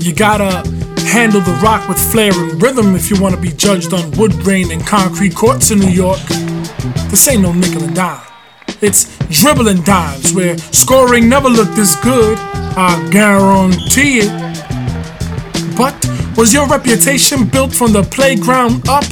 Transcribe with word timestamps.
You 0.00 0.14
gotta 0.14 0.66
handle 1.02 1.42
the 1.42 1.52
rock 1.62 1.86
with 1.86 1.98
flair 2.10 2.32
and 2.32 2.62
rhythm 2.62 2.94
if 2.94 3.10
you 3.10 3.20
wanna 3.20 3.36
be 3.36 3.50
judged 3.50 3.92
on 3.92 4.10
wood 4.12 4.32
grain 4.42 4.70
and 4.72 4.84
concrete 4.86 5.34
courts 5.34 5.70
in 5.70 5.78
New 5.78 5.90
York. 5.90 6.20
This 7.10 7.28
ain't 7.28 7.42
no 7.42 7.52
nickel 7.52 7.82
and 7.82 7.94
dime. 7.94 8.22
It's 8.80 9.18
dribbling 9.28 9.82
dimes 9.82 10.32
where 10.32 10.56
scoring 10.56 11.28
never 11.28 11.50
looked 11.50 11.76
this 11.76 11.94
good. 11.96 12.38
I 12.38 13.08
guarantee 13.10 14.20
it. 14.22 15.76
But 15.76 15.94
was 16.34 16.54
your 16.54 16.66
reputation 16.66 17.46
built 17.46 17.74
from 17.74 17.92
the 17.92 18.02
playground 18.02 18.88
up? 18.88 19.04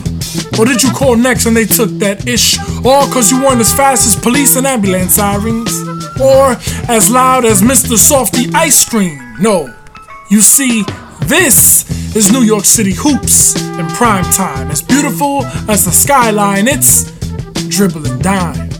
Or 0.58 0.64
did 0.64 0.82
you 0.82 0.90
call 0.92 1.16
next 1.16 1.44
and 1.44 1.54
they 1.54 1.66
took 1.66 1.90
that 1.98 2.26
ish? 2.26 2.58
All 2.84 3.06
cause 3.12 3.30
you 3.30 3.42
weren't 3.42 3.60
as 3.60 3.74
fast 3.74 4.06
as 4.06 4.16
police 4.16 4.56
and 4.56 4.66
ambulance 4.66 5.16
sirens? 5.16 5.70
Or 6.18 6.56
as 6.88 7.10
loud 7.10 7.44
as 7.44 7.60
Mr. 7.60 7.96
Softee 7.98 8.54
Ice 8.54 8.88
Cream? 8.88 9.36
No. 9.38 9.77
You 10.30 10.42
see, 10.42 10.82
this 11.22 11.88
is 12.14 12.30
New 12.30 12.42
York 12.42 12.66
City 12.66 12.92
hoops 12.92 13.56
in 13.56 13.86
prime 13.88 14.24
time. 14.34 14.70
As 14.70 14.82
beautiful 14.82 15.42
as 15.70 15.86
the 15.86 15.90
skyline, 15.90 16.68
it's 16.68 17.10
dribbling 17.68 18.18
dimes. 18.18 18.76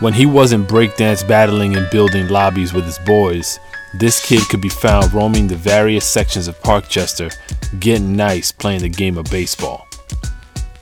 When 0.00 0.12
he 0.12 0.26
wasn't 0.26 0.68
breakdance 0.68 1.26
battling 1.26 1.74
and 1.74 1.88
building 1.90 2.28
lobbies 2.28 2.74
with 2.74 2.84
his 2.84 2.98
boys, 3.06 3.58
this 3.94 4.22
kid 4.24 4.42
could 4.50 4.60
be 4.60 4.68
found 4.68 5.14
roaming 5.14 5.48
the 5.48 5.56
various 5.56 6.04
sections 6.04 6.46
of 6.46 6.60
Parkchester, 6.60 7.34
getting 7.80 8.14
nice 8.14 8.52
playing 8.52 8.82
the 8.82 8.90
game 8.90 9.16
of 9.16 9.24
baseball. 9.30 9.87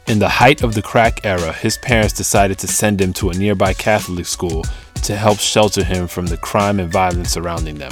In 0.08 0.20
the 0.20 0.28
height 0.28 0.62
of 0.62 0.74
the 0.74 0.82
crack 0.82 1.24
era, 1.24 1.52
his 1.52 1.78
parents 1.78 2.14
decided 2.14 2.60
to 2.60 2.68
send 2.68 3.00
him 3.00 3.12
to 3.14 3.30
a 3.30 3.34
nearby 3.34 3.72
Catholic 3.72 4.26
school 4.26 4.64
to 5.02 5.16
help 5.16 5.40
shelter 5.40 5.82
him 5.82 6.06
from 6.06 6.26
the 6.26 6.36
crime 6.36 6.78
and 6.78 6.92
violence 6.92 7.30
surrounding 7.30 7.78
them. 7.78 7.90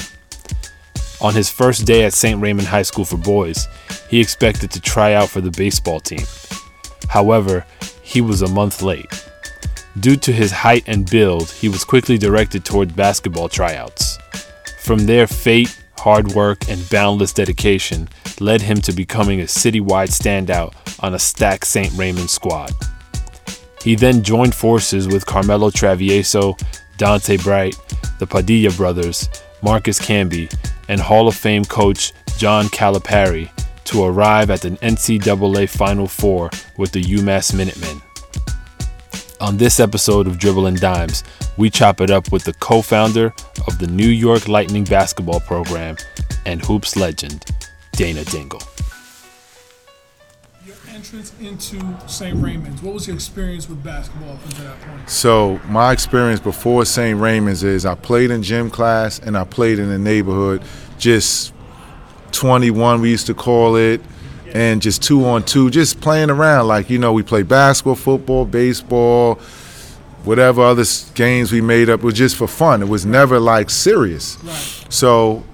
On 1.21 1.35
his 1.35 1.51
first 1.51 1.87
day 1.87 2.05
at 2.05 2.13
St. 2.13 2.41
Raymond 2.41 2.69
High 2.69 2.83
School 2.83 3.05
for 3.05 3.17
Boys, 3.17 3.67
he 4.09 4.21
expected 4.21 4.71
to 4.71 4.81
try 4.81 5.15
out 5.15 5.29
for 5.29 5.41
the 5.41 5.51
baseball 5.51 5.99
team. 5.99 6.25
However, 7.09 7.67
he 8.03 8.21
was 8.21 8.43
a 8.43 8.49
month 8.49 8.81
late. 8.81 9.29
Due 9.99 10.17
to 10.17 10.33
his 10.33 10.53
height 10.53 10.85
and 10.87 11.11
build, 11.11 11.51
he 11.51 11.69
was 11.69 11.85
quickly 11.85 12.17
directed 12.17 12.65
toward 12.65 12.95
basketball 12.95 13.49
tryouts. 13.49 14.19
From 14.81 15.07
there, 15.07 15.27
fate, 15.27 15.84
hard 15.99 16.33
work, 16.33 16.69
and 16.69 16.89
boundless 16.91 17.33
dedication 17.33 18.09
led 18.41 18.63
him 18.63 18.81
to 18.83 18.93
becoming 18.93 19.41
a 19.41 19.45
citywide 19.45 20.11
standout 20.11 20.75
on 21.03 21.15
a 21.15 21.19
stacked 21.19 21.67
St. 21.67 21.93
Raymond 21.95 22.31
squad. 22.31 22.73
He 23.83 23.95
then 23.95 24.23
joined 24.23 24.55
forces 24.55 25.09
with 25.09 25.27
Carmelo 25.27 25.71
Travieso, 25.71 26.59
Dante 26.97 27.37
Bright, 27.37 27.77
the 28.19 28.27
Padilla 28.27 28.71
brothers, 28.73 29.29
Marcus 29.63 30.01
Camby, 30.01 30.53
and 30.89 31.01
Hall 31.01 31.29
of 31.29 31.35
Fame 31.35 31.65
coach 31.65 32.13
John 32.39 32.67
Calipari 32.67 33.51
to 33.85 34.05
arrive 34.05 34.51
at 34.51 34.63
the 34.63 34.71
NCAA 34.71 35.69
Final 35.69 36.07
Four 36.07 36.51
with 36.77 36.93
the 36.93 37.03
UMass 37.03 37.55
Minutemen. 37.55 38.04
On 39.41 39.57
this 39.57 39.81
episode 39.81 40.29
of 40.29 40.39
Dribbling 40.39 40.77
Dimes, 40.77 41.25
we 41.57 41.69
chop 41.69 42.01
it 42.01 42.11
up 42.11 42.31
with 42.31 42.45
the 42.45 42.53
co 42.55 42.81
founder 42.83 43.35
of 43.67 43.79
the 43.79 43.89
New 43.89 44.09
York 44.09 44.47
Lightning 44.47 44.85
basketball 44.85 45.41
program 45.41 45.97
and 46.47 46.65
hoops 46.65 46.97
legend, 46.97 47.45
Dana 47.93 48.25
Dingle. 48.25 48.63
Your 50.65 50.77
entrance 50.89 51.33
into 51.41 51.81
St. 52.07 52.41
Raymond's, 52.41 52.81
what 52.81 52.95
was 52.95 53.09
your 53.09 53.17
experience 53.17 53.69
with 53.69 53.83
basketball 53.83 54.35
up 54.35 54.45
until 54.45 54.67
that 54.67 54.81
point? 54.81 55.11
So 55.11 55.61
my 55.67 55.91
experience 55.91 56.39
before 56.39 56.85
St. 56.85 57.19
Raymond's 57.19 57.65
is 57.65 57.85
I 57.85 57.97
played 57.97 58.31
in 58.31 58.43
gym 58.43 58.71
class 58.71 59.19
and 59.19 59.37
I 59.37 59.43
played 59.43 59.81
in 59.81 59.89
the 59.89 59.99
neighborhood, 59.99 60.63
just 60.97 61.53
21 62.31 63.01
we 63.01 63.11
used 63.11 63.27
to 63.27 63.35
call 63.35 63.75
it, 63.75 64.01
and 64.55 64.81
just 64.81 65.03
two 65.03 65.27
on 65.27 65.43
two, 65.43 65.69
just 65.69 66.01
playing 66.01 66.31
around. 66.31 66.69
Like 66.69 66.89
you 66.89 66.99
know, 66.99 67.13
we 67.13 67.23
play 67.23 67.43
basketball, 67.43 67.97
football, 67.97 68.45
baseball, 68.47 69.35
whatever 70.25 70.63
other 70.63 70.85
games 71.15 71.53
we 71.53 71.61
made 71.61 71.91
up. 71.91 72.01
It 72.01 72.07
was 72.07 72.15
just 72.15 72.37
for 72.37 72.47
fun. 72.49 72.81
It 72.83 72.89
was 72.89 73.05
never 73.05 73.39
like 73.39 73.69
serious. 73.69 74.39
Right. 74.43 74.87
So 74.89 75.45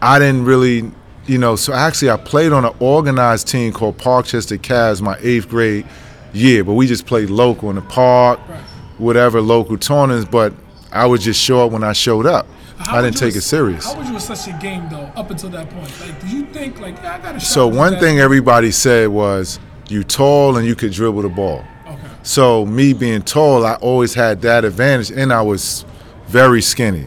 I 0.00 0.18
didn't 0.18 0.44
really, 0.44 0.90
you 1.26 1.38
know, 1.38 1.56
so 1.56 1.72
actually 1.72 2.10
I 2.10 2.16
played 2.16 2.52
on 2.52 2.64
an 2.64 2.72
organized 2.80 3.48
team 3.48 3.72
called 3.72 3.98
Parkchester 3.98 4.58
Cavs 4.58 5.02
my 5.02 5.18
eighth 5.20 5.48
grade 5.48 5.84
year, 6.32 6.62
but 6.64 6.74
we 6.74 6.86
just 6.86 7.04
played 7.06 7.30
local 7.30 7.68
in 7.70 7.76
the 7.76 7.82
park, 7.82 8.38
Right. 8.48 8.60
whatever 8.98 9.40
local 9.40 9.76
tournaments, 9.76 10.28
but 10.30 10.52
I 10.92 11.04
would 11.06 11.20
just 11.20 11.40
show 11.42 11.64
up 11.66 11.72
when 11.72 11.82
I 11.82 11.92
showed 11.92 12.26
up. 12.26 12.46
How 12.78 12.98
I 12.98 13.02
didn't 13.02 13.14
you 13.14 13.20
take 13.20 13.36
it 13.36 13.40
serious. 13.42 13.86
How 13.86 13.96
would 13.96 14.06
you 14.06 14.16
assess 14.16 14.46
your 14.46 14.58
game 14.58 14.88
though, 14.90 15.10
up 15.16 15.30
until 15.30 15.50
that 15.50 15.70
point? 15.70 16.00
Like, 16.00 16.20
do 16.20 16.28
you 16.28 16.44
think 16.46 16.78
like, 16.80 16.96
yeah, 16.96 17.14
I 17.14 17.18
got 17.18 17.36
a 17.36 17.40
shot? 17.40 17.48
So 17.48 17.66
one 17.66 17.98
thing 17.98 18.18
everybody 18.18 18.70
said 18.70 19.08
was 19.08 19.58
you 19.88 20.04
tall 20.04 20.56
and 20.56 20.66
you 20.66 20.74
could 20.74 20.92
dribble 20.92 21.22
the 21.22 21.28
ball. 21.28 21.64
Okay. 21.86 22.00
So 22.22 22.66
me 22.66 22.92
being 22.92 23.22
tall, 23.22 23.64
I 23.64 23.74
always 23.76 24.14
had 24.14 24.42
that 24.42 24.64
advantage, 24.64 25.10
and 25.10 25.32
I 25.32 25.42
was 25.42 25.84
very 26.26 26.60
skinny. 26.60 27.06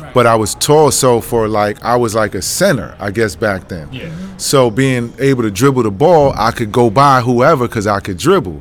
Right. 0.00 0.12
But 0.12 0.26
I 0.26 0.34
was 0.34 0.54
tall, 0.56 0.90
so 0.90 1.20
for 1.20 1.48
like 1.48 1.82
I 1.82 1.96
was 1.96 2.14
like 2.14 2.34
a 2.34 2.42
center, 2.42 2.94
I 2.98 3.10
guess 3.10 3.34
back 3.36 3.68
then. 3.68 3.92
Yeah. 3.92 4.10
So 4.36 4.70
being 4.70 5.14
able 5.18 5.42
to 5.42 5.50
dribble 5.50 5.84
the 5.84 5.90
ball, 5.90 6.32
I 6.36 6.50
could 6.50 6.72
go 6.72 6.90
by 6.90 7.22
whoever 7.22 7.66
because 7.66 7.86
I 7.86 8.00
could 8.00 8.18
dribble. 8.18 8.60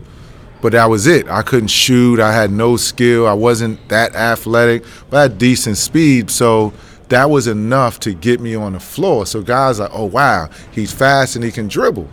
But 0.65 0.71
that 0.71 0.89
was 0.89 1.05
it. 1.05 1.27
I 1.27 1.43
couldn't 1.43 1.67
shoot. 1.67 2.19
I 2.19 2.33
had 2.33 2.49
no 2.49 2.75
skill. 2.75 3.27
I 3.27 3.33
wasn't 3.33 3.87
that 3.89 4.15
athletic, 4.15 4.83
but 5.11 5.17
I 5.17 5.21
had 5.21 5.37
decent 5.37 5.77
speed. 5.77 6.31
So 6.31 6.73
that 7.09 7.29
was 7.29 7.45
enough 7.45 7.99
to 7.99 8.15
get 8.15 8.39
me 8.39 8.55
on 8.55 8.73
the 8.73 8.79
floor. 8.79 9.27
So 9.27 9.43
guys 9.43 9.79
like, 9.79 9.91
oh 9.93 10.05
wow, 10.05 10.49
he's 10.71 10.91
fast 10.91 11.35
and 11.35 11.45
he 11.45 11.51
can 11.51 11.67
dribble, 11.67 12.09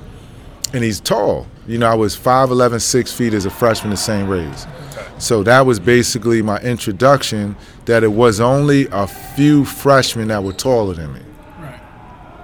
and 0.74 0.84
he's 0.84 1.00
tall. 1.00 1.46
You 1.66 1.78
know, 1.78 1.88
I 1.88 1.94
was 1.94 2.14
5'11", 2.14 2.82
6 2.82 3.12
feet 3.14 3.32
as 3.32 3.46
a 3.46 3.50
freshman 3.50 3.90
at 3.94 3.98
St. 3.98 4.28
Ray's. 4.28 4.66
So 5.16 5.42
that 5.44 5.64
was 5.64 5.80
basically 5.80 6.42
my 6.42 6.58
introduction. 6.58 7.56
That 7.86 8.04
it 8.04 8.12
was 8.12 8.38
only 8.38 8.86
a 8.92 9.06
few 9.06 9.64
freshmen 9.64 10.28
that 10.28 10.44
were 10.44 10.52
taller 10.52 10.92
than 10.92 11.14
me. 11.14 11.20
Right. 11.58 11.80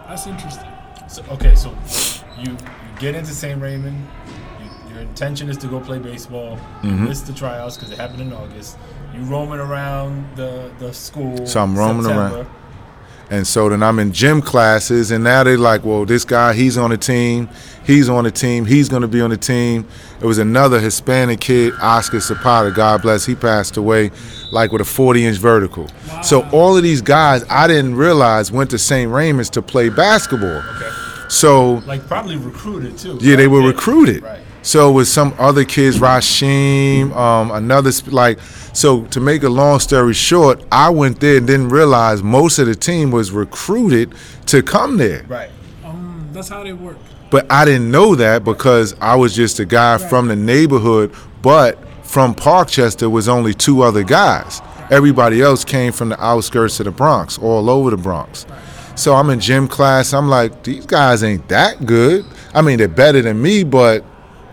That's 0.06 0.26
interesting. 0.26 0.70
So, 1.06 1.22
okay, 1.32 1.54
so 1.54 1.76
you, 2.38 2.52
you 2.52 2.58
get 2.98 3.14
into 3.14 3.32
St. 3.32 3.60
Raymond. 3.60 4.06
You, 4.98 5.02
your 5.02 5.10
intention 5.10 5.48
is 5.48 5.56
to 5.58 5.66
go 5.66 5.80
play 5.80 5.98
baseball. 5.98 6.56
Mm-hmm. 6.82 7.06
The 7.06 7.32
tryouts 7.32 7.76
because 7.76 7.90
it 7.90 7.98
happened 7.98 8.20
in 8.20 8.32
August. 8.32 8.76
You 9.14 9.20
roaming 9.22 9.58
around 9.58 10.36
the, 10.36 10.70
the 10.78 10.92
school. 10.92 11.46
So 11.46 11.60
I'm 11.60 11.76
roaming 11.76 12.02
September. 12.04 12.36
around. 12.36 12.48
And 13.30 13.46
so 13.46 13.68
then 13.68 13.82
I'm 13.82 13.98
in 13.98 14.12
gym 14.12 14.40
classes, 14.40 15.10
and 15.10 15.22
now 15.22 15.44
they're 15.44 15.58
like, 15.58 15.84
well, 15.84 16.06
this 16.06 16.24
guy, 16.24 16.54
he's 16.54 16.78
on 16.78 16.88
the 16.88 16.96
team, 16.96 17.50
he's 17.84 18.08
on 18.08 18.24
the 18.24 18.30
team, 18.30 18.64
he's 18.64 18.88
going 18.88 19.02
to 19.02 19.08
be 19.08 19.20
on 19.20 19.28
the 19.28 19.36
team. 19.36 19.86
It 20.18 20.24
was 20.24 20.38
another 20.38 20.80
Hispanic 20.80 21.38
kid, 21.38 21.74
Oscar 21.82 22.20
Zapata, 22.20 22.70
God 22.70 23.02
bless, 23.02 23.26
he 23.26 23.34
passed 23.34 23.76
away, 23.76 24.12
like 24.50 24.72
with 24.72 24.80
a 24.80 24.84
40 24.86 25.26
inch 25.26 25.36
vertical. 25.36 25.88
So 26.22 26.48
all 26.52 26.74
of 26.74 26.82
these 26.82 27.02
guys, 27.02 27.44
I 27.50 27.66
didn't 27.66 27.96
realize 27.96 28.50
went 28.50 28.70
to 28.70 28.78
St. 28.78 29.10
Raymond's 29.12 29.50
to 29.50 29.60
play 29.62 29.90
basketball. 29.90 30.62
So 31.28 31.82
Like 31.86 32.06
probably 32.06 32.36
recruited 32.36 32.96
too. 32.96 33.18
yeah, 33.20 33.36
they 33.36 33.46
right? 33.46 33.52
were 33.52 33.66
recruited. 33.68 34.22
Right. 34.22 34.40
So 34.68 34.92
with 34.92 35.08
some 35.08 35.34
other 35.38 35.64
kids, 35.64 35.98
Rashim, 35.98 37.16
um, 37.16 37.50
another 37.52 37.90
sp- 37.90 38.12
like. 38.12 38.38
So 38.74 39.06
to 39.06 39.18
make 39.18 39.42
a 39.42 39.48
long 39.48 39.80
story 39.80 40.12
short, 40.12 40.62
I 40.70 40.90
went 40.90 41.20
there 41.20 41.38
and 41.38 41.46
didn't 41.46 41.70
realize 41.70 42.22
most 42.22 42.58
of 42.58 42.66
the 42.66 42.74
team 42.74 43.10
was 43.10 43.30
recruited 43.30 44.14
to 44.44 44.62
come 44.62 44.98
there. 44.98 45.24
Right. 45.26 45.48
Um, 45.86 46.28
that's 46.34 46.50
how 46.50 46.64
they 46.64 46.74
work. 46.74 46.98
But 47.30 47.50
I 47.50 47.64
didn't 47.64 47.90
know 47.90 48.14
that 48.16 48.44
because 48.44 48.94
I 49.00 49.14
was 49.16 49.34
just 49.34 49.58
a 49.58 49.64
guy 49.64 49.96
from 49.96 50.28
the 50.28 50.36
neighborhood. 50.36 51.14
But 51.40 51.78
from 52.04 52.34
Parkchester 52.34 53.10
was 53.10 53.26
only 53.26 53.54
two 53.54 53.80
other 53.80 54.04
guys. 54.04 54.60
Everybody 54.90 55.40
else 55.40 55.64
came 55.64 55.94
from 55.94 56.10
the 56.10 56.22
outskirts 56.22 56.78
of 56.78 56.84
the 56.84 56.90
Bronx, 56.90 57.38
all 57.38 57.70
over 57.70 57.88
the 57.88 57.96
Bronx. 57.96 58.44
So 58.96 59.14
I'm 59.14 59.30
in 59.30 59.40
gym 59.40 59.66
class. 59.66 60.12
I'm 60.12 60.28
like, 60.28 60.62
these 60.62 60.84
guys 60.84 61.24
ain't 61.24 61.48
that 61.48 61.86
good. 61.86 62.26
I 62.52 62.60
mean, 62.60 62.76
they're 62.76 62.86
better 62.86 63.22
than 63.22 63.40
me, 63.40 63.64
but 63.64 64.04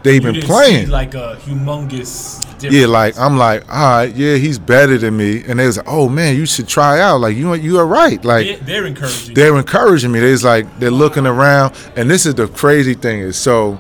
they've 0.06 0.24
been 0.24 0.42
playing. 0.42 0.90
like 0.90 1.14
a 1.14 1.38
humongous. 1.42 2.42
Difference. 2.58 2.74
Yeah, 2.76 2.88
like 2.88 3.18
I'm 3.20 3.38
like, 3.38 3.68
all 3.70 3.98
right, 3.98 4.16
yeah, 4.16 4.36
he's 4.38 4.58
better 4.58 4.98
than 4.98 5.18
me, 5.18 5.44
and 5.46 5.60
they 5.60 5.66
was 5.68 5.76
like, 5.76 5.88
oh 5.90 6.08
man, 6.08 6.38
you 6.38 6.46
should 6.46 6.70
try 6.70 7.02
out. 7.02 7.20
Like 7.20 7.36
you, 7.36 7.54
you 7.56 7.78
are 7.80 7.86
right. 7.86 8.24
Like 8.24 8.46
They- 8.48 8.56
they're 8.56 8.86
encouraging. 8.86 9.34
they're 9.36 9.58
encouraging 9.58 10.12
me. 10.14 10.20
They's 10.22 10.46
like 10.46 10.80
they're 10.80 10.90
looking 10.90 11.28
around, 11.28 11.76
and 11.98 12.10
this 12.10 12.26
is 12.26 12.36
the 12.36 12.48
crazy 12.48 12.94
thing 12.94 13.20
is 13.20 13.36
so 13.38 13.78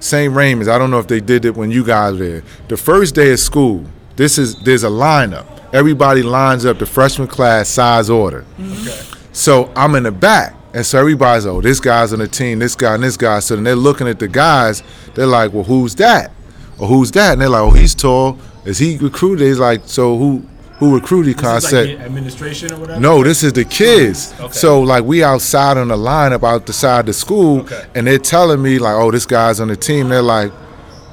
St. 0.00 0.34
Raymond's. 0.34 0.66
I 0.68 0.78
don't 0.78 0.90
know 0.90 0.98
if 0.98 1.06
they 1.06 1.20
did 1.20 1.44
it 1.44 1.54
when 1.56 1.70
you 1.70 1.84
guys 1.84 2.14
were 2.18 2.18
there. 2.28 2.42
The 2.66 2.76
first 2.76 3.14
day 3.14 3.30
of 3.32 3.38
school, 3.38 3.84
this 4.16 4.36
is 4.36 4.60
there's 4.64 4.82
a 4.82 4.88
lineup. 4.90 5.46
Everybody 5.72 6.22
lines 6.24 6.64
up 6.66 6.78
the 6.80 6.86
freshman 6.86 7.28
class 7.28 7.68
size 7.68 8.10
order. 8.10 8.44
Okay. 8.60 9.00
So 9.32 9.70
I'm 9.76 9.94
in 9.94 10.02
the 10.02 10.10
back. 10.12 10.56
And 10.74 10.84
so 10.84 10.98
everybody's, 10.98 11.46
oh, 11.46 11.60
this 11.60 11.80
guy's 11.80 12.12
on 12.12 12.18
the 12.18 12.28
team, 12.28 12.58
this 12.58 12.74
guy 12.74 12.94
and 12.94 13.02
this 13.02 13.16
guy. 13.16 13.38
So 13.40 13.54
then 13.54 13.64
they're 13.64 13.74
looking 13.74 14.06
at 14.06 14.18
the 14.18 14.28
guys. 14.28 14.82
They're 15.14 15.26
like, 15.26 15.52
well, 15.52 15.64
who's 15.64 15.94
that? 15.96 16.30
Or 16.78 16.86
who's 16.86 17.10
that?" 17.12 17.32
And 17.32 17.40
they're 17.40 17.48
like, 17.48 17.62
"Oh, 17.62 17.70
he's 17.70 17.92
tall. 17.92 18.38
Is 18.64 18.78
he 18.78 18.98
recruited?" 18.98 19.48
He's 19.48 19.58
like, 19.58 19.80
"So 19.86 20.16
who 20.16 20.44
who 20.78 20.94
recruited?" 20.94 21.36
This 21.38 21.44
I 21.44 21.52
like 21.54 21.62
said, 21.64 21.88
administration 22.00 22.72
or 22.72 22.78
whatever. 22.78 23.00
no, 23.00 23.24
this 23.24 23.42
is 23.42 23.52
the 23.52 23.64
kids. 23.64 24.32
Okay. 24.38 24.52
So 24.52 24.80
like 24.82 25.02
we 25.02 25.24
outside 25.24 25.76
on 25.76 25.88
the 25.88 25.96
line 25.96 26.32
about 26.32 26.66
the 26.66 26.72
side 26.72 27.00
of 27.00 27.06
the 27.06 27.12
school, 27.14 27.62
Okay. 27.62 27.82
and 27.96 28.06
they're 28.06 28.18
telling 28.20 28.62
me 28.62 28.78
like, 28.78 28.94
"Oh, 28.94 29.10
this 29.10 29.26
guy's 29.26 29.58
on 29.58 29.66
the 29.66 29.76
team." 29.76 30.08
They're 30.08 30.22
like, 30.22 30.52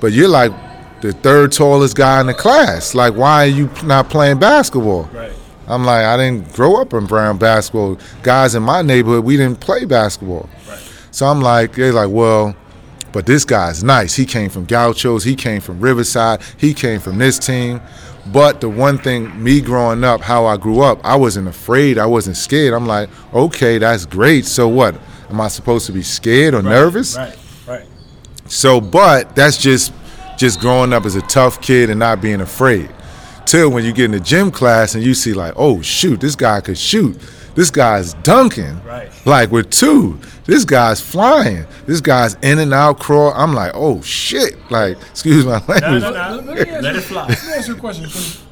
"But 0.02 0.12
you're 0.12 0.28
like 0.28 0.52
the 1.02 1.14
third 1.14 1.52
tallest 1.52 1.96
guy 1.96 2.22
in 2.22 2.28
the 2.28 2.36
class. 2.36 2.94
Like, 2.94 3.16
why 3.16 3.46
are 3.46 3.48
you 3.48 3.72
not 3.84 4.08
playing 4.12 4.38
basketball?" 4.38 5.10
Right. 5.12 5.32
I'm 5.68 5.84
like, 5.86 6.06
I 6.06 6.18
didn't 6.18 6.54
grow 6.54 6.80
up 6.80 6.94
in 6.94 7.06
Brown 7.06 7.38
basketball. 7.38 7.98
Guys 8.24 8.56
in 8.56 8.64
my 8.64 8.82
neighborhood, 8.82 9.26
we 9.26 9.38
didn't 9.38 9.60
play 9.60 9.86
basketball. 9.86 10.50
Right. 10.68 10.80
So 11.12 11.26
I'm 11.26 11.42
like, 11.42 11.74
they're 11.74 11.94
like, 11.94 12.10
well, 12.10 12.56
but 13.12 13.26
this 13.26 13.46
guy's 13.46 13.84
nice. 13.84 14.16
He 14.16 14.26
came 14.26 14.50
from 14.50 14.66
Gauchos. 14.66 15.24
He 15.24 15.36
came 15.36 15.62
from 15.62 15.80
Riverside. 15.80 16.42
He 16.58 16.74
came 16.74 17.00
from 17.00 17.18
this 17.18 17.40
team. 17.40 17.82
But 18.32 18.60
the 18.60 18.70
one 18.70 18.98
thing, 18.98 19.42
me 19.42 19.62
growing 19.62 20.04
up, 20.04 20.22
how 20.22 20.46
I 20.46 20.58
grew 20.58 20.82
up, 20.82 21.00
I 21.04 21.16
wasn't 21.16 21.48
afraid. 21.48 21.98
I 21.98 22.08
wasn't 22.08 22.38
scared. 22.38 22.74
I'm 22.74 22.88
like, 22.88 23.10
okay, 23.34 23.78
that's 23.78 24.06
great. 24.06 24.46
So 24.46 24.68
what? 24.68 25.00
Am 25.30 25.40
I 25.40 25.48
supposed 25.48 25.86
to 25.88 25.92
be 25.92 26.02
scared 26.04 26.54
or 26.54 26.62
nervous? 26.62 27.16
Right. 27.18 27.38
Right. 27.68 27.86
So, 28.48 28.82
but 28.82 29.36
that's 29.36 29.58
just 29.58 29.94
just 30.38 30.60
growing 30.60 30.92
up 30.92 31.06
as 31.06 31.16
a 31.16 31.22
tough 31.22 31.62
kid 31.62 31.90
and 31.90 32.00
not 32.00 32.22
being 32.22 32.42
afraid. 32.42 32.90
Till 33.46 33.70
when 33.70 33.86
you 33.86 33.94
get 33.94 34.06
in 34.06 34.12
the 34.12 34.20
gym 34.20 34.52
class 34.52 34.96
and 34.96 35.04
you 35.04 35.14
see 35.14 35.34
like, 35.34 35.54
oh 35.56 35.82
shoot, 35.82 36.20
this 36.20 36.36
guy 36.36 36.62
could 36.62 36.78
shoot. 36.78 37.20
This 37.56 37.72
guy's 37.72 38.14
dunking. 38.16 38.84
Right. 38.84 39.10
Like 39.26 39.52
with 39.52 39.70
two. 39.70 40.20
This 40.46 40.66
guy's 40.66 41.00
flying. 41.00 41.66
This 41.86 42.02
guy's 42.02 42.36
in 42.36 42.60
and 42.60 42.74
out 42.74 43.00
crawl. 43.00 43.32
I'm 43.34 43.54
like, 43.54 43.72
oh 43.74 44.02
shit. 44.02 44.56
Like, 44.70 44.98
excuse 45.10 45.46
my 45.46 45.64
language. 45.68 45.82
no, 46.02 46.12
Let, 46.12 46.46
no. 46.46 46.52
let 46.54 46.68
me 46.68 46.80
Let 46.82 46.96
it 46.96 47.02
fly. 47.02 47.28
Let 47.28 47.44
me 47.46 47.54
ask 47.54 47.68
you 47.68 47.76
a 47.76 47.80
question. 47.80 48.10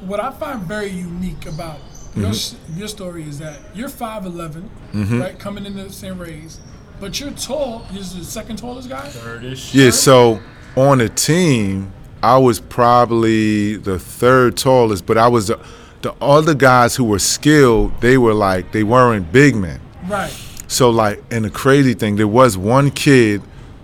what 0.08 0.20
I 0.20 0.30
find 0.30 0.62
very 0.62 0.88
unique 0.88 1.46
about 1.46 1.76
mm-hmm. 1.76 2.22
your 2.22 2.30
s 2.30 2.56
your 2.74 2.88
story 2.88 3.24
is 3.24 3.38
that 3.40 3.58
you're 3.74 3.90
5'11", 3.90 4.68
mm-hmm. 4.92 5.20
right, 5.20 5.38
coming 5.38 5.66
into 5.66 5.90
St. 5.92 6.18
Ray's, 6.18 6.60
but 6.98 7.20
you're 7.20 7.30
tall. 7.32 7.86
You're 7.92 8.02
the 8.02 8.24
second 8.24 8.56
tallest 8.56 8.88
guy. 8.88 9.06
Thirdish. 9.08 9.74
Yeah, 9.74 9.90
so 9.90 10.40
on 10.76 11.00
a 11.02 11.08
team, 11.08 11.92
I 12.24 12.38
was 12.38 12.58
probably 12.60 13.76
the 13.76 13.98
third 13.98 14.56
tallest, 14.56 15.04
but 15.04 15.18
I 15.18 15.28
was 15.28 15.48
the, 15.48 15.58
the 16.02 16.14
other 16.22 16.54
guys 16.54 16.96
who 16.96 17.04
were 17.04 17.18
skilled, 17.18 18.00
they 18.00 18.16
were 18.18 18.32
like, 18.34 18.72
they 18.72 18.82
weren't 18.82 19.30
big 19.30 19.54
men. 19.56 19.80
Right. 20.06 20.30
So 20.66 20.88
like, 20.90 21.22
and 21.30 21.44
the 21.44 21.50
crazy 21.50 21.92
thing, 21.94 22.16
there 22.16 22.26
was 22.28 22.56
one 22.56 22.90
kid 22.90 23.42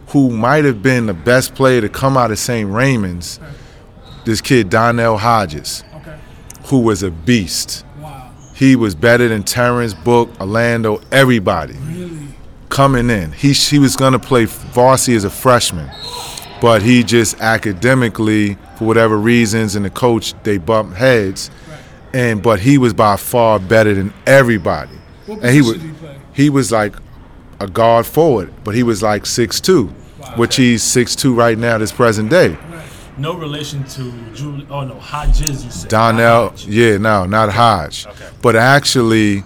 who 0.08 0.30
might 0.30 0.64
have 0.64 0.82
been 0.82 1.06
the 1.06 1.14
best 1.14 1.54
player 1.54 1.80
to 1.82 1.88
come 1.88 2.16
out 2.16 2.30
of 2.30 2.38
St. 2.38 2.68
Raymond's. 2.68 3.38
This 4.24 4.40
kid 4.40 4.70
Donnell 4.70 5.18
Hodges, 5.18 5.84
Okay. 5.96 6.16
who 6.66 6.80
was 6.80 7.02
a 7.02 7.10
beast. 7.10 7.84
Wow. 8.00 8.30
He 8.54 8.74
was 8.76 8.94
better 8.94 9.28
than 9.28 9.42
Terrence 9.42 9.94
Book, 9.94 10.28
Orlando, 10.40 11.00
everybody 11.12 11.74
Really. 11.74 12.10
coming 12.70 13.08
in. 13.10 13.32
He 13.32 13.52
he 13.52 13.78
was 13.78 13.96
gonna 13.96 14.18
play 14.18 14.44
varsity 14.46 15.14
as 15.16 15.24
a 15.24 15.30
freshman, 15.30 15.88
but 16.60 16.82
he 16.82 17.02
just 17.02 17.40
academically, 17.40 18.56
for 18.76 18.84
whatever 18.84 19.16
reasons, 19.18 19.76
and 19.76 19.84
the 19.84 19.90
coach 19.90 20.34
they 20.42 20.58
bumped 20.58 20.96
heads. 20.96 21.50
And 22.12 22.42
but 22.42 22.58
he 22.60 22.76
was 22.76 22.92
by 22.92 23.16
far 23.16 23.58
better 23.58 23.94
than 23.94 24.12
everybody. 24.26 24.96
What 25.26 25.40
and 25.42 25.54
he 25.54 25.60
was 25.60 25.76
he 25.80 25.92
he 26.32 26.50
was 26.50 26.72
like 26.72 26.94
a 27.60 27.68
guard 27.68 28.06
forward, 28.06 28.52
but 28.64 28.74
he 28.74 28.82
was 28.82 29.02
like 29.02 29.26
six 29.26 29.60
two, 29.60 29.86
which 30.36 30.56
he's 30.56 30.82
six 30.82 31.14
two 31.14 31.34
right 31.34 31.56
now, 31.56 31.78
this 31.78 31.92
present 31.92 32.30
day. 32.30 32.56
No 33.16 33.34
relation 33.34 33.84
to 33.84 34.12
Julie. 34.34 34.66
Oh 34.70 34.84
no, 34.84 34.94
Hodges. 34.98 35.64
You 35.64 35.70
said 35.70 35.90
Donnell, 35.90 36.48
Hodge. 36.48 36.66
yeah, 36.66 36.96
no, 36.96 37.26
not 37.26 37.52
Hodge. 37.52 38.06
Okay. 38.06 38.28
But 38.42 38.56
actually, 38.56 39.44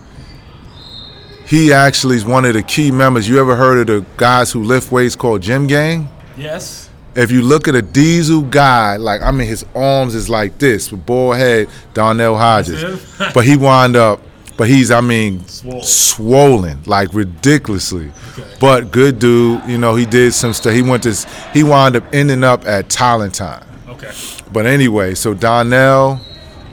he 1.47 1.73
actually 1.73 2.17
is 2.17 2.25
one 2.25 2.45
of 2.45 2.55
the 2.55 2.63
key 2.63 2.91
members. 2.91 3.29
You 3.29 3.41
ever 3.41 3.57
heard 3.57 3.81
of 3.81 3.87
the 3.89 4.07
guys 4.17 4.53
who 4.53 4.63
lift 4.63 4.91
weights 4.93 5.17
called 5.17 5.43
Gym 5.43 5.67
Gang? 5.67 6.09
Yes. 6.37 6.84
If 7.17 7.31
you 7.31 7.43
look 7.43 7.69
at 7.69 7.75
a 7.75 7.83
diesel 7.83 8.43
guy, 8.43 8.97
like 8.97 9.23
I 9.23 9.31
mean, 9.31 9.47
his 9.47 9.65
arms 9.75 10.15
is 10.15 10.29
like 10.29 10.59
this 10.59 10.91
with 10.91 11.07
bald 11.07 11.37
head, 11.37 11.69
Donnell 11.95 12.37
Hodges. 12.37 12.83
But 13.35 13.45
he 13.45 13.57
wound 13.57 13.97
up, 13.97 14.21
but 14.57 14.69
he's 14.69 14.91
I 14.91 15.01
mean, 15.01 15.47
Swole. 15.47 15.83
swollen 15.83 16.83
like 16.87 17.15
ridiculously. 17.15 18.11
Okay. 18.39 18.49
But 18.61 18.91
good 18.91 19.19
dude, 19.19 19.63
you 19.67 19.79
know, 19.79 19.95
he 19.95 20.07
did 20.07 20.35
some 20.35 20.53
stuff. 20.53 20.75
He 20.75 20.83
went 20.83 21.05
to, 21.05 21.15
he 21.53 21.63
wound 21.63 21.97
up 21.97 22.05
ending 22.13 22.43
up 22.45 22.67
at 22.67 22.89
Tolentine. 22.89 23.65
Okay. 23.89 24.11
But 24.53 24.67
anyway, 24.67 25.15
so 25.15 25.35
Donnell, 25.35 26.21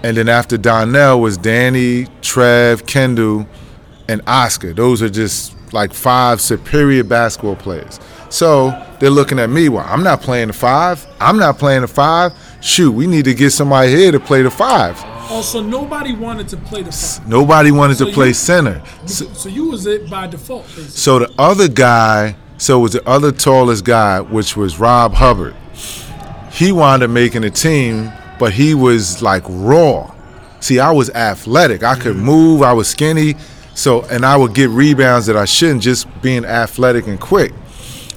and 0.03 0.17
then 0.17 0.27
after 0.29 0.57
Donnell 0.57 1.21
was 1.21 1.37
Danny, 1.37 2.07
Trev, 2.21 2.85
Kendall, 2.85 3.47
and 4.07 4.21
Oscar. 4.27 4.73
Those 4.73 5.01
are 5.01 5.09
just 5.09 5.55
like 5.73 5.93
five 5.93 6.41
superior 6.41 7.03
basketball 7.03 7.55
players. 7.55 7.99
So 8.31 8.71
they're 8.99 9.09
looking 9.09 9.39
at 9.39 9.49
me. 9.49 9.69
Well, 9.69 9.85
I'm 9.87 10.03
not 10.03 10.21
playing 10.21 10.47
the 10.47 10.53
five. 10.53 11.05
I'm 11.19 11.37
not 11.37 11.59
playing 11.59 11.81
the 11.81 11.87
five. 11.87 12.33
Shoot, 12.61 12.91
we 12.93 13.05
need 13.05 13.25
to 13.25 13.33
get 13.33 13.51
somebody 13.51 13.91
here 13.91 14.11
to 14.11 14.19
play 14.19 14.41
the 14.41 14.49
five. 14.49 14.95
Oh, 15.03 15.35
also, 15.35 15.61
nobody 15.61 16.13
wanted 16.15 16.47
to 16.49 16.57
play 16.57 16.81
the 16.81 16.91
five. 16.91 17.27
Nobody 17.27 17.71
wanted 17.71 17.97
So 17.97 18.05
to 18.05 18.11
play 18.13 18.29
you- 18.29 18.33
center. 18.33 18.81
So, 19.05 19.25
so 19.33 19.49
you 19.49 19.69
was 19.69 19.85
it 19.85 20.09
by 20.09 20.27
default, 20.27 20.65
basically. 20.67 20.85
So 20.85 21.19
the 21.19 21.31
other 21.37 21.67
guy, 21.67 22.35
so 22.57 22.79
it 22.79 22.81
was 22.83 22.93
the 22.93 23.07
other 23.07 23.31
tallest 23.31 23.83
guy, 23.83 24.21
which 24.21 24.55
was 24.55 24.79
Rob 24.79 25.13
Hubbard. 25.13 25.55
He 26.51 26.71
wound 26.71 27.03
up 27.03 27.09
making 27.09 27.41
the 27.41 27.49
team, 27.49 28.11
but 28.39 28.53
he 28.53 28.73
was 28.73 29.21
like 29.21 29.43
raw. 29.47 30.13
See, 30.61 30.79
I 30.79 30.91
was 30.91 31.09
athletic. 31.09 31.83
I 31.83 31.95
could 31.95 32.15
mm-hmm. 32.15 32.25
move. 32.25 32.61
I 32.61 32.73
was 32.73 32.87
skinny. 32.87 33.35
So, 33.73 34.03
and 34.03 34.25
I 34.25 34.37
would 34.37 34.53
get 34.53 34.69
rebounds 34.69 35.25
that 35.27 35.35
I 35.35 35.45
shouldn't 35.45 35.81
just 35.81 36.07
being 36.21 36.45
athletic 36.45 37.07
and 37.07 37.19
quick. 37.19 37.51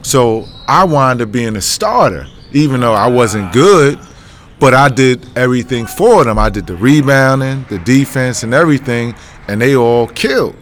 So 0.04 0.46
I 0.68 0.84
wound 0.84 1.22
up 1.22 1.32
being 1.32 1.56
a 1.56 1.62
starter, 1.62 2.26
even 2.52 2.80
though 2.80 2.92
I 2.92 3.06
wasn't 3.06 3.52
good, 3.52 3.98
but 4.60 4.74
I 4.74 4.90
did 4.90 5.26
everything 5.36 5.86
for 5.86 6.24
them. 6.24 6.38
I 6.38 6.50
did 6.50 6.66
the 6.66 6.76
rebounding, 6.76 7.64
the 7.70 7.78
defense, 7.78 8.42
and 8.42 8.52
everything, 8.52 9.14
and 9.48 9.60
they 9.60 9.74
all 9.74 10.06
killed. 10.06 10.56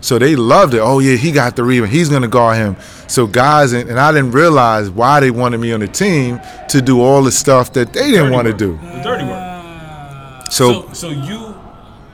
So 0.00 0.18
they 0.18 0.36
loved 0.36 0.72
it. 0.74 0.80
Oh 0.80 0.98
yeah, 1.00 1.16
he 1.16 1.30
got 1.32 1.54
the 1.54 1.62
rebound. 1.64 1.92
He's 1.92 2.08
gonna 2.08 2.28
guard 2.28 2.56
him. 2.56 2.76
So 3.08 3.26
guys, 3.26 3.74
and, 3.74 3.90
and 3.90 4.00
I 4.00 4.10
didn't 4.10 4.32
realize 4.32 4.88
why 4.90 5.20
they 5.20 5.30
wanted 5.30 5.58
me 5.58 5.72
on 5.72 5.80
the 5.80 5.86
team 5.86 6.40
to 6.70 6.80
do 6.80 7.02
all 7.02 7.22
the 7.22 7.30
stuff 7.30 7.74
that 7.74 7.92
they 7.92 8.10
didn't 8.10 8.32
want 8.32 8.48
to 8.48 8.54
do. 8.54 8.78
The 8.78 9.00
dirty 9.04 9.24
work. 9.24 10.46
So, 10.50 10.86
So, 10.88 10.92
so 10.92 11.08
you, 11.10 11.51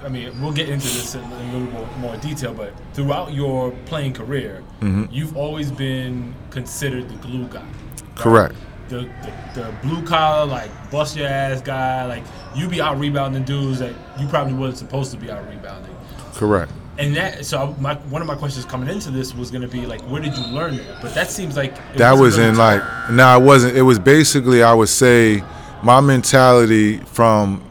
I 0.09 0.11
mean, 0.11 0.41
we'll 0.41 0.53
get 0.53 0.69
into 0.71 0.87
this 0.87 1.15
in, 1.15 1.23
in 1.23 1.31
a 1.33 1.53
little 1.59 1.61
more, 1.73 1.87
more 1.99 2.17
detail, 2.17 2.55
but 2.55 2.73
throughout 2.95 3.35
your 3.35 3.73
playing 3.87 4.15
career, 4.15 4.63
Mm-hmm. 4.81 5.13
you've 5.13 5.37
always 5.37 5.71
been 5.73 6.35
considered 6.51 7.09
the 7.09 7.17
glue 7.17 7.47
guy. 7.49 7.61
right? 7.63 8.15
correct. 8.17 8.55
The, 8.89 9.01
the, 9.01 9.61
the 9.61 9.75
blue 9.83 10.03
collar, 10.07 10.47
like 10.47 10.71
bust 10.91 11.17
your 11.17 11.27
ass 11.27 11.61
guy, 11.61 12.07
like 12.07 12.23
you 12.55 12.69
be 12.69 12.81
out 12.81 12.99
rebounding 12.99 13.43
dudes 13.45 13.81
that 13.81 13.93
you 14.19 14.27
probably 14.29 14.55
wasn't 14.55 14.79
supposed 14.79 15.11
to 15.11 15.19
be 15.19 15.31
out 15.31 15.47
rebounding. 15.51 15.95
Correct. 16.33 16.73
And 16.97 17.15
that, 17.17 17.45
so 17.45 17.77
my, 17.79 17.95
one 17.95 18.23
of 18.23 18.29
my 18.29 18.35
questions 18.35 18.65
coming 18.65 18.89
into 18.89 19.11
this 19.11 19.35
was 19.35 19.51
going 19.51 19.63
to 19.63 19.69
be 19.69 19.85
like, 19.85 20.01
where 20.03 20.23
did 20.23 20.35
you 20.37 20.45
learn 20.47 20.77
that? 20.79 21.03
But 21.03 21.13
that 21.15 21.29
seems 21.31 21.55
like 21.57 21.73
it 21.95 21.99
That 21.99 22.13
wasn't 22.15 22.47
in 22.49 22.55
taught. 22.55 22.81
like 22.83 23.11
no, 23.11 23.39
it 23.39 23.45
wasn't. 23.45 23.77
It 23.77 23.83
was 23.83 23.99
basically 23.99 24.63
I 24.63 24.73
would 24.73 24.89
say 24.89 25.43
my 25.83 26.01
mentality 26.01 26.99
from 26.99 27.63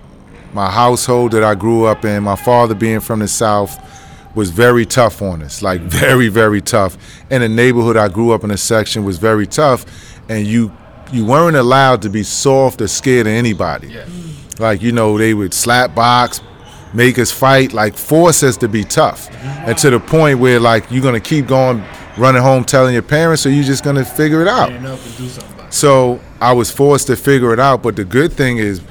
my 0.53 0.69
household 0.69 1.31
that 1.31 1.43
I 1.43 1.55
grew 1.55 1.85
up 1.85 2.05
in, 2.05 2.23
my 2.23 2.35
father 2.35 2.75
being 2.75 2.99
from 2.99 3.19
the 3.19 3.27
south, 3.27 3.83
was 4.35 4.51
very 4.51 4.85
tough 4.85 5.21
on 5.21 5.41
us. 5.41 5.61
Like 5.61 5.81
very, 5.81 6.29
very 6.29 6.61
tough. 6.61 6.97
And 7.29 7.43
the 7.43 7.49
neighborhood 7.49 7.97
I 7.97 8.07
grew 8.07 8.31
up 8.31 8.43
in, 8.43 8.51
a 8.51 8.57
section 8.57 9.03
was 9.03 9.17
very 9.17 9.47
tough, 9.47 9.85
and 10.29 10.45
you 10.45 10.71
you 11.11 11.25
weren't 11.25 11.55
allowed 11.55 12.01
to 12.01 12.09
be 12.09 12.23
soft 12.23 12.81
or 12.81 12.87
scared 12.87 13.27
of 13.27 13.33
anybody. 13.33 13.87
Yeah. 13.87 14.03
Mm-hmm. 14.03 14.61
Like, 14.61 14.81
you 14.81 14.91
know, 14.91 15.17
they 15.17 15.33
would 15.33 15.53
slap 15.53 15.95
box, 15.95 16.41
make 16.93 17.19
us 17.19 17.31
fight, 17.31 17.73
like 17.73 17.95
force 17.95 18.43
us 18.43 18.57
to 18.57 18.67
be 18.67 18.83
tough. 18.83 19.29
Mm-hmm. 19.29 19.69
And 19.69 19.77
to 19.79 19.89
the 19.89 19.99
point 19.99 20.39
where 20.39 20.59
like 20.59 20.89
you're 20.91 21.03
gonna 21.03 21.19
keep 21.19 21.47
going, 21.47 21.83
running 22.17 22.41
home 22.41 22.63
telling 22.63 22.93
your 22.93 23.03
parents, 23.03 23.45
or 23.45 23.51
you're 23.51 23.63
just 23.63 23.83
gonna 23.83 24.05
figure 24.05 24.41
it 24.41 24.47
out. 24.47 24.69
Stand 24.69 24.85
up 24.85 24.99
do 24.99 25.27
something 25.29 25.53
about 25.53 25.67
it. 25.67 25.73
So 25.73 26.19
I 26.41 26.53
was 26.53 26.71
forced 26.71 27.07
to 27.07 27.15
figure 27.15 27.53
it 27.53 27.59
out. 27.59 27.83
But 27.83 27.95
the 27.95 28.05
good 28.05 28.33
thing 28.33 28.57
is 28.57 28.81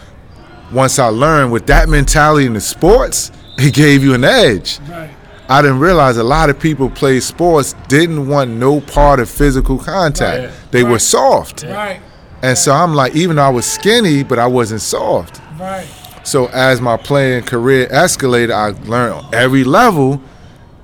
once 0.73 0.99
I 0.99 1.07
learned 1.09 1.53
with 1.53 1.67
that 1.67 1.89
mentality 1.89 2.47
in 2.47 2.55
the 2.55 2.61
sports, 2.61 3.31
it 3.59 3.75
gave 3.75 4.03
you 4.03 4.15
an 4.15 4.25
edge. 4.25 4.79
Right. 4.89 5.11
I 5.49 5.63
didn't 5.63 5.79
realize 5.79 6.17
a 6.17 6.25
lot 6.25 6.51
of 6.51 6.59
people 6.59 6.91
play 6.91 7.21
sports 7.21 7.75
didn't 7.87 8.27
want 8.29 8.51
no 8.51 8.81
part 8.81 9.21
of 9.21 9.31
physical 9.31 9.79
contact. 9.79 10.51
Right. 10.51 10.71
They 10.73 10.83
were 10.83 10.99
soft. 10.99 11.63
Right. 11.63 12.01
And 12.43 12.59
so 12.59 12.73
I'm 12.73 12.95
like, 12.95 13.15
even 13.15 13.37
though 13.37 13.45
I 13.45 13.49
was 13.51 13.65
skinny, 13.65 14.25
but 14.25 14.39
I 14.41 14.47
wasn't 14.49 14.81
soft. 14.83 15.41
Right. 15.59 15.87
So 16.25 16.47
as 16.49 16.81
my 16.81 16.97
playing 16.97 17.45
career 17.45 17.87
escalated, 17.89 18.53
I 18.53 18.71
learned 18.89 19.15
on 19.15 19.35
every 19.35 19.63
level, 19.63 20.21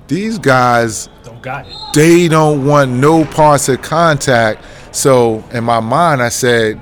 these 0.07 0.39
guys, 0.39 1.09
Don't 1.25 1.41
got 1.41 1.67
it. 1.67 1.75
they 1.93 2.29
don't 2.29 2.65
want 2.65 2.89
no 2.91 3.25
parts 3.25 3.67
of 3.67 3.81
contact. 3.81 4.63
So 4.95 5.43
in 5.51 5.65
my 5.65 5.81
mind, 5.81 6.21
I 6.21 6.29
said, 6.29 6.79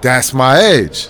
that's 0.00 0.32
my 0.32 0.56
edge. 0.60 1.08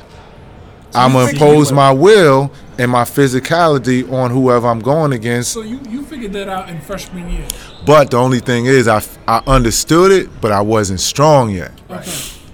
I'm 0.95 1.13
gonna 1.13 1.31
impose 1.31 1.73
my 1.73 1.91
will 1.91 2.53
and 2.79 2.91
my 2.91 3.05
physicality 3.05 4.11
on 4.13 4.31
whoever 4.31 4.67
I'm 4.67 4.81
going 4.81 5.13
against. 5.13 5.53
So 5.53 5.63
you, 5.63 5.81
you 5.89 6.03
figured 6.05 6.33
that 6.33 6.49
out 6.49 6.69
in 6.69 6.81
freshman 6.81 7.31
year. 7.31 7.47
But 7.87 8.11
the 8.11 8.17
only 8.19 8.41
thing 8.41 8.67
is, 8.67 8.89
I, 8.89 9.03
I 9.27 9.43
understood 9.47 10.13
it, 10.13 10.41
but 10.41 10.53
I 10.53 10.61
wasn't 10.61 11.01
strong 11.01 11.51
yet. 11.51 11.73
Okay. 11.91 12.11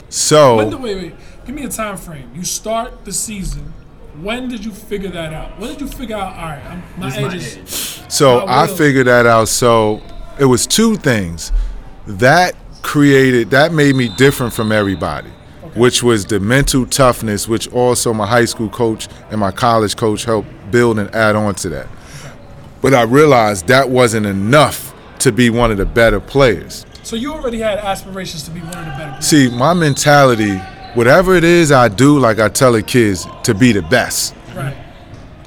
So 0.08 0.56
When 0.56 0.70
did, 0.70 0.80
wait, 0.80 0.96
wait. 0.96 1.14
Give 1.46 1.54
me 1.54 1.64
a 1.64 1.68
time 1.68 1.96
frame. 1.96 2.30
You 2.34 2.44
start 2.44 3.04
the 3.04 3.12
season. 3.12 3.72
When 4.20 4.48
did 4.48 4.64
you 4.64 4.72
figure 4.72 5.10
that 5.10 5.32
out? 5.32 5.58
When 5.58 5.70
did 5.70 5.80
you 5.80 5.86
figure 5.86 6.16
out? 6.16 6.34
All 6.36 6.44
right, 6.44 6.64
I'm, 6.64 6.82
my 6.96 7.06
This 7.06 7.16
is 7.16 7.22
my 7.22 7.28
edge 7.28 7.68
is. 7.68 8.14
So 8.14 8.38
I 8.40 8.64
I 8.64 8.66
figured 8.66 9.06
that 9.06 9.26
out. 9.26 9.48
So 9.48 10.02
it 10.40 10.44
was 10.44 10.66
two 10.66 10.96
things 10.96 11.52
that 12.06 12.54
created 12.82 13.50
that 13.50 13.72
made 13.72 13.94
me 13.94 14.08
different 14.16 14.52
from 14.52 14.72
everybody, 14.72 15.30
which 15.74 16.02
was 16.02 16.24
the 16.26 16.40
mental 16.40 16.86
toughness, 16.86 17.48
which 17.48 17.68
also 17.72 18.12
my 18.12 18.26
high 18.26 18.44
school 18.44 18.68
coach 18.68 19.08
and 19.30 19.40
my 19.40 19.50
college 19.50 19.96
coach 19.96 20.24
helped 20.24 20.48
build 20.70 20.98
and 20.98 21.14
add 21.14 21.36
on 21.36 21.54
to 21.56 21.68
that. 21.70 21.88
But 22.80 22.94
I 22.94 23.02
realized 23.02 23.66
that 23.68 23.90
wasn't 23.90 24.26
enough 24.26 24.94
to 25.20 25.32
be 25.32 25.50
one 25.50 25.70
of 25.70 25.78
the 25.78 25.86
better 25.86 26.20
players. 26.20 26.86
So 27.02 27.16
you 27.16 27.32
already 27.32 27.58
had 27.58 27.78
aspirations 27.78 28.42
to 28.44 28.50
be 28.50 28.60
one 28.60 28.68
of 28.68 28.84
the 28.84 28.90
better 28.92 29.10
players. 29.10 29.26
See, 29.26 29.48
my 29.50 29.74
mentality, 29.74 30.56
whatever 30.94 31.34
it 31.34 31.44
is 31.44 31.72
I 31.72 31.88
do, 31.88 32.18
like 32.18 32.38
I 32.38 32.48
tell 32.48 32.72
the 32.72 32.82
kids, 32.82 33.26
to 33.44 33.54
be 33.54 33.72
the 33.72 33.82
best. 33.82 34.34
Right. 34.54 34.76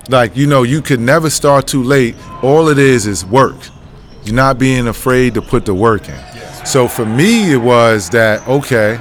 like 0.10 0.36
you 0.38 0.48
know 0.48 0.64
you 0.64 0.82
could 0.82 1.00
never 1.00 1.30
start 1.30 1.68
too 1.68 1.84
late 1.84 2.16
all 2.42 2.70
it 2.70 2.78
is 2.80 3.06
is 3.06 3.26
work 3.26 3.58
you're 4.24 4.34
not 4.36 4.58
being 4.58 4.88
afraid 4.88 5.34
to 5.34 5.42
put 5.42 5.66
the 5.66 5.74
work 5.74 6.08
in 6.08 6.16
Yes. 6.16 6.72
so 6.72 6.88
for 6.88 7.06
me 7.06 7.52
it 7.54 7.58
was 7.58 8.10
that 8.12 8.48
okay 8.48 9.00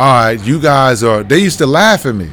all 0.00 0.06
right 0.24 0.40
you 0.44 0.58
guys 0.60 1.02
are 1.02 1.22
they 1.22 1.38
used 1.38 1.58
to 1.58 1.66
laugh 1.66 2.06
at 2.06 2.14
me 2.14 2.28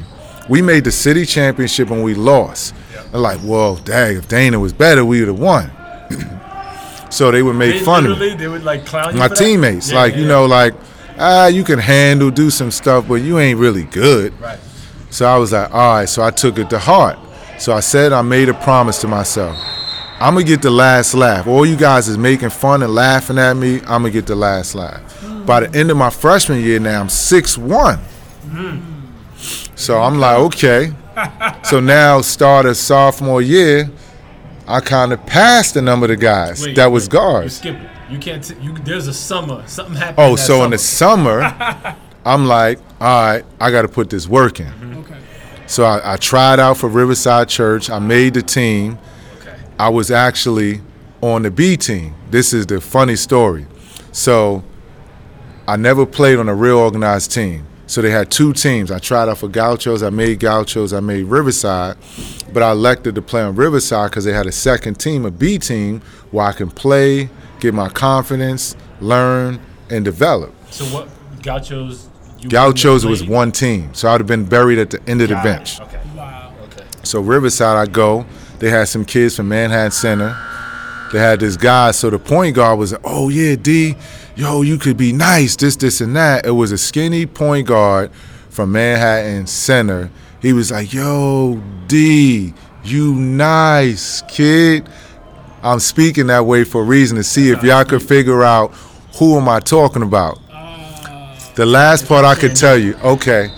we 0.48 0.62
made 0.62 0.84
the 0.84 0.90
city 0.92 1.24
championship 1.26 1.90
and 1.90 2.02
we 2.02 2.14
lost 2.14 2.74
i'm 3.12 3.20
like 3.22 3.38
well 3.44 3.76
dang 3.76 4.16
if 4.16 4.26
dana 4.28 4.58
was 4.58 4.72
better 4.72 5.04
we 5.04 5.18
would 5.20 5.28
have 5.28 5.38
won 5.38 5.70
so 7.10 7.30
they 7.30 7.42
would 7.42 7.56
make 7.56 7.74
They 7.78 7.84
fun 7.84 8.06
of 8.06 8.18
me 8.18 8.34
They 8.34 8.48
would 8.48 8.64
like 8.64 8.86
clown 8.86 9.12
you 9.14 9.18
my 9.18 9.28
teammates 9.28 9.90
Yeah, 9.90 10.00
like 10.00 10.12
yeah, 10.14 10.20
you 10.20 10.26
know 10.26 10.46
like 10.46 10.74
ah 11.18 11.46
you 11.48 11.64
can 11.64 11.78
handle 11.78 12.30
do 12.30 12.48
some 12.50 12.70
stuff 12.70 13.06
but 13.08 13.16
you 13.16 13.38
ain't 13.38 13.58
really 13.58 13.84
good 13.84 14.32
Right. 14.40 14.58
so 15.10 15.26
I 15.26 15.36
was 15.38 15.52
like, 15.52 15.70
all 15.72 15.94
right. 15.96 16.08
So 16.08 16.22
I 16.22 16.30
took 16.30 16.58
it 16.58 16.68
to 16.70 16.78
heart. 16.78 17.18
So 17.58 17.72
I 17.72 17.80
said, 17.80 18.12
I 18.12 18.22
made 18.22 18.48
a 18.50 18.54
promise 18.54 19.00
to 19.00 19.08
myself. 19.08 19.56
I'm 20.20 20.34
gonna 20.34 20.44
get 20.44 20.62
the 20.62 20.70
last 20.70 21.14
laugh. 21.14 21.46
All 21.46 21.64
you 21.66 21.76
guys 21.76 22.08
is 22.08 22.18
making 22.18 22.50
fun 22.50 22.82
and 22.82 22.94
laughing 22.94 23.38
at 23.38 23.54
me. 23.54 23.76
I'm 23.80 24.02
gonna 24.02 24.10
get 24.10 24.26
the 24.26 24.36
last 24.36 24.74
laugh. 24.74 25.02
By 25.48 25.60
the 25.60 25.78
end 25.78 25.90
of 25.90 25.96
my 25.96 26.10
freshman 26.10 26.60
year, 26.60 26.78
now 26.78 27.00
I'm 27.00 27.08
six 27.08 27.56
one. 27.56 27.96
Mm-hmm. 27.96 29.76
So 29.76 29.98
I'm 29.98 30.18
like, 30.18 30.38
okay. 30.40 30.92
So 31.64 31.80
now, 31.80 32.20
start 32.20 32.66
of 32.66 32.76
sophomore 32.76 33.40
year, 33.40 33.88
I 34.66 34.80
kind 34.80 35.10
of 35.10 35.24
passed 35.24 35.74
a 35.76 35.80
number 35.80 36.04
of 36.04 36.10
the 36.10 36.16
guys 36.16 36.66
Wait, 36.66 36.76
that 36.76 36.88
was 36.88 37.08
wait, 37.08 37.44
You 37.44 37.48
skip 37.48 37.76
it. 37.76 37.90
You 38.10 38.18
can't. 38.18 38.44
T- 38.44 38.56
you, 38.60 38.74
there's 38.74 39.06
a 39.06 39.14
summer. 39.14 39.66
Something 39.66 39.96
happened. 39.96 40.18
Oh, 40.18 40.36
that 40.36 40.42
so 40.42 40.64
in 40.64 40.70
the 40.72 40.76
summer. 40.76 41.48
summer, 41.48 41.96
I'm 42.26 42.44
like, 42.44 42.78
all 43.00 43.22
right, 43.22 43.44
I 43.58 43.70
got 43.70 43.82
to 43.82 43.88
put 43.88 44.10
this 44.10 44.28
work 44.28 44.60
in. 44.60 44.66
Mm-hmm. 44.66 44.98
Okay. 44.98 45.18
So 45.66 45.84
I, 45.84 46.12
I 46.12 46.16
tried 46.18 46.60
out 46.60 46.76
for 46.76 46.90
Riverside 46.90 47.48
Church. 47.48 47.88
I 47.88 48.00
made 48.00 48.34
the 48.34 48.42
team. 48.42 48.98
Okay. 49.38 49.56
I 49.78 49.88
was 49.88 50.10
actually 50.10 50.82
on 51.22 51.40
the 51.40 51.50
B 51.50 51.78
team. 51.78 52.14
This 52.30 52.52
is 52.52 52.66
the 52.66 52.82
funny 52.82 53.16
story. 53.16 53.66
So 54.12 54.62
I 55.68 55.76
never 55.76 56.06
played 56.06 56.38
on 56.38 56.48
a 56.48 56.54
real 56.54 56.78
organized 56.78 57.30
team. 57.30 57.66
So 57.86 58.00
they 58.00 58.10
had 58.10 58.30
two 58.30 58.54
teams. 58.54 58.90
I 58.90 58.98
tried 58.98 59.28
out 59.28 59.36
for 59.36 59.48
Gauchos. 59.48 60.02
I 60.02 60.08
made 60.08 60.40
Gauchos. 60.40 60.94
I 60.94 61.00
made 61.00 61.24
Riverside. 61.24 61.98
But 62.54 62.62
I 62.62 62.70
elected 62.70 63.14
to 63.16 63.22
play 63.22 63.42
on 63.42 63.54
Riverside 63.54 64.10
because 64.10 64.24
they 64.24 64.32
had 64.32 64.46
a 64.46 64.52
second 64.52 64.94
team, 64.98 65.26
a 65.26 65.30
B 65.30 65.58
team, 65.58 66.00
where 66.30 66.46
I 66.46 66.52
can 66.52 66.70
play, 66.70 67.28
get 67.60 67.74
my 67.74 67.90
confidence, 67.90 68.76
learn, 69.02 69.60
and 69.90 70.06
develop. 70.06 70.54
So 70.70 70.86
what? 70.86 71.08
Gauchos. 71.42 72.08
You 72.38 72.48
Gauchos 72.48 73.04
wouldn't 73.04 73.10
was 73.10 73.26
one 73.28 73.52
team. 73.52 73.92
So 73.92 74.08
I'd 74.08 74.20
have 74.20 74.26
been 74.26 74.46
buried 74.46 74.78
at 74.78 74.88
the 74.88 75.02
end 75.06 75.20
of 75.20 75.28
the 75.28 75.34
played? 75.34 75.44
Got 75.44 75.50
it. 75.50 75.58
bench. 75.58 75.80
Okay. 75.82 76.00
Wow. 76.16 76.54
Okay. 76.64 76.84
So 77.02 77.20
Riverside, 77.20 77.76
I 77.76 77.90
go. 77.92 78.24
They 78.58 78.70
had 78.70 78.88
some 78.88 79.04
kids 79.04 79.36
from 79.36 79.50
Manhattan 79.50 79.90
Center. 79.90 80.34
They 81.12 81.18
had 81.18 81.40
this 81.40 81.56
guy. 81.56 81.92
So 81.92 82.10
the 82.10 82.18
point 82.18 82.56
guard 82.56 82.78
was, 82.78 82.94
oh 83.04 83.28
yeah, 83.28 83.56
D, 83.56 83.96
yo, 84.36 84.62
you 84.62 84.78
could 84.78 84.96
be 84.96 85.12
nice, 85.12 85.56
this, 85.56 85.76
this, 85.76 86.00
and 86.00 86.14
that. 86.16 86.46
It 86.46 86.50
was 86.50 86.72
a 86.72 86.78
skinny 86.78 87.26
point 87.26 87.66
guard 87.66 88.10
from 88.50 88.72
Manhattan 88.72 89.46
Center. 89.46 90.10
He 90.42 90.52
was 90.52 90.70
like, 90.70 90.92
yo, 90.92 91.62
D, 91.86 92.52
you 92.84 93.14
nice 93.14 94.22
kid. 94.22 94.88
I'm 95.62 95.80
speaking 95.80 96.28
that 96.28 96.44
way 96.44 96.64
for 96.64 96.82
a 96.82 96.84
reason 96.84 97.16
to 97.16 97.24
see 97.24 97.50
if 97.50 97.62
y'all 97.62 97.84
could 97.84 98.02
figure 98.02 98.44
out 98.44 98.72
who 99.18 99.36
am 99.36 99.48
I 99.48 99.60
talking 99.60 100.02
about. 100.02 100.38
The 101.56 101.66
last 101.66 102.06
part 102.06 102.24
I 102.24 102.36
could 102.36 102.54
tell 102.54 102.78
you, 102.78 102.94
okay, 103.02 103.50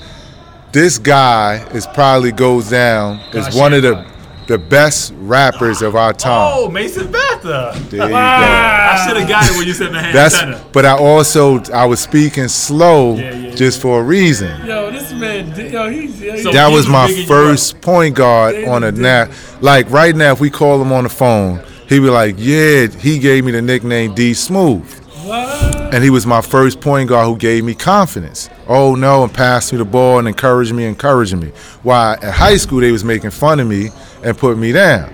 this 0.73 0.97
guy 0.99 1.67
is 1.75 1.87
probably 1.89 2.33
goes 2.33 2.71
down 2.71 3.21
as 3.35 3.55
one 3.55 3.75
of 3.75 3.83
the. 3.83 4.20
The 4.51 4.59
best 4.59 5.15
rappers 5.19 5.81
of 5.81 5.95
our 5.95 6.13
time. 6.13 6.53
Oh, 6.57 6.69
Mason 6.69 7.11
Betha. 7.11 7.73
There 7.89 8.03
you 8.03 8.09
go. 8.09 8.15
Ah. 8.17 8.93
I 8.93 9.07
should 9.07 9.17
have 9.17 9.29
got 9.29 9.49
it 9.49 9.57
when 9.57 9.65
you 9.65 9.73
said 9.73 9.93
Manhattan 9.93 10.13
That's 10.51 10.65
but 10.73 10.85
I 10.85 10.99
also 10.99 11.63
I 11.73 11.87
was 11.87 12.01
speaking 12.01 12.49
slow 12.49 13.15
Yeah, 13.15 13.33
yeah, 13.33 13.55
just 13.55 13.81
for 13.81 14.01
a 14.01 14.03
reason. 14.03 14.67
Yo, 14.67 14.91
this 14.91 15.13
man, 15.13 15.55
yo, 15.71 15.89
he's. 15.89 16.21
Yo, 16.21 16.37
So- 16.37 16.51
That 16.51 16.69
he 16.69 16.75
was 16.75 16.87
was 16.87 16.93
my 16.93 17.25
first 17.29 17.81
point 17.81 18.17
guard 18.17 18.65
on 18.65 18.83
a 18.83 18.91
nap. 18.91 19.31
Like 19.61 19.89
right 19.89 20.17
now, 20.17 20.33
if 20.33 20.41
we 20.41 20.51
call 20.51 20.83
him 20.83 20.91
on 20.93 21.05
the 21.05 21.11
phone, 21.11 21.63
he 21.89 22.01
be 22.01 22.11
like, 22.11 22.35
"Yeah, 22.37 22.89
he 22.89 23.21
gave 23.21 23.45
me 23.45 23.53
the 23.53 23.63
nickname 23.63 24.15
D 24.15 24.35
Smooth." 24.35 24.89
what? 25.27 25.95
and 25.95 26.03
he 26.03 26.11
was 26.11 26.27
my 26.27 26.41
first 26.41 26.81
point 26.81 27.09
guard 27.09 27.27
who 27.27 27.37
gave 27.37 27.65
me 27.65 27.75
confidence. 27.75 28.49
Oh 28.73 28.95
no, 28.95 29.25
and 29.25 29.35
passed 29.35 29.73
me 29.73 29.79
the 29.79 29.85
ball 29.85 30.21
and 30.21 30.29
encouraged 30.29 30.73
me, 30.73 30.85
encouraging 30.85 31.41
me. 31.41 31.49
Why 31.83 32.13
at 32.23 32.33
high 32.33 32.57
school 32.57 32.79
they 32.79 32.93
was 32.93 33.03
making 33.03 33.31
fun 33.31 33.59
of 33.59 33.67
me 33.67 33.89
and 34.23 34.39
put 34.39 34.57
me 34.57 34.71
down. 34.71 35.13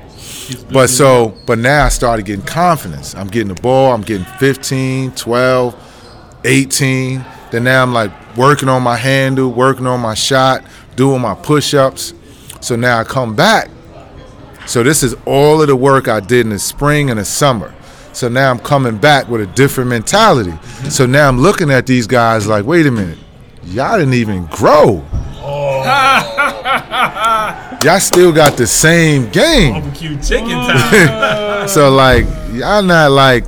But 0.70 0.90
so, 0.90 1.34
but 1.46 1.58
now 1.58 1.86
I 1.86 1.88
started 1.88 2.26
getting 2.26 2.44
confidence. 2.44 3.14
I'm 3.14 3.28
getting 3.28 3.48
the 3.48 3.60
ball. 3.62 3.94
I'm 3.94 4.02
getting 4.02 4.26
15, 4.26 5.12
12, 5.12 6.40
18. 6.44 7.24
Then 7.50 7.64
now 7.64 7.82
I'm 7.82 7.94
like 7.94 8.12
working 8.36 8.68
on 8.68 8.82
my 8.82 8.96
handle, 8.96 9.50
working 9.50 9.86
on 9.86 10.00
my 10.00 10.12
shot, 10.12 10.62
doing 10.94 11.22
my 11.22 11.34
push-ups. 11.34 12.12
So 12.60 12.76
now 12.76 12.98
I 12.98 13.04
come 13.04 13.34
back. 13.34 13.70
So 14.66 14.82
this 14.82 15.02
is 15.02 15.14
all 15.24 15.62
of 15.62 15.68
the 15.68 15.76
work 15.76 16.08
I 16.08 16.20
did 16.20 16.44
in 16.44 16.50
the 16.50 16.58
spring 16.58 17.08
and 17.08 17.18
the 17.18 17.24
summer. 17.24 17.74
So 18.12 18.28
now 18.28 18.50
I'm 18.50 18.58
coming 18.58 18.98
back 18.98 19.28
with 19.28 19.40
a 19.40 19.46
different 19.46 19.88
mentality. 19.88 20.52
So 20.90 21.06
now 21.06 21.26
I'm 21.26 21.38
looking 21.38 21.70
at 21.70 21.86
these 21.86 22.06
guys 22.06 22.46
like, 22.46 22.66
wait 22.66 22.86
a 22.86 22.90
minute, 22.90 23.18
y'all 23.66 23.98
didn't 23.98 24.14
even 24.14 24.46
grow. 24.46 25.04
Oh. 25.48 25.82
y'all 27.82 28.00
still 28.00 28.32
got 28.32 28.56
the 28.56 28.66
same 28.66 29.28
game. 29.30 29.80
Barbecue 29.80 30.20
chicken 30.20 30.48
time. 30.50 31.68
So 31.68 31.90
like 31.90 32.24
y'all 32.52 32.82
not 32.82 33.10
like 33.12 33.44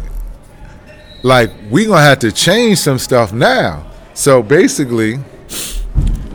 like 1.22 1.50
we 1.70 1.86
gonna 1.86 2.00
have 2.02 2.18
to 2.20 2.32
change 2.32 2.78
some 2.78 2.98
stuff 2.98 3.32
now. 3.32 3.84
So 4.14 4.42
basically, 4.42 5.18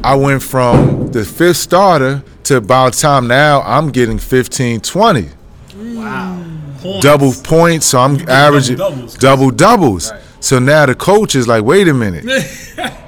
I 0.04 0.16
went 0.16 0.42
from 0.42 1.12
the 1.12 1.24
fifth 1.26 1.58
starter 1.58 2.24
to 2.46 2.58
about 2.58 2.94
time 2.94 3.28
now 3.28 3.62
I'm 3.62 3.90
getting 3.92 4.18
15, 4.18 4.82
20. 4.82 5.30
wow. 5.76 6.44
Points. 6.80 7.04
Double 7.04 7.32
points, 7.44 7.86
so 7.86 8.00
I'm 8.00 8.28
averaging 8.28 8.76
double-doubles. 8.76 9.18
double 9.18 9.52
doubles. 9.52 10.12
So 10.42 10.60
now 10.60 10.86
the 10.86 10.96
coach 10.96 11.34
is 11.36 11.48
like, 11.48 11.64
wait 11.64 11.88
a 11.88 11.94
minute. 11.94 12.26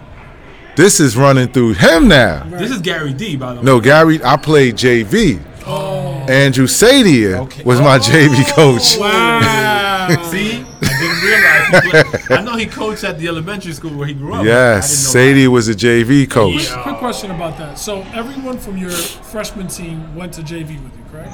this 0.76 1.00
is 1.00 1.16
running 1.18 1.48
through 1.48 1.74
him 1.74 2.08
now. 2.08 2.44
This 2.46 2.72
is 2.72 2.80
Gary 2.82 3.14
D, 3.14 3.36
by 3.38 3.54
the 3.54 3.60
way. 3.60 3.66
No, 3.66 3.80
Gary, 3.80 4.24
I 4.24 4.38
played 4.38 4.76
JV. 4.76 5.42
Oh. 5.68 6.26
Andrew 6.30 6.68
Sadia 6.68 7.40
Okay. 7.42 7.64
was 7.64 7.80
my 7.80 7.96
oh, 7.96 8.00
JV 8.00 8.56
coach. 8.56 9.00
Wow. 9.00 10.08
See, 10.30 10.64
I 10.82 11.00
didn't 11.00 12.04
realize. 12.04 12.32
I 12.32 12.42
know 12.44 12.56
he 12.56 12.66
coached 12.68 13.04
at 13.04 13.18
the 13.18 13.28
elementary 13.28 13.74
school 13.74 13.96
where 13.98 14.08
he 14.08 14.14
grew 14.14 14.34
up. 14.36 14.46
Yes, 14.46 14.86
I 15.16 15.20
didn't 15.20 15.34
know 15.34 15.34
Sadie 15.34 15.48
was 15.48 15.68
a 15.70 15.74
JV 15.74 16.30
coach. 16.30 16.66
Yeah. 16.66 16.84
Quick 16.84 16.98
question 16.98 17.32
about 17.32 17.58
that. 17.58 17.80
So 17.80 18.02
everyone 18.14 18.58
from 18.60 18.78
your 18.78 18.92
freshman 18.92 19.68
team 19.68 20.16
went 20.16 20.34
to 20.34 20.42
JV 20.42 20.82
with 20.84 20.96
you, 20.98 21.06
correct? 21.12 21.34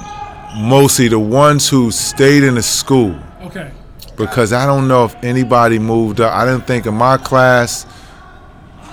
Mostly 0.57 1.07
the 1.09 1.19
ones 1.19 1.67
who 1.69 1.91
stayed 1.91 2.43
in 2.43 2.55
the 2.55 2.63
school 2.63 3.17
Okay. 3.41 3.71
because 4.17 4.53
I 4.53 4.65
don't 4.65 4.87
know 4.87 5.05
if 5.05 5.21
anybody 5.23 5.79
moved 5.79 6.21
up. 6.21 6.33
I 6.33 6.45
didn't 6.45 6.67
think 6.67 6.85
in 6.85 6.93
my 6.93 7.17
class 7.17 7.85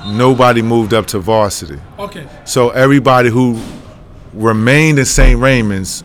nobody 0.06 0.62
moved 0.62 0.94
up 0.94 1.06
to 1.08 1.18
varsity. 1.18 1.78
Okay. 1.98 2.26
So 2.44 2.70
everybody 2.70 3.28
who 3.30 3.60
remained 4.32 4.98
in 4.98 5.04
St. 5.04 5.38
Raymond's 5.40 6.04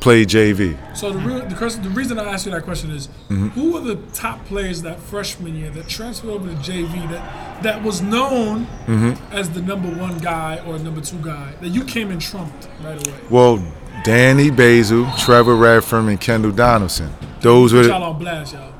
played 0.00 0.28
JV. 0.28 0.78
So 0.96 1.12
the 1.12 1.18
real, 1.18 1.46
the, 1.46 1.54
question, 1.54 1.82
the 1.82 1.90
reason 1.90 2.18
I 2.18 2.24
asked 2.32 2.46
you 2.46 2.52
that 2.52 2.62
question 2.64 2.90
is, 2.90 3.08
Mm-hmm. 3.28 3.48
who 3.48 3.72
were 3.72 3.80
the 3.80 3.96
top 4.12 4.44
players 4.46 4.82
that 4.82 4.98
freshman 4.98 5.54
year 5.54 5.70
that 5.70 5.88
transferred 5.88 6.30
over 6.30 6.48
to 6.48 6.54
JV 6.56 7.08
that 7.10 7.62
that 7.62 7.82
was 7.82 8.00
known 8.00 8.66
Mm-hmm. 8.86 9.32
as 9.32 9.50
the 9.50 9.60
number 9.62 9.88
one 10.00 10.18
guy 10.18 10.58
or 10.66 10.78
number 10.78 11.00
two 11.02 11.18
guy 11.18 11.52
that 11.60 11.68
you 11.68 11.84
came 11.84 12.10
and 12.10 12.20
trumped 12.20 12.68
right 12.82 13.06
away? 13.06 13.16
Well, 13.28 13.62
Danny 14.02 14.50
Basil, 14.50 15.06
Trevor 15.18 15.54
Redfern, 15.54 16.08
and 16.08 16.18
Kendall 16.20 16.52
Donaldson. 16.52 17.12
Those 17.42 17.74
were 17.74 17.82
Y'all 17.82 18.00
the, 18.00 18.06
on 18.06 18.18
blast, 18.18 18.54
y'all. 18.54 18.72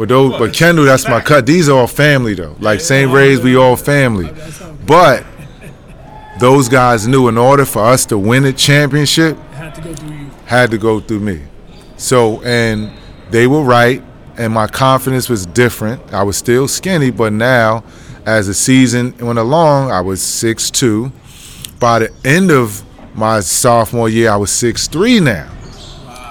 Well, 0.00 0.06
those, 0.06 0.38
but 0.38 0.54
Kendall, 0.54 0.86
that's 0.86 1.06
my 1.06 1.20
cut. 1.20 1.44
These 1.44 1.68
are 1.68 1.76
all 1.76 1.86
family 1.86 2.32
though. 2.32 2.56
Like 2.58 2.80
St. 2.80 3.12
Ray's, 3.12 3.42
we 3.42 3.54
all 3.54 3.76
family. 3.76 4.30
That's 4.30 4.62
all 4.62 4.72
good. 4.72 4.86
But 4.86 5.26
those 6.38 6.70
guys 6.70 7.06
knew 7.06 7.28
in 7.28 7.36
order 7.36 7.66
for 7.66 7.84
us 7.84 8.06
to 8.06 8.16
win 8.16 8.46
a 8.46 8.52
championship, 8.54 9.36
had 9.52 9.74
to 9.74 9.82
go 9.82 9.94
through 9.94 10.16
you. 10.16 10.30
had 10.46 10.70
to 10.70 10.78
go 10.78 11.00
through 11.00 11.20
me. 11.20 11.42
So, 11.98 12.40
and 12.44 12.90
they 13.28 13.46
were 13.46 13.62
right, 13.62 14.02
and 14.38 14.54
my 14.54 14.68
confidence 14.68 15.28
was 15.28 15.44
different. 15.44 16.14
I 16.14 16.22
was 16.22 16.38
still 16.38 16.66
skinny, 16.66 17.10
but 17.10 17.34
now, 17.34 17.84
as 18.24 18.46
the 18.46 18.54
season 18.54 19.14
went 19.18 19.38
along, 19.38 19.90
I 19.90 20.00
was 20.00 20.22
six 20.22 20.70
two. 20.70 21.12
By 21.78 21.98
the 21.98 22.12
end 22.24 22.50
of 22.50 22.82
my 23.14 23.40
sophomore 23.40 24.08
year, 24.08 24.30
I 24.30 24.36
was 24.36 24.50
six 24.50 24.88
three 24.88 25.20
now. 25.20 25.52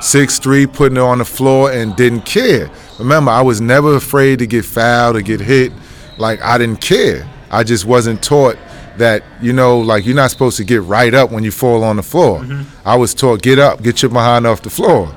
Six 0.01 0.39
three, 0.39 0.65
putting 0.65 0.97
it 0.97 1.01
on 1.01 1.19
the 1.19 1.25
floor 1.25 1.71
and 1.71 1.95
didn't 1.95 2.21
care. 2.21 2.71
Remember, 2.99 3.31
I 3.31 3.41
was 3.41 3.61
never 3.61 3.95
afraid 3.95 4.39
to 4.39 4.47
get 4.47 4.65
fouled 4.65 5.15
or 5.15 5.21
get 5.21 5.39
hit. 5.39 5.71
Like, 6.17 6.41
I 6.41 6.57
didn't 6.57 6.81
care. 6.81 7.27
I 7.49 7.63
just 7.63 7.85
wasn't 7.85 8.21
taught 8.21 8.57
that, 8.97 9.23
you 9.41 9.53
know, 9.53 9.79
like 9.79 10.05
you're 10.05 10.15
not 10.15 10.29
supposed 10.29 10.57
to 10.57 10.63
get 10.63 10.83
right 10.83 11.13
up 11.13 11.31
when 11.31 11.43
you 11.43 11.51
fall 11.51 11.83
on 11.83 11.95
the 11.95 12.03
floor. 12.03 12.41
Mm-hmm. 12.41 12.87
I 12.87 12.95
was 12.95 13.13
taught, 13.13 13.41
get 13.41 13.57
up, 13.57 13.81
get 13.81 14.01
your 14.01 14.11
behind 14.11 14.45
off 14.45 14.61
the 14.61 14.69
floor. 14.69 15.15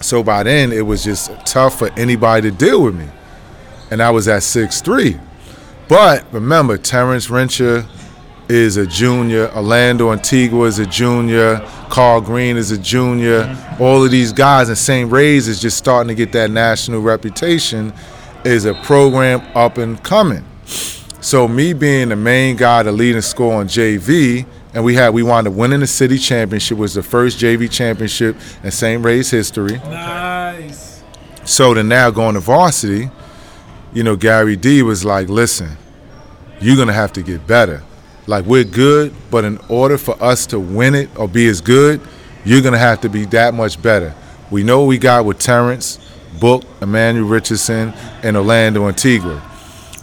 So 0.00 0.22
by 0.22 0.42
then, 0.42 0.72
it 0.72 0.82
was 0.82 1.04
just 1.04 1.30
tough 1.46 1.78
for 1.78 1.90
anybody 1.98 2.50
to 2.50 2.56
deal 2.56 2.82
with 2.82 2.96
me. 2.96 3.08
And 3.90 4.02
I 4.02 4.10
was 4.10 4.28
at 4.28 4.42
six 4.42 4.80
three. 4.80 5.18
But 5.88 6.26
remember, 6.32 6.76
Terrence 6.76 7.28
Rencher 7.28 7.88
is 8.48 8.76
a 8.76 8.86
junior. 8.86 9.50
Orlando 9.54 10.12
Antigua 10.12 10.64
is 10.66 10.78
a 10.78 10.86
junior. 10.86 11.58
Carl 11.90 12.20
Green 12.20 12.56
is 12.56 12.70
a 12.70 12.78
junior. 12.78 13.42
Mm-hmm. 13.42 13.82
All 13.82 14.04
of 14.04 14.10
these 14.10 14.32
guys, 14.32 14.68
and 14.68 14.78
St. 14.78 15.10
Ray's 15.10 15.48
is 15.48 15.60
just 15.60 15.76
starting 15.76 16.08
to 16.08 16.14
get 16.14 16.32
that 16.32 16.50
national 16.50 17.00
reputation, 17.00 17.92
is 18.44 18.64
a 18.64 18.74
program 18.74 19.40
up 19.54 19.78
and 19.78 20.02
coming. 20.02 20.44
So 21.20 21.48
me 21.48 21.72
being 21.72 22.10
the 22.10 22.16
main 22.16 22.56
guy, 22.56 22.82
the 22.82 22.92
leading 22.92 23.20
scorer 23.20 23.56
on 23.56 23.68
JV, 23.68 24.46
and 24.72 24.84
we 24.84 24.94
had 24.94 25.10
we 25.10 25.22
wound 25.22 25.46
up 25.48 25.54
winning 25.54 25.80
the 25.80 25.86
city 25.86 26.18
championship. 26.18 26.78
Was 26.78 26.94
the 26.94 27.02
first 27.02 27.38
JV 27.38 27.70
championship 27.70 28.36
in 28.62 28.70
St. 28.70 29.04
Ray's 29.04 29.30
history. 29.30 29.78
Nice. 29.78 31.02
So 31.44 31.74
to 31.74 31.82
now 31.82 32.10
going 32.10 32.34
to 32.34 32.40
varsity, 32.40 33.10
you 33.92 34.02
know, 34.02 34.16
Gary 34.16 34.54
D 34.56 34.82
was 34.82 35.04
like, 35.04 35.28
listen, 35.28 35.76
you're 36.60 36.76
gonna 36.76 36.92
have 36.92 37.12
to 37.14 37.22
get 37.22 37.46
better. 37.46 37.82
Like 38.28 38.44
we're 38.44 38.64
good, 38.64 39.14
but 39.30 39.44
in 39.44 39.58
order 39.68 39.98
for 39.98 40.22
us 40.22 40.46
to 40.48 40.60
win 40.60 40.94
it 40.94 41.08
or 41.16 41.26
be 41.26 41.48
as 41.48 41.60
good, 41.60 42.00
you're 42.44 42.60
gonna 42.60 42.78
have 42.78 43.00
to 43.00 43.08
be 43.08 43.24
that 43.26 43.54
much 43.54 43.80
better. 43.82 44.14
We 44.50 44.62
know 44.62 44.80
what 44.80 44.86
we 44.86 44.98
got 44.98 45.24
with 45.24 45.38
Terrence, 45.38 45.98
Book, 46.38 46.62
Emmanuel 46.80 47.26
Richardson, 47.26 47.94
and 48.22 48.36
Orlando 48.36 48.86
Antigua. 48.86 49.42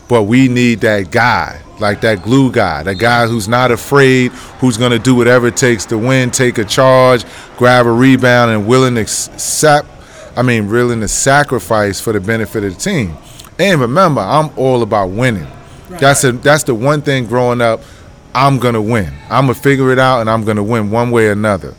But 0.09 0.23
we 0.23 0.47
need 0.47 0.81
that 0.81 1.11
guy, 1.11 1.61
like 1.79 2.01
that 2.01 2.23
glue 2.23 2.51
guy, 2.51 2.83
that 2.83 2.95
guy 2.95 3.27
who's 3.27 3.47
not 3.47 3.71
afraid, 3.71 4.31
who's 4.59 4.75
gonna 4.75 4.99
do 4.99 5.13
whatever 5.13 5.47
it 5.47 5.55
takes 5.55 5.85
to 5.85 5.97
win, 5.97 6.31
take 6.31 6.57
a 6.57 6.65
charge, 6.65 7.23
grab 7.57 7.85
a 7.85 7.91
rebound, 7.91 8.51
and 8.51 8.67
willing 8.67 8.95
to 8.95 9.01
accept 9.01 9.87
I 10.37 10.41
mean, 10.41 10.69
willing 10.69 10.99
to 10.99 11.07
sacrifice 11.07 12.01
for 12.01 12.11
the 12.11 12.19
benefit 12.19 12.63
of 12.65 12.75
the 12.75 12.79
team. 12.79 13.15
And 13.57 13.79
remember, 13.79 14.19
I'm 14.19 14.49
all 14.57 14.81
about 14.81 15.11
winning. 15.11 15.47
That's 15.89 16.23
a 16.25 16.33
that's 16.33 16.63
the 16.63 16.75
one 16.75 17.01
thing 17.01 17.25
growing 17.25 17.61
up. 17.61 17.81
I'm 18.35 18.59
gonna 18.59 18.81
win. 18.81 19.13
I'm 19.29 19.45
gonna 19.45 19.53
figure 19.55 19.93
it 19.93 19.97
out, 19.97 20.19
and 20.19 20.29
I'm 20.29 20.43
gonna 20.43 20.61
win 20.61 20.91
one 20.91 21.09
way 21.09 21.27
or 21.27 21.31
another. 21.31 21.73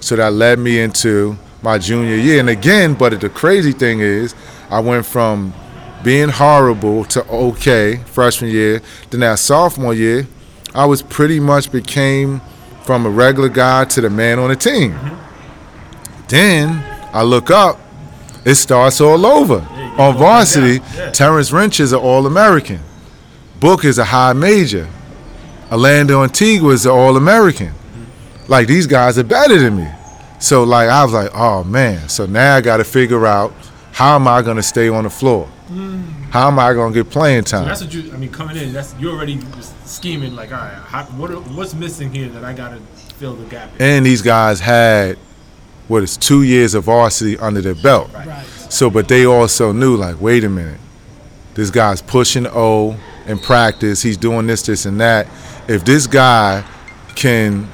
So 0.00 0.16
that 0.16 0.32
led 0.32 0.58
me 0.58 0.80
into 0.80 1.36
my 1.62 1.76
junior 1.76 2.16
year. 2.16 2.40
And 2.40 2.48
again, 2.48 2.94
but 2.94 3.20
the 3.20 3.28
crazy 3.28 3.72
thing 3.72 4.00
is, 4.00 4.34
I 4.70 4.80
went 4.80 5.04
from 5.04 5.52
being 6.02 6.30
horrible 6.30 7.04
to 7.04 7.22
okay 7.28 7.96
freshman 8.06 8.50
year. 8.50 8.80
Then 9.10 9.20
that 9.20 9.38
sophomore 9.38 9.92
year, 9.92 10.26
I 10.74 10.86
was 10.86 11.02
pretty 11.02 11.38
much 11.38 11.70
became 11.70 12.40
from 12.84 13.04
a 13.04 13.10
regular 13.10 13.50
guy 13.50 13.84
to 13.84 14.00
the 14.00 14.08
man 14.08 14.38
on 14.38 14.48
the 14.48 14.56
team. 14.56 14.98
Then 16.28 16.82
I 17.12 17.24
look 17.24 17.50
up, 17.50 17.78
it 18.46 18.54
starts 18.54 19.02
all 19.02 19.26
over. 19.26 19.66
On 19.98 20.16
varsity, 20.16 20.78
Terrence 21.12 21.50
Rencher 21.50 21.80
is 21.80 21.92
an 21.92 21.98
All 21.98 22.26
American. 22.26 22.80
Book 23.58 23.84
is 23.84 23.98
a 23.98 24.04
high 24.04 24.32
major. 24.32 24.88
Orlando 25.70 26.22
Antigua 26.22 26.70
is 26.72 26.86
an 26.86 26.92
All 26.92 27.16
American. 27.16 27.72
Like 28.48 28.66
these 28.66 28.86
guys 28.86 29.18
are 29.18 29.24
better 29.24 29.58
than 29.58 29.76
me. 29.76 29.88
So 30.40 30.64
like 30.64 30.88
I 30.88 31.04
was 31.04 31.12
like, 31.12 31.30
oh 31.34 31.64
man. 31.64 32.08
So 32.08 32.26
now 32.26 32.56
I 32.56 32.60
got 32.60 32.78
to 32.78 32.84
figure 32.84 33.26
out 33.26 33.52
how 33.92 34.16
am 34.16 34.26
I 34.26 34.42
going 34.42 34.56
to 34.56 34.62
stay 34.62 34.88
on 34.88 35.04
the 35.04 35.10
floor? 35.10 35.46
Hmm. 35.68 36.00
How 36.30 36.48
am 36.48 36.58
I 36.58 36.72
going 36.72 36.92
to 36.92 37.02
get 37.02 37.12
playing 37.12 37.44
time? 37.44 37.64
So 37.64 37.68
That's 37.68 37.80
what 37.82 37.94
you. 37.94 38.12
I 38.12 38.16
mean, 38.16 38.30
coming 38.30 38.56
in, 38.56 38.72
that's 38.72 38.94
you're 38.98 39.14
already 39.14 39.40
scheming. 39.84 40.34
Like, 40.34 40.52
all 40.52 40.58
right, 40.58 40.74
how, 40.74 41.04
what 41.04 41.30
what's 41.48 41.74
missing 41.74 42.12
here 42.12 42.28
that 42.28 42.44
I 42.44 42.52
gotta 42.52 42.78
fill 43.18 43.34
the 43.34 43.44
gap? 43.46 43.68
In? 43.76 43.82
and 43.82 44.06
these 44.06 44.22
guys 44.22 44.60
had 44.60 45.18
what 45.88 46.04
is 46.04 46.16
two 46.16 46.42
years 46.44 46.74
of 46.74 46.84
varsity 46.84 47.36
under 47.38 47.60
their 47.60 47.74
belt. 47.74 48.12
Right. 48.14 48.44
So, 48.68 48.90
but 48.90 49.08
they 49.08 49.26
also 49.26 49.72
knew, 49.72 49.96
like, 49.96 50.20
wait 50.20 50.44
a 50.44 50.48
minute, 50.48 50.78
this 51.54 51.70
guy's 51.70 52.00
pushing 52.00 52.46
O 52.46 52.96
in 53.26 53.38
practice. 53.40 54.00
He's 54.00 54.16
doing 54.16 54.46
this, 54.46 54.62
this, 54.62 54.86
and 54.86 55.00
that. 55.00 55.26
If 55.70 55.84
this 55.84 56.08
guy 56.08 56.64
can 57.14 57.68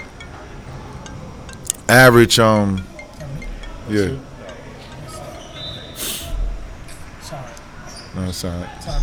average, 1.89 2.39
um, 2.39 2.87
yeah, 3.89 4.09
Sorry. 7.23 7.47
no, 8.15 8.25
it's 8.25 8.45
all 8.45 8.51
right. 8.51 8.83
Sorry. 8.83 9.03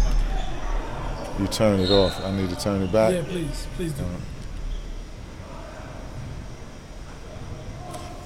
You 1.40 1.48
turn 1.48 1.80
it 1.80 1.90
off. 1.90 2.24
I 2.24 2.30
need 2.34 2.52
to 2.52 2.56
turn 2.56 2.84
it 2.84 2.92
back. 2.92 3.14
Yeah, 3.16 3.24
please. 3.24 3.66
Please 3.78 3.94
do. 3.94 4.04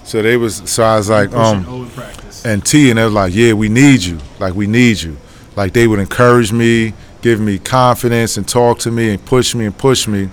So 0.04 0.22
they 0.22 0.36
was, 0.36 0.70
so 0.70 0.84
I 0.84 0.98
was 0.98 1.10
like, 1.10 1.32
um, 1.34 1.64
Pushing 1.64 1.80
O 1.80 1.84
in 1.84 1.90
practice. 1.92 2.46
and 2.46 2.66
T, 2.66 2.90
and 2.90 3.00
they 3.00 3.06
was 3.06 3.14
like, 3.14 3.34
"Yeah, 3.34 3.54
we 3.54 3.70
need 3.70 4.04
you. 4.04 4.20
Like, 4.38 4.54
we 4.54 4.68
need 4.68 5.02
you." 5.02 5.16
Like, 5.56 5.72
they 5.72 5.88
would 5.88 6.00
encourage 6.00 6.52
me, 6.52 6.94
give 7.22 7.40
me 7.40 7.60
confidence, 7.60 8.38
and 8.38 8.48
talk 8.48 8.80
to 8.80 8.92
me, 8.92 9.12
and 9.12 9.26
push 9.26 9.56
me 9.56 9.66
and 9.66 9.78
push 9.78 10.08
me. 10.08 10.30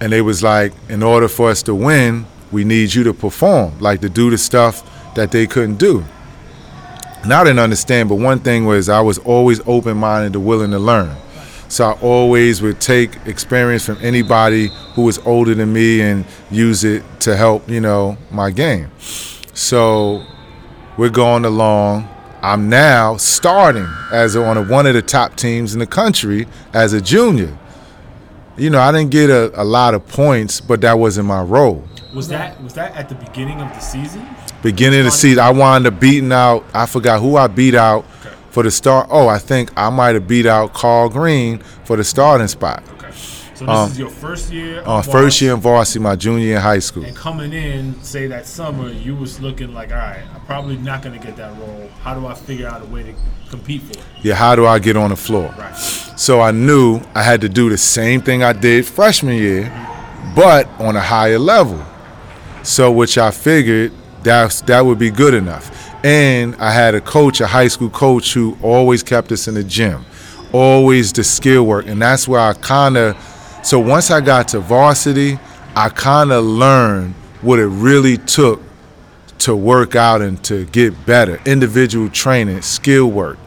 And 0.00 0.12
they 0.12 0.22
was 0.22 0.42
like, 0.42 0.72
"In 0.88 1.02
order 1.02 1.28
for 1.28 1.50
us 1.50 1.62
to 1.64 1.74
win, 1.74 2.26
we 2.50 2.64
need 2.64 2.94
you 2.94 3.04
to 3.04 3.12
perform, 3.12 3.72
like 3.80 4.00
to 4.00 4.08
do 4.08 4.30
the 4.30 4.38
stuff 4.38 4.82
that 5.14 5.30
they 5.30 5.46
couldn't 5.46 5.78
do." 5.78 6.04
And 7.22 7.32
I 7.32 7.42
didn't 7.42 7.58
understand, 7.58 8.08
but 8.08 8.14
one 8.14 8.38
thing 8.38 8.64
was 8.64 8.88
I 8.88 9.00
was 9.00 9.18
always 9.18 9.60
open-minded 9.66 10.32
to 10.34 10.40
willing 10.40 10.70
to 10.70 10.78
learn. 10.78 11.16
So 11.68 11.90
I 11.90 11.92
always 12.00 12.62
would 12.62 12.80
take 12.80 13.10
experience 13.26 13.84
from 13.84 13.98
anybody 14.00 14.70
who 14.94 15.02
was 15.02 15.18
older 15.26 15.54
than 15.54 15.72
me 15.72 16.00
and 16.00 16.24
use 16.50 16.84
it 16.84 17.02
to 17.20 17.36
help, 17.36 17.68
you 17.68 17.80
know, 17.80 18.16
my 18.30 18.50
game. 18.50 18.88
So 19.52 20.22
we're 20.96 21.10
going 21.10 21.44
along. 21.44 22.08
I'm 22.48 22.70
now 22.70 23.18
starting 23.18 23.86
as 24.10 24.34
on 24.34 24.56
a, 24.56 24.62
one 24.62 24.86
of 24.86 24.94
the 24.94 25.02
top 25.02 25.36
teams 25.36 25.74
in 25.74 25.80
the 25.80 25.86
country 25.86 26.46
as 26.72 26.94
a 26.94 27.00
junior. 27.02 27.54
You 28.56 28.70
know, 28.70 28.80
I 28.80 28.90
didn't 28.90 29.10
get 29.10 29.28
a, 29.28 29.52
a 29.60 29.64
lot 29.64 29.92
of 29.92 30.08
points, 30.08 30.58
but 30.58 30.80
that 30.80 30.98
wasn't 30.98 31.26
my 31.28 31.42
role. 31.42 31.84
Was 32.14 32.28
that 32.28 32.58
was 32.62 32.72
that 32.72 32.96
at 32.96 33.10
the 33.10 33.16
beginning 33.16 33.60
of 33.60 33.68
the 33.74 33.80
season? 33.80 34.26
Beginning 34.62 35.00
of 35.00 35.04
the 35.04 35.10
season, 35.10 35.40
I 35.40 35.50
wound 35.50 35.86
up 35.86 36.00
beating 36.00 36.32
out. 36.32 36.64
I 36.72 36.86
forgot 36.86 37.20
who 37.20 37.36
I 37.36 37.48
beat 37.48 37.74
out 37.74 38.06
Okay. 38.24 38.34
for 38.48 38.62
the 38.62 38.70
start. 38.70 39.08
Oh, 39.10 39.28
I 39.28 39.38
think 39.38 39.70
I 39.76 39.90
might 39.90 40.14
have 40.14 40.26
beat 40.26 40.46
out 40.46 40.72
Carl 40.72 41.10
Green 41.10 41.58
for 41.84 41.98
the 41.98 42.02
starting 42.04 42.48
spot. 42.48 42.82
So 43.58 43.66
this 43.66 43.90
is 43.90 43.98
your 43.98 44.08
first 44.08 44.52
year. 44.52 44.82
Uh, 44.82 45.00
of 45.00 45.06
first 45.06 45.40
year 45.40 45.52
in 45.52 45.58
varsity, 45.58 45.98
my 45.98 46.14
junior 46.14 46.54
in 46.54 46.62
high 46.62 46.78
school. 46.78 47.04
And 47.04 47.16
coming 47.16 47.52
in, 47.52 48.00
say 48.04 48.28
that 48.28 48.46
summer, 48.46 48.88
you 48.88 49.16
was 49.16 49.40
looking 49.40 49.74
like, 49.74 49.90
all 49.90 49.98
right, 49.98 50.22
I'm 50.32 50.40
probably 50.42 50.76
not 50.76 51.02
gonna 51.02 51.18
get 51.18 51.34
that 51.38 51.58
role. 51.58 51.90
How 52.02 52.14
do 52.14 52.24
I 52.28 52.34
figure 52.34 52.68
out 52.68 52.82
a 52.82 52.84
way 52.84 53.02
to 53.02 53.14
compete 53.50 53.82
for 53.82 53.98
it? 53.98 54.04
Yeah, 54.22 54.34
how 54.36 54.54
do 54.54 54.64
I 54.64 54.78
get 54.78 54.96
on 54.96 55.10
the 55.10 55.16
floor? 55.16 55.52
Right. 55.58 55.74
So 55.74 56.40
I 56.40 56.52
knew 56.52 57.00
I 57.16 57.24
had 57.24 57.40
to 57.40 57.48
do 57.48 57.68
the 57.68 57.76
same 57.76 58.20
thing 58.20 58.44
I 58.44 58.52
did 58.52 58.86
freshman 58.86 59.34
year, 59.34 59.64
but 60.36 60.68
on 60.78 60.94
a 60.94 61.00
higher 61.00 61.40
level. 61.40 61.84
So 62.62 62.92
which 62.92 63.18
I 63.18 63.32
figured 63.32 63.90
that's 64.22 64.60
that 64.62 64.82
would 64.82 65.00
be 65.00 65.10
good 65.10 65.34
enough. 65.34 65.68
And 66.04 66.54
I 66.60 66.70
had 66.70 66.94
a 66.94 67.00
coach, 67.00 67.40
a 67.40 67.48
high 67.48 67.66
school 67.66 67.90
coach 67.90 68.34
who 68.34 68.56
always 68.62 69.02
kept 69.02 69.32
us 69.32 69.48
in 69.48 69.54
the 69.54 69.64
gym. 69.64 70.04
Always 70.52 71.12
the 71.12 71.24
skill 71.24 71.66
work. 71.66 71.88
And 71.88 72.00
that's 72.00 72.28
where 72.28 72.40
I 72.40 72.54
kinda 72.54 73.16
so 73.62 73.78
once 73.78 74.10
I 74.10 74.20
got 74.20 74.48
to 74.48 74.60
varsity, 74.60 75.38
I 75.74 75.88
kinda 75.90 76.40
learned 76.40 77.14
what 77.42 77.58
it 77.58 77.66
really 77.66 78.16
took 78.16 78.60
to 79.40 79.54
work 79.54 79.94
out 79.94 80.20
and 80.20 80.42
to 80.44 80.64
get 80.66 81.06
better. 81.06 81.40
Individual 81.46 82.08
training, 82.08 82.62
skill 82.62 83.10
work, 83.10 83.38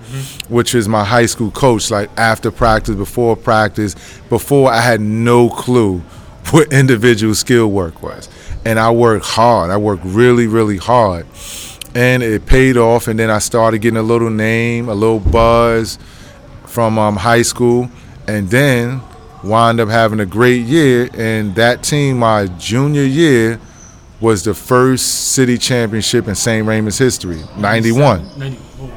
which 0.48 0.74
is 0.74 0.88
my 0.88 1.04
high 1.04 1.26
school 1.26 1.52
coach. 1.52 1.92
Like 1.92 2.10
after 2.18 2.52
practice, 2.52 2.96
before 2.96 3.36
practice, 3.36 3.96
before 4.30 4.72
I 4.72 4.82
had 4.82 5.02
no 5.02 5.50
clue 5.50 6.00
what 6.52 6.72
individual 6.74 7.36
skill 7.36 7.68
work 7.68 8.02
was, 8.02 8.30
and 8.66 8.80
I 8.80 8.92
worked 8.92 9.26
hard. 9.26 9.70
I 9.70 9.78
worked 9.78 10.04
really, 10.06 10.48
really 10.48 10.78
hard, 10.78 11.26
and 11.94 12.24
it 12.24 12.46
paid 12.46 12.78
off. 12.78 13.08
And 13.08 13.20
then 13.20 13.30
I 13.30 13.40
started 13.40 13.80
getting 13.80 13.98
a 13.98 14.04
little 14.04 14.30
name, 14.30 14.90
a 14.90 14.96
little 14.96 15.20
buzz 15.20 16.00
from 16.66 16.98
um, 16.98 17.18
high 17.18 17.42
school, 17.42 17.90
and 18.28 18.50
then 18.50 19.02
wound 19.44 19.80
up 19.80 19.90
having 19.90 20.20
a 20.20 20.26
great 20.26 20.66
year. 20.66 21.10
And 21.14 21.56
that 21.56 21.84
team, 21.84 22.20
my 22.20 22.48
junior 22.48 23.04
year, 23.04 23.60
was 24.20 24.44
the 24.44 24.54
first 24.54 25.32
city 25.32 25.58
championship 25.58 26.28
in 26.28 26.36
St. 26.36 26.66
Raymond's 26.66 26.98
history, 26.98 27.42
91. 27.58 28.38
90, 28.38 28.60
oh, 28.80 28.88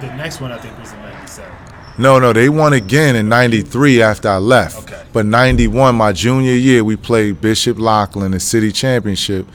The 0.00 0.06
next 0.16 0.40
one 0.40 0.52
I 0.52 0.58
think 0.58 0.78
was 0.78 0.92
in 0.92 1.00
97. 1.00 1.52
No, 1.98 2.18
no, 2.18 2.32
they 2.32 2.48
won 2.48 2.72
again 2.72 3.16
in 3.16 3.28
93 3.28 4.02
after 4.02 4.28
I 4.28 4.36
left. 4.36 4.84
Okay. 4.84 5.04
But 5.12 5.26
91, 5.26 5.96
my 5.96 6.12
junior 6.12 6.52
year, 6.52 6.84
we 6.84 6.96
played 6.96 7.40
Bishop 7.40 7.78
Loughlin, 7.78 8.32
the 8.32 8.40
city 8.40 8.72
championship. 8.72 9.46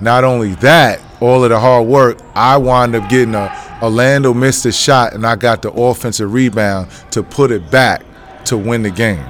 Not 0.00 0.24
only 0.24 0.54
that, 0.56 1.00
all 1.20 1.44
of 1.44 1.50
the 1.50 1.58
hard 1.58 1.86
work, 1.86 2.18
I 2.34 2.56
wound 2.58 2.94
up 2.94 3.08
getting 3.08 3.34
a 3.34 3.64
Orlando 3.82 4.32
missed 4.32 4.64
a 4.66 4.72
shot 4.72 5.12
and 5.12 5.26
I 5.26 5.36
got 5.36 5.62
the 5.62 5.70
offensive 5.70 6.32
rebound 6.32 6.90
to 7.10 7.22
put 7.22 7.50
it 7.50 7.70
back 7.70 8.02
to 8.46 8.56
win 8.58 8.82
the 8.82 8.90
game. 8.90 9.24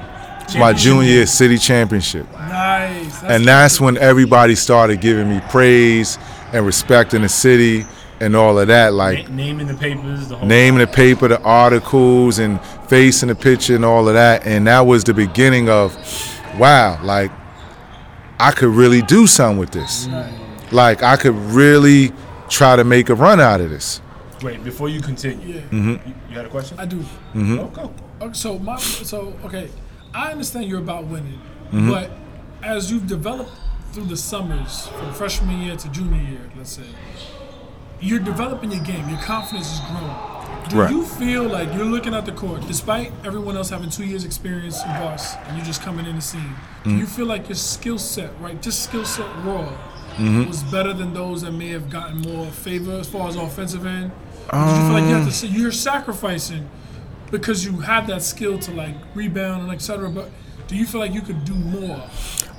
My 0.58 0.72
junior 0.72 1.02
year. 1.04 1.14
year 1.18 1.26
city 1.26 1.56
championship. 1.58 2.30
Nice. 2.32 3.22
and 3.24 3.44
that's 3.44 3.80
when 3.80 3.96
everybody 3.98 4.54
started 4.54 5.00
giving 5.00 5.28
me 5.28 5.40
praise 5.50 6.18
and 6.52 6.64
respect 6.66 7.14
in 7.14 7.22
the 7.22 7.28
city 7.28 7.84
and 8.20 8.36
all 8.36 8.58
of 8.58 8.68
that. 8.68 8.92
Like 8.92 9.28
Na- 9.30 9.34
name 9.36 9.58
the 9.66 9.74
papers, 9.74 10.28
the 10.28 10.36
whole 10.36 10.46
name 10.46 10.76
the 10.76 10.86
paper, 10.86 11.28
the 11.28 11.40
articles, 11.42 12.38
and 12.38 12.60
face 12.88 13.22
in 13.22 13.28
the 13.28 13.34
picture, 13.34 13.74
and 13.74 13.84
all 13.84 14.06
of 14.06 14.14
that. 14.14 14.46
And 14.46 14.66
that 14.66 14.80
was 14.80 15.02
the 15.04 15.14
beginning 15.14 15.68
of, 15.68 15.96
wow, 16.58 17.00
like 17.02 17.32
I 18.38 18.50
could 18.52 18.68
really 18.74 19.02
do 19.02 19.26
something 19.26 19.58
with 19.58 19.70
this. 19.72 20.06
Like 20.70 21.02
I 21.02 21.16
could 21.16 21.34
really 21.34 22.12
try 22.48 22.76
to 22.76 22.84
make 22.84 23.08
a 23.08 23.14
run 23.14 23.40
out 23.40 23.60
of 23.60 23.70
this. 23.70 24.00
Wait, 24.42 24.62
before 24.62 24.88
you 24.90 25.00
continue, 25.00 25.54
Yeah, 25.54 25.60
Mm-hmm. 25.62 26.08
you, 26.08 26.14
you 26.28 26.36
had 26.36 26.44
a 26.44 26.48
question? 26.50 26.78
I 26.78 26.84
do. 26.84 27.02
Oh, 27.34 27.66
go. 27.68 27.94
Okay, 28.24 28.32
so 28.34 28.58
my 28.58 28.76
so 28.78 29.34
okay, 29.44 29.68
I 30.14 30.30
understand 30.32 30.66
you're 30.66 30.78
about 30.80 31.04
winning, 31.06 31.40
Mm-hmm. 31.66 31.90
but 31.90 32.10
as 32.62 32.90
you've 32.90 33.06
developed 33.06 33.50
through 33.92 34.04
the 34.04 34.16
summers 34.16 34.86
from 34.88 35.12
freshman 35.12 35.60
year 35.60 35.76
to 35.76 35.88
junior 35.90 36.22
year, 36.22 36.40
let's 36.56 36.70
say, 36.70 36.82
you're 38.00 38.20
developing 38.20 38.70
your 38.72 38.82
game. 38.84 39.08
Your 39.08 39.18
confidence 39.18 39.72
is 39.72 39.80
growing. 39.80 40.16
Do 40.70 40.80
Right. 40.80 40.90
you 40.90 41.04
feel 41.04 41.44
like 41.44 41.72
you're 41.74 41.84
looking 41.84 42.14
at 42.14 42.24
the 42.24 42.32
court, 42.32 42.66
despite 42.66 43.12
everyone 43.24 43.56
else 43.56 43.68
having 43.70 43.90
two 43.90 44.04
years 44.04 44.24
experience 44.24 44.82
in 44.82 44.88
boss, 45.00 45.34
and 45.46 45.56
you're 45.56 45.66
just 45.66 45.82
coming 45.82 46.06
in 46.06 46.16
the 46.16 46.22
scene? 46.22 46.40
Mm-hmm. 46.40 46.90
Do 46.90 46.96
you 46.96 47.06
feel 47.06 47.26
like 47.26 47.48
your 47.48 47.56
skill 47.56 47.98
set, 47.98 48.30
right, 48.40 48.60
just 48.62 48.82
skill 48.84 49.04
set 49.04 49.26
raw, 49.44 49.68
Mm-hmm. 50.16 50.46
was 50.48 50.62
better 50.64 50.92
than 50.92 51.12
those 51.12 51.42
that 51.42 51.50
may 51.52 51.68
have 51.70 51.90
gotten 51.90 52.18
more 52.18 52.46
favor 52.46 52.92
as 52.92 53.08
far 53.08 53.28
as 53.28 53.34
offensive 53.36 53.84
end? 53.84 54.12
Did 54.52 54.60
you 54.60 54.82
feel 54.86 54.92
like 54.92 55.02
you 55.04 55.14
Um. 55.16 55.22
have 55.22 55.26
to 55.26 55.32
say 55.32 55.48
you're 55.48 55.72
sacrificing 55.72 56.68
because 57.38 57.64
you 57.64 57.78
have 57.78 58.06
that 58.06 58.22
skill 58.22 58.58
to 58.60 58.70
like 58.70 58.94
rebound 59.14 59.64
and 59.64 59.72
etc. 59.72 60.08
But 60.08 60.30
do 60.68 60.76
you 60.76 60.86
feel 60.86 61.00
like 61.00 61.12
you 61.12 61.20
could 61.20 61.44
do 61.44 61.54
more? 61.54 62.02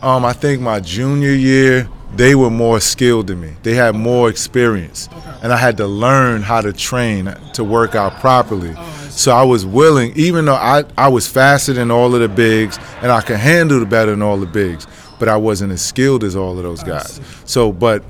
Um, 0.02 0.26
I 0.26 0.34
think 0.34 0.62
my 0.62 0.80
junior 0.80 1.32
year, 1.32 1.90
they 2.16 2.36
were 2.36 2.50
more 2.50 2.80
skilled 2.80 3.28
than 3.28 3.42
me. 3.42 3.54
They 3.64 3.74
had 3.74 3.96
more 3.96 4.30
experience. 4.30 5.10
And 5.42 5.54
I 5.54 5.58
had 5.58 5.78
to 5.78 5.88
learn 5.88 6.42
how 6.42 6.62
to 6.62 6.74
train 6.74 7.34
to 7.54 7.64
work 7.64 7.96
out 7.96 8.20
properly. 8.20 8.76
So 9.10 9.32
I 9.32 9.44
was 9.44 9.66
willing, 9.66 10.12
even 10.16 10.46
though 10.46 10.56
I, 10.56 10.84
I 10.98 11.08
was 11.08 11.28
faster 11.28 11.72
than 11.72 11.90
all 11.90 12.14
of 12.14 12.22
the 12.22 12.28
bigs 12.28 12.78
and 13.02 13.12
I 13.12 13.22
could 13.22 13.38
handle 13.38 13.82
it 13.82 13.90
better 13.90 14.12
than 14.12 14.22
all 14.22 14.38
the 14.38 14.46
bigs, 14.46 14.86
but 15.20 15.30
I 15.30 15.38
wasn't 15.38 15.72
as 15.72 15.82
skilled 15.82 16.24
as 16.24 16.36
all 16.36 16.58
of 16.58 16.64
those 16.64 16.84
guys. 16.84 17.22
So, 17.46 17.72
but 17.72 18.04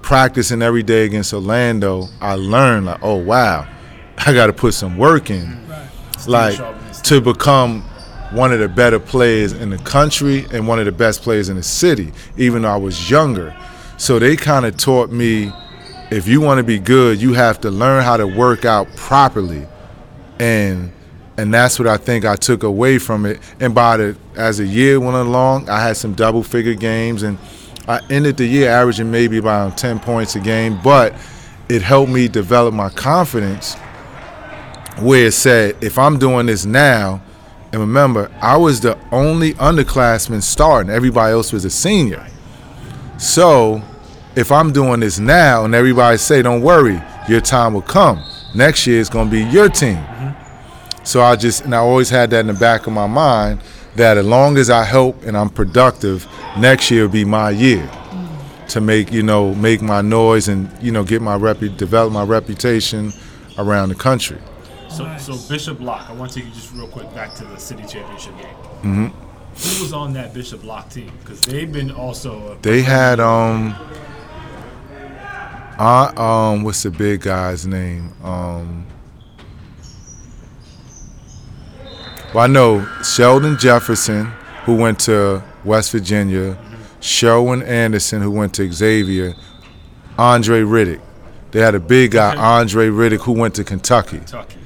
practicing 0.00 0.62
every 0.62 0.82
day 0.82 1.04
against 1.04 1.34
Orlando, 1.34 2.06
I 2.20 2.34
learned 2.34 2.86
like, 2.86 3.00
oh 3.02 3.16
wow, 3.16 3.68
I 4.18 4.32
got 4.32 4.46
to 4.46 4.54
put 4.54 4.72
some 4.72 4.96
work 4.96 5.30
in 5.30 5.66
like 6.28 6.58
to 7.04 7.20
become 7.20 7.82
one 8.32 8.52
of 8.52 8.58
the 8.58 8.68
better 8.68 8.98
players 8.98 9.52
in 9.52 9.70
the 9.70 9.78
country 9.78 10.46
and 10.52 10.66
one 10.66 10.78
of 10.78 10.84
the 10.84 10.92
best 10.92 11.22
players 11.22 11.48
in 11.48 11.56
the 11.56 11.62
city, 11.62 12.12
even 12.36 12.62
though 12.62 12.70
I 12.70 12.76
was 12.76 13.10
younger. 13.10 13.56
So 13.98 14.18
they 14.18 14.36
kind 14.36 14.66
of 14.66 14.76
taught 14.76 15.10
me 15.10 15.52
if 16.10 16.28
you 16.28 16.40
want 16.40 16.58
to 16.58 16.64
be 16.64 16.78
good, 16.78 17.20
you 17.20 17.32
have 17.34 17.60
to 17.62 17.70
learn 17.70 18.02
how 18.02 18.16
to 18.16 18.26
work 18.26 18.64
out 18.64 18.88
properly. 18.96 19.66
And 20.38 20.92
and 21.38 21.52
that's 21.52 21.78
what 21.78 21.86
I 21.86 21.98
think 21.98 22.24
I 22.24 22.34
took 22.36 22.62
away 22.62 22.98
from 22.98 23.26
it. 23.26 23.40
And 23.60 23.74
by 23.74 23.96
the 23.96 24.16
as 24.36 24.58
the 24.58 24.66
year 24.66 25.00
went 25.00 25.16
along, 25.16 25.68
I 25.68 25.80
had 25.80 25.96
some 25.96 26.14
double 26.14 26.42
figure 26.42 26.74
games 26.74 27.22
and 27.22 27.38
I 27.88 28.00
ended 28.10 28.36
the 28.36 28.46
year 28.46 28.70
averaging 28.70 29.10
maybe 29.10 29.38
about 29.38 29.78
10 29.78 30.00
points 30.00 30.34
a 30.34 30.40
game, 30.40 30.80
but 30.82 31.14
it 31.68 31.82
helped 31.82 32.10
me 32.10 32.26
develop 32.26 32.74
my 32.74 32.88
confidence 32.88 33.76
where 34.98 35.26
it 35.26 35.32
said, 35.32 35.76
if 35.82 35.98
I'm 35.98 36.18
doing 36.18 36.46
this 36.46 36.64
now, 36.64 37.22
and 37.72 37.80
remember, 37.80 38.30
I 38.40 38.56
was 38.56 38.80
the 38.80 38.98
only 39.12 39.54
underclassman 39.54 40.42
starting, 40.42 40.90
everybody 40.90 41.32
else 41.32 41.52
was 41.52 41.64
a 41.64 41.70
senior. 41.70 42.26
So 43.18 43.82
if 44.34 44.52
I'm 44.52 44.72
doing 44.72 45.00
this 45.00 45.18
now 45.18 45.64
and 45.64 45.74
everybody 45.74 46.18
say, 46.18 46.42
don't 46.42 46.62
worry, 46.62 47.02
your 47.28 47.40
time 47.40 47.74
will 47.74 47.82
come. 47.82 48.22
Next 48.54 48.86
year 48.86 49.00
it's 49.00 49.10
gonna 49.10 49.30
be 49.30 49.42
your 49.42 49.68
team. 49.68 49.96
Mm-hmm. 49.96 51.04
So 51.04 51.22
I 51.22 51.36
just 51.36 51.64
and 51.64 51.74
I 51.74 51.78
always 51.78 52.10
had 52.10 52.30
that 52.30 52.40
in 52.40 52.46
the 52.46 52.54
back 52.54 52.86
of 52.86 52.92
my 52.92 53.06
mind 53.06 53.60
that 53.96 54.18
as 54.18 54.26
long 54.26 54.58
as 54.58 54.70
I 54.70 54.84
help 54.84 55.22
and 55.24 55.36
I'm 55.36 55.48
productive, 55.48 56.26
next 56.58 56.90
year 56.90 57.02
will 57.02 57.12
be 57.12 57.24
my 57.24 57.50
year 57.50 57.86
mm-hmm. 57.86 58.66
to 58.68 58.80
make 58.80 59.12
you 59.12 59.22
know 59.22 59.54
make 59.54 59.82
my 59.82 60.02
noise 60.02 60.48
and 60.48 60.70
you 60.82 60.92
know 60.92 61.02
get 61.04 61.22
my 61.22 61.36
rep 61.36 61.58
develop 61.58 62.12
my 62.12 62.24
reputation 62.24 63.12
around 63.58 63.88
the 63.88 63.94
country. 63.94 64.38
So, 64.96 65.04
Nice. 65.04 65.26
so 65.26 65.36
Bishop 65.52 65.80
Lock, 65.80 66.08
I 66.08 66.12
want 66.14 66.32
to 66.32 66.38
take 66.40 66.48
you 66.48 66.54
just 66.54 66.72
real 66.72 66.88
quick 66.88 67.12
back 67.14 67.34
to 67.34 67.44
the 67.44 67.58
city 67.58 67.82
championship 67.86 68.34
game. 68.38 68.54
Mm-hmm. 68.82 69.06
Who 69.06 69.82
was 69.82 69.92
on 69.92 70.12
that 70.14 70.32
Bishop 70.32 70.64
Lock 70.64 70.88
team? 70.90 71.12
Because 71.20 71.40
they've 71.42 71.70
been 71.70 71.90
also. 71.90 72.52
A, 72.52 72.62
They 72.62 72.80
had 72.82 73.20
um 73.20 73.74
I 75.78 76.12
um 76.16 76.62
what's 76.62 76.82
the 76.82 76.90
big 76.90 77.20
guy's 77.22 77.66
name? 77.66 78.12
Um 78.24 78.86
Well, 82.34 82.44
I 82.44 82.46
know 82.48 82.86
Sheldon 83.02 83.56
Jefferson, 83.58 84.26
who 84.64 84.76
went 84.76 84.98
to 85.00 85.42
West 85.64 85.92
Virginia, 85.92 86.58
Sherwin 87.00 87.62
Anderson, 87.62 88.20
who 88.20 88.30
went 88.30 88.54
to 88.54 88.70
Xavier, 88.72 89.34
Andre 90.18 90.60
Riddick. 90.62 91.00
They 91.52 91.60
had 91.60 91.74
a 91.74 91.80
big 91.80 92.10
guy, 92.12 92.34
Andre 92.36 92.88
Riddick, 92.88 93.20
who 93.20 93.32
went 93.32 93.54
to 93.54 93.64
Kentucky. 93.64 94.18
Kentucky. 94.18 94.58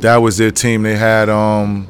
That 0.00 0.16
was 0.16 0.36
their 0.38 0.50
team. 0.50 0.82
They 0.82 0.96
had 0.96 1.28
um 1.28 1.88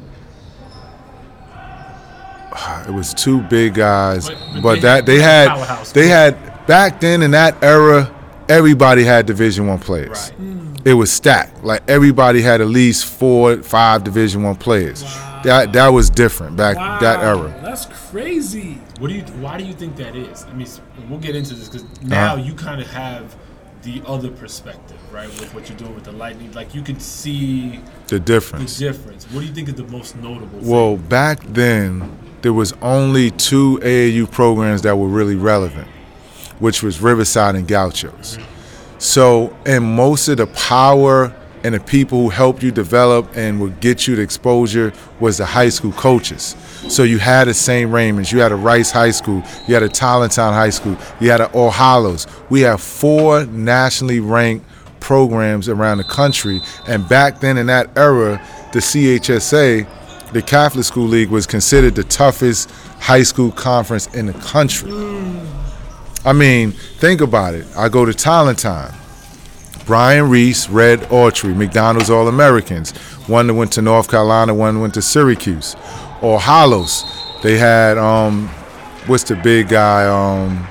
it 2.87 2.91
was 2.93 3.13
two 3.13 3.41
big 3.41 3.73
guys, 3.73 4.29
But- 4.29 4.37
but, 4.53 4.61
but 4.61 4.73
they 4.75 4.79
that 4.81 5.05
they 5.05 5.19
had 5.19 5.85
they 5.93 6.07
had 6.07 6.65
back 6.67 6.99
then 6.99 7.21
in 7.23 7.31
that 7.31 7.61
era, 7.63 8.11
everybody 8.47 9.03
had 9.03 9.25
Division 9.25 9.67
One 9.67 9.79
players. 9.79 10.31
Right. 10.37 10.61
It 10.85 10.93
was 10.93 11.11
stacked. 11.11 11.63
Like 11.63 11.81
everybody 11.87 12.41
had 12.41 12.61
at 12.61 12.67
least 12.67 13.05
four, 13.05 13.57
five 13.57 14.03
Division 14.03 14.43
One 14.43 14.55
players. 14.55 15.03
That 15.43 15.73
that 15.73 15.89
was 15.89 16.09
different 16.09 16.55
back 16.57 16.77
Wow, 16.77 16.99
that 16.99 17.23
era. 17.23 17.53
That's 17.61 17.85
crazy. 18.09 18.79
What 18.99 19.09
do 19.09 19.15
you? 19.15 19.21
Why 19.41 19.57
do 19.57 19.63
you 19.65 19.73
think 19.73 19.95
that 19.97 20.15
is? 20.15 20.45
I 20.49 20.53
mean, 20.53 20.67
we'll 21.09 21.19
get 21.19 21.35
into 21.35 21.53
this 21.55 21.67
because 21.69 21.85
now 22.03 22.33
Uh-huh. 22.35 22.43
you 22.43 22.53
kind 22.53 22.81
of 22.81 22.87
have 22.91 23.35
the 23.85 24.01
other 24.05 24.29
perspective, 24.29 24.97
right? 25.13 25.27
With 25.39 25.53
what 25.53 25.69
you're 25.69 25.77
doing 25.77 25.95
with 25.95 26.03
the 26.03 26.11
lightning, 26.11 26.51
like 26.53 26.75
you 26.75 26.81
can 26.81 26.99
see 26.99 27.79
The 28.07 28.19
difference. 28.19 28.77
the 28.77 28.85
difference. 28.91 29.25
What 29.31 29.39
do 29.41 29.45
you 29.45 29.53
think 29.53 29.69
is 29.69 29.75
the 29.75 29.87
most 29.87 30.15
notable? 30.17 30.59
thing? 30.59 30.67
Well, 30.69 30.97
back 30.97 31.39
then 31.43 32.17
there 32.41 32.51
was 32.53 32.73
only 32.81 33.31
two 33.31 33.79
AAU 33.83 34.29
programs 34.31 34.81
that 34.81 34.97
were 34.97 35.07
really 35.07 35.35
relevant, 35.35 35.87
which 36.59 36.83
was 36.83 36.99
Riverside 37.01 37.55
and 37.55 37.67
Gauchos. 37.67 38.37
Mm-hmm. 38.37 38.51
So, 38.99 39.55
and 39.65 39.83
most 39.83 40.27
of 40.27 40.37
the 40.37 40.47
power 40.47 41.33
and 41.65 41.73
the 41.73 41.79
people 41.79 42.21
who 42.21 42.29
helped 42.29 42.61
you 42.61 42.71
develop 42.71 43.27
and 43.35 43.59
would 43.59 43.79
get 43.79 44.05
you 44.05 44.15
the 44.15 44.21
exposure 44.21 44.93
was 45.19 45.39
the 45.39 45.45
high 45.47 45.69
school 45.69 45.91
coaches. 45.93 46.55
So 46.89 47.01
you 47.01 47.17
had 47.17 47.47
a 47.47 47.55
St. 47.55 47.91
Raymond's, 47.91 48.31
you 48.31 48.39
had 48.39 48.51
a 48.51 48.55
Rice 48.55 48.91
High 48.91 49.09
School, 49.09 49.41
you 49.67 49.73
had 49.73 49.81
a 49.81 49.89
Tolentine 49.89 50.53
High 50.53 50.69
School, 50.69 50.95
you 51.19 51.31
had 51.31 51.41
a 51.41 51.51
All 51.53 51.71
Hallows. 51.71 52.27
We 52.51 52.61
have 52.61 52.81
four 52.81 53.47
nationally 53.47 54.19
ranked 54.19 54.63
programs 54.99 55.67
around 55.67 55.97
the 55.97 56.03
country. 56.03 56.61
And 56.87 57.09
back 57.09 57.39
then 57.39 57.57
in 57.57 57.65
that 57.65 57.89
era, 57.97 58.39
the 58.71 58.79
CHSA, 58.79 60.31
the 60.33 60.43
Catholic 60.43 60.85
School 60.85 61.07
League, 61.07 61.29
was 61.29 61.47
considered 61.47 61.95
the 61.95 62.03
toughest 62.03 62.69
high 62.99 63.23
school 63.23 63.51
conference 63.51 64.05
in 64.13 64.27
the 64.27 64.33
country. 64.33 64.91
Mm. 64.91 65.47
I 66.23 66.33
mean, 66.33 66.73
think 66.73 67.21
about 67.21 67.55
it. 67.55 67.65
I 67.75 67.89
go 67.89 68.05
to 68.05 68.13
Tolentine. 68.13 68.93
Brian 69.85 70.29
Reese, 70.29 70.67
Red 70.69 71.01
Autry, 71.01 71.55
McDonald's 71.55 72.09
All 72.09 72.27
Americans. 72.27 72.91
One 73.27 73.47
that 73.47 73.53
went 73.53 73.71
to 73.73 73.81
North 73.81 74.09
Carolina, 74.09 74.53
one 74.53 74.81
went 74.81 74.95
to 74.95 75.01
Syracuse. 75.01 75.75
All 76.21 76.39
Hallows. 76.39 77.03
They 77.43 77.57
had 77.57 77.97
um, 77.97 78.47
what's 79.05 79.23
the 79.23 79.35
big 79.35 79.69
guy? 79.69 80.07
Um, 80.07 80.67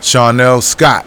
Charnel 0.00 0.62
Scott, 0.62 1.04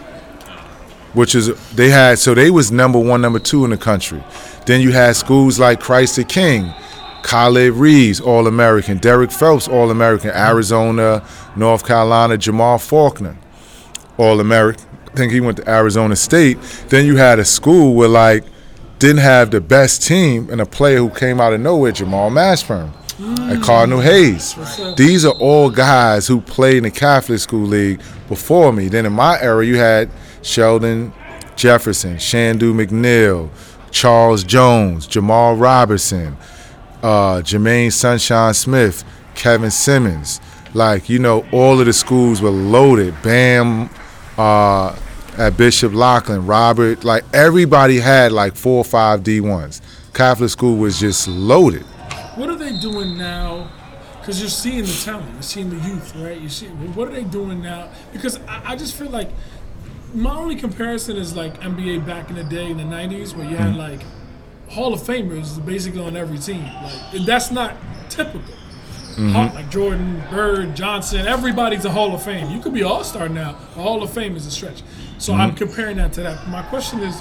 which 1.14 1.34
is 1.34 1.48
they 1.72 1.90
had 1.90 2.18
so 2.18 2.34
they 2.34 2.50
was 2.50 2.70
number 2.70 2.98
one, 2.98 3.20
number 3.20 3.40
two 3.40 3.64
in 3.64 3.70
the 3.70 3.76
country. 3.76 4.22
Then 4.66 4.80
you 4.80 4.92
had 4.92 5.16
schools 5.16 5.58
like 5.58 5.80
Christ 5.80 6.16
the 6.16 6.24
King, 6.24 6.72
Khalid 7.22 7.72
Reeves, 7.72 8.20
All 8.20 8.46
American, 8.46 8.98
Derek 8.98 9.32
Phelps, 9.32 9.66
All 9.66 9.90
American, 9.90 10.30
Arizona, 10.30 11.26
North 11.56 11.84
Carolina, 11.84 12.38
Jamal 12.38 12.78
Faulkner, 12.78 13.36
All 14.16 14.38
American. 14.38 14.93
Think 15.14 15.32
he 15.32 15.40
went 15.40 15.58
to 15.58 15.70
Arizona 15.70 16.16
State. 16.16 16.58
Then 16.88 17.06
you 17.06 17.16
had 17.16 17.38
a 17.38 17.44
school 17.44 17.94
where 17.94 18.08
like 18.08 18.44
didn't 18.98 19.20
have 19.22 19.50
the 19.50 19.60
best 19.60 20.02
team 20.02 20.48
and 20.50 20.60
a 20.60 20.66
player 20.66 20.98
who 20.98 21.10
came 21.10 21.40
out 21.40 21.52
of 21.52 21.60
nowhere, 21.60 21.92
Jamal 21.92 22.30
Mashburn 22.30 22.90
at 23.50 23.62
Cardinal 23.62 24.00
Hayes. 24.00 24.54
These 24.96 25.24
are 25.24 25.34
all 25.34 25.70
guys 25.70 26.26
who 26.26 26.40
played 26.40 26.78
in 26.78 26.82
the 26.84 26.90
Catholic 26.90 27.38
School 27.38 27.66
League 27.66 28.00
before 28.28 28.72
me. 28.72 28.88
Then 28.88 29.06
in 29.06 29.12
my 29.12 29.40
era, 29.40 29.64
you 29.64 29.76
had 29.76 30.10
Sheldon 30.42 31.12
Jefferson, 31.56 32.16
Shandu 32.16 32.72
McNeil, 32.72 33.50
Charles 33.90 34.42
Jones, 34.42 35.06
Jamal 35.06 35.56
Robertson, 35.56 36.36
uh, 37.02 37.42
Jermaine 37.44 37.92
Sunshine 37.92 38.54
Smith, 38.54 39.04
Kevin 39.34 39.70
Simmons. 39.70 40.40
Like, 40.72 41.08
you 41.08 41.20
know, 41.20 41.46
all 41.52 41.78
of 41.78 41.86
the 41.86 41.92
schools 41.92 42.42
were 42.42 42.50
loaded. 42.50 43.14
Bam 43.22 43.88
uh, 44.38 44.96
at 45.36 45.56
Bishop 45.56 45.92
Loughlin, 45.92 46.46
Robert, 46.46 47.04
like 47.04 47.24
everybody 47.32 47.98
had 47.98 48.32
like 48.32 48.56
four 48.56 48.78
or 48.78 48.84
five 48.84 49.20
D1s. 49.20 49.80
Catholic 50.12 50.50
school 50.50 50.76
was 50.76 51.00
just 51.00 51.26
loaded. 51.26 51.82
What 52.36 52.48
are 52.48 52.56
they 52.56 52.76
doing 52.78 53.18
now? 53.18 53.70
Because 54.20 54.40
you're 54.40 54.48
seeing 54.48 54.84
the 54.84 55.02
talent, 55.04 55.30
you're 55.34 55.42
seeing 55.42 55.70
the 55.70 55.88
youth, 55.88 56.14
right? 56.16 56.40
You 56.40 56.48
see, 56.48 56.66
what 56.68 57.08
are 57.08 57.12
they 57.12 57.24
doing 57.24 57.62
now? 57.62 57.90
Because 58.12 58.38
I, 58.48 58.72
I 58.72 58.76
just 58.76 58.96
feel 58.96 59.10
like 59.10 59.30
my 60.14 60.34
only 60.34 60.56
comparison 60.56 61.16
is 61.16 61.36
like 61.36 61.60
NBA 61.60 62.06
back 62.06 62.30
in 62.30 62.36
the 62.36 62.44
day 62.44 62.70
in 62.70 62.76
the 62.76 62.84
'90s, 62.84 63.36
where 63.36 63.48
you 63.48 63.56
had 63.56 63.76
like 63.76 64.00
Hall 64.70 64.94
of 64.94 65.00
Famers 65.00 65.64
basically 65.64 66.00
on 66.00 66.16
every 66.16 66.38
team. 66.38 66.64
Like 67.12 67.26
that's 67.26 67.50
not 67.50 67.76
typical. 68.08 68.54
Mm-hmm. 69.14 69.30
Hall- 69.30 69.54
Like 69.54 69.70
Jordan, 69.70 70.22
Bird, 70.30 70.74
Johnson, 70.74 71.26
everybody's 71.26 71.84
a 71.84 71.90
Hall 71.90 72.14
of 72.14 72.22
Fame. 72.22 72.50
You 72.50 72.60
could 72.60 72.74
be 72.74 72.82
All 72.82 73.04
Star 73.04 73.28
now. 73.28 73.50
A 73.50 73.82
Hall 73.82 74.02
of 74.02 74.12
Fame 74.12 74.36
is 74.36 74.46
a 74.46 74.50
stretch. 74.50 74.82
So 75.18 75.32
I'm 75.32 75.50
mm-hmm. 75.50 75.58
comparing 75.58 75.96
that 75.98 76.12
to 76.14 76.22
that. 76.22 76.48
My 76.48 76.62
question 76.62 77.00
is, 77.00 77.20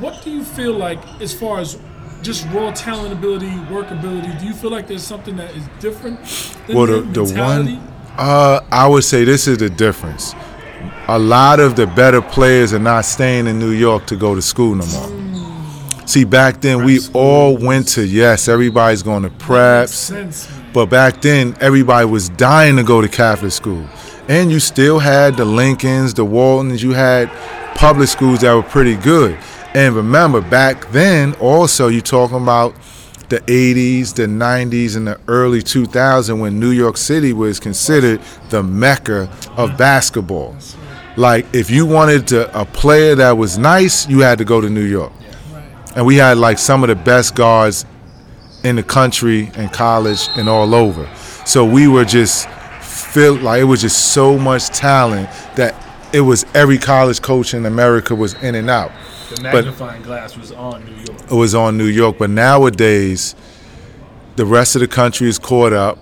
what 0.00 0.22
do 0.22 0.30
you 0.30 0.44
feel 0.44 0.72
like 0.74 0.98
as 1.20 1.32
far 1.32 1.60
as 1.60 1.78
just 2.22 2.46
raw 2.48 2.72
talent 2.72 3.12
ability, 3.12 3.50
workability? 3.70 4.38
Do 4.40 4.46
you 4.46 4.54
feel 4.54 4.70
like 4.70 4.86
there's 4.86 5.06
something 5.06 5.36
that 5.36 5.54
is 5.54 5.64
different? 5.80 6.20
Than 6.66 6.76
Well, 6.76 6.86
the, 6.86 7.00
the 7.02 7.24
one, 7.24 7.78
uh, 8.16 8.60
I 8.70 8.86
would 8.88 9.04
say 9.04 9.24
this 9.24 9.46
is 9.46 9.58
the 9.58 9.70
difference. 9.70 10.34
A 11.08 11.18
lot 11.18 11.60
of 11.60 11.76
the 11.76 11.86
better 11.86 12.20
players 12.20 12.72
are 12.72 12.78
not 12.78 13.04
staying 13.04 13.46
in 13.46 13.58
New 13.58 13.70
York 13.70 14.06
to 14.06 14.16
go 14.16 14.34
to 14.34 14.42
school 14.42 14.74
no 14.74 14.86
more. 14.86 15.06
Mm. 15.08 16.08
See, 16.08 16.24
back 16.24 16.60
then 16.60 16.84
we 16.84 17.00
all 17.12 17.56
went 17.56 17.88
to 17.88 18.06
yes, 18.06 18.48
everybody's 18.48 19.02
going 19.02 19.22
to 19.22 19.30
Makes 19.30 19.44
preps, 19.44 19.88
sense. 19.88 20.48
But 20.72 20.86
back 20.86 21.20
then 21.22 21.56
everybody 21.60 22.06
was 22.06 22.28
dying 22.30 22.76
to 22.76 22.82
go 22.82 23.00
to 23.00 23.08
Catholic 23.08 23.52
school, 23.52 23.86
and 24.28 24.50
you 24.50 24.60
still 24.60 24.98
had 24.98 25.36
the 25.36 25.44
Lincolns, 25.44 26.14
the 26.14 26.24
Waltons, 26.24 26.82
you 26.82 26.92
had 26.92 27.30
public 27.74 28.08
schools 28.08 28.40
that 28.40 28.54
were 28.54 28.62
pretty 28.62 28.96
good. 28.96 29.38
And 29.74 29.94
remember, 29.94 30.40
back 30.40 30.90
then 30.90 31.34
also 31.34 31.88
you're 31.88 32.00
talking 32.00 32.42
about 32.42 32.74
the 33.28 33.40
80s, 33.40 34.14
the 34.14 34.22
90s, 34.22 34.96
and 34.96 35.06
the 35.06 35.20
early 35.28 35.60
2000s 35.60 36.38
when 36.40 36.58
New 36.58 36.70
York 36.70 36.96
City 36.96 37.32
was 37.32 37.60
considered 37.60 38.20
the 38.48 38.62
mecca 38.62 39.30
of 39.56 39.76
basketball. 39.76 40.56
Like 41.16 41.46
if 41.52 41.70
you 41.70 41.84
wanted 41.84 42.26
to 42.28 42.60
a 42.60 42.64
player 42.64 43.14
that 43.16 43.32
was 43.32 43.58
nice, 43.58 44.08
you 44.08 44.20
had 44.20 44.38
to 44.38 44.44
go 44.44 44.60
to 44.60 44.70
New 44.70 44.84
York. 44.84 45.12
And 45.94 46.06
we 46.06 46.16
had 46.16 46.38
like 46.38 46.58
some 46.58 46.82
of 46.82 46.88
the 46.88 46.96
best 46.96 47.34
guards 47.34 47.84
in 48.64 48.76
the 48.76 48.82
country 48.82 49.50
and 49.54 49.72
college 49.72 50.28
and 50.36 50.48
all 50.48 50.74
over. 50.74 51.08
So 51.46 51.64
we 51.64 51.88
were 51.88 52.04
just 52.04 52.48
feel 52.80 53.34
like 53.36 53.60
it 53.60 53.64
was 53.64 53.80
just 53.80 54.12
so 54.12 54.36
much 54.38 54.68
talent 54.68 55.28
that 55.56 55.74
it 56.12 56.20
was 56.22 56.44
every 56.54 56.78
college 56.78 57.22
coach 57.22 57.54
in 57.54 57.66
America 57.66 58.14
was 58.14 58.34
in 58.42 58.54
and 58.54 58.68
out. 58.68 58.90
The 59.30 59.36
But- 59.42 59.52
magnifying 59.64 60.02
glass 60.02 60.36
was 60.36 60.52
on 60.52 60.84
New 60.84 60.92
York. 61.04 61.20
It 61.30 61.34
was 61.34 61.54
on 61.54 61.76
New 61.76 61.84
York, 61.86 62.16
but 62.18 62.30
nowadays 62.30 63.34
the 64.36 64.46
rest 64.46 64.74
of 64.74 64.80
the 64.80 64.88
country 64.88 65.28
is 65.28 65.38
caught 65.38 65.72
up 65.72 65.98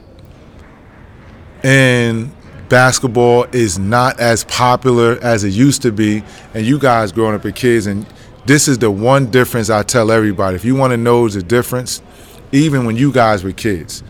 and 1.62 2.30
basketball 2.68 3.46
is 3.52 3.78
not 3.78 4.18
as 4.20 4.44
popular 4.44 5.18
as 5.22 5.44
it 5.44 5.50
used 5.50 5.82
to 5.82 5.92
be 5.92 6.22
and 6.54 6.66
you 6.66 6.78
guys 6.78 7.12
growing 7.12 7.34
up 7.34 7.44
as 7.44 7.52
kids 7.52 7.86
and 7.86 8.06
this 8.44 8.68
is 8.68 8.78
the 8.78 8.90
one 8.90 9.26
difference 9.26 9.70
I 9.70 9.82
tell 9.82 10.12
everybody. 10.12 10.54
If 10.54 10.64
you 10.64 10.76
want 10.76 10.92
to 10.92 10.96
know 10.96 11.28
the 11.28 11.42
difference, 11.42 12.00
even 12.56 12.84
when 12.86 12.96
you 12.96 13.12
guys 13.12 13.44
were 13.44 13.52
kids, 13.52 14.02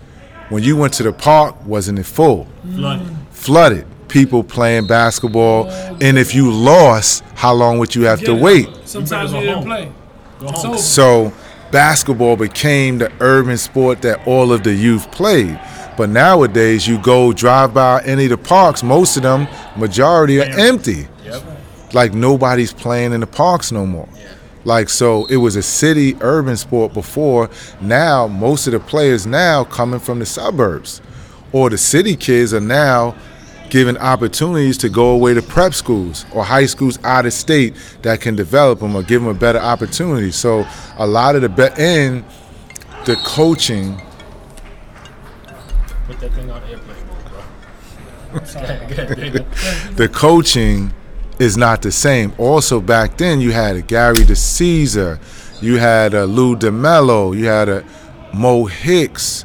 when 0.48 0.62
you 0.62 0.76
went 0.76 0.94
to 0.94 1.02
the 1.02 1.12
park, 1.12 1.64
wasn't 1.66 1.98
it 1.98 2.04
full? 2.06 2.46
Flooded. 2.74 3.08
Flooded. 3.30 3.86
People 4.08 4.44
playing 4.44 4.86
basketball. 4.86 5.68
And 6.00 6.16
if 6.18 6.34
you 6.34 6.52
lost, 6.52 7.24
how 7.34 7.52
long 7.52 7.78
would 7.78 7.94
you 7.94 8.02
have 8.02 8.20
to 8.22 8.34
wait? 8.34 8.68
Sometimes 8.84 9.32
You 9.32 9.40
you 9.40 9.46
didn't 9.46 9.64
play. 9.64 9.92
Go 10.40 10.46
home. 10.48 10.78
So 10.78 11.32
basketball 11.72 12.36
became 12.36 12.98
the 12.98 13.12
urban 13.20 13.58
sport 13.58 14.02
that 14.02 14.26
all 14.26 14.52
of 14.52 14.62
the 14.62 14.72
youth 14.72 15.10
played. 15.10 15.58
But 15.96 16.10
nowadays, 16.10 16.86
you 16.86 16.98
go 16.98 17.32
drive 17.32 17.72
by 17.74 18.02
any 18.04 18.24
of 18.24 18.30
the 18.30 18.38
parks, 18.38 18.82
most 18.82 19.16
of 19.16 19.22
them, 19.22 19.48
majority 19.76 20.40
are 20.40 20.44
empty. 20.44 21.08
Yep. 21.24 21.42
Like 21.94 22.12
nobody's 22.12 22.72
playing 22.72 23.12
in 23.12 23.20
the 23.20 23.26
parks 23.26 23.72
no 23.72 23.86
more. 23.86 24.08
Like 24.66 24.88
so, 24.88 25.26
it 25.26 25.36
was 25.36 25.54
a 25.54 25.62
city 25.62 26.16
urban 26.20 26.56
sport 26.56 26.92
before. 26.92 27.48
Now, 27.80 28.26
most 28.26 28.66
of 28.66 28.72
the 28.72 28.80
players 28.80 29.24
now 29.24 29.62
coming 29.62 30.00
from 30.00 30.18
the 30.18 30.26
suburbs, 30.26 31.00
or 31.52 31.70
the 31.70 31.78
city 31.78 32.16
kids 32.16 32.52
are 32.52 32.60
now 32.60 33.14
given 33.70 33.96
opportunities 33.96 34.76
to 34.78 34.88
go 34.88 35.10
away 35.10 35.34
to 35.34 35.42
prep 35.42 35.72
schools 35.72 36.26
or 36.34 36.42
high 36.42 36.66
schools 36.66 36.98
out 37.04 37.26
of 37.26 37.32
state 37.32 37.76
that 38.02 38.20
can 38.20 38.34
develop 38.34 38.80
them 38.80 38.96
or 38.96 39.04
give 39.04 39.22
them 39.22 39.30
a 39.30 39.38
better 39.38 39.60
opportunity. 39.60 40.32
So 40.32 40.66
a 40.98 41.06
lot 41.06 41.36
of 41.36 41.42
the 41.42 41.48
be- 41.48 41.80
and 41.80 42.24
the 43.04 43.14
coaching 43.24 44.02
Put 46.08 46.18
that 46.18 46.32
thing 46.32 46.50
on 46.50 46.60
airplane 46.64 47.06
mode, 47.06 47.24
bro. 48.32 49.44
The 49.94 50.08
coaching 50.12 50.92
is 51.38 51.56
not 51.56 51.82
the 51.82 51.92
same. 51.92 52.32
Also, 52.38 52.80
back 52.80 53.16
then 53.16 53.40
you 53.40 53.52
had 53.52 53.76
a 53.76 53.82
Gary 53.82 54.16
DeCesare, 54.16 55.18
you 55.62 55.78
had 55.78 56.14
a 56.14 56.26
Lou 56.26 56.56
DeMello, 56.56 57.36
you 57.36 57.46
had 57.46 57.68
a 57.68 57.84
Mo 58.34 58.64
Hicks, 58.64 59.44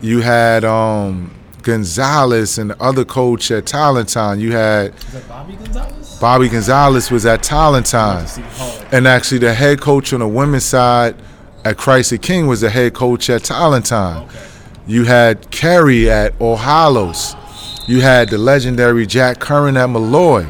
you 0.00 0.20
had 0.20 0.64
um, 0.64 1.34
Gonzalez 1.62 2.58
and 2.58 2.70
the 2.70 2.82
other 2.82 3.04
coach 3.04 3.50
at 3.50 3.66
Tolentine. 3.66 4.40
You 4.40 4.52
had 4.52 4.94
Bobby 5.28 5.56
Gonzalez? 5.56 6.18
Bobby 6.18 6.48
Gonzalez 6.48 7.10
was 7.10 7.26
at 7.26 7.42
Tolentine. 7.42 8.26
And 8.92 9.06
actually, 9.06 9.38
the 9.38 9.52
head 9.54 9.80
coach 9.80 10.12
on 10.12 10.20
the 10.20 10.28
women's 10.28 10.64
side 10.64 11.14
at 11.64 11.76
Christ 11.76 12.10
the 12.10 12.18
King 12.18 12.46
was 12.46 12.60
the 12.60 12.70
head 12.70 12.94
coach 12.94 13.28
at 13.28 13.44
Tolentine. 13.44 14.24
Okay. 14.24 14.38
You 14.86 15.04
had 15.04 15.50
Kerry 15.50 16.10
at 16.10 16.32
All 16.40 16.56
Hallows. 16.56 17.36
You 17.86 18.00
had 18.00 18.30
the 18.30 18.38
legendary 18.38 19.06
Jack 19.06 19.38
Curran 19.38 19.76
at 19.76 19.86
Molloy. 19.90 20.46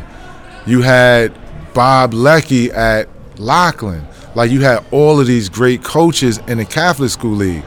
You 0.69 0.83
had 0.83 1.33
Bob 1.73 2.13
Leckie 2.13 2.71
at 2.71 3.09
Loughlin. 3.39 4.07
Like 4.35 4.51
you 4.51 4.61
had 4.61 4.85
all 4.93 5.19
of 5.19 5.27
these 5.27 5.49
great 5.49 5.83
coaches 5.83 6.37
in 6.47 6.59
the 6.59 6.67
Catholic 6.67 7.09
School 7.09 7.37
League. 7.37 7.65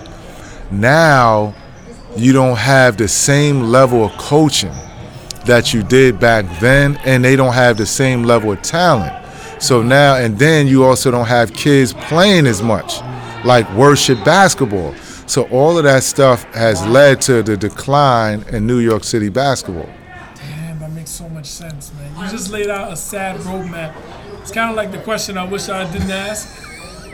Now 0.70 1.56
you 2.16 2.32
don't 2.32 2.58
have 2.58 2.98
the 2.98 3.08
same 3.08 3.64
level 3.64 4.06
of 4.06 4.12
coaching 4.20 4.76
that 5.48 5.74
you 5.74 5.82
did 5.82 6.20
back 6.20 6.46
then, 6.60 6.96
and 6.98 7.26
they 7.26 7.36
don't 7.36 7.54
have 7.54 7.76
the 7.76 7.88
same 7.88 8.22
level 8.22 8.52
of 8.52 8.62
talent. 8.62 9.12
So 9.60 9.82
now, 9.82 10.18
and 10.18 10.38
then 10.38 10.68
you 10.68 10.84
also 10.86 11.10
don't 11.10 11.26
have 11.26 11.52
kids 11.56 11.94
playing 11.94 12.46
as 12.46 12.62
much, 12.62 13.02
like 13.44 13.68
worship 13.74 14.24
basketball. 14.24 14.94
So 15.26 15.46
all 15.46 15.76
of 15.76 15.86
that 15.86 16.04
stuff 16.04 16.44
has 16.54 16.86
led 16.86 17.20
to 17.22 17.42
the 17.42 17.58
decline 17.58 18.44
in 18.50 18.68
New 18.68 18.78
York 18.78 19.04
City 19.04 19.30
basketball. 19.30 19.90
Damn, 20.36 20.78
that 20.78 20.92
makes 20.92 21.10
so 21.10 21.28
much 21.30 21.48
sense, 21.48 21.81
just 22.32 22.52
laid 22.52 22.70
out 22.70 22.92
a 22.92 22.96
sad 22.96 23.40
roadmap. 23.42 23.94
It's 24.42 24.52
kind 24.52 24.70
of 24.70 24.76
like 24.76 24.92
the 24.92 25.00
question 25.00 25.38
I 25.38 25.44
wish 25.44 25.70
I 25.70 25.92
didn't 25.92 26.12
ask, 26.12 26.64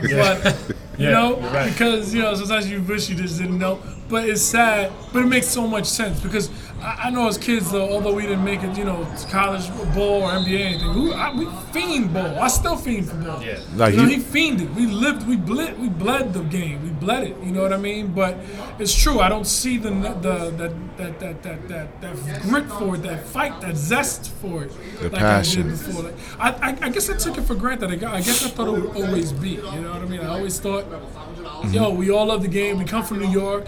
but 0.00 0.56
you 0.98 1.06
Yeah, 1.06 1.10
know, 1.10 1.40
right. 1.52 1.70
because 1.70 2.14
you 2.14 2.22
know 2.22 2.34
sometimes 2.34 2.70
you 2.70 2.82
wish 2.82 3.08
you 3.10 3.16
just 3.16 3.38
didn't 3.38 3.58
know. 3.58 3.78
but 4.08 4.28
it's 4.28 4.40
sad. 4.42 4.90
But 5.12 5.22
it 5.24 5.26
makes 5.26 5.46
so 5.48 5.66
much 5.66 5.84
sense 5.86 6.20
because 6.20 6.48
I, 6.80 7.06
I 7.06 7.10
know 7.10 7.26
as 7.26 7.38
kids, 7.38 7.70
though, 7.70 7.90
although 7.92 8.14
we 8.14 8.22
didn't 8.22 8.44
make 8.44 8.62
it, 8.62 8.76
you 8.76 8.84
know, 8.84 9.06
college 9.30 9.68
ball 9.94 10.22
or 10.22 10.30
NBA 10.30 10.60
or 10.60 10.66
anything, 10.66 11.02
we, 11.02 11.12
I, 11.12 11.32
we 11.34 11.46
fiend 11.72 12.14
ball. 12.14 12.38
I 12.38 12.48
still 12.48 12.76
fiend 12.76 13.08
for 13.08 13.16
ball. 13.16 13.42
Yeah. 13.42 13.58
Like 13.74 13.94
you 13.94 14.02
know, 14.02 14.08
you- 14.08 14.16
he 14.16 14.22
fiended. 14.22 14.74
We 14.74 14.86
lived. 14.86 15.26
We 15.26 15.36
bled. 15.36 15.78
We 15.80 15.88
bled 15.88 16.32
the 16.32 16.42
game. 16.42 16.82
We 16.82 16.90
bled 16.90 17.24
it. 17.24 17.36
You 17.42 17.52
know 17.52 17.62
what 17.62 17.72
I 17.72 17.78
mean? 17.78 18.08
But 18.08 18.36
it's 18.78 18.94
true. 18.94 19.20
I 19.20 19.28
don't 19.28 19.46
see 19.46 19.76
the 19.76 19.90
the 19.90 20.50
that 20.50 20.98
that 20.98 21.20
that 21.20 21.42
that 21.42 21.68
that, 21.68 22.00
that 22.00 22.42
grit 22.42 22.68
for 22.70 22.94
it, 22.94 23.02
that 23.02 23.24
fight, 23.26 23.60
that 23.60 23.76
zest 23.76 24.30
for 24.40 24.64
it, 24.64 24.72
The 25.00 25.10
like 25.10 25.20
passion. 25.20 25.68
I 25.68 25.70
did 25.70 25.86
before. 25.86 26.02
Like, 26.04 26.14
I, 26.38 26.50
I 26.50 26.78
I 26.82 26.88
guess 26.90 27.10
I 27.10 27.16
took 27.16 27.38
it 27.38 27.42
for 27.42 27.54
granted. 27.54 27.90
I, 28.04 28.14
I 28.14 28.20
guess 28.20 28.44
I 28.44 28.48
thought 28.48 28.68
it 28.68 28.80
would 28.80 28.96
always 28.96 29.32
be. 29.32 29.50
You 29.50 29.62
know 29.62 29.92
what 29.92 30.02
I 30.02 30.06
mean? 30.06 30.20
I 30.20 30.28
always 30.28 30.58
thought, 30.60 30.86
yo, 30.90 30.98
mm-hmm. 31.00 31.98
we 31.98 32.10
all 32.10 32.26
love 32.26 32.42
the 32.42 32.48
game. 32.48 32.78
We 32.78 32.84
come 32.84 33.04
from 33.04 33.18
New 33.18 33.30
York, 33.30 33.66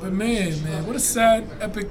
but 0.00 0.12
man, 0.12 0.62
man, 0.64 0.86
what 0.86 0.96
a 0.96 1.00
sad, 1.00 1.48
epic. 1.60 1.88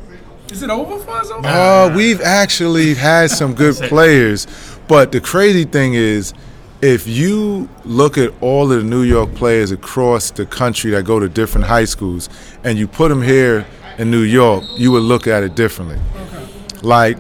Is 0.52 0.64
it 0.64 0.70
over 0.72 0.98
for 0.98 1.12
us? 1.12 1.30
Over? 1.30 1.48
Uh, 1.48 1.96
we've 1.96 2.22
actually 2.22 2.96
had 2.96 3.30
some 3.30 3.54
good 3.54 3.76
players, 3.76 4.48
but 4.88 5.12
the 5.12 5.22
crazy 5.22 5.64
thing 5.64 5.94
is, 5.94 6.34
if 6.82 7.06
you 7.06 7.70
look 7.86 8.18
at 8.18 8.34
all 8.42 8.72
of 8.72 8.82
the 8.82 8.90
New 8.90 9.04
York 9.04 9.36
players 9.36 9.72
across 9.72 10.32
the 10.32 10.46
country 10.48 10.92
that 10.92 11.04
go 11.04 11.20
to 11.20 11.30
different 11.30 11.68
high 11.68 11.86
schools, 11.86 12.30
and 12.64 12.80
you 12.80 12.88
put 12.88 13.10
them 13.10 13.22
here 13.22 13.66
in 14.00 14.10
New 14.10 14.22
York, 14.22 14.64
you 14.76 14.92
would 14.92 15.04
look 15.04 15.28
at 15.28 15.44
it 15.44 15.54
differently. 15.56 16.00
Like, 16.82 17.18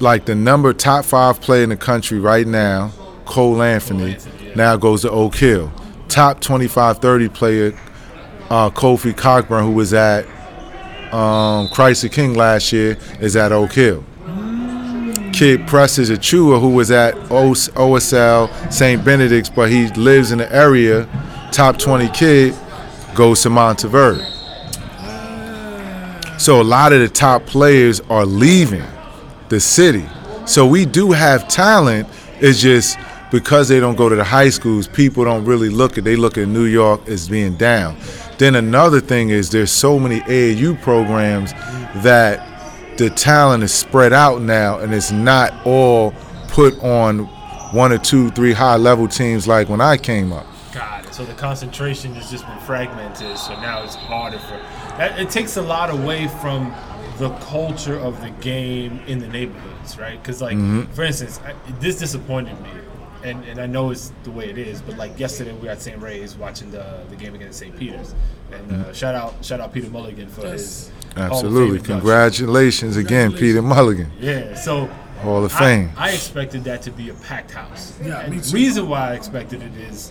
like 0.00 0.24
the 0.24 0.34
number 0.34 0.72
top 0.72 1.04
five 1.04 1.40
player 1.40 1.62
in 1.62 1.68
the 1.68 1.76
country 1.76 2.18
right 2.18 2.46
now, 2.46 2.90
Cole 3.26 3.62
Anthony, 3.62 4.14
Anthony, 4.14 4.48
yeah. 4.48 4.54
now 4.54 4.76
goes 4.76 5.02
to 5.02 5.10
Oak 5.10 5.36
Hill. 5.36 5.72
Top 6.08 6.40
25, 6.40 6.98
30 6.98 7.28
player, 7.28 7.78
uh, 8.50 8.70
Kofi 8.70 9.16
Cockburn, 9.16 9.64
who 9.64 9.72
was 9.72 9.94
at 9.94 10.26
um, 11.12 11.68
Christ 11.68 12.02
the 12.02 12.08
King 12.08 12.34
last 12.34 12.72
year 12.72 12.96
is 13.20 13.36
at 13.36 13.52
Oak 13.52 13.72
Hill. 13.72 14.04
Kid 15.32 15.66
Precious 15.66 16.10
Achiuwa, 16.10 16.60
who 16.60 16.70
was 16.70 16.90
at 16.90 17.14
OSL 17.14 18.72
St. 18.72 19.04
Benedict's, 19.04 19.48
but 19.48 19.70
he 19.70 19.88
lives 19.88 20.30
in 20.30 20.38
the 20.38 20.54
area, 20.54 21.08
top 21.52 21.78
20 21.78 22.08
kid, 22.10 22.54
goes 23.14 23.42
to 23.42 23.48
Montverde. 23.48 24.28
So 26.38 26.60
a 26.60 26.64
lot 26.64 26.92
of 26.92 27.00
the 27.00 27.08
top 27.08 27.46
players 27.46 28.00
are 28.10 28.26
leaving 28.26 28.84
the 29.48 29.60
city. 29.60 30.04
So 30.44 30.66
we 30.66 30.84
do 30.84 31.12
have 31.12 31.46
talent. 31.48 32.08
It's 32.40 32.60
just 32.60 32.98
because 33.32 33.66
they 33.68 33.80
don't 33.80 33.96
go 33.96 34.08
to 34.08 34.14
the 34.14 34.22
high 34.22 34.50
schools, 34.50 34.86
people 34.86 35.24
don't 35.24 35.44
really 35.44 35.70
look 35.70 35.98
at. 35.98 36.04
They 36.04 36.16
look 36.16 36.38
at 36.38 36.46
New 36.46 36.66
York 36.66 37.08
as 37.08 37.28
being 37.28 37.56
down. 37.56 37.96
Then 38.38 38.54
another 38.54 39.00
thing 39.00 39.30
is 39.30 39.50
there's 39.50 39.72
so 39.72 39.98
many 39.98 40.20
AAU 40.20 40.80
programs 40.82 41.52
that 42.04 42.48
the 42.98 43.08
talent 43.10 43.64
is 43.64 43.72
spread 43.72 44.12
out 44.12 44.42
now, 44.42 44.78
and 44.78 44.94
it's 44.94 45.10
not 45.10 45.54
all 45.66 46.12
put 46.48 46.78
on 46.82 47.20
one 47.72 47.90
or 47.90 47.98
two, 47.98 48.30
three 48.30 48.52
high 48.52 48.76
level 48.76 49.08
teams 49.08 49.48
like 49.48 49.68
when 49.68 49.80
I 49.80 49.96
came 49.96 50.32
up. 50.32 50.46
God, 50.74 51.12
so 51.12 51.24
the 51.24 51.32
concentration 51.32 52.14
has 52.14 52.30
just 52.30 52.46
been 52.46 52.58
fragmented. 52.60 53.38
So 53.38 53.54
now 53.60 53.82
it's 53.82 53.94
harder 53.94 54.38
for 54.38 54.58
that. 54.98 55.18
It 55.18 55.30
takes 55.30 55.56
a 55.56 55.62
lot 55.62 55.90
away 55.90 56.28
from 56.28 56.74
the 57.18 57.30
culture 57.36 57.98
of 57.98 58.20
the 58.20 58.30
game 58.42 59.00
in 59.06 59.18
the 59.20 59.28
neighborhoods, 59.28 59.98
right? 59.98 60.20
Because 60.22 60.42
like, 60.42 60.56
mm-hmm. 60.56 60.92
for 60.92 61.04
instance, 61.04 61.40
I, 61.44 61.54
this 61.80 61.98
disappointed 61.98 62.60
me, 62.60 62.70
and 63.24 63.44
and 63.44 63.60
I 63.60 63.66
know 63.66 63.90
it's 63.90 64.12
the 64.24 64.30
way 64.30 64.48
it 64.48 64.58
is, 64.58 64.82
but 64.82 64.96
like 64.96 65.18
yesterday 65.18 65.52
we 65.52 65.66
were 65.66 65.72
at 65.72 65.80
St. 65.80 66.00
Ray's 66.00 66.36
watching 66.36 66.70
the 66.70 67.04
the 67.08 67.16
game 67.16 67.34
against 67.34 67.58
St. 67.58 67.76
Peter's, 67.76 68.14
and 68.50 68.72
uh, 68.72 68.92
shout 68.92 69.14
out 69.14 69.44
shout 69.44 69.60
out 69.60 69.72
Peter 69.72 69.90
Mulligan 69.90 70.28
for 70.28 70.46
his 70.46 70.88
Hall 70.88 70.98
of 70.98 71.14
Fame 71.14 71.24
Absolutely. 71.24 71.68
induction. 71.68 71.94
Congratulations 71.94 72.96
again, 72.96 73.32
Peter 73.32 73.62
Mulligan. 73.62 74.10
Yeah, 74.18 74.54
so 74.54 74.86
Hall 75.20 75.44
of 75.44 75.52
Fame. 75.52 75.92
I, 75.96 76.10
expected 76.12 76.64
that 76.64 76.82
to 76.82 76.90
be 76.90 77.10
a 77.10 77.14
packed 77.14 77.52
house. 77.52 77.96
Yeah, 78.02 78.20
and 78.20 78.32
me 78.32 78.38
the 78.40 78.48
too. 78.48 78.56
reason 78.56 78.88
why 78.88 79.10
I 79.10 79.14
expected 79.14 79.62
it 79.62 79.74
is 79.76 80.10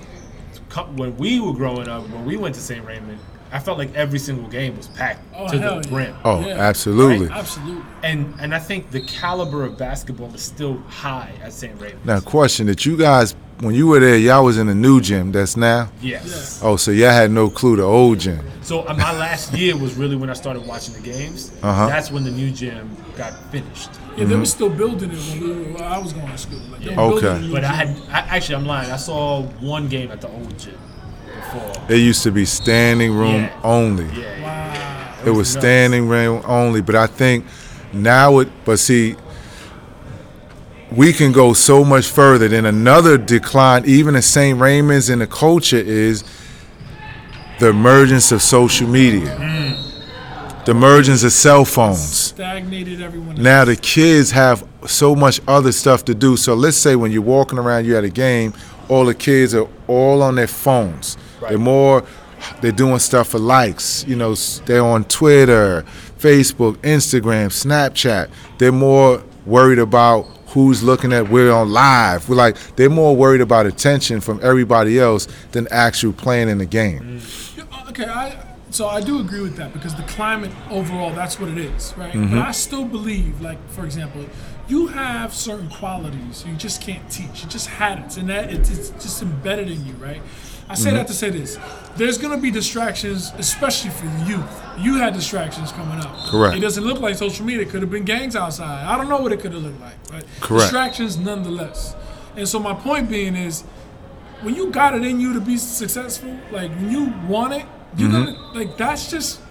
when 0.95 1.17
we 1.17 1.39
were 1.39 1.53
growing 1.53 1.87
up, 1.87 2.07
when 2.09 2.25
we 2.25 2.37
went 2.37 2.55
to 2.55 2.61
St. 2.61 2.85
Raymond, 2.85 3.19
I 3.53 3.59
felt 3.59 3.77
like 3.77 3.93
every 3.95 4.17
single 4.19 4.47
game 4.49 4.77
was 4.77 4.87
packed 4.87 5.19
Oh, 5.35 5.49
to 5.51 5.59
the 5.59 5.75
yeah. 5.75 5.89
brim. 5.89 6.15
Oh, 6.23 6.39
Yeah. 6.45 6.53
absolutely. 6.59 7.29
Absolutely. 7.29 7.83
And 8.03 8.33
and 8.39 8.55
I 8.55 8.59
think 8.59 8.91
the 8.91 9.01
caliber 9.01 9.65
of 9.65 9.77
basketball 9.77 10.33
is 10.33 10.41
still 10.41 10.77
high 10.87 11.31
at 11.43 11.51
St. 11.51 11.73
Raymond. 11.81 12.05
Now, 12.05 12.19
question 12.21 12.67
that 12.67 12.85
you 12.85 12.95
guys, 12.97 13.35
when 13.59 13.75
you 13.75 13.87
were 13.87 13.99
there, 13.99 14.17
y'all 14.17 14.45
was 14.45 14.57
in 14.57 14.67
the 14.67 14.75
new 14.75 15.01
gym 15.01 15.31
that's 15.33 15.57
now? 15.57 15.89
Yes. 16.01 16.61
Oh, 16.63 16.77
so 16.77 16.91
y'all 16.91 17.11
had 17.11 17.29
no 17.31 17.49
clue 17.49 17.75
the 17.75 17.83
old 17.83 18.19
gym. 18.19 18.39
So 18.61 18.87
uh, 18.87 18.93
my 18.93 19.11
last 19.17 19.53
year 19.57 19.75
was 19.77 19.95
really 19.95 20.15
when 20.15 20.29
I 20.29 20.33
started 20.33 20.65
watching 20.65 20.93
the 20.93 21.01
games. 21.01 21.51
Uh-huh. 21.61 21.87
That's 21.87 22.09
when 22.09 22.23
the 22.23 22.31
new 22.31 22.51
gym 22.51 22.95
got 23.17 23.33
finished. 23.51 23.89
Yeah, 24.17 24.25
they 24.25 24.35
were 24.35 24.45
still 24.45 24.69
building 24.69 25.11
it 25.11 25.17
when, 25.17 25.65
we 25.65 25.71
were, 25.73 25.83
I 25.83 25.97
was 25.97 26.13
going 26.13 26.27
to 26.27 26.37
school. 26.37 26.59
Like, 26.71 26.81
they 26.83 26.95
were 26.95 27.01
Okay. 27.03 27.21
building 27.21 27.43
a 27.43 27.47
new 27.47 27.53
But 27.53 27.63
I 27.65 27.73
had 27.73 27.87
I, 28.11 28.19
actually 28.37 28.55
I'm 28.55 28.65
lying. 28.65 28.91
I 28.91 28.97
saw 28.97 29.43
one 29.59 29.87
game 29.89 30.09
at 30.11 30.21
the 30.21 30.29
old 30.29 30.57
gym 30.57 30.77
before. 31.53 31.71
It 31.89 31.97
used 31.97 32.23
to 32.23 32.31
be 32.31 32.45
standing 32.45 33.13
room 33.13 33.43
Yeah. 33.43 33.59
only. 33.63 34.05
Yeah. 34.05 34.41
Wow. 34.43 35.15
It 35.25 35.29
was 35.31 35.53
nuts. 35.53 35.65
standing 35.65 36.07
room 36.07 36.41
only. 36.45 36.81
But 36.81 36.95
I 36.95 37.07
think 37.07 37.45
now 37.93 38.39
it, 38.39 38.49
but 38.65 38.79
see, 38.79 39.15
we 40.91 41.13
can 41.13 41.31
go 41.31 41.53
so 41.53 41.83
much 41.83 42.07
further. 42.07 42.47
Then 42.47 42.65
another 42.65 43.17
decline, 43.17 43.83
even 43.85 44.15
in 44.15 44.21
St. 44.21 44.59
Raymond's 44.59 45.09
in 45.09 45.19
the 45.19 45.27
culture, 45.27 45.77
is 45.77 46.23
the 47.59 47.69
emergence 47.69 48.31
of 48.31 48.41
social 48.41 48.87
media, 48.87 49.37
mm. 49.37 50.65
the 50.65 50.71
emergence 50.71 51.23
of 51.23 51.31
cell 51.31 51.63
phones. 51.63 52.01
Stagnated 52.01 53.01
everyone. 53.01 53.35
Now 53.35 53.65
the 53.65 53.75
kids 53.75 54.31
have 54.31 54.67
so 54.85 55.15
much 55.15 55.39
other 55.47 55.71
stuff 55.71 56.03
to 56.05 56.15
do. 56.15 56.35
So 56.35 56.55
let's 56.55 56.77
say 56.77 56.95
when 56.95 57.11
you're 57.11 57.21
walking 57.21 57.59
around, 57.59 57.85
you 57.85 57.95
at 57.95 58.03
a 58.03 58.09
game, 58.09 58.53
all 58.89 59.05
the 59.05 59.13
kids 59.13 59.53
are 59.53 59.67
all 59.87 60.21
on 60.23 60.35
their 60.35 60.47
phones. 60.47 61.17
They're 61.49 61.57
more, 61.57 62.03
they're 62.61 62.71
doing 62.71 62.99
stuff 62.99 63.29
for 63.29 63.39
likes. 63.39 64.05
You 64.07 64.15
know, 64.15 64.35
they're 64.35 64.83
on 64.83 65.05
Twitter, 65.05 65.83
Facebook, 66.17 66.77
Instagram, 66.77 67.47
Snapchat. 67.47 68.29
They're 68.57 68.71
more 68.71 69.23
worried 69.45 69.79
about 69.79 70.23
who's 70.47 70.83
looking 70.83 71.13
at 71.13 71.29
we're 71.29 71.51
on 71.51 71.71
live. 71.71 72.27
We're 72.29 72.35
like 72.35 72.57
they're 72.75 72.89
more 72.89 73.15
worried 73.15 73.41
about 73.41 73.65
attention 73.65 74.21
from 74.21 74.39
everybody 74.43 74.99
else 74.99 75.27
than 75.51 75.67
actual 75.71 76.13
playing 76.13 76.49
in 76.49 76.57
the 76.57 76.65
game. 76.65 77.21
Yeah, 77.57 77.63
Okay, 77.89 78.05
I 78.05 78.47
so 78.69 78.87
I 78.87 79.01
do 79.01 79.19
agree 79.19 79.41
with 79.41 79.57
that 79.57 79.73
because 79.73 79.95
the 79.95 80.03
climate 80.03 80.51
overall, 80.69 81.13
that's 81.13 81.37
what 81.39 81.49
it 81.49 81.57
is, 81.57 81.93
right? 81.97 82.13
Mm-hmm. 82.13 82.37
But 82.37 82.47
I 82.47 82.51
still 82.51 82.85
believe, 82.85 83.41
like 83.41 83.57
for 83.71 83.83
example, 83.83 84.25
you 84.69 84.87
have 84.87 85.33
certain 85.33 85.69
qualities 85.69 86.45
you 86.47 86.55
just 86.55 86.81
can't 86.81 87.09
teach. 87.11 87.43
You 87.43 87.49
just 87.49 87.67
had 87.67 87.99
it, 87.99 88.17
and 88.17 88.29
that 88.29 88.49
it's, 88.49 88.69
it's 88.69 88.89
just 88.91 89.21
embedded 89.21 89.69
in 89.69 89.85
you, 89.85 89.93
right? 89.95 90.21
I 90.71 90.75
say 90.75 90.89
Mm-hmm. 90.89 90.97
that 90.97 91.07
to 91.07 91.13
say 91.13 91.29
this: 91.29 91.59
there's 91.97 92.17
gonna 92.17 92.37
be 92.37 92.49
distractions, 92.51 93.31
especially 93.37 93.91
for 93.91 94.05
the 94.05 94.25
youth. 94.25 94.61
You 94.79 94.95
had 94.97 95.13
distractions 95.13 95.71
coming 95.73 95.99
up. 95.99 96.15
Correct. 96.27 96.55
It 96.55 96.61
doesn't 96.61 96.83
look 96.83 96.99
like 96.99 97.15
social 97.15 97.45
media. 97.45 97.63
It 97.63 97.69
could 97.69 97.81
have 97.81 97.91
been 97.91 98.05
gangs 98.05 98.35
outside. 98.35 98.85
I 98.85 98.97
don't 98.97 99.09
know 99.09 99.19
what 99.21 99.31
it 99.33 99.39
could 99.41 99.53
have 99.53 99.63
looked 99.63 99.81
like, 99.81 99.97
but 100.09 100.25
Correct. 100.39 100.63
distractions 100.63 101.17
nonetheless. 101.17 101.95
And 102.37 102.47
so 102.47 102.59
my 102.59 102.73
point 102.73 103.09
being 103.09 103.35
is, 103.35 103.63
when 104.41 104.55
you 104.55 104.71
got 104.71 104.95
it 104.95 105.03
in 105.03 105.19
you 105.19 105.33
to 105.33 105.41
be 105.41 105.57
successful, 105.57 106.35
like 106.51 106.71
when 106.71 106.89
you 106.89 107.13
want 107.27 107.53
it, 107.53 107.65
you're 107.97 108.09
Mm-hmm. 108.09 108.25
gonna 108.33 108.53
like 108.53 108.77
that's 108.77 109.11
just 109.11 109.41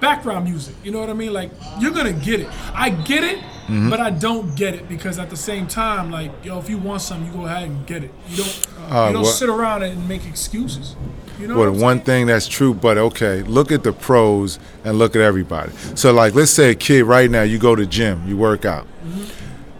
background 0.00 0.44
music. 0.44 0.74
You 0.82 0.90
know 0.90 1.00
what 1.00 1.10
I 1.10 1.14
mean? 1.14 1.32
Like 1.32 1.50
you're 1.78 1.92
gonna 1.92 2.12
get 2.12 2.40
it. 2.40 2.48
I 2.74 2.90
get 2.90 3.24
it, 3.24 3.38
Mm-hmm. 3.70 3.88
but 3.88 4.00
I 4.00 4.10
don't 4.10 4.56
get 4.56 4.74
it 4.74 4.88
because 4.88 5.20
at 5.20 5.30
the 5.30 5.36
same 5.36 5.68
time, 5.68 6.10
like 6.10 6.32
yo, 6.44 6.58
if 6.58 6.68
you 6.68 6.76
want 6.78 7.02
something, 7.02 7.26
you 7.30 7.32
go 7.38 7.46
ahead 7.46 7.68
and 7.68 7.86
get 7.86 8.02
it. 8.02 8.10
You 8.28 8.38
don't 8.38 8.66
Uh, 8.90 9.06
you 9.06 9.12
don't 9.12 9.22
what- 9.22 9.34
sit 9.34 9.48
around 9.48 9.84
and 9.84 10.08
make 10.08 10.26
excuses. 10.26 10.96
You 11.38 11.46
know 11.46 11.56
Well, 11.56 11.70
what 11.70 11.80
one 11.80 11.96
saying? 11.98 12.04
thing 12.04 12.26
that's 12.26 12.48
true, 12.48 12.74
but 12.74 12.98
okay, 12.98 13.42
look 13.44 13.70
at 13.70 13.84
the 13.84 13.92
pros 13.92 14.58
and 14.84 14.98
look 14.98 15.14
at 15.14 15.22
everybody. 15.22 15.70
So, 15.94 16.12
like, 16.12 16.34
let's 16.34 16.50
say 16.50 16.70
a 16.70 16.74
kid 16.74 17.04
right 17.04 17.30
now, 17.30 17.42
you 17.42 17.58
go 17.58 17.74
to 17.76 17.86
gym, 17.86 18.22
you 18.26 18.36
work 18.36 18.64
out. 18.64 18.86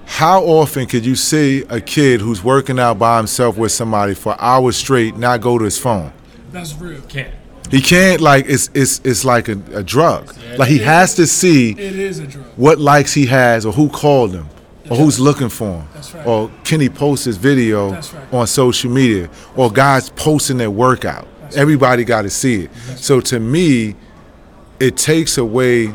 How 0.06 0.42
often 0.44 0.86
could 0.86 1.04
you 1.04 1.16
see 1.16 1.64
a 1.68 1.80
kid 1.80 2.20
who's 2.20 2.42
working 2.44 2.78
out 2.78 2.98
by 2.98 3.16
himself 3.18 3.56
with 3.58 3.72
somebody 3.72 4.14
for 4.14 4.36
hours 4.40 4.76
straight 4.76 5.16
not 5.16 5.40
go 5.40 5.58
to 5.58 5.64
his 5.64 5.78
phone? 5.78 6.12
That's 6.52 6.74
real. 6.76 7.00
Can't. 7.02 7.34
He 7.70 7.80
can't 7.80 8.20
like 8.20 8.46
it's 8.48 8.68
it's 8.74 9.00
it's 9.04 9.24
like 9.24 9.48
a, 9.48 9.60
a 9.72 9.82
drug. 9.82 10.34
Like 10.58 10.68
he 10.68 10.78
has 10.78 11.14
to 11.14 11.26
see 11.26 11.70
It 11.72 11.78
is 11.78 12.18
a 12.18 12.26
drug. 12.26 12.44
what 12.56 12.78
likes 12.78 13.14
he 13.14 13.26
has 13.26 13.64
or 13.64 13.72
who 13.72 13.88
called 13.88 14.32
him 14.32 14.48
or 14.90 14.96
who's 14.96 15.20
looking 15.20 15.48
for 15.48 15.80
him. 15.80 15.88
That's 15.94 16.12
right. 16.14 16.26
Or 16.26 16.50
can 16.64 16.80
he 16.80 16.88
post 16.88 17.24
his 17.24 17.36
video 17.36 17.92
right. 17.92 18.34
on 18.34 18.46
social 18.46 18.90
media 18.90 19.30
or 19.54 19.70
guys 19.70 20.10
posting 20.10 20.56
their 20.56 20.70
workout. 20.70 21.28
Everybody 21.54 22.04
got 22.04 22.22
to 22.22 22.30
see 22.30 22.64
it. 22.64 22.74
So 22.96 23.20
to 23.22 23.40
me, 23.40 23.94
it 24.80 24.96
takes 24.96 25.38
away 25.38 25.94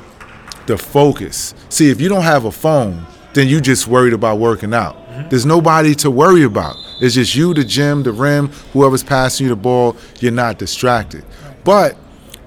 the 0.68 0.78
focus. 0.78 1.54
See, 1.70 1.90
if 1.90 2.00
you 2.00 2.10
don't 2.10 2.24
have 2.24 2.46
a 2.46 2.52
phone, 2.52 3.06
then 3.34 3.48
you 3.48 3.60
just 3.62 3.88
worried 3.88 4.14
about 4.14 4.40
working 4.40 4.74
out. 4.74 4.96
Mm-hmm. 4.96 5.30
There's 5.30 5.46
nobody 5.46 5.94
to 5.96 6.12
worry 6.12 6.44
about. 6.44 6.76
It's 7.02 7.16
just 7.16 7.36
you, 7.36 7.54
the 7.54 7.64
gym, 7.64 8.04
the 8.04 8.12
rim, 8.14 8.48
whoever's 8.74 9.04
passing 9.04 9.46
you 9.46 9.50
the 9.50 9.58
ball. 9.58 9.98
You're 10.20 10.32
not 10.32 10.58
distracted. 10.58 11.26
But 11.66 11.98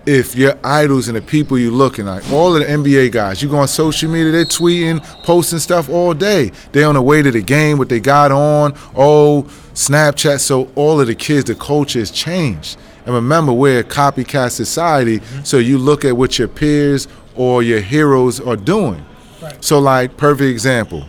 if 0.06 0.34
your 0.34 0.58
idols 0.64 1.08
and 1.08 1.16
the 1.16 1.20
people 1.20 1.58
you 1.58 1.70
looking 1.70 2.06
like, 2.06 2.30
all 2.32 2.56
of 2.56 2.66
the 2.66 2.72
NBA 2.72 3.12
guys, 3.12 3.42
you 3.42 3.50
go 3.50 3.58
on 3.58 3.68
social 3.68 4.10
media, 4.10 4.32
they're 4.32 4.46
tweeting, 4.46 5.04
posting 5.22 5.58
stuff 5.58 5.90
all 5.90 6.14
day. 6.14 6.50
They 6.72 6.82
on 6.82 6.94
the 6.94 7.02
way 7.02 7.20
to 7.20 7.30
the 7.30 7.42
game, 7.42 7.76
what 7.76 7.90
they 7.90 8.00
got 8.00 8.32
on, 8.32 8.72
oh, 8.96 9.42
Snapchat. 9.74 10.40
So 10.40 10.70
all 10.76 10.98
of 10.98 11.08
the 11.08 11.14
kids, 11.14 11.44
the 11.44 11.54
culture 11.54 11.98
has 11.98 12.10
changed. 12.10 12.78
And 13.04 13.14
remember, 13.14 13.52
we're 13.52 13.80
a 13.80 13.84
copycat 13.84 14.50
society, 14.50 15.20
so 15.44 15.58
you 15.58 15.78
look 15.78 16.04
at 16.04 16.16
what 16.16 16.38
your 16.38 16.48
peers 16.48 17.08
or 17.34 17.62
your 17.62 17.80
heroes 17.80 18.40
are 18.40 18.56
doing. 18.56 19.04
Right. 19.42 19.62
So, 19.64 19.78
like, 19.78 20.16
perfect 20.16 20.50
example. 20.50 21.06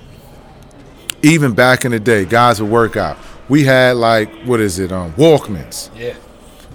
Even 1.21 1.53
back 1.53 1.85
in 1.85 1.91
the 1.91 1.99
day, 1.99 2.25
guys 2.25 2.61
would 2.61 2.71
work 2.71 2.95
out. 2.95 3.17
We 3.49 3.65
had 3.65 3.97
like, 3.97 4.31
what 4.43 4.61
is 4.61 4.79
it, 4.79 4.91
um, 4.91 5.11
Walkmans. 5.13 5.89
Yeah. 5.97 6.15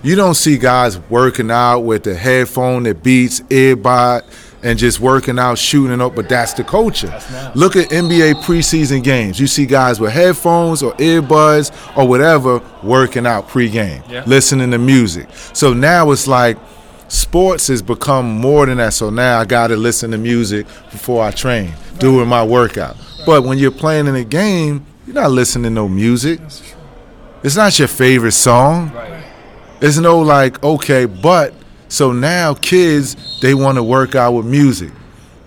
You 0.04 0.14
don't 0.16 0.34
see 0.34 0.58
guys 0.58 0.98
working 1.10 1.50
out 1.50 1.80
with 1.80 2.04
the 2.04 2.14
headphone 2.14 2.82
that 2.84 3.02
beats, 3.02 3.40
earbud, 3.42 4.22
and 4.62 4.78
just 4.78 5.00
working 5.00 5.38
out, 5.38 5.58
shooting 5.58 6.00
up, 6.00 6.14
but 6.14 6.28
that's 6.28 6.52
the 6.52 6.62
culture. 6.64 7.08
now. 7.32 7.52
Look 7.54 7.74
at 7.76 7.88
NBA 7.90 8.34
preseason 8.44 9.02
games. 9.02 9.40
You 9.40 9.46
see 9.46 9.66
guys 9.66 10.00
with 10.00 10.12
headphones 10.12 10.82
or 10.82 10.92
earbuds 10.94 11.70
or 11.96 12.06
whatever 12.06 12.60
working 12.82 13.26
out 13.26 13.48
pregame, 13.48 14.02
Yeah. 14.10 14.22
listening 14.26 14.70
to 14.70 14.78
music. 14.78 15.26
So 15.54 15.72
now 15.74 16.10
it's 16.12 16.26
like 16.26 16.56
sports 17.08 17.68
has 17.68 17.82
become 17.82 18.26
more 18.38 18.66
than 18.66 18.78
that. 18.78 18.92
So 18.94 19.10
now 19.10 19.40
I 19.40 19.44
got 19.44 19.68
to 19.68 19.76
listen 19.76 20.10
to 20.12 20.18
music 20.18 20.66
before 20.90 21.22
I 21.24 21.30
train, 21.30 21.72
doing 21.98 22.28
my 22.28 22.42
workout. 22.44 22.96
But 23.26 23.44
when 23.44 23.56
you're 23.58 23.70
playing 23.70 24.06
in 24.06 24.14
a 24.16 24.24
game, 24.24 24.84
you're 25.06 25.14
not 25.14 25.30
listening 25.30 25.64
to 25.64 25.70
no 25.70 25.88
music. 25.88 26.40
It's 27.42 27.56
not 27.56 27.78
your 27.78 27.88
favorite 27.88 28.32
song. 28.32 28.92
Right. 28.94 29.23
There's 29.84 30.00
no 30.00 30.18
like, 30.18 30.64
okay, 30.64 31.04
but 31.04 31.52
so 31.88 32.10
now 32.10 32.54
kids 32.54 33.38
they 33.42 33.52
want 33.52 33.76
to 33.76 33.82
work 33.82 34.14
out 34.14 34.32
with 34.32 34.46
music. 34.46 34.90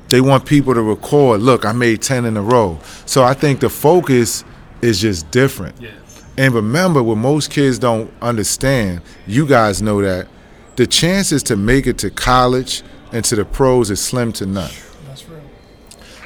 They 0.09 0.21
want 0.21 0.45
people 0.45 0.75
to 0.75 0.81
record. 0.83 1.41
Look, 1.41 1.65
I 1.65 1.71
made 1.71 2.03
ten 2.03 2.23
in 2.23 2.37
a 2.37 2.43
row. 2.43 2.77
So 3.07 3.23
I 3.23 3.33
think 3.33 3.61
the 3.61 3.69
focus 3.71 4.43
is 4.83 5.01
just 5.01 5.31
different. 5.31 5.81
Yeah. 5.81 5.89
And 6.37 6.53
remember, 6.53 7.01
what 7.01 7.17
most 7.17 7.49
kids 7.49 7.79
don't 7.79 8.13
understand, 8.21 9.01
you 9.25 9.47
guys 9.47 9.81
know 9.81 10.03
that, 10.03 10.27
the 10.75 10.85
chances 10.85 11.41
to 11.41 11.55
make 11.55 11.87
it 11.87 11.97
to 11.97 12.11
college 12.11 12.83
and 13.11 13.25
to 13.25 13.35
the 13.35 13.43
pros 13.43 13.89
is 13.89 13.99
slim 13.99 14.31
to 14.33 14.45
none. 14.45 14.69
That's 15.07 15.27
real. 15.27 15.41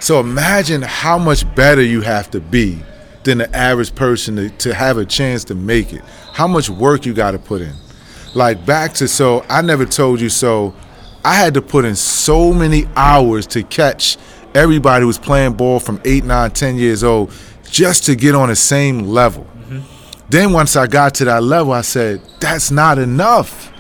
So 0.02 0.20
imagine 0.20 0.82
how 0.82 1.18
much 1.18 1.46
better 1.56 1.82
you 1.82 2.02
have 2.02 2.30
to 2.32 2.42
be 2.42 2.84
than 3.24 3.38
the 3.38 3.56
average 3.56 3.96
person 3.96 4.36
to, 4.36 4.50
to 4.50 4.74
have 4.74 4.98
a 4.98 5.06
chance 5.06 5.46
to 5.46 5.56
make 5.56 5.94
it. 5.94 6.02
How 6.34 6.48
much 6.48 6.70
work 6.70 7.06
you 7.06 7.14
got 7.14 7.32
to 7.32 7.40
put 7.40 7.62
in. 7.62 7.74
Like 8.34 8.66
back 8.66 8.94
to 8.96 9.08
so 9.08 9.46
I 9.50 9.62
never 9.62 9.86
told 9.86 10.22
you 10.22 10.30
so. 10.30 10.74
I 11.24 11.36
had 11.36 11.54
to 11.54 11.62
put 11.62 11.86
in 11.86 11.96
so 11.96 12.52
many 12.54 12.88
hours 12.96 13.46
to 13.48 13.62
catch 13.64 14.18
everybody 14.56 15.02
who 15.02 15.08
was 15.08 15.20
playing 15.20 15.54
ball 15.54 15.80
from 15.80 16.02
8, 16.04 16.24
9, 16.24 16.52
10 16.52 16.76
years 16.78 17.04
old 17.04 17.32
just 17.70 18.06
to 18.06 18.16
get 18.16 18.34
on 18.36 18.50
the 18.50 18.56
same 18.56 19.04
level. 19.04 19.48
Then 20.30 20.54
once 20.54 20.76
I 20.76 20.88
got 20.88 21.14
to 21.16 21.26
that 21.26 21.44
level, 21.44 21.74
I 21.74 21.82
said, 21.82 22.22
that's 22.40 22.72
not 22.72 22.98
enough. 22.98 23.72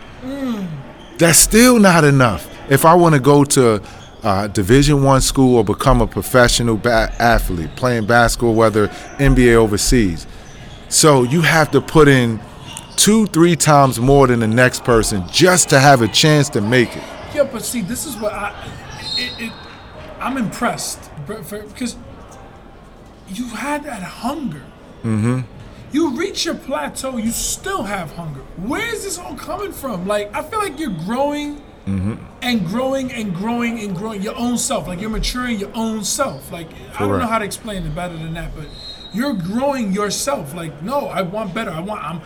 That's 1.17 1.39
still 1.39 1.79
not 1.79 2.03
enough. 2.03 2.47
If 2.69 2.85
I 2.85 2.93
want 2.93 3.15
to 3.15 3.21
go 3.21 3.43
to 3.45 3.81
uh, 4.23 4.47
Division 4.47 5.03
One 5.03 5.21
school 5.21 5.57
or 5.57 5.63
become 5.63 6.01
a 6.01 6.07
professional 6.07 6.77
ba- 6.77 7.13
athlete, 7.19 7.75
playing 7.75 8.05
basketball, 8.05 8.53
whether 8.53 8.89
NBA 9.17 9.55
overseas, 9.55 10.27
so 10.89 11.23
you 11.23 11.41
have 11.41 11.71
to 11.71 11.81
put 11.81 12.07
in 12.07 12.39
two, 12.95 13.25
three 13.27 13.55
times 13.55 13.99
more 13.99 14.27
than 14.27 14.39
the 14.39 14.47
next 14.47 14.83
person 14.83 15.23
just 15.29 15.69
to 15.69 15.79
have 15.79 16.01
a 16.01 16.07
chance 16.07 16.49
to 16.49 16.61
make 16.61 16.95
it. 16.95 17.03
Yeah, 17.33 17.43
but 17.51 17.63
see, 17.63 17.81
this 17.81 18.05
is 18.05 18.15
what 18.17 18.33
I. 18.33 18.53
It, 19.17 19.45
it, 19.47 19.53
I'm 20.19 20.37
impressed 20.37 20.99
for- 21.25 21.63
because 21.63 21.95
you 23.27 23.47
had 23.47 23.83
that 23.85 24.03
hunger. 24.03 24.63
Mm-hmm. 25.03 25.41
You 25.91 26.15
reach 26.17 26.45
your 26.45 26.55
plateau, 26.55 27.17
you 27.17 27.31
still 27.31 27.83
have 27.83 28.11
hunger. 28.13 28.41
Where 28.57 28.93
is 28.93 29.03
this 29.03 29.17
all 29.17 29.35
coming 29.35 29.71
from? 29.73 30.07
Like, 30.07 30.33
I 30.33 30.41
feel 30.43 30.59
like 30.59 30.79
you're 30.79 30.89
growing 31.05 31.61
and 31.85 32.65
growing 32.67 33.11
and 33.11 33.35
growing 33.35 33.79
and 33.79 33.95
growing 33.95 34.21
your 34.21 34.37
own 34.37 34.57
self. 34.57 34.87
Like, 34.87 35.01
you're 35.01 35.09
maturing 35.09 35.59
your 35.59 35.71
own 35.73 36.05
self. 36.05 36.49
Like, 36.51 36.69
I 36.95 36.99
don't 36.99 37.19
know 37.19 37.27
how 37.27 37.39
to 37.39 37.45
explain 37.45 37.83
it 37.85 37.93
better 37.93 38.13
than 38.13 38.33
that, 38.35 38.55
but 38.55 38.67
you're 39.13 39.33
growing 39.33 39.91
yourself. 39.91 40.53
Like, 40.53 40.81
no, 40.81 41.07
I 41.07 41.23
want 41.23 41.53
better. 41.53 41.71
I 41.71 41.81
want, 41.81 42.03
I'm. 42.03 42.21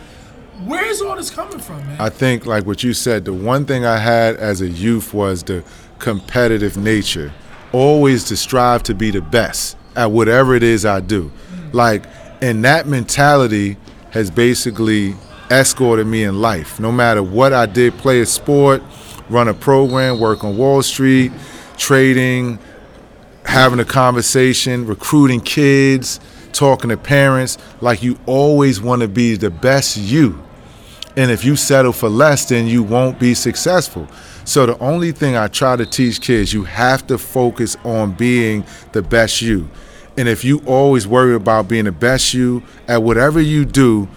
Where 0.64 0.86
is 0.86 1.02
all 1.02 1.16
this 1.16 1.30
coming 1.30 1.58
from, 1.58 1.86
man? 1.86 2.00
I 2.00 2.08
think, 2.08 2.46
like 2.46 2.64
what 2.64 2.82
you 2.82 2.94
said, 2.94 3.26
the 3.26 3.32
one 3.34 3.66
thing 3.66 3.84
I 3.84 3.98
had 3.98 4.36
as 4.36 4.62
a 4.62 4.68
youth 4.68 5.12
was 5.12 5.42
the 5.42 5.62
competitive 5.98 6.78
nature, 6.78 7.32
always 7.72 8.24
to 8.24 8.36
strive 8.36 8.82
to 8.84 8.94
be 8.94 9.10
the 9.10 9.20
best 9.20 9.76
at 9.96 10.10
whatever 10.10 10.54
it 10.54 10.62
is 10.62 10.86
I 10.86 11.00
do. 11.00 11.30
Like, 11.72 12.04
and 12.40 12.64
that 12.64 12.86
mentality 12.86 13.76
has 14.10 14.30
basically 14.30 15.14
escorted 15.50 16.06
me 16.06 16.24
in 16.24 16.40
life. 16.40 16.80
No 16.80 16.90
matter 16.90 17.22
what 17.22 17.52
I 17.52 17.66
did, 17.66 17.92
play 17.98 18.20
a 18.20 18.26
sport, 18.26 18.82
run 19.28 19.48
a 19.48 19.54
program, 19.54 20.18
work 20.18 20.42
on 20.42 20.56
Wall 20.56 20.82
Street, 20.82 21.32
trading, 21.76 22.58
having 23.44 23.78
a 23.78 23.84
conversation, 23.84 24.86
recruiting 24.86 25.40
kids, 25.40 26.18
talking 26.52 26.88
to 26.88 26.96
parents. 26.96 27.58
Like, 27.82 28.02
you 28.02 28.18
always 28.24 28.80
want 28.80 29.02
to 29.02 29.08
be 29.08 29.36
the 29.36 29.50
best 29.50 29.98
you. 29.98 30.42
And 31.16 31.30
if 31.30 31.44
you 31.44 31.56
settle 31.56 31.92
for 31.92 32.08
less, 32.08 32.46
then 32.46 32.66
you 32.66 32.82
won't 32.82 33.18
be 33.18 33.32
successful. 33.32 34.06
So 34.44 34.66
the 34.66 34.78
only 34.78 35.12
thing 35.12 35.36
I 35.36 35.48
try 35.48 35.76
to 35.76 35.86
teach 35.86 36.20
kids, 36.20 36.52
you 36.52 36.64
have 36.64 37.06
to 37.06 37.18
focus 37.18 37.76
on 37.84 38.12
being 38.12 38.64
the 38.92 39.02
best 39.02 39.40
you. 39.40 39.68
And 40.18 40.28
if 40.28 40.44
you 40.44 40.62
always 40.66 41.06
worry 41.06 41.34
about 41.34 41.68
being 41.68 41.84
the 41.84 41.92
best 41.92 42.32
you 42.32 42.62
at 42.86 43.02
whatever 43.02 43.40
you 43.40 43.64
do, 43.64 44.08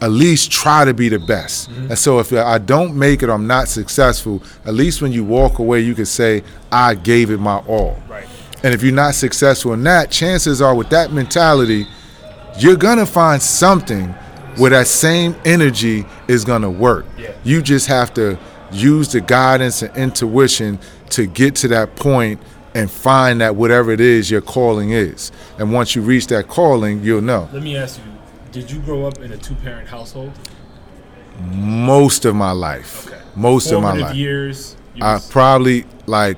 at 0.00 0.10
least 0.10 0.52
try 0.52 0.84
to 0.84 0.94
be 0.94 1.08
the 1.08 1.18
best. 1.18 1.70
Mm-hmm. 1.70 1.90
And 1.90 1.98
so 1.98 2.20
if 2.20 2.32
I 2.32 2.58
don't 2.58 2.96
make 2.96 3.22
it, 3.22 3.28
I'm 3.28 3.46
not 3.46 3.68
successful, 3.68 4.42
at 4.64 4.74
least 4.74 5.02
when 5.02 5.12
you 5.12 5.24
walk 5.24 5.58
away, 5.58 5.80
you 5.80 5.94
can 5.94 6.06
say, 6.06 6.44
I 6.70 6.94
gave 6.94 7.30
it 7.30 7.38
my 7.38 7.58
all. 7.58 8.00
Right. 8.08 8.26
And 8.62 8.74
if 8.74 8.82
you're 8.82 8.94
not 8.94 9.14
successful 9.14 9.72
in 9.72 9.82
that, 9.84 10.10
chances 10.10 10.60
are 10.62 10.74
with 10.74 10.90
that 10.90 11.12
mentality, 11.12 11.86
you're 12.58 12.76
gonna 12.76 13.06
find 13.06 13.40
something 13.40 14.14
where 14.58 14.70
that 14.70 14.86
same 14.86 15.34
energy 15.44 16.04
is 16.26 16.44
gonna 16.44 16.70
work. 16.70 17.06
Yeah. 17.18 17.32
You 17.44 17.62
just 17.62 17.86
have 17.86 18.12
to 18.14 18.38
use 18.72 19.12
the 19.12 19.20
guidance 19.20 19.82
and 19.82 19.96
intuition 19.96 20.78
to 21.10 21.26
get 21.26 21.54
to 21.56 21.68
that 21.68 21.96
point 21.96 22.40
and 22.74 22.90
find 22.90 23.40
that 23.40 23.56
whatever 23.56 23.90
it 23.92 24.00
is 24.00 24.30
your 24.30 24.40
calling 24.42 24.90
is. 24.90 25.32
And 25.58 25.72
once 25.72 25.94
you 25.96 26.02
reach 26.02 26.26
that 26.28 26.48
calling, 26.48 27.02
you'll 27.02 27.22
know. 27.22 27.48
Let 27.52 27.62
me 27.62 27.76
ask 27.76 27.98
you: 27.98 28.12
Did 28.52 28.70
you 28.70 28.78
grow 28.80 29.06
up 29.06 29.18
in 29.18 29.32
a 29.32 29.36
two-parent 29.38 29.88
household? 29.88 30.32
Most 31.52 32.24
of 32.24 32.34
my 32.34 32.50
life. 32.52 33.06
Okay. 33.06 33.20
Most 33.36 33.70
of 33.70 33.80
my 33.82 33.92
life. 33.92 34.14
years. 34.16 34.76
I 35.00 35.14
was- 35.14 35.28
probably 35.30 35.84
like 36.06 36.36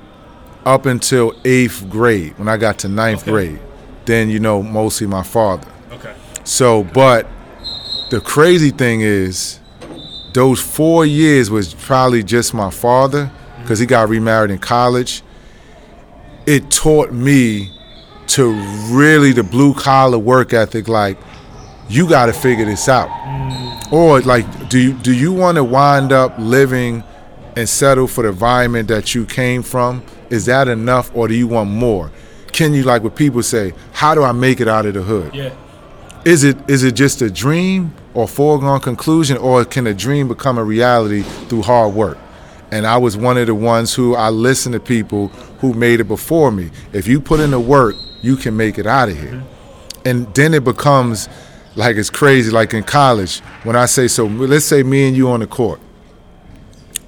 up 0.65 0.85
until 0.85 1.33
eighth 1.43 1.89
grade. 1.89 2.33
When 2.37 2.47
I 2.47 2.57
got 2.57 2.77
to 2.79 2.87
ninth 2.87 3.23
Okay. 3.23 3.31
grade, 3.31 3.59
then 4.05 4.29
you 4.29 4.39
know 4.39 4.61
mostly 4.61 5.07
my 5.07 5.23
father. 5.23 5.67
okay. 5.93 6.13
So, 6.43 6.83
but 6.83 7.27
the 8.11 8.19
crazy 8.19 8.71
thing 8.71 8.99
is, 8.99 9.59
those 10.33 10.61
four 10.61 11.05
years 11.05 11.49
was 11.49 11.73
probably 11.73 12.21
just 12.21 12.53
my 12.53 12.69
father 12.69 13.31
because 13.61 13.79
he 13.79 13.85
got 13.85 14.09
remarried 14.09 14.51
in 14.51 14.57
college. 14.57 15.23
It 16.45 16.69
taught 16.69 17.13
me 17.13 17.71
to 18.27 18.51
really 18.89 19.31
the 19.31 19.43
blue 19.43 19.73
collar 19.73 20.19
work 20.19 20.51
ethic. 20.51 20.89
Like, 20.89 21.17
you 21.87 22.07
got 22.07 22.25
to 22.25 22.33
figure 22.33 22.65
this 22.65 22.89
out, 22.89 23.07
mm. 23.09 23.93
or 23.93 24.19
like, 24.21 24.69
do 24.69 24.77
you 24.77 24.93
do 24.93 25.13
you 25.13 25.31
want 25.31 25.55
to 25.55 25.63
wind 25.63 26.11
up 26.11 26.35
living 26.37 27.05
and 27.55 27.67
settle 27.67 28.07
for 28.07 28.23
the 28.23 28.29
environment 28.29 28.89
that 28.89 29.15
you 29.15 29.25
came 29.25 29.63
from? 29.63 30.03
Is 30.29 30.45
that 30.47 30.67
enough, 30.67 31.11
or 31.15 31.29
do 31.29 31.33
you 31.33 31.47
want 31.47 31.69
more? 31.69 32.11
Can 32.51 32.73
you 32.73 32.83
like 32.83 33.03
what 33.03 33.15
people 33.15 33.41
say? 33.41 33.73
How 33.93 34.15
do 34.15 34.23
I 34.23 34.33
make 34.33 34.59
it 34.59 34.67
out 34.67 34.85
of 34.85 34.95
the 34.95 35.01
hood? 35.01 35.33
Yeah. 35.33 35.53
is 36.25 36.43
it 36.43 36.57
is 36.69 36.83
it 36.83 36.93
just 36.93 37.21
a 37.21 37.29
dream 37.29 37.93
or 38.13 38.27
foregone 38.27 38.79
conclusion 38.79 39.37
or 39.37 39.65
can 39.65 39.87
a 39.87 39.93
dream 39.93 40.27
become 40.27 40.57
a 40.57 40.63
reality 40.63 41.21
through 41.21 41.63
hard 41.63 41.93
work? 41.93 42.17
And 42.71 42.87
i 42.87 42.97
was 42.97 43.17
one 43.17 43.37
of 43.37 43.47
the 43.47 43.55
ones 43.55 43.93
who 43.93 44.15
i 44.15 44.29
listened 44.29 44.73
to 44.73 44.79
people 44.79 45.27
who 45.59 45.73
made 45.73 45.99
it 45.99 46.07
before 46.07 46.51
me. 46.51 46.71
If 46.93 47.07
you 47.07 47.19
put 47.19 47.39
in 47.39 47.51
the 47.51 47.59
work 47.59 47.95
you 48.21 48.35
can 48.35 48.55
make 48.55 48.77
it 48.77 48.85
out 48.85 49.09
of 49.09 49.17
here 49.17 49.31
mm-hmm. 49.31 50.07
and 50.07 50.33
then 50.35 50.53
it 50.53 50.63
becomes 50.63 51.27
like 51.75 51.97
it's 51.97 52.09
crazy 52.09 52.51
like 52.51 52.73
in 52.73 52.83
college 52.83 53.39
when 53.63 53.75
i 53.75 53.85
say 53.85 54.07
so 54.07 54.25
let's 54.25 54.65
say 54.65 54.83
me 54.83 55.07
and 55.07 55.17
you 55.17 55.29
on 55.29 55.39
the 55.39 55.47
court. 55.47 55.79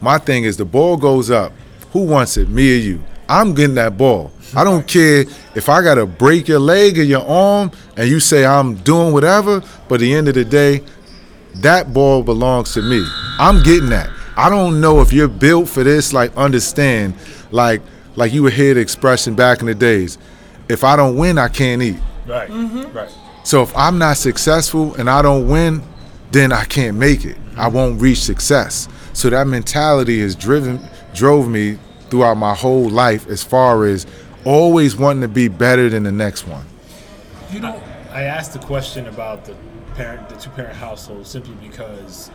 My 0.04 0.18
thing 0.18 0.44
is 0.44 0.58
the 0.58 0.66
ball 0.66 0.98
goes 0.98 1.32
up. 1.32 1.54
Who 1.94 2.04
wants 2.04 2.36
it? 2.36 2.50
Me 2.50 2.74
or 2.74 2.80
you? 2.80 3.04
I'm 3.30 3.54
getting 3.54 3.76
that 3.76 3.98
ball 3.98 4.33
i 4.56 4.64
don't 4.64 4.88
care 4.88 5.26
if 5.56 5.70
i 5.70 5.82
gotta 5.82 6.06
break 6.06 6.48
your 6.48 6.60
leg 6.60 6.98
or 6.98 7.04
your 7.04 7.26
arm 7.28 7.72
and 7.98 8.10
you 8.10 8.20
say 8.20 8.46
i'm 8.46 8.76
doing 8.78 9.14
whatever 9.14 9.62
but 9.88 9.96
at 9.96 10.02
the 10.02 10.14
end 10.14 10.28
of 10.28 10.36
the 10.36 10.46
day 10.46 10.82
that 11.56 11.94
ball 11.94 12.24
belongs 12.24 12.74
to 12.74 12.82
me 12.82 13.06
i'm 13.40 13.62
getting 13.64 13.90
that 13.90 14.10
I 14.36 14.50
don't 14.50 14.82
know 14.82 15.02
if 15.02 15.14
you're 15.14 15.28
built 15.28 15.70
for 15.70 15.84
this. 15.84 16.14
Like 16.14 16.36
understand, 16.36 17.16
like 17.52 17.82
like 18.16 18.34
you 18.34 18.44
would 18.44 18.54
hear 18.54 18.74
the 18.74 18.80
expression 18.80 19.36
back 19.36 19.60
in 19.60 19.68
the 19.68 19.76
days. 19.76 20.18
If 20.70 20.84
I 20.84 20.96
don't 20.96 21.18
win, 21.18 21.38
I 21.38 21.50
can't 21.50 21.82
eat. 21.82 22.00
Right. 22.26 22.50
Mm-hmm. 22.50 22.92
Right. 22.96 23.12
So 23.44 23.62
if 23.62 23.76
I'm 23.76 23.98
not 23.98 24.18
successful 24.18 24.96
and 24.96 25.10
I 25.10 25.22
don't 25.22 25.48
win, 25.48 25.84
then 26.32 26.52
I 26.52 26.64
can't 26.66 26.98
make 26.98 27.26
it. 27.26 27.38
I 27.56 27.66
mm-hmm. 27.66 27.76
won't 27.76 28.02
reach 28.02 28.22
success. 28.22 28.88
So 29.14 29.30
that 29.30 29.48
mentality 29.48 30.22
has 30.22 30.36
driven 30.36 30.80
drove 31.14 31.48
me 31.48 31.78
throughout 32.10 32.36
my 32.36 32.56
whole 32.56 32.90
life 32.90 33.28
as 33.28 33.44
far 33.44 33.86
as 33.86 34.08
always 34.46 34.96
wanting 34.96 35.22
to 35.22 35.28
be 35.28 35.48
better 35.48 35.90
than 35.90 36.04
the 36.04 36.12
next 36.12 36.48
one. 36.48 36.66
You 37.52 37.60
know, 37.60 37.82
I 38.12 38.24
asked 38.24 38.54
the 38.54 38.60
question 38.60 39.08
about 39.08 39.46
the 39.46 39.56
parent, 39.96 40.30
the 40.30 40.36
two 40.36 40.50
parent 40.52 40.76
household, 40.76 41.26
simply 41.28 41.56
because 41.68 42.32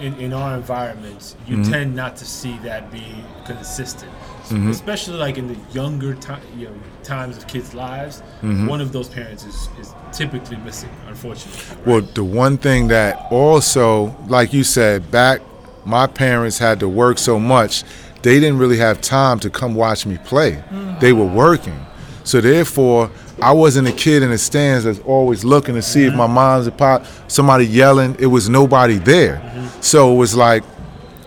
in, 0.00 0.14
in 0.14 0.32
our 0.32 0.56
environments, 0.56 1.36
you 1.46 1.56
Mm-hmm. 1.58 1.72
tend 1.72 1.94
not 1.96 2.16
to 2.16 2.24
see 2.24 2.58
that 2.58 2.90
be 2.90 3.04
consistent, 3.44 4.10
Mm-hmm. 4.48 4.70
especially 4.70 5.16
like 5.18 5.38
in 5.38 5.46
the 5.46 5.56
younger 5.72 6.14
time, 6.14 6.42
you 6.56 6.66
know, 6.66 6.74
times 7.04 7.36
of 7.36 7.46
kids' 7.46 7.72
lives. 7.74 8.20
Mm-hmm. 8.42 8.66
One 8.66 8.80
of 8.80 8.92
those 8.92 9.08
parents 9.08 9.44
is, 9.44 9.68
is 9.78 9.94
typically 10.12 10.56
missing, 10.56 10.90
unfortunately. 11.06 11.76
right? 11.76 11.86
Well, 11.86 12.00
the 12.00 12.24
one 12.24 12.58
thing 12.58 12.88
that 12.88 13.26
also, 13.30 14.16
like 14.26 14.52
you 14.52 14.64
said, 14.64 15.10
back 15.10 15.40
my 15.84 16.06
parents 16.06 16.58
had 16.58 16.80
to 16.80 16.88
work 16.88 17.16
so 17.18 17.38
much, 17.38 17.84
they 18.22 18.38
didn't 18.40 18.58
really 18.58 18.76
have 18.78 19.00
time 19.00 19.38
to 19.40 19.50
come 19.50 19.74
watch 19.74 20.06
me 20.06 20.18
play. 20.24 20.62
They 21.00 21.12
were 21.12 21.26
working. 21.26 21.78
So 22.24 22.40
therefore, 22.40 23.10
I 23.42 23.52
wasn't 23.52 23.88
a 23.88 23.92
kid 23.92 24.22
in 24.22 24.30
the 24.30 24.38
stands 24.38 24.84
that's 24.84 24.98
always 25.00 25.44
looking 25.44 25.74
to 25.74 25.82
see 25.82 26.04
if 26.04 26.14
my 26.14 26.26
mom's 26.26 26.66
a 26.66 26.72
pop, 26.72 27.04
somebody 27.28 27.66
yelling. 27.66 28.16
It 28.18 28.26
was 28.26 28.48
nobody 28.48 28.98
there. 28.98 29.40
So 29.80 30.12
it 30.12 30.16
was 30.16 30.36
like, 30.36 30.62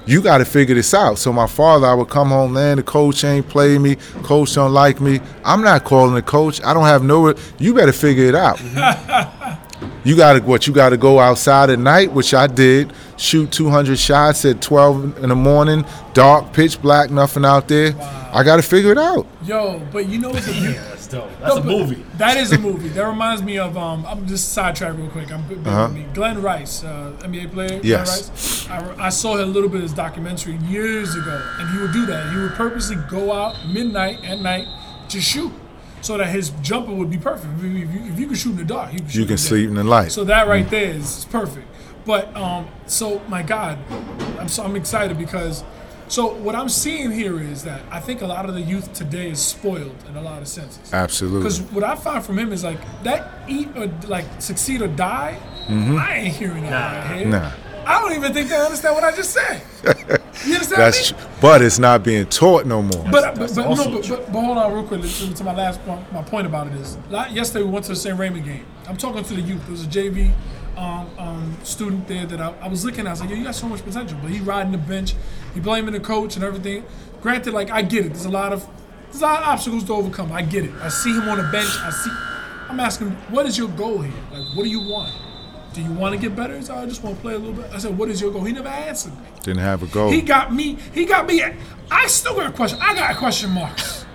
you 0.06 0.22
got 0.22 0.40
to 0.40 0.46
figure 0.46 0.76
this 0.76 0.94
out. 0.94 1.18
So 1.18 1.32
my 1.32 1.48
father, 1.48 1.88
I 1.88 1.94
would 1.94 2.10
come 2.10 2.30
home, 2.30 2.54
man, 2.54 2.78
the 2.78 2.84
coach 2.84 3.24
ain't 3.24 3.48
playing 3.48 3.82
me, 3.82 3.96
coach 4.24 4.54
don't 4.54 4.74
like 4.74 5.00
me. 5.00 5.22
I'm 5.46 5.62
not 5.62 5.86
calling 5.86 6.14
the 6.14 6.22
coach. 6.22 6.62
I 6.64 6.74
don't 6.74 6.84
have 6.84 7.04
no. 7.04 7.34
You 7.58 7.74
better 7.74 7.94
figure 7.94 8.26
it 8.26 8.36
out. 8.36 8.60
You 10.04 10.16
got 10.18 10.34
to 10.34 10.40
what? 10.42 10.68
You 10.68 10.74
got 10.74 10.90
to 10.90 10.98
go 10.98 11.20
outside 11.20 11.70
at 11.70 11.80
night, 11.80 12.12
which 12.12 12.34
I 12.34 12.48
did. 12.48 12.92
Shoot 13.18 13.52
200 13.52 13.98
shots 13.98 14.44
at 14.44 14.62
12 14.62 15.24
in 15.24 15.30
the 15.30 15.36
morning, 15.36 15.86
dark, 16.14 16.52
pitch 16.52 16.82
black, 16.82 17.10
nothing 17.10 17.46
out 17.46 17.68
there. 17.70 17.94
I 18.34 18.44
got 18.44 18.58
to 18.58 18.62
figure 18.64 18.92
it 18.92 18.98
out. 18.98 19.28
yo, 19.46 19.80
but 19.92 20.08
you 20.10 20.18
know 20.20 20.30
what's 20.32 20.48
a 20.48 20.52
Yeah, 20.54 20.72
that's 20.90 21.08
dope. 21.08 21.30
That's 21.40 21.56
No, 21.56 21.62
a 21.62 21.64
movie. 21.64 22.04
That 22.18 22.36
is 22.38 22.52
a 22.52 22.58
movie. 22.68 22.90
That 22.90 23.06
reminds 23.08 23.44
me 23.44 23.60
of 23.60 23.78
um. 23.78 24.06
I'm 24.08 24.28
just 24.28 24.52
sidetrack 24.54 24.98
real 24.98 25.10
quick. 25.10 25.32
I'm 25.32 25.46
uh 25.68 25.88
me. 25.90 26.06
Glen 26.14 26.42
Rice, 26.42 26.84
uh, 26.84 27.14
NBA 27.20 27.54
player. 27.54 27.68
Glen 27.70 27.82
Yes. 27.84 28.30
Rice. 28.32 28.70
I, 29.00 29.06
I 29.06 29.10
saw 29.10 29.38
a 29.38 29.46
little 29.46 29.70
bit 29.70 29.78
of 29.78 29.84
his 29.84 29.94
documentary 29.94 30.56
years 30.68 31.16
ago, 31.16 31.42
and 31.60 31.70
he 31.70 31.78
would 31.82 31.94
do 31.94 32.06
that. 32.08 32.34
He 32.34 32.40
would 32.40 32.54
purposely 32.54 32.98
go 33.10 33.32
out 33.32 33.56
midnight 33.68 34.24
at 34.26 34.42
night 34.42 34.66
to 35.10 35.22
shoot, 35.22 35.52
so 36.04 36.18
that 36.18 36.28
his 36.28 36.50
jumper 36.62 36.94
would 36.94 37.10
be 37.10 37.18
perfect. 37.18 37.52
If 37.58 37.64
you, 37.64 38.12
if 38.12 38.20
you, 38.20 38.28
could 38.28 38.38
shoot 38.38 38.52
in 38.52 38.58
the 38.58 38.66
dark, 38.66 38.92
you 38.92 39.00
can, 39.00 39.08
shoot 39.08 39.16
You 39.16 39.22
in 39.22 39.28
can 39.28 39.36
the 39.38 39.42
day. 39.42 39.48
sleep 39.48 39.70
in 39.70 39.76
the 39.76 39.84
light. 39.84 40.12
So 40.12 40.26
that 40.26 40.48
right 40.48 40.70
there 40.70 40.92
is, 40.92 41.20
is 41.20 41.26
perfect. 41.26 41.68
But 42.06 42.36
um, 42.36 42.68
so 42.86 43.20
my 43.30 43.42
God, 43.42 43.80
I'm 44.38 44.50
so 44.50 44.64
I'm 44.64 44.76
excited 44.76 45.18
because 45.18 45.64
so 46.10 46.34
what 46.34 46.56
I'm 46.56 46.68
seeing 46.68 47.12
here 47.12 47.40
is 47.40 47.64
that 47.64 47.82
I 47.90 48.02
think 48.02 48.22
a 48.22 48.28
lot 48.28 48.48
of 48.48 48.54
the 48.54 48.62
youth 48.62 48.92
today 48.94 49.30
is 49.30 49.40
spoiled 49.44 49.96
in 50.10 50.18
a 50.18 50.22
lot 50.22 50.42
of 50.42 50.50
senses. 50.50 50.94
Absolutely. 50.94 51.40
Because 51.40 51.62
what 51.72 51.86
I 51.86 51.96
find 51.96 52.24
from 52.24 52.38
him 52.38 52.52
is 52.52 52.64
like 52.64 52.80
that 53.04 53.32
eat 53.48 53.70
or 53.76 53.88
like 54.08 54.26
succeed 54.42 54.82
or 54.82 54.90
die. 54.90 55.40
I 55.70 56.18
ain't 56.18 56.36
hearing 56.36 56.64
that 56.64 57.10
right 57.10 57.18
here. 57.18 57.28
Mm-hmm. 57.28 57.32
Nah. 57.32 57.52
I 57.86 58.02
don't 58.02 58.14
even 58.14 58.34
think 58.34 58.50
they 58.50 58.58
understand 58.58 58.96
what 58.96 59.06
I 59.06 59.16
just 59.16 59.32
said. 59.32 59.62
You 60.46 60.54
understand 60.56 60.82
That's 60.82 61.12
me? 61.12 61.18
tr- 61.18 61.26
but 61.42 61.62
it's 61.62 61.80
not 61.80 62.04
being 62.04 62.26
taught 62.26 62.66
no 62.66 62.82
more. 62.82 63.04
But, 63.06 63.12
but, 63.12 63.36
That's 63.36 63.56
but, 63.56 63.66
also 63.68 63.90
no, 63.90 64.00
but, 64.00 64.10
but, 64.10 64.34
but 64.34 64.42
hold 64.42 64.58
on 64.58 64.74
real 64.74 64.84
quick 64.84 65.02
to, 65.02 65.34
to 65.34 65.44
my 65.44 65.54
last 65.54 65.84
point. 65.86 66.12
My 66.12 66.24
point 66.24 66.48
about 66.48 66.68
it 66.68 66.74
is, 66.74 66.98
la- 67.10 67.28
yesterday 67.28 67.64
we 67.64 67.72
went 67.72 67.86
to 67.86 67.92
the 67.92 67.96
St. 67.96 68.18
Raymond 68.18 68.46
game. 68.46 68.66
I'm 68.88 68.98
talking 68.98 69.24
to 69.24 69.34
the 69.34 69.42
youth. 69.42 69.62
There 69.64 69.72
was 69.72 69.84
a 69.86 69.88
JV 69.88 70.34
um, 70.78 71.10
um, 71.18 71.58
student 71.64 72.08
there 72.08 72.26
that 72.26 72.42
I, 72.42 72.54
I 72.62 72.68
was 72.68 72.84
looking 72.84 73.02
at. 73.02 73.08
I 73.08 73.12
was 73.12 73.22
like, 73.22 73.30
yo, 73.30 73.36
you 73.36 73.44
got 73.44 73.56
so 73.56 73.68
much 73.68 73.84
potential. 73.84 74.18
But 74.22 74.32
he 74.32 74.40
riding 74.40 74.72
the 74.72 74.78
bench, 74.78 75.16
he 75.54 75.60
blaming 75.60 75.94
the 75.94 76.00
coach 76.00 76.36
and 76.36 76.44
everything. 76.44 76.86
Granted, 77.22 77.54
like 77.54 77.70
I 77.70 77.82
get 77.82 78.06
it. 78.06 78.10
There's 78.10 78.26
a 78.26 78.30
lot 78.30 78.52
of 78.52 78.68
there's 79.06 79.22
a 79.22 79.26
lot 79.26 79.42
of 79.44 79.48
obstacles 79.48 79.84
to 79.86 79.94
overcome. 79.94 80.32
I 80.32 80.42
get 80.42 80.66
it. 80.66 80.74
I 80.82 80.90
see 80.90 81.14
him 81.14 81.30
on 81.30 81.38
the 81.38 81.44
bench. 81.52 81.70
I 81.82 81.92
see. 81.92 82.12
I'm 82.70 82.80
asking, 82.80 83.12
what 83.30 83.46
is 83.46 83.58
your 83.58 83.70
goal 83.70 84.02
here? 84.02 84.12
Like, 84.32 84.56
what 84.56 84.64
do 84.64 84.70
you 84.70 84.82
want? 84.82 85.14
Do 85.74 85.82
you 85.82 85.92
want 85.92 86.14
to 86.16 86.22
get 86.22 86.36
better? 86.36 86.56
He 86.56 86.64
said, 86.64 86.78
I 86.78 86.86
just 86.86 87.04
want 87.04 87.16
to 87.16 87.22
play 87.22 87.34
a 87.34 87.38
little 87.38 87.54
bit. 87.56 87.72
I 87.74 87.80
said, 87.80 87.98
what 87.98 88.10
is 88.10 88.22
your 88.22 88.32
goal? 88.32 88.44
He 88.44 88.54
never 88.54 88.68
answered 88.68 89.14
me. 89.14 89.26
Didn't 89.42 89.62
have 89.62 89.82
a 89.82 89.88
goal. 89.88 90.12
He 90.12 90.22
got 90.22 90.54
me. 90.54 90.78
He 90.94 91.06
got 91.06 91.26
me. 91.26 91.42
I 91.90 92.08
still 92.08 92.36
got 92.36 92.48
a 92.50 92.54
question. 92.54 92.80
I 92.82 92.94
got 92.94 93.12
a 93.12 93.16
question 93.16 93.50
marks. 93.50 94.06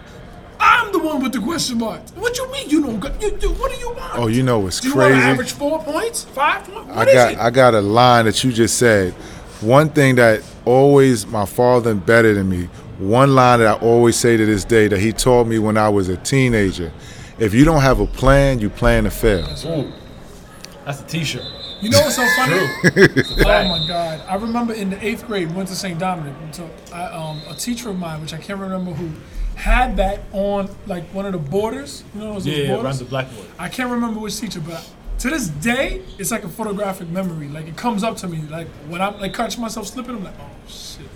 I'm 0.60 0.92
the 0.92 0.98
one 0.98 1.22
with 1.22 1.32
the 1.32 1.40
question 1.40 1.78
marks. 1.78 2.10
What 2.12 2.36
you 2.36 2.50
mean 2.52 2.68
you 2.68 2.82
don't 2.82 2.98
got? 3.00 3.20
You, 3.22 3.36
you, 3.40 3.50
what 3.54 3.72
do 3.72 3.78
you 3.78 3.88
want? 3.90 4.18
oh, 4.18 4.26
you 4.26 4.42
know 4.42 4.66
it's 4.66 4.80
do 4.80 4.88
you 4.88 4.94
want 4.96 5.12
crazy? 5.12 5.20
to 5.24 5.26
average 5.30 5.52
four 5.52 5.82
points, 5.82 6.24
five 6.24 6.64
points? 6.64 6.90
I 6.90 6.96
What 6.96 7.08
is 7.08 7.14
got 7.14 7.32
it? 7.32 7.38
I 7.38 7.50
got 7.50 7.74
a 7.74 7.80
line 7.80 8.24
that 8.24 8.42
you 8.42 8.52
just 8.52 8.76
said. 8.78 9.12
One 9.60 9.88
thing 9.88 10.16
that 10.16 10.42
always 10.64 11.26
my 11.26 11.46
father 11.46 11.90
embedded 11.90 12.36
in 12.36 12.48
me. 12.48 12.64
One 12.98 13.34
line 13.34 13.60
that 13.60 13.68
I 13.68 13.80
always 13.80 14.16
say 14.16 14.36
to 14.36 14.46
this 14.46 14.64
day 14.64 14.88
that 14.88 14.98
he 14.98 15.12
taught 15.12 15.46
me 15.46 15.58
when 15.58 15.76
I 15.76 15.88
was 15.88 16.08
a 16.08 16.16
teenager. 16.16 16.92
If 17.38 17.54
you 17.54 17.64
don't 17.64 17.80
have 17.82 18.00
a 18.00 18.06
plan, 18.06 18.58
you 18.58 18.68
plan 18.68 19.04
to 19.04 19.10
fail. 19.10 19.46
Ooh, 19.66 19.92
that's 20.88 21.02
a 21.02 21.06
T-shirt. 21.06 21.44
you 21.82 21.90
know 21.90 22.00
what's 22.00 22.16
so 22.16 22.26
funny? 22.34 22.56
It's 22.84 23.32
Oh 23.32 23.68
my 23.68 23.84
God! 23.86 24.22
I 24.26 24.36
remember 24.36 24.72
in 24.72 24.88
the 24.88 25.04
eighth 25.06 25.26
grade, 25.26 25.54
went 25.54 25.68
to 25.68 25.74
St. 25.74 25.98
Dominic. 25.98 26.34
So 26.52 26.68
I, 26.94 27.04
um, 27.04 27.42
a 27.46 27.54
teacher 27.54 27.90
of 27.90 27.98
mine, 27.98 28.22
which 28.22 28.32
I 28.32 28.38
can't 28.38 28.58
remember 28.58 28.92
who, 28.92 29.10
had 29.54 29.96
that 29.98 30.20
on 30.32 30.70
like 30.86 31.04
one 31.12 31.26
of 31.26 31.32
the 31.32 31.38
borders. 31.38 32.04
You 32.14 32.20
know 32.20 32.32
those 32.34 32.46
Yeah, 32.46 32.56
yeah, 32.56 32.68
around 32.70 32.76
borders? 32.84 32.98
the 33.00 33.04
blackboard. 33.04 33.46
I 33.58 33.68
can't 33.68 33.90
remember 33.90 34.18
which 34.18 34.40
teacher, 34.40 34.60
but 34.60 34.88
to 35.18 35.28
this 35.28 35.48
day, 35.48 36.00
it's 36.18 36.30
like 36.30 36.44
a 36.44 36.48
photographic 36.48 37.08
memory. 37.10 37.48
Like 37.48 37.66
it 37.66 37.76
comes 37.76 38.02
up 38.02 38.16
to 38.18 38.28
me, 38.28 38.38
like 38.48 38.68
when 38.88 39.02
I'm 39.02 39.20
like 39.20 39.34
catch 39.34 39.58
myself 39.58 39.88
slipping, 39.88 40.16
I'm 40.16 40.24
like, 40.24 40.34
oh 40.40 40.50
shit. 40.68 41.06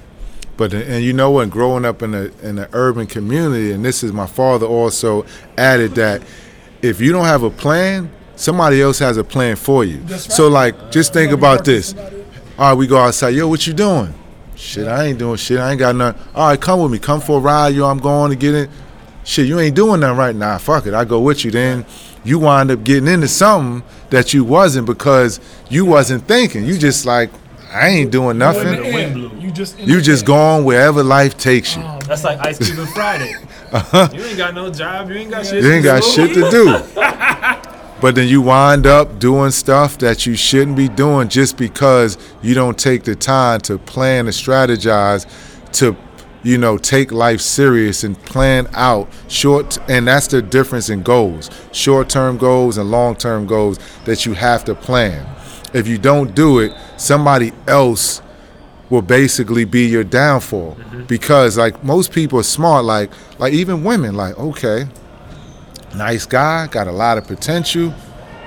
But 0.59 0.75
and 0.75 1.03
you 1.03 1.15
know 1.15 1.31
what? 1.31 1.49
Growing 1.49 1.87
up 1.87 2.03
in 2.03 2.13
a 2.15 2.25
in 2.43 2.59
an 2.59 2.69
urban 2.75 3.07
community, 3.07 3.73
and 3.73 3.83
this 3.83 4.03
is 4.03 4.13
my 4.13 4.27
father 4.27 4.67
also 4.67 5.25
added 5.57 5.95
that 5.95 6.21
if 6.83 7.01
you 7.01 7.11
don't 7.11 7.25
have 7.25 7.43
a 7.43 7.49
plan, 7.51 8.11
somebody 8.43 8.83
else 8.83 8.99
has 8.99 9.17
a 9.17 9.25
plan 9.25 9.57
for 9.57 9.85
you. 9.85 9.99
Right. 9.99 10.21
So 10.21 10.49
like, 10.49 10.75
just 10.91 11.13
think 11.13 11.31
Somebody 11.31 11.53
about 11.55 11.65
this. 11.65 11.95
All 12.59 12.69
right, 12.71 12.75
we 12.75 12.87
go 12.87 12.99
outside. 12.99 13.31
Yo, 13.31 13.49
what 13.49 13.67
you 13.67 13.73
doing? 13.73 14.13
Shit, 14.57 14.87
I 14.87 15.07
ain't 15.07 15.19
doing 15.19 15.37
shit. 15.37 15.59
I 15.59 15.71
ain't 15.71 15.79
got 15.79 15.97
nothing. 15.97 16.23
All 16.35 16.49
right, 16.49 16.61
come 16.61 16.81
with 16.83 16.93
me. 16.93 16.99
Come 16.99 17.21
for 17.21 17.39
a 17.39 17.41
ride. 17.41 17.75
Yo, 17.75 17.87
I'm 17.87 17.99
going 17.99 18.31
to 18.31 18.37
get 18.37 18.55
in. 18.55 18.69
Shit, 19.25 19.47
you 19.47 19.59
ain't 19.59 19.75
doing 19.75 20.01
nothing 20.01 20.19
right 20.19 20.37
now. 20.37 20.59
Fuck 20.59 20.87
it. 20.87 20.95
I 20.95 21.05
go 21.05 21.21
with 21.21 21.45
you. 21.45 21.51
Then 21.51 21.85
you 22.25 22.39
wind 22.39 22.71
up 22.71 22.85
getting 22.85 23.09
into 23.09 23.27
something 23.29 23.83
that 24.11 24.35
you 24.35 24.45
wasn't 24.45 24.87
because 24.87 25.41
you 25.71 25.85
wasn't 25.85 26.29
thinking. 26.29 26.65
You 26.65 26.77
just 26.79 27.07
like, 27.07 27.31
I 27.73 27.89
ain't 27.89 28.13
doing 28.13 28.39
nothing. 28.39 28.69
the 28.77 28.83
The 28.83 28.93
wind 28.93 29.15
blew. 29.15 29.31
You 29.41 29.51
just 29.51 29.79
in 29.79 29.89
You 29.89 29.97
the 29.97 30.03
just 30.03 30.25
air. 30.25 30.27
going 30.29 30.65
wherever 30.65 31.03
life 31.03 31.37
takes 31.39 31.75
you. 31.77 31.83
Oh, 31.83 31.99
That's 32.07 32.23
like 32.23 32.39
Ice 32.47 32.59
Cube 32.59 32.79
and 32.79 32.89
Friday. 32.95 33.35
Uh-huh. 33.73 34.09
You 34.13 34.23
ain't 34.25 34.37
got 34.37 34.55
no 34.55 34.71
job. 34.71 35.09
You 35.09 35.17
ain't 35.17 35.31
got 35.31 35.47
shit. 35.47 35.65
You 35.65 35.73
ain't 35.73 35.83
to 35.85 35.89
got 35.89 36.03
do. 36.03 36.09
shit 36.11 36.35
to 36.35 36.51
do. 36.51 37.69
But 38.03 38.17
then 38.17 38.27
you 38.27 38.43
wind 38.43 38.85
up 38.85 39.21
doing 39.21 39.53
stuff 39.53 39.97
that 39.99 40.27
you 40.27 40.35
shouldn't 40.35 40.77
be 40.77 40.89
doing 40.89 41.29
just 41.29 41.57
because 41.57 42.19
you 42.43 42.53
don't 42.53 42.77
take 42.77 43.05
the 43.05 43.15
time 43.15 43.61
to 43.61 43.79
plan 43.79 44.27
and 44.27 44.35
strategize 44.35 45.25
to 45.75 45.97
you 46.43 46.59
know 46.59 46.77
take 46.77 47.13
life 47.13 47.41
serious 47.41 48.03
and 48.03 48.21
plan 48.25 48.67
out 48.73 49.09
short 49.29 49.79
and 49.89 50.09
that's 50.09 50.27
the 50.27 50.43
difference 50.43 50.91
in 50.91 51.01
goals 51.05 51.49
short-term 51.71 52.37
goals 52.37 52.77
and 52.77 52.91
long-term 52.91 53.47
goals 53.47 53.79
that 54.05 54.27
you 54.27 54.35
have 54.35 54.65
to 54.65 54.75
plan. 54.75 55.25
If 55.73 55.87
you 55.87 55.97
don't 55.97 56.35
do 56.35 56.59
it 56.59 56.73
somebody 56.97 57.53
else 57.69 58.21
will 58.91 59.03
basically 59.03 59.65
be 59.65 59.87
your 59.87 60.03
downfall 60.03 60.75
mm-hmm. 60.75 61.05
because 61.05 61.57
like 61.57 61.85
most 61.85 62.11
people 62.11 62.41
are 62.41 62.43
smart 62.43 62.85
like 62.85 63.13
like 63.39 63.53
even 63.53 63.85
women 63.85 64.17
like 64.17 64.37
okay 64.41 64.89
nice 65.95 66.27
guy, 66.27 66.67
got 66.67 66.87
a 66.87 66.93
lot 66.93 67.19
of 67.19 67.27
potential. 67.27 67.95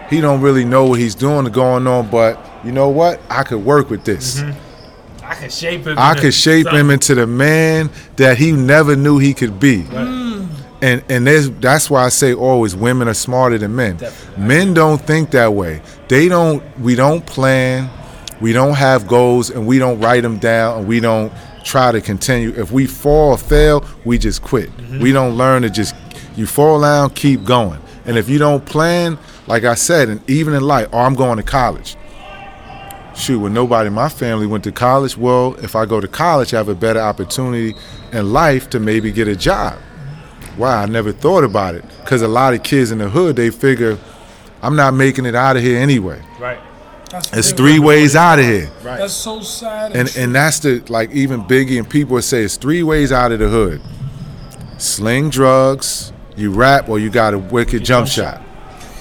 He 0.10 0.22
don't 0.22 0.42
really 0.42 0.66
know 0.66 0.86
what 0.86 1.00
he's 1.00 1.16
doing 1.16 1.46
going 1.46 1.88
on, 1.88 2.10
but 2.10 2.40
you 2.64 2.72
know 2.72 2.90
what? 2.90 3.20
I 3.30 3.44
could 3.44 3.64
work 3.66 3.90
with 3.90 4.06
this. 4.06 4.42
Mm-hmm. 4.42 5.24
I 5.26 5.36
can 5.36 5.50
shape 5.50 5.88
him. 5.88 5.98
I 5.98 6.14
could 6.14 6.34
shape 6.34 6.68
him 6.68 6.92
into 6.92 7.16
the 7.16 7.26
man 7.26 7.90
that 8.18 8.38
he 8.38 8.52
never 8.52 8.96
knew 8.96 9.18
he 9.18 9.34
could 9.34 9.60
be. 9.60 9.82
Mm. 9.84 10.48
And 10.82 11.04
and 11.10 11.26
there's, 11.26 11.50
that's 11.50 11.90
why 11.90 12.04
I 12.04 12.10
say 12.10 12.34
always 12.34 12.76
women 12.76 13.08
are 13.08 13.16
smarter 13.16 13.58
than 13.58 13.76
men. 13.76 13.98
Definitely. 13.98 14.46
Men 14.46 14.74
don't 14.76 15.02
think 15.02 15.32
that 15.32 15.54
way. 15.54 15.82
They 16.08 16.28
don't. 16.28 16.62
We 16.80 16.94
don't 16.96 17.26
plan. 17.26 17.90
We 18.40 18.54
don't 18.54 18.76
have 18.76 19.08
goals, 19.08 19.50
and 19.50 19.66
we 19.66 19.80
don't 19.80 20.00
write 20.00 20.22
them 20.22 20.38
down, 20.38 20.80
and 20.80 20.88
we 20.88 21.00
don't 21.00 21.34
try 21.64 21.92
to 21.92 22.02
continue. 22.02 22.54
If 22.56 22.72
we 22.72 22.86
fall 22.86 23.32
or 23.32 23.38
fail, 23.38 23.84
we 24.04 24.20
just 24.20 24.44
quit. 24.44 24.70
Mm-hmm. 24.70 25.00
We 25.00 25.12
don't 25.12 25.36
learn 25.36 25.64
to 25.64 25.70
just. 25.72 25.96
You 26.36 26.46
fall 26.48 26.82
down, 26.82 27.12
keep 27.12 27.44
going. 27.46 27.80
And 28.06 28.18
if 28.18 28.30
you 28.30 28.38
don't 28.38 28.66
plan, 28.66 29.18
like 29.48 29.64
I 29.64 29.76
said, 29.76 30.10
and 30.10 30.30
even 30.30 30.54
in 30.54 30.62
life, 30.64 30.88
oh, 30.94 31.00
I'm 31.00 31.16
going 31.16 31.38
to 31.38 31.44
college. 31.44 31.96
shoot, 33.16 33.40
when 33.40 33.54
nobody 33.54 33.88
in 33.88 33.94
my 33.94 34.10
family 34.10 34.46
went 34.46 34.64
to 34.66 34.72
college, 34.72 35.18
well, 35.18 35.56
if 35.64 35.76
I 35.76 35.86
go 35.86 36.02
to 36.02 36.08
college, 36.08 36.54
I 36.54 36.58
have 36.58 36.68
a 36.70 36.76
better 36.76 37.00
opportunity 37.00 37.74
in 38.12 38.34
life 38.34 38.70
to 38.72 38.80
maybe 38.80 39.12
get 39.12 39.28
a 39.28 39.36
job. 39.36 39.80
Wow, 40.58 40.82
I 40.82 40.86
never 40.86 41.12
thought 41.12 41.44
about 41.44 41.76
it. 41.76 41.86
Because 42.02 42.22
a 42.22 42.28
lot 42.28 42.54
of 42.54 42.64
kids 42.64 42.92
in 42.92 42.98
the 42.98 43.10
hood, 43.10 43.36
they 43.38 43.50
figure, 43.50 43.98
I'm 44.62 44.76
not 44.76 44.94
making 44.94 45.26
it 45.26 45.36
out 45.36 45.56
of 45.58 45.64
here 45.64 45.80
anyway. 45.80 46.22
Right. 46.40 46.60
That's 47.10 47.32
It's 47.34 47.52
three 47.52 47.80
ways 47.80 48.16
out 48.16 48.40
of 48.40 48.46
here. 48.46 48.70
Right. 48.84 48.98
That's 49.00 49.14
so 49.14 49.42
sad. 49.42 49.92
And, 49.92 50.02
And 50.02 50.10
true. 50.10 50.24
and 50.24 50.36
that's 50.36 50.60
the 50.60 50.84
like 50.90 51.12
even 51.12 51.44
Biggie 51.44 51.78
and 51.78 51.90
people 51.90 52.16
would 52.16 52.24
say 52.24 52.44
it's 52.44 52.58
three 52.58 52.84
ways 52.84 53.12
out 53.12 53.32
of 53.32 53.40
the 53.40 53.48
hood. 53.48 53.82
Sling 54.78 55.30
drugs, 55.30 56.12
you 56.36 56.52
rap, 56.52 56.90
or 56.90 57.00
you 57.00 57.10
got 57.10 57.34
a 57.34 57.40
wicked 57.40 57.84
jump 57.86 58.08
shot. 58.08 58.42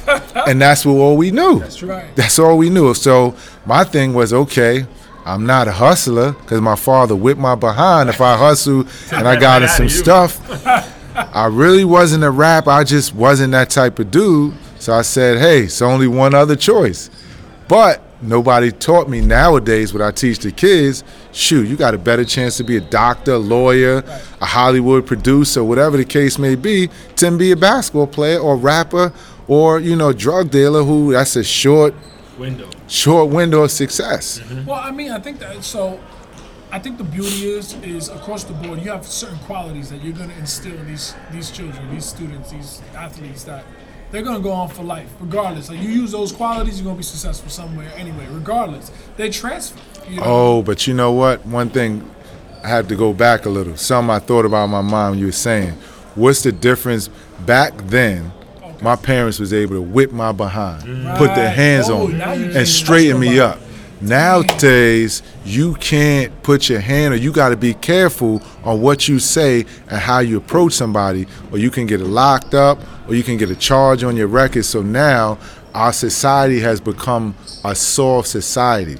and 0.46 0.60
that's 0.60 0.84
what 0.84 0.94
all 0.94 1.16
we 1.16 1.30
knew. 1.30 1.60
That's 1.60 1.82
right. 1.82 2.14
That's 2.16 2.38
all 2.38 2.58
we 2.58 2.70
knew. 2.70 2.94
So 2.94 3.34
my 3.64 3.84
thing 3.84 4.14
was 4.14 4.32
okay. 4.32 4.86
I'm 5.24 5.46
not 5.46 5.68
a 5.68 5.72
hustler 5.72 6.32
because 6.32 6.60
my 6.60 6.76
father 6.76 7.16
whipped 7.16 7.40
my 7.40 7.54
behind 7.54 8.10
if 8.10 8.20
I 8.20 8.36
hustle 8.38 8.86
and 9.12 9.26
I 9.26 9.40
got 9.40 9.62
in 9.62 9.68
some 9.68 9.86
out 9.86 9.90
of 9.90 9.96
you. 9.96 10.02
stuff. 10.02 11.16
I 11.16 11.46
really 11.46 11.84
wasn't 11.84 12.24
a 12.24 12.30
rap. 12.30 12.66
I 12.66 12.84
just 12.84 13.14
wasn't 13.14 13.52
that 13.52 13.70
type 13.70 13.98
of 13.98 14.10
dude. 14.10 14.54
So 14.78 14.92
I 14.92 15.02
said, 15.02 15.38
hey, 15.38 15.62
it's 15.62 15.80
only 15.80 16.06
one 16.06 16.34
other 16.34 16.56
choice. 16.56 17.08
But 17.68 18.02
nobody 18.24 18.72
taught 18.72 19.08
me 19.08 19.20
nowadays 19.20 19.92
what 19.92 20.02
I 20.02 20.10
teach 20.10 20.38
the 20.38 20.52
kids. 20.52 21.04
Shoot, 21.32 21.68
you 21.68 21.76
got 21.76 21.94
a 21.94 21.98
better 21.98 22.24
chance 22.24 22.56
to 22.58 22.64
be 22.64 22.76
a 22.76 22.80
doctor, 22.80 23.32
a 23.32 23.38
lawyer, 23.38 24.02
a 24.40 24.46
Hollywood 24.46 25.06
producer, 25.06 25.62
whatever 25.62 25.96
the 25.96 26.04
case 26.04 26.38
may 26.38 26.54
be, 26.54 26.88
than 27.16 27.38
be 27.38 27.52
a 27.52 27.56
basketball 27.56 28.06
player 28.06 28.38
or 28.38 28.56
rapper 28.56 29.12
or, 29.48 29.78
you 29.80 29.96
know, 29.96 30.12
drug 30.12 30.50
dealer 30.50 30.82
who 30.82 31.12
that's 31.12 31.36
a 31.36 31.44
short, 31.44 31.94
Window. 32.38 32.68
short 32.88 33.30
window 33.30 33.62
of 33.62 33.70
success. 33.70 34.40
Mm-hmm. 34.40 34.66
Well, 34.66 34.80
I 34.80 34.90
mean, 34.90 35.10
I 35.10 35.20
think 35.20 35.38
that 35.40 35.62
so. 35.64 36.00
I 36.72 36.80
think 36.80 36.98
the 36.98 37.04
beauty 37.04 37.46
is 37.50 37.74
is 37.84 38.08
across 38.08 38.42
the 38.42 38.52
board. 38.54 38.80
You 38.80 38.90
have 38.90 39.06
certain 39.06 39.38
qualities 39.40 39.90
that 39.90 40.02
you're 40.02 40.16
going 40.16 40.30
to 40.30 40.38
instill 40.38 40.74
in 40.74 40.86
these 40.88 41.14
these 41.30 41.50
children, 41.52 41.88
these 41.94 42.04
students, 42.04 42.50
these 42.50 42.82
athletes 42.96 43.44
that 43.44 43.64
they're 44.14 44.22
going 44.22 44.36
to 44.36 44.42
go 44.42 44.52
on 44.52 44.68
for 44.68 44.84
life, 44.84 45.12
regardless. 45.20 45.68
Like 45.68 45.80
you 45.80 45.88
use 45.88 46.12
those 46.12 46.30
qualities, 46.30 46.78
you're 46.78 46.84
going 46.84 46.96
to 46.96 47.00
be 47.00 47.02
successful 47.04 47.50
somewhere 47.50 47.90
anyway. 47.96 48.26
Regardless, 48.30 48.92
they 49.16 49.28
transfer. 49.28 49.80
You 50.08 50.16
know? 50.16 50.22
Oh, 50.24 50.62
but 50.62 50.86
you 50.86 50.94
know 50.94 51.12
what? 51.12 51.44
One 51.44 51.68
thing 51.68 52.08
I 52.62 52.68
had 52.68 52.88
to 52.90 52.96
go 52.96 53.12
back 53.12 53.44
a 53.44 53.48
little. 53.50 53.76
Something 53.76 54.10
I 54.10 54.20
thought 54.20 54.44
about 54.44 54.68
my 54.68 54.82
mom. 54.82 55.18
you 55.18 55.26
were 55.26 55.32
saying, 55.32 55.72
what's 56.14 56.42
the 56.44 56.52
difference 56.52 57.08
back 57.44 57.76
then? 57.88 58.32
My 58.80 58.96
parents 58.96 59.38
was 59.40 59.52
able 59.52 59.76
to 59.76 59.82
whip 59.82 60.12
my 60.12 60.30
behind, 60.32 60.82
put 61.16 61.34
their 61.34 61.50
hands 61.50 61.88
Oh, 61.88 62.04
on 62.04 62.18
me, 62.18 62.56
and 62.56 62.68
straighten 62.68 63.18
me 63.18 63.40
up. 63.40 63.58
Nowadays, 64.04 65.22
you 65.46 65.74
can't 65.76 66.42
put 66.42 66.68
your 66.68 66.80
hand, 66.80 67.14
or 67.14 67.16
you 67.16 67.32
got 67.32 67.48
to 67.48 67.56
be 67.56 67.72
careful 67.72 68.42
on 68.62 68.82
what 68.82 69.08
you 69.08 69.18
say 69.18 69.64
and 69.88 69.98
how 69.98 70.18
you 70.18 70.36
approach 70.36 70.74
somebody, 70.74 71.26
or 71.50 71.56
you 71.56 71.70
can 71.70 71.86
get 71.86 72.00
locked 72.00 72.52
up, 72.52 72.78
or 73.08 73.14
you 73.14 73.22
can 73.22 73.38
get 73.38 73.48
a 73.48 73.56
charge 73.56 74.04
on 74.04 74.14
your 74.14 74.26
record. 74.26 74.66
So 74.66 74.82
now, 74.82 75.38
our 75.72 75.92
society 75.92 76.60
has 76.60 76.82
become 76.82 77.34
a 77.64 77.74
soft 77.74 78.28
society. 78.28 78.98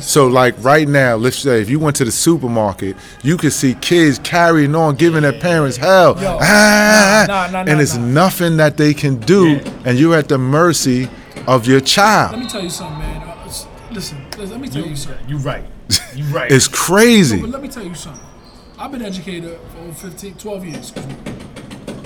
So 0.00 0.28
like 0.28 0.54
right 0.64 0.88
now, 0.88 1.16
let's 1.16 1.36
say 1.36 1.60
if 1.60 1.68
you 1.68 1.78
went 1.78 1.96
to 1.96 2.04
the 2.04 2.12
supermarket, 2.12 2.96
you 3.22 3.36
could 3.36 3.52
see 3.52 3.74
kids 3.74 4.18
carrying 4.20 4.74
on, 4.74 4.94
giving 4.94 5.22
their 5.22 5.38
parents 5.38 5.76
hell, 5.76 6.18
Yo, 6.18 6.38
ah, 6.40 6.40
ah, 6.40 6.40
ah, 6.40 7.22
ah, 7.22 7.26
nah, 7.26 7.46
nah, 7.50 7.64
nah, 7.64 7.70
and 7.70 7.80
it's 7.80 7.96
nothing 7.96 8.56
that 8.58 8.78
they 8.78 8.94
can 8.94 9.16
do, 9.18 9.60
and 9.84 9.98
you're 9.98 10.16
at 10.16 10.28
the 10.28 10.38
mercy 10.38 11.08
of 11.46 11.66
your 11.66 11.80
Let 11.80 11.86
child. 11.86 12.38
me 12.38 12.48
tell 12.48 12.62
you 12.62 12.70
something, 12.70 12.98
man. 12.98 13.17
It's- 13.98 14.12
listen, 14.12 14.30
listen, 14.38 14.50
let 14.50 14.60
me 14.60 14.68
tell 14.68 14.86
you 14.86 14.96
something. 14.96 15.28
You're 15.28 15.40
right. 15.40 15.64
You're 16.14 16.26
right. 16.38 16.50
It's 16.52 16.68
crazy. 16.68 17.40
But 17.40 17.50
let 17.50 17.62
me 17.62 17.68
tell 17.68 17.84
you 17.84 17.94
something. 17.94 18.24
I've 18.78 18.92
been 18.92 19.02
educated 19.02 19.58
for 19.72 19.92
15, 19.92 20.34
12 20.34 20.64
years. 20.66 20.92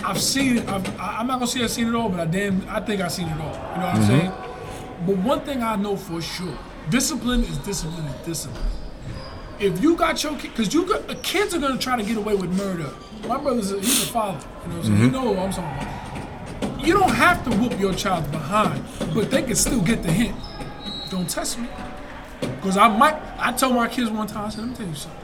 I've 0.05 0.18
seen 0.20 0.57
it. 0.59 0.68
I've, 0.68 0.88
I- 0.99 1.18
I'm 1.18 1.26
not 1.26 1.34
gonna 1.34 1.47
say 1.47 1.62
I've 1.62 1.70
seen 1.70 1.88
it 1.88 1.95
all, 1.95 2.09
but 2.09 2.20
I 2.20 2.24
damn, 2.24 2.66
I 2.68 2.80
think 2.80 3.01
I've 3.03 3.12
seen 3.12 3.28
it 3.28 3.38
all. 3.40 3.53
You 3.53 3.80
know 3.80 3.86
what 3.86 3.95
I'm 3.97 4.03
saying? 4.05 4.32
But 5.07 5.16
one 5.18 5.40
thing 5.43 5.62
I 5.62 5.76
know 5.76 5.97
for 5.97 6.22
sure: 6.22 6.57
discipline 6.88 7.40
is 7.43 7.59
discipline 7.59 8.07
is 8.07 8.26
discipline. 8.26 8.70
If 9.61 9.80
you 9.82 9.95
got 9.95 10.22
your 10.24 10.32
kid, 10.38 10.51
because 10.51 10.72
you 10.74 10.86
got 10.86 11.09
uh, 11.11 11.14
kids 11.22 11.55
are 11.55 11.59
gonna 11.61 11.78
try 11.78 11.97
to 11.97 12.03
get 12.03 12.16
away 12.16 12.34
with 12.34 12.51
murder. 12.57 12.90
My 13.28 13.36
brother's 13.38 13.70
a, 13.70 13.78
he's 13.78 14.03
a 14.05 14.07
father. 14.07 14.45
You 14.64 14.70
know, 14.72 14.76
what 14.78 14.84
I'm 14.86 14.90
saying? 14.93 15.01
you 15.05 15.11
know 15.11 15.30
what 15.30 15.38
I'm 15.40 15.53
talking 15.53 15.88
about. 16.68 16.86
You 16.86 16.95
don't 16.95 17.14
have 17.14 17.45
to 17.45 17.51
whoop 17.59 17.78
your 17.78 17.95
child 17.95 18.28
behind, 18.32 18.82
but 19.14 19.30
they 19.30 19.43
can 19.43 19.55
still 19.55 19.80
get 19.82 20.03
the 20.03 20.11
hint. 20.11 20.34
Don't 21.13 21.29
test 21.29 21.59
me. 21.59 21.69
Cause 22.63 22.79
I 22.79 22.89
might, 22.89 23.15
I 23.37 23.53
told 23.53 23.75
my 23.75 23.87
kids 23.87 24.09
one 24.11 24.27
time, 24.27 24.47
I 24.47 24.49
said, 24.49 24.61
let 24.61 24.71
me 24.71 24.77
tell 24.77 24.87
you 24.87 24.95
something. 24.95 25.21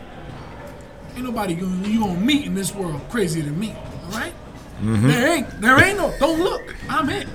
Ain't 1.16 1.24
nobody 1.24 1.55
gonna, 1.55 1.89
you 1.89 2.01
gonna 2.01 2.20
meet 2.20 2.45
in 2.45 2.55
this 2.55 2.74
world 2.74 3.01
crazier 3.09 3.43
than 3.43 3.59
me, 3.59 3.74
all 4.05 4.11
right? 4.11 4.34
Mm-hmm. 4.82 5.09
There 5.09 5.34
ain't, 5.34 5.61
there 5.62 5.82
ain't 5.82 5.97
no, 5.97 6.14
don't 6.20 6.41
look, 6.41 6.76
I'm 6.91 7.09
it. 7.09 7.26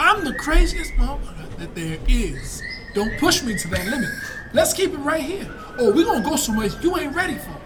I'm 0.00 0.24
the 0.24 0.34
craziest 0.34 0.94
motherfucker 0.94 1.56
that 1.58 1.76
there 1.76 1.96
is. 2.08 2.60
Don't 2.92 3.16
push 3.18 3.44
me 3.44 3.56
to 3.56 3.68
that 3.68 3.86
limit. 3.86 4.10
Let's 4.52 4.72
keep 4.72 4.92
it 4.92 4.98
right 4.98 5.22
here. 5.22 5.48
Or 5.78 5.92
we 5.92 6.02
gonna 6.02 6.28
go 6.28 6.34
somewhere 6.34 6.66
you 6.82 6.98
ain't 6.98 7.14
ready 7.14 7.36
for. 7.36 7.56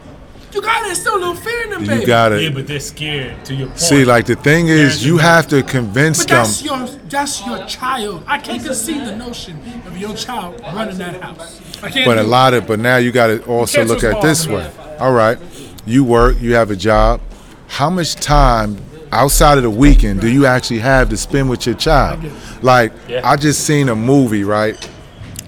You 0.53 0.61
gotta 0.63 0.89
instill 0.91 1.17
a 1.17 1.19
little 1.19 1.35
fear 1.37 1.63
in 1.65 1.71
them, 1.71 1.87
baby. 1.87 2.01
You 2.01 2.07
gotta 2.07 2.43
yeah, 2.43 2.51
but 2.51 2.67
they're 2.67 2.81
scared 2.81 3.45
to 3.45 3.55
your 3.55 3.69
point. 3.69 3.79
see. 3.81 4.05
Like 4.05 4.27
the 4.27 4.35
thing 4.37 4.69
is, 4.69 5.05
you 5.05 5.17
have 5.19 5.47
to 5.49 5.63
convince 5.63 6.19
But 6.25 6.29
them. 6.29 6.37
that's 6.39 6.63
your 6.65 6.87
that's 7.09 7.47
your 7.47 7.67
child. 7.67 8.25
I 8.27 8.39
can't 8.39 8.63
conceive 8.65 9.05
the 9.05 9.15
notion 9.17 9.57
of 9.87 9.97
your 9.97 10.15
child 10.15 10.61
running 10.61 10.99
that 10.99 11.21
house. 11.23 11.61
I 11.83 11.91
can't. 11.91 12.05
But 12.07 12.19
a 12.19 12.23
lot 12.23 12.55
of, 12.55 12.67
but 12.67 12.79
now 12.81 12.97
you 12.97 13.13
got 13.13 13.29
to 13.29 13.45
also 13.45 13.85
look 13.85 14.03
at 14.05 14.21
this 14.23 14.47
way. 14.47 14.71
All 14.99 15.13
right, 15.13 15.39
you 15.87 16.05
work, 16.05 16.41
you 16.41 16.55
have 16.55 16.71
a 16.71 16.77
job. 16.77 17.21
How 17.69 17.89
much 17.89 18.17
time 18.17 18.77
outside 19.13 19.57
of 19.57 19.63
the 19.63 19.71
weekend 19.71 20.21
do 20.21 20.29
you 20.29 20.47
actually 20.47 20.81
have 20.81 21.09
to 21.11 21.17
spend 21.17 21.49
with 21.49 21.65
your 21.67 21.75
child? 21.77 22.25
Like, 22.63 22.93
Yeah. 23.09 23.21
I 23.25 23.37
just 23.37 23.65
seen 23.65 23.89
a 23.89 23.95
movie, 23.97 24.43
right? 24.45 24.77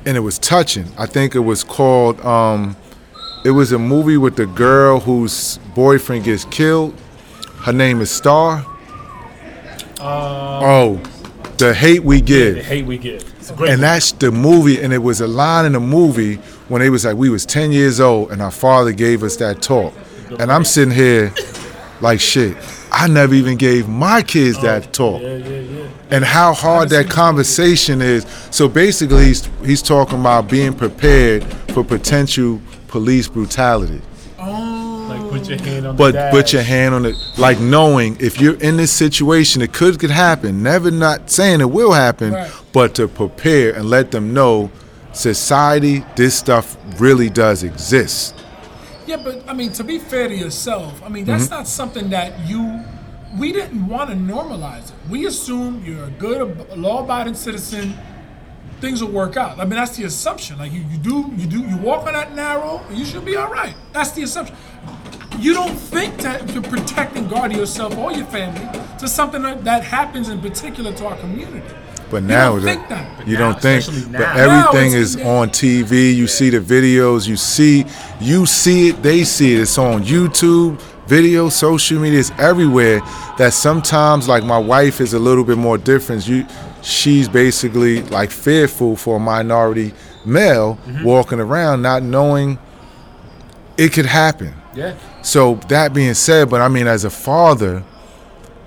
And 0.07 0.17
it 0.17 0.21
was 0.21 0.39
touching. 0.39 0.87
I 0.97 1.07
think 1.07 1.35
it 1.35 1.41
was 1.41 1.65
called. 1.65 2.21
um 2.25 2.77
It 3.45 3.51
was 3.51 3.73
a 3.73 3.79
movie 3.79 4.17
with 4.17 4.37
the 4.37 4.47
girl 4.47 5.01
whose 5.01 5.59
boyfriend 5.75 6.25
gets 6.25 6.45
killed. 6.45 6.95
Her 7.63 7.73
name 7.73 8.01
is 8.01 8.11
Star. 8.11 8.59
Um, 9.99 10.63
oh, 10.65 11.03
the 11.59 11.75
hate 11.75 12.03
we 12.03 12.21
give 12.21 12.57
the 12.57 12.63
hate 12.63 12.85
we 12.85 12.99
give. 12.99 13.23
It's 13.39 13.51
a 13.51 13.55
great. 13.55 13.71
and 13.73 13.83
that's 13.83 14.13
the 14.13 14.33
movie 14.33 14.81
and 14.83 14.93
it 14.93 14.99
was 14.99 15.21
a 15.21 15.27
line 15.29 15.65
in 15.65 15.73
the 15.73 15.81
movie 15.81 16.37
when 16.69 16.81
they 16.81 16.91
was 16.91 17.05
like 17.05 17.17
we 17.17 17.31
was 17.31 17.47
10 17.47 17.71
years 17.71 18.01
old 18.01 18.33
and 18.33 18.43
our 18.43 18.51
father 18.51 18.93
gave 18.93 19.23
us 19.23 19.37
that 19.37 19.63
talk 19.63 19.95
and 20.41 20.51
i'm 20.51 20.65
sitting 20.65 20.93
here 20.93 21.33
like 22.01 22.19
shit 22.19 22.57
i 22.91 23.07
never 23.07 23.35
even 23.35 23.57
gave 23.57 23.89
my 23.89 24.23
kids 24.23 24.59
oh, 24.59 24.63
that 24.63 24.93
talk 24.93 25.23
yeah, 25.23 25.37
yeah, 25.37 25.61
yeah. 25.61 25.89
and 26.11 26.25
how 26.25 26.53
hard 26.53 26.89
that 26.89 27.09
conversation 27.09 28.03
is 28.03 28.27
so 28.51 28.69
basically 28.69 29.27
he's, 29.27 29.49
he's 29.65 29.83
talking 29.83 30.19
about 30.19 30.49
being 30.51 30.73
prepared 30.75 31.45
for 31.73 31.85
potential 31.85 32.61
police 32.93 33.27
brutality 33.27 34.01
Like 34.39 35.31
put 35.31 35.49
your 35.49 35.59
hand 35.59 35.87
on 35.87 35.97
but 35.97 36.13
dash. 36.13 36.33
put 36.33 36.53
your 36.53 36.63
hand 36.63 36.95
on 36.95 37.07
it 37.07 37.17
like 37.39 37.59
knowing 37.59 38.17
if 38.21 38.41
you're 38.41 38.61
in 38.69 38.77
this 38.77 38.93
situation 38.93 39.63
it 39.63 39.73
could 39.73 39.99
could 39.99 40.11
happen 40.11 40.63
never 40.63 40.91
not 40.91 41.31
saying 41.31 41.61
it 41.61 41.71
will 41.71 41.93
happen 41.93 42.33
Right. 42.35 42.51
but 42.73 42.95
to 42.97 43.09
prepare 43.09 43.75
and 43.75 43.89
let 43.89 44.11
them 44.11 44.33
know 44.35 44.71
society 45.13 46.05
this 46.17 46.35
stuff 46.35 46.77
really 47.01 47.31
does 47.31 47.63
exist 47.63 48.35
Yeah, 49.07 49.17
but 49.27 49.43
I 49.49 49.53
mean, 49.55 49.73
to 49.73 49.85
be 49.85 49.99
fair 49.99 50.29
to 50.29 50.35
yourself, 50.45 51.03
I 51.05 51.09
mean, 51.09 51.25
that's 51.25 51.45
Mm-hmm. 51.47 51.55
not 51.59 51.67
something 51.81 52.07
that 52.11 52.29
you. 52.51 52.63
We 53.43 53.49
didn't 53.59 53.85
want 53.95 54.07
to 54.11 54.17
normalize 54.17 54.87
it. 54.91 54.95
We 55.11 55.27
assume 55.27 55.83
you're 55.85 56.05
a 56.05 56.15
good, 56.27 56.39
law-abiding 56.87 57.35
citizen. 57.35 57.87
Things 58.83 59.01
will 59.03 59.13
work 59.13 59.37
out. 59.37 59.59
I 59.61 59.63
mean, 59.65 59.77
that's 59.77 59.97
the 59.97 60.05
assumption. 60.05 60.59
Like 60.59 60.73
you, 60.73 60.81
you 60.91 60.99
do, 60.99 61.33
you 61.37 61.47
do, 61.47 61.61
you 61.61 61.77
walk 61.77 62.05
on 62.09 62.15
that 62.15 62.35
narrow, 62.35 62.85
you 62.91 63.05
should 63.05 63.25
be 63.25 63.37
all 63.37 63.49
right. 63.49 63.75
That's 63.93 64.11
the 64.11 64.25
assumption. 64.25 64.57
You 65.39 65.55
don't 65.55 65.77
think 65.77 66.17
that 66.23 66.53
you're 66.53 66.65
protecting, 66.65 67.29
guarding 67.29 67.59
yourself 67.59 67.97
or 67.97 68.13
your 68.13 68.27
family 68.27 68.69
to 68.99 69.07
something 69.07 69.41
that, 69.43 69.63
that 69.65 69.85
happens 69.85 70.29
in 70.31 70.41
particular 70.41 70.93
to 70.95 71.07
our 71.07 71.17
community. 71.19 71.63
but 72.11 72.23
You 72.23 72.29
now 72.29 72.57
you 72.57 72.61
don't 72.61 72.75
think 72.77 72.89
that. 72.89 73.29
you 73.29 73.35
now, 73.39 73.53
don't 73.53 73.63
think 73.63 73.81
especially 73.83 74.13
but 74.13 74.19
now. 74.19 74.35
everything 74.37 74.91
Now 74.93 74.99
it's- 74.99 75.15
is 75.15 75.17
on 75.23 75.49
tv 75.51 76.15
you 76.15 76.27
see 76.27 76.51
the 76.51 76.59
videos 76.61 77.27
you 77.29 77.37
see 77.37 77.85
you 78.21 78.45
see 78.47 78.89
it 78.91 79.03
they 79.03 79.23
see 79.25 79.55
it 79.55 79.61
it's 79.61 79.79
on 79.79 80.03
youtube 80.05 80.79
video 81.07 81.49
social 81.49 81.99
media 82.01 82.19
it's 82.21 82.31
everywhere 82.39 83.01
that 83.39 83.53
sometimes 83.55 84.29
like 84.29 84.45
my 84.45 84.59
wife 84.59 85.01
is 85.01 85.15
a 85.15 85.19
little 85.19 85.45
bit 85.45 85.57
more 85.57 85.79
different 85.79 86.29
you 86.29 86.45
she's 86.83 87.29
basically 87.29 88.03
like 88.03 88.31
fearful 88.31 88.97
for 88.97 89.17
a 89.17 89.21
minority 89.21 89.93
male 90.25 90.77
Mm-hmm. 90.87 91.05
walking 91.05 91.41
around 91.41 91.83
not 91.83 92.03
knowing 92.03 92.59
it 93.77 93.93
could 93.93 94.07
happen 94.07 94.55
yeah. 94.75 94.95
so 95.23 95.55
that 95.69 95.93
being 95.95 96.15
said, 96.15 96.49
but 96.51 96.61
I 96.61 96.69
mean, 96.69 96.87
as 96.87 97.05
a 97.05 97.11
father, 97.11 97.83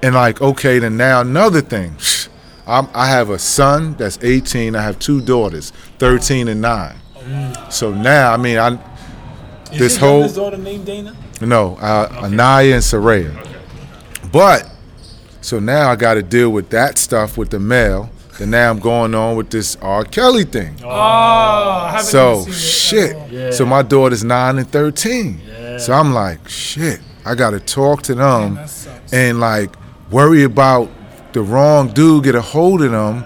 and 0.04 0.14
like, 0.16 0.40
okay, 0.42 0.78
then 0.80 0.98
now 0.98 1.22
another 1.22 1.62
thing. 1.62 1.96
I'm, 2.68 2.88
I 2.96 3.08
have 3.08 3.30
a 3.30 3.38
son 3.40 3.94
that's 3.96 4.18
18. 4.24 4.76
I 4.76 4.82
have 4.84 4.98
two 5.00 5.22
daughters, 5.22 5.72
13 6.00 6.48
and 6.48 6.62
9. 6.62 6.96
Oh 7.18 7.68
So 7.70 7.92
now, 7.94 8.34
I 8.34 8.38
mean, 8.38 8.58
I 8.58 8.78
Is 9.72 9.80
This 9.80 9.98
whole- 9.98 10.28
daughter 10.30 10.58
named 10.58 10.86
Dana? 10.86 11.16
no 11.42 11.76
uh, 11.78 12.08
Anaya 12.24 12.76
and 12.76 12.84
Saraya. 12.84 13.34
But 14.32 14.70
so 15.46 15.60
now 15.60 15.92
I 15.92 15.96
got 15.96 16.16
to 16.16 16.24
deal 16.24 16.50
with 16.50 16.72
that 16.72 16.98
stuff 16.98 17.38
with 17.38 17.52
the 17.52 17.60
mail. 17.60 18.10
And 18.40 18.52
now 18.52 18.70
I'm 18.70 18.80
going 18.80 19.16
on 19.16 19.38
with 19.38 19.50
this 19.52 19.78
R. 19.78 20.04
Kelly 20.04 20.44
thing. 20.44 20.76
Oh, 20.84 21.86
haven't 21.86 22.06
So 22.06 22.42
seen 22.42 22.54
shit. 22.54 23.32
Yeah. 23.32 23.52
So 23.52 23.66
my 23.66 23.82
daughter's 23.82 24.24
nine 24.26 24.58
and 24.58 24.68
thirteen. 24.68 25.40
Yeah. 25.48 25.78
So 25.78 25.94
I'm 25.94 26.14
like, 26.14 26.50
shit. 26.50 27.00
I 27.26 27.36
gotta 27.36 27.60
talk 27.60 28.02
to 28.04 28.16
them 28.16 28.56
that 28.56 28.70
sucks. 28.70 29.14
and 29.14 29.40
like 29.40 29.74
worry 30.12 30.44
about 30.44 30.90
the 31.34 31.42
wrong 31.42 31.90
dude 31.90 32.24
get 32.26 32.36
a 32.36 32.42
hold 32.42 32.82
of 32.82 32.92
them 32.92 33.24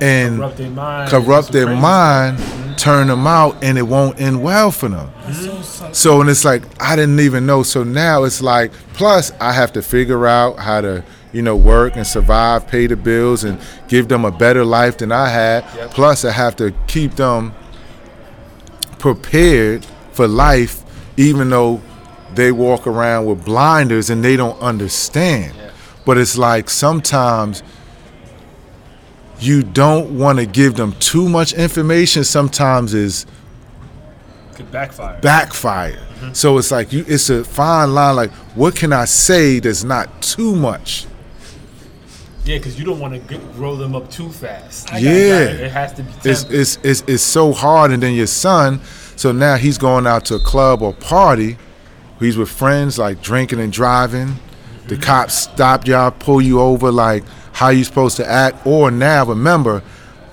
and 0.00 0.36
Corrupt 0.36 0.56
their 0.58 0.70
mind. 0.70 1.10
corrupt 1.10 1.46
Some 1.46 1.52
their 1.52 1.66
crazy 1.66 1.80
mind, 1.80 2.78
turn 2.78 3.06
them 3.06 3.26
out, 3.26 3.62
and 3.62 3.78
it 3.78 3.82
won't 3.82 4.20
end 4.20 4.42
well 4.42 4.70
for 4.70 4.88
them. 4.88 5.10
That 5.26 5.34
so 5.34 5.62
sucks. 5.62 5.98
So 5.98 6.20
and 6.20 6.30
it's 6.30 6.44
like 6.44 6.62
I 6.80 6.94
didn't 6.94 7.20
even 7.20 7.46
know. 7.46 7.62
So 7.62 7.84
now 7.84 8.24
it's 8.24 8.40
like 8.42 8.72
plus 8.92 9.32
I 9.40 9.52
have 9.52 9.72
to 9.72 9.82
figure 9.82 10.26
out 10.26 10.58
how 10.58 10.80
to 10.80 11.04
you 11.34 11.42
know 11.42 11.56
work 11.56 11.96
and 11.96 12.06
survive, 12.06 12.66
pay 12.68 12.86
the 12.86 12.96
bills, 12.96 13.44
and 13.44 13.60
give 13.88 14.08
them 14.08 14.24
a 14.24 14.30
better 14.30 14.64
life 14.64 14.98
than 14.98 15.12
I 15.12 15.28
had. 15.28 15.64
Yep. 15.74 15.90
Plus 15.90 16.24
I 16.24 16.30
have 16.32 16.56
to 16.56 16.72
keep 16.86 17.16
them 17.16 17.52
prepared 18.98 19.84
for 20.12 20.26
life, 20.28 20.82
even 21.16 21.50
though 21.50 21.82
they 22.34 22.52
walk 22.52 22.86
around 22.86 23.26
with 23.26 23.44
blinders 23.44 24.10
and 24.10 24.24
they 24.24 24.36
don't 24.36 24.58
understand. 24.60 25.54
Yeah. 25.56 25.70
But 26.06 26.18
it's 26.18 26.38
like 26.38 26.70
sometimes 26.70 27.62
you 29.40 29.62
don't 29.62 30.16
want 30.18 30.38
to 30.38 30.46
give 30.46 30.76
them 30.76 30.92
too 31.00 31.28
much 31.28 31.52
information. 31.52 32.22
Sometimes 32.24 32.94
is 32.94 33.26
Could 34.54 34.70
backfire. 34.70 35.20
backfire. 35.20 35.92
Mm-hmm. 35.96 36.32
So 36.32 36.58
it's 36.58 36.70
like 36.70 36.92
you 36.92 37.04
it's 37.08 37.28
a 37.28 37.42
fine 37.44 37.92
line 37.92 38.14
like 38.14 38.30
what 38.54 38.76
can 38.76 38.92
I 38.92 39.04
say 39.04 39.58
that's 39.58 39.82
not 39.82 40.22
too 40.22 40.54
much? 40.54 41.06
Yeah, 42.44 42.58
because 42.58 42.78
you 42.78 42.84
don't 42.84 43.00
want 43.00 43.28
to 43.28 43.38
grow 43.54 43.76
them 43.76 43.94
up 43.96 44.10
too 44.10 44.28
fast. 44.28 44.90
Yeah. 44.92 45.44
It 45.48 45.70
has 45.72 45.92
to 45.94 46.02
be 46.02 46.10
It's, 46.24 46.42
tempered. 46.42 46.60
it's 46.60 46.78
it's 46.82 47.04
it's 47.06 47.22
so 47.22 47.52
hard 47.52 47.90
and 47.90 48.02
then 48.02 48.14
your 48.14 48.26
son, 48.26 48.80
so 49.16 49.32
now 49.32 49.56
he's 49.56 49.78
going 49.78 50.06
out 50.06 50.24
to 50.26 50.34
a 50.36 50.40
club 50.40 50.82
or 50.82 50.92
party, 50.92 51.56
he's 52.20 52.36
with 52.36 52.50
friends 52.50 52.98
like 52.98 53.22
drinking 53.22 53.60
and 53.60 53.72
driving. 53.72 54.36
The 54.86 54.94
mm-hmm. 54.96 55.02
cops 55.02 55.34
stop 55.34 55.86
y'all, 55.86 56.10
pull 56.10 56.42
you 56.42 56.60
over 56.60 56.92
like 56.92 57.24
how 57.52 57.70
you 57.70 57.84
supposed 57.84 58.16
to 58.18 58.28
act 58.28 58.66
or 58.66 58.90
now 58.90 59.24
remember 59.24 59.82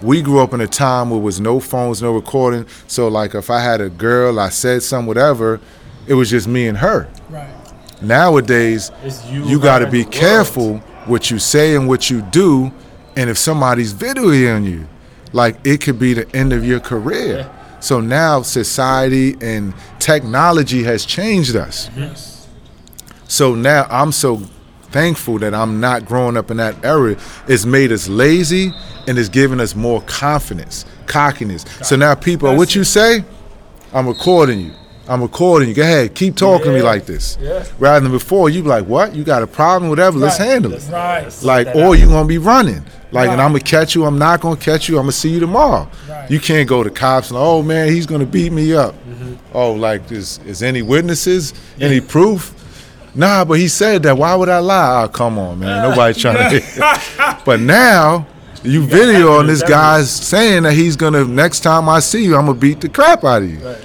we 0.01 0.22
grew 0.22 0.39
up 0.39 0.51
in 0.53 0.62
a 0.62 0.68
time 0.68 1.12
where 1.12 1.20
there 1.20 1.26
was 1.26 1.39
no 1.39 1.59
phones, 1.59 2.01
no 2.01 2.12
recording. 2.14 2.66
So 2.88 3.07
like 3.07 3.36
if 3.36 3.49
I 3.49 3.62
had 3.62 3.80
a 3.82 3.89
girl, 3.89 4.39
I 4.39 4.49
said 4.49 4.84
something, 4.84 5.07
whatever, 5.07 5.59
it 6.07 6.16
was 6.16 6.30
just 6.30 6.47
me 6.47 6.68
and 6.68 6.80
her. 6.80 7.07
Right. 7.30 7.53
Nowadays, 8.01 8.91
It's 9.03 9.24
you, 9.28 9.45
you 9.45 9.59
got 9.59 9.80
to 9.80 9.86
be 9.86 9.99
the 9.99 10.03
world. 10.05 10.14
careful 10.14 10.84
what 11.08 11.32
you 11.32 11.39
say 11.39 11.76
and 11.76 11.88
what 11.88 12.10
you 12.10 12.22
do, 12.22 12.72
and 13.16 13.30
if 13.30 13.38
somebody's 13.38 13.93
videoing 13.93 14.66
you, 14.66 14.88
like 15.34 15.58
it 15.66 15.82
could 15.82 15.99
be 15.99 16.14
the 16.14 16.36
end 16.36 16.54
of 16.54 16.66
your 16.66 16.80
career. 16.80 17.49
So 17.80 17.99
now 17.99 18.41
society 18.43 19.36
and 19.41 19.74
technology 19.99 20.84
has 20.84 21.06
changed 21.06 21.56
us. 21.56 21.89
Yes. 21.95 22.47
So 23.28 23.56
now 23.56 23.88
I'm 23.89 24.12
so 24.12 24.38
thankful 24.91 25.39
that 25.39 25.54
I'm 25.54 25.80
not 25.80 26.06
growing 26.06 26.38
up 26.38 26.52
in 26.52 26.58
that 26.58 26.84
era. 26.84 27.16
It's 27.47 27.66
made 27.66 27.91
us 27.91 28.08
lazy 28.08 28.74
and 29.08 29.18
it's 29.18 29.30
given 29.30 29.60
us 29.60 29.74
more 29.76 30.02
confidence, 30.02 30.86
cockiness. 31.08 31.66
So 31.84 31.95
now 31.95 32.14
people, 32.14 32.49
That's 32.49 32.60
what 32.60 32.76
you 32.76 32.84
say, 32.84 33.24
I'm 33.93 34.08
recording 34.08 34.60
you. 34.60 34.72
I'm 35.12 35.22
recording 35.22 35.68
you. 35.68 35.76
Go 35.76 35.82
ahead, 35.82 36.16
keep 36.16 36.38
talking 36.38 36.68
to 36.68 36.74
me 36.74 36.82
like 36.82 37.05
this. 37.05 37.38
Yeah. 37.41 37.66
Rather 37.80 37.99
than 37.99 38.14
before, 38.14 38.49
you 38.49 38.64
be 38.64 38.70
like, 38.70 38.86
what? 38.86 39.14
You 39.14 39.26
got 39.26 39.43
a 39.43 39.47
problem? 39.47 39.89
Whatever. 39.89 40.18
Let's 40.18 40.39
Right. 40.39 40.47
handle 40.49 40.74
it. 40.74 40.84
Right. 40.89 41.28
Like, 41.43 41.68
or 41.76 41.88
out. 41.88 41.91
you 41.99 42.05
gonna 42.05 42.28
be 42.28 42.38
running. 42.38 42.82
Like, 43.12 43.30
and 43.30 43.41
I'm 43.41 43.49
gonna 43.51 43.59
catch 43.59 43.93
you. 43.93 44.05
I'm 44.05 44.18
not 44.18 44.39
gonna 44.39 44.55
catch 44.55 44.88
you. 44.88 44.95
I'm 44.97 45.03
gonna 45.03 45.12
see 45.12 45.28
you 45.30 45.41
tomorrow. 45.41 45.89
Right. 46.09 46.32
You 46.32 46.39
can't 46.39 46.66
go 46.70 46.82
to 46.82 46.89
cops 46.89 47.30
and 47.30 47.38
oh 47.38 47.62
man, 47.62 47.89
he's 47.89 48.05
gonna 48.05 48.26
beat 48.26 48.53
me 48.53 48.74
up. 48.74 48.93
Mm-hmm. 49.05 49.34
Oh, 49.53 49.74
like 49.74 50.09
is 50.14 50.39
is 50.47 50.64
any 50.64 50.82
witnesses? 50.82 51.53
Any 51.82 51.99
proof? 51.99 52.53
Nah, 53.14 53.43
but 53.43 53.59
he 53.59 53.68
said 53.68 54.03
that. 54.03 54.18
Why 54.18 54.34
would 54.36 54.47
I 54.47 54.59
lie? 54.59 55.03
Oh, 55.03 55.07
come 55.09 55.38
on, 55.38 55.59
man. 55.59 55.82
Nobody 55.89 56.18
trying 56.18 56.49
to. 56.62 57.38
but 57.45 57.59
now 57.59 58.26
you 58.64 58.86
video 58.86 59.34
on 59.34 59.47
this 59.47 59.62
guy's 59.62 60.09
saying 60.09 60.64
that 60.64 60.72
he's 60.72 60.95
gonna 60.95 61.26
next 61.26 61.59
time 61.62 61.89
I 61.89 61.99
see 61.99 62.24
you, 62.24 62.38
I'm 62.38 62.45
gonna 62.45 62.57
beat 62.57 62.80
the 62.80 62.88
crap 62.88 63.26
out 63.26 63.41
of 63.41 63.49
you. 63.49 63.57
Then 63.57 63.76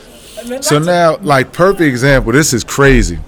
So 0.60 0.78
now, 0.78 1.16
like 1.18 1.52
perfect 1.52 1.82
example, 1.82 2.32
this 2.32 2.52
is 2.52 2.64
crazy. 2.64 3.18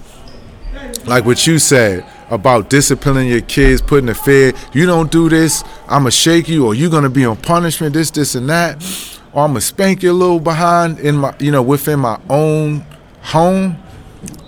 Like 1.05 1.25
what 1.25 1.45
you 1.47 1.57
said 1.59 2.05
about 2.29 2.69
disciplining 2.69 3.27
your 3.29 3.41
kids, 3.41 3.81
putting 3.81 4.05
the 4.05 4.13
fear. 4.15 4.53
You 4.73 4.85
don't 4.85 5.11
do 5.11 5.29
this, 5.29 5.63
I'ma 5.87 6.09
shake 6.09 6.47
you, 6.47 6.65
or 6.67 6.75
you're 6.75 6.91
gonna 6.91 7.09
be 7.09 7.25
on 7.25 7.37
punishment. 7.37 7.93
This, 7.93 8.11
this, 8.11 8.35
and 8.35 8.47
that, 8.49 8.83
or 9.33 9.45
I'ma 9.45 9.59
spank 9.59 10.03
you 10.03 10.11
a 10.11 10.13
little 10.13 10.39
behind 10.39 10.99
in 10.99 11.17
my, 11.17 11.33
you 11.39 11.51
know, 11.51 11.63
within 11.63 11.99
my 11.99 12.19
own 12.29 12.85
home. 13.23 13.77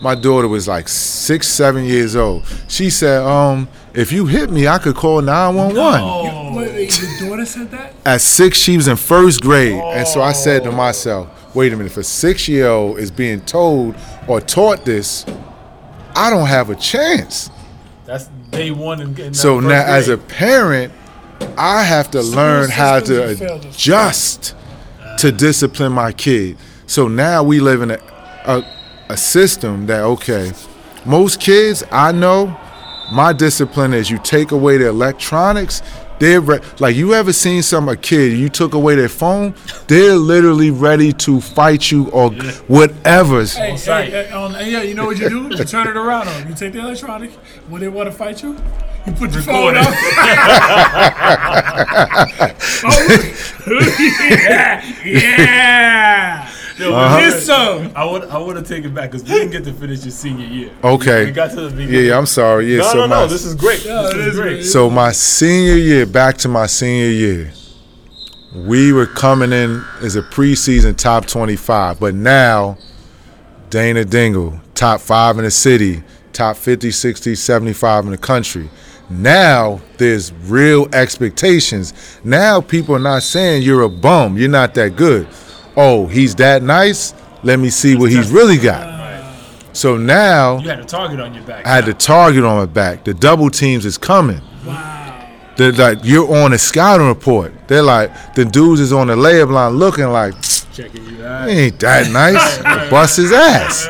My 0.01 0.15
daughter 0.15 0.47
was 0.47 0.67
like 0.67 0.87
six, 0.89 1.47
seven 1.47 1.85
years 1.85 2.15
old. 2.15 2.43
She 2.67 2.89
said, 2.89 3.23
um, 3.23 3.69
if 3.93 4.11
you 4.11 4.25
hit 4.25 4.51
me, 4.51 4.67
I 4.67 4.77
could 4.77 4.95
call 4.95 5.21
911. 5.21 6.03
You- 6.03 6.57
wait, 6.59 6.73
wait, 6.73 7.01
your 7.19 7.29
daughter 7.29 7.45
said 7.45 7.71
that? 7.71 7.93
At 8.05 8.21
six, 8.21 8.57
she 8.57 8.75
was 8.75 8.87
in 8.87 8.97
first 8.97 9.41
grade. 9.41 9.73
And 9.73 10.05
so 10.07 10.21
I 10.21 10.33
said 10.33 10.63
to 10.65 10.71
myself, 10.71 11.29
wait 11.53 11.73
a 11.73 11.75
minute, 11.75 11.91
if 11.91 11.97
a 11.97 12.03
six 12.03 12.47
year 12.47 12.67
old 12.67 12.99
is 12.99 13.11
being 13.11 13.41
told 13.41 13.95
or 14.27 14.41
taught 14.41 14.85
this, 14.85 15.25
I 16.15 16.29
don't 16.29 16.47
have 16.47 16.69
a 16.69 16.75
chance. 16.75 17.49
That's 18.05 18.29
day 18.49 18.71
one. 18.71 19.01
In 19.01 19.33
So 19.33 19.57
uh, 19.57 19.61
now, 19.61 19.83
as 19.85 20.09
a 20.09 20.17
parent, 20.17 20.93
I 21.57 21.83
have 21.83 22.11
to 22.11 22.21
learn 22.21 22.69
how 22.69 22.99
to 22.99 23.13
have 23.13 23.39
failed 23.39 23.65
us. 23.65 23.75
adjust 23.75 24.55
to 25.19 25.31
discipline 25.31 25.91
my 25.93 26.11
kid. 26.11 26.57
So 26.87 27.07
now 27.07 27.43
we 27.43 27.59
live 27.59 27.81
in 27.81 27.91
a, 27.91 27.99
a, 28.45 28.63
a 29.09 29.17
system 29.17 29.87
that, 29.87 30.01
okay, 30.01 30.51
most 31.05 31.39
kids 31.39 31.83
I 31.91 32.11
know, 32.11 32.57
my 33.11 33.33
discipline 33.33 33.93
is 33.93 34.09
you 34.09 34.19
take 34.19 34.51
away 34.51 34.77
the 34.77 34.87
electronics. 34.87 35.81
They're 36.21 36.39
re- 36.39 36.59
like 36.77 36.95
you 36.95 37.15
ever 37.15 37.33
seen 37.33 37.63
some 37.63 37.89
a 37.89 37.95
kid 37.97 38.37
you 38.37 38.47
took 38.47 38.75
away 38.75 38.93
their 38.93 39.09
phone, 39.09 39.55
they're 39.87 40.13
literally 40.13 40.69
ready 40.69 41.11
to 41.13 41.41
fight 41.41 41.89
you 41.89 42.09
or 42.11 42.29
whatever. 42.67 43.39
Hey, 43.43 43.75
sight. 43.75 44.09
hey, 44.13 44.25
hey, 44.27 44.31
on, 44.31 44.53
um, 44.53 44.61
yeah, 44.63 44.83
you 44.83 44.93
know 44.93 45.05
what 45.07 45.17
you 45.17 45.29
do? 45.29 45.41
You 45.57 45.63
turn 45.65 45.87
it 45.87 45.97
around 45.97 46.27
on 46.27 46.35
'em. 46.43 46.49
You 46.49 46.53
take 46.53 46.73
the 46.73 46.79
electronic. 46.79 47.31
When 47.69 47.81
they 47.81 47.87
want 47.87 48.07
to 48.07 48.15
fight 48.15 48.43
you, 48.43 48.55
you 49.07 49.13
put 49.13 49.33
your 49.33 49.41
phone 49.41 49.75
up. 49.77 49.87
oh, 52.83 53.07
yeah, 54.29 54.83
yeah. 55.03 56.47
Yo, 56.81 56.93
Uh-huh. 56.93 57.19
This 57.21 57.45
some. 57.45 57.91
I 57.95 58.03
would 58.05 58.23
I 58.25 58.37
want 58.39 58.57
to 58.57 58.63
take 58.75 58.85
it 58.85 58.93
back 58.93 59.11
because 59.11 59.23
we 59.23 59.29
didn't 59.35 59.51
get 59.51 59.63
to 59.65 59.73
finish 59.73 60.01
your 60.03 60.11
senior 60.11 60.45
year. 60.47 60.71
Okay. 60.83 61.25
We 61.25 61.31
got 61.31 61.51
to 61.51 61.55
the 61.55 61.61
Yeah, 61.69 61.69
beginning. 61.75 62.05
yeah, 62.07 62.17
I'm 62.17 62.25
sorry. 62.25 62.71
Yeah, 62.71 62.79
No, 62.79 62.83
so 62.91 62.97
no, 62.99 63.05
no. 63.07 63.27
This 63.27 63.45
is 63.45 63.55
great. 63.55 63.85
Yeah, 63.85 64.01
this 64.03 64.13
it 64.13 64.19
is 64.19 64.27
is 64.27 64.35
great. 64.39 64.53
great. 64.55 64.65
So 64.65 64.89
my 64.89 65.11
senior 65.11 65.75
year, 65.75 66.05
back 66.05 66.37
to 66.39 66.47
my 66.47 66.65
senior 66.65 67.09
year, 67.09 67.51
we 68.55 68.91
were 68.91 69.05
coming 69.05 69.51
in 69.53 69.83
as 70.01 70.15
a 70.15 70.21
preseason 70.21 70.97
top 70.97 71.25
25, 71.25 71.99
but 71.99 72.13
now 72.15 72.77
Dana 73.69 74.03
Dingle, 74.03 74.59
top 74.75 74.99
five 75.01 75.37
in 75.37 75.45
the 75.45 75.51
city, 75.51 76.03
top 76.33 76.57
50, 76.57 76.91
60, 76.91 77.35
75 77.35 78.05
in 78.05 78.11
the 78.11 78.17
country. 78.17 78.69
Now 79.09 79.81
there's 79.97 80.33
real 80.33 80.87
expectations. 80.93 81.93
Now 82.23 82.59
people 82.61 82.95
are 82.95 82.99
not 82.99 83.23
saying 83.23 83.61
you're 83.63 83.81
a 83.83 83.89
bum, 83.89 84.37
you're 84.37 84.49
not 84.49 84.73
that 84.75 84.95
good. 84.95 85.27
Oh, 85.75 86.07
he's 86.07 86.35
that 86.35 86.63
nice. 86.63 87.13
Let 87.43 87.59
me 87.59 87.69
see 87.69 87.95
what 87.95 88.11
he's 88.11 88.29
really 88.29 88.57
got. 88.57 88.99
So 89.73 89.97
now 89.97 90.59
You 90.59 90.69
had 90.69 90.79
a 90.79 90.85
target 90.85 91.19
on 91.19 91.33
your 91.33 91.43
back. 91.43 91.65
I 91.65 91.75
had 91.75 91.85
the 91.85 91.93
target 91.93 92.43
on 92.43 92.57
my 92.57 92.65
back. 92.65 93.05
The 93.05 93.13
double 93.13 93.49
teams 93.49 93.85
is 93.85 93.97
coming. 93.97 94.41
They're 95.57 95.71
like, 95.71 95.99
you're 96.03 96.33
on 96.43 96.53
a 96.53 96.57
scouting 96.57 97.07
report. 97.07 97.53
They're 97.67 97.81
like, 97.83 98.33
the 98.35 98.45
dudes 98.45 98.81
is 98.81 98.91
on 98.93 99.07
the 99.07 99.15
layup 99.15 99.51
line 99.51 99.73
looking 99.73 100.07
like, 100.09 100.33
checking 100.73 101.05
you 101.05 101.25
out. 101.25 101.49
ain't 101.49 101.79
that 101.81 102.11
nice. 102.11 102.89
Bust 102.89 103.17
his 103.17 103.31
ass. 103.31 103.87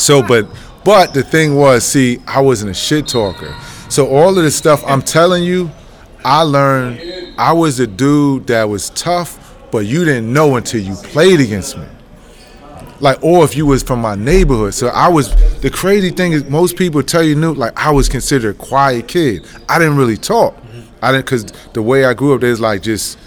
So, 0.00 0.22
but, 0.26 0.46
but 0.84 1.12
the 1.12 1.22
thing 1.22 1.56
was, 1.56 1.84
see, 1.84 2.18
I 2.26 2.40
wasn't 2.40 2.70
a 2.70 2.74
shit 2.74 3.08
talker. 3.08 3.54
So 3.90 4.06
all 4.08 4.30
of 4.30 4.36
this 4.44 4.56
stuff 4.56 4.82
I'm 4.86 5.02
telling 5.02 5.42
you, 5.44 5.70
I 6.24 6.42
learned. 6.42 7.00
I 7.36 7.52
was 7.52 7.78
a 7.80 7.86
dude 7.86 8.46
that 8.48 8.68
was 8.68 8.90
tough, 8.90 9.37
but 9.70 9.86
you 9.86 10.04
didn't 10.04 10.32
know 10.32 10.56
until 10.56 10.80
you 10.80 10.94
played 10.94 11.40
against 11.40 11.76
me 11.76 11.86
like 13.00 13.22
or 13.22 13.44
if 13.44 13.56
you 13.56 13.64
was 13.64 13.82
from 13.82 14.00
my 14.00 14.14
neighborhood 14.14 14.74
so 14.74 14.88
i 14.88 15.06
was 15.08 15.34
the 15.60 15.70
crazy 15.70 16.10
thing 16.10 16.32
is 16.32 16.44
most 16.46 16.76
people 16.76 17.02
tell 17.02 17.22
you 17.22 17.34
knew 17.34 17.54
like 17.54 17.72
i 17.78 17.90
was 17.90 18.08
considered 18.08 18.54
a 18.56 18.58
quiet 18.58 19.06
kid 19.06 19.46
i 19.68 19.78
didn't 19.78 19.96
really 19.96 20.16
talk 20.16 20.56
i 21.02 21.12
didn't 21.12 21.24
because 21.24 21.44
the 21.74 21.82
way 21.82 22.04
i 22.04 22.12
grew 22.14 22.34
up 22.34 22.40
there's 22.40 22.60
like 22.60 22.82
just 22.82 23.18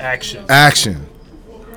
Action. 0.00 0.44
action 0.48 1.06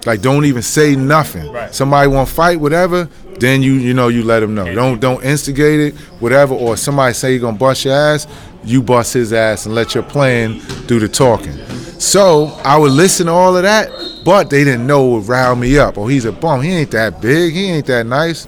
Like 0.06 0.22
don't 0.22 0.46
even 0.46 0.62
say 0.62 0.96
nothing. 0.96 1.52
Right. 1.52 1.74
Somebody 1.74 2.08
want 2.08 2.28
to 2.30 2.34
fight, 2.34 2.60
whatever. 2.60 3.08
Then 3.40 3.62
you 3.62 3.74
you 3.74 3.94
know 3.94 4.08
you 4.10 4.24
let 4.24 4.40
them 4.42 4.54
know. 4.56 4.74
Don't 4.74 5.00
don't 5.00 5.24
instigate 5.24 5.80
it, 5.80 5.96
whatever. 6.20 6.54
Or 6.54 6.78
somebody 6.78 7.14
say 7.14 7.32
you're 7.32 7.42
gonna 7.42 7.58
bust 7.58 7.86
your 7.86 7.94
ass, 7.96 8.28
you 8.64 8.82
bust 8.84 9.14
his 9.14 9.34
ass 9.34 9.66
and 9.66 9.76
let 9.76 9.94
your 9.96 10.04
plan 10.04 10.60
do 10.88 11.00
the 11.00 11.08
talking. 11.08 11.54
So 12.00 12.48
I 12.64 12.78
would 12.78 12.92
listen 12.92 13.28
to 13.28 13.32
all 13.32 13.56
of 13.56 13.64
that, 13.64 13.90
but 14.24 14.50
they 14.50 14.64
didn't 14.64 14.86
know 14.88 15.08
would 15.10 15.28
rile 15.28 15.56
me 15.56 15.78
up. 15.78 15.98
Oh, 15.98 16.08
he's 16.08 16.26
a 16.26 16.32
bum. 16.32 16.62
He 16.62 16.72
ain't 16.72 16.92
that 16.92 17.22
big. 17.22 17.54
He 17.54 17.66
ain't 17.66 17.86
that 17.88 18.06
nice. 18.06 18.48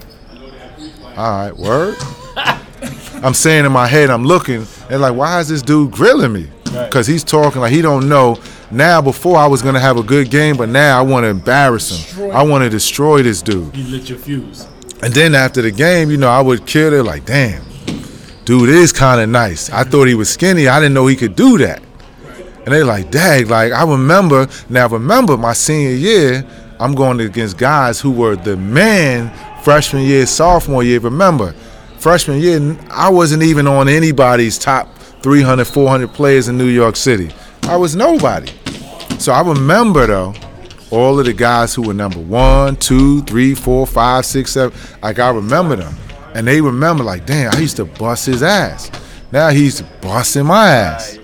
All 1.16 1.46
right, 1.46 1.56
word. 1.56 1.96
I'm 3.24 3.34
saying 3.34 3.66
in 3.66 3.72
my 3.72 3.88
head, 3.88 4.10
I'm 4.10 4.26
looking 4.26 4.66
and 4.90 5.02
like, 5.02 5.16
why 5.16 5.40
is 5.40 5.48
this 5.48 5.62
dude 5.62 5.92
grilling 5.92 6.34
me? 6.34 6.50
Because 6.66 7.08
he's 7.08 7.24
talking 7.24 7.62
like 7.62 7.72
he 7.72 7.82
don't 7.82 8.10
know. 8.10 8.38
Now, 8.72 9.02
before 9.02 9.38
I 9.38 9.46
was 9.48 9.62
gonna 9.62 9.80
have 9.80 9.98
a 9.98 10.04
good 10.04 10.30
game, 10.30 10.58
but 10.58 10.70
now 10.70 10.98
I 10.98 11.02
want 11.04 11.24
to 11.24 11.28
embarrass 11.28 12.16
him. 12.16 12.32
I 12.32 12.44
want 12.44 12.64
to 12.64 12.70
destroy 12.70 13.22
this 13.22 13.42
dude. 13.42 13.76
You 13.76 13.84
lit 13.86 14.10
your 14.10 14.18
fuse. 14.18 14.68
And 15.04 15.14
then 15.14 15.36
after 15.36 15.62
the 15.62 15.72
game, 15.72 16.10
you 16.10 16.18
know, 16.18 16.30
I 16.30 16.42
would 16.42 16.66
kill 16.66 16.94
it 16.94 17.04
like, 17.04 17.26
damn, 17.26 17.64
dude 18.46 18.70
is 18.70 18.92
kind 18.92 19.22
of 19.22 19.30
nice. 19.30 19.70
I 19.70 19.84
thought 19.84 20.08
he 20.08 20.16
was 20.16 20.30
skinny. 20.30 20.68
I 20.68 20.80
didn't 20.80 20.94
know 20.94 21.08
he 21.08 21.16
could 21.16 21.36
do 21.36 21.58
that. 21.60 21.82
And 22.66 22.74
they 22.74 22.84
like, 22.84 23.12
dang, 23.12 23.48
like 23.48 23.74
I 23.74 23.84
remember. 23.84 24.48
Now 24.70 24.88
remember 24.88 25.38
my 25.38 25.54
senior 25.54 25.96
year, 25.96 26.46
I'm 26.80 26.96
going 26.96 27.20
against 27.20 27.58
guys 27.58 28.00
who 28.00 28.12
were 28.12 28.36
the 28.36 28.56
man 28.58 29.32
freshman 29.64 30.04
year, 30.04 30.26
sophomore 30.26 30.84
year. 30.84 31.00
Remember, 31.00 31.54
freshman 32.00 32.40
year, 32.40 32.78
I 32.90 33.10
wasn't 33.10 33.44
even 33.44 33.68
on 33.68 33.88
anybody's 33.88 34.58
top 34.58 34.98
300, 35.22 35.66
400 35.66 36.10
players 36.10 36.48
in 36.48 36.58
New 36.58 36.68
York 36.68 36.96
City. 36.96 37.32
I 37.64 37.78
was 37.78 37.96
nobody. 37.96 38.52
So 39.20 39.32
I 39.32 39.42
remember 39.42 40.08
though, 40.08 40.34
all 40.92 41.20
of 41.20 41.26
the 41.26 41.34
guys 41.34 41.74
who 41.74 41.82
were 41.82 41.94
number 41.94 42.20
one, 42.20 42.76
two, 42.76 43.22
three, 43.24 43.56
four, 43.56 43.88
five, 43.88 44.26
six, 44.26 44.52
seven. 44.52 44.78
Like 45.02 45.20
I 45.20 45.30
remember 45.32 45.76
them, 45.76 45.96
and 46.36 46.48
they 46.48 46.62
remember 46.62 47.04
like, 47.04 47.26
damn, 47.26 47.54
I 47.54 47.60
used 47.60 47.78
to 47.78 47.86
bust 47.86 48.26
his 48.26 48.44
ass. 48.44 48.92
Now 49.32 49.50
he's 49.50 49.82
busting 49.82 50.46
my 50.46 50.70
ass. 50.70 51.18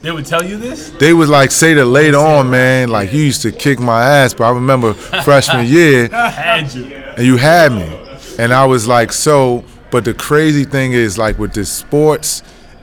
They 0.00 0.12
would 0.12 0.26
tell 0.26 0.44
you 0.44 0.56
this? 0.58 0.90
They 0.90 1.12
would 1.12 1.28
like 1.28 1.50
say 1.50 1.74
that 1.74 1.84
later 1.86 2.18
on, 2.18 2.50
man, 2.50 2.88
like 2.88 3.12
you 3.12 3.20
used 3.22 3.42
to 3.42 3.52
kick 3.52 3.80
my 3.80 4.02
ass, 4.02 4.32
but 4.32 4.44
I 4.44 4.50
remember 4.50 4.94
freshman 4.94 5.66
year 5.70 6.08
Had 6.08 6.72
you. 6.72 6.84
and 6.86 7.26
you 7.26 7.36
had 7.36 7.72
me, 7.72 7.98
and 8.38 8.52
I 8.52 8.64
was 8.66 8.86
like, 8.86 9.12
so. 9.12 9.64
But 9.90 10.04
the 10.04 10.12
crazy 10.12 10.64
thing 10.64 10.92
is, 10.92 11.16
like 11.16 11.38
with 11.38 11.54
this 11.54 11.72
sports, 11.72 12.42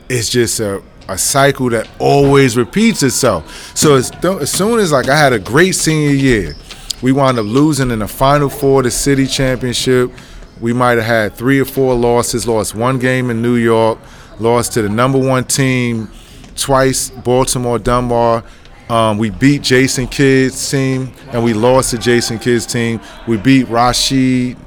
it's 0.10 0.30
just 0.30 0.60
a 0.60 0.82
a 1.08 1.18
cycle 1.20 1.70
that 1.70 1.88
always 2.00 2.58
repeats 2.58 3.04
itself. 3.04 3.78
So 3.78 3.94
as, 3.96 4.10
th- 4.10 4.42
as 4.42 4.52
soon 4.52 4.80
as 4.80 4.92
like 4.92 5.08
I 5.08 5.16
had 5.16 5.34
a 5.34 5.38
great 5.40 5.74
senior 5.74 6.10
year, 6.16 6.56
we 7.04 7.12
wound 7.12 7.38
up 7.38 7.46
losing 7.46 7.92
in 7.92 8.00
the 8.00 8.08
final 8.08 8.50
four 8.50 8.80
of 8.80 8.86
the 8.86 8.92
city 8.92 9.28
championship. 9.28 10.12
We 10.60 10.74
might 10.74 10.98
have 10.98 11.06
had 11.06 11.34
three 11.36 11.60
or 11.60 11.66
four 11.66 11.94
losses. 11.94 12.48
Lost 12.48 12.74
one 12.74 12.98
game 12.98 13.30
in 13.30 13.42
New 13.44 13.56
York. 13.56 14.00
Lost 14.40 14.74
to 14.74 14.82
the 14.82 14.90
number 14.90 15.20
one 15.20 15.44
team 15.44 16.10
twice, 16.56 17.10
Baltimore 17.10 17.80
Dunbar. 17.80 18.44
Um, 18.90 19.18
we 19.18 19.32
beat 19.32 19.62
Jason 19.64 20.08
Kidd's 20.08 20.70
team, 20.70 21.12
and 21.32 21.44
we 21.44 21.54
lost 21.54 21.92
to 21.92 21.98
Jason 21.98 22.38
Kidd's 22.40 22.66
team. 22.66 23.02
We 23.28 23.38
beat 23.38 23.66
Rasheed 23.68 24.58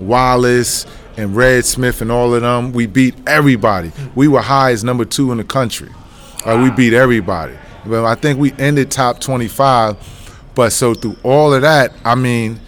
Wallace 0.00 0.86
and 1.16 1.34
Red 1.34 1.64
Smith 1.64 2.00
and 2.00 2.10
all 2.10 2.34
of 2.34 2.42
them. 2.42 2.72
We 2.72 2.86
beat 2.86 3.14
everybody. 3.26 3.92
We 4.14 4.28
were 4.28 4.40
high 4.40 4.72
as 4.72 4.82
number 4.84 5.04
two 5.04 5.30
in 5.32 5.38
the 5.38 5.44
country. 5.44 5.90
Like, 6.44 6.62
we 6.62 6.70
beat 6.70 6.92
everybody. 6.92 7.54
But 7.86 8.04
I 8.04 8.14
think 8.14 8.38
we 8.38 8.52
ended 8.52 8.90
top 8.90 9.20
25. 9.20 9.96
But 10.54 10.70
so 10.70 10.94
through 10.94 11.16
all 11.22 11.54
of 11.54 11.62
that, 11.62 11.92
I 12.04 12.14
mean, 12.14 12.60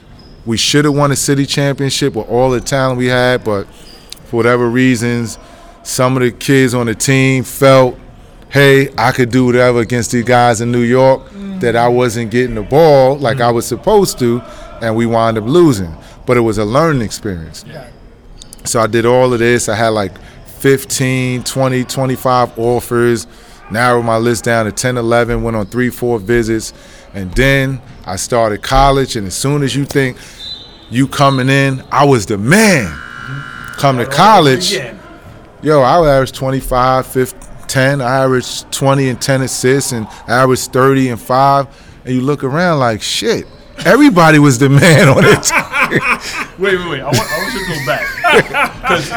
we 0.46 0.56
should 0.56 0.84
have 0.84 0.94
won 0.94 1.10
a 1.12 1.16
city 1.16 1.46
championship 1.46 2.14
with 2.14 2.28
all 2.28 2.50
the 2.50 2.60
talent 2.60 2.98
we 2.98 3.06
had, 3.06 3.44
but 3.44 3.66
for 4.26 4.36
whatever 4.36 4.68
reasons, 4.68 5.38
some 5.82 6.16
of 6.16 6.22
the 6.22 6.30
kids 6.30 6.74
on 6.74 6.86
the 6.86 6.94
team 6.94 7.44
felt, 7.44 7.98
hey, 8.50 8.92
I 8.98 9.12
could 9.12 9.30
do 9.30 9.46
whatever 9.46 9.80
against 9.80 10.12
these 10.12 10.24
guys 10.24 10.60
in 10.60 10.72
New 10.72 10.82
York 10.82 11.22
mm. 11.28 11.60
that 11.60 11.76
I 11.76 11.88
wasn't 11.88 12.30
getting 12.30 12.56
the 12.56 12.62
ball 12.62 13.16
like 13.16 13.38
mm. 13.38 13.42
I 13.42 13.50
was 13.50 13.66
supposed 13.66 14.18
to, 14.18 14.40
and 14.82 14.96
we 14.96 15.06
wound 15.06 15.38
up 15.38 15.44
losing. 15.44 15.94
But 16.26 16.36
it 16.36 16.40
was 16.40 16.58
a 16.58 16.64
learning 16.64 17.02
experience. 17.02 17.64
Yeah. 17.66 17.88
So 18.64 18.80
I 18.80 18.86
did 18.86 19.06
all 19.06 19.32
of 19.32 19.38
this. 19.38 19.68
I 19.68 19.74
had 19.74 19.88
like 19.88 20.18
15, 20.60 21.44
20, 21.44 21.84
25 21.84 22.58
offers, 22.58 23.26
narrowed 23.70 24.04
my 24.04 24.18
list 24.18 24.44
down 24.44 24.66
to 24.66 24.72
10, 24.72 24.96
11, 24.96 25.42
went 25.42 25.56
on 25.56 25.66
three, 25.66 25.90
four 25.90 26.18
visits. 26.18 26.72
And 27.14 27.32
then 27.34 27.80
I 28.04 28.16
started 28.16 28.62
college. 28.62 29.16
And 29.16 29.26
as 29.26 29.34
soon 29.34 29.62
as 29.62 29.74
you 29.74 29.84
think 29.84 30.18
you 30.90 31.08
coming 31.08 31.48
in, 31.48 31.82
I 31.90 32.04
was 32.04 32.26
the 32.26 32.36
man. 32.36 32.96
Come 33.78 33.96
to 33.96 34.04
college, 34.04 34.74
yo, 35.62 35.80
I 35.80 35.98
would 35.98 36.08
average 36.08 36.32
25, 36.32 37.06
15, 37.06 37.49
10. 37.70 38.00
I 38.02 38.24
averaged 38.24 38.70
20 38.72 39.08
and 39.08 39.20
10 39.22 39.42
assists 39.42 39.92
and 39.92 40.06
I 40.26 40.42
averaged 40.42 40.72
30 40.72 41.10
and 41.10 41.20
5. 41.20 42.02
And 42.04 42.14
you 42.14 42.20
look 42.20 42.44
around 42.44 42.78
like, 42.80 43.00
shit, 43.00 43.46
everybody 43.86 44.38
was 44.38 44.58
the 44.58 44.68
man 44.68 45.08
on 45.08 45.22
it. 45.24 45.50
Wait, 46.60 46.76
wait, 46.78 46.90
wait. 46.90 47.00
I 47.00 47.04
want, 47.06 47.18
I 47.18 47.38
want 47.38 47.54
you 47.54 47.66
to 47.66 47.80
go 47.80 47.86
back. 47.86 48.06
Because 48.80 49.10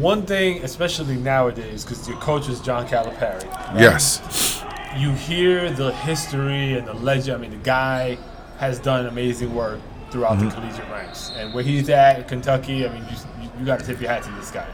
one 0.00 0.24
thing, 0.26 0.62
especially 0.64 1.16
nowadays, 1.16 1.84
because 1.84 2.08
your 2.08 2.16
coach 2.18 2.48
is 2.48 2.60
John 2.60 2.86
Calipari. 2.88 3.44
right? 3.52 3.78
yes. 3.80 4.62
You 4.96 5.10
hear 5.12 5.70
the 5.70 5.92
history 5.92 6.72
and 6.78 6.86
the 6.88 6.94
legend. 6.94 7.36
I 7.36 7.40
mean, 7.40 7.50
the 7.50 7.64
guy 7.64 8.16
has 8.58 8.78
done 8.80 9.06
amazing 9.06 9.54
work 9.54 9.78
throughout 10.10 10.38
Mm-hmm. 10.38 10.48
the 10.48 10.54
collegiate 10.54 10.90
ranks. 10.90 11.32
And 11.36 11.52
where 11.54 11.62
he's 11.62 11.88
at, 11.90 12.18
in 12.18 12.24
Kentucky, 12.24 12.86
I 12.86 12.92
mean, 12.92 13.04
you, 13.10 13.48
you 13.60 13.64
got 13.66 13.78
to 13.80 13.86
tip 13.86 14.00
your 14.00 14.10
hat 14.10 14.22
to 14.24 14.30
this 14.32 14.50
guy. 14.50 14.66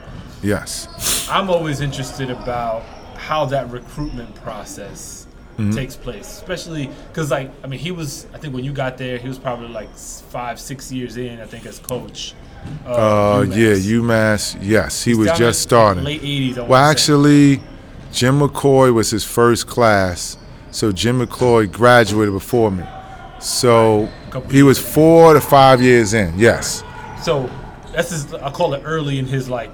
Yes. 0.42 1.28
I'm 1.30 1.50
always 1.50 1.80
interested 1.80 2.30
about 2.30 2.82
how 3.22 3.44
that 3.46 3.70
recruitment 3.70 4.34
process 4.36 5.26
Mm-hmm. 5.58 5.72
takes 5.72 5.96
place, 5.96 6.26
especially 6.26 6.88
because, 7.08 7.30
like, 7.30 7.50
I 7.62 7.66
mean, 7.66 7.78
he 7.78 7.90
was. 7.90 8.26
I 8.32 8.38
think 8.38 8.54
when 8.54 8.64
you 8.64 8.72
got 8.72 8.96
there, 8.96 9.18
he 9.18 9.28
was 9.28 9.38
probably 9.38 9.68
like 9.68 9.90
five, 9.94 10.58
six 10.58 10.90
years 10.90 11.18
in. 11.18 11.40
I 11.40 11.44
think 11.44 11.66
as 11.66 11.78
coach. 11.78 12.32
Uh, 12.86 13.42
UMass. 13.44 13.54
yeah, 13.54 13.74
UMass. 13.98 14.56
Yes, 14.62 15.04
he 15.04 15.14
was 15.14 15.28
just 15.36 15.42
in 15.42 15.52
starting. 15.68 16.04
Late 16.04 16.22
'80s. 16.22 16.56
Well, 16.56 16.66
wanna 16.68 16.84
say. 16.86 16.90
actually, 16.90 17.62
Jim 18.12 18.40
McCoy 18.40 18.94
was 18.94 19.10
his 19.10 19.24
first 19.24 19.66
class, 19.66 20.38
so 20.70 20.90
Jim 20.90 21.20
McCoy 21.20 21.70
graduated 21.70 22.32
before 22.32 22.70
me. 22.70 22.84
So 23.38 24.08
he 24.50 24.62
was 24.62 24.78
four 24.78 25.34
to 25.34 25.40
five 25.42 25.82
years 25.82 26.14
in. 26.14 26.38
Yes, 26.38 26.82
so 27.22 27.50
that's 27.92 28.08
his. 28.08 28.32
I 28.32 28.50
call 28.50 28.72
it 28.72 28.80
early 28.86 29.18
in 29.18 29.26
his 29.26 29.50
like, 29.50 29.70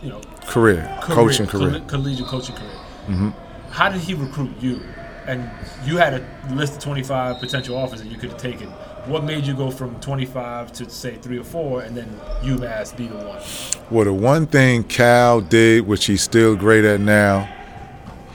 you 0.00 0.08
know, 0.10 0.20
career, 0.46 0.82
career, 1.02 1.16
coaching 1.16 1.46
career. 1.48 1.70
Colle- 1.80 1.88
collegiate 1.88 2.26
coaching 2.28 2.54
career. 2.54 2.70
Mm-hmm. 3.06 3.30
How 3.70 3.88
did 3.88 4.00
he 4.00 4.14
recruit 4.14 4.52
you? 4.60 4.80
And 5.26 5.50
you 5.84 5.96
had 5.96 6.14
a 6.14 6.54
list 6.54 6.74
of 6.74 6.78
25 6.80 7.40
potential 7.40 7.76
offers 7.76 8.00
that 8.02 8.08
you 8.08 8.16
could 8.16 8.30
have 8.30 8.40
taken. 8.40 8.68
What 9.06 9.24
made 9.24 9.46
you 9.46 9.54
go 9.54 9.70
from 9.70 9.98
25 10.00 10.72
to 10.72 10.90
say 10.90 11.16
three 11.16 11.38
or 11.38 11.44
four, 11.44 11.82
and 11.82 11.96
then 11.96 12.08
UMass 12.42 12.96
be 12.96 13.06
the 13.06 13.16
one? 13.16 13.40
Well, 13.90 14.04
the 14.04 14.12
one 14.12 14.46
thing 14.46 14.84
Cal 14.84 15.40
did, 15.40 15.86
which 15.86 16.06
he's 16.06 16.22
still 16.22 16.56
great 16.56 16.84
at 16.84 17.00
now, 17.00 17.48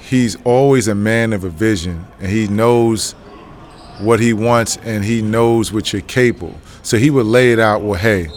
he's 0.02 0.38
always 0.44 0.88
a 0.88 0.96
man 0.96 1.34
of 1.34 1.44
a 1.44 1.50
vision, 1.50 2.06
and 2.20 2.32
he 2.32 2.48
knows 2.48 3.14
what 4.00 4.20
he 4.20 4.34
wants, 4.34 4.78
and 4.84 5.04
he 5.04 5.22
knows 5.22 5.72
what 5.74 5.92
you're 5.94 6.02
capable. 6.02 6.56
So 6.84 6.98
he 6.98 7.10
would 7.10 7.26
lay 7.26 7.52
it 7.52 7.60
out. 7.60 7.82
Well, 7.82 8.00
hey, 8.00 8.30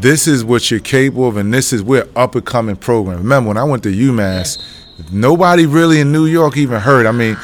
this 0.00 0.26
is 0.26 0.44
what 0.44 0.70
you're 0.70 0.80
capable 0.80 1.28
of, 1.28 1.36
and 1.36 1.52
this 1.52 1.72
is 1.72 1.82
we're 1.82 2.08
up 2.16 2.34
and 2.34 2.44
coming 2.44 2.76
program. 2.76 3.18
Remember 3.18 3.48
when 3.48 3.56
I 3.56 3.64
went 3.64 3.82
to 3.84 3.90
UMass, 3.92 4.62
nobody 5.12 5.66
really 5.66 6.00
in 6.00 6.12
New 6.12 6.26
York 6.26 6.56
even 6.56 6.80
heard. 6.80 7.06
I 7.06 7.12
mean, 7.12 7.36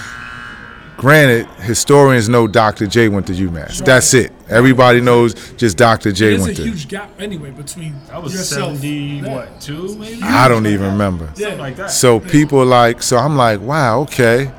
granted, 0.97 1.47
historians 1.63 2.29
know 2.29 2.47
Dr. 2.47 2.87
J 2.87 3.09
went 3.09 3.27
to 3.29 3.33
UMass. 3.33 3.85
That's 3.85 4.13
it. 4.15 4.33
Everybody 4.49 5.01
knows 5.01 5.35
just 5.53 5.77
Dr. 5.77 6.13
J 6.13 6.33
went 6.35 6.45
There's 6.47 6.59
a 6.61 6.63
huge 6.63 6.89
gap 6.89 7.11
anyway 7.21 7.51
between 7.51 7.95
That 8.09 8.23
was 8.23 8.35
yourself. 8.35 8.77
70, 8.77 8.89
Yeah. 8.89 9.35
what, 9.35 9.61
two 9.61 9.97
maybe? 9.97 10.23
I 10.23 10.49
don't 10.49 10.67
even 10.67 10.93
remember. 10.93 11.27
Yeah. 11.37 11.49
Something 11.49 11.59
like 11.59 11.77
that. 11.77 11.91
So 11.91 12.21
people 12.21 12.65
like, 12.65 13.03
so 13.03 13.17
I'm 13.17 13.37
like, 13.37 13.61
wow, 13.61 14.01
okay. 14.03 14.53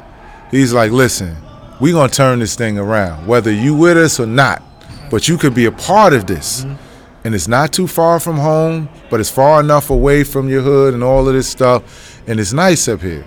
He's 0.49 0.73
like, 0.73 0.91
listen, 0.91 1.35
we're 1.79 1.93
gonna 1.93 2.11
turn 2.11 2.39
this 2.39 2.55
thing 2.55 2.77
around, 2.77 3.27
whether 3.27 3.51
you 3.51 3.75
with 3.75 3.97
us 3.97 4.19
or 4.19 4.25
not. 4.25 4.61
But 5.09 5.27
you 5.27 5.37
could 5.37 5.53
be 5.53 5.65
a 5.65 5.71
part 5.73 6.13
of 6.13 6.25
this. 6.25 6.63
Mm-hmm. 6.63 6.75
And 7.23 7.35
it's 7.35 7.47
not 7.47 7.71
too 7.71 7.87
far 7.87 8.19
from 8.19 8.37
home, 8.37 8.89
but 9.09 9.19
it's 9.19 9.29
far 9.29 9.59
enough 9.59 9.89
away 9.89 10.23
from 10.23 10.49
your 10.49 10.61
hood 10.61 10.93
and 10.93 11.03
all 11.03 11.27
of 11.27 11.33
this 11.33 11.47
stuff. 11.47 12.21
And 12.27 12.39
it's 12.39 12.53
nice 12.53 12.87
up 12.87 13.01
here. 13.01 13.25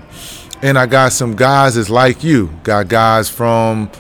And 0.63 0.79
I 0.79 0.87
got 0.87 1.13
some 1.13 1.37
guys 1.37 1.75
that's 1.77 1.91
like 1.91 2.25
you. 2.25 2.51
Got 2.63 2.89
guys 2.89 3.29
from, 3.29 3.91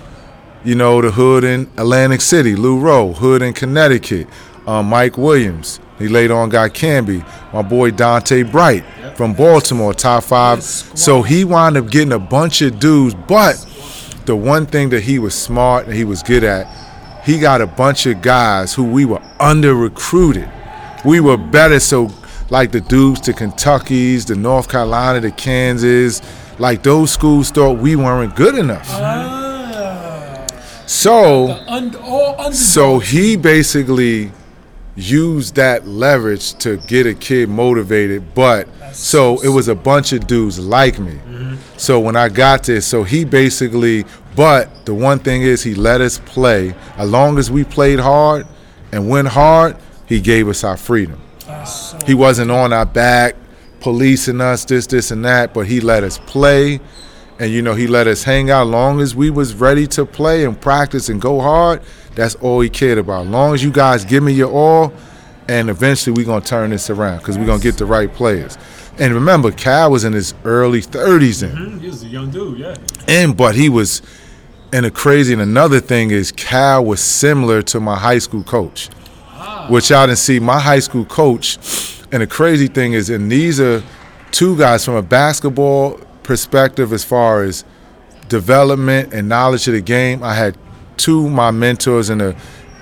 you 0.64 0.74
know, 0.74 1.00
the 1.00 1.10
hood 1.10 1.44
in 1.44 1.70
Atlantic 1.76 2.20
City, 2.20 2.56
Lou 2.56 2.80
Roe, 2.80 3.12
hood 3.12 3.42
in 3.42 3.52
Connecticut, 3.52 4.26
um, 4.66 4.86
Mike 4.86 5.18
Williams. 5.18 5.78
He 5.98 6.08
later 6.08 6.34
on 6.34 6.48
got 6.48 6.70
Camby. 6.70 7.24
My 7.52 7.62
boy 7.62 7.90
Donta 7.90 8.50
Bright 8.50 8.84
from 9.16 9.32
Baltimore, 9.32 9.94
top 9.94 10.24
five. 10.24 10.62
So 10.62 11.22
he 11.22 11.44
wound 11.44 11.76
up 11.76 11.88
getting 11.88 12.12
a 12.12 12.18
bunch 12.18 12.62
of 12.62 12.80
dudes. 12.80 13.14
But 13.14 13.64
the 14.26 14.34
one 14.34 14.66
thing 14.66 14.88
that 14.90 15.02
he 15.02 15.18
was 15.18 15.34
smart 15.34 15.86
and 15.86 15.94
he 15.94 16.04
was 16.04 16.22
good 16.22 16.42
at, 16.42 16.66
he 17.24 17.38
got 17.38 17.60
a 17.60 17.66
bunch 17.66 18.06
of 18.06 18.20
guys 18.22 18.74
who 18.74 18.84
we 18.84 19.04
were 19.04 19.22
under 19.40 19.74
recruited. 19.74 20.48
We 21.04 21.20
were 21.20 21.36
better, 21.36 21.80
so 21.80 22.10
like 22.50 22.70
the 22.72 22.80
Dukes, 22.80 23.20
the 23.20 23.32
Kentuckies, 23.32 24.26
the 24.26 24.34
North 24.36 24.68
Carolina, 24.68 25.20
the 25.20 25.30
Kansas, 25.30 26.20
like 26.58 26.82
those 26.82 27.10
schools 27.10 27.50
thought 27.50 27.78
we 27.78 27.96
weren't 27.96 28.36
good 28.36 28.56
enough. 28.56 28.88
Ah, 28.90 30.46
So 30.86 31.48
so 32.52 32.98
he 32.98 33.36
basically 33.36 34.30
used 34.96 35.56
that 35.56 35.86
leverage 35.88 36.54
to 36.58 36.76
get 36.86 37.06
a 37.06 37.14
kid 37.14 37.48
motivated, 37.48 38.34
but 38.34 38.68
so 38.92 39.40
it 39.42 39.48
was 39.48 39.66
a 39.68 39.74
bunch 39.74 40.12
of 40.12 40.26
dudes 40.26 40.58
like 40.60 40.98
me. 41.00 41.18
So 41.76 41.98
when 41.98 42.14
I 42.16 42.28
got 42.28 42.62
there, 42.64 42.80
so 42.80 43.02
he 43.02 43.24
basically, 43.24 44.04
but 44.36 44.84
the 44.86 44.94
one 44.94 45.18
thing 45.18 45.42
is 45.42 45.62
he 45.62 45.74
let 45.74 46.00
us 46.00 46.18
play. 46.18 46.74
As 46.96 47.10
long 47.10 47.38
as 47.38 47.50
we 47.50 47.64
played 47.64 47.98
hard 48.00 48.46
and 48.92 49.08
went 49.08 49.28
hard, 49.28 49.76
he 50.06 50.20
gave 50.20 50.48
us 50.48 50.64
our 50.64 50.76
freedom. 50.76 51.20
He 52.06 52.14
wasn't 52.14 52.50
on 52.50 52.72
our 52.72 52.86
back, 52.86 53.36
policing 53.80 54.40
us, 54.40 54.64
this, 54.64 54.86
this, 54.86 55.10
and 55.10 55.24
that, 55.24 55.54
but 55.54 55.66
he 55.66 55.80
let 55.80 56.02
us 56.04 56.18
play. 56.18 56.80
And 57.38 57.50
you 57.52 57.62
know, 57.62 57.74
he 57.74 57.86
let 57.86 58.06
us 58.06 58.22
hang 58.24 58.50
out 58.50 58.66
long 58.68 59.00
as 59.00 59.14
we 59.14 59.28
was 59.30 59.54
ready 59.54 59.86
to 59.88 60.06
play 60.06 60.44
and 60.44 60.60
practice 60.60 61.08
and 61.08 61.20
go 61.20 61.40
hard. 61.40 61.82
That's 62.14 62.34
all 62.36 62.60
he 62.60 62.70
cared 62.70 62.98
about. 62.98 63.26
As 63.26 63.30
long 63.30 63.54
as 63.54 63.62
you 63.62 63.72
guys 63.72 64.04
give 64.04 64.22
me 64.22 64.32
your 64.32 64.50
all, 64.52 64.92
and 65.48 65.68
eventually 65.68 66.14
we're 66.16 66.26
gonna 66.26 66.44
turn 66.44 66.70
this 66.70 66.88
around 66.90 67.18
because 67.18 67.36
we're 67.36 67.46
gonna 67.46 67.62
get 67.62 67.76
the 67.76 67.86
right 67.86 68.12
players. 68.12 68.56
And 68.98 69.12
remember, 69.12 69.50
Cal 69.50 69.90
was 69.90 70.04
in 70.04 70.12
his 70.12 70.32
early 70.44 70.80
30s 70.80 71.40
then. 71.40 71.56
Mm, 71.56 71.80
He 71.80 71.86
was 71.88 72.02
a 72.04 72.06
young 72.06 72.30
dude, 72.30 72.58
yeah. 72.58 72.76
And 73.08 73.36
but 73.36 73.56
he 73.56 73.68
was 73.68 74.00
and 74.74 74.84
the 74.84 74.90
crazy 74.90 75.32
and 75.32 75.40
another 75.40 75.78
thing 75.78 76.10
is 76.10 76.32
Cal 76.32 76.84
was 76.84 77.00
similar 77.00 77.62
to 77.62 77.78
my 77.78 77.96
high 77.96 78.18
school 78.18 78.42
coach. 78.42 78.90
Ah. 79.30 79.68
Which 79.70 79.90
y'all 79.90 80.04
didn't 80.04 80.18
see 80.18 80.40
my 80.40 80.58
high 80.58 80.80
school 80.80 81.04
coach. 81.04 81.58
And 82.10 82.22
the 82.22 82.26
crazy 82.26 82.66
thing 82.66 82.92
is, 82.92 83.08
and 83.08 83.30
these 83.30 83.60
are 83.60 83.84
two 84.32 84.58
guys 84.58 84.84
from 84.84 84.94
a 84.94 85.02
basketball 85.02 86.00
perspective 86.24 86.92
as 86.92 87.04
far 87.04 87.44
as 87.44 87.64
development 88.28 89.14
and 89.14 89.28
knowledge 89.28 89.68
of 89.68 89.74
the 89.74 89.80
game. 89.80 90.24
I 90.24 90.34
had 90.34 90.58
two 90.96 91.26
of 91.26 91.32
my 91.32 91.52
mentors 91.52 92.10
and 92.10 92.20
the 92.20 92.36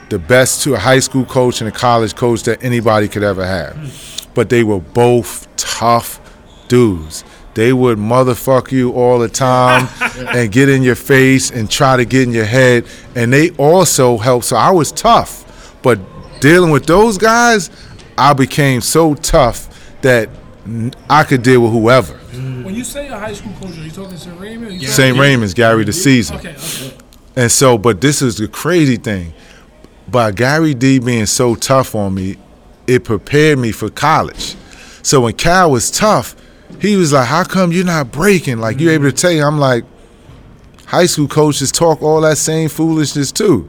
the 0.09 0.19
best 0.19 0.63
two 0.63 0.75
a 0.75 0.79
high 0.79 0.99
school 0.99 1.27
coach 1.27 1.61
and 1.61 1.69
a 1.69 1.73
college 1.73 2.15
coach 2.15 2.43
that 2.45 2.65
anybody 2.65 3.07
could 3.07 3.23
ever 3.23 3.45
have. 3.45 3.77
Hmm. 3.77 4.31
But 4.33 4.49
they 4.49 4.65
were 4.65 4.81
both 4.81 5.47
tough 5.57 6.21
dudes. 6.69 7.23
They 7.55 7.73
would 7.73 7.99
motherfuck 7.99 8.73
you 8.73 8.93
all 8.93 9.19
the 9.19 9.29
time 9.29 9.89
and 10.35 10.51
get 10.51 10.69
in 10.69 10.83
your 10.83 10.95
face 10.95 11.51
and 11.51 11.71
try 11.71 11.97
to 11.97 12.05
get 12.05 12.23
in 12.23 12.33
your 12.33 12.47
head. 12.47 12.87
And 13.15 13.33
they 13.33 13.51
also 13.51 14.17
helped. 14.19 14.47
So 14.47 14.57
I 14.57 14.71
was 14.71 14.91
tough. 14.91 15.79
But 15.83 15.99
dealing 16.41 16.71
with 16.71 16.87
those 16.87 17.19
guys, 17.19 17.71
I 18.17 18.33
became 18.33 18.81
so 18.81 19.15
tough 19.15 19.69
that 20.03 20.29
I 21.11 21.25
could 21.25 21.43
deal 21.43 21.61
with 21.63 21.73
whoever. 21.73 22.15
when 22.15 22.75
you 22.75 22.85
say 22.85 23.09
a 23.09 23.19
high 23.19 23.35
school 23.35 23.53
coach, 23.61 23.77
are 23.77 23.83
you 23.83 23.91
talking 23.91 24.17
St. 24.17 24.39
Raymond? 24.41 24.71
Or 24.71 24.75
you 24.75 24.87
St. 24.87 25.19
Raymond's 25.19 25.55
Gary 25.55 25.85
DeCesare. 25.85 26.37
Okay, 26.37 26.55
okay. 26.55 26.97
And 27.37 27.51
so, 27.51 27.79
but 27.79 28.01
this 28.01 28.23
is 28.23 28.37
the 28.37 28.49
crazy 28.49 28.97
thing. 28.97 29.33
By 30.09 30.31
Gary 30.33 30.75
D 30.75 30.99
being 30.99 31.27
so 31.27 31.55
tough 31.55 31.95
on 31.95 32.15
me, 32.15 32.37
it 32.87 33.05
prepared 33.05 33.59
me 33.59 33.73
for 33.73 33.89
college. 33.89 34.57
So 35.03 35.23
when 35.23 35.35
Cal 35.35 35.71
was 35.71 35.91
tough, 35.91 36.37
he 36.81 36.97
was 36.97 37.13
like, 37.13 37.27
How 37.27 37.45
come 37.45 37.73
you're 37.73 37.85
not 37.85 38.13
breaking? 38.13 38.59
Like, 38.59 38.81
you're 38.81 38.93
able 38.93 39.11
to 39.11 39.13
tell 39.13 39.33
you, 39.33 39.43
I'm 39.43 39.59
like, 39.59 39.85
high 40.87 41.07
school 41.07 41.29
coaches 41.29 41.73
talk 41.73 42.03
all 42.03 42.21
that 42.21 42.39
same 42.39 42.69
foolishness 42.69 43.33
too. 43.33 43.69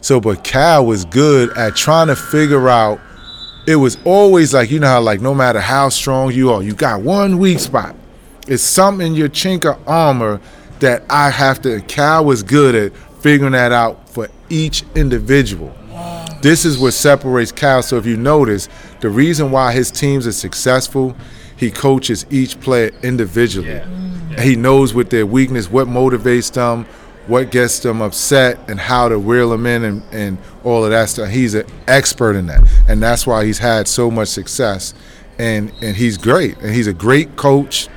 So, 0.00 0.20
but 0.20 0.42
Cal 0.42 0.84
was 0.84 1.04
good 1.04 1.56
at 1.56 1.76
trying 1.76 2.08
to 2.08 2.16
figure 2.16 2.68
out. 2.68 3.00
It 3.64 3.76
was 3.76 3.96
always 4.04 4.52
like, 4.52 4.72
you 4.72 4.80
know 4.80 4.88
how, 4.88 5.00
like, 5.00 5.20
no 5.20 5.34
matter 5.34 5.60
how 5.60 5.88
strong 5.88 6.32
you 6.32 6.50
are, 6.50 6.62
you 6.62 6.74
got 6.74 7.02
one 7.02 7.38
weak 7.38 7.60
spot. 7.60 7.94
It's 8.48 8.62
something 8.62 9.06
in 9.06 9.14
your 9.14 9.28
chink 9.28 9.64
of 9.64 9.78
armor 9.88 10.40
that 10.80 11.04
I 11.08 11.30
have 11.30 11.62
to. 11.62 11.80
Cal 11.82 12.24
was 12.24 12.42
good 12.42 12.74
at 12.74 12.96
figuring 13.22 13.52
that 13.52 13.70
out 13.70 14.08
for 14.08 14.28
each 14.50 14.82
individual. 14.96 15.72
This 16.42 16.64
is 16.64 16.76
what 16.76 16.92
separates 16.92 17.52
Cal. 17.52 17.84
So 17.84 17.96
if 17.98 18.04
you 18.04 18.16
notice, 18.16 18.68
the 19.00 19.08
reason 19.08 19.52
why 19.52 19.72
his 19.72 19.92
teams 19.92 20.26
are 20.26 20.32
successful, 20.32 21.14
he 21.62 21.70
coaches 21.70 22.26
each 22.30 22.60
player 22.60 22.90
individually. 23.02 23.70
And 23.70 24.40
He 24.40 24.56
knows 24.56 24.94
what 24.94 25.10
their 25.10 25.26
weakness, 25.26 25.70
what 25.70 25.86
motivates 25.86 26.52
them, 26.52 26.86
what 27.26 27.50
gets 27.50 27.78
them 27.78 28.02
upset, 28.02 28.58
and 28.68 28.80
how 28.80 29.08
to 29.08 29.16
reel 29.16 29.50
them 29.50 29.64
in, 29.66 29.84
and, 29.84 30.02
and 30.10 30.38
all 30.64 30.84
of 30.84 30.90
that 30.90 31.08
stuff. 31.08 31.30
He's 31.30 31.54
an 31.54 31.66
expert 31.86 32.34
in 32.34 32.46
that, 32.46 32.68
and 32.88 33.00
that's 33.00 33.26
why 33.26 33.44
he's 33.44 33.58
had 33.58 33.86
so 33.86 34.10
much 34.10 34.28
success. 34.28 34.92
And 35.38 35.72
and 35.80 35.96
he's 35.96 36.18
great, 36.18 36.58
and 36.58 36.74
he's 36.74 36.88
a 36.88 36.92
great 36.92 37.36
coach 37.36 37.88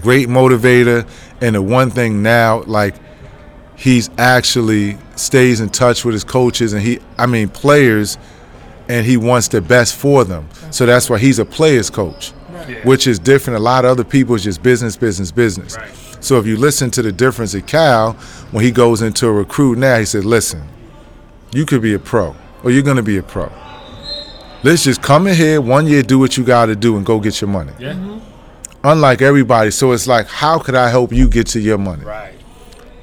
great 0.00 0.28
motivator. 0.28 1.08
And 1.40 1.54
the 1.54 1.62
one 1.62 1.90
thing 1.90 2.22
now 2.22 2.62
like 2.62 2.94
he's 3.76 4.10
actually 4.18 4.98
stays 5.16 5.60
in 5.60 5.70
touch 5.70 6.04
with 6.04 6.12
his 6.12 6.24
coaches 6.24 6.72
and 6.74 6.82
he 6.82 6.98
i 7.18 7.26
mean 7.26 7.48
players 7.48 8.18
and 8.88 9.06
he 9.06 9.16
wants 9.16 9.48
the 9.48 9.60
best 9.60 9.94
for 9.94 10.24
them. 10.24 10.48
So 10.70 10.84
that's 10.84 11.08
why 11.08 11.18
he's 11.18 11.38
a 11.38 11.44
players 11.44 11.90
coach 11.90 12.32
Yeah. 12.68 12.82
which 12.84 13.06
is 13.06 13.18
different 13.18 13.58
a 13.58 13.62
lot 13.62 13.84
of 13.84 13.90
other 13.92 14.04
people 14.04 14.34
is 14.34 14.44
just 14.44 14.62
business 14.62 14.96
business 14.96 15.30
business 15.32 15.76
Right. 15.76 15.90
so 16.20 16.38
if 16.38 16.46
you 16.46 16.56
listen 16.56 16.90
to 16.92 17.02
the 17.02 17.12
difference 17.12 17.54
at 17.54 17.66
cal 17.66 18.12
when 18.52 18.64
he 18.64 18.70
goes 18.70 19.02
into 19.02 19.26
a 19.26 19.32
recruit 19.32 19.78
now 19.78 19.98
he 19.98 20.04
said 20.04 20.24
listen 20.24 20.62
you 21.52 21.64
could 21.66 21.82
be 21.82 21.94
a 21.94 21.98
pro 21.98 22.34
or 22.62 22.70
you're 22.70 22.82
going 22.82 22.96
to 22.96 23.02
be 23.02 23.18
a 23.18 23.22
pro 23.22 23.50
let's 24.62 24.84
just 24.84 25.02
come 25.02 25.26
in 25.26 25.34
here 25.34 25.60
one 25.60 25.86
year 25.86 26.02
do 26.02 26.18
what 26.18 26.36
you 26.36 26.44
got 26.44 26.66
to 26.66 26.76
do 26.76 26.96
and 26.96 27.06
go 27.06 27.18
get 27.20 27.40
your 27.40 27.48
money 27.50 27.72
Yeah. 27.78 27.92
Mm-hmm. 27.94 28.18
unlike 28.84 29.22
everybody. 29.22 29.70
So 29.70 29.92
it's 29.92 30.06
like, 30.06 30.26
how 30.26 30.58
could 30.58 30.74
I 30.74 30.88
help 30.90 31.12
you 31.12 31.28
get 31.28 31.46
to 31.48 31.60
your 31.60 31.76
money? 31.78 32.04
Right. 32.04 32.34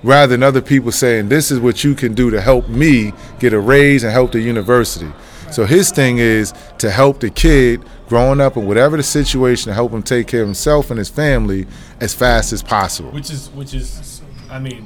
Rather 0.03 0.31
than 0.31 0.43
other 0.43 0.61
people 0.61 0.91
saying, 0.91 1.29
this 1.29 1.51
is 1.51 1.59
what 1.59 1.83
you 1.83 1.93
can 1.95 2.13
do 2.13 2.29
to 2.31 2.39
help 2.41 2.67
me 2.69 3.13
get 3.39 3.53
a 3.53 3.59
raise 3.59 4.03
and 4.03 4.11
help 4.13 4.31
the 4.31 4.39
university. 4.39 5.11
So 5.51 5.65
his 5.65 5.91
thing 5.91 6.17
is 6.19 6.53
to 6.79 6.89
help 6.91 7.19
the 7.19 7.29
kid 7.29 7.83
growing 8.07 8.41
up 8.41 8.57
in 8.57 8.65
whatever 8.65 8.97
the 8.97 9.03
situation 9.03 9.69
to 9.69 9.73
help 9.73 9.91
him 9.91 10.01
take 10.01 10.27
care 10.27 10.41
of 10.41 10.47
himself 10.47 10.89
and 10.89 10.97
his 10.97 11.09
family 11.09 11.67
as 11.99 12.13
fast 12.13 12.53
as 12.53 12.63
possible. 12.63 13.11
Which 13.11 13.29
is 13.29 13.49
which 13.51 13.73
is, 13.73 14.21
I 14.49 14.59
mean, 14.59 14.85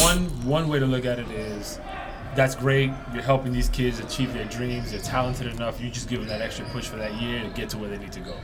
one 0.00 0.26
one 0.44 0.68
way 0.68 0.78
to 0.78 0.86
look 0.86 1.04
at 1.04 1.18
it 1.18 1.30
is 1.30 1.78
that's 2.34 2.54
great. 2.54 2.90
You're 3.12 3.22
helping 3.22 3.52
these 3.52 3.68
kids 3.68 3.98
achieve 3.98 4.32
their 4.32 4.44
dreams. 4.44 4.90
They're 4.92 5.00
talented 5.00 5.46
enough. 5.48 5.80
You 5.80 5.90
just 5.90 6.08
give 6.08 6.20
them 6.20 6.28
that 6.28 6.42
extra 6.42 6.66
push 6.66 6.86
for 6.86 6.96
that 6.96 7.14
year 7.20 7.42
to 7.42 7.48
get 7.50 7.70
to 7.70 7.78
where 7.78 7.88
they 7.88 7.98
need 7.98 8.12
to 8.12 8.20
go. 8.20 8.34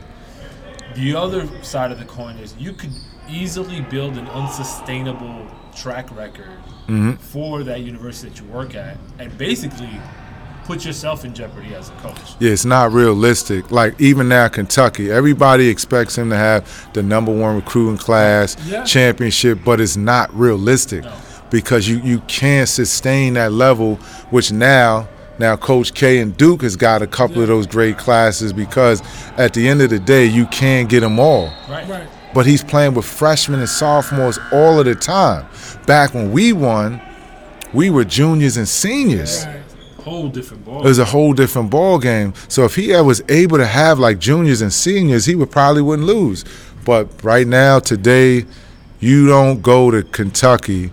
The 0.95 1.15
other 1.15 1.47
side 1.63 1.91
of 1.91 1.99
the 1.99 2.05
coin 2.05 2.37
is 2.37 2.55
you 2.57 2.73
could 2.73 2.91
easily 3.29 3.81
build 3.81 4.17
an 4.17 4.27
unsustainable 4.27 5.47
track 5.75 6.15
record 6.15 6.59
mm-hmm. 6.87 7.13
for 7.13 7.63
that 7.63 7.81
university 7.81 8.29
that 8.29 8.39
you 8.39 8.45
work 8.47 8.75
at, 8.75 8.97
and 9.17 9.35
basically 9.37 9.89
put 10.65 10.85
yourself 10.85 11.25
in 11.25 11.33
jeopardy 11.33 11.73
as 11.75 11.89
a 11.89 11.93
coach. 11.93 12.17
Yeah, 12.39 12.51
it's 12.51 12.65
not 12.65 12.91
realistic. 12.91 13.71
Like 13.71 13.99
even 13.99 14.27
now, 14.29 14.47
Kentucky, 14.47 15.11
everybody 15.11 15.67
expects 15.69 16.17
him 16.17 16.29
to 16.29 16.35
have 16.37 16.65
the 16.93 17.03
number 17.03 17.31
one 17.33 17.55
recruiting 17.55 17.97
class, 17.97 18.55
Yeah. 18.65 18.83
championship, 18.83 19.59
but 19.65 19.79
it's 19.81 19.97
not 19.97 20.33
realistic 20.33 21.03
No. 21.03 21.11
because 21.49 21.87
you 21.87 21.99
you 22.03 22.19
can't 22.27 22.67
sustain 22.69 23.33
that 23.33 23.51
level. 23.51 23.95
Which 24.31 24.51
now, 24.51 25.07
now 25.39 25.55
Coach 25.55 25.93
K 25.93 26.19
and 26.19 26.35
Duke 26.37 26.61
has 26.63 26.75
got 26.75 27.01
a 27.01 27.07
couple 27.07 27.41
of 27.41 27.47
those 27.47 27.67
great 27.67 27.97
classes 27.97 28.53
because 28.53 29.01
at 29.37 29.53
the 29.53 29.67
end 29.67 29.81
of 29.81 29.89
the 29.89 29.99
day, 29.99 30.25
you 30.25 30.45
can't 30.47 30.87
get 30.89 31.01
them 31.01 31.19
all. 31.19 31.51
Right. 31.69 31.87
Right. 31.89 32.07
But 32.33 32.47
he's 32.47 32.63
playing 32.63 32.95
with 32.95 33.05
freshmen 33.05 33.59
and 33.59 33.69
sophomores 33.69 34.39
all 34.51 34.79
of 34.79 34.85
the 34.85 34.95
time. 34.95 35.45
Back 35.85 36.15
when 36.15 36.31
we 36.31 36.51
won, 36.51 36.99
we 37.73 37.89
were 37.91 38.03
juniors 38.05 38.57
and 38.57 38.67
seniors 38.67 39.45
Right. 39.45 39.62
Whole 40.03 40.27
different 40.27 40.65
ball. 40.65 40.81
it 40.81 40.87
was 40.89 40.99
a 40.99 41.05
whole 41.05 41.33
different 41.33 41.69
ball 41.69 41.97
game. 41.97 42.33
So 42.49 42.65
if 42.65 42.75
he 42.75 42.91
was 43.01 43.21
able 43.29 43.57
to 43.57 43.65
have 43.65 43.99
like 43.99 44.19
juniors 44.19 44.61
and 44.61 44.71
seniors, 44.71 45.25
he 45.25 45.35
would 45.35 45.49
probably 45.51 45.81
wouldn't 45.81 46.07
lose. 46.07 46.43
But 46.85 47.23
right 47.23 47.47
now, 47.47 47.79
today, 47.79 48.45
you 48.99 49.27
don't 49.27 49.61
go 49.61 49.91
to 49.91 50.03
Kentucky 50.03 50.91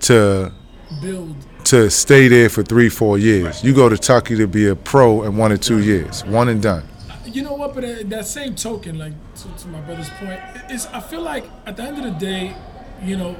to 0.00 0.52
Build. 1.00 1.36
to 1.64 1.90
stay 1.90 2.28
there 2.28 2.48
for 2.48 2.62
three, 2.62 2.88
four 2.88 3.18
years. 3.18 3.62
You 3.62 3.74
go 3.74 3.88
to 3.88 3.96
Kentucky 3.96 4.36
to 4.36 4.46
be 4.46 4.66
a 4.68 4.76
pro 4.76 5.22
in 5.24 5.36
one 5.36 5.52
or 5.52 5.56
two 5.58 5.80
years, 5.82 6.24
one 6.24 6.48
and 6.48 6.62
done. 6.62 6.84
You 7.26 7.42
know 7.42 7.54
what? 7.54 7.74
But 7.74 7.84
uh, 7.84 7.94
that 8.04 8.26
same 8.26 8.54
token, 8.54 8.98
like 8.98 9.12
to, 9.36 9.48
to 9.62 9.68
my 9.68 9.80
brother's 9.80 10.10
point, 10.10 10.40
is 10.70 10.86
I 10.86 11.00
feel 11.00 11.22
like 11.22 11.44
at 11.66 11.76
the 11.76 11.82
end 11.82 11.98
of 11.98 12.04
the 12.04 12.18
day, 12.18 12.54
you 13.02 13.16
know, 13.16 13.36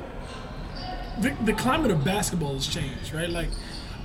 the, 1.20 1.36
the 1.44 1.52
climate 1.52 1.90
of 1.90 2.04
basketball 2.04 2.54
has 2.54 2.66
changed, 2.66 3.12
right? 3.12 3.28
Like, 3.28 3.48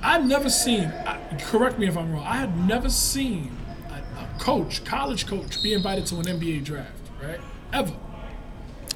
I've 0.02 0.26
never 0.26 0.48
seen. 0.50 0.84
I, 1.06 1.18
correct 1.40 1.78
me 1.78 1.86
if 1.88 1.96
I'm 1.96 2.12
wrong. 2.12 2.24
I 2.24 2.36
had 2.36 2.56
never 2.66 2.88
seen 2.88 3.56
a, 3.90 3.94
a 4.20 4.28
coach, 4.38 4.84
college 4.84 5.26
coach, 5.26 5.62
be 5.62 5.72
invited 5.74 6.06
to 6.06 6.16
an 6.16 6.24
NBA 6.26 6.64
draft, 6.64 6.92
right? 7.22 7.40
Ever. 7.72 7.92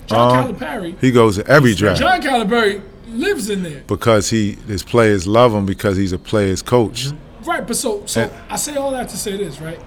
John 0.07 0.38
Um, 0.48 0.55
Calipari. 0.57 0.98
He 1.00 1.11
goes 1.11 1.36
to 1.36 1.46
every 1.46 1.74
draft. 1.74 2.00
John 2.00 2.20
Calipari 2.20 2.82
lives 3.09 3.50
in 3.50 3.62
there. 3.62 3.82
because 3.86 4.30
he 4.30 4.53
his 4.66 4.82
players 4.82 5.26
love 5.26 5.53
him 5.53 5.66
because 5.66 5.96
he's 5.96 6.12
a 6.12 6.18
player's 6.18 6.62
coach. 6.62 7.09
Right, 7.44 7.66
but 7.66 7.76
so 7.76 8.05
so 8.07 8.22
And- 8.22 8.32
I 8.48 8.57
say 8.57 8.76
all 8.76 8.90
that 8.92 9.09
to 9.11 9.16
say 9.16 9.36
this, 9.36 9.61
right? 9.61 9.80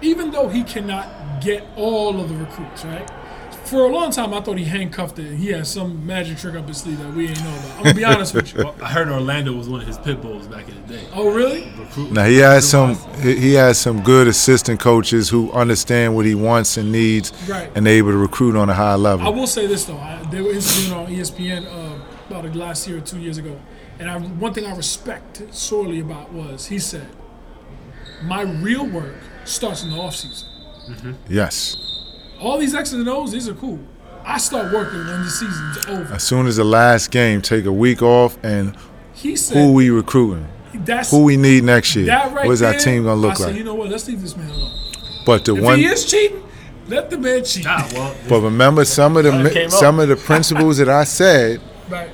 Even 0.00 0.30
though 0.30 0.48
he 0.48 0.62
cannot 0.64 1.06
get 1.42 1.64
all 1.76 2.20
of 2.20 2.28
the 2.28 2.34
recruits, 2.34 2.84
right? 2.84 3.08
For 3.72 3.86
a 3.86 3.88
long 3.88 4.10
time, 4.10 4.34
I 4.34 4.40
thought 4.42 4.58
he 4.58 4.64
handcuffed 4.64 5.18
it. 5.18 5.34
He 5.34 5.48
had 5.48 5.66
some 5.66 6.04
magic 6.06 6.36
trick 6.36 6.54
up 6.56 6.68
his 6.68 6.76
sleeve 6.76 6.98
that 6.98 7.14
we 7.14 7.28
ain't 7.28 7.42
know 7.42 7.48
about. 7.56 7.76
I'm 7.78 7.82
gonna 7.84 7.94
be 7.94 8.04
honest 8.04 8.34
with 8.34 8.52
you. 8.54 8.64
Well, 8.64 8.74
I 8.82 8.90
heard 8.90 9.08
Orlando 9.08 9.54
was 9.54 9.66
one 9.66 9.80
of 9.80 9.86
his 9.86 9.96
pit 9.96 10.20
bulls 10.20 10.46
back 10.46 10.68
in 10.68 10.74
the 10.86 10.92
day. 10.98 11.04
Oh, 11.14 11.32
really? 11.32 11.72
Now 12.10 12.26
he 12.26 12.36
has 12.36 12.68
some 12.68 12.96
he 13.22 13.34
he 13.36 13.54
has 13.54 13.78
some 13.80 14.02
good 14.02 14.28
assistant 14.28 14.78
coaches 14.78 15.30
who 15.30 15.50
understand 15.52 16.14
what 16.14 16.26
he 16.26 16.34
wants 16.34 16.76
and 16.76 16.92
needs 16.92 17.32
Right. 17.48 17.70
and 17.74 17.88
able 17.88 18.10
to 18.10 18.16
recruit 18.18 18.56
on 18.56 18.68
a 18.68 18.74
high 18.74 18.94
level. 18.94 19.26
I 19.26 19.30
will 19.30 19.46
say 19.46 19.66
this 19.66 19.86
though, 19.86 19.96
I, 19.96 20.22
they 20.30 20.42
were 20.42 20.52
interviewing 20.52 20.92
on 20.92 21.06
ESPN 21.06 21.64
uh, 21.66 21.98
about 22.28 22.42
the 22.44 22.58
last 22.58 22.86
year 22.86 22.98
or 22.98 23.00
two 23.00 23.20
years 23.20 23.38
ago, 23.38 23.58
and 23.98 24.10
I, 24.10 24.18
one 24.18 24.52
thing 24.52 24.66
I 24.66 24.76
respect 24.76 25.42
sorely 25.50 26.00
about 26.00 26.30
was 26.30 26.66
he 26.66 26.78
said, 26.78 27.08
"My 28.22 28.42
real 28.42 28.86
work 28.86 29.16
starts 29.44 29.82
in 29.82 29.88
the 29.92 29.96
off 29.96 30.14
season. 30.16 30.48
Yes. 31.26 31.76
All 32.42 32.58
these 32.58 32.74
X's 32.74 32.94
and 32.94 33.08
O's, 33.08 33.32
these 33.32 33.48
are 33.48 33.54
cool. 33.54 33.78
I 34.24 34.38
start 34.38 34.72
working 34.72 34.98
when 35.06 35.22
the 35.22 35.30
season's 35.30 35.86
over." 35.88 36.14
As 36.14 36.22
soon 36.22 36.46
as 36.46 36.56
the 36.56 36.64
last 36.64 37.10
game, 37.10 37.40
take 37.42 37.64
a 37.64 37.72
week 37.72 38.02
off 38.02 38.36
and 38.44 38.76
He 39.14 39.36
said, 39.36 39.56
who 39.56 39.72
we 39.72 39.90
recruiting? 39.90 40.46
"That's 40.74 41.10
Who 41.10 41.22
we 41.24 41.36
need 41.36 41.64
next 41.64 41.94
year? 41.96 42.06
that 42.06 42.32
right 42.34 42.46
What's 42.46 42.62
our 42.62 42.74
team 42.74 43.04
gonna 43.04 43.14
I 43.14 43.16
look 43.16 43.36
said, 43.36 43.46
like? 43.48 43.56
you 43.56 43.64
know 43.64 43.74
what? 43.74 43.88
Let's 43.90 44.06
leave 44.08 44.22
this 44.22 44.36
man 44.36 44.48
alone. 44.50 44.72
But 45.26 45.44
the 45.44 45.54
If 45.56 45.62
one 45.62 45.78
he 45.78 45.84
is 45.86 46.04
cheating, 46.04 46.42
let 46.88 47.10
the 47.10 47.18
man 47.18 47.44
cheat. 47.44 47.66
Ah, 47.68 47.88
well, 47.94 48.14
but 48.28 48.40
remember 48.40 48.84
some 48.84 49.16
of 49.16 49.24
the 49.24 49.30
Well, 49.30 49.40
it 49.40 49.44
mi- 49.44 49.50
came 49.50 49.66
up. 49.66 49.70
some 49.72 50.00
of 50.00 50.08
the 50.08 50.16
principles 50.16 50.78
that 50.78 50.88
I 50.88 51.04
said 51.04 51.60
Right? 51.90 52.10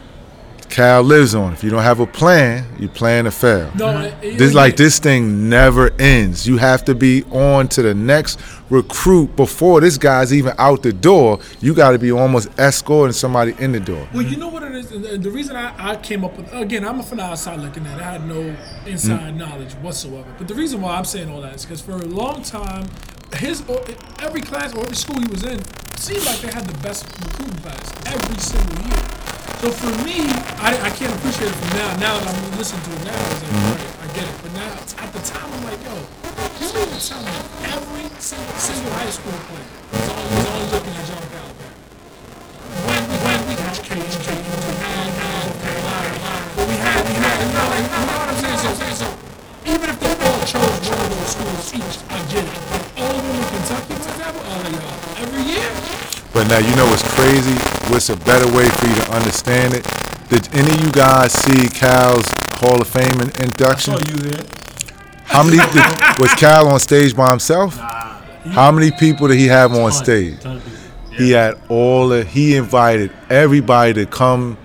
Cal 0.68 1.02
lives 1.02 1.34
on. 1.34 1.52
If 1.52 1.64
you 1.64 1.70
don't 1.70 1.82
have 1.82 2.00
a 2.00 2.06
plan, 2.06 2.64
you 2.78 2.88
plan 2.88 3.24
to 3.24 3.30
fail. 3.30 3.70
No, 3.74 4.00
it- 4.00 4.14
it- 4.22 4.38
This 4.38 4.54
like 4.54 4.76
this 4.76 4.98
thing 4.98 5.48
never 5.48 5.90
ends. 5.98 6.46
You 6.46 6.58
have 6.58 6.84
to 6.84 6.94
be 6.94 7.24
on 7.30 7.68
to 7.68 7.82
the 7.82 7.94
next 7.94 8.38
recruit 8.70 9.34
before 9.34 9.80
this 9.80 9.96
guy's 9.96 10.32
even 10.32 10.52
out 10.58 10.82
the 10.82 10.92
door. 10.92 11.38
You 11.60 11.74
got 11.74 11.92
to 11.92 11.98
be 11.98 12.12
almost 12.12 12.48
escorting 12.58 13.12
somebody 13.14 13.54
in 13.58 13.72
the 13.72 13.80
door. 13.80 14.06
Well, 14.12 14.22
you 14.22 14.36
know 14.36 14.48
what 14.48 14.62
it 14.62 14.72
is. 14.74 14.88
The 14.88 15.18
the 15.18 15.30
reason 15.30 15.56
I, 15.56 15.72
I 15.92 15.96
came 15.96 16.24
up 16.24 16.36
with 16.36 16.52
again, 16.52 16.84
I'm 16.86 17.02
from 17.02 17.18
the 17.18 17.24
outside 17.24 17.60
looking 17.60 17.86
at. 17.86 17.98
it. 17.98 18.02
I 18.04 18.12
had 18.12 18.28
no 18.28 18.54
inside 18.86 19.34
Mm. 19.34 19.36
knowledge 19.38 19.72
whatsoever. 19.82 20.26
But 20.38 20.48
the 20.48 20.54
reason 20.54 20.80
why 20.82 20.96
I'm 20.96 21.04
saying 21.04 21.30
all 21.30 21.40
that 21.42 21.54
is 21.56 21.64
because 21.64 21.80
for 21.80 21.92
a 21.92 22.06
long 22.06 22.42
time, 22.42 22.84
his 23.36 23.62
every 24.22 24.40
class 24.42 24.74
or 24.74 24.80
every 24.84 24.96
school 24.96 25.20
he 25.20 25.28
was 25.28 25.44
in 25.44 25.60
seemed 25.96 26.24
like 26.26 26.40
they 26.40 26.52
had 26.52 26.66
the 26.66 26.78
best 26.78 27.06
recruiting 27.24 27.58
class 27.62 27.92
every 28.06 28.38
single 28.38 28.86
year. 28.86 29.02
So 29.58 29.70
for 29.72 29.90
me, 30.06 30.22
I, 30.62 30.70
I 30.86 30.90
can't 30.94 31.10
appreciate 31.18 31.50
it 31.50 31.56
from 31.58 31.70
now. 31.78 31.90
Now 31.98 32.14
that 32.22 32.30
I'm 32.30 32.58
listening 32.58 32.78
to 32.78 32.92
it 32.94 33.04
now, 33.10 33.18
it's 33.26 33.42
like, 33.42 33.50
Mm-hmm. 33.58 33.74
right, 33.74 34.06
I 34.06 34.14
get 34.14 34.22
it. 34.30 34.36
But 34.38 34.52
now, 34.54 34.70
at 34.70 35.10
the 35.10 35.18
time, 35.26 35.50
I'm 35.50 35.64
like, 35.66 35.82
yo, 35.82 35.98
mean 36.78 36.86
to 36.94 37.00
tell 37.02 37.18
me 37.26 37.34
every 37.66 38.06
single, 38.22 38.54
single 38.54 38.92
high 38.94 39.10
school 39.10 39.34
player 39.50 39.66
was 39.90 40.08
only, 40.14 40.30
was 40.30 40.46
only 40.46 40.66
looking 40.70 40.94
at 40.94 41.04
John 41.10 41.26
Calipari? 41.26 41.74
when 42.86 43.02
we 43.10 43.16
when 43.18 43.40
we 43.50 43.54
got 43.58 43.74
K 43.82 43.98
and 43.98 44.18
K 44.22 44.30
and 44.30 45.10
but 46.54 46.64
we 46.70 46.74
had 46.78 47.02
we 47.02 47.14
had 47.18 47.36
you 47.42 47.50
know, 47.50 47.66
like, 47.66 47.82
you 47.82 48.02
know 48.06 48.14
what 48.14 48.30
I'm 48.30 48.38
saying? 48.38 48.58
So, 48.62 48.70
so, 48.78 48.86
so 48.94 49.08
even 49.66 49.90
if 49.90 49.98
they 49.98 50.14
all 50.22 50.38
chose 50.46 50.86
one 50.86 51.02
of 51.02 51.10
those 51.10 51.30
schools 51.34 51.74
each, 51.74 51.98
I 52.06 52.18
get 52.30 52.46
it. 52.46 52.87
But 56.32 56.48
now 56.48 56.58
you 56.58 56.74
know 56.76 56.86
what's 56.86 57.02
crazy? 57.14 57.54
What's 57.92 58.10
a 58.10 58.16
better 58.16 58.46
way 58.56 58.68
for 58.68 58.86
you 58.86 58.94
to 58.94 59.12
understand 59.12 59.74
it? 59.74 59.84
Did 60.28 60.48
any 60.54 60.70
of 60.70 60.80
you 60.84 60.92
guys 60.92 61.32
see 61.32 61.68
Cal's 61.68 62.26
Hall 62.60 62.80
of 62.80 62.86
Fame 62.88 63.20
in- 63.20 63.42
induction? 63.42 63.94
saw 63.94 64.00
you 64.12 64.16
there. 64.18 64.44
How 65.24 65.42
many 65.42 65.56
did, 65.56 66.18
was 66.20 66.32
Cal 66.34 66.68
on 66.68 66.78
stage 66.80 67.16
by 67.16 67.30
himself? 67.30 67.76
How 67.76 68.70
many 68.72 68.90
people 68.90 69.28
did 69.28 69.38
he 69.38 69.46
have 69.46 69.72
on 69.72 69.90
Ton, 69.90 69.92
stage? 69.92 70.40
ton 70.40 70.60
people. 70.60 70.78
He 71.16 71.32
had 71.32 71.58
all 71.68 72.12
of, 72.12 72.28
he 72.28 72.56
invited 72.56 73.10
everybody 73.28 73.92
to 73.94 74.06
come 74.06 74.56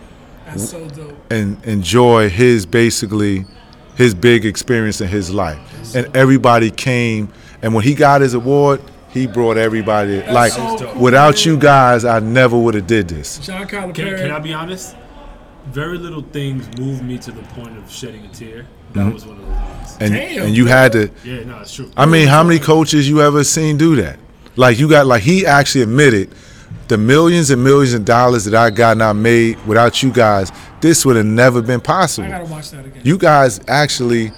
That's 0.45 0.69
so 0.69 0.87
and 1.29 1.63
enjoy 1.65 2.29
his 2.29 2.65
basically 2.65 3.45
his 3.95 4.13
big 4.13 4.45
experience 4.45 5.01
in 5.01 5.07
his 5.07 5.31
life. 5.31 5.95
And 5.95 6.15
everybody 6.15 6.69
came 6.71 7.31
and 7.61 7.73
when 7.73 7.83
he 7.83 7.95
got 7.95 8.21
his 8.21 8.33
award, 8.33 8.81
he 9.13 9.27
brought 9.27 9.57
everybody 9.57 10.23
like 10.23 10.51
so 10.51 10.97
without 10.97 11.35
man. 11.35 11.43
you 11.45 11.57
guys 11.57 12.03
I 12.03 12.19
never 12.19 12.57
would 12.57 12.73
have 12.73 12.87
did 12.87 13.07
this. 13.07 13.37
John 13.39 13.67
Can, 13.67 13.93
Calipari. 13.93 14.17
can 14.17 14.31
I 14.31 14.39
be 14.39 14.53
honest? 14.53 14.95
Very 15.67 15.97
little 15.97 16.23
things 16.23 16.67
moved 16.79 17.03
me 17.03 17.17
to 17.19 17.31
the 17.31 17.43
point 17.53 17.77
of 17.77 17.89
shedding 17.89 18.25
a 18.25 18.29
tear. 18.29 18.65
That 18.93 19.01
mm-hmm. 19.01 19.13
was 19.13 19.25
one 19.25 19.39
of 19.39 19.45
those 19.47 19.95
things. 19.95 19.97
And 20.01 20.13
Damn, 20.13 20.45
and 20.47 20.57
you 20.57 20.65
had 20.65 20.91
to 20.93 21.11
Yeah, 21.23 21.43
no, 21.43 21.59
it's 21.59 21.73
true. 21.73 21.91
I 21.95 22.05
mean, 22.05 22.27
how 22.27 22.43
many 22.43 22.59
coaches 22.59 23.07
you 23.07 23.21
ever 23.21 23.43
seen 23.43 23.77
do 23.77 23.95
that? 23.97 24.19
Like 24.55 24.79
you 24.79 24.89
got 24.89 25.05
like 25.05 25.21
he 25.21 25.45
actually 25.45 25.83
admitted 25.83 26.33
the 26.87 26.97
millions 26.97 27.49
and 27.49 27.63
millions 27.63 27.93
of 27.93 28.05
dollars 28.05 28.45
that 28.45 28.55
I 28.55 28.69
got 28.69 28.93
and 28.93 29.03
I 29.03 29.13
made 29.13 29.63
without 29.65 30.03
you 30.03 30.11
guys, 30.11 30.51
this 30.81 31.05
would 31.05 31.15
have 31.15 31.25
never 31.25 31.61
been 31.61 31.79
I 31.79 31.83
possible. 31.83 32.27
gotta 32.29 32.45
watch 32.45 32.71
that 32.71 32.85
again. 32.85 33.01
You 33.05 33.17
guys 33.17 33.61
actually 33.67 34.31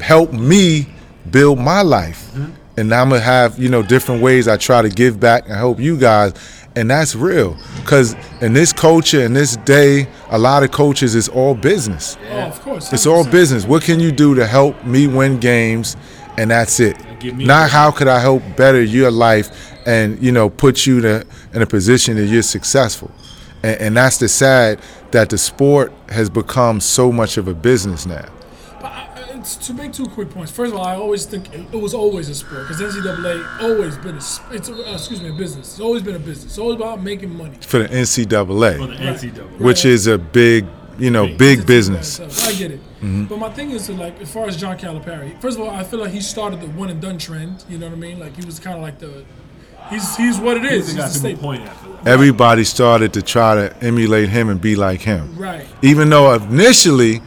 helped 0.00 0.32
me 0.32 0.86
build 1.30 1.58
my 1.58 1.82
life. 1.82 2.30
Mm-hmm. 2.32 2.63
And 2.76 2.92
I'm 2.92 3.10
gonna 3.10 3.20
have, 3.20 3.58
you 3.58 3.68
know, 3.68 3.82
different 3.82 4.22
ways 4.22 4.48
I 4.48 4.56
try 4.56 4.82
to 4.82 4.88
give 4.88 5.20
back 5.20 5.44
and 5.44 5.54
help 5.54 5.78
you 5.78 5.96
guys. 5.96 6.32
And 6.76 6.90
that's 6.90 7.14
real. 7.14 7.56
Cause 7.84 8.16
in 8.40 8.52
this 8.52 8.72
culture, 8.72 9.20
in 9.20 9.32
this 9.32 9.56
day, 9.58 10.08
a 10.30 10.38
lot 10.38 10.64
of 10.64 10.72
coaches 10.72 11.14
is 11.14 11.28
all 11.28 11.54
business. 11.54 12.16
oh, 12.30 12.38
of 12.38 12.60
course. 12.62 12.92
It's 12.92 13.06
all 13.06 13.24
business. 13.24 13.64
What 13.64 13.84
can 13.84 14.00
you 14.00 14.10
do 14.10 14.34
to 14.34 14.46
help 14.46 14.84
me 14.84 15.06
win 15.06 15.38
games? 15.38 15.96
And 16.36 16.50
that's 16.50 16.80
it. 16.80 16.96
Not 17.22 17.70
how 17.70 17.92
could 17.92 18.08
I 18.08 18.18
help 18.18 18.42
better 18.56 18.82
your 18.82 19.10
life 19.10 19.72
and 19.86 20.20
you 20.22 20.32
know 20.32 20.50
put 20.50 20.86
you 20.86 21.00
to, 21.02 21.26
in 21.52 21.62
a 21.62 21.66
position 21.66 22.16
that 22.16 22.26
you're 22.26 22.42
successful. 22.42 23.10
And, 23.62 23.80
and 23.80 23.96
that's 23.96 24.18
the 24.18 24.28
sad 24.28 24.80
that 25.12 25.30
the 25.30 25.38
sport 25.38 25.92
has 26.08 26.28
become 26.28 26.80
so 26.80 27.12
much 27.12 27.36
of 27.36 27.46
a 27.46 27.54
business 27.54 28.04
now. 28.04 28.26
But 29.44 29.48
I, 29.48 29.56
it's, 29.56 29.66
to 29.66 29.74
make 29.74 29.92
two 29.92 30.06
quick 30.06 30.30
points. 30.30 30.50
First 30.52 30.72
of 30.72 30.78
all, 30.78 30.86
I 30.86 30.94
always 30.96 31.24
think 31.26 31.52
it, 31.54 31.66
it 31.72 31.76
was 31.80 31.94
always 31.94 32.28
a 32.28 32.34
sport 32.34 32.68
because 32.68 32.80
NCAA 32.80 33.62
always 33.62 33.96
been 33.98 34.14
a 34.14 34.18
s- 34.18 34.40
it's 34.50 34.68
a, 34.68 34.74
uh, 34.74 34.94
excuse 34.94 35.22
me 35.22 35.28
a 35.30 35.32
business. 35.32 35.72
It's 35.72 35.80
always 35.80 36.02
been 36.02 36.16
a 36.16 36.18
business. 36.18 36.44
It's 36.44 36.58
always 36.58 36.76
about 36.76 37.02
making 37.02 37.36
money. 37.36 37.56
for 37.60 37.78
the 37.80 37.88
NCAA, 37.88 38.78
For 38.78 38.86
the 38.86 38.94
NCAA. 38.94 39.58
which 39.60 39.84
is 39.84 40.06
a 40.06 40.18
big, 40.18 40.66
you 40.98 41.10
know, 41.10 41.26
Big. 41.26 41.38
big 41.38 41.66
business. 41.66 42.18
by 42.18 42.24
itself. 42.26 42.54
I 42.54 42.58
get 42.58 42.70
it. 42.70 42.80
But 43.28 43.38
my 43.38 43.50
thing 43.50 43.70
is 43.72 43.86
to 43.86 43.92
like, 43.92 44.20
as 44.22 44.32
far 44.32 44.46
as 44.46 44.56
John 44.56 44.78
Calipari, 44.78 45.38
first 45.40 45.58
of 45.58 45.64
all, 45.64 45.70
I 45.70 45.84
feel 45.84 46.00
like 46.00 46.12
he 46.12 46.20
started 46.20 46.60
the 46.60 46.68
one 46.68 46.88
and 46.90 47.00
done 47.00 47.18
trend. 47.18 47.64
You 47.68 47.76
know 47.78 47.86
what 47.88 47.96
I 47.96 47.98
mean? 47.98 48.18
Like 48.18 48.34
he 48.36 48.44
was 48.46 48.58
kind 48.58 48.76
of 48.76 48.82
like 48.82 48.98
the, 48.98 49.24
he's 49.90 50.16
he's 50.16 50.38
what 50.38 50.56
it 50.56 50.64
is. 50.64 50.86
He's 50.86 50.94
He's 50.94 50.96
got 50.96 51.10
the 51.12 51.14
people 51.14 51.18
staple. 51.30 51.42
pointing 51.42 51.66
at 51.68 51.76
for 51.76 51.88
that. 51.90 52.06
Everybody 52.06 52.64
started 52.64 53.12
to 53.14 53.22
try 53.22 53.54
to 53.56 53.76
emulate 53.84 54.28
him 54.30 54.48
and 54.48 54.60
be 54.60 54.74
like 54.76 55.00
him. 55.02 55.36
Right. 55.36 55.66
Even 55.82 56.08
though 56.08 56.32
initially 56.34 57.20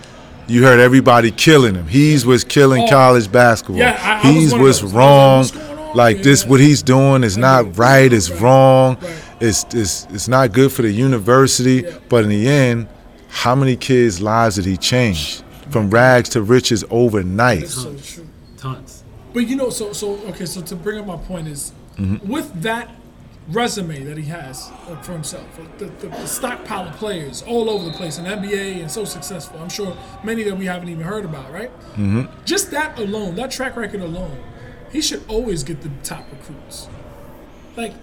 you 0.48 0.64
heard 0.64 0.80
everybody 0.80 1.32
killing 1.32 1.76
him. 1.76 1.88
He's 1.88 2.26
was 2.26 2.44
killing 2.44 2.84
Oh. 2.84 2.90
college 2.90 3.32
basketball. 3.32 3.78
Yeah, 3.78 4.00
I- 4.02 4.28
I 4.28 4.32
he's 4.32 4.52
one 4.52 4.62
of 4.62 4.66
was 4.68 4.82
those. 4.82 4.94
I 4.94 4.98
was 5.38 5.56
like, 5.56 5.62
wrong. 5.68 5.78
what's 5.88 5.96
Like 5.98 6.16
here? 6.18 6.24
this, 6.24 6.46
what 6.46 6.60
he's 6.60 6.82
doing 6.84 7.24
is 7.24 7.38
not 7.38 7.78
right. 7.78 8.12
It's 8.12 8.30
Right. 8.30 8.42
wrong. 8.42 8.98
Right. 9.02 9.12
It's, 9.40 9.66
it's 9.74 10.08
it's 10.12 10.28
not 10.28 10.52
good 10.52 10.72
for 10.72 10.82
the 10.82 10.92
university. 10.92 11.84
Yeah. 11.86 11.98
But 12.10 12.24
in 12.24 12.30
the 12.30 12.48
end, 12.48 12.88
how 13.30 13.56
many 13.56 13.76
kids' 13.76 14.20
lives 14.22 14.56
did 14.56 14.66
he 14.66 14.78
change 14.78 15.42
from 15.70 15.90
rags 15.90 16.30
to 16.30 16.42
riches 16.42 16.84
overnight? 16.90 17.62
That's 17.62 17.74
so. 18.16 18.24
Tons. 18.58 19.04
But 19.34 19.48
you 19.48 19.56
know, 19.56 19.70
so 19.70 19.94
so 19.94 20.14
okay. 20.30 20.46
So 20.46 20.62
to 20.62 20.76
bring 20.76 21.00
up 21.00 21.06
my 21.06 21.18
point 21.18 21.48
is, 21.48 21.72
mm-hmm. 22.00 22.28
with 22.28 22.62
that 22.64 22.90
resume 23.50 24.04
that 24.04 24.18
he 24.18 24.26
has 24.26 24.70
uh, 24.90 24.96
for 25.02 25.14
himself, 25.14 25.46
the, 25.78 25.86
the, 25.86 26.08
the 26.10 26.26
stockpile 26.26 26.88
of 26.88 26.96
players 26.96 27.44
all 27.44 27.70
over 27.70 27.86
the 27.86 27.92
place 27.92 28.18
in 28.18 28.26
NBA 28.26 28.82
and 28.82 28.92
so 28.92 29.06
successful. 29.06 29.60
I'm 29.60 29.70
sure 29.70 29.96
many 30.24 30.44
that 30.44 30.56
we 30.58 30.66
haven't 30.66 30.90
even 30.90 31.04
heard 31.04 31.26
about, 31.26 31.52
right? 31.52 31.72
Mm-hmm. 31.96 32.24
Just 32.46 32.72
that 32.72 32.98
alone, 33.00 33.36
that 33.36 33.52
track 33.52 33.76
record 33.78 34.02
alone, 34.02 34.38
he 34.92 35.02
should 35.02 35.24
always 35.28 35.64
get 35.64 35.82
the 35.82 35.90
top 36.04 36.26
recruits. 36.32 36.90
Like, 37.76 37.94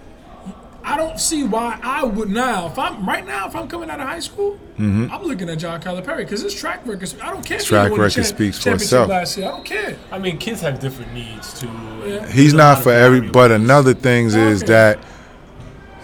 I 0.83 0.97
don't 0.97 1.19
see 1.19 1.43
why 1.43 1.79
I 1.81 2.03
would 2.03 2.29
now. 2.29 2.67
If 2.67 2.77
I'm 2.77 3.07
right 3.07 3.25
now, 3.25 3.47
if 3.47 3.55
I'm 3.55 3.67
coming 3.67 3.89
out 3.89 3.99
of 3.99 4.07
high 4.07 4.19
school, 4.19 4.59
I'm 4.77 5.23
looking 5.23 5.49
at 5.49 5.57
John 5.57 5.81
Calipari 5.81 6.17
because 6.17 6.41
his 6.41 6.53
track 6.53 6.85
record. 6.85 7.11
I 7.21 7.31
don't 7.31 7.43
care. 7.43 7.57
if 7.57 7.63
he 7.63 7.69
Track 7.69 7.89
won 7.89 7.99
the 7.99 8.05
record 8.05 8.25
speaks 8.25 8.57
for 8.57 8.65
championship 8.65 8.83
itself. 8.83 9.09
Last 9.09 9.37
year, 9.37 9.47
I 9.47 9.51
don't 9.51 9.65
care. 9.65 9.97
I 10.11 10.19
mean, 10.19 10.37
kids 10.37 10.61
have 10.61 10.79
different 10.79 11.11
needs 11.13 11.59
too. 11.59 11.69
Yeah. 12.05 12.27
He's 12.31 12.53
not 12.53 12.83
for 12.83 12.91
every. 12.91 13.21
But 13.21 13.51
another 13.51 13.95
thing 13.95 14.27
is 14.27 14.61
Okay. 14.61 14.71
that 14.73 14.99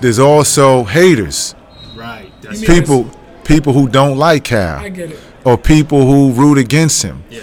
there's 0.02 0.20
also 0.20 0.84
haters. 0.84 1.56
right. 1.96 2.32
That's 2.42 2.62
You 2.62 2.68
mean- 2.68 2.80
People 2.82 3.12
people 3.44 3.74
who 3.74 3.88
don't 3.90 4.18
like 4.18 4.44
Cal. 4.46 4.80
I 4.80 4.90
get 4.90 5.12
it. 5.12 5.20
or 5.44 5.58
people 5.58 6.06
who 6.06 6.32
root 6.32 6.58
against 6.58 7.02
him. 7.04 7.24
yeah. 7.30 7.42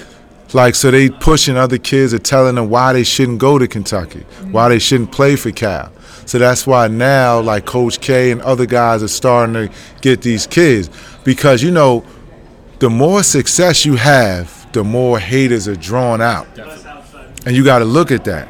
Like 0.54 0.74
so 0.74 0.90
they 0.90 1.10
pushing 1.10 1.56
other 1.58 1.76
kids 1.78 2.14
or 2.14 2.18
telling 2.18 2.54
them 2.54 2.70
why 2.70 2.92
they 2.94 3.04
shouldn't 3.04 3.38
go 3.38 3.58
to 3.58 3.66
Kentucky, 3.68 4.24
why 4.50 4.68
they 4.70 4.78
shouldn't 4.78 5.12
play 5.12 5.36
for 5.36 5.50
Cal. 5.50 5.92
So 6.24 6.38
that's 6.38 6.66
why 6.66 6.88
now 6.88 7.40
like 7.40 7.64
Coach 7.66 8.00
K 8.00 8.30
and 8.30 8.40
other 8.42 8.64
guys 8.66 9.02
are 9.02 9.08
starting 9.08 9.54
to 9.54 9.70
get 10.00 10.22
these 10.22 10.46
kids 10.46 10.88
because 11.24 11.62
you 11.62 11.70
know 11.70 12.02
the 12.78 12.88
more 12.88 13.22
success 13.22 13.84
you 13.84 13.96
have, 13.96 14.72
the 14.72 14.84
more 14.84 15.18
haters 15.18 15.66
are 15.68 15.76
drawn 15.76 16.20
out. 16.22 16.46
Definitely. 16.54 17.42
And 17.46 17.56
you 17.56 17.64
got 17.64 17.80
to 17.80 17.84
look 17.84 18.10
at 18.10 18.24
that. 18.24 18.46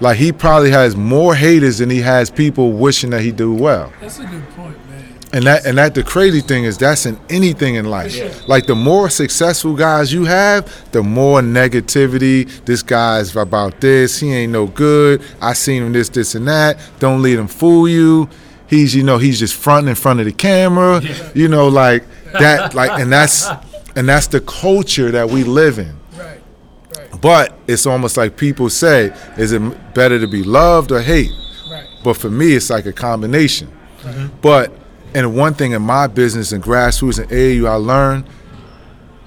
Like 0.00 0.16
he 0.16 0.32
probably 0.32 0.70
has 0.70 0.96
more 0.96 1.34
haters 1.34 1.78
than 1.78 1.90
he 1.90 2.00
has 2.00 2.30
people 2.30 2.72
wishing 2.72 3.10
that 3.10 3.20
he 3.20 3.32
do 3.32 3.52
well. 3.54 3.92
That's 4.00 4.18
a 4.18 4.26
good 4.26 4.48
point, 4.50 4.76
man. 4.88 5.04
And 5.32 5.44
that 5.44 5.66
and 5.66 5.78
that 5.78 5.94
the 5.94 6.02
crazy 6.02 6.40
thing 6.40 6.64
is 6.64 6.78
that's 6.78 7.06
in 7.06 7.18
anything 7.28 7.74
in 7.76 7.84
life. 7.84 8.12
sure. 8.12 8.30
Like 8.48 8.66
the 8.66 8.74
more 8.74 9.10
successful 9.10 9.74
guys 9.74 10.12
you 10.12 10.24
have, 10.24 10.90
the 10.92 11.02
more 11.02 11.40
negativity. 11.40 12.48
This 12.64 12.82
guy's 12.82 13.36
about 13.36 13.80
this. 13.80 14.18
He 14.18 14.32
ain't 14.32 14.52
no 14.52 14.66
good. 14.66 15.22
I 15.40 15.52
seen 15.52 15.82
him 15.82 15.92
this, 15.92 16.08
this, 16.08 16.34
and 16.34 16.48
that. 16.48 16.78
Don't 16.98 17.22
let 17.22 17.38
him 17.38 17.46
fool 17.46 17.88
you. 17.88 18.28
He's 18.68 18.94
you 18.94 19.02
know 19.02 19.18
he's 19.18 19.38
just 19.38 19.54
fronting 19.54 19.90
in 19.90 19.96
front 19.96 20.20
of 20.20 20.26
the 20.26 20.32
camera. 20.32 21.02
You 21.34 21.48
know 21.48 21.68
like 21.68 22.04
that 22.32 22.74
like 22.74 22.98
and 22.98 23.12
that's 23.12 23.48
and 23.94 24.08
that's 24.08 24.28
the 24.28 24.40
culture 24.40 25.10
that 25.10 25.28
we 25.28 25.44
live 25.44 25.78
in. 25.78 25.99
But 27.20 27.56
it's 27.66 27.86
almost 27.86 28.16
like 28.16 28.36
people 28.36 28.70
say, 28.70 29.12
is 29.36 29.52
it 29.52 29.60
better 29.94 30.18
to 30.18 30.26
be 30.26 30.42
loved 30.42 30.90
or 30.92 31.00
hate? 31.00 31.30
Right. 31.70 31.86
But 32.02 32.14
for 32.16 32.30
me, 32.30 32.54
it's 32.54 32.70
like 32.70 32.86
a 32.86 32.92
combination. 32.92 33.70
But 34.40 34.72
and 35.14 35.36
one 35.36 35.54
thing 35.54 35.72
in 35.72 35.82
my 35.82 36.06
business 36.06 36.52
and 36.52 36.62
grassroots 36.62 37.18
and 37.18 37.28
AAU, 37.30 37.68
I 37.68 37.74
learned, 37.74 38.24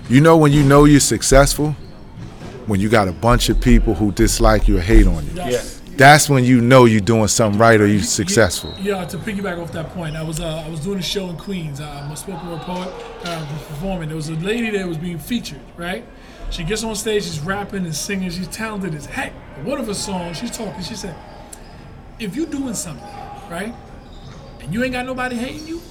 you 0.10 0.22
know, 0.22 0.38
when 0.38 0.52
you 0.52 0.64
know 0.64 0.86
you're 0.86 0.99
successful, 0.99 1.76
when 2.65 2.80
you 2.80 2.90
got 2.90 3.07
a 3.07 3.11
bunch 3.11 3.49
of 3.49 3.60
people 3.61 3.94
who 3.94 4.11
dislike 4.11 4.68
you 4.68 4.78
or 4.78 4.82
hate 4.82 5.06
on 5.06 5.26
you, 5.26 5.34
Yes. 5.36 5.82
that's 5.98 6.30
when 6.30 6.44
you 6.45 6.61
know 6.61 6.86
you're 6.86 7.02
doing 7.02 7.28
something 7.28 7.60
right 7.60 7.80
or 7.80 7.86
you're 7.86 8.02
successful. 8.02 8.74
Yeah, 8.82 9.03
to 9.06 9.18
piggyback 9.18 9.61
off 9.61 9.72
that 9.74 9.90
point, 9.90 10.15
I 10.15 10.24
was 10.24 10.40
uh, 10.40 10.64
I 10.65 10.70
was 10.70 10.80
doing 10.80 10.98
a 10.99 11.03
show 11.03 11.30
in 11.30 11.38
Queens. 11.38 11.80
Uh, 11.82 12.02
I'm 12.03 12.11
a 12.11 12.15
spoken 12.15 12.49
word 12.49 12.61
poet, 12.61 12.88
uh, 13.26 13.45
performing. 13.68 14.07
There 14.07 14.15
was 14.15 14.30
a 14.30 14.36
lady 14.36 14.72
that 14.78 14.88
was 14.88 14.98
being 14.98 15.20
featured, 15.20 15.60
right? 15.78 16.06
She 16.53 16.63
gets 16.63 16.84
on 16.84 16.93
stage, 16.95 17.23
she's 17.23 17.39
rapping 17.39 17.84
and 17.84 17.95
singing. 17.95 18.30
She's 18.30 18.47
talented 18.47 18.93
as 18.93 19.07
heck. 19.07 19.34
One 19.65 19.80
of 19.80 19.88
her 19.88 19.93
songs, 19.95 20.38
she's 20.38 20.55
talking. 20.55 20.84
She 20.84 20.93
said, 20.93 21.15
"If 22.19 22.35
you're 22.35 22.45
doing 22.45 22.75
something, 22.75 23.03
right, 23.49 23.73
and 24.61 24.71
you 24.71 24.84
ain't 24.84 24.93
got 24.93 25.07
nobody 25.07 25.35
hating 25.35 25.67
you, 25.67 25.81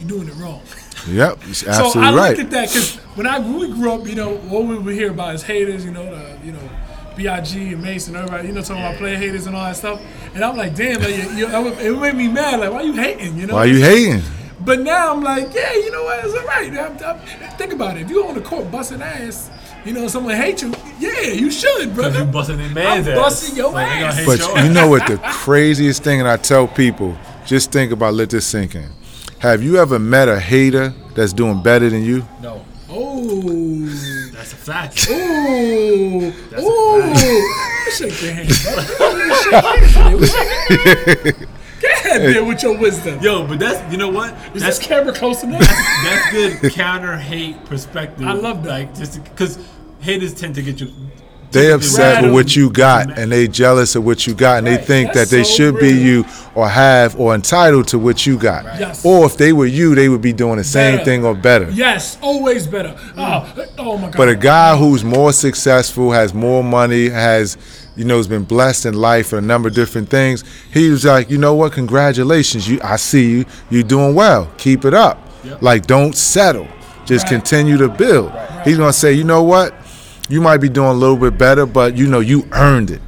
you're 0.00 0.08
doing 0.08 0.28
it 0.28 0.34
wrong." 0.34 0.62
Yep, 1.06 1.40
you're 1.44 1.54
so 1.54 1.70
I 1.70 1.74
absolutely 1.74 2.12
looked 2.12 2.16
right. 2.16 2.38
at 2.38 2.50
that 2.52 2.68
because 2.68 2.96
when 3.14 3.26
I 3.26 3.38
when 3.38 3.58
we 3.58 3.68
grew 3.68 3.92
up, 3.92 4.06
you 4.08 4.14
know, 4.14 4.40
all 4.50 4.64
we 4.64 4.78
would 4.78 4.94
hear 4.94 5.10
about 5.10 5.34
is 5.34 5.42
haters, 5.42 5.84
you 5.84 5.90
know, 5.90 6.02
the 6.02 6.38
you 6.46 6.52
know, 6.52 6.70
Big 7.14 7.26
and 7.26 7.82
Mason, 7.82 8.16
and 8.16 8.24
everybody, 8.24 8.48
you 8.48 8.54
know, 8.54 8.62
talking 8.62 8.82
about 8.82 8.96
player 8.96 9.16
haters 9.16 9.46
and 9.46 9.54
all 9.54 9.64
that 9.64 9.76
stuff. 9.76 10.00
And 10.34 10.42
I'm 10.42 10.56
like, 10.56 10.74
damn, 10.74 11.00
like, 11.00 11.14
you, 11.14 11.36
you, 11.36 11.46
it 11.46 12.00
made 12.00 12.14
me 12.14 12.28
mad. 12.28 12.60
Like, 12.60 12.72
why 12.72 12.82
you 12.82 12.94
hating? 12.94 13.36
You 13.36 13.46
know? 13.46 13.54
Why 13.54 13.66
you 13.66 13.80
hating? 13.80 14.22
But 14.60 14.80
now 14.80 15.12
I'm 15.12 15.22
like, 15.22 15.54
yeah, 15.54 15.74
you 15.74 15.90
know 15.90 16.04
what? 16.04 16.24
It's 16.24 16.34
all 16.34 16.46
right. 16.46 16.70
I'm, 16.72 17.04
I'm- 17.04 17.20
think 17.58 17.72
about 17.72 17.96
it. 17.96 18.02
If 18.02 18.10
you 18.10 18.26
on 18.26 18.34
the 18.34 18.40
court 18.40 18.70
busting 18.70 19.02
ass, 19.02 19.50
you 19.84 19.92
know, 19.92 20.08
someone 20.08 20.34
hate 20.36 20.62
you, 20.62 20.72
yeah, 20.98 21.20
you 21.32 21.50
should, 21.50 21.94
brother. 21.94 22.20
You 22.20 22.24
busting 22.24 22.56
their 22.58 22.70
man's 22.70 23.06
I'm 23.08 23.14
ass. 23.14 23.18
busting 23.20 23.56
your 23.56 23.72
So 23.72 23.78
ass. 23.78 24.24
But 24.26 24.38
your 24.38 24.58
you 24.60 24.70
know 24.72 24.88
what 24.88 25.06
the 25.08 25.18
craziest 25.18 26.02
thing, 26.02 26.20
and 26.20 26.28
I 26.28 26.36
tell 26.36 26.66
people, 26.66 27.16
just 27.46 27.72
think 27.72 27.92
about, 27.92 28.14
let 28.14 28.30
this 28.30 28.46
sink 28.46 28.74
in. 28.74 28.90
Have 29.40 29.62
you 29.62 29.76
ever 29.78 29.98
met 29.98 30.28
a 30.28 30.40
hater 30.40 30.94
that's 31.14 31.32
doing 31.32 31.62
better 31.62 31.90
than 31.90 32.02
you? 32.02 32.26
No, 32.40 32.64
Oh, 32.88 33.86
that's 34.32 34.52
a 34.52 34.56
fact. 34.56 35.06
oh, 35.10 36.20
That's 36.50 36.62
a 36.62 36.66
oh. 36.66 37.90
Shake 37.96 38.22
your 38.22 38.32
hand, 38.32 38.48
brother. 38.62 39.34
Shake 39.34 39.52
your 39.52 41.34
hand. 41.34 41.48
Go 41.80 41.88
ahead 41.90 42.20
there 42.22 42.44
with 42.44 42.62
your 42.62 42.78
wisdom. 42.78 43.20
Yo, 43.20 43.46
but 43.46 43.58
that's 43.58 43.92
you 43.92 43.98
know 43.98 44.08
what? 44.08 44.32
Is 44.54 44.62
That's 44.62 44.78
this 44.78 44.86
camera 44.86 45.12
close 45.12 45.42
enough? 45.42 45.60
that's 45.60 46.30
good 46.30 46.72
counter 46.72 47.16
hate 47.16 47.62
perspective. 47.66 48.26
I 48.26 48.32
love 48.32 48.62
that. 48.64 48.70
Like 48.70 48.94
just 48.94 49.22
because 49.22 49.58
haters 50.04 50.34
tend 50.34 50.54
to 50.56 50.62
get 50.62 50.80
you. 50.80 50.92
They 51.50 51.70
upset 51.72 52.14
rattle 52.16 52.30
with 52.34 52.46
what 52.46 52.56
you 52.56 52.68
got, 52.68 53.16
and 53.16 53.30
they 53.30 53.46
jealous 53.46 53.94
of 53.94 54.04
what 54.04 54.26
you 54.26 54.34
got, 54.34 54.58
and 54.58 54.66
they 54.66 54.76
think 54.76 55.12
That's 55.12 55.30
that 55.30 55.36
they 55.36 55.44
so 55.44 55.54
should 55.54 55.78
be 55.78 55.90
you 55.92 56.24
or 56.56 56.68
have 56.68 57.18
or 57.20 57.32
entitled 57.32 57.86
to 57.88 57.98
what 57.98 58.26
you 58.26 58.36
got. 58.36 58.64
Yes. 58.80 59.04
Or 59.06 59.24
if 59.26 59.36
they 59.36 59.52
were 59.52 59.66
you, 59.66 59.94
they 59.94 60.08
would 60.08 60.20
be 60.20 60.32
doing 60.32 60.56
the 60.56 60.64
same 60.64 60.94
Better. 60.96 61.04
thing 61.04 61.24
or 61.24 61.32
better. 61.32 61.70
yes, 61.70 62.18
always 62.20 62.66
better. 62.66 62.96
Oh, 63.16 63.54
oh 63.78 63.96
my 63.98 64.08
God. 64.08 64.16
But 64.16 64.28
a 64.30 64.34
guy 64.34 64.76
who's 64.76 65.04
more 65.04 65.32
successful, 65.32 66.10
has 66.10 66.34
more 66.34 66.64
money, 66.64 67.08
has 67.08 67.56
you 67.96 68.04
know, 68.04 68.16
has 68.16 68.26
been 68.26 68.42
blessed 68.42 68.86
in 68.86 68.94
life 68.94 69.28
for 69.28 69.38
a 69.38 69.40
number 69.40 69.68
of 69.68 69.74
different 69.76 70.08
things. 70.08 70.42
He 70.72 70.90
was 70.90 71.04
like, 71.04 71.30
you 71.30 71.38
know 71.38 71.54
what? 71.54 71.72
Congratulations, 71.74 72.68
you. 72.68 72.80
I 72.82 72.96
see 72.96 73.30
you. 73.30 73.44
You're 73.70 73.84
doing 73.84 74.16
well. 74.16 74.50
Keep 74.58 74.84
it 74.84 74.94
up. 74.94 75.20
Like, 75.60 75.86
don't 75.86 76.16
settle. 76.16 76.66
Just 77.06 77.24
Right. 77.26 77.34
continue 77.34 77.76
to 77.76 77.88
build. 77.88 78.32
He's 78.64 78.76
gonna 78.78 78.92
say, 78.92 79.12
you 79.12 79.22
know 79.22 79.44
what? 79.44 79.72
You 80.28 80.40
might 80.40 80.58
be 80.58 80.68
doing 80.68 80.88
a 80.88 80.94
little 80.94 81.16
bit 81.16 81.36
better, 81.36 81.66
but 81.66 81.96
you 81.96 82.06
know, 82.06 82.20
you 82.20 82.46
earned 82.52 82.90
it. 82.90 83.00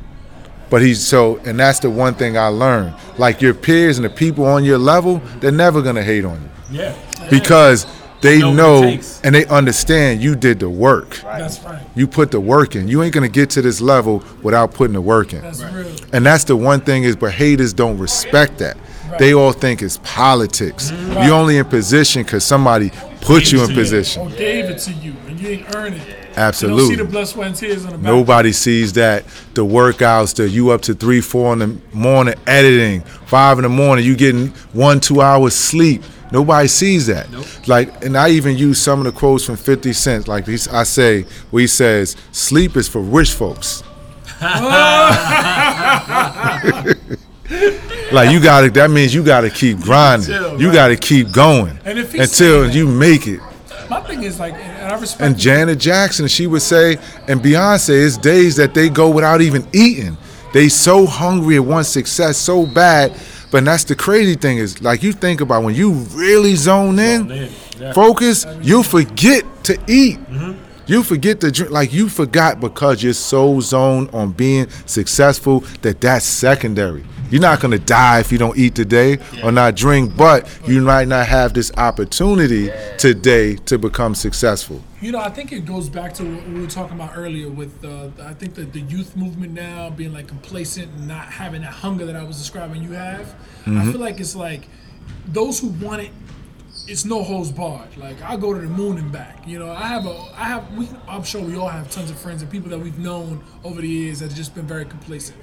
But 0.68 0.82
he's 0.82 1.04
so, 1.04 1.36
and 1.46 1.58
that's 1.58 1.78
the 1.78 1.88
one 1.90 2.14
thing 2.14 2.36
I 2.36 2.48
learned. 2.48 2.94
Like 3.18 3.40
your 3.40 3.54
peers 3.54 3.98
and 3.98 4.04
the 4.04 4.10
people 4.10 4.44
on 4.44 4.64
your 4.64 4.78
level, 4.78 5.22
they're 5.40 5.52
never 5.52 5.80
gonna 5.80 6.02
hate 6.02 6.24
on 6.24 6.50
you 6.70 6.80
Yeah. 6.80 6.94
because 7.30 7.86
they 8.20 8.40
Know 8.40 8.52
know 8.52 8.98
and 9.22 9.34
they 9.34 9.46
understand 9.46 10.22
you 10.22 10.34
did 10.34 10.58
the 10.58 10.68
work. 10.68 11.20
That's 11.22 11.62
right. 11.62 11.80
You 11.94 12.06
put 12.06 12.30
the 12.32 12.40
work 12.40 12.74
in. 12.74 12.88
You 12.88 13.02
ain't 13.02 13.14
gonna 13.14 13.28
get 13.28 13.50
to 13.50 13.62
this 13.62 13.80
level 13.80 14.24
without 14.42 14.74
putting 14.74 14.94
the 14.94 15.00
work 15.00 15.32
in. 15.32 15.42
That's 15.42 15.62
real. 15.62 15.86
And 16.12 16.26
that's 16.26 16.44
the 16.44 16.56
one 16.56 16.80
thing 16.80 17.04
is, 17.04 17.14
but 17.14 17.32
haters 17.32 17.72
don't 17.72 17.98
respect 17.98 18.58
that. 18.58 18.76
They 19.18 19.32
all 19.34 19.52
think 19.52 19.82
it's 19.82 19.98
politics. 20.02 20.90
Mm-hmm. 20.90 21.12
You're 21.22 21.34
only 21.34 21.58
in 21.58 21.64
position 21.66 22.24
because 22.24 22.44
somebody 22.44 22.90
put 23.20 23.52
you 23.52 23.62
in 23.62 23.72
position. 23.72 24.22
Or 24.22 24.30
gave 24.30 24.64
it 24.66 24.78
to 24.80 24.92
you 24.92 25.14
and 25.28 25.38
you 25.40 25.56
didn't 25.56 25.76
earn 25.76 25.92
it. 25.94 26.25
You 26.36 26.42
don't 26.42 26.52
see 26.52 26.66
Absolutely. 26.66 26.96
the 26.96 27.04
blood, 27.06 27.28
sweat, 27.28 27.46
and 27.46 27.56
tears 27.56 27.84
on 27.86 27.92
the 27.92 27.98
back. 27.98 28.04
Nobody 28.04 28.52
sees 28.52 28.92
that. 28.92 29.24
The 29.54 29.64
workouts, 29.64 30.34
the 30.34 30.46
you 30.48 30.68
up 30.70 30.82
to 30.82 30.92
three, 30.94 31.22
four 31.22 31.54
in 31.54 31.58
the 31.60 31.78
morning 31.94 32.34
editing, 32.46 33.00
five 33.24 33.58
in 33.58 33.62
the 33.62 33.70
morning, 33.70 34.04
you 34.04 34.14
getting 34.16 34.48
one, 34.74 35.00
two 35.00 35.22
hours 35.22 35.54
sleep. 35.54 36.02
Nobody 36.32 36.68
sees 36.68 37.06
that. 37.06 37.26
Like, 37.66 38.04
and 38.04 38.18
I 38.18 38.28
even 38.30 38.58
use 38.58 38.78
some 38.78 38.98
of 38.98 39.06
the 39.06 39.12
quotes 39.18 39.44
from 39.44 39.56
50 39.56 39.92
Cent. 39.94 40.28
Like 40.28 40.46
he's, 40.46 40.68
I 40.68 40.82
say, 40.82 41.22
where 41.50 41.62
he 41.62 41.66
says, 41.66 42.16
"Sleep 42.32 42.76
is 42.76 42.86
for 42.88 43.00
rich 43.00 43.32
folks." 43.32 43.82
like 48.12 48.30
you 48.30 48.40
got 48.42 48.62
to. 48.62 48.70
That 48.70 48.90
means 48.90 49.14
you 49.14 49.24
got 49.24 49.42
to 49.42 49.50
keep 49.50 49.78
grinding. 49.78 50.28
Chill, 50.28 50.60
You 50.60 50.68
right. 50.68 50.74
got 50.74 50.88
to 50.88 50.96
keep 50.96 51.32
going 51.32 51.78
until 51.84 52.68
you 52.70 52.86
make 52.88 53.26
it. 53.26 53.40
My 53.88 54.00
thing 54.00 54.22
is 54.22 54.40
like, 54.40 54.54
and 54.54 54.92
I 54.92 54.98
respect. 54.98 55.22
And 55.22 55.38
Janet 55.38 55.78
Jackson, 55.78 56.26
she 56.28 56.46
would 56.46 56.62
say, 56.62 56.96
and 57.28 57.40
Beyonce, 57.40 58.06
it's 58.06 58.16
days 58.16 58.56
that 58.56 58.74
they 58.74 58.88
go 58.88 59.10
without 59.10 59.40
even 59.40 59.66
eating. 59.72 60.16
They 60.52 60.68
so 60.68 61.06
hungry 61.06 61.56
and 61.56 61.68
want 61.68 61.86
success 61.86 62.38
so 62.38 62.66
bad. 62.66 63.12
But 63.50 63.64
that's 63.64 63.84
the 63.84 63.94
crazy 63.94 64.34
thing 64.34 64.58
is, 64.58 64.82
like 64.82 65.02
you 65.02 65.12
think 65.12 65.40
about 65.40 65.62
when 65.62 65.74
you 65.74 65.92
really 65.92 66.56
zone 66.56 66.98
in, 66.98 67.28
Zone 67.28 67.30
in, 67.30 67.52
yeah. 67.78 67.92
focus, 67.92 68.46
you 68.60 68.82
forget 68.82 69.44
to 69.64 69.74
eat. 69.86 70.18
Mm-hmm. 70.18 70.52
You 70.86 71.02
forget 71.02 71.40
to 71.40 71.50
drink. 71.50 71.72
Like 71.72 71.92
you 71.92 72.08
forgot 72.08 72.60
because 72.60 73.02
you're 73.02 73.12
so 73.12 73.60
zoned 73.60 74.10
on 74.12 74.32
being 74.32 74.68
successful 74.86 75.60
that 75.82 76.00
that's 76.00 76.24
secondary. 76.24 77.04
You're 77.30 77.42
not 77.42 77.60
gonna 77.60 77.78
die 77.78 78.20
if 78.20 78.30
you 78.30 78.38
don't 78.38 78.56
eat 78.56 78.74
today 78.74 79.18
or 79.42 79.50
not 79.50 79.74
drink, 79.74 80.16
but 80.16 80.48
you 80.66 80.80
might 80.80 81.08
not 81.08 81.26
have 81.26 81.54
this 81.54 81.72
opportunity 81.76 82.70
today 82.98 83.56
to 83.66 83.78
become 83.78 84.14
successful. 84.14 84.82
You 85.00 85.12
know, 85.12 85.18
I 85.18 85.30
think 85.30 85.52
it 85.52 85.66
goes 85.66 85.88
back 85.88 86.14
to 86.14 86.24
what 86.24 86.48
we 86.48 86.60
were 86.60 86.66
talking 86.68 86.96
about 86.96 87.12
earlier 87.16 87.48
with 87.48 87.84
uh, 87.84 88.08
I 88.22 88.34
think 88.34 88.54
that 88.54 88.72
the 88.72 88.80
youth 88.80 89.16
movement 89.16 89.52
now 89.52 89.90
being 89.90 90.12
like 90.12 90.28
complacent 90.28 90.92
and 90.92 91.08
not 91.08 91.26
having 91.26 91.62
that 91.62 91.72
hunger 91.72 92.06
that 92.06 92.16
I 92.16 92.22
was 92.22 92.38
describing 92.38 92.82
you 92.82 92.92
have. 92.92 93.34
I 93.66 93.90
feel 93.90 94.00
like 94.00 94.20
it's 94.20 94.36
like 94.36 94.68
those 95.26 95.58
who 95.58 95.68
want 95.68 96.02
it, 96.02 96.10
it's 96.86 97.04
no 97.04 97.24
holds 97.24 97.50
barred. 97.50 97.96
Like 97.96 98.22
I 98.22 98.36
go 98.36 98.54
to 98.54 98.60
the 98.60 98.68
moon 98.68 98.98
and 98.98 99.10
back. 99.10 99.46
You 99.46 99.58
know, 99.58 99.70
I 99.70 99.88
have 99.88 100.06
a 100.06 100.16
I 100.36 100.44
have 100.44 100.72
we 100.76 100.88
I'm 101.08 101.24
sure 101.24 101.40
we 101.42 101.56
all 101.56 101.68
have 101.68 101.90
tons 101.90 102.10
of 102.10 102.18
friends 102.18 102.42
and 102.42 102.50
people 102.50 102.70
that 102.70 102.78
we've 102.78 102.98
known 102.98 103.42
over 103.64 103.80
the 103.80 103.88
years 103.88 104.20
that 104.20 104.28
have 104.28 104.36
just 104.36 104.54
been 104.54 104.66
very 104.66 104.84
complacent. 104.84 105.36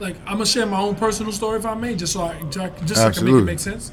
Like 0.00 0.16
I'm 0.20 0.34
gonna 0.34 0.46
share 0.46 0.66
my 0.66 0.80
own 0.80 0.96
personal 0.96 1.30
story 1.30 1.58
if 1.58 1.66
I 1.66 1.74
may, 1.74 1.94
just 1.94 2.14
so 2.14 2.22
I 2.22 2.40
just 2.50 2.96
so 2.96 3.06
I 3.06 3.10
can 3.10 3.24
make 3.24 3.34
it 3.34 3.42
make 3.42 3.58
sense. 3.58 3.92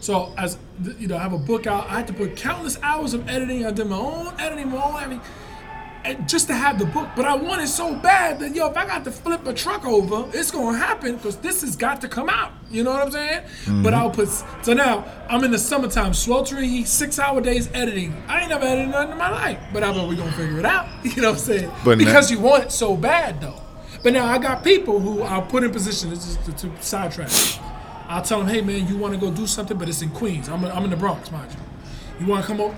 So 0.00 0.32
as 0.38 0.56
you 0.98 1.08
know, 1.08 1.16
I 1.16 1.20
have 1.20 1.32
a 1.32 1.38
book 1.38 1.66
out. 1.66 1.90
I 1.90 1.96
had 1.96 2.06
to 2.06 2.12
put 2.12 2.36
countless 2.36 2.78
hours 2.82 3.12
of 3.12 3.28
editing. 3.28 3.66
I 3.66 3.72
did 3.72 3.88
my 3.88 3.98
own 3.98 4.32
editing, 4.38 4.70
my 4.70 4.80
own 4.80 4.96
editing, 5.00 5.20
and 6.04 6.28
just 6.28 6.46
to 6.46 6.54
have 6.54 6.78
the 6.78 6.86
book. 6.86 7.08
But 7.16 7.24
I 7.24 7.34
want 7.34 7.60
it 7.60 7.66
so 7.66 7.96
bad 7.96 8.38
that 8.38 8.54
yo, 8.54 8.68
if 8.68 8.76
I 8.76 8.86
got 8.86 9.02
to 9.04 9.10
flip 9.10 9.44
a 9.48 9.52
truck 9.52 9.84
over, 9.84 10.30
it's 10.32 10.52
gonna 10.52 10.78
happen 10.78 11.16
because 11.16 11.36
this 11.38 11.62
has 11.62 11.74
got 11.74 12.00
to 12.02 12.08
come 12.08 12.28
out. 12.28 12.52
You 12.70 12.84
know 12.84 12.92
what 12.92 13.02
I'm 13.02 13.10
saying? 13.10 13.40
Mm-hmm. 13.40 13.82
But 13.82 13.94
I'll 13.94 14.10
put 14.10 14.28
so 14.62 14.74
now 14.74 15.04
I'm 15.28 15.42
in 15.42 15.50
the 15.50 15.58
summertime, 15.58 16.14
sweltering 16.14 16.68
heat, 16.68 16.86
six 16.86 17.18
hour 17.18 17.40
days 17.40 17.68
editing. 17.74 18.14
I 18.28 18.42
ain't 18.42 18.50
never 18.50 18.64
edited 18.64 18.90
nothing 18.92 19.10
in 19.10 19.18
my 19.18 19.30
life, 19.30 19.58
but 19.72 19.82
I 19.82 19.92
bet 19.92 20.06
we 20.06 20.14
gonna 20.14 20.30
figure 20.32 20.60
it 20.60 20.66
out. 20.66 20.86
You 21.04 21.22
know 21.22 21.30
what 21.30 21.38
I'm 21.38 21.44
saying? 21.44 21.70
But 21.84 21.98
because 21.98 22.30
you 22.30 22.38
want 22.38 22.64
it 22.64 22.72
so 22.72 22.96
bad 22.96 23.40
though. 23.40 23.60
But 24.02 24.12
now 24.12 24.26
I 24.26 24.38
got 24.38 24.62
people 24.62 25.00
who 25.00 25.22
I'll 25.22 25.42
put 25.42 25.64
in 25.64 25.70
position. 25.70 26.10
This 26.10 26.26
is 26.26 26.36
to, 26.38 26.52
to 26.52 26.82
sidetrack. 26.82 27.30
I'll 28.08 28.22
tell 28.22 28.38
them, 28.38 28.48
hey 28.48 28.60
man, 28.60 28.86
you 28.88 28.96
want 28.96 29.14
to 29.14 29.20
go 29.20 29.30
do 29.30 29.46
something, 29.46 29.76
but 29.76 29.88
it's 29.88 30.02
in 30.02 30.10
Queens. 30.10 30.48
I'm, 30.48 30.64
I'm 30.64 30.84
in 30.84 30.90
the 30.90 30.96
Bronx, 30.96 31.30
mind 31.30 31.52
you. 31.52 32.24
You 32.24 32.26
want 32.30 32.44
to 32.44 32.46
come 32.46 32.60
over? 32.60 32.76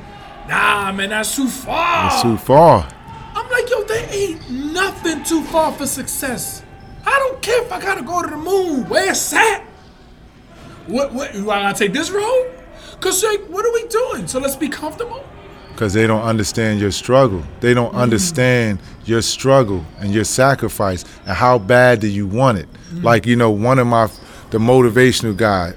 Nah, 0.48 0.90
man, 0.92 1.10
that's 1.10 1.36
too 1.36 1.46
far. 1.48 2.12
It's 2.12 2.22
too 2.22 2.36
far. 2.36 2.88
I'm 3.34 3.48
like, 3.50 3.70
yo, 3.70 3.84
there 3.84 4.08
ain't 4.10 4.50
nothing 4.50 5.22
too 5.22 5.42
far 5.44 5.72
for 5.72 5.86
success. 5.86 6.64
I 7.06 7.18
don't 7.18 7.40
care 7.40 7.62
if 7.62 7.72
I 7.72 7.80
gotta 7.80 8.02
go 8.02 8.22
to 8.22 8.28
the 8.28 8.36
moon. 8.36 8.88
Where's 8.88 9.30
that? 9.30 9.64
What? 10.86 11.12
What? 11.12 11.32
Do 11.32 11.50
I 11.50 11.62
gotta 11.62 11.78
take 11.78 11.92
this 11.92 12.10
road? 12.10 12.52
Cause 13.00 13.22
like, 13.22 13.42
what 13.42 13.64
are 13.64 13.72
we 13.72 13.86
doing? 13.88 14.26
So 14.26 14.40
let's 14.40 14.56
be 14.56 14.68
comfortable. 14.68 15.24
Because 15.80 15.94
they 15.94 16.06
don't 16.06 16.20
understand 16.20 16.78
your 16.78 16.90
struggle. 16.90 17.42
They 17.60 17.72
don't 17.72 17.88
mm-hmm. 17.88 18.00
understand 18.00 18.80
your 19.06 19.22
struggle 19.22 19.82
and 19.98 20.12
your 20.12 20.24
sacrifice 20.24 21.06
and 21.24 21.34
how 21.34 21.58
bad 21.58 22.00
do 22.00 22.06
you 22.06 22.26
want 22.26 22.58
it. 22.58 22.70
Mm-hmm. 22.70 23.02
Like 23.02 23.24
you 23.24 23.34
know, 23.34 23.50
one 23.50 23.78
of 23.78 23.86
my 23.86 24.08
the 24.50 24.58
motivational 24.58 25.34
guy, 25.34 25.72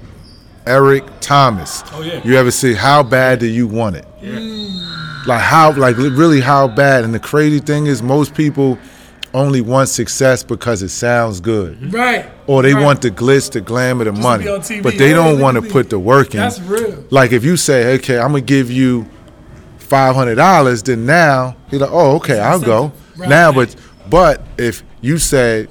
Eric 0.66 1.04
Thomas. 1.20 1.82
Oh, 1.92 2.02
yeah. 2.02 2.20
You 2.22 2.36
ever 2.36 2.50
see 2.50 2.74
how 2.74 3.02
bad 3.02 3.38
do 3.38 3.46
you 3.46 3.66
want 3.66 3.96
it? 3.96 4.04
Yeah. 4.20 4.32
Mm. 4.32 5.26
Like 5.26 5.40
how 5.40 5.72
like 5.72 5.96
really 5.96 6.42
how 6.42 6.68
bad? 6.68 7.04
And 7.04 7.14
the 7.14 7.18
crazy 7.18 7.60
thing 7.60 7.86
is, 7.86 8.02
most 8.02 8.34
people 8.34 8.78
only 9.32 9.62
want 9.62 9.88
success 9.88 10.42
because 10.42 10.82
it 10.82 10.90
sounds 10.90 11.40
good. 11.40 11.78
Mm-hmm. 11.78 11.96
Right. 11.96 12.30
Or 12.46 12.60
they 12.60 12.74
Right. 12.74 12.84
want 12.84 13.00
the 13.00 13.10
glitz, 13.10 13.50
the 13.50 13.62
glamour, 13.62 14.04
the 14.04 14.12
to 14.12 14.20
money, 14.20 14.44
TV. 14.44 14.82
but 14.82 14.98
they 14.98 15.08
Hey, 15.08 15.14
don't 15.14 15.40
want 15.40 15.54
to 15.54 15.62
put 15.62 15.88
the 15.88 15.98
work 15.98 16.34
in. 16.34 16.40
That's 16.40 16.60
real. 16.60 17.04
Like 17.08 17.32
if 17.32 17.42
you 17.42 17.56
say, 17.56 17.94
okay, 17.94 18.18
I'm 18.18 18.32
gonna 18.32 18.42
give 18.42 18.70
you 18.70 19.06
five 19.94 20.16
hundred 20.16 20.34
dollars, 20.34 20.82
then 20.82 21.06
now 21.06 21.54
you're 21.70 21.80
like, 21.80 21.90
oh, 21.92 22.16
okay, 22.16 22.40
I'll 22.40 22.58
go. 22.60 22.92
Right. 23.16 23.28
Now, 23.28 23.52
but 23.52 23.76
but 24.10 24.44
if 24.58 24.82
you 25.02 25.18
say, 25.18 25.68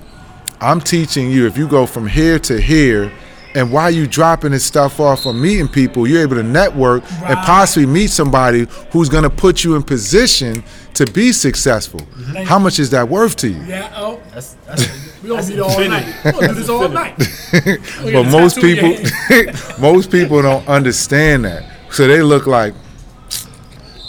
I'm 0.62 0.80
teaching 0.80 1.30
you, 1.30 1.46
if 1.46 1.58
you 1.58 1.68
go 1.68 1.86
from 1.86 2.08
here 2.08 2.40
to 2.40 2.62
here, 2.62 3.12
and 3.54 3.70
while 3.70 3.92
you 3.92 4.08
dropping 4.08 4.52
this 4.52 4.64
stuff 4.64 5.02
off 5.02 5.24
from 5.24 5.42
meeting 5.42 5.68
people, 5.68 6.08
you're 6.08 6.22
able 6.22 6.38
to 6.38 6.44
network 6.44 7.04
and 7.24 7.38
possibly 7.40 7.86
meet 7.86 8.12
somebody 8.12 8.66
who's 8.92 9.10
gonna 9.10 9.30
put 9.30 9.66
you 9.66 9.76
in 9.76 9.84
position 9.84 10.64
to 10.94 11.06
be 11.08 11.34
successful. 11.34 12.00
How 12.46 12.58
much 12.60 12.80
is 12.80 12.90
that 12.92 13.10
worth 13.10 13.36
to 13.38 13.50
you? 13.50 13.62
Yeah. 13.66 13.92
Oh, 13.94 14.22
That's, 14.34 14.54
that's, 14.66 14.88
we 15.22 15.28
gonna 15.28 15.42
that's 15.42 15.52
be 15.52 15.60
all 15.60 15.78
night. 15.90 16.08
infinity. 16.08 16.22
We 16.24 16.32
gonna 16.32 16.48
do 16.48 16.54
this 16.54 16.70
all 16.70 16.88
night. 16.88 17.14
Oh, 18.00 18.12
but 18.14 18.32
most 18.32 18.56
tattoo 18.56 18.68
in 18.70 18.76
your 18.78 19.12
people, 19.28 19.80
most 19.82 20.10
people 20.12 20.42
don't 20.42 20.66
understand 20.70 21.44
that. 21.44 21.70
So 21.92 22.08
they 22.08 22.22
look 22.24 22.48
like 22.48 22.74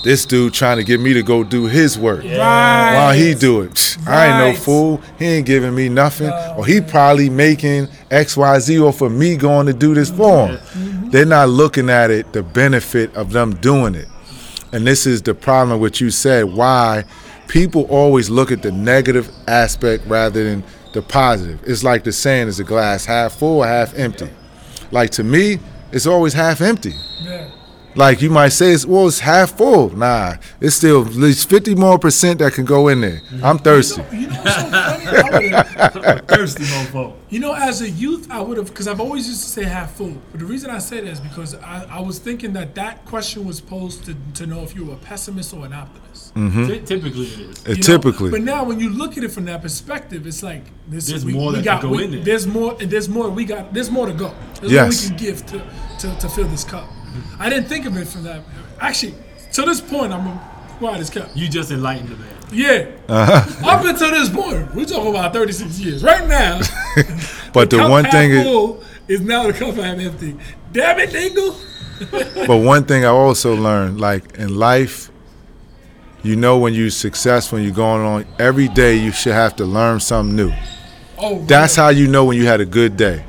this 0.05 0.27
dude 0.27 0.53
trying 0.53 0.77
to 0.77 0.85
get 0.85 1.01
me 1.01 1.15
to 1.15 1.23
go 1.23 1.43
do 1.43 1.65
his 1.65 1.99
work. 1.99 2.23
Right. 2.23 2.95
While 2.95 3.15
he 3.15 3.35
do 3.35 3.63
it, 3.63 3.73
Psh, 3.73 4.07
I 4.07 4.27
ain't 4.27 4.57
no 4.57 4.63
fool. 4.63 5.01
He 5.19 5.25
ain't 5.25 5.47
giving 5.47 5.75
me 5.75 5.89
nothing, 5.89 6.31
or 6.57 6.65
he 6.65 6.81
probably 6.81 7.31
making 7.31 7.89
X, 8.11 8.37
Y, 8.37 8.59
Z, 8.61 8.79
or 8.79 8.93
for 8.93 9.11
me 9.11 9.37
going 9.37 9.67
to 9.67 9.73
do 9.73 9.95
this 9.95 10.11
for 10.11 10.49
him. 10.49 10.59
Mm-hmm. 10.59 11.11
They're 11.11 11.25
not 11.25 11.49
looking 11.49 11.91
at 11.91 12.11
it, 12.11 12.33
the 12.33 12.43
benefit 12.43 13.15
of 13.17 13.33
them 13.33 13.55
doing 13.57 13.95
it, 13.95 14.07
and 14.73 14.87
this 14.87 15.07
is 15.07 15.23
the 15.23 15.35
problem. 15.35 15.81
What 15.81 16.01
you 16.01 16.11
said, 16.11 16.45
why 16.45 17.05
people 17.49 17.83
always 17.85 18.29
look 18.29 18.53
at 18.53 18.63
the 18.63 18.73
negative 18.73 19.31
aspect 19.49 20.07
rather 20.07 20.45
than 20.45 20.63
the 20.93 21.03
positive. 21.03 21.61
It's 21.65 21.83
like 21.83 22.05
the 22.05 22.13
saying: 22.13 22.49
"Is 22.49 22.61
a 22.61 22.65
glass 22.65 23.07
half 23.07 23.33
full 23.39 23.61
or 23.61 23.67
half 23.67 23.95
empty?" 23.95 24.29
Like 24.91 25.11
to 25.13 25.25
me, 25.25 25.61
it's 25.93 26.07
always 26.07 26.35
half 26.35 26.61
empty. 26.61 26.95
Yeah. 27.23 27.49
Like 27.97 28.21
you 28.23 28.31
might 28.31 28.49
say, 28.49 28.73
it's, 28.73 28.85
well, 28.85 29.07
it's 29.07 29.21
half 29.21 29.57
full. 29.57 29.97
Nah, 29.97 30.35
it's 30.61 30.75
still 30.77 31.07
at 31.07 31.15
least 31.15 31.49
50 31.49 31.75
more 31.77 31.99
percent 31.99 32.41
that 32.41 32.53
can 32.53 32.65
go 32.65 32.89
in 32.89 33.01
there. 33.01 33.21
I'm 33.43 33.59
thirsty. 33.59 34.03
You 34.13 34.27
know 34.27 34.35
what's 34.43 34.55
so 34.57 34.71
funny? 34.71 35.55
I 35.55 35.91
would've- 35.95 36.27
thirsty 36.29 36.65
mofo. 36.65 37.15
You 37.31 37.39
know, 37.41 37.53
as 37.55 37.83
a 37.83 37.91
youth, 37.91 38.31
I 38.31 38.41
would 38.41 38.57
have, 38.59 38.67
because 38.67 38.89
I've 38.89 39.01
always 39.01 39.29
used 39.29 39.43
to 39.43 39.49
say 39.49 39.65
half 39.65 39.95
full. 39.95 40.17
But 40.33 40.41
the 40.41 40.47
reason 40.47 40.71
I 40.71 40.79
say 40.79 41.01
that 41.01 41.09
is 41.09 41.21
because 41.21 41.55
I, 41.57 41.85
I 41.91 42.01
was 42.01 42.19
thinking 42.19 42.53
that 42.55 42.75
that 42.75 43.05
question 43.07 43.45
was 43.45 43.61
posed 43.61 44.05
to, 44.07 44.17
to 44.35 44.47
know 44.47 44.63
if 44.63 44.75
you 44.75 44.85
were 44.87 44.95
a 44.95 44.99
pessimist 44.99 45.53
or 45.55 45.65
an 45.65 45.73
optimist. 45.73 46.35
Mm-hmm. 46.35 46.67
Ty- 46.69 46.79
Typically 46.81 47.27
it 47.27 47.41
is. 47.41 47.59
It 47.65 47.69
you 47.69 47.75
know? 47.77 47.81
typically. 47.81 48.31
But 48.31 48.43
now, 48.43 48.65
when 48.65 48.81
you 48.81 48.91
look 48.91 49.17
at 49.17 49.23
it 49.25 49.31
from 49.31 49.45
that 49.47 49.63
perspective, 49.63 50.27
it's 50.27 50.43
like 50.43 50.65
this, 50.89 51.07
There's 51.07 51.25
we, 51.25 51.33
more 51.33 51.51
we 51.53 51.59
that 51.59 51.65
got, 51.65 51.81
can 51.81 51.91
go 51.91 51.97
we- 51.97 52.05
in 52.05 52.11
there. 52.11 52.25
There's 52.25 52.47
more, 52.47 52.77
and 52.81 52.91
there's 52.91 53.09
more. 53.09 53.31
We 53.31 53.45
got. 53.45 53.73
There's 53.73 53.91
more 53.91 54.07
to 54.07 54.13
go. 54.13 54.35
There's 54.61 54.73
Yes. 54.73 55.09
more 55.09 55.13
we 55.13 55.19
can 55.19 55.27
give 55.27 55.47
to, 55.47 55.59
to, 56.01 56.19
to 56.21 56.29
fill 56.29 56.49
this 56.49 56.65
cup. 56.65 56.89
I 57.39 57.49
didn't 57.49 57.69
think 57.69 57.87
of 57.87 57.97
it 57.97 58.07
from 58.07 58.25
that. 58.25 58.43
Actually, 58.81 59.15
to 59.53 59.63
this 59.63 59.81
point, 59.81 60.13
I'm 60.13 60.25
gonna 60.25 60.55
why 60.81 60.99
this 60.99 61.11
cup. 61.11 61.31
You 61.35 61.49
just 61.49 61.71
enlightened 61.71 62.09
the 62.11 62.17
man. 62.17 62.35
Yeah. 62.53 62.91
Uh-huh. 63.09 63.71
Up 63.71 63.85
until 63.85 64.11
this 64.11 64.29
point, 64.29 64.75
we're 64.75 64.85
talking 64.85 65.11
about 65.11 65.33
36 65.33 65.79
years. 65.81 66.03
Right 66.03 66.27
now, 66.27 66.61
but 67.53 67.71
the 67.71 67.79
cup 67.79 67.91
one 67.91 68.05
thing 68.05 68.31
is, 68.31 68.85
is 69.09 69.21
now 69.21 69.47
the 69.47 69.53
cup 69.53 69.75
half 69.75 69.99
empty. 69.99 70.37
Damn 70.73 70.99
it, 71.01 71.11
Dingle. 71.11 71.57
but 72.47 72.59
one 72.59 72.85
thing 72.85 73.05
I 73.05 73.09
also 73.09 73.55
learned, 73.55 74.01
like 74.01 74.37
in 74.37 74.57
life, 74.57 75.11
you 76.23 76.37
know 76.37 76.59
when 76.59 76.75
you're 76.75 76.91
successful 76.91 77.59
and 77.59 77.67
you're 77.67 77.75
going 77.75 78.05
on 78.05 78.27
every 78.39 78.69
day, 78.69 78.97
you 78.97 79.13
should 79.13 79.35
have 79.35 79.57
to 79.57 79.65
learn 79.65 80.01
something 80.01 80.35
new. 80.35 80.53
Oh, 81.19 81.45
That's 81.45 81.79
really? 81.79 81.85
how 81.85 81.91
you 81.91 82.09
know 82.09 82.25
when 82.25 82.37
you 82.37 82.47
had 82.47 82.61
a 82.61 82.67
good 82.67 82.97
day. 82.97 83.25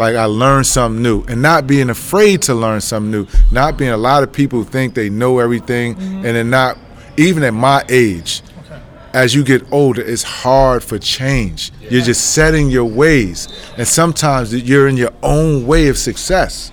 Like 0.00 0.16
I 0.16 0.24
learned 0.24 0.66
something 0.66 1.02
new, 1.02 1.24
and 1.28 1.42
not 1.42 1.66
being 1.66 1.90
afraid 1.90 2.40
to 2.42 2.54
learn 2.54 2.80
something 2.80 3.10
new. 3.10 3.26
Not 3.52 3.76
being 3.76 3.90
a 3.90 3.98
lot 3.98 4.22
of 4.22 4.32
people 4.32 4.64
think 4.64 4.94
they 4.94 5.10
know 5.10 5.40
everything, 5.40 5.94
mm-hmm. 5.94 6.24
and 6.24 6.36
they're 6.36 6.42
not. 6.42 6.78
Even 7.18 7.42
at 7.42 7.52
my 7.52 7.84
age, 7.90 8.40
Okay. 8.64 8.80
as 9.12 9.34
you 9.34 9.44
get 9.44 9.62
older, 9.70 10.00
it's 10.00 10.22
hard 10.22 10.82
for 10.82 10.98
change. 10.98 11.70
You're 11.90 12.00
just 12.00 12.32
setting 12.32 12.70
your 12.70 12.86
ways, 12.86 13.46
and 13.76 13.86
sometimes 13.86 14.54
you're 14.54 14.88
in 14.88 14.96
your 14.96 15.12
own 15.22 15.66
way 15.66 15.88
of 15.88 15.98
success. 15.98 16.72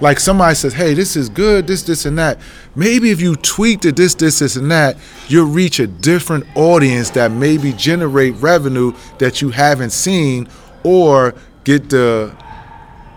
Like 0.00 0.18
somebody 0.18 0.56
says, 0.56 0.72
"Hey, 0.72 0.92
this 0.94 1.14
is 1.14 1.28
good. 1.28 1.68
This, 1.68 1.82
this, 1.84 2.04
and 2.04 2.18
that." 2.18 2.40
Maybe 2.74 3.12
if 3.12 3.20
you 3.20 3.36
tweak 3.36 3.82
the 3.82 3.92
this, 3.92 4.16
this, 4.16 4.40
this, 4.40 4.56
and 4.56 4.72
that, 4.72 4.96
you'll 5.28 5.46
reach 5.46 5.78
a 5.78 5.86
different 5.86 6.46
audience 6.56 7.10
that 7.10 7.30
maybe 7.30 7.72
generate 7.74 8.34
revenue 8.42 8.92
that 9.18 9.40
you 9.40 9.50
haven't 9.50 9.90
seen, 9.90 10.48
or 10.82 11.32
get 11.62 11.90
the 11.90 12.34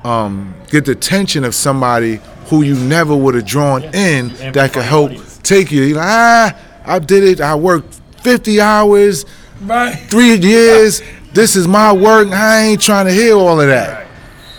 um, 0.04 0.54
get 0.70 0.86
the 0.86 0.92
attention 0.92 1.44
of 1.44 1.54
somebody 1.56 2.20
who 2.48 2.62
you 2.64 2.76
never 2.76 3.16
would 3.16 3.36
have 3.36 3.46
drawn 3.46 3.84
in 3.84 4.30
that 4.54 4.74
could 4.74 4.84
help 4.84 5.12
audience. 5.12 5.40
take 5.44 5.72
you. 5.72 5.84
You're 5.84 5.98
like, 5.98 6.06
ah, 6.08 6.56
I 6.86 7.00
did 7.00 7.24
it. 7.24 7.42
I 7.42 7.56
worked 7.56 7.96
50 8.24 8.60
hours, 8.62 9.26
Right. 9.62 9.94
three 10.10 10.36
years. 10.38 11.02
This 11.34 11.56
is 11.56 11.68
my 11.68 11.94
work. 11.94 12.30
I 12.30 12.62
ain't 12.62 12.82
trying 12.82 13.06
to 13.06 13.12
hear 13.12 13.36
all 13.36 13.60
of 13.62 13.68
that. 13.68 14.08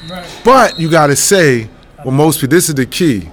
Right. 0.09 0.41
But 0.45 0.79
you 0.79 0.91
got 0.91 1.09
to 1.09 1.17
say, 1.17 1.69
well, 2.05 2.13
most 2.15 2.41
people, 2.41 2.57
this 2.57 2.69
is 2.69 2.75
the 2.77 2.87
key. 2.87 3.29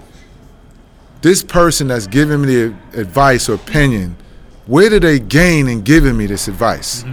This 1.22 1.44
person 1.44 1.88
that's 1.88 2.08
giving 2.08 2.42
me 2.42 2.48
the 2.48 2.76
advice 2.94 3.50
or 3.50 3.56
opinion, 3.56 4.16
where 4.66 4.90
do 4.90 5.00
they 5.00 5.20
gain 5.20 5.68
in 5.68 5.82
giving 5.82 6.16
me 6.18 6.26
this 6.26 6.48
advice? 6.48 7.04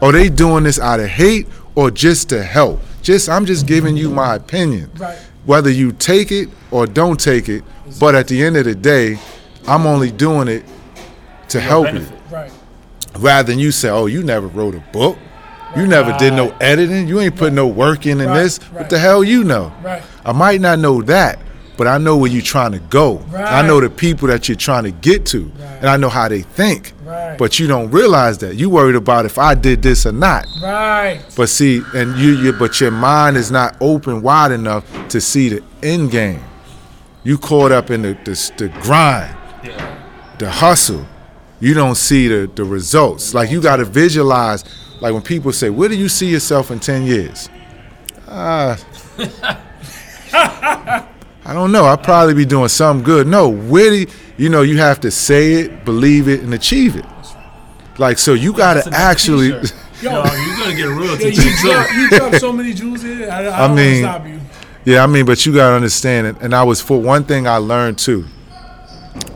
Are 0.00 0.12
they 0.12 0.28
doing 0.28 0.64
this 0.64 0.78
out 0.78 1.00
of 1.00 1.06
hate 1.08 1.46
or 1.74 1.90
just 1.90 2.28
to 2.30 2.42
help? 2.42 2.80
Just 3.02 3.28
I'm 3.28 3.44
just 3.46 3.66
giving 3.66 3.96
you 3.96 4.08
my 4.10 4.34
opinion. 4.36 4.90
Right. 4.98 5.18
Whether 5.44 5.70
you 5.70 5.92
take 5.92 6.30
it 6.30 6.48
or 6.70 6.86
don't 6.86 7.18
take 7.18 7.48
it, 7.48 7.64
but 7.98 8.14
at 8.14 8.28
the 8.28 8.42
end 8.42 8.56
of 8.56 8.64
the 8.64 8.74
day, 8.74 9.18
I'm 9.66 9.86
only 9.86 10.10
doing 10.12 10.48
it 10.48 10.64
to 11.48 11.60
help 11.60 11.92
you. 11.92 12.06
Right. 12.30 12.50
rather 13.18 13.46
than 13.52 13.58
you 13.58 13.70
say, 13.72 13.90
"Oh, 13.90 14.06
you 14.06 14.22
never 14.22 14.46
wrote 14.46 14.74
a 14.74 14.82
book, 14.92 15.18
you 15.76 15.86
never 15.86 16.16
did 16.18 16.32
no 16.32 16.54
editing, 16.60 17.06
you 17.08 17.20
ain't 17.20 17.36
put 17.36 17.52
no 17.52 17.66
work 17.66 18.06
in 18.06 18.20
in 18.20 18.28
Right, 18.28 18.38
this. 18.42 18.58
right. 18.72 18.80
What 18.82 18.90
the 18.90 18.98
hell 18.98 19.22
you 19.22 19.44
know?" 19.44 19.70
Right. 19.82 20.02
I 20.24 20.32
might 20.32 20.60
not 20.62 20.78
know 20.78 21.02
that, 21.02 21.38
but 21.76 21.86
I 21.86 21.98
know 21.98 22.16
where 22.16 22.30
you're 22.30 22.40
trying 22.40 22.72
to 22.72 22.78
go. 22.78 23.20
I 23.36 23.60
know 23.66 23.80
the 23.80 23.90
people 23.90 24.28
that 24.28 24.48
you're 24.48 24.56
trying 24.56 24.84
to 24.84 24.90
get 24.92 25.26
to, 25.26 25.50
and 25.80 25.90
I 25.90 25.96
know 25.98 26.08
how 26.08 26.28
they 26.28 26.40
think. 26.42 26.91
Right. 27.04 27.36
But 27.36 27.58
you 27.58 27.66
don't 27.66 27.90
realize 27.90 28.38
that 28.38 28.56
you 28.56 28.70
worried 28.70 28.94
about 28.96 29.26
if 29.26 29.38
I 29.38 29.54
did 29.54 29.82
this 29.82 30.06
or 30.06 30.12
not. 30.12 30.46
Right. 30.62 31.20
But 31.36 31.48
see, 31.48 31.82
and 31.94 32.16
you, 32.16 32.36
you, 32.38 32.52
but 32.52 32.80
your 32.80 32.90
mind 32.92 33.36
is 33.36 33.50
not 33.50 33.76
open 33.80 34.22
wide 34.22 34.52
enough 34.52 34.84
to 35.08 35.20
see 35.20 35.48
the 35.48 35.62
end 35.82 36.10
game. 36.10 36.42
You 37.24 37.38
caught 37.38 37.72
up 37.72 37.90
in 37.90 38.02
the 38.02 38.14
the, 38.24 38.52
the 38.56 38.68
grind 38.80 39.36
the 40.42 40.50
hustle, 40.50 41.06
you 41.60 41.72
don't 41.72 41.94
see 41.94 42.26
the, 42.26 42.50
the 42.54 42.64
results. 42.64 43.32
Like 43.32 43.50
you 43.50 43.62
got 43.62 43.76
to 43.76 43.84
visualize. 43.84 44.64
Like 45.00 45.12
when 45.12 45.22
people 45.22 45.52
say, 45.52 45.70
"Where 45.70 45.88
do 45.88 45.96
you 45.96 46.08
see 46.08 46.28
yourself 46.28 46.70
in 46.70 46.80
ten 46.80 47.04
years?" 47.04 47.48
Ah, 48.28 48.76
I 51.44 51.52
don't 51.52 51.72
know. 51.72 51.84
I'll 51.84 51.98
probably 51.98 52.34
be 52.34 52.44
doing 52.44 52.68
something 52.68 53.04
good. 53.04 53.26
No, 53.26 53.48
where 53.48 53.90
do 53.90 53.96
you, 54.00 54.06
you 54.36 54.48
know? 54.48 54.62
You 54.62 54.78
have 54.78 55.00
to 55.00 55.10
say 55.10 55.54
it, 55.54 55.84
believe 55.84 56.28
it, 56.28 56.40
and 56.40 56.54
achieve 56.54 56.96
it. 56.96 57.04
Like 57.98 58.18
so, 58.18 58.32
you 58.34 58.52
got 58.52 58.74
That's 58.74 58.88
to 58.88 58.92
a 58.94 58.96
actually. 58.96 59.52
t-shirt. 59.52 59.74
Yo. 60.02 60.10
Yo, 60.10 60.16
you're 60.24 60.56
gonna 60.56 60.74
get 60.74 60.86
a 60.86 60.90
real 60.90 61.20
Yeah, 61.20 61.28
you, 61.28 61.56
drop, 61.62 61.90
you 61.94 62.08
drop 62.10 62.34
so 62.34 62.52
many 62.52 62.72
jewels 62.74 63.02
here. 63.02 63.30
I, 63.30 63.38
I, 63.48 63.66
don't 63.68 63.76
mean- 63.76 64.02
stop 64.02 64.26
you. 64.26 64.40
Yeah, 64.84 65.04
I 65.04 65.06
mean, 65.06 65.26
but 65.26 65.46
you 65.46 65.54
gotta 65.54 65.76
understand 65.76 66.26
it. 66.26 66.36
And 66.40 66.54
I 66.54 66.64
was 66.64 66.80
for 66.80 67.00
one 67.00 67.22
thing 67.24 67.46
I 67.46 67.58
learned 67.58 67.98
too. 67.98 68.24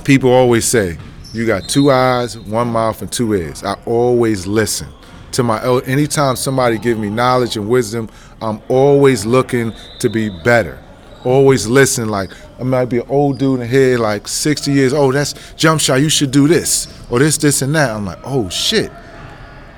People 0.05 0.31
always 0.33 0.65
say, 0.65 0.99
"You 1.33 1.47
got 1.47 1.69
two 1.69 1.91
eyes, 1.93 2.37
one 2.39 2.69
mouth, 2.69 3.01
and 3.03 3.12
two 3.12 3.33
ears." 3.35 3.62
I 3.62 3.74
always 3.87 4.47
listen 4.49 4.89
to 5.33 5.43
my. 5.45 5.62
el- 5.62 5.83
Anytime 5.85 6.35
somebody 6.35 6.78
give 6.78 6.99
me 6.99 7.11
knowledge 7.11 7.57
and 7.57 7.69
wisdom, 7.69 8.09
I'm 8.43 8.61
always 8.69 9.24
looking 9.24 9.73
to 10.01 10.09
be 10.09 10.31
better. 10.43 10.83
Always 11.25 11.67
listen. 11.67 12.09
Like 12.09 12.31
I 12.59 12.63
might 12.63 12.87
be 12.87 12.99
an 12.99 13.07
old 13.09 13.39
dude 13.39 13.61
in 13.61 13.69
here, 13.69 13.99
like 13.99 14.29
60 14.29 14.73
years 14.73 14.93
old. 14.93 15.15
That's 15.15 15.35
jump 15.55 15.81
shot. 15.81 15.97
You 15.97 16.09
should 16.09 16.31
do 16.31 16.47
this 16.49 16.87
or 17.11 17.19
this, 17.19 17.37
this, 17.39 17.63
and 17.63 17.75
that. 17.75 17.91
I'm 17.91 18.05
like, 18.07 18.19
oh 18.25 18.49
shit, 18.49 18.91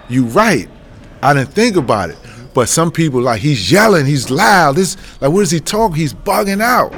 you 0.09 0.24
right. 0.27 0.69
I 1.23 1.35
didn't 1.35 1.51
think 1.52 1.77
about 1.77 2.10
it. 2.10 2.19
But 2.55 2.69
some 2.69 2.90
people 2.90 3.20
like 3.20 3.40
he's 3.40 3.70
yelling, 3.70 4.06
he's 4.06 4.31
loud. 4.31 4.77
This 4.77 4.97
like 5.20 5.31
what 5.31 5.40
is 5.40 5.51
he 5.51 5.60
talking? 5.60 5.97
He's 5.97 6.15
bugging 6.15 6.60
out. 6.60 6.94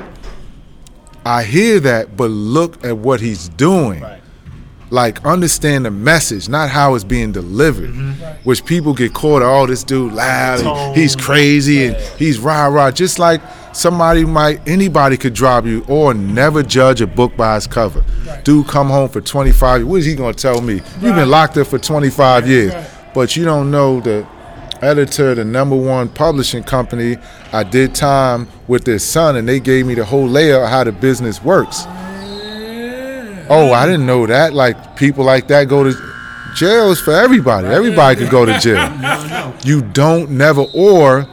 I 1.25 1.45
hear 1.45 1.81
that, 1.81 2.17
but 2.17 2.31
look 2.31 2.83
at 2.85 2.97
what 2.97 3.21
he's 3.21 3.49
doing. 3.51 4.01
Right. 4.01 4.23
Like 4.91 5.25
understand 5.25 5.85
the 5.85 5.91
message, 5.91 6.49
not 6.49 6.71
how 6.71 6.95
it's 6.95 7.05
being 7.05 7.31
delivered. 7.31 7.91
Mm-hmm. 7.91 8.49
Which 8.49 8.65
people 8.65 8.93
get 8.95 9.15
caught. 9.15 9.43
Oh, 9.43 9.67
this 9.67 9.85
dude 9.85 10.13
loud. 10.13 10.61
and 10.61 10.97
he's 10.97 11.15
Tone. 11.15 11.25
crazy 11.25 11.85
and 11.85 11.97
he's 12.19 12.39
rah 12.39 12.67
rah. 12.67 12.91
Just 12.91 13.19
like 13.19 13.41
somebody 13.73 14.25
might, 14.25 14.67
anybody 14.69 15.17
could 15.17 15.35
drop 15.35 15.65
you 15.65 15.85
or 15.89 16.13
never 16.15 16.63
judge 16.63 17.01
a 17.01 17.07
book 17.07 17.37
by 17.37 17.57
its 17.57 17.67
cover. 17.67 18.05
Dude, 18.45 18.67
come 18.67 18.89
home 18.89 19.09
for 19.09 19.21
25. 19.21 19.87
What 19.87 19.97
is 19.97 20.07
he 20.07 20.15
gonna 20.15 20.35
tell 20.35 20.61
me? 20.61 20.75
You've 21.01 21.15
been 21.15 21.31
locked 21.31 21.57
up 21.59 21.67
for 21.67 21.79
25 21.79 22.49
years, 22.49 22.73
Right. 22.75 22.85
but 23.15 23.37
you 23.37 23.45
don't 23.45 23.71
know 23.71 24.01
the 24.01 24.27
editor, 24.83 25.35
the 25.35 25.45
number 25.45 25.77
one 25.77 26.09
publishing 26.09 26.63
company. 26.63 27.17
I 27.53 27.63
did 27.65 27.95
time 27.95 28.49
with 28.67 28.85
their 28.85 28.99
son, 28.99 29.37
and 29.37 29.47
they 29.49 29.61
gave 29.61 29.87
me 29.87 29.95
the 29.95 30.05
whole 30.05 30.27
layout 30.27 30.63
of 30.65 30.69
how 30.71 30.85
the 30.85 30.93
business 30.93 31.43
works. 31.45 31.85
Yeah. 31.87 33.45
Oh, 33.49 33.73
I 33.73 33.85
didn't 33.87 34.07
know 34.07 34.27
that. 34.27 34.55
Like 34.55 34.97
people 34.97 35.25
like 35.25 35.49
that 35.49 35.69
go 35.69 35.85
to 35.85 35.95
jails 36.55 37.01
for 37.01 37.13
everybody. 37.13 37.67
Everybody 37.69 38.17
could 38.21 38.31
go 38.31 38.45
to 38.47 38.59
jail. 38.59 38.89
No, 39.01 39.27
no. 39.27 39.55
You 39.65 39.83
don't 39.83 40.31
never 40.31 40.65
or 40.75 41.27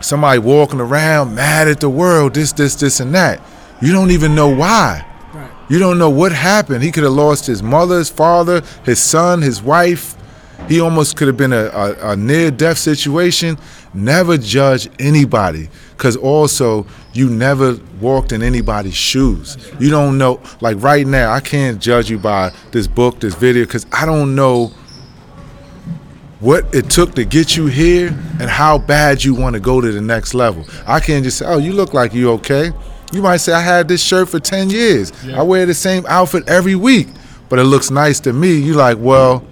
somebody 0.00 0.38
walking 0.38 0.80
around 0.80 1.34
mad 1.34 1.68
at 1.68 1.80
the 1.80 1.88
world, 1.88 2.34
this, 2.34 2.52
this, 2.52 2.74
this, 2.74 3.00
and 3.00 3.14
that. 3.14 3.40
You 3.80 3.92
don't 3.92 4.10
even 4.10 4.34
know 4.34 4.48
why. 4.48 5.04
Right. 5.32 5.50
You 5.68 5.78
don't 5.78 5.98
know 5.98 6.10
what 6.10 6.32
happened. 6.32 6.82
He 6.82 6.90
could 6.90 7.04
have 7.04 7.12
lost 7.12 7.46
his 7.46 7.62
mother, 7.62 7.98
his 7.98 8.10
father, 8.10 8.62
his 8.84 9.00
son, 9.00 9.42
his 9.42 9.62
wife. 9.62 10.16
He 10.68 10.80
almost 10.80 11.16
could 11.16 11.28
have 11.28 11.36
been 11.36 11.52
a, 11.52 11.66
a, 11.66 12.12
a 12.12 12.16
near 12.16 12.50
death 12.50 12.78
situation. 12.78 13.56
Never 13.94 14.36
judge 14.36 14.88
anybody 14.98 15.68
because 15.96 16.16
also 16.16 16.86
you 17.12 17.30
never 17.30 17.78
walked 18.00 18.32
in 18.32 18.42
anybody's 18.42 18.94
shoes. 18.94 19.56
You 19.80 19.90
don't 19.90 20.18
know, 20.18 20.40
like 20.60 20.80
right 20.82 21.06
now, 21.06 21.32
I 21.32 21.40
can't 21.40 21.80
judge 21.80 22.10
you 22.10 22.18
by 22.18 22.52
this 22.70 22.86
book, 22.86 23.20
this 23.20 23.34
video, 23.34 23.64
because 23.64 23.86
I 23.92 24.04
don't 24.04 24.34
know 24.34 24.72
what 26.40 26.72
it 26.74 26.88
took 26.88 27.14
to 27.14 27.24
get 27.24 27.56
you 27.56 27.66
here 27.66 28.08
and 28.40 28.48
how 28.48 28.78
bad 28.78 29.24
you 29.24 29.34
want 29.34 29.54
to 29.54 29.60
go 29.60 29.80
to 29.80 29.90
the 29.90 30.00
next 30.00 30.34
level. 30.34 30.64
I 30.86 31.00
can't 31.00 31.24
just 31.24 31.38
say, 31.38 31.46
oh, 31.46 31.58
you 31.58 31.72
look 31.72 31.94
like 31.94 32.14
you're 32.14 32.34
okay. 32.34 32.72
You 33.12 33.22
might 33.22 33.38
say, 33.38 33.52
I 33.52 33.60
had 33.60 33.88
this 33.88 34.02
shirt 34.02 34.28
for 34.28 34.38
10 34.38 34.70
years. 34.70 35.12
I 35.26 35.42
wear 35.42 35.66
the 35.66 35.74
same 35.74 36.04
outfit 36.06 36.48
every 36.48 36.74
week, 36.74 37.08
but 37.48 37.58
it 37.58 37.64
looks 37.64 37.90
nice 37.90 38.20
to 38.20 38.32
me. 38.32 38.52
You're 38.58 38.76
like, 38.76 38.98
well, 39.00 39.44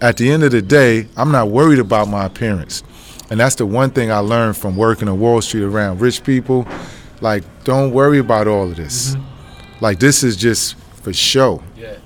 at 0.00 0.16
the 0.16 0.30
end 0.30 0.42
of 0.42 0.50
the 0.50 0.62
day, 0.62 1.06
I'm 1.16 1.30
not 1.30 1.48
worried 1.48 1.78
about 1.78 2.08
my 2.08 2.24
appearance. 2.24 2.82
And 3.30 3.38
that's 3.38 3.56
the 3.56 3.66
one 3.66 3.90
thing 3.90 4.10
I 4.10 4.18
learned 4.18 4.56
from 4.56 4.76
working 4.76 5.08
on 5.08 5.20
Wall 5.20 5.40
Street 5.42 5.64
around 5.64 6.00
rich 6.00 6.24
people. 6.24 6.66
Like, 7.20 7.44
don't 7.64 7.92
worry 7.92 8.18
about 8.18 8.46
all 8.46 8.70
of 8.70 8.76
this. 8.76 9.14
Mm-hmm. 9.14 9.84
Like, 9.84 9.98
this 9.98 10.22
is 10.22 10.36
just 10.36 10.76
for 11.02 11.12
show. 11.12 11.62
Yeah. 11.76 11.96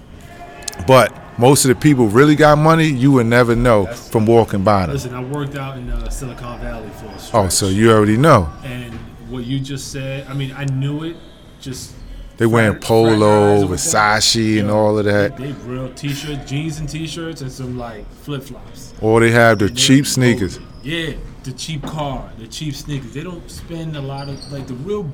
But 0.86 1.19
most 1.40 1.64
of 1.64 1.70
the 1.70 1.74
people 1.74 2.06
really 2.08 2.36
got 2.36 2.58
money, 2.58 2.86
you 2.86 3.12
would 3.12 3.26
never 3.26 3.56
know 3.56 3.84
That's- 3.84 4.08
from 4.10 4.26
walking 4.26 4.62
by 4.62 4.82
them. 4.82 4.92
Listen, 4.92 5.14
I 5.14 5.22
worked 5.24 5.56
out 5.56 5.78
in 5.78 5.90
uh, 5.90 6.08
Silicon 6.10 6.60
Valley 6.60 6.88
for 6.90 7.06
a 7.06 7.18
stretch. 7.18 7.44
Oh, 7.44 7.48
so 7.48 7.68
you 7.68 7.90
already 7.90 8.18
know. 8.18 8.48
And 8.62 8.92
what 9.30 9.44
you 9.44 9.58
just 9.58 9.90
said, 9.90 10.26
I 10.28 10.34
mean, 10.34 10.52
I 10.56 10.64
knew 10.66 11.02
it. 11.04 11.16
Just 11.60 11.92
They 12.36 12.46
wearing 12.46 12.78
polo, 12.78 13.56
over 13.56 13.74
Versace, 13.74 14.60
and 14.60 14.70
all 14.70 14.98
of 14.98 15.04
that. 15.06 15.36
They, 15.36 15.52
they 15.52 15.52
real 15.64 15.92
t-shirts, 15.94 16.48
jeans 16.50 16.78
and 16.78 16.88
t-shirts, 16.88 17.40
and 17.40 17.50
some 17.50 17.78
like 17.78 18.10
flip 18.22 18.42
flops. 18.42 18.92
Or 19.00 19.20
they 19.20 19.30
have 19.30 19.58
the 19.58 19.68
cheap 19.70 20.06
sneakers. 20.06 20.58
Yeah, 20.82 21.14
the 21.44 21.52
cheap 21.52 21.82
car, 21.82 22.30
the 22.38 22.46
cheap 22.46 22.74
sneakers. 22.74 23.12
They 23.14 23.22
don't 23.22 23.50
spend 23.50 23.96
a 23.96 24.00
lot 24.00 24.28
of 24.28 24.52
like 24.52 24.66
the 24.66 24.74
real, 24.74 25.10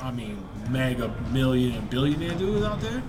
I 0.00 0.10
mean, 0.12 0.42
mega 0.70 1.08
million 1.32 1.72
and 1.74 1.90
billionaire 1.90 2.34
dudes 2.34 2.64
out 2.64 2.80
there. 2.80 3.02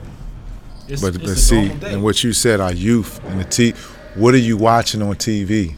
It's, 0.89 1.01
But, 1.01 1.15
it's 1.15 1.23
but 1.23 1.37
see, 1.37 1.69
and 1.85 2.03
what 2.03 2.23
you 2.23 2.33
said, 2.33 2.59
our 2.59 2.73
youth 2.73 3.23
and 3.25 3.39
the 3.39 3.43
T. 3.45 3.71
What 4.15 4.33
are 4.33 4.37
you 4.37 4.57
watching 4.57 5.01
on 5.01 5.15
TV? 5.15 5.75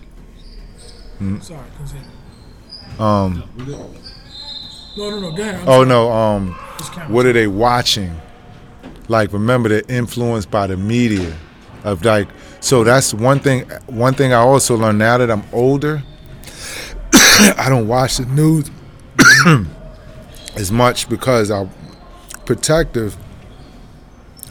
Sorry, 1.42 1.60
continue. 1.78 2.08
Um, 2.98 3.44
No, 4.98 5.10
no, 5.10 5.20
no. 5.20 5.32
Go 5.36 5.42
ahead. 5.44 5.56
I'm 5.56 5.62
oh 5.62 5.72
sorry. 5.72 5.86
no, 5.88 6.12
um, 6.12 6.54
what 7.10 7.26
are 7.26 7.34
they 7.34 7.48
watching? 7.48 8.20
Like, 9.08 9.34
remember 9.34 9.70
they're 9.70 9.84
influenced 9.90 10.50
by 10.50 10.68
the 10.68 10.78
media, 10.78 11.36
of 11.84 12.04
like. 12.06 12.28
So 12.62 12.84
that's 12.84 13.14
one 13.14 13.40
thing. 13.40 13.70
One 13.88 14.14
thing 14.14 14.34
I 14.34 14.38
also 14.38 14.78
learned 14.78 15.00
now 15.00 15.18
that 15.18 15.30
I'm 15.30 15.44
older. 15.52 16.04
I 17.14 17.66
don't 17.70 17.88
watch 17.88 18.18
the 18.18 18.26
news 18.28 18.70
as 20.56 20.72
much 20.72 21.10
because 21.10 21.52
I'm 21.52 21.70
protective 22.46 23.18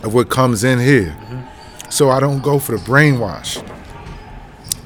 of 0.02 0.14
what 0.14 0.28
comes 0.28 0.64
in 0.64 0.78
here. 0.78 1.16
So 1.90 2.10
I 2.10 2.20
don't 2.20 2.42
go 2.42 2.58
for 2.58 2.72
the 2.72 2.78
brainwash. 2.78 3.66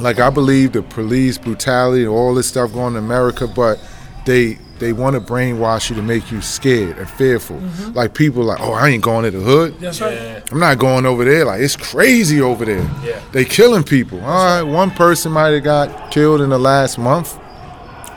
Like 0.01 0.19
I 0.19 0.31
believe 0.31 0.73
the 0.73 0.83
police 0.83 1.39
brutality 1.39 2.03
and 2.03 2.13
all 2.13 2.35
this 2.35 2.49
stuff 2.49 2.73
going 2.73 2.87
on 2.87 2.97
in 2.97 3.05
America, 3.05 3.47
but 3.47 3.79
they 4.25 4.59
they 4.79 4.93
want 4.93 5.15
to 5.15 5.21
brainwash 5.21 5.89
you 5.89 5.97
to 5.97 6.03
make 6.03 6.33
you 6.33 6.43
scared 6.43 6.99
and 6.99 7.09
fearful. 7.09 7.57
Mm-hmm. 7.57 7.93
Like 7.93 8.15
people 8.15 8.43
like, 8.43 8.61
oh, 8.61 8.73
I 8.73 8.89
ain't 8.89 9.05
going 9.05 9.25
to 9.25 9.31
the 9.31 9.41
hood. 9.41 9.79
That's 9.79 10.01
right. 10.01 10.15
Yeah. 10.15 10.41
I'm 10.51 10.59
not 10.59 10.79
going 10.79 11.07
over 11.07 11.25
there. 11.25 11.45
Like 11.45 11.61
it's 11.61 11.77
crazy 11.77 12.41
over 12.41 12.65
there. 12.65 12.91
Yeah. 13.05 13.23
They 13.33 13.45
killing 13.45 13.85
people. 13.85 14.21
All 14.21 14.45
right, 14.45 14.63
one 14.63 14.91
person 14.91 15.33
might 15.33 15.51
have 15.51 15.63
got 15.65 16.11
killed 16.11 16.41
in 16.41 16.51
the 16.51 16.59
last 16.59 16.99
month. 16.99 17.39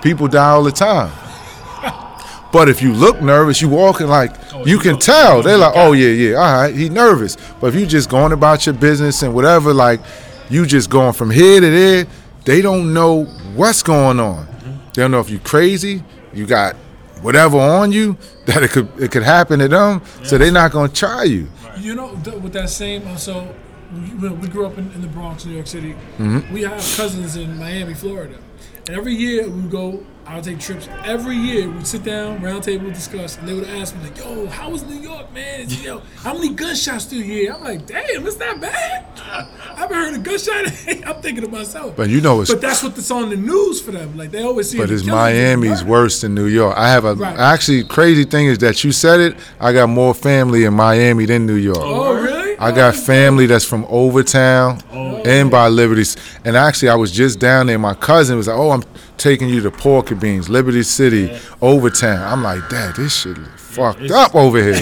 People 0.02 0.28
die 0.28 0.50
all 0.50 0.64
the 0.64 0.72
time. 0.72 1.12
But 2.52 2.70
if 2.70 2.82
you 2.82 2.94
look 2.94 3.22
nervous, 3.22 3.62
you 3.62 3.70
walking 3.70 4.08
like 4.08 4.32
Oh, 4.54 4.66
you 4.66 4.80
can 4.80 4.98
tell. 4.98 5.44
They're 5.44 5.58
like, 5.58 5.74
oh 5.76 5.92
yeah, 5.94 6.08
yeah, 6.10 6.36
all 6.36 6.62
right, 6.62 6.76
he 6.76 6.90
nervous. 6.90 7.38
But 7.60 7.68
if 7.68 7.80
you 7.80 7.86
just 7.86 8.10
going 8.10 8.32
about 8.32 8.66
your 8.66 8.74
business 8.74 9.22
and 9.22 9.36
whatever, 9.36 9.74
like 9.74 10.00
you 10.50 10.66
just 10.66 10.90
going 10.90 11.14
from 11.14 11.30
here 11.30 11.60
to 11.60 11.70
there, 11.70 12.08
they 12.46 12.62
don't 12.62 12.94
know 12.94 13.26
what's 13.56 13.84
going 13.84 14.20
on. 14.20 14.48
They 14.94 15.02
don't 15.04 15.12
know 15.12 15.20
if 15.20 15.30
you 15.30 15.40
crazy, 15.40 16.04
you 16.34 16.46
got 16.48 16.76
whatever 17.22 17.58
on 17.60 17.92
you 17.92 18.18
that 18.46 18.64
it 18.64 18.72
could 18.72 18.90
it 19.00 19.12
could 19.12 19.24
happen 19.24 19.60
to 19.60 19.68
them. 19.68 20.02
So 20.24 20.38
they're 20.38 20.52
not 20.52 20.72
gonna 20.72 20.92
try 20.92 21.24
you. 21.24 21.50
You 21.78 21.94
know, 21.96 22.16
th- 22.24 22.38
with 22.38 22.54
that 22.54 22.70
same, 22.70 23.06
uh, 23.08 23.18
so 23.18 23.54
we, 23.94 24.30
we 24.30 24.48
grew 24.48 24.66
up 24.66 24.78
in, 24.78 24.92
in 24.94 25.02
the 25.02 25.08
Bronx, 25.08 25.46
New 25.46 25.54
York 25.54 25.68
City. 25.68 25.94
Mm-hmm. 26.18 26.52
We 26.52 26.64
have 26.64 26.80
cousins 26.96 27.36
in 27.36 27.58
Miami, 27.58 27.94
Florida. 27.94 28.38
And 28.88 28.98
every 28.98 29.14
year 29.14 29.48
we 29.48 29.70
go, 29.70 30.04
I 30.28 30.36
would 30.36 30.44
take 30.44 30.60
trips. 30.60 30.90
Every 31.06 31.38
year 31.38 31.70
we'd 31.70 31.88
sit 31.88 32.04
down, 32.04 32.42
round 32.42 32.62
table, 32.62 32.90
discuss, 32.90 33.38
and 33.38 33.48
they 33.48 33.54
would 33.54 33.70
ask 33.70 33.96
me, 33.96 34.04
like, 34.04 34.18
yo, 34.18 34.46
how 34.48 34.70
was 34.70 34.84
New 34.84 35.00
York, 35.00 35.32
man? 35.34 35.70
Yo, 35.70 36.02
how 36.18 36.34
many 36.34 36.50
gunshots 36.50 37.06
do 37.06 37.16
you 37.16 37.24
hear? 37.24 37.54
I'm 37.54 37.64
like, 37.64 37.86
damn, 37.86 38.28
it's 38.28 38.38
not 38.38 38.60
bad? 38.60 39.06
I 39.18 39.74
haven't 39.78 39.96
heard 39.96 40.16
a 40.16 40.20
gunshot. 40.20 40.66
I'm 41.08 41.22
thinking 41.22 41.46
to 41.46 41.48
myself. 41.48 41.96
But 41.96 42.10
you 42.10 42.20
know 42.20 42.42
it's 42.42 42.52
But 42.52 42.60
that's 42.60 42.84
what 42.84 42.94
that's 42.96 43.10
on 43.10 43.30
the 43.30 43.38
news 43.38 43.82
for 43.82 43.92
them. 43.92 44.18
Like, 44.18 44.32
they 44.32 44.44
always 44.44 44.70
see 44.70 44.78
But 44.78 44.92
it's 44.92 45.06
Miami's 45.06 45.86
worse 45.86 46.20
than 46.20 46.36
New 46.36 46.48
York. 46.48 46.76
I 46.78 46.90
have 46.90 47.06
a 47.06 47.16
Right. 47.16 47.40
actually 47.40 47.86
crazy 47.86 48.26
thing 48.26 48.48
is 48.48 48.58
that 48.58 48.84
you 48.84 48.92
said 48.92 49.22
it. 49.22 49.38
I 49.62 49.72
got 49.72 49.88
more 49.88 50.14
family 50.14 50.66
in 50.66 50.74
Miami 50.74 51.26
than 51.26 51.46
New 51.46 51.56
York. 51.56 51.80
Oh, 51.80 52.14
really? 52.22 52.58
I 52.60 52.72
got 52.72 52.96
family 52.96 53.46
that's 53.46 53.66
from 53.66 53.86
Overtown 53.86 54.82
oh. 54.92 55.22
and 55.24 55.50
by 55.50 55.68
Liberty. 55.70 56.04
And 56.44 56.58
actually, 56.58 56.90
I 56.90 56.96
was 56.96 57.12
just 57.12 57.40
down 57.40 57.68
there. 57.68 57.78
My 57.78 57.94
cousin 57.94 58.36
was 58.36 58.48
like, 58.48 58.58
"Oh, 58.58 58.72
I'm 58.72 58.84
taking 59.18 59.50
you 59.50 59.62
to 59.62 59.72
Pork 59.72 60.12
N 60.12 60.20
Beans, 60.20 60.50
Liberty 60.50 60.84
City, 60.84 61.38
Overtown." 61.62 62.22
I'm 62.22 62.44
like, 62.44 62.68
"Dad, 62.70 62.96
this 62.96 63.14
shit 63.16 63.38
is 63.38 63.48
fucked 63.58 64.02
it's- 64.02 64.12
up 64.12 64.36
over 64.36 64.58
here, 64.62 64.74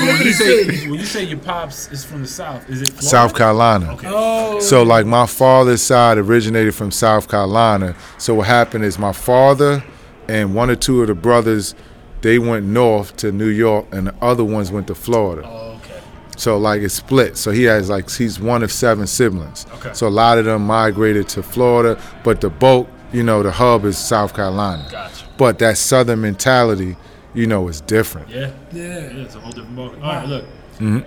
when 0.00 0.22
you 0.22 0.32
say 0.32 0.64
when 0.88 0.98
you 1.00 1.04
say 1.06 1.24
your 1.24 1.38
pops 1.38 1.90
is 1.92 2.04
from 2.04 2.22
the 2.22 2.28
south, 2.28 2.68
is 2.70 2.82
it 2.82 2.88
Florida? 2.88 3.06
South 3.08 3.34
Carolina." 3.34 3.92
Okay. 3.94 4.08
Oh, 4.10 4.60
So 4.60 4.82
like 4.82 5.06
my 5.06 5.26
father's 5.26 5.82
side 5.82 6.18
originated 6.18 6.74
from 6.74 6.90
South 6.90 7.28
Carolina. 7.28 7.94
So 8.18 8.34
what 8.34 8.46
happened 8.46 8.84
is 8.84 8.98
my 8.98 9.12
father 9.12 9.82
and 10.28 10.54
one 10.54 10.70
or 10.70 10.76
two 10.76 11.02
of 11.02 11.08
the 11.08 11.14
brothers, 11.14 11.74
they 12.20 12.38
went 12.38 12.64
north 12.66 13.16
to 13.16 13.32
New 13.32 13.48
York, 13.48 13.86
and 13.92 14.06
the 14.06 14.14
other 14.22 14.44
ones 14.44 14.70
went 14.70 14.86
to 14.86 14.94
Florida. 14.94 15.42
Oh, 15.44 15.78
okay. 15.82 16.00
So 16.36 16.56
like 16.58 16.80
it's 16.82 16.94
split. 16.94 17.36
So 17.36 17.50
he 17.50 17.64
has 17.64 17.90
like 17.90 18.08
he's 18.10 18.38
one 18.40 18.62
of 18.62 18.70
seven 18.72 19.06
siblings. 19.06 19.66
Okay. 19.74 19.92
So 19.92 20.06
a 20.06 20.14
lot 20.22 20.38
of 20.38 20.44
them 20.44 20.64
migrated 20.66 21.28
to 21.30 21.42
Florida, 21.42 22.00
but 22.24 22.40
the 22.40 22.50
bulk, 22.50 22.88
you 23.12 23.22
know, 23.22 23.42
the 23.42 23.50
hub 23.52 23.84
is 23.84 23.98
South 23.98 24.34
Carolina. 24.34 24.86
Gotcha. 24.90 25.26
But 25.38 25.58
that 25.60 25.76
southern 25.78 26.20
mentality, 26.20 26.96
you 27.34 27.46
know, 27.46 27.68
is 27.68 27.80
different. 27.80 28.28
Yeah. 28.28 28.52
yeah. 28.72 28.82
Yeah, 28.82 29.24
it's 29.24 29.34
a 29.34 29.40
whole 29.40 29.52
different 29.52 29.76
ball. 29.76 29.90
All 29.90 30.00
right, 30.00 30.26
look. 30.28 30.44
Mm-hmm. 30.78 31.00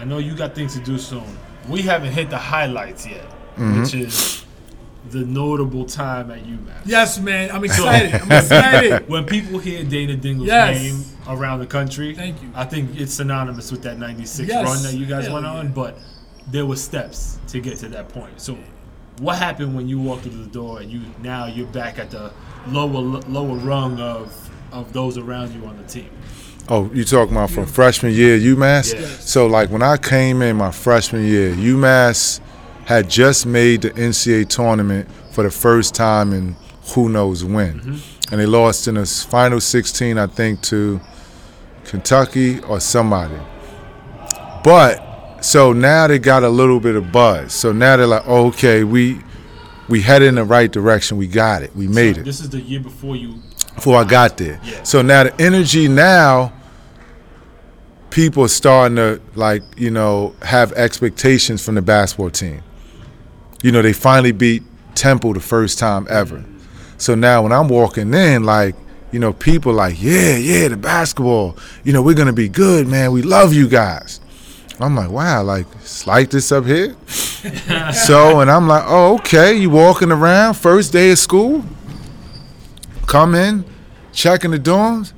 I 0.00 0.04
know 0.04 0.18
you 0.18 0.34
got 0.34 0.54
things 0.54 0.74
to 0.78 0.80
do 0.84 0.98
soon. 0.98 1.24
We 1.68 1.82
haven't 1.82 2.12
hit 2.12 2.30
the 2.30 2.38
highlights 2.38 3.06
yet, 3.06 3.24
Mm-hmm. 3.56 3.80
which 3.82 3.94
is 3.94 4.44
the 5.10 5.20
notable 5.20 5.84
time 5.84 6.30
at 6.30 6.42
UMass. 6.44 6.82
Yes, 6.86 7.18
man. 7.18 7.50
I'm 7.50 7.64
excited. 7.64 8.14
I'm 8.14 8.32
excited. 8.42 9.08
When 9.08 9.24
people 9.26 9.58
hear 9.58 9.82
Dana 9.84 10.16
Dingle's 10.16 10.46
Yes. 10.48 10.80
name 10.80 11.04
around 11.28 11.58
the 11.60 11.66
country, 11.66 12.14
Thank 12.14 12.42
you. 12.42 12.50
I 12.54 12.64
think 12.64 12.98
it's 12.98 13.14
synonymous 13.14 13.70
with 13.72 13.82
that 13.82 13.98
'96 13.98 14.48
Yes. 14.48 14.64
run 14.64 14.82
that 14.84 14.94
you 14.98 15.06
guys 15.06 15.24
Hell 15.26 15.34
went 15.34 15.46
yeah. 15.46 15.52
on. 15.52 15.72
But 15.72 15.98
there 16.50 16.64
were 16.66 16.76
steps 16.76 17.38
to 17.48 17.60
get 17.60 17.78
to 17.78 17.88
that 17.90 18.08
point. 18.10 18.40
So, 18.40 18.56
what 19.20 19.36
happened 19.36 19.76
when 19.76 19.86
you 19.86 20.00
walked 20.00 20.22
through 20.22 20.42
the 20.42 20.50
door 20.50 20.80
and 20.80 20.90
you 20.90 21.02
now 21.22 21.44
you're 21.44 21.66
back 21.66 21.98
at 21.98 22.10
the 22.10 22.32
lower 22.68 23.00
lower 23.00 23.56
rung 23.56 24.00
of 24.00 24.50
of 24.72 24.92
those 24.92 25.18
around 25.18 25.52
you 25.52 25.64
on 25.66 25.76
the 25.76 25.84
team? 25.84 26.10
Oh, 26.68 26.90
you 26.94 27.04
talking 27.04 27.36
about 27.36 27.50
from 27.50 27.66
freshman 27.66 28.12
year 28.12 28.38
UMass? 28.38 28.94
Yes. 28.94 29.28
So 29.28 29.46
like 29.46 29.70
when 29.70 29.82
I 29.82 29.96
came 29.96 30.40
in 30.40 30.56
my 30.56 30.70
freshman 30.70 31.24
year, 31.24 31.52
UMass 31.52 32.40
had 32.86 33.10
just 33.10 33.44
made 33.44 33.82
the 33.82 33.90
NCAA 33.90 34.48
tournament 34.48 35.08
for 35.32 35.44
the 35.44 35.50
first 35.50 35.94
time 35.94 36.32
in 36.32 36.56
who 36.94 37.08
knows 37.08 37.44
when, 37.44 37.80
mm-hmm. 37.80 38.32
and 38.32 38.40
they 38.40 38.46
lost 38.46 38.88
in 38.88 38.94
the 38.94 39.06
final 39.06 39.60
16, 39.60 40.18
I 40.18 40.26
think, 40.26 40.60
to 40.62 41.00
Kentucky 41.84 42.60
or 42.60 42.80
somebody. 42.80 43.38
But 44.64 45.09
so 45.40 45.72
now 45.72 46.06
they 46.06 46.18
got 46.18 46.42
a 46.42 46.48
little 46.48 46.80
bit 46.80 46.94
of 46.96 47.10
buzz. 47.12 47.52
So 47.52 47.72
now 47.72 47.96
they're 47.96 48.06
like, 48.06 48.24
oh, 48.26 48.48
okay, 48.48 48.84
we 48.84 49.20
we 49.88 50.00
headed 50.02 50.28
in 50.28 50.34
the 50.36 50.44
right 50.44 50.70
direction. 50.70 51.16
We 51.18 51.26
got 51.26 51.62
it. 51.62 51.74
We 51.74 51.88
made 51.88 52.16
So 52.16 52.20
it 52.20 52.24
This 52.24 52.40
is 52.40 52.50
the 52.50 52.60
year 52.60 52.80
before 52.80 53.16
you. 53.16 53.40
before 53.74 53.96
I 53.96 54.04
got 54.04 54.36
there. 54.36 54.60
Yeah. 54.62 54.82
So 54.84 55.02
now 55.02 55.24
the 55.24 55.40
energy 55.42 55.88
now, 55.88 56.52
people 58.10 58.44
are 58.44 58.48
starting 58.48 58.96
to 58.96 59.20
like 59.34 59.62
you 59.76 59.90
know 59.90 60.34
have 60.42 60.72
expectations 60.72 61.64
from 61.64 61.74
the 61.76 61.82
basketball 61.82 62.30
team. 62.30 62.62
You 63.62 63.72
know 63.72 63.82
they 63.82 63.92
finally 63.92 64.32
beat 64.32 64.62
Temple 64.94 65.32
the 65.34 65.40
first 65.40 65.78
time 65.78 66.06
ever. 66.10 66.44
So 66.98 67.14
now 67.14 67.42
when 67.42 67.52
I'm 67.52 67.68
walking 67.68 68.12
in, 68.14 68.44
like 68.44 68.74
you 69.12 69.18
know 69.18 69.32
people 69.32 69.72
like 69.72 70.00
yeah 70.00 70.36
yeah 70.36 70.68
the 70.68 70.76
basketball, 70.76 71.56
you 71.84 71.92
know 71.92 72.02
we're 72.02 72.14
gonna 72.14 72.32
be 72.32 72.48
good 72.48 72.86
man. 72.86 73.12
We 73.12 73.22
love 73.22 73.52
you 73.52 73.68
guys. 73.68 74.20
I'm 74.80 74.96
like 74.96 75.10
wow 75.10 75.42
like 75.42 75.66
it's 75.76 76.06
like 76.06 76.30
this 76.30 76.50
up 76.52 76.64
here. 76.64 76.96
so 77.92 78.40
and 78.40 78.50
I'm 78.50 78.66
like 78.66 78.84
oh 78.86 79.14
okay 79.16 79.54
you 79.54 79.70
walking 79.70 80.10
around 80.10 80.54
first 80.54 80.92
day 80.92 81.10
of 81.10 81.18
school 81.18 81.64
come 83.10 83.34
in, 83.34 83.64
checking 84.12 84.52
the 84.52 84.58
dorms, 84.58 85.12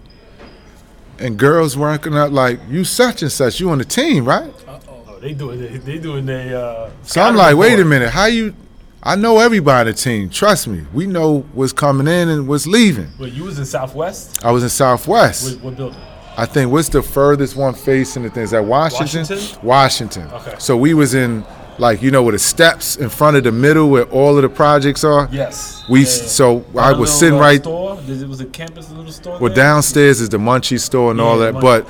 and 1.19 1.39
girls 1.39 1.77
working 1.77 2.15
out 2.15 2.33
like 2.33 2.59
you 2.69 2.85
such 2.85 3.23
and 3.23 3.31
such. 3.31 3.61
You 3.61 3.71
on 3.71 3.79
the 3.79 3.85
team, 3.85 4.25
right? 4.25 4.53
Oh, 4.67 5.19
they 5.21 5.35
doing 5.35 5.61
they, 5.61 5.77
they 5.77 5.99
doing 5.99 6.25
their. 6.27 6.57
Uh, 6.57 6.91
So 7.03 7.21
I'm 7.21 7.37
like, 7.37 7.55
wait 7.57 7.79
a 7.79 7.85
minute, 7.85 8.11
how 8.11 8.27
you? 8.27 8.55
I 9.03 9.17
know 9.17 9.41
everybody 9.41 9.81
on 9.91 9.95
the 9.95 10.01
team. 10.01 10.31
Trust 10.31 10.69
me, 10.69 10.87
we 10.95 11.07
know 11.07 11.41
what's 11.53 11.73
coming 11.73 12.07
in 12.07 12.29
and 12.29 12.49
what's 12.49 12.67
leaving. 12.67 13.11
Wait, 13.19 13.33
you 13.33 13.45
was 13.45 13.59
in 13.59 13.67
Southwest. 13.67 14.45
I 14.45 14.51
was 14.53 14.63
in 14.63 14.69
Southwest. 14.71 15.57
What, 15.57 15.65
what 15.65 15.77
building? 15.77 16.01
I 16.37 16.47
think 16.47 16.73
what's 16.73 16.89
the 16.89 17.03
furthest 17.03 17.57
one 17.57 17.75
facing 17.75 18.23
the 18.23 18.31
thing? 18.31 18.45
Is 18.45 18.51
that 18.53 18.65
Washington? 18.65 19.21
Washington? 19.21 19.59
Washington. 19.67 20.31
Okay. 20.33 20.55
So 20.59 20.77
we 20.77 20.95
was 20.95 21.15
in 21.15 21.45
like 21.79 22.03
you 22.03 22.11
know 22.11 22.23
where 22.23 22.33
the 22.33 22.39
steps 22.39 22.97
in 22.97 23.09
front 23.09 23.37
of 23.37 23.45
the 23.45 23.53
middle 23.53 23.91
where 23.91 24.05
all 24.05 24.37
of 24.37 24.43
the 24.43 24.49
projects 24.49 25.05
are. 25.05 25.29
Yes. 25.31 25.85
We 25.89 26.01
Yeah, 26.01 26.07
yeah. 26.07 26.13
so 26.27 26.65
I 26.79 26.93
was 26.93 27.13
sitting 27.13 27.39
right 27.39 27.61
Store? 27.61 27.99
It 28.07 28.29
was 28.29 28.41
a 28.41 28.47
campus, 28.47 28.91
a 28.91 28.95
little 28.95 29.13
store. 29.13 29.39
Well, 29.39 29.49
there? 29.53 29.57
downstairs 29.65 30.21
is 30.21 30.29
the 30.29 30.39
Munchie 30.39 30.81
store 30.81 31.11
and 31.11 31.21
all 31.21 31.39
that, 31.39 31.55
but 31.55 31.87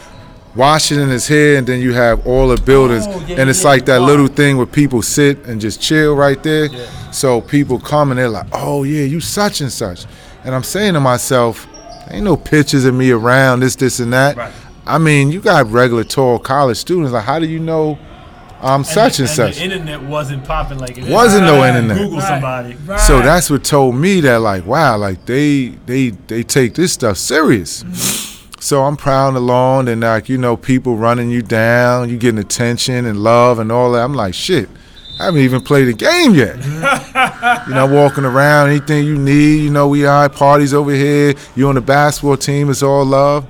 Washington 0.55 1.09
is 1.11 1.27
here, 1.27 1.57
and 1.57 1.67
then 1.67 1.81
you 1.81 1.95
have 1.95 2.27
all 2.27 2.49
the 2.49 2.61
buildings, 2.61 3.05
Oh, 3.09 3.25
yeah, 3.27 3.41
and 3.41 3.49
it's 3.49 3.63
yeah, 3.63 3.69
like 3.71 3.87
that 3.87 4.01
wow. 4.01 4.07
little 4.07 4.27
thing 4.27 4.59
where 4.59 4.67
people 4.67 5.01
sit 5.01 5.47
and 5.47 5.61
just 5.61 5.81
chill 5.81 6.15
right 6.15 6.43
there. 6.43 6.67
Yeah. 6.67 7.11
So 7.11 7.41
people 7.41 7.79
come 7.79 8.11
and 8.11 8.19
they're 8.19 8.29
like, 8.29 8.47
"Oh 8.53 8.83
yeah, 8.83 9.05
you 9.05 9.21
such 9.21 9.61
and 9.63 9.73
such," 9.73 10.05
and 10.45 10.55
I'm 10.55 10.63
saying 10.63 10.93
to 10.95 11.01
myself, 11.01 11.67
"Ain't 12.13 12.25
no 12.25 12.37
pictures 12.37 12.85
of 12.85 12.95
me 12.95 13.11
around 13.11 13.61
this, 13.61 13.77
this, 13.77 14.01
and 14.01 14.13
that." 14.13 14.37
Right. 14.37 14.53
I 14.87 14.99
mean, 14.99 15.31
you 15.31 15.41
got 15.41 15.71
regular 15.71 16.05
tall 16.05 16.39
college 16.39 16.77
students. 16.77 17.13
Like, 17.13 17.25
how 17.25 17.39
do 17.39 17.47
you 17.47 17.59
know 17.61 17.99
I'm 18.61 18.85
such 18.85 19.19
and, 19.19 19.29
the, 19.29 19.33
such? 19.33 19.57
The 19.57 19.65
internet 19.65 20.03
wasn't 20.03 20.45
popping 20.45 20.79
like 20.79 20.99
it 20.99 21.05
is. 21.05 21.11
Wasn't 21.11 21.45
no 21.45 21.65
internet. 21.65 21.99
Google 21.99 22.19
Right. 22.19 22.29
somebody. 22.29 22.75
Right. 22.87 23.01
So 23.01 23.21
that's 23.21 23.51
what 23.51 23.65
told 23.65 23.97
me 23.97 24.21
that 24.21 24.41
like 24.41 24.67
wow, 24.67 24.97
like 24.97 25.27
they 25.27 25.69
they 25.87 26.11
they 26.11 26.43
take 26.43 26.75
this 26.75 26.93
stuff 26.93 27.17
serious. 27.17 27.83
Mm-hmm. 27.83 28.61
So 28.61 28.85
I'm 28.85 28.97
prowling 28.97 29.37
along 29.37 29.89
and 29.89 30.03
like 30.03 30.29
you 30.29 30.39
know 30.39 30.57
people 30.57 30.97
running 30.97 31.31
you 31.31 31.43
down, 31.43 32.09
you 32.09 32.17
getting 32.17 32.39
attention 32.39 33.07
and 33.07 33.19
love 33.21 33.59
and 33.59 33.73
all 33.73 33.93
that. 33.93 34.05
I'm 34.05 34.15
like 34.15 34.35
shit. 34.35 34.69
I 35.23 35.27
haven't 35.27 35.41
even 35.43 35.61
played 35.61 35.87
a 35.87 35.93
game 35.93 36.35
yet. 36.35 36.57
you 37.69 37.75
know, 37.75 37.87
walking 37.89 38.25
around, 38.25 38.71
anything 38.71 39.05
you 39.07 39.17
need, 39.17 39.63
you 39.63 39.71
know, 39.71 39.87
we 39.87 40.05
are 40.05 40.29
parties 40.29 40.75
over 40.75 40.91
here. 40.93 41.35
You 41.55 41.69
on 41.69 41.77
the 41.77 41.81
basketball 41.81 42.37
team, 42.37 42.71
it's 42.71 42.83
all 42.83 43.05
love. 43.05 43.47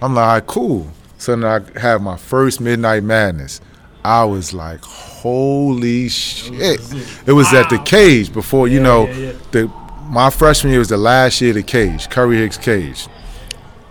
I'm 0.00 0.14
like, 0.14 0.22
all 0.24 0.32
right, 0.34 0.46
cool. 0.46 0.90
So 1.18 1.36
then 1.36 1.44
I 1.44 1.78
have 1.78 2.00
my 2.00 2.16
first 2.16 2.62
Midnight 2.62 3.02
Madness. 3.02 3.60
I 4.02 4.24
was 4.24 4.54
like, 4.54 4.80
holy 4.82 6.08
shit. 6.08 6.80
It 7.26 7.32
was 7.32 7.52
at 7.52 7.68
the 7.68 7.78
cage 7.84 8.32
before, 8.32 8.66
you 8.66 8.78
Yeah, 8.78 8.82
know, 8.82 9.06
yeah, 9.08 9.14
yeah. 9.16 9.32
the 9.52 9.70
my 10.08 10.30
freshman 10.30 10.70
year 10.72 10.78
was 10.80 10.88
the 10.88 10.96
last 10.96 11.40
year 11.42 11.50
of 11.50 11.56
the 11.56 11.62
cage, 11.62 12.08
Curry 12.08 12.38
Hicks 12.38 12.56
cage. 12.58 13.06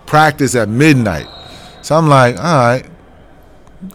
Practice 0.08 0.56
at 0.56 0.70
midnight. 0.70 1.28
So 1.84 1.96
I'm 1.96 2.10
like, 2.10 2.36
all 2.38 2.44
right, 2.44 2.91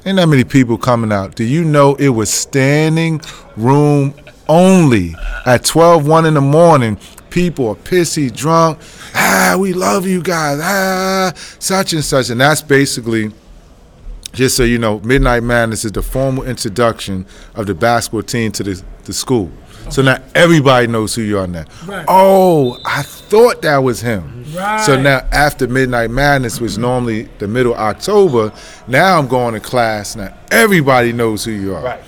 ain't 0.04 0.16
that 0.16 0.28
many 0.28 0.44
people 0.44 0.78
coming 0.78 1.12
out. 1.12 1.34
Do 1.34 1.44
you 1.44 1.64
know 1.64 1.94
it 1.96 2.10
was 2.10 2.30
standing 2.30 3.20
room 3.56 4.14
only 4.48 5.14
at 5.44 5.64
12, 5.64 6.06
1 6.06 6.26
in 6.26 6.34
the 6.34 6.40
morning? 6.40 6.98
People 7.30 7.68
are 7.68 7.74
pissy, 7.74 8.34
drunk. 8.34 8.78
Ah, 9.14 9.56
we 9.58 9.72
love 9.72 10.06
you 10.06 10.22
guys. 10.22 10.60
Ah, 10.62 11.32
such 11.58 11.92
and 11.92 12.04
such. 12.04 12.30
And 12.30 12.40
that's 12.40 12.62
basically, 12.62 13.32
just 14.32 14.56
so 14.56 14.62
you 14.62 14.78
know, 14.78 15.00
Midnight 15.00 15.42
Madness 15.42 15.84
is 15.84 15.92
the 15.92 16.02
formal 16.02 16.44
introduction 16.44 17.26
of 17.54 17.66
the 17.66 17.74
basketball 17.74 18.22
team 18.22 18.52
to 18.52 18.62
the, 18.62 18.82
the 19.04 19.12
school. 19.12 19.50
So 19.90 20.02
now 20.02 20.18
everybody 20.34 20.86
knows 20.88 21.14
who 21.14 21.22
you 21.22 21.38
are 21.38 21.46
now. 21.46 21.64
Right. 21.84 22.04
Oh, 22.08 22.80
I 22.84 23.02
thought 23.02 23.62
that 23.62 23.78
was 23.78 24.00
him. 24.00 24.44
Right. 24.56 24.80
So 24.84 25.00
now 25.00 25.26
after 25.32 25.68
Midnight 25.68 26.10
Madness, 26.10 26.60
which 26.60 26.78
normally 26.78 27.24
the 27.38 27.48
middle 27.48 27.72
of 27.74 27.78
October, 27.78 28.52
now 28.88 29.18
I'm 29.18 29.28
going 29.28 29.54
to 29.54 29.60
class. 29.60 30.16
Now 30.16 30.36
everybody 30.50 31.12
knows 31.12 31.44
who 31.44 31.52
you 31.52 31.74
are. 31.74 31.82
Right. 31.82 32.00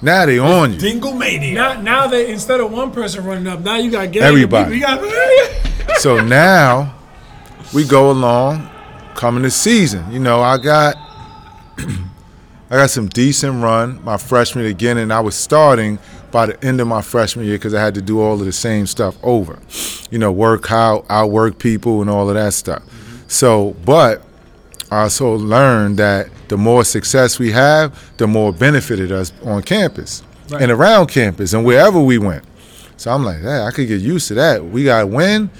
Now 0.00 0.26
they 0.26 0.38
on 0.38 0.74
you. 0.74 0.78
Dingle 0.78 1.14
mania. 1.14 1.54
Now, 1.54 1.80
now 1.80 2.06
that 2.06 2.30
instead 2.30 2.60
of 2.60 2.70
one 2.70 2.92
person 2.92 3.24
running 3.24 3.46
up, 3.48 3.60
now 3.60 3.76
you 3.76 3.90
got 3.90 4.12
gang 4.12 4.22
of 4.22 4.28
Everybody. 4.28 4.78
people. 4.78 4.90
You 4.92 5.10
got 5.10 5.96
so 5.98 6.20
now 6.24 6.94
we 7.74 7.84
go 7.84 8.10
along, 8.10 8.68
coming 9.14 9.42
to 9.42 9.50
season. 9.50 10.10
You 10.12 10.20
know, 10.20 10.40
I 10.40 10.58
got 10.58 10.96
I 11.78 12.76
got 12.76 12.90
some 12.90 13.08
decent 13.08 13.62
run 13.62 14.02
my 14.04 14.18
freshman 14.18 14.64
year 14.64 14.70
again, 14.70 14.98
and 14.98 15.12
I 15.12 15.20
was 15.20 15.34
starting 15.34 15.98
by 16.30 16.46
the 16.46 16.64
end 16.64 16.80
of 16.80 16.86
my 16.86 17.02
freshman 17.02 17.46
year 17.46 17.56
because 17.56 17.74
I 17.74 17.82
had 17.82 17.94
to 17.94 18.02
do 18.02 18.20
all 18.20 18.34
of 18.34 18.44
the 18.44 18.52
same 18.52 18.86
stuff 18.86 19.16
over. 19.22 19.58
You 20.10 20.18
know, 20.18 20.32
work 20.32 20.66
how 20.66 21.04
I 21.08 21.24
work 21.24 21.58
people 21.58 22.00
and 22.00 22.10
all 22.10 22.28
of 22.28 22.34
that 22.34 22.54
stuff. 22.54 22.82
So, 23.28 23.76
but 23.84 24.22
I 24.90 25.02
also 25.02 25.34
learned 25.34 25.98
that 25.98 26.28
the 26.48 26.56
more 26.56 26.84
success 26.84 27.38
we 27.38 27.52
have, 27.52 28.16
the 28.16 28.26
more 28.26 28.52
benefited 28.52 29.12
us 29.12 29.32
on 29.44 29.62
campus 29.62 30.22
and 30.58 30.70
around 30.70 31.08
campus 31.08 31.52
and 31.52 31.64
wherever 31.64 32.00
we 32.00 32.16
went. 32.18 32.44
So 32.96 33.12
I'm 33.12 33.22
like, 33.24 33.40
hey, 33.40 33.60
I 33.60 33.70
could 33.70 33.86
get 33.86 34.00
used 34.00 34.28
to 34.28 34.34
that. 34.34 34.64
We 34.64 34.84
got 34.84 35.00
to 35.00 35.06
win. 35.06 35.50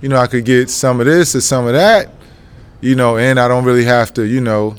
You 0.00 0.08
know, 0.08 0.16
I 0.16 0.26
could 0.26 0.44
get 0.44 0.70
some 0.70 1.00
of 1.00 1.06
this 1.06 1.34
or 1.34 1.40
some 1.40 1.66
of 1.66 1.74
that. 1.74 2.10
You 2.80 2.94
know, 2.94 3.16
and 3.18 3.38
I 3.38 3.48
don't 3.48 3.64
really 3.64 3.84
have 3.84 4.14
to, 4.14 4.24
you 4.24 4.40
know, 4.40 4.76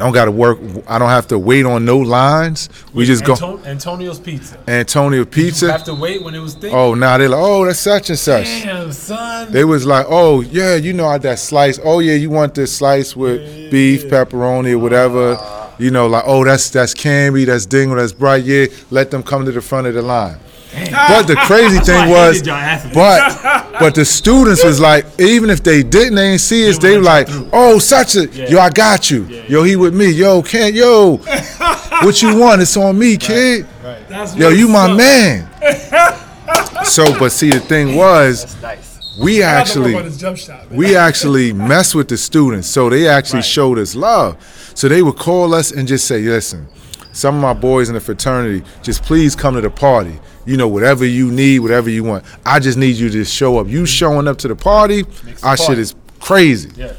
I 0.00 0.04
don't 0.04 0.12
got 0.12 0.26
to 0.26 0.30
work. 0.30 0.58
I 0.86 0.98
don't 0.98 1.08
have 1.08 1.26
to 1.28 1.38
wait 1.38 1.66
on 1.66 1.84
no 1.84 1.98
lines. 1.98 2.68
We 2.94 3.04
just 3.04 3.24
go. 3.24 3.32
Anto- 3.32 3.58
Antonio's 3.64 4.20
Pizza. 4.20 4.58
Antonio 4.68 5.20
You 5.20 5.26
Pizza. 5.26 5.72
have 5.72 5.84
to 5.84 5.94
wait 5.94 6.22
when 6.22 6.34
it 6.34 6.38
was 6.38 6.54
thick. 6.54 6.72
Oh, 6.72 6.94
now 6.94 7.18
they're 7.18 7.28
like, 7.28 7.40
oh, 7.42 7.64
that's 7.64 7.80
such 7.80 8.08
and 8.10 8.18
such. 8.18 8.44
Damn, 8.44 8.92
son. 8.92 9.50
They 9.50 9.64
was 9.64 9.84
like, 9.86 10.06
oh 10.08 10.40
yeah, 10.40 10.76
you 10.76 10.92
know 10.92 11.16
that 11.18 11.38
slice. 11.38 11.80
Oh 11.82 11.98
yeah, 11.98 12.14
you 12.14 12.30
want 12.30 12.54
this 12.54 12.76
slice 12.76 13.16
with 13.16 13.70
beef, 13.70 14.04
pepperoni, 14.04 14.72
or 14.72 14.78
whatever. 14.78 15.36
Ah. 15.40 15.70
You 15.78 15.90
know, 15.90 16.06
like 16.06 16.24
oh 16.26 16.44
that's 16.44 16.70
that's 16.70 16.94
Camby, 16.94 17.46
that's 17.46 17.66
Dingle, 17.66 17.96
that's 17.96 18.12
Bright. 18.12 18.44
Yeah, 18.44 18.66
let 18.90 19.10
them 19.10 19.22
come 19.22 19.44
to 19.44 19.52
the 19.52 19.60
front 19.60 19.86
of 19.86 19.94
the 19.94 20.02
line. 20.02 20.38
But 20.72 21.22
the 21.26 21.34
crazy 21.46 21.78
thing 21.78 22.08
was, 22.10 22.36
hated 22.36 22.46
y'all 22.46 22.56
athletes. 22.56 22.94
but 22.94 23.78
but 23.80 23.94
the 24.00 24.04
students 24.04 24.62
was 24.64 24.80
like, 24.80 25.06
even 25.18 25.50
if 25.50 25.62
they 25.62 25.82
didn't, 25.82 26.14
they 26.16 26.32
ain't 26.32 26.40
see 26.40 26.68
us. 26.68 26.78
They 26.78 26.90
They 26.90 26.96
were 26.98 27.02
like, 27.04 27.28
oh, 27.52 27.78
such 27.78 28.16
a 28.16 28.26
Yeah. 28.28 28.48
yo, 28.48 28.58
I 28.60 28.70
got 28.70 29.10
you. 29.10 29.24
Yo, 29.48 29.62
he 29.62 29.76
with 29.76 29.94
me. 29.94 30.10
Yo, 30.10 30.42
can't 30.42 30.74
yo, 30.74 31.16
what 32.02 32.20
you 32.22 32.36
want? 32.36 32.60
It's 32.62 32.76
on 32.76 32.98
me, 32.98 33.16
kid. 33.28 33.66
That's 34.08 34.36
Yo, 34.36 34.50
you 34.50 34.68
my 34.68 34.90
up. 34.90 34.96
man. 34.96 35.48
so, 36.84 37.18
but 37.18 37.30
see, 37.32 37.50
the 37.50 37.60
thing 37.60 37.94
was, 37.96 38.60
nice. 38.62 38.98
we 39.20 39.42
I 39.42 39.50
have 39.50 39.68
to 39.72 39.80
work 39.80 39.86
actually 39.88 39.94
on 39.96 40.04
this 40.04 40.16
jump 40.16 40.38
shot. 40.38 40.68
man. 40.70 40.78
we 40.78 40.96
actually 40.96 41.52
mess 41.52 41.94
with 41.94 42.08
the 42.08 42.16
students, 42.16 42.68
so 42.68 42.88
they 42.90 43.08
actually 43.08 43.38
Right. 43.38 43.44
showed 43.44 43.78
us 43.78 43.94
love. 43.94 44.36
So 44.74 44.88
they 44.88 45.02
would 45.02 45.16
call 45.16 45.54
us 45.54 45.72
and 45.72 45.88
just 45.88 46.06
say, 46.06 46.20
"Listen, 46.22 46.68
some 47.18 47.34
of 47.34 47.42
my 47.42 47.52
boys 47.52 47.88
in 47.88 47.94
the 47.94 48.00
fraternity, 48.00 48.64
just 48.82 49.02
please 49.02 49.34
come 49.34 49.54
to 49.54 49.60
the 49.60 49.70
party. 49.70 50.18
You 50.46 50.56
know, 50.56 50.68
whatever 50.68 51.04
you 51.04 51.30
need, 51.30 51.58
whatever 51.58 51.90
you 51.90 52.04
want. 52.04 52.24
I 52.46 52.58
just 52.60 52.78
need 52.78 52.96
you 52.96 53.10
to 53.10 53.24
show 53.24 53.58
up. 53.58 53.66
You 53.66 53.84
showing 53.84 54.26
up 54.28 54.38
to 54.38 54.48
the 54.48 54.56
party, 54.56 55.02
Makes 55.24 55.40
the 55.42 55.46
our 55.48 55.56
shit 55.56 55.78
is 55.78 55.94
crazy. 56.20 56.70
Yeah. 56.76 56.92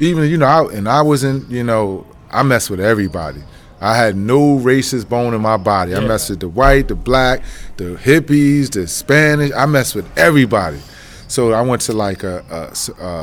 Even 0.00 0.28
you 0.28 0.36
know, 0.36 0.46
I, 0.46 0.72
and 0.72 0.88
I 0.88 1.02
wasn't, 1.02 1.48
you 1.50 1.62
know, 1.62 2.06
I 2.30 2.42
messed 2.42 2.70
with 2.70 2.80
everybody. 2.80 3.40
I 3.80 3.96
had 3.96 4.16
no 4.16 4.58
racist 4.58 5.08
bone 5.08 5.34
in 5.34 5.40
my 5.40 5.56
body. 5.56 5.94
I 5.94 6.00
Yeah. 6.00 6.08
messed 6.08 6.30
with 6.30 6.40
the 6.40 6.48
white, 6.48 6.88
the 6.88 6.96
black, 6.96 7.42
the 7.76 7.94
hippies, 7.96 8.70
the 8.70 8.88
Spanish. 8.88 9.52
I 9.56 9.66
messed 9.66 9.94
with 9.94 10.06
everybody. 10.18 10.80
So 11.28 11.52
I 11.52 11.60
went 11.62 11.82
to 11.82 11.92
like 11.92 12.24
a 12.24 12.72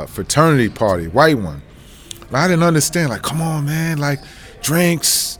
fraternity 0.08 0.68
party, 0.70 1.08
white 1.08 1.38
one. 1.38 1.60
And 2.28 2.36
I 2.36 2.48
didn't 2.48 2.62
understand. 2.62 3.10
Like, 3.10 3.22
come 3.22 3.42
on, 3.42 3.66
man. 3.66 3.98
Like, 3.98 4.20
drinks, 4.62 5.38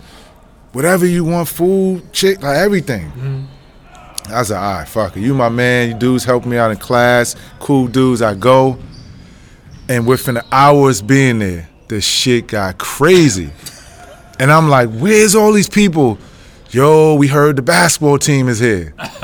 whatever 0.76 1.06
you 1.06 1.24
want, 1.24 1.48
food, 1.48 2.12
chick, 2.12 2.42
like 2.42 2.58
everything. 2.58 3.10
Mm-hmm. 3.12 4.30
I 4.30 4.40
was 4.40 4.50
like, 4.50 4.60
all 4.60 4.72
right, 4.74 4.86
fuck 4.86 5.16
it. 5.16 5.20
You 5.20 5.32
my 5.32 5.48
man. 5.48 5.88
You 5.88 5.94
dudes 5.94 6.22
help 6.22 6.44
me 6.44 6.58
out 6.58 6.70
in 6.70 6.76
class. 6.76 7.34
Cool 7.60 7.86
dudes. 7.86 8.20
I 8.20 8.34
go. 8.34 8.78
And 9.88 10.06
within 10.06 10.34
the 10.34 10.44
hours 10.52 11.00
being 11.00 11.38
there, 11.38 11.66
the 11.88 12.02
shit 12.02 12.48
got 12.48 12.76
crazy. 12.76 13.50
And 14.38 14.52
I'm 14.52 14.68
like, 14.68 14.90
where's 14.90 15.34
all 15.34 15.50
these 15.50 15.70
people? 15.70 16.18
Yo, 16.72 17.14
we 17.14 17.26
heard 17.26 17.56
the 17.56 17.62
basketball 17.62 18.18
team 18.18 18.46
is 18.46 18.58
here. 18.58 18.92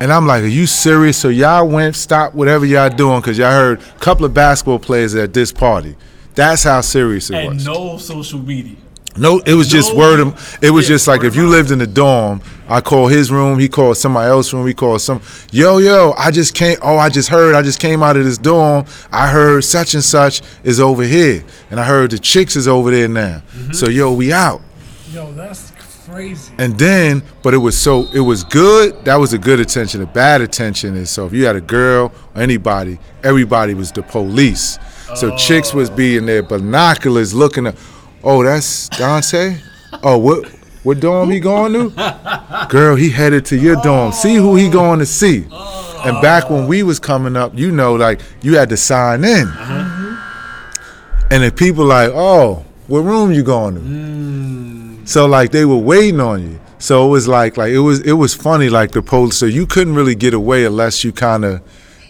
and 0.00 0.12
I'm 0.12 0.26
like, 0.26 0.42
are 0.42 0.48
you 0.48 0.66
serious? 0.66 1.16
So 1.16 1.28
y'all 1.28 1.68
went, 1.68 1.94
stopped 1.94 2.34
whatever 2.34 2.66
y'all 2.66 2.90
doing, 2.90 3.20
because 3.20 3.38
y'all 3.38 3.52
heard 3.52 3.80
a 3.80 3.98
couple 4.00 4.24
of 4.24 4.34
basketball 4.34 4.80
players 4.80 5.14
at 5.14 5.32
this 5.32 5.52
party. 5.52 5.94
That's 6.34 6.64
how 6.64 6.80
serious 6.80 7.30
it 7.30 7.36
And 7.36 7.54
was. 7.54 7.66
no 7.66 7.98
social 7.98 8.40
media. 8.40 8.74
No, 9.16 9.40
it 9.40 9.54
was 9.54 9.68
just 9.68 9.92
No- 9.92 9.98
word 9.98 10.20
of. 10.20 10.58
It 10.62 10.70
was 10.70 10.88
Yeah, 10.88 10.94
just 10.94 11.06
like 11.08 11.22
if 11.22 11.36
you 11.36 11.46
lived 11.48 11.70
in 11.70 11.78
the 11.78 11.86
dorm, 11.86 12.40
I 12.68 12.80
call 12.80 13.08
his 13.08 13.30
room, 13.30 13.58
he 13.58 13.68
called 13.68 13.98
somebody 13.98 14.30
else's 14.30 14.54
room, 14.54 14.64
we 14.64 14.72
called 14.72 15.02
some. 15.02 15.20
Yo, 15.50 15.78
yo, 15.78 16.14
I 16.16 16.30
just 16.30 16.54
came. 16.54 16.78
Oh, 16.80 16.96
I 16.96 17.10
just 17.10 17.28
heard. 17.28 17.54
I 17.54 17.60
just 17.62 17.78
came 17.78 18.02
out 18.02 18.16
of 18.16 18.24
this 18.24 18.38
dorm. 18.38 18.86
I 19.10 19.28
heard 19.28 19.64
such 19.64 19.94
and 19.94 20.02
such 20.02 20.40
is 20.64 20.80
over 20.80 21.02
here, 21.02 21.44
and 21.70 21.78
I 21.78 21.84
heard 21.84 22.10
the 22.12 22.18
chicks 22.18 22.56
is 22.56 22.66
over 22.66 22.90
there 22.90 23.08
now. 23.08 23.42
Mm-hmm. 23.54 23.72
So 23.72 23.88
yo, 23.90 24.12
we 24.14 24.32
out. 24.32 24.62
Yo, 25.10 25.30
that's 25.32 25.72
crazy. 26.08 26.52
And 26.56 26.78
then, 26.78 27.22
but 27.42 27.52
it 27.52 27.58
was 27.58 27.76
so 27.76 28.06
it 28.14 28.20
was 28.20 28.44
good. 28.44 29.04
That 29.04 29.16
was 29.16 29.34
a 29.34 29.38
good 29.38 29.60
attention. 29.60 30.00
The 30.00 30.06
bad 30.06 30.40
attention 30.40 30.96
is 30.96 31.10
so 31.10 31.26
if 31.26 31.34
you 31.34 31.44
had 31.44 31.56
a 31.56 31.60
girl 31.60 32.12
or 32.34 32.40
anybody, 32.40 32.98
everybody 33.22 33.74
was 33.74 33.92
the 33.92 34.02
police. 34.02 34.78
So 35.14 35.36
chicks 35.36 35.74
was 35.74 35.90
being 35.90 36.24
their 36.24 36.42
binoculars 36.42 37.34
looking 37.34 37.66
at. 37.66 37.76
Oh, 38.24 38.44
that's 38.44 38.88
Dante. 38.90 39.58
Oh, 40.02 40.18
what 40.18 40.48
what 40.82 41.00
dorm 41.00 41.30
he 41.30 41.40
going 41.40 41.72
to? 41.72 42.66
Girl, 42.68 42.96
he 42.96 43.10
headed 43.10 43.44
to 43.46 43.56
your 43.56 43.76
dorm. 43.82 44.12
See 44.12 44.34
who 44.34 44.56
he 44.56 44.68
going 44.68 44.98
to 44.98 45.06
see. 45.06 45.46
And 46.04 46.20
back 46.20 46.50
when 46.50 46.66
we 46.66 46.82
was 46.82 46.98
coming 46.98 47.36
up, 47.36 47.56
you 47.56 47.70
know, 47.70 47.94
like 47.94 48.20
you 48.40 48.56
had 48.56 48.68
to 48.70 48.76
sign 48.76 49.24
in. 49.24 49.48
And 51.30 51.44
if 51.44 51.56
people 51.56 51.84
like, 51.84 52.10
oh, 52.12 52.64
what 52.88 53.00
room 53.00 53.32
you 53.32 53.42
going 53.42 53.74
to? 53.74 55.06
So 55.06 55.26
like 55.26 55.50
they 55.50 55.64
were 55.64 55.76
waiting 55.76 56.20
on 56.20 56.42
you. 56.42 56.60
So 56.78 57.06
it 57.06 57.10
was 57.10 57.28
like 57.28 57.56
like 57.56 57.72
it 57.72 57.78
was 57.78 58.00
it 58.00 58.12
was 58.12 58.34
funny 58.34 58.68
like 58.68 58.90
the 58.90 59.02
police. 59.02 59.36
So 59.36 59.46
you 59.46 59.66
couldn't 59.66 59.94
really 59.94 60.14
get 60.14 60.34
away 60.34 60.64
unless 60.64 61.04
you 61.04 61.12
kind 61.12 61.44
of 61.44 61.62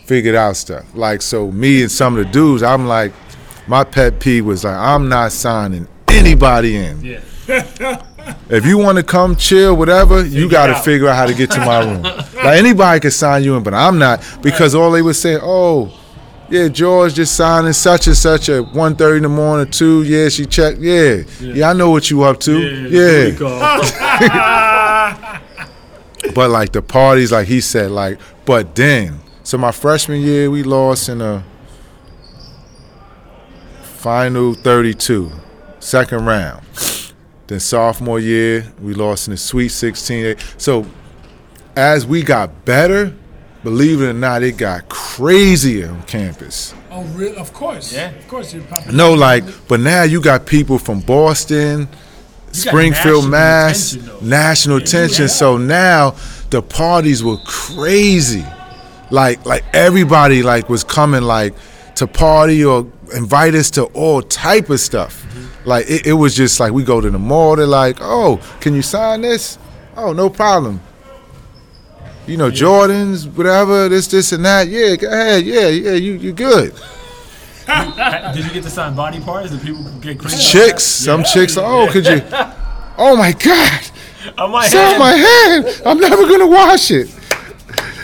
figured 0.07 0.35
out 0.35 0.57
stuff. 0.57 0.87
Like 0.95 1.21
so 1.21 1.51
me 1.51 1.83
and 1.83 1.91
some 1.91 2.17
of 2.17 2.27
the 2.27 2.33
dudes, 2.33 2.63
I'm 2.63 2.87
like, 2.87 3.13
my 3.67 3.85
pet 3.85 4.19
peeve 4.19 4.47
was 4.47 4.65
like 4.65 4.77
I'm 4.77 5.11
not 5.11 5.33
signing 5.33 5.89
anybody 6.13 6.77
in. 6.77 7.03
Yeah. 7.05 8.03
If 8.49 8.65
you 8.67 8.79
want 8.79 8.99
to 8.99 9.03
come 9.03 9.35
chill, 9.35 9.75
whatever, 9.77 10.25
you 10.25 10.49
got 10.49 10.69
to 10.69 10.77
figure 10.77 11.09
out 11.09 11.17
how 11.17 11.27
to 11.27 11.35
get 11.35 11.51
to 11.53 11.59
my 11.59 11.81
room. 11.85 12.03
like 12.03 12.59
anybody 12.59 13.01
can 13.01 13.11
sign 13.11 13.43
you 13.43 13.57
in, 13.57 13.65
but 13.65 13.75
I'm 13.75 13.99
not 13.99 14.25
because 14.43 14.77
all 14.77 14.93
they 14.93 15.03
were 15.03 15.15
saying, 15.15 15.41
oh. 15.43 15.99
Yeah, 16.49 16.69
George 16.69 17.15
just 17.15 17.35
signing 17.35 17.73
such 17.73 18.07
and 18.07 18.17
such 18.17 18.51
at 18.51 18.63
1.30 18.63 19.17
in 19.17 19.23
the 19.23 19.29
morning, 19.31 19.71
two. 19.73 20.03
Yeah, 20.03 20.29
she 20.29 20.45
checked. 20.45 20.81
Yeah. 20.81 21.23
yeah, 21.41 21.71
I 21.71 21.73
know 21.73 21.91
what 21.91 22.11
you 22.11 22.23
up 22.25 22.39
to. 22.41 22.61
Yeah, 22.61 23.31
go. 23.31 23.59
But 26.35 26.51
like 26.51 26.73
the 26.73 26.83
parties, 26.83 27.33
like 27.33 27.49
he 27.49 27.61
said, 27.61 27.91
like, 27.91 28.19
but 28.45 28.75
then, 28.75 29.21
so 29.43 29.59
my 29.59 29.73
freshman 29.73 30.21
year, 30.21 30.51
we 30.51 30.63
lost 30.63 31.09
in 31.09 31.21
a 31.21 31.45
final 33.83 34.55
32, 34.55 35.31
second 35.83 36.25
round. 36.27 36.65
Then 37.47 37.61
sophomore 37.61 38.21
year, 38.21 38.73
we 38.81 38.95
lost 38.95 39.29
in 39.29 39.33
the 39.33 39.37
Sweet 39.37 39.69
16. 39.71 40.37
So 40.57 40.87
as 41.77 42.07
we 42.07 42.23
got 42.23 42.65
better, 42.65 43.13
believe 43.65 44.01
it 44.01 44.07
or 44.07 44.13
not, 44.13 44.43
it 44.43 44.57
got 44.57 44.89
crazier 44.89 45.91
on 45.91 46.03
campus. 46.05 46.75
Oh, 46.91 47.03
real? 47.05 47.37
Of 47.37 47.53
course. 47.53 47.93
Yeah. 47.93 48.11
Of 48.11 48.29
course, 48.29 48.55
you're. 48.55 48.63
No, 48.93 49.13
like, 49.15 49.45
but 49.69 49.81
now 49.81 50.03
you 50.05 50.21
got 50.21 50.47
people 50.47 50.79
from 50.79 51.01
Boston, 51.01 51.89
Springfield, 52.53 53.25
national 53.25 53.31
Mass, 53.31 53.93
attention, 53.95 54.29
national 54.29 54.79
Yeah, 54.79 54.85
attention. 54.85 55.23
yeah. 55.25 55.29
So 55.29 55.57
now 55.57 56.15
the 56.51 56.63
parties 56.63 57.25
were 57.25 57.39
crazy. 57.45 58.45
Like, 59.11 59.45
like 59.45 59.65
everybody 59.75 60.43
like 60.43 60.69
was 60.69 60.85
coming 60.85 61.23
like 61.23 61.55
to 61.97 62.07
party 62.07 62.65
or 62.65 62.87
invite 63.15 63.55
us 63.55 63.71
to 63.73 63.85
all 63.87 64.23
type 64.23 64.71
of 64.71 64.81
stuff. 64.81 65.22
Like 65.65 65.89
it, 65.89 66.07
it 66.07 66.13
was 66.15 66.35
just 66.35 66.59
like 66.59 66.73
we 66.73 66.85
go 66.85 67.01
to 67.01 67.11
the 67.11 67.19
mall. 67.19 67.57
They're 67.57 67.67
like, 67.67 67.99
"Oh, 68.01 68.41
can 68.61 68.75
you 68.75 68.83
sign 68.83 69.21
this? 69.21 69.59
Oh, 69.97 70.13
no 70.13 70.29
problem." 70.29 70.81
You 72.27 72.37
know, 72.37 72.51
Jordans, 72.51 73.27
whatever, 73.37 73.89
this, 73.89 74.07
this, 74.07 74.33
and 74.33 74.45
that. 74.45 74.69
Yeah, 74.69 74.95
go 74.97 75.09
ahead. 75.09 75.45
Yeah, 75.45 75.69
yeah, 75.69 75.93
you, 75.93 76.13
you 76.13 76.33
good. 76.33 76.73
Did 77.67 78.45
you 78.45 78.53
get 78.53 78.63
to 78.63 78.71
sign 78.71 78.95
body 78.95 79.21
parts? 79.21 79.51
Did 79.51 79.63
people 79.63 79.85
get 80.01 80.19
crazy? 80.19 80.39
chicks, 80.41 80.85
some 80.85 81.25
chicks. 81.25 81.57
Oh, 81.57 81.89
could 81.91 82.07
you? 82.07 82.23
Oh 82.99 83.17
my 83.17 83.33
God! 83.33 83.81
I 84.37 84.47
might 84.47 84.67
It's 84.67 84.75
on 84.75 84.99
my 84.99 85.13
hand. 85.13 85.83
I'm 85.87 85.99
never 85.99 86.29
gonna 86.29 86.47
wash 86.47 86.91
it. 86.91 87.09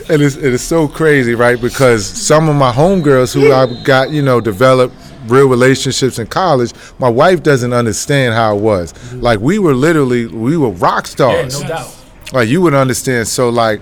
And 0.09 0.23
it's, 0.23 0.37
it 0.37 0.55
is 0.55 0.63
so 0.63 0.89
crazy, 0.89 1.35
right? 1.35 1.61
Because 1.61 2.07
some 2.07 2.49
of 2.49 2.57
my 2.57 2.73
homegirls 2.73 3.35
who 3.35 3.53
I 3.53 3.83
got, 3.85 4.11
you 4.11 4.23
know, 4.23 4.41
developed 4.41 4.95
real 5.31 5.49
relationships 5.49 6.19
in 6.19 6.27
college, 6.27 6.73
my 6.99 7.09
wife 7.09 7.43
doesn't 7.43 7.73
understand 7.73 8.35
how 8.35 8.57
it 8.57 8.61
was. 8.61 8.93
Mm-hmm. 8.93 9.21
Like 9.21 9.41
we 9.41 9.59
were 9.59 9.75
literally, 9.75 10.27
we 10.27 10.57
were 10.57 10.71
rock 10.71 11.07
stars. 11.07 11.61
Yeah, 11.61 11.69
no 11.69 11.75
doubt. 11.75 11.97
Like 12.33 12.49
you 12.49 12.61
would 12.63 12.75
understand. 12.75 13.29
So 13.29 13.49
like, 13.49 13.81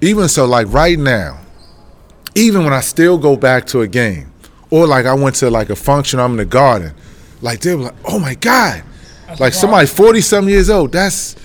even 0.00 0.28
so, 0.28 0.46
like 0.46 0.66
right 0.72 0.98
now, 0.98 1.40
even 2.34 2.64
when 2.64 2.72
I 2.72 2.80
still 2.80 3.18
go 3.18 3.36
back 3.36 3.66
to 3.66 3.82
a 3.82 3.86
game, 3.88 4.32
or 4.70 4.86
like 4.86 5.04
I 5.04 5.14
went 5.14 5.36
to 5.36 5.50
like 5.50 5.68
a 5.68 5.76
function, 5.76 6.20
I'm 6.20 6.30
in 6.32 6.36
the 6.38 6.44
garden, 6.44 6.94
like 7.42 7.60
they 7.60 7.74
were 7.74 7.82
like, 7.84 7.96
oh 8.06 8.18
my 8.18 8.34
god, 8.34 8.82
like 9.38 9.52
somebody 9.52 9.86
forty 9.86 10.20
some 10.20 10.48
years 10.48 10.70
old, 10.70 10.92
that's 10.92 11.36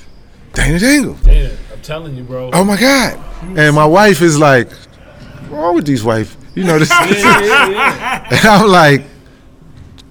Dana 0.54 0.80
Dingle. 0.80 1.18
Yeah, 1.26 1.50
I'm 1.74 1.82
telling 1.82 2.16
you, 2.16 2.24
bro. 2.24 2.52
Oh 2.54 2.64
my 2.64 2.80
god, 2.80 3.20
and 3.58 3.76
my 3.76 3.86
wife 3.86 4.22
is 4.22 4.38
like, 4.40 4.70
what's 4.70 5.50
wrong 5.50 5.76
with 5.76 5.86
these 5.86 6.04
wife? 6.04 6.38
You 6.56 6.64
know 6.64 6.80
this, 6.80 6.90
Yeah, 6.90 7.06
yeah, 7.10 7.70
yeah. 7.70 8.28
and 8.32 8.46
I'm 8.46 8.68
like, 8.70 9.04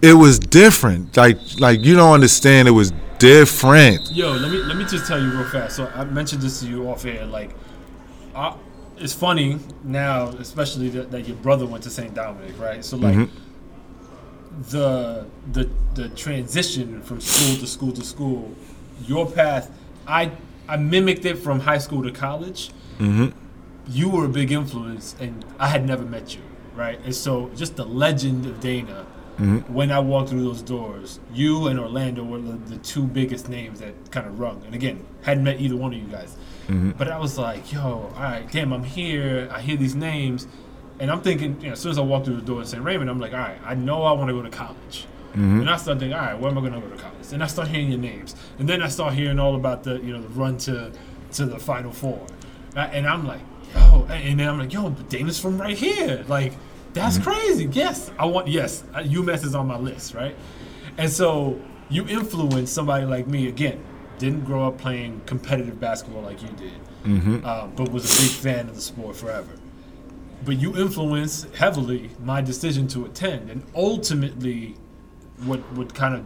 it 0.03 0.13
was 0.13 0.39
different. 0.39 1.17
Like 1.17 1.39
like 1.59 1.81
you 1.81 1.95
don't 1.97 2.13
understand, 2.13 2.69
it 2.69 2.73
was 2.73 2.93
different. 3.19 4.11
Yo, 4.11 4.33
let 4.33 4.51
me 4.51 4.59
let 4.59 4.77
me 4.77 4.85
just 4.85 5.07
tell 5.07 5.21
you 5.21 5.31
real 5.31 5.49
fast. 5.49 5.77
So 5.77 5.91
I 5.95 6.05
mentioned 6.05 6.43
this 6.43 6.61
to 6.61 6.67
you 6.67 6.89
off 6.91 7.07
air. 7.07 7.25
Like, 7.25 7.51
I, 8.35 8.55
it's 8.99 9.15
funny 9.15 9.59
now, 9.83 10.29
especially 10.29 10.91
that, 10.91 11.11
that 11.11 11.27
your 11.27 11.37
brother 11.39 11.67
went 11.67 11.83
to 11.85 11.91
St. 11.91 12.15
Dominic, 12.15 12.59
right? 12.61 12.85
So 12.85 12.99
like, 12.99 13.17
mm-hmm. 13.17 14.63
the 14.71 15.27
the 15.53 15.71
the 15.95 16.09
transition 16.11 17.01
from 17.03 17.23
school 17.23 17.57
to 17.61 17.67
school 17.67 17.93
to 17.93 18.05
school, 18.05 18.55
your 19.07 19.31
path, 19.31 19.71
I 20.07 20.33
I 20.69 20.77
mimicked 20.77 21.25
it 21.25 21.39
from 21.39 21.61
high 21.61 21.79
school 21.79 22.03
to 22.03 22.11
college. 22.11 22.71
Mm-hmm. 22.99 23.39
You 23.87 24.09
were 24.09 24.25
a 24.25 24.29
big 24.29 24.51
influence, 24.53 25.15
and 25.21 25.45
I 25.59 25.69
had 25.69 25.87
never 25.87 26.05
met 26.05 26.35
you, 26.35 26.43
right? 26.75 26.99
And 27.05 27.15
so 27.15 27.51
just 27.55 27.77
the 27.77 27.85
legend 27.85 28.47
of 28.47 28.61
Dana. 28.61 29.07
Mm-hmm. 29.35 29.75
When 29.75 29.91
I 29.91 29.99
walked 29.99 30.29
through 30.29 30.45
those 30.45 30.63
doors, 30.63 31.19
you 31.33 31.67
and 31.67 31.79
Orlando 31.81 32.23
were 32.23 32.39
the, 32.39 32.53
the 32.53 32.77
two 32.77 33.05
biggest 33.05 33.49
names 33.49 33.81
that 33.81 33.93
kind 34.13 34.29
of 34.29 34.39
rung. 34.39 34.63
And 34.65 34.77
again, 34.77 35.05
hadn't 35.23 35.43
met 35.43 35.61
either 35.61 35.75
one 35.75 35.93
of 35.93 35.99
you 35.99 36.07
guys. 36.07 36.37
Mm-hmm. 36.69 36.93
But 36.93 37.09
I 37.09 37.19
was 37.19 37.37
like, 37.37 37.73
yo, 37.73 38.13
all 38.15 38.23
right, 38.23 38.51
damn, 38.53 38.73
I'm 38.73 38.85
here. 38.85 39.49
I 39.53 39.61
hear 39.61 39.77
these 39.77 39.97
names. 39.97 40.47
And 41.01 41.11
I'm 41.11 41.21
thinking, 41.21 41.61
you 41.61 41.67
know, 41.67 41.73
as 41.73 41.81
soon 41.81 41.91
as 41.91 41.99
I 41.99 42.03
walk 42.03 42.25
through 42.25 42.37
the 42.37 42.43
door 42.43 42.61
in 42.61 42.67
St. 42.67 42.83
Raymond, 42.83 43.11
I'm 43.11 43.19
like, 43.19 43.33
all 43.33 43.41
right, 43.41 43.59
I 43.65 43.75
know 43.75 44.05
I 44.05 44.13
want 44.13 44.29
to 44.29 44.35
go 44.35 44.43
to 44.43 44.51
college. 44.51 45.07
Mm-hmm. 45.33 45.63
And 45.63 45.71
I 45.71 45.77
start 45.77 45.99
thinking, 45.99 46.17
all 46.17 46.25
right, 46.25 46.39
where 46.39 46.49
am 46.49 46.57
I 46.57 46.61
going 46.61 46.75
to 46.75 46.81
go 46.81 46.89
to 46.89 47.03
college? 47.03 47.33
And 47.33 47.43
I 47.43 47.49
start 47.49 47.67
hearing 47.67 47.91
your 47.91 47.99
names. 47.99 48.37
And 48.61 48.69
then 48.69 48.83
I 48.83 48.89
start 48.89 49.15
hearing 49.15 49.41
all 49.41 49.57
about 49.57 49.83
the, 49.83 49.97
you 49.97 50.13
know, 50.13 50.23
the 50.23 50.29
run 50.29 50.59
to, 50.59 50.93
to 51.33 51.45
the 51.45 51.59
Final 51.59 51.91
Four. 51.91 52.25
And 52.77 53.07
I'm 53.07 53.27
like, 53.27 53.41
yo, 53.75 54.07
and 54.11 54.39
then 54.41 54.49
I'm 54.49 54.59
like, 54.59 54.73
yo, 54.73 54.91
but 54.91 55.09
Dana's 55.09 55.39
from 55.39 55.61
right 55.61 55.77
here. 55.77 56.25
Like, 56.29 56.53
that's 56.93 57.19
crazy. 57.19 57.69
Yes, 57.73 58.11
I 58.19 58.27
want, 58.27 58.49
yes, 58.49 58.85
uh, 58.95 58.99
UMass 59.01 59.45
is 59.45 59.55
on 59.55 59.67
my 59.67 59.77
list, 59.79 60.15
right? 60.15 60.37
And 60.97 61.11
so 61.11 61.61
you 61.89 62.07
influence 62.07 62.71
somebody 62.71 63.05
like 63.05 63.27
me 63.27 63.49
again. 63.49 63.83
didn't 64.19 64.45
grow 64.45 64.69
up 64.69 64.79
playing 64.79 65.21
competitive 65.27 65.81
basketball 65.81 66.23
like 66.23 66.41
you 66.43 66.49
did, 66.51 66.73
Mm-hmm. 67.05 67.45
uh, 67.45 67.67
but 67.67 67.91
was 67.91 68.05
a 68.05 68.23
big 68.23 68.31
fan 68.31 68.69
of 68.69 68.77
the 68.77 68.81
sport 68.81 69.17
forever. 69.17 69.51
But 70.45 70.59
you 70.59 70.77
influenced 70.77 71.55
heavily 71.57 72.11
my 72.23 72.41
decision 72.41 72.87
to 72.89 73.05
attend, 73.05 73.51
and 73.51 73.63
ultimately, 73.75 74.77
what 75.45 75.59
what 75.73 75.95
kind 75.95 76.15
of 76.15 76.25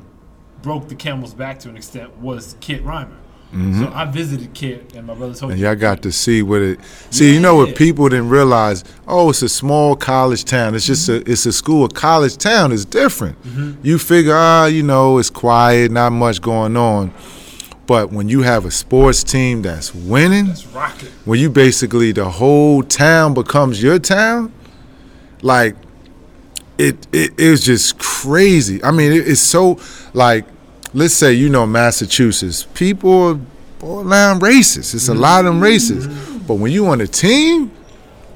broke 0.63 0.89
the 0.89 0.95
camel's 0.95 1.35
back 1.35 1.59
to 1.61 1.69
an 1.69 1.77
extent 1.77 2.17
was 2.19 2.57
Kit 2.61 2.85
Reimer. 2.85 3.17
So 3.51 3.91
I 3.95 4.05
visited 4.05 4.53
Kit, 4.53 4.93
and 4.95 5.07
my 5.07 5.15
brother 5.15 5.33
told 5.35 5.53
Mm-hmm. 5.53 5.53
And 5.53 5.61
y'all 5.61 5.75
got 5.75 6.03
to 6.03 6.13
see 6.13 6.43
what 6.43 6.61
it. 6.61 6.81
See, 7.11 7.33
you 7.33 7.41
know 7.41 7.55
what 7.57 7.71
Yeah. 7.71 7.77
people 7.77 8.09
didn't 8.11 8.29
realize? 8.29 8.85
Oh, 9.07 9.31
it's 9.31 9.41
a 9.41 9.49
small 9.49 9.97
college 9.97 10.45
town. 10.45 10.75
It's 10.75 10.85
just 10.85 11.09
a. 11.09 11.17
It's 11.31 11.47
a 11.47 11.53
school. 11.53 11.87
A 11.87 11.89
college 11.89 12.37
town 12.37 12.73
is 12.73 12.85
different. 12.85 13.39
You 13.83 13.99
figure, 13.99 14.35
ah, 14.37 14.67
you 14.67 14.83
know, 14.83 15.17
it's 15.17 15.31
quiet, 15.31 15.91
not 15.91 16.11
much 16.13 16.43
going 16.43 16.77
on. 16.77 17.11
But 17.87 18.13
when 18.13 18.29
you 18.29 18.43
have 18.43 18.67
a 18.67 18.71
sports 18.71 19.25
team 19.25 19.63
that's 19.63 19.95
winning, 19.95 20.49
it's 20.49 20.67
rocking. 20.67 21.09
when 21.25 21.41
you 21.41 21.49
basically 21.49 22.13
the 22.13 22.29
whole 22.29 22.83
town 22.83 23.33
becomes 23.33 23.83
your 23.83 23.99
town, 23.99 24.53
like 25.41 25.75
it 26.77 27.07
it 27.13 27.41
is 27.41 27.63
just 27.65 27.99
crazy. 27.99 28.85
I 28.85 28.91
mean, 28.91 29.13
it, 29.13 29.27
it's 29.27 29.41
so 29.41 29.81
like 30.13 30.45
let's 30.95 31.15
say 31.15 31.33
you 31.33 31.49
know 31.49 31.67
Massachusetts, 31.67 32.67
people 32.75 33.29
are 33.29 33.41
borderline 33.79 34.41
racist. 34.41 34.95
It's 34.95 35.09
a 35.09 35.13
mm-hmm. 35.13 35.21
lot 35.21 35.45
of 35.45 35.55
them 35.55 35.61
racist, 35.61 36.47
but 36.47 36.55
when 36.55 36.73
you 36.73 36.87
on 36.87 37.01
a 37.01 37.07
team. 37.07 37.73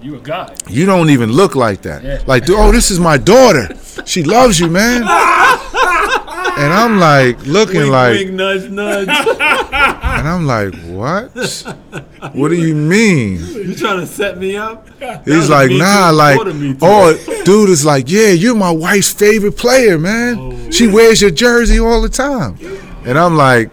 You 0.00 0.16
a 0.16 0.20
guy. 0.20 0.54
You 0.68 0.84
don't 0.84 1.10
even 1.10 1.30
look 1.30 1.54
like 1.54 1.82
that. 1.82 2.02
Yeah. 2.02 2.22
Like, 2.26 2.44
oh, 2.48 2.72
this 2.72 2.90
is 2.90 2.98
my 2.98 3.16
daughter. 3.18 3.68
She 4.04 4.24
loves 4.24 4.58
you, 4.58 4.68
man. 4.68 5.02
and 5.02 6.72
I'm 6.72 6.98
like 6.98 7.40
looking 7.46 7.86
like, 7.88 8.28
nudge, 8.28 8.68
nudge. 8.68 9.08
and 10.22 10.28
I'm 10.28 10.46
like, 10.46 10.72
what? 10.84 11.32
What 12.34 12.50
do 12.50 12.54
you 12.54 12.76
mean? 12.76 13.44
you 13.44 13.74
trying 13.74 13.98
to 13.98 14.06
set 14.06 14.38
me 14.38 14.56
up? 14.56 14.86
He's 15.24 15.50
like, 15.50 15.72
nah, 15.72 16.10
like, 16.10 16.38
oh, 16.80 17.42
dude 17.44 17.68
is 17.68 17.84
like, 17.84 18.08
yeah, 18.08 18.28
you're 18.28 18.54
my 18.54 18.70
wife's 18.70 19.12
favorite 19.12 19.56
player, 19.56 19.98
man. 19.98 20.36
Oh, 20.38 20.70
she 20.70 20.86
wears 20.86 21.20
your 21.20 21.32
jersey 21.32 21.80
all 21.80 22.00
the 22.00 22.08
time. 22.08 22.56
And 23.04 23.18
I'm 23.18 23.36
like, 23.36 23.72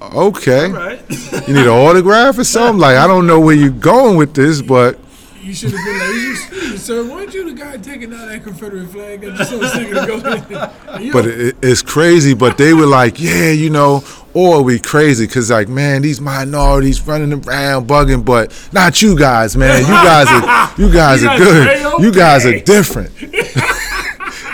okay. 0.00 0.70
right. 0.70 1.02
You 1.46 1.54
need 1.54 1.66
an 1.66 1.68
autograph 1.68 2.38
or 2.38 2.44
something? 2.44 2.80
Like, 2.80 2.96
I 2.96 3.06
don't 3.06 3.26
know 3.26 3.38
where 3.40 3.54
you're 3.54 3.68
going 3.68 4.16
with 4.16 4.32
this, 4.32 4.62
but 4.62 4.98
You 5.42 5.52
should 5.52 5.72
have 5.72 5.84
been 5.84 5.98
like, 5.98 6.14
you 6.14 6.76
sir, 6.78 7.04
weren't 7.04 7.34
you 7.34 7.52
the 7.52 7.60
guy 7.60 7.76
taking 7.76 8.14
out 8.14 8.28
that 8.28 8.42
Confederate 8.42 8.88
flag? 8.88 9.22
I 9.24 9.36
just 9.36 9.50
saw 9.50 9.60
a 9.60 9.68
second 9.68 9.98
ago. 9.98 10.98
You 10.98 11.12
but 11.12 11.26
it, 11.26 11.56
it's 11.60 11.82
crazy. 11.82 12.32
But 12.32 12.56
they 12.56 12.72
were 12.72 12.86
like, 12.86 13.20
yeah, 13.20 13.50
you 13.50 13.68
know, 13.70 14.02
or 14.36 14.56
are 14.56 14.62
we 14.62 14.78
crazy 14.78 15.26
because 15.26 15.50
like, 15.50 15.66
man, 15.66 16.02
these 16.02 16.20
minorities 16.20 17.00
running 17.06 17.32
around 17.32 17.88
bugging, 17.88 18.22
but 18.22 18.52
not 18.70 19.00
you 19.00 19.18
guys, 19.18 19.56
man. 19.56 19.80
You 19.80 19.86
guys 19.86 20.28
are, 20.28 20.74
you 20.78 20.92
guys 20.92 21.24
are 21.24 21.38
good. 21.38 22.02
You 22.02 22.12
guys 22.12 22.44
are 22.44 22.60
different. 22.60 23.12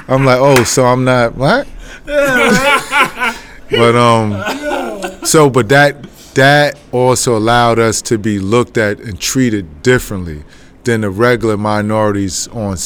I'm 0.09 0.25
like, 0.25 0.39
oh, 0.39 0.63
so 0.63 0.87
I'm 0.87 1.03
not 1.03 1.35
what? 1.35 1.67
but 2.05 3.97
um, 3.97 5.25
so 5.25 5.51
but 5.51 5.69
that 5.71 6.01
that 6.35 6.79
also 6.93 7.37
allowed 7.37 7.81
us 7.81 8.01
to 8.03 8.19
be 8.19 8.39
looked 8.39 8.79
at 8.79 9.01
and 9.01 9.21
treated 9.21 9.83
differently 9.83 10.45
than 10.85 11.01
the 11.01 11.11
regular 11.11 11.57
minorities 11.57 12.47
on 12.49 12.77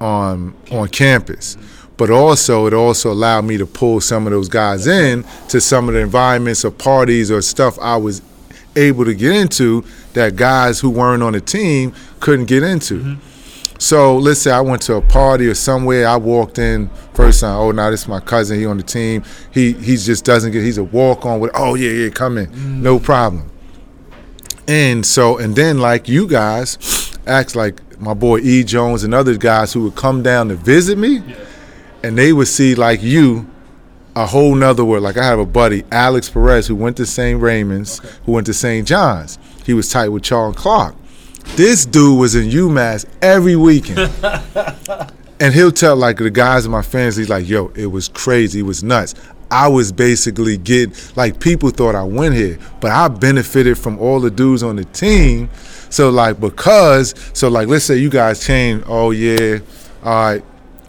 on 0.00 0.56
on 0.72 0.88
campus. 0.88 1.56
But 1.96 2.10
also, 2.10 2.66
it 2.66 2.74
also 2.74 3.12
allowed 3.12 3.44
me 3.44 3.58
to 3.58 3.66
pull 3.66 4.00
some 4.00 4.26
of 4.26 4.32
those 4.32 4.48
guys 4.48 4.86
in 4.86 5.24
to 5.48 5.60
some 5.60 5.88
of 5.88 5.94
the 5.94 6.00
environments 6.00 6.64
or 6.64 6.70
parties 6.70 7.30
or 7.30 7.42
stuff 7.42 7.78
I 7.80 7.96
was 7.96 8.22
able 8.76 9.04
to 9.04 9.14
get 9.14 9.36
into 9.36 9.84
that 10.14 10.36
guys 10.36 10.80
who 10.80 10.90
weren't 10.90 11.22
on 11.22 11.34
the 11.34 11.40
team 11.40 11.94
couldn't 12.20 12.46
get 12.46 12.62
into. 12.62 13.00
Mm-hmm. 13.00 13.78
So 13.82 14.16
let's 14.16 14.40
say 14.40 14.52
I 14.52 14.60
went 14.60 14.82
to 14.82 14.94
a 14.94 15.02
party 15.02 15.48
or 15.48 15.54
somewhere. 15.54 16.06
I 16.06 16.16
walked 16.16 16.58
in 16.58 16.88
first 17.14 17.40
time. 17.40 17.56
Oh, 17.56 17.72
now 17.72 17.90
this 17.90 18.02
is 18.02 18.08
my 18.08 18.20
cousin. 18.20 18.58
He 18.60 18.64
on 18.64 18.76
the 18.76 18.84
team. 18.84 19.24
He 19.52 19.72
he 19.72 19.96
just 19.96 20.24
doesn't 20.24 20.52
get. 20.52 20.62
He's 20.62 20.78
a 20.78 20.84
walk 20.84 21.26
on 21.26 21.40
with. 21.40 21.50
Oh 21.54 21.74
yeah 21.74 21.90
yeah, 21.90 22.10
come 22.10 22.38
in, 22.38 22.46
mm. 22.46 22.80
no 22.80 23.00
problem. 23.00 23.50
And 24.68 25.04
so 25.04 25.36
and 25.36 25.56
then 25.56 25.78
like 25.78 26.08
you 26.08 26.28
guys, 26.28 27.18
acts 27.26 27.56
like 27.56 27.80
my 28.00 28.14
boy 28.14 28.38
E 28.38 28.62
Jones 28.62 29.02
and 29.02 29.12
other 29.12 29.36
guys 29.36 29.72
who 29.72 29.82
would 29.82 29.96
come 29.96 30.22
down 30.22 30.48
to 30.48 30.54
visit 30.54 30.96
me, 30.96 31.20
and 32.02 32.16
they 32.16 32.32
would 32.32 32.48
see 32.48 32.74
like 32.74 33.02
you. 33.02 33.48
A 34.14 34.26
whole 34.26 34.54
nother 34.54 34.84
world. 34.84 35.02
Like 35.02 35.16
I 35.16 35.24
have 35.24 35.38
a 35.38 35.46
buddy, 35.46 35.84
Alex 35.90 36.28
Perez, 36.28 36.66
who 36.66 36.76
went 36.76 36.98
to 36.98 37.06
St. 37.06 37.40
Raymond's, 37.40 37.98
who 38.26 38.32
went 38.32 38.46
to 38.46 38.52
St. 38.52 38.86
John's. 38.86 39.38
He 39.64 39.72
was 39.72 39.88
tight 39.88 40.08
with 40.08 40.22
Charles 40.22 40.54
Clark. 40.54 40.94
This 41.56 41.86
dude 41.86 42.18
was 42.18 42.34
in 42.34 42.48
UMass 42.48 43.06
every 43.22 43.56
weekend. 43.56 44.12
and 45.40 45.54
he'll 45.54 45.72
tell 45.72 45.96
like 45.96 46.18
the 46.18 46.30
guys 46.30 46.64
in 46.64 46.70
my 46.70 46.82
fans, 46.82 47.16
he's 47.16 47.28
like, 47.28 47.48
yo, 47.48 47.68
it 47.74 47.86
was 47.86 48.08
crazy, 48.08 48.60
it 48.60 48.64
was 48.64 48.82
nuts. 48.82 49.14
I 49.50 49.68
was 49.68 49.92
basically 49.92 50.56
getting 50.56 50.94
like 51.14 51.38
people 51.38 51.68
thought 51.68 51.94
I 51.94 52.04
went 52.04 52.34
here, 52.34 52.58
but 52.80 52.90
I 52.90 53.08
benefited 53.08 53.76
from 53.76 53.98
all 53.98 54.18
the 54.18 54.30
dudes 54.30 54.62
on 54.62 54.76
the 54.76 54.84
team. 54.84 55.50
So 55.90 56.08
like 56.08 56.40
because 56.40 57.14
so 57.34 57.48
like 57.48 57.68
let's 57.68 57.84
say 57.84 57.96
you 57.96 58.08
guys 58.08 58.46
came, 58.46 58.82
oh 58.86 59.10
yeah, 59.10 59.58
all 60.02 60.12
right, 60.14 60.44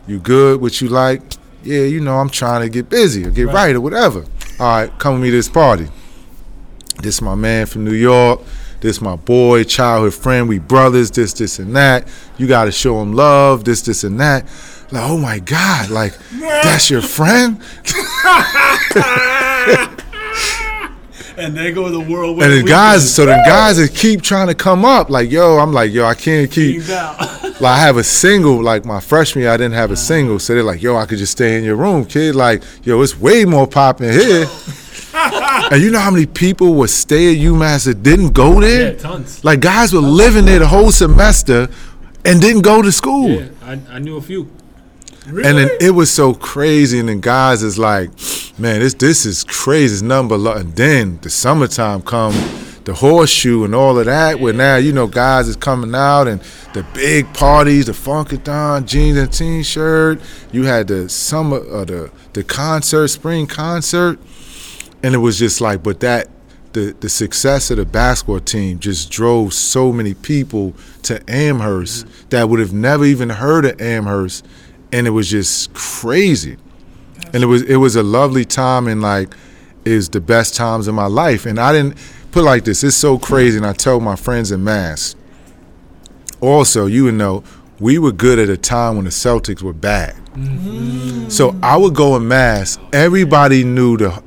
you 0.07 0.19
good, 0.19 0.61
what 0.61 0.81
you 0.81 0.89
like? 0.89 1.21
Yeah, 1.63 1.83
you 1.83 2.01
know, 2.01 2.17
I'm 2.17 2.29
trying 2.29 2.61
to 2.61 2.69
get 2.69 2.89
busy 2.89 3.25
or 3.25 3.31
get 3.31 3.47
right, 3.47 3.75
or 3.75 3.81
whatever. 3.81 4.25
All 4.59 4.67
right, 4.67 4.99
come 4.99 5.13
with 5.13 5.23
me 5.23 5.31
to 5.31 5.37
this 5.37 5.49
party. 5.49 5.87
This 7.01 7.21
my 7.21 7.35
man 7.35 7.65
from 7.65 7.85
New 7.85 7.93
York. 7.93 8.41
This 8.81 8.99
my 8.99 9.15
boy, 9.15 9.63
childhood 9.63 10.13
friend. 10.13 10.49
We 10.49 10.59
brothers. 10.59 11.09
This, 11.09 11.33
this, 11.33 11.59
and 11.59 11.75
that. 11.75 12.07
You 12.37 12.47
got 12.47 12.65
to 12.65 12.71
show 12.71 13.01
him 13.01 13.13
love. 13.13 13.63
This, 13.63 13.81
this, 13.81 14.03
and 14.03 14.19
that. 14.19 14.45
Like, 14.91 15.09
oh 15.09 15.17
my 15.17 15.39
God! 15.39 15.89
Like, 15.89 16.17
that's 16.33 16.89
your 16.89 17.01
friend. 17.01 17.61
And 21.37 21.55
they 21.55 21.71
go 21.71 21.89
the 21.89 21.99
world. 21.99 22.41
And 22.41 22.53
the 22.53 22.63
guys, 22.63 23.13
so 23.13 23.25
the 23.25 23.41
guys 23.45 23.77
that 23.77 23.93
keep 23.95 24.21
trying 24.21 24.47
to 24.47 24.55
come 24.55 24.85
up, 24.85 25.09
like, 25.09 25.31
yo, 25.31 25.57
I'm 25.57 25.73
like, 25.73 25.91
yo, 25.91 26.05
I 26.05 26.15
can't 26.15 26.51
keep. 26.51 26.83
Like, 27.61 27.77
I 27.77 27.79
have 27.79 27.97
a 27.97 28.03
single. 28.03 28.61
Like 28.63 28.83
my 28.83 28.99
freshman 28.99 29.43
year, 29.43 29.51
I 29.51 29.57
didn't 29.57 29.75
have 29.75 29.91
a 29.91 29.95
single, 29.95 30.39
so 30.39 30.53
they're 30.53 30.63
like, 30.63 30.81
yo, 30.81 30.97
I 30.97 31.05
could 31.05 31.19
just 31.19 31.33
stay 31.33 31.55
in 31.55 31.63
your 31.63 31.75
room, 31.75 32.03
kid. 32.03 32.35
Like, 32.35 32.63
yo, 32.83 32.99
it's 33.01 33.17
way 33.17 33.45
more 33.45 33.67
popping 33.67 34.11
here. 34.11 34.47
and 35.13 35.81
you 35.81 35.91
know 35.91 35.99
how 35.99 36.11
many 36.11 36.25
people 36.25 36.73
would 36.75 36.89
stay 36.89 37.33
at 37.33 37.41
UMass 37.41 37.85
that 37.85 38.03
didn't 38.03 38.31
go 38.31 38.59
there? 38.59 38.93
Yeah, 38.93 38.97
tons. 38.97 39.43
Like 39.43 39.59
guys 39.59 39.93
were 39.93 39.99
living 39.99 40.45
there 40.45 40.59
the 40.59 40.67
whole 40.67 40.91
semester 40.91 41.69
and 42.25 42.41
didn't 42.41 42.63
go 42.63 42.81
to 42.81 42.91
school. 42.91 43.29
Yeah, 43.29 43.47
I, 43.61 43.79
I 43.89 43.99
knew 43.99 44.17
a 44.17 44.21
few. 44.21 44.49
And 45.25 45.57
then 45.57 45.69
it 45.79 45.91
was 45.91 46.11
so 46.11 46.33
crazy, 46.33 46.99
and 46.99 47.07
then 47.07 47.21
guys 47.21 47.63
is 47.63 47.79
like, 47.79 48.09
man, 48.57 48.79
this 48.79 48.93
this 48.93 49.25
is 49.25 49.43
crazy. 49.43 49.93
It's 49.93 50.01
number 50.01 50.35
and 50.57 50.75
then 50.75 51.19
the 51.21 51.29
summertime 51.29 52.01
come, 52.01 52.33
the 52.83 52.93
horseshoe 52.93 53.63
and 53.63 53.73
all 53.73 53.97
of 53.97 54.05
that. 54.05 54.39
Where 54.39 54.53
now 54.53 54.75
you 54.75 54.91
know 54.91 55.07
guys 55.07 55.47
is 55.47 55.55
coming 55.55 55.95
out 55.95 56.27
and 56.27 56.41
the 56.73 56.85
big 56.93 57.33
parties, 57.33 57.85
the 57.85 57.93
funkathon, 57.93 58.85
jeans 58.85 59.17
and 59.17 59.31
t-shirt. 59.31 60.19
You 60.51 60.63
had 60.63 60.87
the 60.87 61.07
summer, 61.07 61.57
uh, 61.71 61.85
the 61.85 62.11
the 62.33 62.43
concert, 62.43 63.07
spring 63.07 63.47
concert, 63.47 64.19
and 65.03 65.15
it 65.15 65.19
was 65.19 65.39
just 65.39 65.61
like, 65.61 65.83
but 65.83 66.01
that 66.01 66.27
the 66.73 66.95
the 66.99 67.09
success 67.09 67.71
of 67.71 67.77
the 67.77 67.85
basketball 67.85 68.39
team 68.39 68.79
just 68.79 69.09
drove 69.09 69.53
so 69.53 69.93
many 69.93 70.13
people 70.13 70.73
to 71.03 71.23
Amherst 71.29 72.05
that 72.29 72.49
would 72.49 72.59
have 72.59 72.73
never 72.73 73.05
even 73.05 73.29
heard 73.29 73.65
of 73.65 73.79
Amherst, 73.79 74.45
and 74.93 75.07
it 75.07 75.09
was 75.09 75.29
just 75.29 75.73
crazy. 75.73 76.55
And 77.33 77.43
it 77.43 77.47
was 77.47 77.63
it 77.63 77.77
was 77.77 77.95
a 77.95 78.03
lovely 78.03 78.45
time 78.45 78.87
and 78.87 79.01
like 79.01 79.35
is 79.83 80.07
the 80.09 80.21
best 80.21 80.55
times 80.55 80.87
of 80.87 80.95
my 80.95 81.07
life. 81.07 81.45
And 81.45 81.59
I 81.59 81.73
didn't 81.73 81.97
put 82.31 82.41
it 82.41 82.45
like 82.45 82.63
this. 82.63 82.83
It's 82.83 82.95
so 82.95 83.17
crazy. 83.17 83.57
And 83.57 83.65
I 83.65 83.73
told 83.73 84.03
my 84.03 84.15
friends 84.15 84.51
in 84.51 84.63
Mass. 84.63 85.15
Also, 86.39 86.85
you 86.85 87.05
would 87.05 87.15
know 87.15 87.43
we 87.79 87.97
were 87.97 88.11
good 88.11 88.37
at 88.37 88.49
a 88.49 88.57
time 88.57 88.95
when 88.95 89.05
the 89.05 89.11
Celtics 89.11 89.61
were 89.61 89.73
bad. 89.73 90.15
Mm-hmm. 90.35 91.29
So 91.29 91.57
I 91.63 91.75
would 91.75 91.95
go 91.95 92.15
in 92.15 92.27
Mass. 92.27 92.77
Everybody 92.93 93.63
knew 93.63 93.97
the 93.97 94.23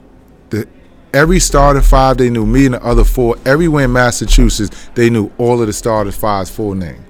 the 0.50 0.68
every 1.14 1.38
starter 1.38 1.80
five. 1.80 2.16
They 2.16 2.28
knew 2.28 2.44
me 2.44 2.66
and 2.66 2.74
the 2.74 2.84
other 2.84 3.04
four. 3.04 3.36
Everywhere 3.46 3.84
in 3.84 3.92
Massachusetts, 3.92 4.90
they 4.94 5.10
knew 5.10 5.30
all 5.38 5.60
of 5.60 5.68
the 5.68 5.72
starter 5.72 6.10
five's 6.10 6.50
full 6.50 6.74
name. 6.74 7.04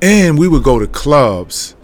And 0.00 0.38
we 0.38 0.46
would 0.46 0.62
go 0.62 0.78
to 0.78 0.86
clubs, 0.86 1.74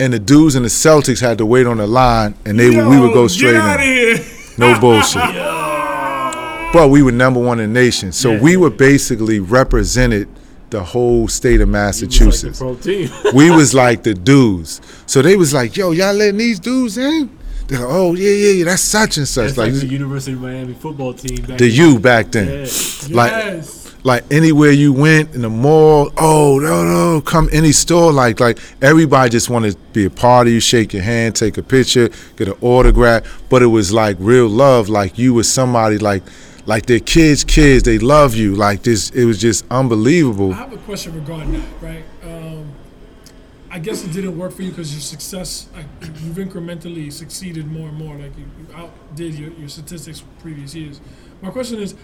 and 0.00 0.12
the 0.12 0.18
dudes 0.18 0.54
in 0.56 0.62
the 0.62 0.68
Celtics 0.68 1.20
had 1.20 1.38
to 1.38 1.46
wait 1.46 1.66
on 1.66 1.76
the 1.78 1.86
line, 1.86 2.34
and 2.44 2.58
they 2.58 2.70
would 2.70 2.86
we 2.88 2.98
would 3.00 3.12
go 3.12 3.28
straight 3.28 3.52
Get 3.52 3.80
in. 3.80 4.16
here. 4.18 4.26
No 4.58 4.78
bullshit. 4.80 5.22
But 6.72 6.88
we 6.88 7.02
were 7.02 7.12
number 7.12 7.38
one 7.40 7.60
in 7.60 7.72
the 7.72 7.80
nation, 7.80 8.10
so 8.12 8.32
Yeah. 8.32 8.40
we 8.40 8.56
were 8.56 8.70
basically 8.70 9.38
represented 9.38 10.28
the 10.70 10.82
whole 10.82 11.28
state 11.28 11.60
of 11.60 11.68
Massachusetts 11.68 12.58
Pro 12.58 12.74
team. 12.74 13.08
we 13.34 13.50
was 13.50 13.74
like 13.74 14.02
the 14.02 14.12
dudes. 14.32 14.80
So 15.06 15.22
they 15.22 15.36
was 15.36 15.54
like, 15.54 15.76
yo, 15.76 15.92
y'all 15.92 16.12
letting 16.12 16.38
these 16.38 16.58
dudes 16.58 16.98
in? 16.98 17.30
they're 17.68 17.78
like, 17.78 17.88
oh 17.88 18.14
yeah, 18.14 18.28
yeah, 18.30 18.52
yeah, 18.54 18.64
that's 18.64 18.82
such 18.82 19.16
and 19.18 19.26
such. 19.28 19.50
It's 19.50 19.56
like, 19.58 19.72
the 19.72 19.86
University 19.86 20.32
of 20.32 20.40
Miami 20.40 20.74
football 20.74 21.14
team. 21.14 21.42
Back 21.46 21.58
the 21.58 21.68
U 21.68 21.98
back 22.00 22.32
then. 22.32 22.46
Yeah. 22.48 23.16
Like 23.16 23.30
yes. 23.32 23.83
Like 24.04 24.30
anywhere 24.30 24.70
you 24.70 24.92
went 24.92 25.34
in 25.34 25.40
the 25.40 25.50
mall, 25.50 26.12
oh 26.18 26.58
no 26.62 26.84
no, 26.84 27.20
come 27.22 27.48
any 27.52 27.72
store, 27.72 28.12
like 28.12 28.38
like 28.38 28.58
everybody 28.82 29.30
just 29.30 29.48
wanted 29.48 29.72
to 29.72 29.78
be 29.92 30.04
a 30.04 30.10
part 30.10 30.46
of 30.46 30.52
you, 30.52 30.60
shake 30.60 30.92
your 30.92 31.02
hand, 31.02 31.34
take 31.34 31.56
a 31.56 31.62
picture, 31.62 32.10
get 32.36 32.48
an 32.48 32.54
autograph. 32.60 33.42
But 33.48 33.62
it 33.62 33.66
was 33.66 33.92
like 33.92 34.16
real 34.20 34.46
love, 34.46 34.88
like 34.88 35.18
you 35.18 35.34
was 35.34 35.50
somebody 35.50 35.98
like 35.98 36.22
like 36.66 36.86
their 36.86 37.00
kids' 37.00 37.44
kids, 37.44 37.82
they 37.82 37.98
love 37.98 38.34
you. 38.34 38.54
Like 38.54 38.82
this, 38.82 39.10
it 39.10 39.24
was 39.24 39.40
just 39.40 39.64
unbelievable. 39.70 40.52
I 40.52 40.56
have 40.56 40.72
a 40.72 40.78
question 40.78 41.14
regarding 41.14 41.52
that, 41.52 41.64
right? 41.80 42.04
Um, 42.22 42.72
I 43.70 43.78
guess 43.78 44.04
it 44.04 44.12
didn't 44.12 44.38
work 44.38 44.52
for 44.52 44.62
you 44.62 44.70
because 44.70 44.92
your 44.92 45.00
success, 45.00 45.68
like, 45.74 45.86
you've 46.22 46.36
incrementally 46.36 47.12
succeeded 47.12 47.66
more 47.66 47.88
and 47.88 47.98
more. 47.98 48.16
Like 48.16 48.36
you, 48.38 48.44
you 48.58 48.74
outdid 48.74 49.34
your, 49.34 49.50
your 49.52 49.68
statistics 49.68 50.22
previous 50.40 50.74
years. 50.74 51.00
My 51.42 51.50
question 51.50 51.78
is, 51.80 51.94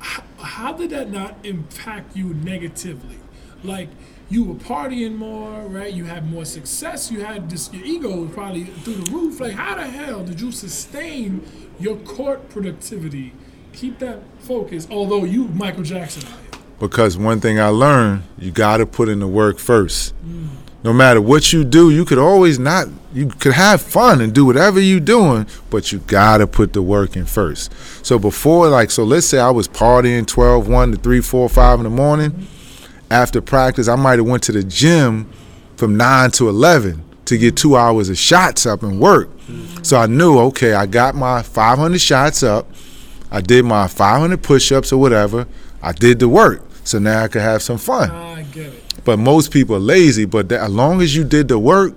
how, 0.00 0.22
how 0.38 0.72
did 0.72 0.90
that 0.90 1.10
not 1.10 1.36
impact 1.44 2.16
you 2.16 2.34
negatively? 2.34 3.18
Like 3.62 3.88
you 4.30 4.44
were 4.44 4.54
partying 4.54 5.16
more, 5.16 5.62
right? 5.62 5.92
You 5.92 6.04
had 6.04 6.30
more 6.30 6.44
success. 6.44 7.10
You 7.10 7.24
had 7.24 7.50
this. 7.50 7.72
Your 7.72 7.84
ego 7.84 8.22
was 8.22 8.30
probably 8.32 8.64
through 8.64 8.96
the 8.96 9.10
roof. 9.10 9.40
Like 9.40 9.54
how 9.54 9.74
the 9.74 9.86
hell 9.86 10.24
did 10.24 10.40
you 10.40 10.52
sustain 10.52 11.46
your 11.78 11.96
court 11.96 12.48
productivity? 12.50 13.32
Keep 13.72 13.98
that 14.00 14.22
focus. 14.40 14.86
Although 14.90 15.24
you 15.24 15.48
Michael 15.48 15.82
Jackson. 15.82 16.28
Because 16.78 17.16
one 17.18 17.40
thing 17.40 17.58
I 17.58 17.68
learned, 17.68 18.22
you 18.38 18.52
got 18.52 18.76
to 18.76 18.86
put 18.86 19.08
in 19.08 19.18
the 19.18 19.26
work 19.26 19.58
first. 19.58 20.14
Mm. 20.24 20.48
No 20.84 20.92
matter 20.92 21.20
what 21.20 21.52
you 21.52 21.64
do, 21.64 21.90
you 21.90 22.04
could 22.04 22.18
always 22.18 22.58
not. 22.58 22.88
You 23.12 23.26
could 23.26 23.54
have 23.54 23.80
fun 23.82 24.20
and 24.20 24.32
do 24.32 24.44
whatever 24.44 24.78
you're 24.78 25.00
doing, 25.00 25.46
but 25.70 25.90
you 25.90 25.98
got 26.00 26.38
to 26.38 26.46
put 26.46 26.72
the 26.72 26.82
work 26.82 27.16
in 27.16 27.24
first. 27.24 27.72
So 28.06 28.18
before, 28.18 28.68
like, 28.68 28.90
so 28.90 29.02
let's 29.02 29.26
say 29.26 29.38
I 29.38 29.50
was 29.50 29.66
partying 29.66 30.26
12, 30.26 30.68
1 30.68 30.90
to 30.92 30.96
3, 30.98 31.20
4, 31.20 31.48
5 31.48 31.80
in 31.80 31.84
the 31.84 31.90
morning. 31.90 32.46
After 33.10 33.40
practice, 33.40 33.88
I 33.88 33.96
might 33.96 34.18
have 34.18 34.26
went 34.26 34.42
to 34.44 34.52
the 34.52 34.62
gym 34.62 35.28
from 35.76 35.96
9 35.96 36.30
to 36.32 36.48
11 36.48 37.02
to 37.24 37.38
get 37.38 37.56
two 37.56 37.76
hours 37.76 38.08
of 38.08 38.18
shots 38.18 38.66
up 38.66 38.82
and 38.82 39.00
work. 39.00 39.30
So 39.82 39.96
I 39.96 40.06
knew, 40.06 40.38
okay, 40.38 40.74
I 40.74 40.86
got 40.86 41.14
my 41.14 41.42
500 41.42 41.98
shots 42.00 42.42
up. 42.42 42.70
I 43.30 43.40
did 43.40 43.64
my 43.64 43.88
500 43.88 44.42
push-ups 44.42 44.92
or 44.92 44.98
whatever. 45.00 45.46
I 45.82 45.92
did 45.92 46.18
the 46.20 46.28
work. 46.28 46.62
So 46.84 46.98
now 46.98 47.24
I 47.24 47.28
could 47.28 47.42
have 47.42 47.62
some 47.62 47.78
fun. 47.78 48.10
I 49.08 49.16
get 49.16 49.22
it. 49.22 49.24
But 49.24 49.24
most 49.24 49.52
people 49.52 49.76
are 49.76 49.80
lazy. 49.80 50.24
But 50.24 50.48
that, 50.50 50.60
as 50.60 50.72
long 50.72 51.00
as 51.02 51.16
you 51.16 51.24
did 51.24 51.48
the 51.48 51.58
work, 51.58 51.94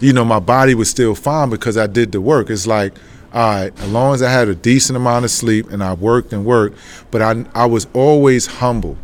you 0.00 0.12
know, 0.12 0.24
my 0.24 0.40
body 0.40 0.74
was 0.74 0.90
still 0.90 1.14
fine 1.14 1.50
because 1.50 1.76
I 1.76 1.86
did 1.86 2.12
the 2.12 2.20
work. 2.20 2.50
It's 2.50 2.66
like, 2.66 2.94
all 3.32 3.48
right, 3.50 3.80
as 3.80 3.90
long 3.90 4.14
as 4.14 4.22
I 4.22 4.30
had 4.30 4.48
a 4.48 4.54
decent 4.54 4.96
amount 4.96 5.24
of 5.24 5.30
sleep 5.30 5.70
and 5.70 5.82
I 5.82 5.94
worked 5.94 6.32
and 6.32 6.44
worked, 6.44 6.78
but 7.10 7.22
I, 7.22 7.44
I 7.54 7.66
was 7.66 7.86
always 7.92 8.46
humble. 8.46 8.96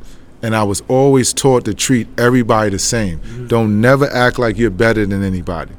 And 0.45 0.57
I 0.57 0.65
was 0.65 0.83
always 0.89 1.33
taught 1.33 1.65
to 1.67 1.75
treat 1.75 2.09
everybody 2.19 2.71
the 2.71 2.79
same. 2.79 3.21
Mm-hmm. 3.21 3.47
Don't 3.47 3.81
never 3.81 4.11
act 4.11 4.41
like 4.41 4.59
you're 4.59 4.71
better 4.71 5.07
than 5.07 5.23
anybody. 5.23 5.73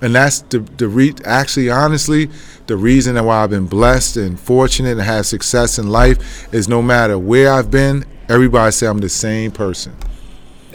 And 0.00 0.14
that's 0.14 0.40
the, 0.42 0.60
the 0.60 0.88
re- 0.88 1.14
actually, 1.24 1.70
honestly, 1.70 2.30
the 2.68 2.76
reason 2.76 3.22
why 3.24 3.42
I've 3.42 3.50
been 3.50 3.66
blessed 3.66 4.16
and 4.16 4.38
fortunate 4.38 4.92
and 4.92 5.00
have 5.00 5.26
success 5.26 5.78
in 5.78 5.88
life 5.88 6.52
is 6.54 6.68
no 6.68 6.80
matter 6.80 7.18
where 7.18 7.52
I've 7.52 7.70
been, 7.70 8.04
everybody 8.28 8.72
say 8.72 8.86
I'm 8.86 8.98
the 8.98 9.08
same 9.08 9.50
person. 9.50 9.94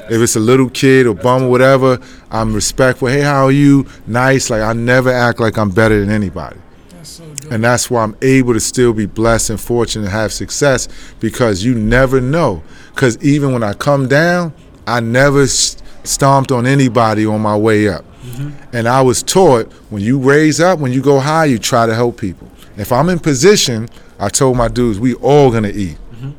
If 0.09 0.21
it's 0.21 0.35
a 0.35 0.39
little 0.39 0.69
kid 0.69 1.07
or 1.07 1.13
bum 1.13 1.43
or 1.43 1.49
whatever, 1.49 1.99
I'm 2.31 2.53
respectful. 2.53 3.07
Hey, 3.07 3.21
how 3.21 3.45
are 3.45 3.51
you? 3.51 3.88
Nice. 4.07 4.49
Like 4.49 4.61
I 4.61 4.73
never 4.73 5.11
act 5.11 5.39
like 5.39 5.57
I'm 5.57 5.69
better 5.69 5.99
than 5.99 6.09
anybody. 6.09 6.57
That's 6.89 7.09
so. 7.09 7.23
And 7.51 7.63
that's 7.63 7.89
why 7.89 8.03
I'm 8.03 8.15
able 8.21 8.53
to 8.53 8.59
still 8.59 8.93
be 8.93 9.05
blessed 9.05 9.49
and 9.51 9.59
fortunate 9.59 10.05
and 10.05 10.11
have 10.11 10.34
success 10.34 10.88
because 11.19 11.63
you 11.63 11.75
never 11.75 12.19
know. 12.21 12.63
Because 12.93 13.21
even 13.23 13.53
when 13.53 13.63
I 13.63 13.73
come 13.73 14.07
down, 14.07 14.53
I 14.88 14.99
never 14.99 15.43
s- 15.43 15.77
stomped 16.03 16.51
on 16.51 16.65
anybody 16.65 17.25
on 17.25 17.41
my 17.41 17.55
way 17.57 17.88
up. 17.88 18.05
Mm-hmm. 18.23 18.75
And 18.75 18.88
I 18.88 19.01
was 19.01 19.21
taught 19.23 19.71
when 19.89 20.01
you 20.01 20.19
raise 20.19 20.59
up, 20.59 20.80
when 20.80 20.93
you 20.93 21.01
go 21.01 21.19
high, 21.19 21.45
you 21.45 21.59
try 21.59 21.85
to 21.85 21.95
help 21.95 22.17
people. 22.17 22.49
If 22.77 22.91
I'm 22.91 23.09
in 23.09 23.19
position, 23.19 23.89
I 24.19 24.30
told 24.30 24.57
my 24.57 24.67
dudes, 24.67 24.99
we 24.99 25.13
all 25.15 25.51
gonna 25.51 25.69
eat. 25.69 25.97
Mm-hmm. 26.13 26.31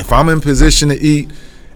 If 0.00 0.12
I'm 0.12 0.28
in 0.28 0.40
position 0.40 0.88
to 0.88 0.96
eat, 1.00 1.30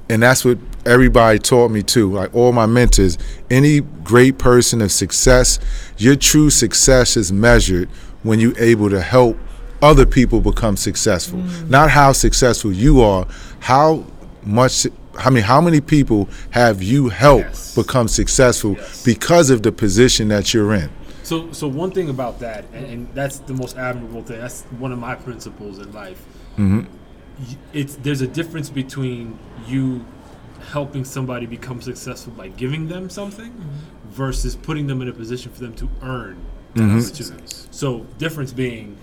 and 0.08 0.22
that's 0.22 0.44
what 0.44 0.58
everybody 0.86 1.38
taught 1.38 1.70
me 1.70 1.82
too, 1.82 2.12
like 2.12 2.34
all 2.34 2.52
my 2.52 2.66
mentors, 2.66 3.18
any 3.50 3.80
great 3.80 4.38
person 4.38 4.80
of 4.80 4.92
success, 4.92 5.58
your 5.98 6.16
true 6.16 6.50
success 6.50 7.16
is 7.16 7.32
measured 7.32 7.88
when 8.22 8.40
you're 8.40 8.58
able 8.58 8.88
to 8.90 9.00
help 9.00 9.36
other 9.82 10.06
people 10.06 10.40
become 10.40 10.76
successful. 10.76 11.38
Not 11.68 11.90
how 11.90 12.12
successful 12.12 12.72
you 12.72 13.02
are, 13.02 13.26
how 13.60 14.04
much 14.42 14.86
I 15.18 15.30
mean, 15.30 15.44
how 15.44 15.60
many 15.62 15.80
people 15.80 16.28
have 16.50 16.82
you 16.82 17.08
helped 17.08 17.46
Yes. 17.48 17.74
become 17.74 18.06
successful 18.06 18.72
Yes. 18.72 19.02
because 19.02 19.48
of 19.48 19.62
the 19.62 19.72
position 19.72 20.28
that 20.28 20.52
you're 20.52 20.74
in? 20.74 20.90
So, 21.22 21.50
so 21.52 21.66
one 21.66 21.90
thing 21.90 22.08
about 22.08 22.38
that, 22.40 22.66
and, 22.72 22.86
and 22.86 23.08
that's 23.14 23.38
the 23.40 23.54
most 23.54 23.76
admirable 23.76 24.22
thing. 24.22 24.38
That's 24.38 24.62
one 24.78 24.92
of 24.92 24.98
my 24.98 25.14
principles 25.14 25.78
in 25.78 25.90
life. 25.92 26.22
Mm-hmm. 26.58 26.82
It's 27.72 27.96
there's 27.96 28.20
a 28.20 28.26
difference 28.26 28.70
between 28.70 29.38
you 29.66 30.04
helping 30.72 31.04
somebody 31.04 31.46
become 31.46 31.80
successful 31.80 32.32
by 32.32 32.48
giving 32.48 32.88
them 32.88 33.08
something 33.08 33.52
versus 34.08 34.56
putting 34.56 34.86
them 34.86 35.02
in 35.02 35.08
a 35.08 35.12
position 35.12 35.52
for 35.52 35.60
them 35.60 35.74
to 35.74 35.88
earn. 36.02 36.36
that 36.74 36.82
Mm-hmm. 36.82 36.98
opportunity. 36.98 37.44
So, 37.70 38.00
difference 38.18 38.52
being, 38.52 38.98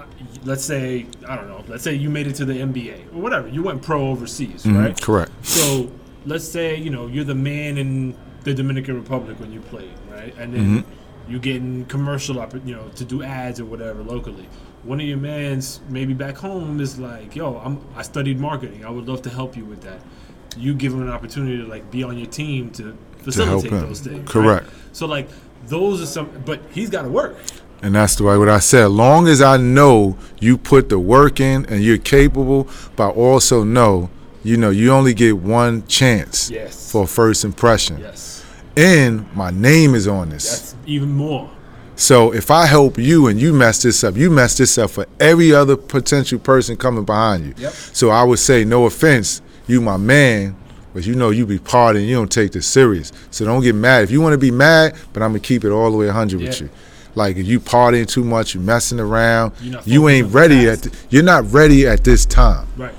uh, 0.00 0.04
let's 0.44 0.64
say 0.64 1.06
I 1.28 1.36
don't 1.36 1.48
know. 1.48 1.62
Let's 1.68 1.84
say 1.84 1.94
you 1.94 2.10
made 2.10 2.26
it 2.26 2.34
to 2.36 2.44
the 2.44 2.54
NBA 2.54 3.14
or 3.14 3.20
whatever. 3.22 3.46
You 3.48 3.62
went 3.62 3.80
pro 3.82 4.08
overseas, 4.08 4.66
right? 4.66 5.00
Correct. 5.00 5.30
So 5.44 5.90
let's 6.26 6.46
say 6.48 6.76
you 6.76 6.90
know 6.90 7.06
you're 7.06 7.24
the 7.24 7.34
man 7.36 7.78
in 7.78 8.16
the 8.42 8.54
Dominican 8.54 8.96
Republic 8.96 9.38
when 9.38 9.52
you 9.52 9.60
played, 9.60 9.92
right? 10.10 10.34
And 10.36 10.52
then 10.54 10.82
Mm-hmm. 10.82 11.30
you 11.32 11.38
getting 11.38 11.84
commercial, 11.86 12.34
you 12.64 12.74
know, 12.74 12.88
to 12.96 13.04
do 13.04 13.22
ads 13.22 13.60
or 13.60 13.64
whatever 13.64 14.02
locally. 14.02 14.48
One 14.82 15.00
of 15.00 15.06
your 15.06 15.18
mans 15.18 15.80
maybe 15.88 16.12
back 16.14 16.36
home 16.38 16.80
is 16.80 16.98
like, 16.98 17.36
"Yo, 17.36 17.56
I'm 17.64 17.80
I 17.94 18.02
studied 18.02 18.40
marketing. 18.40 18.84
I 18.84 18.90
would 18.90 19.06
love 19.08 19.22
to 19.22 19.30
help 19.30 19.56
you 19.56 19.64
with 19.64 19.82
that." 19.82 20.00
You 20.56 20.74
give 20.74 20.92
him 20.92 21.02
an 21.02 21.10
opportunity 21.10 21.56
to 21.58 21.64
like 21.64 21.90
be 21.90 22.02
on 22.04 22.16
your 22.18 22.26
team 22.26 22.70
to 22.72 22.96
facilitate 23.18 23.72
him. 23.72 23.80
those 23.80 24.00
things. 24.00 24.18
right? 24.18 24.26
Correct. 24.26 24.70
So 24.92 25.06
like 25.06 25.28
those 25.66 26.02
are 26.02 26.06
some, 26.06 26.30
but 26.44 26.60
he's 26.72 26.90
got 26.90 27.02
to 27.02 27.08
work. 27.08 27.36
And 27.82 27.94
that's 27.94 28.14
the 28.14 28.24
way 28.24 28.36
what 28.38 28.48
I 28.48 28.60
said. 28.60 28.86
Long 28.86 29.26
as 29.26 29.42
I 29.42 29.56
know 29.56 30.16
you 30.40 30.56
put 30.56 30.88
the 30.88 30.98
work 31.00 31.40
in 31.40 31.66
and 31.66 31.82
you're 31.82 31.98
capable, 31.98 32.68
but 32.96 33.08
I 33.08 33.12
also 33.12 33.64
know, 33.64 34.08
you 34.44 34.56
know, 34.56 34.70
you 34.70 34.92
only 34.92 35.14
get 35.14 35.38
one 35.38 35.84
chance 35.86 36.48
Yes. 36.50 36.92
for 36.92 37.04
a 37.04 37.06
first 37.08 37.44
impression. 37.44 37.98
Yes, 37.98 38.44
And 38.76 39.26
my 39.34 39.50
name 39.50 39.94
is 39.96 40.06
on 40.06 40.30
this. 40.30 40.48
that's 40.48 40.76
even 40.86 41.10
more. 41.12 41.50
So 41.96 42.32
if 42.32 42.50
I 42.50 42.66
help 42.66 42.98
you 42.98 43.26
and 43.26 43.40
you 43.40 43.52
mess 43.52 43.82
this 43.82 44.02
up, 44.04 44.16
you 44.16 44.30
mess 44.30 44.56
this 44.56 44.78
up 44.78 44.90
for 44.90 45.06
every 45.20 45.52
other 45.52 45.76
potential 45.76 46.38
person 46.38 46.76
coming 46.76 47.04
behind 47.04 47.46
you. 47.46 47.54
Yep. 47.58 47.72
So 47.72 48.10
I 48.10 48.22
would 48.24 48.38
say, 48.38 48.64
no 48.64 48.86
offense, 48.86 49.42
you 49.66 49.80
my 49.80 49.96
man, 49.96 50.56
but 50.94 51.06
you 51.06 51.14
know 51.14 51.30
you 51.30 51.46
be 51.46 51.58
partying, 51.58 52.06
you 52.06 52.14
don't 52.14 52.30
take 52.30 52.52
this 52.52 52.66
serious. 52.66 53.12
So 53.30 53.44
don't 53.44 53.62
get 53.62 53.74
mad. 53.74 54.04
If 54.04 54.10
you 54.10 54.20
want 54.20 54.34
to 54.34 54.38
be 54.38 54.50
mad, 54.50 54.96
but 55.12 55.22
I'm 55.22 55.30
gonna 55.30 55.40
keep 55.40 55.64
it 55.64 55.70
all 55.70 55.90
the 55.90 55.96
way 55.96 56.06
100 56.06 56.40
with 56.40 56.60
you. 56.60 56.70
Like 57.14 57.36
if 57.36 57.46
you 57.46 57.60
partying 57.60 58.06
too 58.06 58.24
much, 58.24 58.54
you 58.54 58.60
messing 58.60 59.00
around, 59.00 59.52
you 59.84 60.08
ain't 60.08 60.32
ready 60.32 60.68
at. 60.68 60.82
The, 60.82 60.96
you're 61.10 61.22
not 61.22 61.50
ready 61.52 61.86
at 61.86 62.04
this 62.04 62.24
time. 62.24 62.66
Right. 62.76 62.94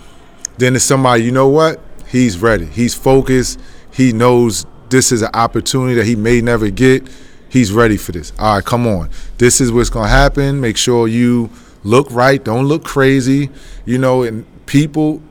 Then 0.57 0.73
there's 0.73 0.83
somebody, 0.83 1.23
you 1.23 1.31
know 1.31 1.47
what? 1.47 1.81
He's 2.07 2.37
ready. 2.37 2.65
He's 2.65 2.93
focused. 2.93 3.59
He 3.91 4.13
knows 4.13 4.65
this 4.89 5.11
is 5.11 5.23
an 5.23 5.31
opportunity 5.33 5.95
that 5.95 6.05
he 6.05 6.15
may 6.15 6.41
never 6.41 6.69
get. 6.69 7.07
He's 7.49 7.71
ready 7.71 7.97
for 7.97 8.11
this. 8.11 8.31
All 8.37 8.55
right, 8.55 8.65
come 8.65 8.87
on. 8.87 9.09
This 9.37 9.59
is 9.61 9.71
what's 9.71 9.89
going 9.89 10.05
to 10.05 10.09
happen. 10.09 10.61
Make 10.61 10.77
sure 10.77 11.07
you 11.07 11.49
look 11.83 12.07
right. 12.11 12.43
Don't 12.43 12.65
look 12.65 12.83
crazy. 12.83 13.49
You 13.85 13.97
know, 13.97 14.23
and 14.23 14.45
people 14.65 15.21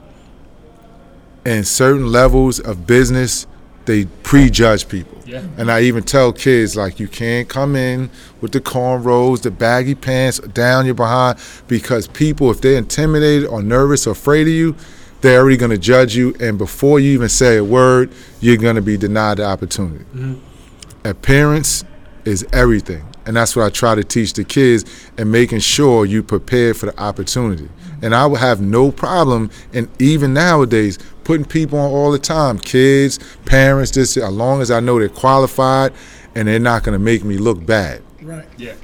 in 1.44 1.64
certain 1.64 2.06
levels 2.06 2.60
of 2.60 2.86
business, 2.86 3.46
they 3.84 4.04
prejudge 4.22 4.88
people. 4.88 5.18
Yeah. 5.26 5.44
And 5.56 5.70
I 5.70 5.80
even 5.82 6.04
tell 6.04 6.32
kids 6.32 6.76
like 6.76 7.00
you 7.00 7.08
can't 7.08 7.48
come 7.48 7.74
in 7.74 8.10
with 8.40 8.52
the 8.52 8.60
cornrows, 8.60 9.42
the 9.42 9.50
baggy 9.50 9.94
pants 9.94 10.38
down 10.38 10.86
your 10.86 10.94
behind 10.94 11.38
because 11.68 12.06
people, 12.06 12.50
if 12.50 12.60
they're 12.60 12.78
intimidated 12.78 13.48
or 13.48 13.62
nervous 13.62 14.06
or 14.06 14.10
afraid 14.10 14.46
of 14.46 14.52
you, 14.52 14.76
they're 15.20 15.40
already 15.40 15.56
going 15.56 15.70
to 15.70 15.78
judge 15.78 16.14
you. 16.14 16.34
And 16.40 16.58
before 16.58 17.00
you 17.00 17.12
even 17.12 17.28
say 17.28 17.56
a 17.56 17.64
word, 17.64 18.12
you're 18.40 18.56
going 18.56 18.76
to 18.76 18.82
be 18.82 18.96
denied 18.96 19.38
the 19.38 19.44
opportunity. 19.44 20.04
Mm-hmm. 20.04 21.06
Appearance 21.06 21.84
is 22.24 22.46
everything. 22.52 23.04
And 23.24 23.36
that's 23.36 23.54
what 23.54 23.64
I 23.64 23.70
try 23.70 23.94
to 23.94 24.04
teach 24.04 24.32
the 24.32 24.44
kids 24.44 24.84
and 25.16 25.30
making 25.30 25.60
sure 25.60 26.04
you 26.04 26.22
prepare 26.22 26.74
for 26.74 26.86
the 26.86 27.00
opportunity. 27.00 27.68
And 28.02 28.14
I 28.14 28.26
would 28.26 28.40
have 28.40 28.60
no 28.60 28.90
problem, 28.90 29.50
and 29.72 29.88
even 30.00 30.34
nowadays, 30.34 30.98
putting 31.24 31.44
people 31.46 31.78
on 31.78 31.90
all 31.90 32.10
the 32.10 32.18
time, 32.18 32.58
kids, 32.58 33.18
parents, 33.44 33.92
this, 33.92 34.16
as 34.16 34.32
long 34.32 34.60
as 34.60 34.70
I 34.72 34.80
know 34.80 34.98
they're 34.98 35.08
qualified 35.08 35.92
and 36.34 36.48
they're 36.48 36.58
not 36.58 36.82
going 36.82 36.94
to 36.94 36.98
make 36.98 37.22
me 37.22 37.38
look 37.38 37.64
bad. 37.64 38.02
Right. 38.20 38.44
Yeah. 38.56 38.74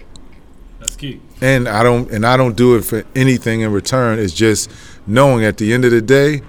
That's 0.79 0.95
key. 0.95 1.21
and 1.41 1.69
I 1.69 1.83
don't 1.83 2.09
and 2.13 2.25
I 2.25 2.37
don't 2.37 2.57
do 2.57 2.77
it 2.77 2.83
for 2.85 3.03
anything 3.17 3.63
in 3.63 3.73
return. 3.73 4.21
It's 4.21 4.33
just 4.33 4.71
knowing 5.07 5.45
at 5.45 5.57
the 5.57 5.73
end 5.73 5.85
of 5.85 5.91
the 5.91 6.01
day, 6.01 6.43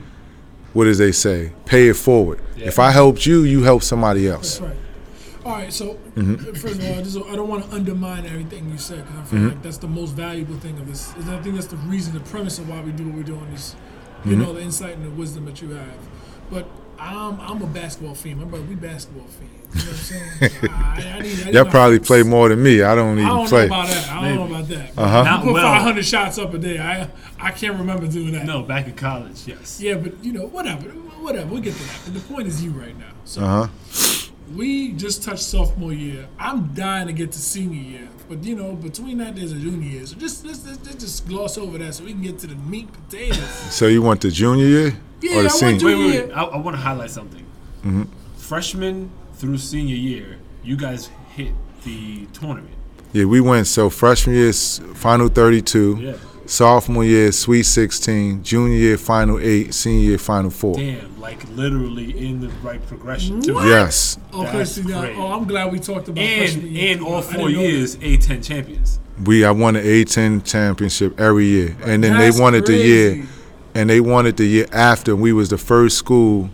what 0.74 0.84
does 0.86 1.00
they 1.00 1.12
say? 1.12 1.52
Pay 1.66 1.90
it 1.90 1.96
forward. 1.96 2.40
If 2.56 2.78
I 2.78 2.92
helped 2.92 3.26
you, 3.26 3.42
you 3.44 3.64
help 3.64 3.82
somebody 3.82 4.28
else. 4.28 4.60
That's 4.60 4.72
right. 4.72 4.80
All 5.50 5.56
right, 5.56 5.74
so 5.74 5.98
Mm-hmm. 6.16 6.54
first 6.54 6.80
of 6.80 6.86
all, 6.86 6.94
I, 7.00 7.02
just, 7.02 7.18
I 7.18 7.36
don't 7.36 7.48
want 7.48 7.66
to 7.66 7.76
undermine 7.76 8.26
everything 8.26 8.70
you 8.70 8.78
said 8.78 9.04
because 9.06 9.20
I 9.20 9.24
feel 9.24 9.40
Mm-hmm. 9.40 9.48
like 9.50 9.62
that's 9.64 9.78
the 9.78 9.88
most 9.88 10.12
valuable 10.12 10.56
thing 10.58 10.78
of 10.78 10.88
this. 10.88 11.12
And 11.16 11.30
I 11.32 11.42
think 11.42 11.56
that's 11.56 11.68
the 11.68 11.78
reason, 11.78 12.14
the 12.14 12.20
premise 12.22 12.60
of 12.60 12.70
why 12.70 12.82
we 12.82 12.92
do 12.92 13.06
what 13.08 13.16
we're 13.16 13.24
doing 13.24 13.46
is, 13.54 13.76
you 14.26 14.32
Mm-hmm. 14.34 14.42
know, 14.44 14.54
the 14.54 14.62
insight 14.62 14.96
and 14.96 15.06
the 15.06 15.10
wisdom 15.10 15.46
that 15.46 15.62
you 15.62 15.70
have. 15.72 15.98
But 16.52 16.68
I'm 17.00 17.40
I'm 17.40 17.62
a 17.62 17.66
basketball 17.68 18.14
fan. 18.14 18.38
My 18.40 18.44
brother, 18.44 18.66
we 18.66 18.76
basketball 18.76 19.26
fans. 19.28 19.74
You 19.74 19.80
know 19.80 19.92
what 19.92 20.42
I'm 20.42 20.50
saying? 20.52 20.72
I, 20.74 21.18
I 21.18 21.20
need, 21.22 21.48
I 21.48 21.50
Y'all 21.52 21.66
probably 21.72 21.98
fix. 22.00 22.08
play 22.08 22.24
more 22.24 22.50
than 22.50 22.62
me. 22.62 22.82
I 22.82 22.94
don't 22.94 23.18
even 23.18 23.24
I 23.26 23.28
even 23.28 23.38
don't 23.38 23.48
play. 23.48 23.68
know 23.68 23.76
about 23.76 23.88
that. 23.88 24.10
I 24.12 24.22
don't 24.30 24.36
know 24.50 24.56
about 24.56 24.68
that. 24.68 24.98
Uh-huh. 24.98 25.24
Not 25.24 25.44
put 25.44 25.54
well. 25.54 25.64
500 25.64 26.06
shots 26.06 26.38
up 26.38 26.54
a 26.54 26.58
day. 26.58 26.78
I 26.80 27.10
I 27.40 27.52
can't 27.52 27.78
remember 27.80 28.06
doing 28.08 28.34
that. 28.34 28.46
No, 28.46 28.62
back 28.64 28.88
in 28.88 28.96
college, 28.96 29.48
yes. 29.48 29.80
Yeah, 29.82 29.96
but 29.96 30.22
you 30.24 30.34
know, 30.34 30.48
whatever, 30.48 30.90
whatever. 30.90 31.48
We'll 31.48 31.62
get 31.62 31.74
to 31.76 31.84
that. 31.84 32.00
But 32.06 32.14
the 32.16 32.20
point 32.20 32.48
is 32.48 32.62
you 32.64 32.72
right 32.72 32.98
now. 33.00 33.12
So 33.24 33.42
Uh 33.44 33.68
huh. 33.68 34.19
We 34.56 34.92
just 34.94 35.24
touched 35.24 35.44
sophomore 35.44 35.94
year. 35.94 36.28
I'm 36.40 36.74
dying 36.74 37.08
to 37.08 37.14
get 37.14 37.32
to 37.34 37.40
senior 37.40 37.82
year, 37.82 38.10
but 38.28 38.44
you 38.44 38.56
know, 38.56 38.74
between 38.74 39.18
that 39.20 39.36
there's 39.36 39.52
a 39.52 39.56
junior 39.58 39.88
year. 39.88 40.06
So 40.06 40.16
just 40.18 40.46
let's, 40.46 40.66
let's, 40.66 40.80
let's 40.86 40.96
just 40.96 41.28
gloss 41.28 41.58
over 41.58 41.78
that 41.78 41.94
so 41.96 42.04
we 42.04 42.12
can 42.14 42.22
get 42.22 42.40
to 42.40 42.48
the 42.48 42.56
meat 42.56 42.86
and 42.88 43.10
potatoes. 43.10 43.40
So 43.72 43.88
you 43.88 44.02
want 44.02 44.22
the 44.22 44.32
junior 44.32 44.66
year 44.66 44.94
Yeah, 45.22 45.32
or 45.32 45.34
the 45.34 45.40
I 45.40 45.42
want 45.44 45.52
senior? 45.54 45.80
to- 45.80 45.86
Wait, 45.86 45.96
wait, 45.96 46.14
Yeah. 46.16 46.22
wait. 46.28 46.32
I, 46.34 46.44
I 46.44 46.58
want 46.58 46.76
to 46.76 46.82
highlight 46.82 47.12
something. 47.12 47.46
Mm-hmm. 47.80 48.04
Freshman 48.38 49.12
through 49.34 49.58
senior 49.58 49.96
year, 49.96 50.38
you 50.64 50.76
guys 50.76 51.10
hit 51.36 51.54
the 51.84 52.26
tournament. 52.34 52.74
Yeah, 53.14 53.26
we 53.26 53.42
went. 53.42 53.68
So 53.68 53.90
freshman 53.90 54.36
year, 54.36 54.54
final 54.54 55.30
thirty-two. 55.30 55.98
Yeah. 56.00 56.14
Sophomore 56.50 57.06
year, 57.06 57.32
Sweet 57.32 57.62
16. 57.62 58.42
Junior 58.44 58.76
year, 58.76 58.98
Final 58.98 59.40
Eight. 59.40 59.72
Senior 59.72 60.10
year, 60.10 60.18
Final 60.18 60.50
Four. 60.50 60.76
Damn, 60.78 61.22
like 61.22 61.48
literally 61.50 62.28
in 62.28 62.40
the 62.42 62.50
right 62.64 62.84
progression 62.88 63.40
too. 63.40 63.54
Yes. 63.54 64.18
Okay, 64.34 64.58
That's 64.58 64.72
see 64.72 64.82
now, 64.82 65.06
oh, 65.16 65.32
I'm 65.34 65.48
glad 65.48 65.72
we 65.72 65.80
talked 65.80 66.08
about 66.08 66.18
freshman 66.18 66.66
And 66.66 66.76
in 66.76 67.02
all 67.02 67.22
four 67.22 67.50
didn't 67.50 67.54
know 67.54 67.62
that. 67.62 67.70
years, 67.70 67.96
A10 67.98 68.44
champions. 68.44 69.00
We 69.24 69.46
I 69.46 69.52
won 69.52 69.76
the 69.76 69.82
A10 69.82 70.44
championship 70.44 71.20
every 71.20 71.46
year, 71.46 71.78
and 71.84 72.04
then 72.04 72.18
That's 72.18 72.36
they 72.36 72.42
wanted 72.42 72.66
the 72.66 72.78
year, 72.78 73.28
and 73.76 73.88
they 73.88 74.02
wanted 74.02 74.38
the 74.38 74.46
year 74.46 74.66
after. 74.72 75.16
We 75.16 75.32
was 75.34 75.50
the 75.50 75.58
first 75.60 75.98
school 76.00 76.50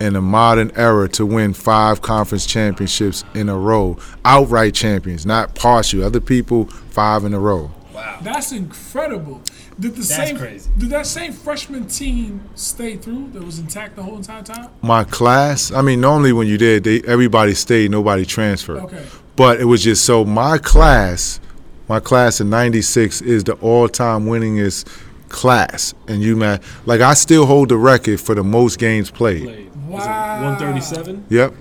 in 0.00 0.14
the 0.14 0.20
modern 0.20 0.72
era 0.74 1.08
to 1.10 1.24
win 1.24 1.52
five 1.52 2.02
conference 2.02 2.46
championships 2.46 3.22
in 3.34 3.48
a 3.48 3.56
row, 3.56 3.96
outright 4.24 4.74
champions, 4.74 5.24
not 5.24 5.54
partial. 5.54 6.02
Other 6.02 6.20
people 6.20 6.66
five 6.66 7.24
in 7.24 7.32
a 7.32 7.38
row. 7.38 7.70
Wow. 8.00 8.18
That's 8.22 8.50
incredible. 8.52 9.42
Did 9.78 9.92
the 9.92 9.96
That's 9.96 10.08
same 10.08 10.36
crazy. 10.38 10.70
did 10.78 10.88
that 10.90 11.06
same 11.06 11.32
freshman 11.32 11.86
team 11.86 12.40
stay 12.54 12.96
through? 12.96 13.28
That 13.32 13.44
was 13.44 13.58
intact 13.58 13.96
the 13.96 14.02
whole 14.02 14.16
entire 14.16 14.42
time. 14.42 14.70
My 14.80 15.04
class, 15.04 15.70
I 15.70 15.82
mean, 15.82 16.00
normally 16.00 16.32
when 16.32 16.46
you 16.46 16.56
did, 16.56 16.84
they 16.84 17.02
everybody 17.02 17.52
stayed, 17.54 17.90
nobody 17.90 18.24
transferred. 18.24 18.78
Okay. 18.84 19.04
But 19.36 19.60
it 19.60 19.66
was 19.66 19.82
just 19.84 20.04
so 20.04 20.24
my 20.24 20.56
class, 20.56 21.40
my 21.88 22.00
class 22.00 22.40
in 22.40 22.48
'96 22.48 23.20
is 23.20 23.44
the 23.44 23.54
all-time 23.54 24.24
winningest 24.26 24.86
class, 25.28 25.92
and 26.08 26.22
you 26.22 26.36
man, 26.36 26.60
like 26.86 27.02
I 27.02 27.12
still 27.14 27.44
hold 27.44 27.68
the 27.68 27.76
record 27.76 28.18
for 28.18 28.34
the 28.34 28.44
most 28.44 28.78
games 28.78 29.10
played. 29.10 29.44
Played. 29.44 29.76
Wow. 29.88 30.42
137? 30.42 31.26
Yep. 31.28 31.52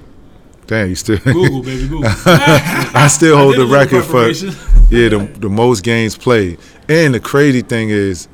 Damn, 0.70 0.90
you 0.90 0.94
still. 0.96 1.18
Google, 1.24 1.64
baby, 1.64 1.88
Google. 1.88 2.12
I 2.26 3.08
still 3.12 3.36
hold 3.40 3.56
did 3.56 3.68
the 3.68 3.74
record 3.74 4.04
for 4.04 4.28
yeah 4.96 5.10
the, 5.10 5.28
the 5.40 5.50
most 5.50 5.84
games 5.84 6.16
played. 6.16 6.60
And 6.88 7.12
the 7.16 7.20
crazy 7.20 7.64
thing 7.64 7.90
is, 7.90 8.28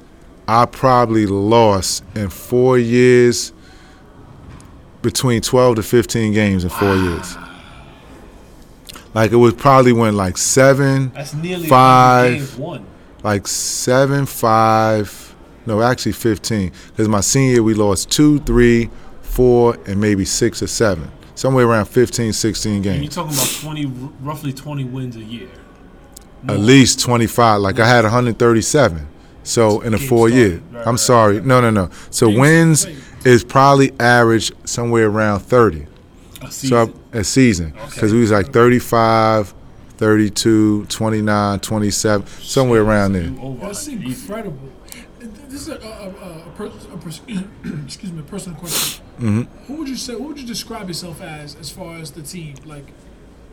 I 0.45 0.66
probably 0.66 1.28
lost 1.28 2.03
in 2.14 2.30
four 2.30 2.78
years 2.78 3.53
between 5.02 5.40
12 5.40 5.78
to 5.78 5.84
15 5.84 6.34
games 6.34 6.66
in 6.66 6.70
four 6.70 6.95
years. 6.95 7.38
Like 9.14 9.32
it 9.32 9.38
was 9.38 9.53
probably 9.53 9.94
when 9.94 10.18
like 10.18 10.38
seven, 10.38 11.10
That's 11.14 11.34
nearly 11.34 11.70
Five. 11.70 12.60
like 13.24 13.48
seven, 13.48 14.26
five, 14.26 15.34
no, 15.66 15.82
actually 15.82 16.12
15. 16.12 16.74
Because 16.90 17.07
my 17.07 17.22
senior 17.22 17.52
year 17.53 17.64
we 17.64 17.76
lost 17.76 18.12
two, 18.12 18.40
three, 18.40 18.90
four, 19.22 19.78
and 19.88 20.02
maybe 20.02 20.26
six 20.26 20.62
or 20.62 20.68
seven. 20.68 21.10
Somewhere 21.36 21.68
around 21.68 21.86
15, 21.86 22.32
16 22.34 22.88
And 22.88 23.03
you're 23.03 23.12
talking 23.12 23.34
about 23.34 23.49
20, 23.62 23.86
roughly 24.22 24.53
20 24.53 24.86
wins 24.86 25.16
a 25.18 25.24
year. 25.24 25.49
At 26.48 26.60
least 26.60 27.02
25. 27.02 27.62
Like 27.62 27.80
I 27.80 27.88
had 27.88 28.03
137. 28.03 29.07
So 29.44 29.82
in 29.82 29.94
a 29.94 29.98
Game 29.98 30.07
four 30.07 30.30
year. 30.30 30.62
Right, 30.72 30.88
I'm 30.88 30.94
right, 30.94 30.99
sorry. 30.99 31.41
No, 31.41 31.62
no, 31.62 31.70
no. 31.70 31.90
So 32.10 32.30
Game 32.30 32.40
wins 32.40 32.88
is 33.26 33.44
probably 33.44 33.91
average 33.99 34.52
somewhere 34.66 35.07
around 35.07 35.41
30. 35.41 35.88
A 36.41 36.52
So 36.52 36.94
a 37.12 37.24
season. 37.24 37.74
Because 37.90 38.14
we 38.14 38.22
was 38.22 38.32
like 38.32 38.52
35, 38.53 39.53
32, 39.98 40.86
29, 40.86 41.60
27, 41.60 42.28
somewhere 42.28 42.82
around 42.82 43.14
there. 43.14 43.24
You 43.24 43.40
over 43.41 43.68
That's 43.68 43.88
incredible. 43.88 44.70
This 45.49 45.61
is 45.61 45.69
a, 45.69 45.76
a, 45.76 45.77
a, 45.77 46.47
a, 46.47 46.53
per, 46.56 46.65
a 46.65 46.97
pers- 46.97 47.22
excuse 47.85 48.11
me, 48.11 48.19
a 48.19 48.23
personal 48.23 48.57
question. 48.60 49.03
Mm-hmm. 49.19 49.41
Who 49.65 49.73
would 49.77 49.89
you 49.89 49.95
say? 49.95 50.14
Who 50.14 50.23
would 50.23 50.39
you 50.39 50.45
describe 50.47 50.88
yourself 50.88 51.22
as, 51.22 51.56
as 51.56 51.69
far 51.69 51.95
as 51.97 52.11
the 52.11 52.22
team? 52.22 52.56
Like, 52.65 52.85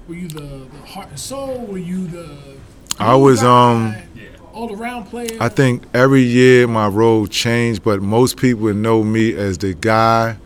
were 0.09 0.15
you 0.15 0.29
the, 0.29 0.67
the 0.71 0.87
heart 0.87 1.09
and 1.09 1.19
soul? 1.19 1.59
Were 1.67 1.79
you 1.79 2.07
the? 2.07 2.57
I 2.99 3.15
was, 3.15 3.43
um, 3.43 3.95
Yeah. 4.15 4.25
all 4.53 4.75
around 4.79 5.05
player. 5.07 5.37
I 5.41 5.49
think 5.49 5.85
every 5.95 6.23
year 6.23 6.67
my 6.67 6.89
role 6.89 7.27
changed, 7.27 7.83
but 7.83 8.03
most 8.03 8.37
people 8.37 8.65
would 8.65 8.77
know 8.77 9.03
me 9.03 9.35
as 9.35 9.59
the 9.59 9.75
guy 9.75 10.37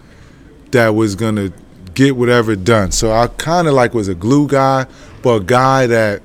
that 0.71 0.95
was 0.95 1.15
gonna 1.17 1.53
get 1.95 2.17
whatever 2.17 2.55
done. 2.55 2.93
So 2.93 3.11
I 3.13 3.27
kind 3.27 3.67
of 3.67 3.75
like 3.75 3.95
was 3.95 4.09
a 4.09 4.15
glue 4.15 4.47
guy, 4.47 4.87
but 5.23 5.31
a 5.43 5.45
guy 5.45 5.87
that 5.87 6.23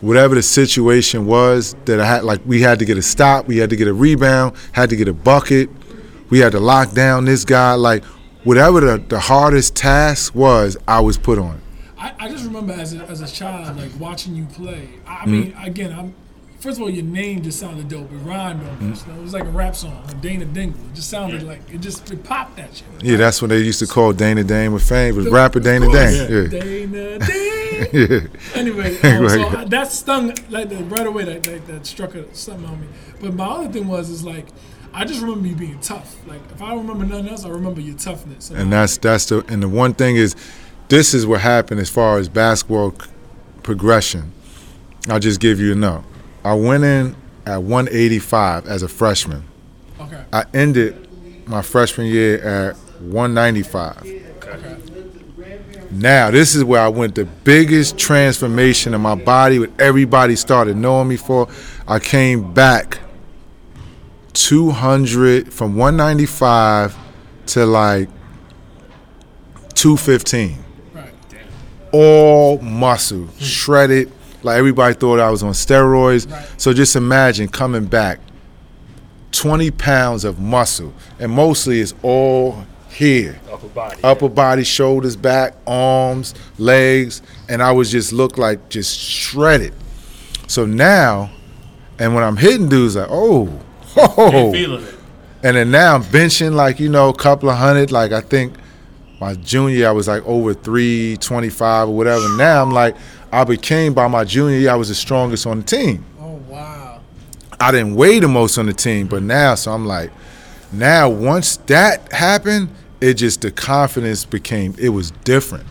whatever 0.00 0.34
the 0.34 0.42
situation 0.42 1.26
was 1.26 1.74
that 1.86 2.00
I 2.00 2.06
had, 2.06 2.24
like 2.24 2.40
we 2.46 2.60
had 2.62 2.78
to 2.80 2.84
get 2.84 2.96
a 2.98 3.02
stop, 3.02 3.46
we 3.46 3.56
had 3.58 3.70
to 3.70 3.76
get 3.76 3.88
a 3.88 3.92
rebound, 3.94 4.54
had 4.72 4.90
to 4.90 4.96
get 4.96 5.08
a 5.08 5.12
bucket, 5.12 5.68
we 6.30 6.38
had 6.38 6.52
to 6.52 6.60
lock 6.60 6.92
down 6.92 7.24
this 7.24 7.44
guy. 7.44 7.74
Like 7.74 8.04
whatever 8.44 8.80
the, 8.80 8.98
the 9.08 9.18
hardest 9.20 9.74
task 9.74 10.34
was, 10.34 10.76
I 10.86 11.00
was 11.00 11.18
put 11.18 11.38
on. 11.38 11.60
I, 11.98 12.14
I 12.18 12.28
just 12.28 12.44
remember 12.44 12.72
as 12.74 12.94
a, 12.94 12.98
as 13.04 13.20
a 13.22 13.26
child, 13.26 13.76
like 13.76 13.90
watching 13.98 14.34
you 14.36 14.44
play. 14.46 14.88
I, 15.06 15.10
I 15.14 15.18
Mm-hmm. 15.26 15.32
mean, 15.32 15.54
again, 15.60 15.92
I'm. 15.92 16.14
First 16.58 16.78
of 16.78 16.82
all, 16.82 16.90
your 16.90 17.04
name 17.04 17.42
just 17.42 17.60
sounded 17.60 17.88
dope. 17.88 18.10
It 18.12 18.16
rhymed 18.16 18.60
Mm-hmm. 18.62 18.84
You 19.08 19.14
know, 19.14 19.20
it 19.20 19.22
was 19.22 19.32
like 19.32 19.44
a 19.44 19.50
rap 19.50 19.76
song, 19.76 20.02
like 20.06 20.20
Dana 20.20 20.44
Dingle. 20.44 20.80
It 20.86 20.94
just 20.94 21.08
sounded 21.08 21.42
like 21.44 21.60
it 21.72 21.80
just 21.80 22.10
it 22.10 22.24
popped 22.24 22.56
that 22.56 22.74
shit. 22.74 22.86
Yeah, 23.00 23.16
that's 23.16 23.40
what 23.40 23.48
they 23.48 23.58
used 23.58 23.78
to 23.78 23.86
call 23.86 24.12
Dana 24.12 24.42
Dane 24.44 24.72
with 24.72 24.88
fame, 24.88 25.14
was 25.16 25.28
rapper 25.28 25.60
Dana 25.60 25.86
course. 25.86 26.18
Dane. 26.18 26.30
Yeah. 26.30 26.48
Dana 26.48 27.18
Dane. 27.26 27.88
yeah. 27.92 28.20
Anyway, 28.54 28.98
um, 29.02 29.28
so. 29.28 29.48
I, 29.48 29.64
that 29.66 29.92
stung 29.92 30.34
like 30.50 30.68
that 30.70 30.82
right 30.84 31.06
away. 31.06 31.24
That, 31.24 31.42
that 31.44 31.66
that 31.68 31.86
struck 31.86 32.14
a, 32.16 32.34
something 32.34 32.66
on 32.66 32.80
me. 32.80 32.86
But 33.20 33.34
my 33.34 33.46
other 33.46 33.68
thing 33.72 33.86
was 33.86 34.10
is 34.10 34.24
like 34.24 34.46
I 34.92 35.04
just 35.04 35.20
remember 35.20 35.46
you 35.46 35.54
being 35.54 35.78
tough. 35.80 36.16
Like 36.26 36.40
if 36.50 36.60
I 36.60 36.70
don't 36.70 36.86
remember 36.86 37.04
nothing 37.04 37.28
else, 37.28 37.44
I 37.44 37.50
remember 37.50 37.80
your 37.80 37.96
toughness. 37.96 38.50
and 38.50 38.72
that's 38.72 38.96
that's 38.98 39.26
the 39.26 39.44
and 39.48 39.62
the 39.62 39.68
one 39.68 39.94
thing 39.94 40.16
is 40.16 40.34
this 40.88 41.14
is 41.14 41.24
what 41.26 41.40
happened 41.42 41.80
as 41.80 41.90
far 41.90 42.18
as 42.18 42.28
basketball 42.28 42.92
c- 42.98 43.10
progression 43.62 44.32
i'll 45.10 45.18
just 45.18 45.38
give 45.38 45.60
you 45.60 45.72
a 45.72 45.74
note 45.74 46.02
i 46.48 46.54
went 46.54 46.84
in 46.84 47.14
at 47.46 47.58
185 47.62 48.66
as 48.66 48.82
a 48.82 48.88
freshman 48.88 49.42
okay. 50.00 50.22
i 50.32 50.44
ended 50.54 50.92
my 51.46 51.62
freshman 51.62 52.06
year 52.06 52.40
at 52.42 52.76
195 53.00 54.06
Okay. 54.48 54.76
now 55.90 56.30
this 56.30 56.54
is 56.54 56.62
where 56.64 56.80
i 56.80 56.88
went 56.88 57.14
the 57.14 57.24
biggest 57.24 57.98
transformation 57.98 58.94
in 58.94 59.00
my 59.00 59.14
body 59.14 59.58
what 59.58 59.70
everybody 59.78 60.36
started 60.36 60.76
knowing 60.76 61.08
me 61.08 61.16
for 61.16 61.48
i 61.86 61.98
came 61.98 62.52
back 62.54 62.98
200 64.34 65.52
from 65.52 65.76
195 65.76 66.96
to 67.46 67.66
like 67.66 68.08
215 69.74 70.64
Right. 70.94 71.12
all 71.92 72.58
muscle, 72.60 73.28
shredded. 73.38 74.10
Like 74.48 74.58
everybody 74.58 74.94
thought 74.94 75.20
I 75.20 75.30
was 75.30 75.42
on 75.42 75.52
steroids. 75.52 76.30
Right. 76.30 76.46
So 76.60 76.72
just 76.72 76.96
imagine 76.96 77.48
coming 77.48 77.84
back, 77.84 78.20
20 79.32 79.70
pounds 79.72 80.24
of 80.24 80.40
muscle, 80.40 80.92
and 81.18 81.30
mostly 81.32 81.80
it's 81.80 81.94
all 82.02 82.64
here, 82.90 83.38
Upper 83.52 83.68
body. 83.68 84.00
upper 84.02 84.28
body, 84.28 84.64
shoulders, 84.64 85.14
back, 85.14 85.54
arms, 85.66 86.34
legs, 86.58 87.22
and 87.48 87.62
I 87.62 87.70
was 87.72 87.90
just 87.92 88.12
look 88.12 88.38
like 88.38 88.68
just 88.70 88.98
shredded. 88.98 89.72
So 90.48 90.64
now, 90.66 91.30
and 91.98 92.14
when 92.14 92.24
I'm 92.24 92.36
hitting 92.36 92.68
dudes, 92.68 92.96
like 92.96 93.08
oh, 93.10 93.48
oh, 93.96 94.52
and 95.42 95.56
then 95.56 95.70
now 95.70 95.94
I'm 95.94 96.02
benching 96.02 96.54
like 96.54 96.80
you 96.80 96.88
know 96.88 97.10
a 97.10 97.14
couple 97.14 97.50
of 97.50 97.56
hundred. 97.58 97.92
Like 97.92 98.12
I 98.12 98.20
think 98.22 98.54
My 99.20 99.34
junior 99.34 99.88
I 99.88 99.92
was 99.92 100.08
like 100.08 100.24
over 100.26 100.54
325 100.54 101.88
or 101.88 101.96
whatever. 101.96 102.26
Now 102.36 102.62
I'm 102.62 102.70
like, 102.70 102.96
I 103.32 103.44
became 103.44 103.94
by 103.94 104.08
my 104.08 104.24
junior 104.24 104.58
year, 104.58 104.70
I 104.70 104.76
was 104.76 104.88
the 104.88 104.94
strongest 104.94 105.46
on 105.46 105.58
the 105.58 105.64
team. 105.64 106.04
Oh 106.20 106.40
wow. 106.48 107.00
I 107.60 107.70
didn't 107.72 107.94
weigh 107.94 108.20
the 108.20 108.28
most 108.28 108.58
on 108.58 108.66
the 108.66 108.72
team, 108.72 109.06
but 109.06 109.22
now, 109.22 109.54
so 109.54 109.72
I'm 109.72 109.86
like, 109.86 110.10
now 110.72 111.08
once 111.08 111.56
that 111.66 112.12
happened, 112.12 112.70
it 113.00 113.14
just 113.14 113.42
the 113.42 113.50
confidence 113.50 114.24
became 114.24 114.74
it 114.78 114.90
was 114.90 115.10
different. 115.24 115.66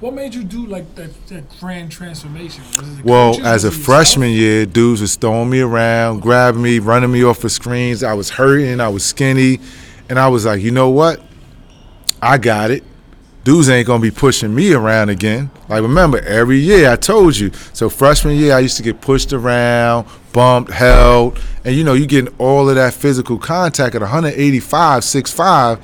What 0.00 0.14
made 0.14 0.32
you 0.32 0.44
do 0.44 0.64
like 0.64 0.94
that, 0.94 1.26
that 1.26 1.58
grand 1.58 1.90
transformation? 1.90 2.62
Well, 3.02 3.34
as 3.44 3.64
a 3.64 3.68
yourself? 3.68 3.84
freshman 3.84 4.30
year, 4.30 4.64
dudes 4.64 5.00
was 5.00 5.16
throwing 5.16 5.50
me 5.50 5.60
around, 5.60 6.20
grabbing 6.20 6.62
me, 6.62 6.78
running 6.78 7.10
me 7.10 7.24
off 7.24 7.40
the 7.40 7.50
screens. 7.50 8.04
I 8.04 8.14
was 8.14 8.30
hurting, 8.30 8.80
I 8.80 8.88
was 8.88 9.04
skinny, 9.04 9.58
and 10.08 10.16
I 10.18 10.28
was 10.28 10.46
like, 10.46 10.62
you 10.62 10.70
know 10.70 10.88
what? 10.88 11.20
I 12.22 12.38
got 12.38 12.70
it. 12.70 12.84
Dudes 13.44 13.68
ain't 13.70 13.86
gonna 13.86 14.02
be 14.02 14.10
pushing 14.10 14.54
me 14.54 14.72
around 14.72 15.08
again. 15.08 15.50
Like 15.68 15.82
remember, 15.82 16.20
every 16.20 16.58
year 16.58 16.90
I 16.90 16.96
told 16.96 17.36
you. 17.36 17.50
So 17.72 17.88
freshman 17.88 18.36
year, 18.36 18.54
I 18.54 18.58
used 18.58 18.76
to 18.76 18.82
get 18.82 19.00
pushed 19.00 19.32
around, 19.32 20.06
bumped, 20.32 20.70
held, 20.70 21.40
and 21.64 21.74
you 21.74 21.84
know, 21.84 21.94
you 21.94 22.06
getting 22.06 22.34
all 22.38 22.68
of 22.68 22.74
that 22.76 22.94
physical 22.94 23.38
contact 23.38 23.94
at 23.94 24.00
185, 24.00 25.02
6'5", 25.02 25.80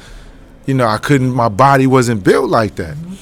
you 0.66 0.74
know, 0.74 0.86
I 0.86 0.98
couldn't. 0.98 1.30
My 1.30 1.48
body 1.48 1.86
wasn't 1.86 2.22
built 2.24 2.50
like 2.50 2.74
that. 2.76 2.96
Mm-hmm. 2.96 3.14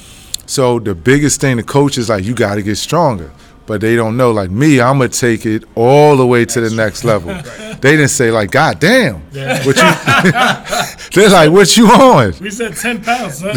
So 0.47 0.79
the 0.79 0.95
biggest 0.95 1.41
thing 1.41 1.57
the 1.57 1.63
coach 1.63 1.97
is 1.97 2.09
like, 2.09 2.25
you 2.25 2.35
got 2.35 2.57
to 2.57 2.63
get 2.63 2.77
stronger. 2.77 3.31
But 3.67 3.81
they 3.81 3.95
don't 3.97 4.17
know. 4.17 4.33
Like 4.33 4.51
me, 4.51 4.81
I'm 4.81 4.99
gonna 4.99 5.09
take 5.09 5.47
it 5.47 5.65
all 5.77 6.17
the 6.17 6.27
way 6.27 6.45
to 6.45 6.61
the 6.61 6.75
next 6.75 7.05
level. 7.05 7.33
They 7.81 7.93
didn't 7.97 8.09
say 8.09 8.31
like, 8.31 8.51
God 8.51 8.81
damn, 8.81 9.21
what 9.65 9.77
you? 9.77 11.03
They're 11.13 11.31
like, 11.31 11.51
what 11.53 11.77
you 11.77 11.87
on? 11.89 12.35
We 12.41 12.51
said 12.51 12.77
ten 12.77 13.03
pounds. 13.03 13.43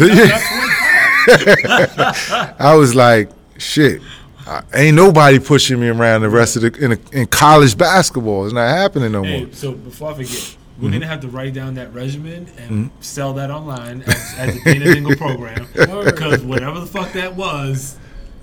Yeah. 1.28 2.54
I 2.58 2.74
was 2.76 2.94
like, 2.94 3.30
shit. 3.58 4.00
I, 4.46 4.62
ain't 4.74 4.94
nobody 4.96 5.40
pushing 5.40 5.80
me 5.80 5.88
around 5.88 6.20
the 6.22 6.28
rest 6.28 6.54
of 6.56 6.62
the 6.62 6.72
in, 6.84 6.92
in 7.12 7.26
college 7.26 7.76
basketball. 7.76 8.44
It's 8.44 8.54
not 8.54 8.68
happening 8.68 9.10
no 9.12 9.24
more. 9.24 9.48
So 9.52 9.72
before 9.72 10.12
I 10.12 10.14
forget, 10.14 10.30
we're 10.78 10.84
Mm-hmm. 10.84 10.92
gonna 10.92 11.06
have 11.06 11.20
to 11.22 11.28
write 11.28 11.54
down 11.54 11.74
that 11.74 11.92
regimen 11.94 12.46
and 12.58 12.90
sell 13.00 13.32
that 13.34 13.50
online 13.50 14.02
as, 14.02 14.34
as 14.36 14.56
a 14.56 14.62
Dana 14.62 14.84
Dingle 14.92 15.16
program 15.16 15.66
because 15.74 16.42
whatever 16.42 16.78
the 16.80 16.86
fuck 16.86 17.12
that 17.14 17.34
was, 17.34 17.96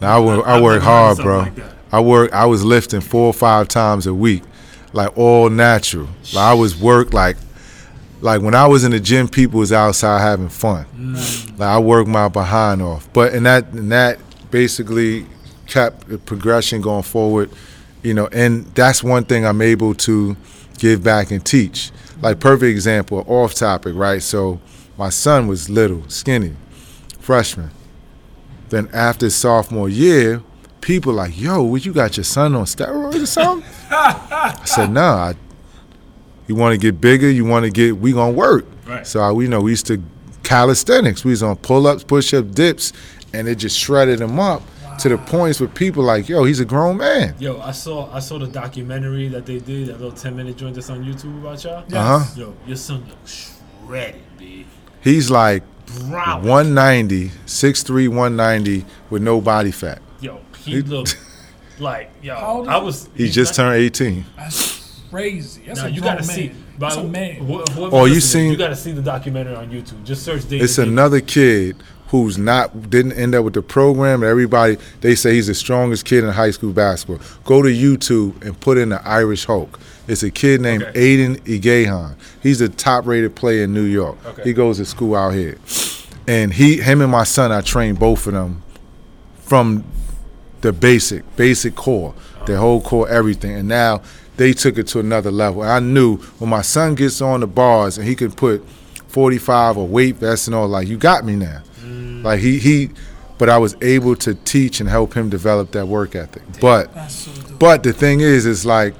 Now, 0.03 0.17
I 0.17 0.19
work, 0.19 0.45
I 0.45 0.55
I've 0.57 0.63
work 0.63 0.83
hard, 0.83 1.17
bro. 1.19 1.39
like. 1.39 1.53
I 1.93 1.99
work. 2.01 2.33
I 2.33 2.45
was 2.45 2.65
lifting 2.65 2.99
four 2.99 3.27
or 3.27 3.33
five 3.33 3.69
times 3.69 4.05
a 4.05 4.13
week, 4.13 4.43
like 4.91 5.17
all 5.17 5.49
natural. 5.49 6.09
Like 6.33 6.43
I 6.43 6.53
was 6.53 6.75
work 6.75 7.13
like, 7.13 7.37
like 8.19 8.41
when 8.41 8.53
I 8.53 8.67
was 8.67 8.83
in 8.83 8.91
the 8.91 8.99
gym, 8.99 9.29
people 9.29 9.59
was 9.59 9.71
outside 9.71 10.19
having 10.19 10.49
fun. 10.49 10.85
Mm. 10.93 11.57
Like 11.57 11.69
I 11.69 11.79
worked 11.79 12.09
my 12.09 12.27
behind 12.27 12.81
off, 12.81 13.07
but 13.13 13.33
and 13.33 13.45
that 13.45 13.67
and 13.67 13.91
that 13.93 14.19
basically 14.51 15.25
kept 15.67 16.09
the 16.09 16.17
progression 16.17 16.81
going 16.81 17.03
forward. 17.03 17.49
You 18.01 18.13
know, 18.13 18.27
and 18.27 18.65
that's 18.75 19.01
one 19.03 19.23
thing 19.23 19.45
I'm 19.45 19.61
able 19.61 19.93
to 19.93 20.35
give 20.79 21.01
back 21.01 21.31
and 21.31 21.45
teach. 21.45 21.91
Like 22.21 22.41
perfect 22.41 22.71
example, 22.71 23.23
off 23.25 23.53
topic, 23.53 23.95
right? 23.95 24.21
So 24.21 24.59
my 24.97 25.09
son 25.09 25.47
was 25.47 25.69
little, 25.69 26.03
skinny, 26.09 26.57
freshman. 27.19 27.69
Then 28.73 28.89
after 28.91 29.29
sophomore 29.29 29.87
year, 29.87 30.41
people 30.81 31.13
like, 31.13 31.39
yo, 31.39 31.61
what 31.61 31.85
you 31.85 31.93
got 31.93 32.17
your 32.17 32.23
son 32.23 32.55
on 32.55 32.65
steroids 32.65 33.21
or 33.21 33.25
something? 33.27 33.69
I 33.91 34.59
said, 34.65 34.89
nah. 34.89 35.15
I, 35.15 35.35
you 36.47 36.55
want 36.55 36.73
to 36.73 36.79
get 36.79 36.99
bigger? 36.99 37.29
You 37.29 37.45
want 37.45 37.65
to 37.65 37.71
get? 37.71 37.99
We 37.99 38.13
gonna 38.13 38.33
work. 38.33 38.65
Right. 38.87 39.05
So 39.05 39.19
I, 39.19 39.31
we 39.31 39.47
know 39.47 39.61
we 39.61 39.69
used 39.73 39.85
to 39.87 40.01
calisthenics. 40.41 41.23
We 41.23 41.29
was 41.29 41.43
on 41.43 41.57
pull 41.57 41.85
ups, 41.85 42.03
push 42.03 42.33
up, 42.33 42.51
dips, 42.53 42.93
and 43.31 43.47
it 43.47 43.59
just 43.59 43.77
shredded 43.77 44.19
him 44.19 44.39
up 44.39 44.63
to 45.01 45.09
the 45.09 45.19
points 45.19 45.59
where 45.59 45.69
people 45.69 46.03
like, 46.03 46.27
yo, 46.27 46.43
he's 46.43 46.59
a 46.59 46.65
grown 46.65 46.97
man. 46.97 47.35
yo, 47.37 47.61
I 47.61 47.73
saw 47.73 48.11
I 48.11 48.17
saw 48.21 48.39
the 48.39 48.47
documentary 48.47 49.27
that 49.27 49.45
they 49.45 49.59
did, 49.59 49.89
that 49.89 50.01
little 50.01 50.17
ten 50.17 50.35
minute 50.35 50.57
joint 50.57 50.73
that's 50.73 50.89
on 50.89 51.05
YouTube 51.05 51.39
about 51.41 51.63
y'all. 51.63 51.85
Uh 51.93 52.19
huh. 52.19 52.33
Yo, 52.35 52.55
your 52.65 52.77
son 52.77 53.05
looks 53.07 53.59
shredded, 53.85 54.23
b. 54.39 54.65
He's 55.01 55.29
like 55.29 55.63
Brown. 56.09 56.43
190, 56.43 57.29
6'3", 57.45 58.07
190 58.09 58.85
with 59.09 59.21
no 59.21 59.39
body 59.41 59.71
fat. 59.71 60.01
Yo, 60.21 60.39
he 60.59 60.81
looked 60.81 61.17
like 61.79 62.11
yo. 62.21 62.35
How 62.35 62.47
old 62.57 62.67
I 62.67 62.77
was. 62.77 63.09
He 63.15 63.25
he's 63.25 63.35
just 63.35 63.51
not- 63.57 63.63
turned 63.71 63.81
18. 63.83 64.25
That's 64.37 65.01
crazy. 65.09 65.63
That's 65.67 65.79
Now 65.81 65.85
a 65.87 65.89
you 65.89 66.01
grown 66.01 66.15
gotta 66.15 66.27
man. 66.27 66.35
see. 66.35 66.51
That's 66.79 66.95
by- 66.95 67.01
a 67.01 67.05
man. 67.07 67.35
wh- 67.47 67.71
whoever 67.73 67.95
Oh, 67.95 68.05
you 68.05 68.19
seen- 68.19 68.51
You 68.51 68.57
gotta 68.57 68.75
see 68.75 68.91
the 68.93 69.01
documentary 69.01 69.55
on 69.55 69.69
YouTube. 69.69 70.03
Just 70.03 70.23
search 70.23 70.47
Dana. 70.47 70.63
It's 70.63 70.75
Dingle. 70.75 70.93
another 70.93 71.21
kid 71.21 71.75
who's 72.07 72.37
not 72.37 72.89
didn't 72.89 73.13
end 73.13 73.35
up 73.35 73.43
with 73.43 73.53
the 73.53 73.61
program. 73.61 74.23
Everybody 74.23 74.77
they 75.01 75.15
say 75.15 75.33
he's 75.35 75.47
the 75.47 75.55
strongest 75.55 76.05
kid 76.05 76.23
in 76.23 76.29
high 76.31 76.51
school 76.51 76.71
basketball. 76.73 77.19
Go 77.43 77.61
to 77.61 77.69
YouTube 77.69 78.43
and 78.45 78.59
put 78.59 78.77
in 78.77 78.89
the 78.89 79.05
Irish 79.07 79.45
Hulk. 79.45 79.79
It's 80.07 80.23
a 80.23 80.31
kid 80.31 80.61
named 80.61 80.83
Okay. 80.83 80.99
Aidan 80.99 81.35
Igiehon. 81.37 82.15
He's 82.41 82.61
a 82.61 82.69
top 82.69 83.05
rated 83.05 83.35
player 83.35 83.63
in 83.63 83.73
New 83.73 83.83
York. 83.83 84.17
Okay. 84.25 84.43
He 84.43 84.53
goes 84.53 84.77
to 84.77 84.85
school 84.85 85.15
out 85.15 85.33
here. 85.33 85.57
And 86.27 86.53
he 86.53 86.81
him 86.81 87.01
and 87.01 87.11
my 87.11 87.23
son, 87.23 87.51
I 87.51 87.61
trained 87.61 87.99
both 87.99 88.27
of 88.27 88.33
them 88.33 88.63
from 89.39 89.83
the 90.61 90.71
basic, 90.71 91.35
basic 91.35 91.75
core, 91.75 92.13
their 92.45 92.57
whole 92.57 92.81
core, 92.81 93.07
everything. 93.09 93.53
And 93.55 93.67
now 93.67 94.01
they 94.37 94.53
took 94.53 94.77
it 94.77 94.87
to 94.87 94.99
another 94.99 95.31
level. 95.31 95.61
I 95.61 95.79
knew 95.79 96.17
when 96.39 96.49
my 96.49 96.61
son 96.61 96.95
gets 96.95 97.21
on 97.21 97.41
the 97.41 97.47
bars 97.47 97.97
and 97.97 98.07
he 98.07 98.15
could 98.15 98.35
put 98.35 98.65
45 99.09 99.77
or 99.77 99.87
weight 99.87 100.15
vests 100.15 100.47
and 100.47 100.55
all, 100.55 100.67
like, 100.67 100.87
you 100.87 100.97
got 100.97 101.23
me 101.23 101.35
now. 101.35 101.61
Mm. 101.81 102.23
Like, 102.23 102.39
he, 102.39 102.57
he, 102.57 102.89
but 103.37 103.49
I 103.49 103.57
was 103.57 103.75
able 103.81 104.15
to 104.17 104.33
teach 104.33 104.79
and 104.79 104.89
help 104.89 105.13
him 105.13 105.29
develop 105.29 105.71
that 105.73 105.87
work 105.87 106.15
ethic. 106.15 106.41
But, 106.59 107.09
so 107.09 107.31
but 107.59 107.83
the 107.83 107.93
thing 107.93 108.21
is, 108.21 108.45
it's 108.45 108.65
like, 108.65 108.95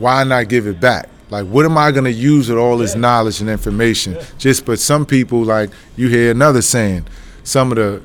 why 0.00 0.24
not 0.24 0.48
give 0.48 0.66
it 0.66 0.80
back? 0.80 1.08
Like, 1.30 1.46
what 1.46 1.64
am 1.64 1.78
I 1.78 1.92
going 1.92 2.04
to 2.04 2.12
use 2.12 2.48
with 2.48 2.58
all 2.58 2.76
this 2.76 2.96
knowledge 2.96 3.40
and 3.40 3.48
information? 3.48 4.16
Just, 4.38 4.64
but 4.64 4.80
some 4.80 5.06
people, 5.06 5.44
like, 5.44 5.70
you 5.96 6.08
hear 6.08 6.32
another 6.32 6.62
saying, 6.62 7.06
some 7.44 7.70
of 7.70 7.76
the 7.76 8.02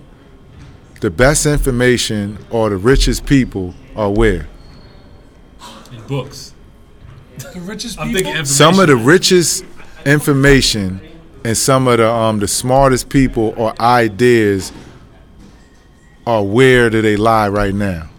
the 1.02 1.10
best 1.12 1.46
information 1.46 2.38
or 2.50 2.70
the 2.70 2.78
richest 2.78 3.26
people 3.26 3.74
are 3.96 4.10
where? 4.10 4.48
in 5.92 6.02
books. 6.08 6.54
the 7.38 7.60
richest 7.62 8.00
I'm 8.00 8.08
people. 8.12 8.24
thinking. 8.24 8.46
Some 8.46 8.80
of 8.80 8.88
the 8.88 8.96
richest 8.96 9.66
information 10.06 11.02
and 11.44 11.56
some 11.58 11.88
of 11.88 11.98
the 11.98 12.10
um 12.10 12.40
the 12.40 12.48
smartest 12.48 13.10
people 13.10 13.54
or 13.58 13.80
ideas 13.82 14.72
are 16.26 16.44
where 16.44 16.90
do 16.90 17.02
they 17.02 17.18
lie 17.18 17.50
right 17.50 17.74
now? 17.74 18.10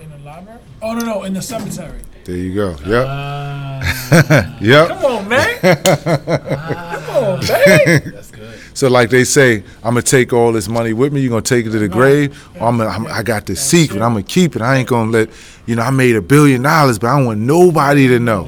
in 0.00 0.10
the 0.10 0.18
library. 0.18 0.58
Oh 0.82 0.94
no, 0.94 1.04
no, 1.04 1.22
in 1.24 1.34
the 1.34 1.42
cemetery. 1.42 2.00
There 2.28 2.36
you 2.36 2.54
go. 2.54 2.76
Yep. 2.84 3.06
Uh, 3.08 4.58
yep. 4.60 4.88
Come 4.88 5.04
on, 5.06 5.28
man. 5.30 5.58
Come 5.62 7.16
on, 7.16 7.40
man. 7.40 8.12
that's 8.12 8.30
good. 8.30 8.60
So 8.74 8.90
like 8.90 9.08
they 9.08 9.24
say, 9.24 9.64
I'm 9.82 9.94
gonna 9.94 10.02
take 10.02 10.34
all 10.34 10.52
this 10.52 10.68
money 10.68 10.92
with 10.92 11.10
me. 11.10 11.22
You're 11.22 11.30
gonna 11.30 11.40
take 11.40 11.64
it 11.64 11.70
to 11.70 11.78
the 11.78 11.88
grave. 11.88 12.38
Or 12.60 12.68
I'm, 12.68 12.76
gonna, 12.76 12.90
I'm 12.90 13.06
I 13.06 13.22
got 13.22 13.46
this 13.46 13.64
secret. 13.64 14.02
I'm 14.02 14.12
gonna 14.12 14.24
keep 14.24 14.56
it. 14.56 14.60
I 14.60 14.76
ain't 14.76 14.90
gonna 14.90 15.10
let 15.10 15.30
you 15.64 15.76
know. 15.76 15.80
I 15.80 15.88
made 15.88 16.16
a 16.16 16.20
billion 16.20 16.60
dollars, 16.60 16.98
but 16.98 17.06
I 17.06 17.16
don't 17.16 17.24
want 17.24 17.40
nobody 17.40 18.08
to 18.08 18.18
know. 18.18 18.42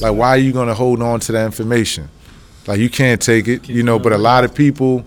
Like 0.00 0.16
why 0.16 0.30
are 0.30 0.38
you 0.38 0.50
gonna 0.50 0.74
hold 0.74 1.00
on 1.00 1.20
to 1.20 1.30
that 1.30 1.46
information? 1.46 2.08
Like 2.66 2.80
you 2.80 2.90
can't 2.90 3.22
take 3.22 3.46
it, 3.46 3.68
you 3.68 3.84
know. 3.84 4.00
But 4.00 4.12
a 4.12 4.18
lot 4.18 4.42
of 4.42 4.56
people 4.56 5.04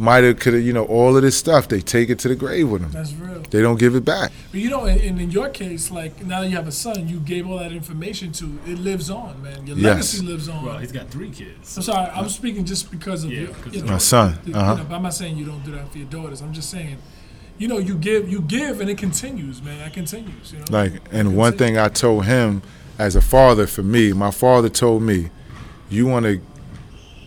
might 0.00 0.24
have 0.24 0.38
could 0.38 0.54
have 0.54 0.62
you 0.62 0.72
know 0.72 0.84
all 0.86 1.16
of 1.16 1.22
this 1.22 1.36
stuff. 1.36 1.68
They 1.68 1.80
take 1.80 2.10
it 2.10 2.18
to 2.20 2.28
the 2.28 2.34
grave 2.36 2.68
with 2.70 2.82
them. 2.82 2.90
That's 2.92 3.12
real. 3.14 3.42
They 3.50 3.62
don't 3.62 3.78
give 3.78 3.94
it 3.94 4.04
back. 4.04 4.32
But 4.50 4.60
you 4.60 4.70
know, 4.70 4.84
and 4.84 5.00
in, 5.00 5.18
in 5.18 5.30
your 5.30 5.48
case, 5.48 5.90
like 5.90 6.24
now 6.24 6.40
that 6.42 6.48
you 6.50 6.56
have 6.56 6.68
a 6.68 6.72
son, 6.72 7.08
you 7.08 7.20
gave 7.20 7.48
all 7.48 7.58
that 7.58 7.72
information 7.72 8.32
to. 8.32 8.58
It 8.66 8.78
lives 8.78 9.10
on, 9.10 9.42
man. 9.42 9.66
Your 9.66 9.76
Yes. 9.76 9.84
legacy 10.14 10.26
lives 10.26 10.48
on. 10.48 10.64
Well, 10.64 10.78
he's 10.78 10.92
got 10.92 11.08
three 11.10 11.30
kids. 11.30 11.76
I'm 11.76 11.82
sorry. 11.82 12.10
I'm 12.10 12.28
speaking 12.28 12.64
just 12.64 12.90
because 12.90 13.24
of 13.24 13.30
Yeah, 13.32 13.40
your, 13.42 13.48
'cause 13.50 13.74
your 13.74 13.84
of 13.84 13.90
My 13.90 13.98
son. 13.98 14.38
Uh-huh. 14.54 14.74
know, 14.74 14.84
but 14.88 14.94
I'm 14.96 15.02
not 15.02 15.14
saying 15.14 15.36
you 15.36 15.44
don't 15.44 15.64
do 15.64 15.72
that 15.72 15.90
for 15.92 15.98
your 15.98 16.08
daughters. 16.08 16.40
I'm 16.42 16.52
just 16.52 16.70
saying, 16.70 16.98
you 17.58 17.66
know, 17.68 17.78
you 17.78 17.94
give, 17.94 18.28
you 18.30 18.40
give, 18.42 18.80
and 18.80 18.88
it 18.90 18.98
continues, 18.98 19.62
man. 19.62 19.78
That 19.78 19.92
continues. 19.92 20.52
You 20.52 20.58
know. 20.60 20.64
Like, 20.70 21.00
and 21.12 21.36
one 21.36 21.54
thing 21.54 21.76
I 21.78 21.88
told 21.88 22.26
him 22.26 22.62
as 22.98 23.16
a 23.16 23.20
father 23.20 23.66
for 23.66 23.82
me, 23.82 24.12
my 24.12 24.30
father 24.30 24.68
told 24.68 25.02
me, 25.02 25.30
you 25.90 26.06
want 26.06 26.24
to 26.26 26.40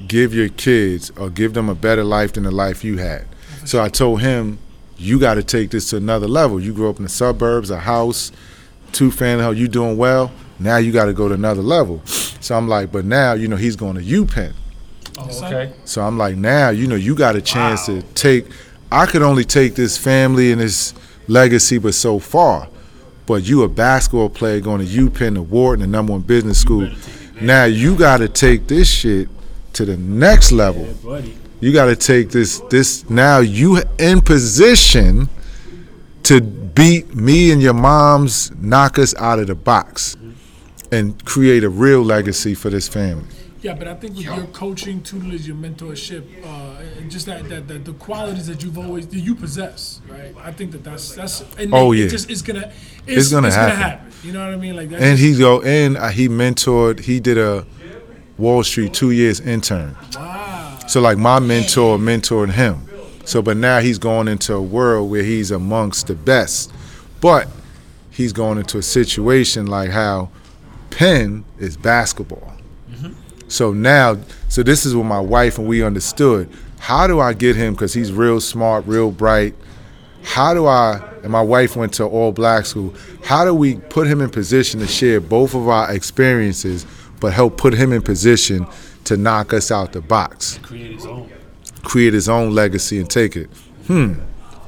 give 0.08 0.34
your 0.34 0.50
kids 0.50 1.12
or 1.18 1.30
give 1.30 1.54
them 1.54 1.70
a 1.70 1.76
better 1.76 2.04
life 2.04 2.34
than 2.34 2.44
the 2.44 2.52
life 2.52 2.84
you 2.84 2.98
had. 2.98 3.26
So 3.66 3.82
I 3.82 3.90
told 3.90 4.22
him, 4.22 4.60
you 4.98 5.20
got 5.20 5.36
to 5.36 5.44
take 5.44 5.72
this 5.72 5.90
to 5.92 5.98
another 5.98 6.28
level. 6.28 6.60
You 6.60 6.74
grew 6.74 6.90
up 6.90 6.98
in 6.98 7.04
the 7.04 7.10
suburbs, 7.10 7.70
a 7.72 7.80
house, 7.80 8.32
two 8.92 9.12
family 9.12 9.44
home, 9.44 9.56
you 9.56 9.68
doing 9.68 9.98
well. 9.98 10.32
Now 10.60 10.78
you 10.78 10.92
got 10.92 11.06
to 11.06 11.14
go 11.14 11.28
to 11.28 11.34
another 11.34 11.62
level. 11.62 12.06
So 12.06 12.56
I'm 12.56 12.68
like, 12.68 12.92
but 12.92 13.06
now, 13.06 13.34
you 13.34 13.48
know, 13.48 13.56
he's 13.56 13.76
going 13.76 13.96
to 13.96 14.02
UPenn. 14.02 14.54
Oh, 15.18 15.46
okay. 15.46 15.74
So 15.86 16.02
I'm 16.04 16.18
like, 16.18 16.36
now, 16.36 16.70
you 16.70 16.88
know, 16.88 16.96
you 16.96 17.16
got 17.16 17.36
a 17.36 17.42
chance 17.42 17.88
Wow. 17.88 17.96
to 17.96 18.02
take. 18.14 18.46
I 18.92 19.06
could 19.06 19.22
only 19.22 19.44
take 19.44 19.76
this 19.76 19.98
family 19.98 20.52
and 20.52 20.62
this 20.62 20.94
legacy, 21.28 21.78
but 21.78 21.94
so 21.94 22.20
far. 22.20 22.68
But 23.26 23.44
you 23.48 23.64
a 23.64 23.70
basketball 23.70 24.30
player 24.30 24.60
going 24.60 24.86
to 24.86 24.92
UPenn, 25.10 25.36
the 25.36 25.42
Wharton, 25.42 25.82
the 25.82 25.88
number 25.88 26.12
one 26.14 26.22
business 26.22 26.60
school. 26.60 26.88
better. 26.88 27.46
Now 27.46 27.66
you 27.66 27.96
got 27.96 28.18
to 28.18 28.28
take 28.28 28.68
this 28.68 28.88
shit 28.90 29.30
to 29.74 29.86
the 29.86 29.98
next 29.98 30.52
level. 30.52 30.86
Yeah, 30.86 30.94
buddy. 31.04 31.38
You 31.60 31.72
got 31.74 31.86
to 31.86 31.96
take 31.96 32.30
this. 32.30 32.60
This 32.70 33.10
now 33.10 33.40
you 33.40 33.82
in 34.00 34.22
position 34.22 35.30
to 36.24 36.42
beat 36.42 37.16
me 37.16 37.52
and 37.52 37.62
your 37.62 37.74
mom's 37.74 38.52
knock 38.56 38.98
us 38.98 39.14
out 39.16 39.40
of 39.40 39.48
the 39.48 39.56
box, 39.56 40.18
and 40.92 41.24
create 41.26 41.64
a 41.64 41.70
real 41.70 42.02
legacy 42.02 42.56
for 42.56 42.70
this 42.70 42.88
family. 42.88 43.26
Yeah, 43.62 43.76
but 43.76 43.88
I 43.88 43.94
think 43.94 44.16
with 44.16 44.26
your 44.26 44.48
coaching, 44.48 45.04
tutelage, 45.04 45.46
your 45.46 45.56
mentorship, 45.56 46.24
uh, 46.44 46.82
and 46.98 47.12
just 47.12 47.28
that, 47.28 47.48
that, 47.50 47.68
that 47.68 47.86
the 47.86 47.94
qualities 47.94 48.48
that 48.48 48.64
you've 48.64 48.80
always 48.80 49.06
that 49.08 49.20
you 49.20 49.36
possess, 49.36 50.02
right? 50.10 50.34
I 50.44 50.52
think 50.52 50.72
that 50.72 50.84
that's 50.84 51.14
that's 51.14 51.42
innate. 51.60 51.70
Oh, 51.72 51.92
yeah. 51.92 52.06
It 52.06 52.10
just 52.10 52.32
it's 52.32 52.42
gonna 52.42 52.72
it's, 53.06 53.18
It's 53.18 53.32
gonna 53.32 53.48
it's 53.48 53.56
happen. 53.56 53.76
Gonna 53.80 53.90
happen. 53.90 54.12
You 54.24 54.34
know 54.34 54.44
what 54.44 54.54
I 54.56 54.58
mean? 54.58 54.76
Like 54.76 54.90
that. 54.90 55.02
And 55.02 55.20
he 55.20 55.38
go 55.38 55.62
and 55.62 55.96
uh, 55.96 56.10
he 56.10 56.28
mentored. 56.28 57.02
He 57.02 57.20
did 57.20 57.38
a 57.38 57.68
Wall 58.42 58.64
Street 58.64 58.94
two 58.94 59.12
years 59.12 59.40
intern. 59.40 59.96
So 60.88 61.00
like 61.00 61.18
my 61.18 61.40
mentor 61.40 61.98
mentored 61.98 62.52
him. 62.52 62.88
So 63.24 63.42
but 63.42 63.56
now 63.56 63.80
he's 63.80 63.98
going 63.98 64.28
into 64.28 64.54
a 64.54 64.62
world 64.62 65.10
where 65.10 65.24
he's 65.24 65.52
amongst 65.52 66.08
the 66.08 66.16
best. 66.16 66.72
But 67.22 67.48
he's 68.10 68.34
going 68.34 68.58
into 68.58 68.78
a 68.78 68.84
situation 68.84 69.68
like 69.68 69.92
how 69.92 70.30
Penn 70.90 71.46
is 71.60 71.78
basketball. 71.78 72.52
So 73.48 73.74
now, 73.74 74.18
so 74.48 74.64
this 74.64 74.86
is 74.86 74.96
what 74.96 75.04
my 75.04 75.20
wife 75.20 75.58
and 75.58 75.68
we 75.68 75.84
understood. 75.84 76.50
How 76.80 77.06
do 77.06 77.20
I 77.20 77.34
get 77.34 77.58
him? 77.58 77.74
Because 77.74 77.94
he's 77.94 78.12
real 78.12 78.40
smart, 78.40 78.86
real 78.88 79.12
bright. 79.12 79.56
How 80.24 80.54
do 80.54 80.68
I? 80.68 81.06
And 81.22 81.32
my 81.32 81.42
wife 81.42 81.76
went 81.76 81.94
to 81.96 82.06
all 82.06 82.32
black 82.32 82.66
school. 82.66 82.94
How 83.24 83.44
do 83.44 83.54
we 83.54 83.76
put 83.76 84.08
him 84.08 84.22
in 84.22 84.30
position 84.30 84.80
to 84.80 84.88
share 84.88 85.20
both 85.20 85.54
of 85.54 85.68
our 85.68 85.94
experiences, 85.94 86.86
but 87.22 87.32
help 87.32 87.56
put 87.58 87.74
him 87.74 87.94
in 87.94 88.02
position 88.02 88.68
to 89.06 89.16
knock 89.16 89.54
us 89.54 89.72
out 89.72 89.94
the 89.94 90.02
box? 90.02 90.60
Create 90.62 90.92
his 90.96 91.06
own. 91.06 91.30
create 91.84 92.14
his 92.14 92.28
own 92.30 92.54
legacy 92.54 93.00
and 93.00 93.10
take 93.10 93.36
it. 93.38 93.50
Hmm. 93.88 94.14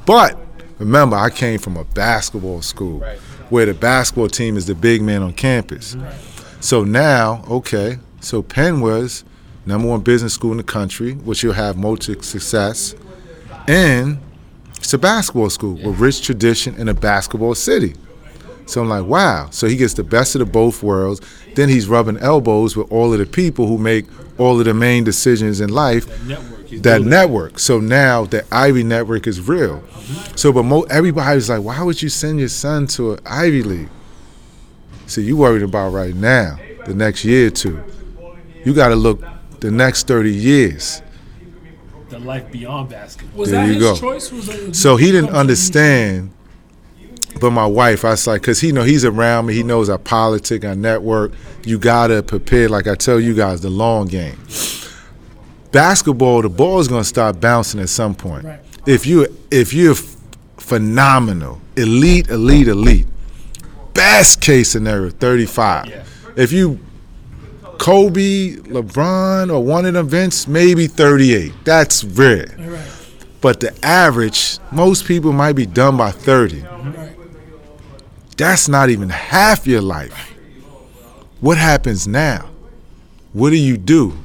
But 0.05 0.37
remember, 0.79 1.15
I 1.17 1.29
came 1.29 1.59
from 1.59 1.75
a 1.77 1.83
basketball 1.83 2.61
school 2.61 2.99
Right. 2.99 3.17
where 3.49 3.65
the 3.67 3.73
basketball 3.73 4.29
team 4.29 4.57
is 4.57 4.65
the 4.65 4.73
big 4.75 5.01
man 5.01 5.21
on 5.21 5.33
campus. 5.33 5.95
So 6.59 6.83
now, 6.83 7.43
okay, 7.49 7.99
so 8.21 8.41
Penn 8.41 8.81
was 8.81 9.23
number 9.65 9.87
one 9.87 9.99
business 10.01 10.33
school 10.33 10.51
in 10.51 10.57
the 10.57 10.63
country, 10.63 11.13
which 11.13 11.43
you'll 11.43 11.53
have 11.53 11.77
most 11.77 12.03
success, 12.23 12.95
and 13.67 14.17
it's 14.77 14.93
a 14.93 14.97
basketball 14.97 15.49
school 15.49 15.73
with 15.75 15.99
rich 15.99 16.21
tradition 16.21 16.75
in 16.75 16.89
a 16.89 16.93
basketball 16.93 17.53
city. 17.55 17.93
So 18.65 18.81
I'm 18.81 18.89
like, 18.89 19.05
wow. 19.05 19.49
So 19.51 19.67
he 19.67 19.75
gets 19.75 19.93
the 19.93 20.03
best 20.03 20.35
of 20.35 20.39
the 20.39 20.45
both 20.45 20.81
worlds. 20.83 21.21
Then 21.55 21.69
he's 21.69 21.87
rubbing 21.87 22.17
elbows 22.17 22.75
with 22.75 22.91
all 22.91 23.11
of 23.13 23.19
the 23.19 23.25
people 23.25 23.67
who 23.67 23.77
make 23.77 24.05
all 24.39 24.59
of 24.59 24.65
the 24.65 24.73
main 24.73 25.03
decisions 25.03 25.61
in 25.61 25.69
life 25.69 26.07
Network. 26.25 26.69
That 26.81 27.01
network. 27.03 27.59
So 27.59 27.79
now 27.79 28.25
the 28.25 28.43
Ivy 28.51 28.83
network 28.83 29.27
is 29.27 29.39
real. 29.41 29.81
Mm-hmm. 29.81 30.35
So, 30.35 30.51
but 30.51 30.63
mo- 30.63 30.83
everybody's 30.89 31.47
like, 31.49 31.61
why 31.61 31.83
would 31.83 32.01
you 32.01 32.09
send 32.09 32.39
your 32.39 32.49
son 32.49 32.87
to 32.87 33.13
an 33.13 33.19
Ivy 33.27 33.61
League? 33.61 33.89
So 35.05 35.21
you 35.21 35.37
worried 35.37 35.61
about 35.61 35.89
right 35.89 36.15
now, 36.15 36.57
the 36.87 36.95
next 36.95 37.23
year 37.25 37.47
or 37.47 37.51
two. 37.51 37.83
You 38.65 38.73
got 38.73 38.87
to 38.87 38.95
look 38.95 39.21
the 39.59 39.69
next 39.69 40.07
thirty 40.07 40.33
years. 40.33 41.03
the 42.09 42.17
life 42.19 42.51
beyond 42.51 42.89
basketball. 42.89 43.41
Was 43.41 43.51
There 43.51 43.61
that 43.61 43.67
you 43.67 43.73
his 43.79 43.83
go. 43.83 43.95
choice? 43.95 44.31
Was 44.31 44.47
that, 44.47 44.75
So 44.75 44.95
he 44.95 45.11
didn't 45.11 45.29
understand. 45.31 46.31
But 47.39 47.51
my 47.51 47.65
wife, 47.65 48.05
I 48.05 48.11
was 48.11 48.27
like, 48.27 48.43
cause 48.43 48.59
he 48.59 48.71
know 48.71 48.83
he's 48.83 49.03
around 49.05 49.47
me. 49.47 49.53
He 49.53 49.63
knows 49.63 49.89
our 49.89 49.97
politic, 49.97 50.63
our 50.63 50.75
network. 50.75 51.33
You 51.65 51.77
gotta 51.79 52.23
prepare, 52.23 52.69
like 52.69 52.87
I 52.87 52.95
tell 52.95 53.19
you 53.19 53.33
guys, 53.33 53.61
the 53.61 53.69
long 53.69 54.07
game. 54.07 54.37
Basketball, 55.71 56.41
the 56.41 56.49
ball 56.49 56.79
is 56.79 56.87
gonna 56.87 57.03
start 57.03 57.41
bouncing 57.41 57.79
at 57.79 57.89
some 57.89 58.15
point. 58.15 58.45
Right. 58.45 58.59
If 58.85 59.05
you 59.05 59.27
if 59.49 59.73
you're 59.73 59.95
phenomenal, 60.57 61.59
elite, 61.75 62.29
elite, 62.29 62.67
elite, 62.67 63.07
best 63.93 64.41
case 64.41 64.71
scenario, 64.71 65.09
35. 65.09 65.87
Yeah. 65.87 66.03
If 66.35 66.51
you 66.51 66.79
Kobe, 67.77 68.55
LeBron, 68.55 69.53
or 69.53 69.63
one 69.63 69.85
of 69.85 69.93
them 69.93 70.07
Vince, 70.07 70.47
maybe 70.47 70.87
38. 70.87 71.51
That's 71.65 72.03
rare. 72.03 72.47
Right. 72.57 72.89
But 73.41 73.59
the 73.59 73.73
average, 73.85 74.59
most 74.71 75.05
people 75.05 75.33
might 75.33 75.53
be 75.53 75.65
done 75.65 75.97
by 75.97 76.11
30. 76.11 76.61
Right. 76.61 77.15
That's 78.37 78.67
not 78.67 78.89
even 78.89 79.09
half 79.09 79.67
your 79.67 79.81
life. 79.81 80.33
What 81.39 81.57
happens 81.57 82.07
now? 82.07 82.49
What 83.33 83.49
do 83.49 83.57
you 83.57 83.77
do? 83.77 84.17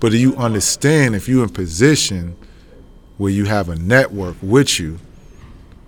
But 0.00 0.12
do 0.12 0.18
you 0.18 0.34
understand 0.36 1.14
if 1.14 1.28
you're 1.28 1.44
in 1.44 1.50
position 1.50 2.36
where 3.18 3.30
you 3.32 3.44
have 3.44 3.68
a 3.68 3.76
network 3.76 4.36
with 4.42 4.78
you, 4.80 4.98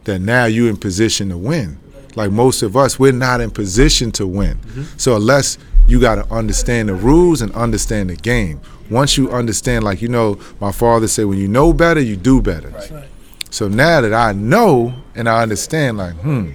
that 0.05 0.19
now 0.21 0.45
you're 0.45 0.69
in 0.69 0.77
position 0.77 1.31
to 1.31 1.39
win? 1.39 1.79
Like 2.17 2.31
most 2.31 2.63
of 2.63 2.77
us, 2.77 2.99
we're 2.99 3.13
not 3.13 3.41
in 3.41 3.51
position 3.51 4.13
to 4.13 4.27
win. 4.27 4.59
So 4.97 5.17
unless 5.17 5.59
you 5.87 6.01
got 6.01 6.15
to 6.17 6.33
understand 6.33 6.89
the 6.89 6.95
rules 6.95 7.43
and 7.43 7.53
understand 7.53 8.11
the 8.11 8.17
game. 8.17 8.61
Once 8.91 9.17
you 9.17 9.31
understand, 9.31 9.85
like 9.85 10.01
you 10.03 10.09
know, 10.09 10.39
my 10.61 10.73
father 10.73 11.09
said, 11.09 11.27
when 11.27 11.39
you 11.39 11.49
know 11.49 11.73
better, 11.73 12.01
you 12.01 12.17
do 12.17 12.41
better. 12.41 12.69
Right. 12.69 13.05
So 13.51 13.69
now 13.69 14.01
that 14.01 14.13
I 14.13 14.33
know 14.33 14.95
and 15.15 15.29
I 15.29 15.43
understand, 15.43 15.99
like, 15.99 16.15
hmm, 16.15 16.51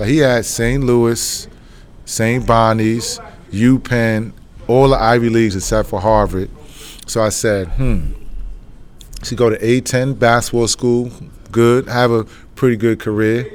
like 0.00 0.08
he 0.08 0.16
had 0.16 0.46
St. 0.46 0.82
Louis, 0.82 1.46
St. 2.06 2.46
Bonnie's, 2.46 3.20
UPenn, 3.50 4.32
all 4.66 4.88
the 4.88 4.96
Ivy 4.96 5.28
Leagues 5.28 5.54
except 5.54 5.90
for 5.90 6.00
Harvard. 6.00 6.48
So 7.06 7.22
I 7.22 7.28
said, 7.28 7.68
hmm, 7.68 8.12
she 9.22 9.36
go 9.36 9.50
to 9.50 9.58
A10 9.58 10.18
basketball 10.18 10.68
school, 10.68 11.12
good, 11.52 11.86
have 11.86 12.10
a 12.12 12.24
pretty 12.54 12.76
good 12.76 12.98
career. 12.98 13.46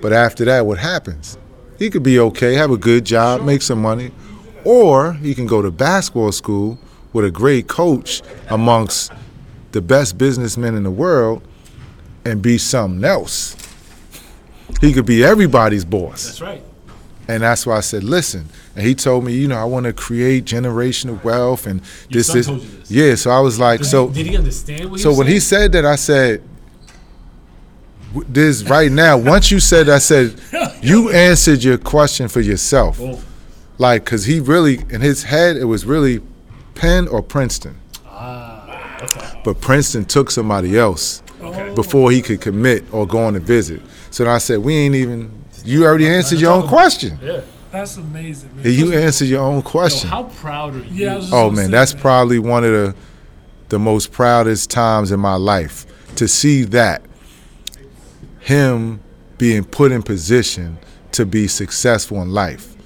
But 0.00 0.14
after 0.14 0.46
that, 0.46 0.64
what 0.64 0.78
happens? 0.78 1.36
He 1.78 1.90
could 1.90 2.02
be 2.02 2.18
okay, 2.18 2.54
have 2.54 2.70
a 2.70 2.78
good 2.78 3.04
job, 3.04 3.42
make 3.42 3.60
some 3.60 3.82
money, 3.82 4.10
or 4.64 5.12
he 5.12 5.34
can 5.34 5.46
go 5.46 5.60
to 5.60 5.70
basketball 5.70 6.32
school 6.32 6.78
with 7.12 7.26
a 7.26 7.30
great 7.30 7.68
coach 7.68 8.22
amongst 8.48 9.12
the 9.72 9.82
best 9.82 10.16
businessmen 10.16 10.76
in 10.76 10.82
the 10.82 10.90
world 10.90 11.42
and 12.24 12.40
be 12.40 12.56
something 12.56 13.04
else. 13.04 13.54
He 14.80 14.92
could 14.92 15.06
be 15.06 15.24
everybody's 15.24 15.84
boss. 15.84 16.24
That's 16.26 16.40
right. 16.40 16.62
And 17.26 17.42
that's 17.42 17.66
why 17.66 17.76
I 17.76 17.80
said, 17.80 18.04
listen. 18.04 18.48
And 18.76 18.86
he 18.86 18.94
told 18.94 19.24
me, 19.24 19.32
you 19.32 19.48
know, 19.48 19.56
I 19.56 19.64
want 19.64 19.86
to 19.86 19.92
create 19.94 20.44
generational 20.44 21.22
wealth 21.24 21.66
and 21.66 21.80
Your 22.10 22.20
this 22.22 22.34
is 22.34 22.46
this? 22.46 22.90
Yeah, 22.90 23.14
so 23.14 23.30
I 23.30 23.40
was 23.40 23.58
like, 23.58 23.80
Did 23.80 23.86
so 23.86 24.08
he, 24.08 24.22
did 24.22 24.30
he 24.30 24.36
understand 24.36 24.90
what 24.90 24.98
he 24.98 25.02
so 25.02 25.14
when 25.14 25.26
he 25.26 25.40
said 25.40 25.72
that, 25.72 25.86
I 25.86 25.96
said, 25.96 26.42
"This 28.28 28.62
right 28.64 28.92
now." 28.92 29.16
Once 29.16 29.50
you 29.50 29.58
said, 29.60 29.86
that, 29.86 29.94
I 29.96 29.98
said, 29.98 30.38
"You 30.82 31.10
answered 31.10 31.62
your 31.64 31.78
question 31.78 32.28
for 32.28 32.40
yourself." 32.40 32.98
Boom. 32.98 33.18
Like, 33.78 34.04
cause 34.04 34.24
he 34.26 34.38
really 34.40 34.80
in 34.90 35.00
his 35.00 35.24
head, 35.24 35.56
it 35.56 35.64
was 35.64 35.84
really 35.84 36.20
Penn 36.74 37.08
or 37.08 37.22
Princeton, 37.22 37.76
Ah, 38.06 38.98
okay. 39.02 39.40
but 39.44 39.60
Princeton 39.60 40.04
took 40.04 40.30
somebody 40.30 40.78
else 40.78 41.22
before 41.74 42.10
he 42.10 42.22
could 42.22 42.40
commit 42.40 42.84
or 42.92 43.06
go 43.06 43.18
on 43.24 43.34
a 43.36 43.40
visit. 43.40 43.80
So 44.14 44.22
then 44.22 44.32
I 44.32 44.38
said, 44.38 44.60
"We 44.60 44.76
ain't 44.76 44.94
even." 44.94 45.32
You 45.64 45.84
already 45.84 46.06
answered 46.06 46.38
your 46.38 46.52
own 46.52 46.68
question. 46.68 47.18
Yeah. 47.20 47.40
That's 47.72 47.96
amazing, 47.96 48.50
man. 48.54 48.72
You 48.72 48.92
answered 48.92 49.24
your 49.26 49.40
own 49.42 49.56
Yo, 49.56 49.62
question. 49.62 50.08
how 50.08 50.22
proud 50.24 50.76
are 50.76 50.78
you? 50.78 50.84
Yeah, 50.92 51.14
I 51.14 51.16
was 51.16 51.24
just 51.24 51.34
Oh 51.34 51.50
man, 51.50 51.64
say, 51.64 51.70
that's 51.72 51.92
probably 51.94 52.38
one 52.38 52.62
of 52.62 52.70
the 52.70 52.94
the 53.70 53.78
most 53.80 54.12
proudest 54.12 54.70
times 54.70 55.10
in 55.10 55.18
my 55.18 55.34
life 55.34 55.84
to 56.14 56.28
see 56.28 56.62
that 56.66 57.02
him 58.38 59.00
being 59.38 59.64
put 59.64 59.90
in 59.90 60.04
position 60.04 60.78
to 61.10 61.26
be 61.26 61.48
successful 61.48 62.22
in 62.22 62.30
life. 62.30 62.76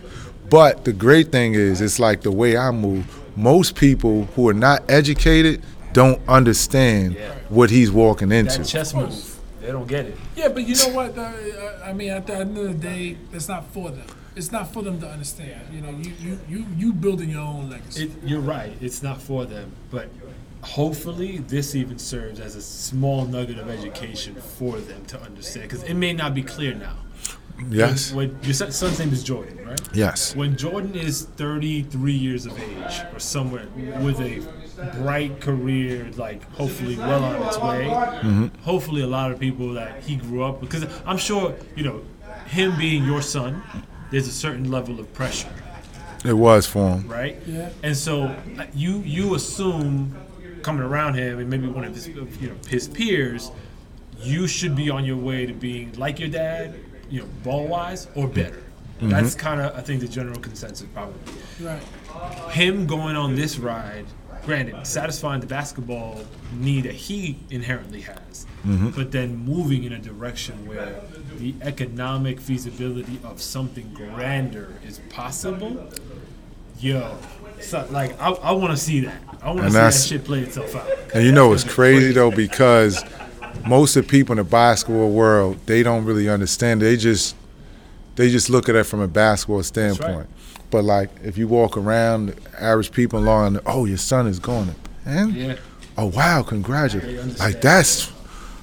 But 0.49 0.87
the 0.87 0.95
great 0.95 1.31
thing 1.31 1.53
is 1.53 1.83
it's 1.83 1.99
like 1.99 2.23
the 2.23 2.33
way 2.33 2.57
I 2.57 2.71
move, 2.71 3.05
most 3.37 3.75
people 3.75 4.25
who 4.35 4.49
are 4.49 4.55
not 4.55 4.83
educated 4.89 5.63
don't 5.93 6.23
understand 6.27 7.17
Yeah. 7.17 7.35
what 7.51 7.69
he's 7.69 7.91
walking 7.91 8.33
into. 8.33 8.59
that 8.61 8.67
chess 8.67 8.95
move. 8.95 9.38
They 9.69 9.73
don't 9.73 9.87
get 9.87 10.07
it. 10.07 10.17
Yeah, 10.35 10.49
but 10.49 10.67
you 10.67 10.75
know 10.77 10.89
what? 10.95 11.19
uh, 11.19 11.31
I 11.85 11.93
mean, 11.93 12.09
at 12.09 12.27
the 12.27 12.37
end 12.37 12.57
of 12.57 12.65
the 12.65 12.89
day, 12.89 13.19
it's 13.35 13.49
not 13.49 13.67
for 13.67 13.91
them. 13.91 14.07
It's 14.35 14.51
not 14.51 14.73
for 14.73 14.83
them 14.83 14.99
to 15.03 15.07
understand. 15.07 15.61
You 15.71 15.83
know, 15.83 15.91
you 15.91 16.15
you 16.19 16.41
you, 16.49 16.67
you 16.75 16.93
building 16.95 17.29
your 17.29 17.43
own 17.43 17.69
legacy. 17.69 18.05
It, 18.05 18.13
you're 18.25 18.41
right. 18.41 18.73
It's 18.81 19.03
not 19.03 19.21
for 19.21 19.45
them, 19.45 19.73
but 19.91 20.09
hopefully 20.63 21.37
this 21.37 21.75
even 21.75 21.99
serves 21.99 22.41
as 22.41 22.57
a 22.57 22.63
small 22.63 23.27
nugget 23.27 23.59
of 23.59 23.69
education 23.69 24.37
for 24.37 24.79
them 24.79 25.05
to 25.05 25.21
understand 25.21 25.69
because 25.69 25.83
it 25.83 25.93
may 25.93 26.15
not 26.15 26.33
be 26.33 26.43
clear 26.43 26.73
now. 26.73 26.97
yes. 27.69 28.11
When, 28.11 28.31
when 28.31 28.45
your 28.45 28.55
son's 28.55 28.99
name 28.99 29.13
is 29.13 29.23
Jordan, 29.23 29.67
right? 29.67 29.81
Yes. 29.93 30.35
When 30.35 30.57
Jordan 30.57 30.95
is 30.95 31.27
33 31.37 32.11
years 32.11 32.47
of 32.47 32.59
age 32.59 33.03
or 33.13 33.19
somewhere 33.19 33.67
with 34.01 34.19
a 34.21 34.41
bright 34.97 35.41
career, 35.41 36.11
like 36.17 36.43
hopefully 36.53 36.97
well 36.97 37.25
on 37.25 37.43
its 37.49 37.59
way, 37.59 38.51
hopefully 38.63 39.03
a 39.03 39.07
lot 39.07 39.31
of 39.33 39.39
people 39.39 39.73
that 39.75 40.03
he 40.03 40.17
grew 40.17 40.43
up 40.45 40.61
because 40.61 40.87
I'm 41.07 41.19
sure 41.19 41.55
you 41.77 41.85
know 41.85 42.03
him 42.47 42.77
being 42.79 43.05
your 43.05 43.23
son. 43.23 43.63
There's 44.11 44.27
a 44.29 44.33
certain 44.33 44.71
level 44.71 44.99
of 45.01 45.13
pressure 45.13 45.53
It 46.25 46.33
was 46.33 46.67
for 46.67 46.93
him. 46.97 47.07
right? 47.09 47.37
Yeah. 47.47 47.69
And 47.83 47.95
so 47.97 48.25
uh, 48.25 48.67
you 48.73 48.99
you 49.01 49.35
assume 49.35 50.17
coming 50.63 50.83
around 50.83 51.15
him 51.15 51.39
and 51.41 51.51
maybe 51.51 51.67
one 51.67 51.85
of 51.85 51.95
his 51.95 52.09
you 52.09 52.49
know 52.49 52.57
his 52.69 52.89
peers, 52.89 53.51
you 54.19 54.47
should 54.47 54.75
be 54.75 54.89
on 54.91 55.05
your 55.05 55.17
way 55.19 55.45
to 55.47 55.53
being 55.53 55.93
like 55.99 56.19
your 56.19 56.29
dad, 56.31 56.75
you 57.11 57.21
know, 57.21 57.27
ball 57.45 57.67
wise 57.67 58.09
or 58.15 58.27
better. 58.27 58.63
That's 59.01 59.35
kind 59.35 59.61
of 59.61 59.77
I 59.77 59.81
think 59.83 60.01
the 60.01 60.09
general 60.09 60.41
consensus 60.41 60.87
probably. 60.95 61.21
Right. 61.61 61.83
Him 62.51 62.87
going 62.87 63.15
on 63.15 63.35
this 63.37 63.59
ride, 63.59 64.07
granted, 64.49 64.87
satisfying 64.87 65.43
the 65.43 65.47
basketball 65.47 66.19
need 66.55 66.85
that 66.85 66.95
he 66.95 67.39
inherently 67.51 68.01
has, 68.01 68.47
mm-hmm. 68.67 68.89
but 68.91 69.13
then 69.13 69.37
moving 69.37 69.85
in 69.85 69.93
a 69.93 69.99
direction 69.99 70.67
where 70.67 71.03
the 71.37 71.55
economic 71.61 72.41
feasibility 72.41 73.21
of 73.25 73.43
something 73.43 73.93
grander 73.93 74.75
is 74.87 75.01
possible. 75.11 75.93
Yo, 76.79 77.15
so, 77.61 77.87
like 77.91 78.19
I, 78.19 78.31
I 78.31 78.53
want 78.53 78.71
to 78.71 78.79
see 78.79 79.01
that. 79.01 79.21
I 79.43 79.51
want 79.51 79.65
to 79.65 79.71
see 79.71 79.77
that 79.77 79.91
shit 79.93 80.25
play 80.25 80.41
itself 80.41 80.75
out. 80.75 80.89
And 81.13 81.27
you 81.27 81.33
know 81.33 81.53
it's 81.53 81.65
crazy 81.65 82.13
though 82.13 82.31
because 82.31 83.05
most 83.67 83.97
of 83.97 84.07
the 84.07 84.11
people 84.11 84.33
in 84.33 84.39
the 84.39 84.45
basketball 84.45 85.11
world 85.11 85.59
they 85.67 85.83
don't 85.83 86.07
really 86.07 86.27
understand. 86.31 86.81
They 86.81 86.97
just 86.97 87.37
they 88.17 88.31
just 88.31 88.49
look 88.49 88.71
at 88.71 88.77
it 88.77 88.85
from 88.85 89.01
a 89.01 89.09
basketball 89.09 89.63
standpoint. 89.63 90.27
But 90.71 90.85
like 90.85 91.11
if 91.25 91.39
you 91.39 91.49
walk 91.49 91.77
around, 91.77 92.35
average 92.59 92.93
people 92.93 93.19
along, 93.19 93.61
oh 93.67 93.85
your 93.87 93.97
son 93.99 94.27
is 94.27 94.39
going, 94.39 94.75
and 95.07 95.35
Yeah. 95.35 95.57
oh 95.97 96.07
wow, 96.07 96.43
congratulations! 96.43 97.39
Like 97.39 97.61
that's 97.61 98.13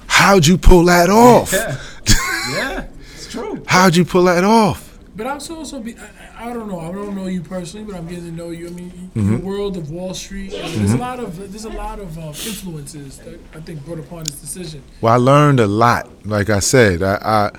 how'd 0.06 0.46
you 0.46 0.56
pull 0.58 0.84
that 0.84 1.10
off? 1.10 1.52
Yeah. 1.52 1.76
yeah, 2.50 2.86
it's 3.14 3.30
true. 3.30 3.62
How'd 3.66 3.96
you 3.96 4.04
pull 4.04 4.24
that 4.24 4.44
off? 4.44 4.84
But 5.16 5.26
also, 5.26 5.56
also 5.56 5.80
be, 5.80 5.96
I, 5.96 6.50
I 6.50 6.52
don't 6.52 6.68
know. 6.68 6.78
I 6.78 6.92
don't 6.92 7.16
know 7.16 7.26
you 7.26 7.40
personally, 7.40 7.86
but 7.90 7.96
I'm 7.96 8.06
getting 8.06 8.26
to 8.26 8.30
know 8.32 8.50
you. 8.50 8.66
I 8.66 8.70
mean, 8.70 9.10
Mm-hmm. 9.16 9.36
the 9.38 9.42
world 9.46 9.78
of 9.78 9.90
Wall 9.90 10.12
Street. 10.12 10.52
I 10.54 10.60
mean, 10.68 10.78
There's 10.80 10.92
a 10.92 10.98
lot 10.98 11.18
of 11.18 11.38
there's 11.50 11.64
a 11.64 11.70
lot 11.70 11.98
of 11.98 12.18
uh, 12.18 12.26
influences 12.28 13.16
that 13.20 13.40
I 13.54 13.60
think 13.60 13.82
brought 13.86 13.98
upon 13.98 14.24
this 14.24 14.38
decision. 14.40 14.82
Well, 15.00 15.14
I 15.14 15.16
learned 15.16 15.58
a 15.58 15.66
lot. 15.66 16.08
Like 16.26 16.50
I 16.50 16.58
said, 16.60 17.02
I, 17.02 17.14
I 17.22 17.58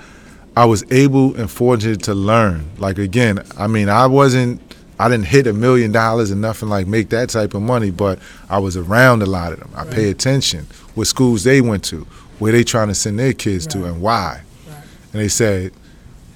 I 0.58 0.64
was 0.64 0.84
able 0.90 1.36
and 1.36 1.48
fortunate 1.48 2.02
to 2.02 2.14
learn. 2.14 2.68
Like 2.78 2.98
again, 2.98 3.44
I 3.56 3.68
mean, 3.68 3.88
I 3.88 4.06
wasn't, 4.06 4.60
I 4.98 5.08
didn't 5.08 5.26
hit 5.26 5.46
a 5.46 5.52
million 5.52 5.92
dollars 5.92 6.32
and 6.32 6.40
nothing 6.40 6.68
like 6.68 6.88
make 6.88 7.10
that 7.10 7.30
type 7.30 7.54
of 7.54 7.62
money, 7.62 7.92
but 7.92 8.18
I 8.50 8.58
was 8.58 8.76
around 8.76 9.22
a 9.22 9.26
lot 9.26 9.52
of 9.52 9.60
them. 9.60 9.70
I 9.76 9.84
pay 9.84 10.10
attention 10.10 10.66
what 10.96 11.06
schools 11.06 11.44
they 11.44 11.60
went 11.60 11.84
to, 11.84 11.98
where 12.40 12.50
they 12.50 12.64
trying 12.64 12.88
to 12.88 12.96
send 12.96 13.20
their 13.20 13.34
kids 13.34 13.68
to, 13.68 13.84
and 13.84 14.02
why. 14.02 14.42
Right. 14.66 14.82
And 15.12 15.22
they 15.22 15.28
said, 15.28 15.74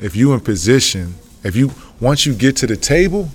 if 0.00 0.14
you 0.14 0.32
in 0.34 0.38
position, 0.38 1.16
if 1.42 1.56
you 1.56 1.72
once 1.98 2.24
you 2.24 2.32
get 2.32 2.54
to 2.58 2.68
the 2.68 2.76
table, 2.76 3.28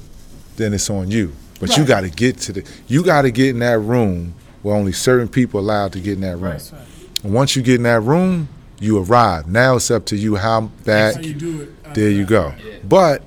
then 0.56 0.74
it's 0.74 0.90
on 0.90 1.12
you. 1.12 1.34
But 1.60 1.76
you 1.76 1.84
got 1.84 2.02
to 2.02 2.10
get 2.10 2.38
to 2.44 2.54
the, 2.54 2.72
you 2.88 3.04
got 3.04 3.24
to 3.24 3.32
get 3.32 3.50
in 3.50 3.60
that 3.60 3.80
room 3.80 4.36
where 4.62 4.74
only 4.74 4.94
certain 4.94 5.28
people 5.28 5.60
allowed 5.60 5.92
to 5.94 6.00
get 6.00 6.14
in 6.14 6.22
that 6.22 6.38
room. 6.38 6.54
Right. 6.54 6.72
right. 6.74 7.26
And 7.26 7.34
once 7.34 7.58
you 7.58 7.62
get 7.62 7.76
in 7.76 7.84
that 7.84 8.00
room, 8.00 8.48
you 8.80 8.98
arrive. 9.02 9.48
Now 9.48 9.76
it's 9.78 9.90
up 9.92 10.06
to 10.08 10.16
you 10.16 10.36
how 10.36 10.70
That's 10.84 11.16
how 11.16 11.22
you. 11.22 11.74
Uh, 11.86 11.94
There 11.94 12.10
you 12.10 12.26
go. 12.26 12.54
But 12.84 13.24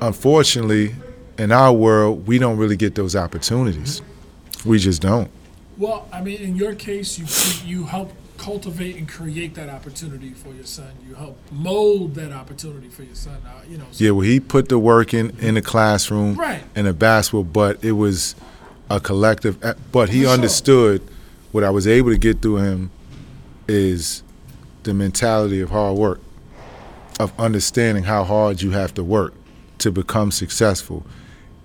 unfortunately, 0.00 0.94
in 1.38 1.52
our 1.52 1.72
world, 1.72 2.26
we 2.26 2.38
don't 2.38 2.56
really 2.56 2.76
get 2.76 2.94
those 2.94 3.16
opportunities. 3.16 4.02
We 4.64 4.78
just 4.78 5.02
don't. 5.02 5.30
Well, 5.78 6.06
I 6.12 6.20
mean, 6.20 6.40
in 6.40 6.56
your 6.56 6.74
case, 6.74 7.18
you 7.18 7.26
you 7.66 7.84
help 7.86 8.12
cultivate 8.38 8.96
and 8.96 9.08
create 9.08 9.54
that 9.54 9.68
opportunity 9.68 10.30
for 10.30 10.52
your 10.52 10.64
son. 10.64 10.90
You 11.08 11.14
help 11.14 11.38
mold 11.52 12.14
that 12.16 12.32
opportunity 12.32 12.88
for 12.88 13.04
your 13.04 13.14
son. 13.14 13.36
Uh, 13.46 13.50
you 13.68 13.78
know. 13.78 13.84
So, 13.92 14.04
Yeah, 14.04 14.10
well, 14.10 14.26
he 14.26 14.40
put 14.40 14.68
the 14.68 14.78
work 14.78 15.14
in 15.14 15.30
in 15.40 15.54
the 15.54 15.62
classroom 15.62 16.34
Right. 16.36 16.62
in 16.76 16.84
the 16.84 16.92
basketball, 16.92 17.44
but 17.44 17.82
it 17.84 17.92
was 17.92 18.34
a 18.90 19.00
collective. 19.00 19.56
e- 19.64 19.72
But 19.92 20.10
he 20.10 20.20
For 20.20 20.24
sure. 20.26 20.34
understood 20.34 21.02
what 21.52 21.64
I 21.64 21.70
was 21.70 21.86
able 21.86 22.10
to 22.10 22.18
get 22.18 22.42
through 22.42 22.56
him 22.56 22.90
is 23.68 24.22
the 24.84 24.94
mentality 24.94 25.60
of 25.60 25.70
hard 25.70 25.96
work, 25.96 26.20
of 27.20 27.32
understanding 27.38 28.04
how 28.04 28.24
hard 28.24 28.62
you 28.62 28.70
have 28.72 28.94
to 28.94 29.04
work 29.04 29.34
to 29.78 29.90
become 29.90 30.30
successful. 30.30 31.04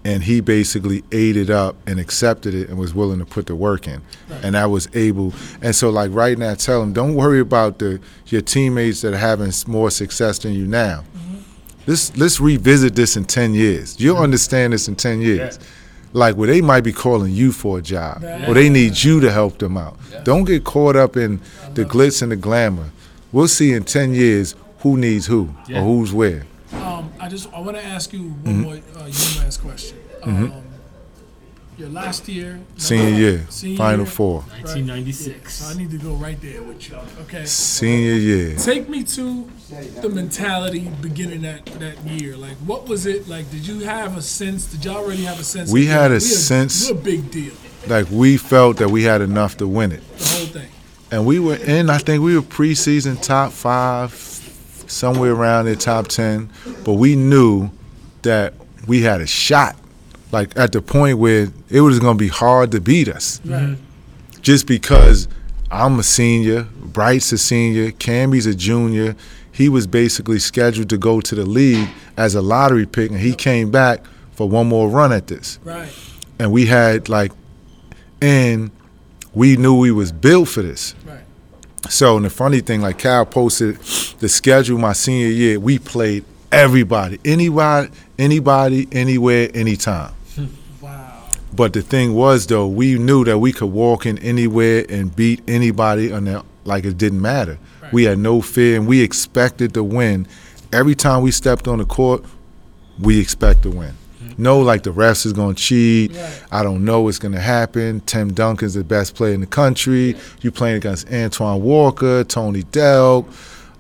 And 0.03 0.23
he 0.23 0.39
basically 0.39 1.03
ate 1.11 1.35
it 1.35 1.49
up 1.49 1.76
and 1.85 1.99
accepted 1.99 2.53
it 2.53 2.69
and 2.69 2.77
was 2.77 2.94
willing 2.94 3.19
to 3.19 3.26
put 3.26 3.48
the 3.48 3.56
work 3.56 3.88
in. 3.88 4.02
And 4.41 4.56
I 4.56 4.65
was 4.65 4.88
able. 4.94 5.34
And 5.61 5.76
so, 5.76 5.89
like 5.89 6.11
right 6.14 6.38
now, 6.38 6.53
tell 6.56 6.81
him, 6.81 6.94
don't 6.94 7.15
worry 7.15 7.41
about 7.41 7.80
the 7.80 7.99
your 8.27 8.41
teammates 8.41 9.02
that 9.02 9.14
are 9.14 9.18
having 9.18 9.52
more 9.68 9.91
success 9.91 10.39
than 10.39 10.53
you 10.53 10.65
now. 10.65 11.03
Mm-hmm. 11.14 11.38
Let's 11.88 12.15
let's 12.15 12.39
revisit 12.39 12.95
this 12.95 13.18
in 13.18 13.26
ten 13.26 13.53
years. 13.53 13.99
You'll 13.99 14.15
mm-hmm. 14.15 14.23
understand 14.23 14.72
this 14.72 14.88
in 14.88 14.95
ten 14.95 15.19
years. 15.19 15.60
Like 16.14 16.35
where 16.38 16.48
they 16.48 16.61
might 16.61 16.85
be 16.85 16.94
calling 16.94 17.34
you 17.34 17.52
for 17.52 17.80
a 17.80 17.81
job, 17.81 18.23
or 18.48 18.53
they 18.53 18.69
need 18.69 19.03
you 19.03 19.19
to 19.19 19.30
help 19.30 19.57
them 19.57 19.76
out. 19.76 19.98
Don't 20.23 20.45
get 20.45 20.64
caught 20.64 20.95
up 20.95 21.18
in 21.18 21.41
the 21.73 21.84
glitz 21.84 22.22
and 22.22 22.31
the 22.31 22.38
glamour. 22.38 22.91
We'll 23.32 23.48
see 23.48 23.74
in 23.74 23.84
ten 23.84 24.14
years 24.14 24.56
who 24.80 24.98
needs 24.98 25.26
who 25.28 25.49
Yeah. 25.68 25.80
or 25.80 25.84
who's 25.84 26.14
where. 26.14 26.45
Um, 26.74 27.12
I 27.20 27.28
just 27.30 27.52
I 27.54 27.60
want 27.60 27.78
to 27.78 27.84
ask 27.86 28.14
you 28.14 28.24
one 28.30 28.34
Mm-hmm. 28.44 28.62
more 28.62 28.74
uh, 28.76 29.08
UMass 29.08 29.60
question. 29.62 29.98
Um, 30.24 30.52
your 31.78 31.90
last 31.90 32.28
year, 32.28 32.60
Senior 32.78 33.10
year, 33.20 33.45
Senior 33.49 33.78
Final 33.78 33.99
year. 34.06 34.06
Four. 34.08 34.36
1996. 34.40 35.54
So 35.54 35.72
I 35.72 35.78
need 35.78 35.91
to 35.91 35.98
go 35.99 36.14
right 36.14 36.40
there 36.41 36.64
with 36.64 36.90
you. 36.90 36.98
Okay. 37.22 37.45
Senior 37.45 38.14
year. 38.16 38.56
Take 38.56 38.90
me 38.90 39.04
to 39.04 39.48
the 40.02 40.10
mentality 40.10 40.90
beginning 41.02 41.44
that 41.44 41.66
that 41.80 42.04
year. 42.04 42.36
Like, 42.36 42.56
what 42.66 42.88
was 42.88 43.06
it 43.06 43.28
like? 43.28 43.49
Did 43.52 43.68
you 43.68 43.82
have 43.82 44.18
a 44.18 44.24
sense? 44.24 44.66
Did 44.66 44.86
y'all 44.86 44.98
already 44.98 45.24
have 45.26 45.40
a 45.40 45.44
sense? 45.44 45.72
We 45.72 45.86
that, 45.86 45.91
had 46.02 46.12
a 46.12 46.16
we 46.16 46.20
sense- 46.22 46.90
We're 46.90 46.98
a 46.98 47.02
big 47.02 47.30
deal. 47.30 47.54
Like 47.88 48.08
we 48.10 48.38
felt 48.38 48.78
that 48.78 48.90
we 48.90 49.04
had 49.04 49.22
enough 49.22 49.58
to 49.58 49.68
win 49.68 49.91
it. 49.91 50.02
The 50.18 50.26
whole 50.30 50.48
thing. 50.48 50.70
And 51.12 51.26
we 51.26 51.40
were 51.40 51.56
in, 51.56 51.90
I 51.90 51.98
think 52.00 52.24
we 52.24 52.36
were 52.36 52.42
preseason 52.42 53.22
top 53.22 53.52
five, 53.52 54.12
somewhere 54.88 55.32
around 55.32 55.66
the 55.66 55.76
top 55.76 56.08
10. 56.08 56.50
But 56.84 56.94
we 56.94 57.16
knew 57.16 57.70
that 58.24 58.54
we 58.88 59.02
had 59.02 59.22
a 59.22 59.28
shot. 59.28 59.76
Like 60.32 60.58
at 60.58 60.74
the 60.74 60.82
point 60.82 61.20
where 61.20 61.48
it 61.70 61.82
was 61.82 62.00
going 62.00 62.18
to 62.18 62.22
be 62.22 62.28
hard 62.28 62.72
to 62.74 62.82
beat 62.82 63.08
us. 63.08 63.40
Right. 63.46 63.78
Just 64.42 64.68
because 64.68 65.28
I'm 65.72 66.00
a 66.00 66.04
senior, 66.04 66.64
Bright's 66.64 67.32
a 67.32 67.38
senior, 67.38 67.92
Camby's 67.92 68.46
a 68.46 68.54
junior. 68.56 69.16
He 69.52 69.70
was 69.70 69.88
basically 69.88 70.40
scheduled 70.40 70.90
to 70.90 70.98
go 70.98 71.22
to 71.22 71.34
the 71.36 71.46
league 71.46 71.88
as 72.18 72.36
a 72.36 72.42
lottery 72.42 72.86
pick, 72.86 73.12
and 73.12 73.20
he 73.20 73.34
came 73.34 73.72
back 73.72 74.04
for 74.34 74.48
one 74.48 74.68
more 74.68 74.88
run 74.90 75.12
at 75.12 75.28
this 75.28 75.58
Right. 75.64 75.90
and 76.38 76.52
we 76.52 76.68
had 76.68 77.10
like 77.10 77.32
and 78.22 78.70
we 79.38 79.56
knew 79.56 79.76
we 79.76 79.92
was 79.92 80.12
built 80.12 80.50
for 80.50 80.64
this. 80.64 80.96
Right. 81.06 81.20
so 81.90 82.18
and 82.18 82.26
the 82.26 82.30
funny 82.32 82.60
thing 82.60 82.82
like 82.82 82.98
cal 82.98 83.24
posted 83.24 83.78
the 84.20 84.28
schedule 84.28 84.80
my 84.80 84.94
senior 84.94 85.28
year 85.28 85.60
we 85.60 85.78
played 85.78 86.26
everybody 86.52 87.20
anybody 87.24 87.90
anybody 88.18 88.88
anywhere 88.92 89.50
anytime. 89.54 90.14
Wow. 90.82 91.24
but 91.56 91.74
the 91.74 91.82
thing 91.82 92.14
was 92.14 92.48
though 92.48 92.68
we 92.68 92.98
knew 92.98 93.26
that 93.26 93.38
we 93.40 93.52
could 93.52 93.72
walk 93.72 94.06
in 94.06 94.18
anywhere 94.20 94.86
and 94.90 95.16
beat 95.16 95.42
anybody 95.48 96.12
and 96.12 96.28
that 96.28 96.46
like 96.66 96.86
it 96.86 96.98
didn't 96.98 97.22
matter. 97.22 97.58
We 97.92 98.04
had 98.04 98.20
no 98.20 98.42
fear 98.42 98.78
and 98.78 98.88
we 98.88 99.02
expected 99.02 99.74
to 99.76 99.84
win. 99.84 100.28
Every 100.74 100.94
time 100.96 101.24
we 101.24 101.32
stepped 101.32 101.68
on 101.68 101.78
the 101.80 101.86
court 101.86 102.24
we 103.00 103.20
expect 103.20 103.64
to 103.64 103.70
win 103.70 103.94
no 104.38 104.60
like 104.60 104.84
the 104.84 104.91
refs 104.91 105.26
is 105.26 105.34
going 105.34 105.56
to 105.56 105.62
cheat 105.62 106.16
Right. 106.16 106.44
i 106.52 106.64
don't 106.64 106.84
know 106.86 107.02
what's 107.02 107.20
going 107.20 107.34
to 107.34 107.40
happen 107.40 108.02
tim 108.02 108.34
duncan's 108.34 108.74
the 108.74 108.84
best 108.84 109.16
player 109.16 109.34
in 109.34 109.41
the 109.41 109.48
country 109.48 110.16
you 110.41 110.52
playing 110.52 110.78
against 110.78 111.12
antoine 111.12 111.62
walker 111.62 112.24
tony 112.24 112.64
delk 112.64 113.26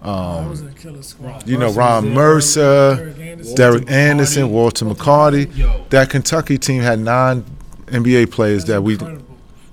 that 0.01 0.09
um, 0.09 0.49
was 0.49 0.61
a 0.61 0.71
killer 0.71 1.01
squad. 1.01 1.47
you 1.47 1.57
know 1.57 1.71
ron 1.71 2.13
mercer 2.13 3.13
Derek 3.55 3.89
Anderson. 3.89 4.49
walter 4.51 4.85
mccarty 4.85 5.55
Yo. 5.57 5.85
that 5.89 6.09
kentucky 6.09 6.57
team 6.57 6.81
had 6.81 6.99
nine 6.99 7.43
nba 7.87 8.29
players 8.31 8.63
That's 8.63 8.75
that 8.75 8.81
we 8.83 8.93
incredible. 8.93 9.23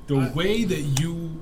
The 0.07 0.31
way 0.35 0.65
that 0.65 0.81
you 1.01 1.41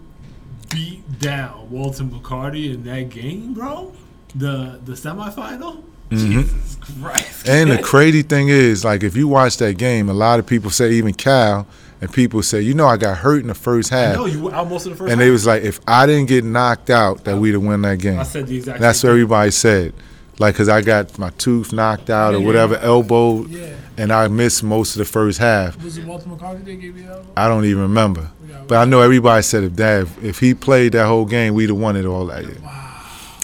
beat 0.71 1.19
down 1.19 1.69
Walter 1.71 2.05
McCarty 2.05 2.73
in 2.73 2.85
that 2.85 3.09
game, 3.11 3.55
bro, 3.55 3.93
the 4.37 4.79
the 4.85 4.93
semifinal, 4.93 5.83
Jesus 6.17 6.77
Mm-hmm. 6.83 7.51
And 7.51 7.71
the 7.71 7.79
crazy 7.83 8.23
thing 8.23 8.49
is, 8.49 8.85
like, 8.85 9.03
if 9.03 9.17
you 9.17 9.27
watch 9.29 9.57
that 9.59 9.79
game, 9.79 10.09
a 10.09 10.13
lot 10.13 10.39
of 10.39 10.47
people 10.47 10.71
say, 10.71 10.93
even 10.93 11.15
Cal, 11.15 11.67
and 12.01 12.13
people 12.13 12.43
say, 12.43 12.61
you 12.61 12.75
know, 12.75 12.87
I 12.87 12.97
got 12.97 13.19
hurt 13.19 13.41
in 13.41 13.47
the 13.49 13.55
first 13.55 13.91
half. 13.91 14.17
no, 14.17 14.27
you 14.27 14.43
were 14.43 14.55
out 14.55 14.69
most 14.69 14.87
of 14.87 14.93
the 14.93 14.97
first. 14.99 15.11
and 15.11 15.21
half. 15.21 15.27
they 15.27 15.31
was 15.31 15.47
like, 15.47 15.63
if 15.63 15.81
I 15.87 16.07
didn't 16.07 16.27
get 16.29 16.45
knocked 16.45 16.91
out, 16.91 17.25
that 17.25 17.39
we'd 17.39 17.55
have 17.55 17.63
won 17.63 17.83
that 17.83 17.99
game. 17.99 18.19
I 18.19 18.25
said 18.25 18.47
the 18.47 18.57
exact. 18.57 18.81
That's 18.81 18.99
same 19.01 19.09
what 19.09 19.13
thing. 19.15 19.21
everybody 19.23 19.51
said. 19.53 19.95
Like, 20.39 20.55
because 20.55 20.69
I 20.69 20.81
got 20.83 21.19
my 21.19 21.31
tooth 21.31 21.73
knocked 21.73 22.11
out 22.11 22.35
or 22.35 22.39
Yeah. 22.39 22.47
whatever, 22.47 22.77
elbow, 22.77 23.47
Yeah. 23.47 23.67
and 23.97 24.13
I 24.13 24.29
missed 24.29 24.63
most 24.65 24.95
of 24.95 24.99
the 24.99 25.05
first 25.05 25.39
half. 25.39 25.83
Was 25.83 25.99
it 25.99 26.05
Walter 26.05 26.29
McCarty 26.29 26.65
that 26.65 26.81
gave 26.81 26.97
you 26.97 27.05
the 27.05 27.11
elbow? 27.13 27.27
I 27.37 27.49
don't 27.49 27.65
even 27.65 27.83
remember. 27.83 28.29
Yeah, 28.49 28.57
But 28.67 28.77
I 28.79 28.85
know 28.85 29.01
everybody 29.01 29.43
said 29.43 29.65
if 29.65 29.77
that 29.77 30.07
if 30.23 30.41
he 30.41 30.55
played 30.55 30.93
that 30.93 31.07
whole 31.07 31.25
game, 31.27 31.55
we'd 31.55 31.71
have 31.71 31.79
won 31.79 31.97
it 31.97 32.05
all 32.05 32.27
that 32.27 32.43
year. 32.45 32.57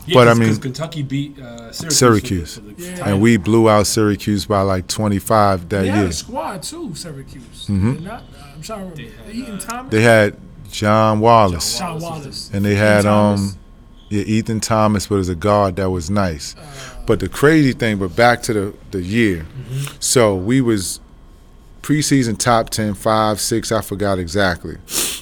Yeah, 0.08 0.14
But 0.14 0.28
I 0.28 0.34
mean- 0.34 0.56
Kentucky 0.56 1.02
beat 1.02 1.38
uh, 1.38 1.70
Syracuse. 1.72 1.98
Syracuse. 1.98 2.54
for 2.54 2.60
the- 2.62 2.74
for 2.74 2.80
the 2.80 2.88
Yeah. 2.98 3.08
And 3.08 3.20
we 3.20 3.36
blew 3.36 3.68
out 3.68 3.86
Syracuse 3.86 4.46
by 4.46 4.62
like 4.62 4.86
25 4.86 5.68
that 5.68 5.82
They 5.82 5.88
had 5.88 5.98
year. 6.00 6.06
a 6.08 6.12
squad 6.12 6.62
too, 6.62 6.94
Syracuse. 6.94 7.66
Mm-hmm. 7.68 8.04
Not, 8.04 8.22
uh, 8.22 8.44
I'm 8.54 8.62
sorry, 8.64 9.12
Etan 9.30 9.60
Thomas. 9.64 9.90
They 9.92 10.02
had 10.02 10.36
John 10.70 11.20
Wallace, 11.20 11.78
John 11.78 12.00
Wallace. 12.00 12.50
and 12.52 12.64
they 12.64 12.74
had 12.74 13.02
Thomas. 13.04 13.52
um, 13.52 13.58
yeah, 14.10 14.24
Etan 14.24 14.60
Thomas, 14.62 15.06
but 15.06 15.16
as 15.16 15.28
a 15.28 15.34
guard 15.34 15.76
that 15.76 15.90
was 15.90 16.08
nice. 16.10 16.54
But 17.06 17.20
the 17.20 17.28
crazy 17.28 17.72
thing, 17.72 17.98
but 17.98 18.14
back 18.16 18.42
to 18.44 18.52
the 18.52 18.74
the 18.90 19.02
year, 19.02 19.46
so 20.00 20.34
we 20.34 20.60
was 20.60 21.00
preseason 21.82 22.36
top 22.38 22.68
10, 22.70 22.94
5, 22.94 23.40
6, 23.40 23.72
I 23.72 23.80
forgot 23.80 24.18
exactly. 24.18 24.76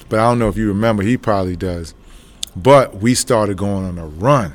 But 0.09 0.19
I 0.19 0.23
don't 0.29 0.39
know 0.39 0.47
if 0.49 0.57
you 0.57 0.67
remember, 0.67 1.03
he 1.03 1.17
probably 1.17 1.55
does. 1.55 1.93
But 2.55 2.97
we 2.97 3.13
started 3.13 3.57
going 3.57 3.85
on 3.85 3.97
a 3.97 4.07
run, 4.07 4.53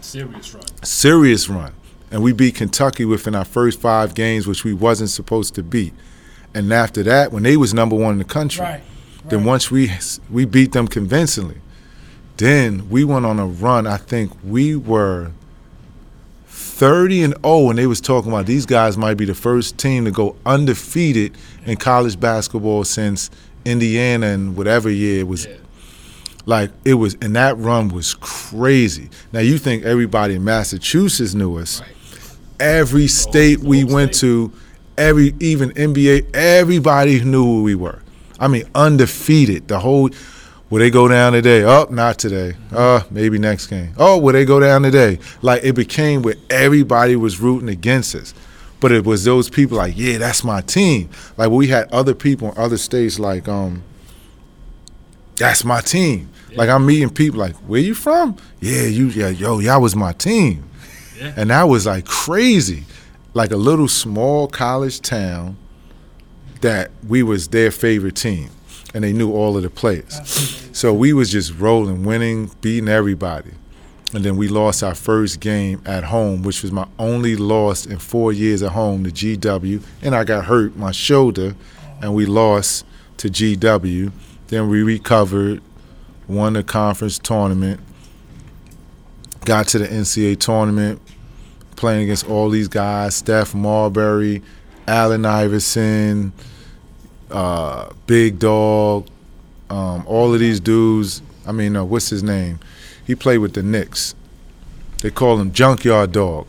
Serious 0.00 0.54
run. 0.54 0.64
serious 0.84 1.48
run. 1.48 1.72
And 2.10 2.22
we 2.22 2.32
beat 2.32 2.54
Kentucky 2.54 3.04
within 3.04 3.34
our 3.34 3.44
first 3.44 3.80
five 3.80 4.14
games, 4.14 4.46
which 4.46 4.64
we 4.64 4.72
wasn't 4.72 5.10
supposed 5.10 5.54
to 5.56 5.62
beat. 5.62 5.92
And 6.54 6.72
after 6.72 7.02
that, 7.02 7.32
when 7.32 7.42
they 7.42 7.56
was 7.56 7.74
number 7.74 7.94
one 7.94 8.12
in 8.12 8.18
the 8.18 8.24
country, 8.24 8.64
Right. 8.64 8.80
then 9.28 9.44
once 9.44 9.70
we 9.70 9.92
we 10.30 10.44
beat 10.46 10.72
them 10.72 10.88
convincingly, 10.88 11.56
then 12.38 12.88
we 12.88 13.04
went 13.04 13.26
on 13.26 13.38
a 13.38 13.46
run. 13.46 13.86
I 13.86 13.98
think 13.98 14.32
we 14.42 14.74
were 14.74 15.32
thirty 16.46 17.22
and 17.22 17.34
zero, 17.44 17.68
and 17.70 17.78
they 17.78 17.86
was 17.86 18.00
talking 18.00 18.30
about 18.32 18.46
these 18.46 18.64
guys 18.66 18.96
might 18.96 19.14
be 19.18 19.24
the 19.24 19.34
first 19.34 19.76
team 19.78 20.04
to 20.04 20.10
go 20.10 20.36
undefeated 20.46 21.36
in 21.66 21.76
college 21.76 22.18
basketball 22.18 22.84
since 22.84 23.30
Indiana 23.64 24.26
and 24.28 24.56
whatever 24.56 24.88
year 24.88 25.20
it 25.20 25.28
was. 25.28 25.44
Yeah. 25.46 25.52
Like 26.48 26.70
it 26.82 26.94
was, 26.94 27.14
and 27.20 27.36
that 27.36 27.58
run 27.58 27.88
was 27.88 28.14
crazy. 28.14 29.10
Now 29.32 29.40
you 29.40 29.58
think 29.58 29.84
everybody 29.84 30.34
in 30.34 30.44
Massachusetts 30.44 31.34
knew 31.34 31.58
us? 31.58 31.82
Every 32.58 33.06
state 33.06 33.58
we 33.58 33.84
went 33.84 34.14
state. 34.14 34.28
to, 34.28 34.52
every 34.96 35.34
even 35.40 35.72
NBA, 35.72 36.34
everybody 36.34 37.22
knew 37.22 37.44
who 37.44 37.62
we 37.64 37.74
were. 37.74 38.00
I 38.40 38.48
mean, 38.48 38.64
undefeated. 38.74 39.68
The 39.68 39.78
whole. 39.78 40.08
Will 40.70 40.78
they 40.78 40.88
go 40.88 41.06
down 41.06 41.34
today? 41.34 41.64
Oh, 41.64 41.86
not 41.90 42.18
today. 42.18 42.54
Uh, 42.72 43.02
maybe 43.10 43.38
next 43.38 43.66
game. 43.66 43.92
Oh, 43.98 44.16
will 44.16 44.32
they 44.32 44.46
go 44.46 44.58
down 44.58 44.82
today? 44.82 45.18
Like 45.42 45.64
it 45.64 45.74
became 45.74 46.22
where 46.22 46.36
everybody 46.48 47.14
was 47.14 47.40
rooting 47.40 47.68
against 47.68 48.14
us. 48.14 48.32
But 48.80 48.92
it 48.92 49.04
was 49.04 49.22
those 49.24 49.50
people 49.50 49.76
like, 49.76 49.98
yeah, 49.98 50.16
that's 50.16 50.42
my 50.42 50.62
team. 50.62 51.10
Like 51.36 51.50
we 51.50 51.66
had 51.66 51.92
other 51.92 52.14
people 52.14 52.52
in 52.52 52.58
other 52.58 52.78
states 52.78 53.18
like, 53.18 53.48
um, 53.48 53.82
that's 55.36 55.62
my 55.62 55.80
team. 55.82 56.30
Like 56.58 56.70
I'm 56.70 56.84
meeting 56.84 57.08
people 57.08 57.38
like, 57.38 57.54
where 57.68 57.80
you 57.80 57.94
from? 57.94 58.36
Yeah, 58.60 58.82
you 58.82 59.06
yeah, 59.10 59.28
yo, 59.28 59.60
y'all 59.60 59.80
was 59.80 59.94
my 59.94 60.12
team. 60.12 60.68
Yeah. 61.16 61.32
And 61.36 61.50
that 61.50 61.62
was 61.64 61.86
like 61.86 62.04
crazy. 62.04 62.84
Like 63.32 63.52
a 63.52 63.56
little 63.56 63.86
small 63.86 64.48
college 64.48 65.00
town 65.00 65.56
that 66.60 66.90
we 67.06 67.22
was 67.22 67.46
their 67.48 67.70
favorite 67.70 68.16
team. 68.16 68.50
And 68.92 69.04
they 69.04 69.12
knew 69.12 69.32
all 69.32 69.56
of 69.56 69.62
the 69.62 69.70
players. 69.70 70.14
So 70.76 70.92
we 70.92 71.12
was 71.12 71.30
just 71.30 71.54
rolling, 71.58 72.04
winning, 72.04 72.50
beating 72.60 72.88
everybody. 72.88 73.52
And 74.12 74.24
then 74.24 74.36
we 74.36 74.48
lost 74.48 74.82
our 74.82 74.96
first 74.96 75.38
game 75.38 75.80
at 75.86 76.02
home, 76.04 76.42
which 76.42 76.62
was 76.62 76.72
my 76.72 76.88
only 76.98 77.36
loss 77.36 77.86
in 77.86 77.98
four 77.98 78.32
years 78.32 78.64
at 78.64 78.72
home 78.72 79.04
to 79.04 79.10
GW. 79.10 79.80
And 80.02 80.16
I 80.16 80.24
got 80.24 80.46
hurt 80.46 80.76
my 80.76 80.90
shoulder, 80.90 81.54
and 82.02 82.16
we 82.16 82.26
lost 82.26 82.84
to 83.18 83.28
GW. 83.28 84.10
Then 84.48 84.68
we 84.70 84.82
recovered, 84.82 85.62
won 86.28 86.52
the 86.52 86.62
conference 86.62 87.18
tournament, 87.18 87.80
got 89.44 89.66
to 89.68 89.78
the 89.78 89.86
NCAA 89.88 90.38
tournament, 90.38 91.00
playing 91.76 92.04
against 92.04 92.28
all 92.28 92.50
these 92.50 92.68
guys: 92.68 93.16
Steph 93.16 93.54
Marbury, 93.54 94.42
Allen 94.86 95.24
Iverson, 95.24 96.32
uh, 97.30 97.90
Big 98.06 98.38
Dog, 98.38 99.06
um, 99.70 100.04
all 100.06 100.32
of 100.32 100.40
these 100.40 100.60
dudes. 100.60 101.22
I 101.46 101.52
mean, 101.52 101.74
uh, 101.76 101.84
what's 101.84 102.10
his 102.10 102.22
name? 102.22 102.60
He 103.06 103.14
played 103.14 103.38
with 103.38 103.54
the 103.54 103.62
Knicks. 103.62 104.14
They 105.00 105.10
call 105.10 105.38
him 105.40 105.52
Junkyard 105.52 106.12
Dog. 106.12 106.46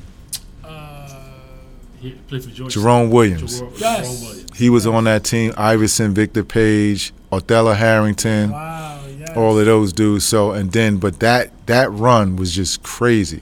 He 2.02 2.12
played 2.12 2.44
for 2.46 2.50
Georgia. 2.50 2.80
Jerome 2.80 3.10
Williams. 3.10 3.60
Jerome, 3.60 3.74
Yes. 3.78 4.08
Jerome 4.08 4.22
Williams. 4.30 4.58
He 4.58 4.70
was 4.70 4.88
on 4.88 5.04
that 5.04 5.26
team. 5.26 5.54
Iverson, 5.58 6.14
Victor 6.14 6.46
Page, 6.46 7.14
Othello 7.30 7.74
Harrington. 7.74 8.52
Wow. 8.52 8.99
Yes. 9.30 9.38
all 9.38 9.58
of 9.58 9.66
those 9.66 9.94
dudes. 9.94 10.26
So 10.26 10.52
and 10.52 10.72
then, 10.72 10.98
but 10.98 11.20
that 11.20 11.52
that 11.68 11.92
run 11.92 12.36
was 12.36 12.54
just 12.54 12.84
crazy. 12.84 13.42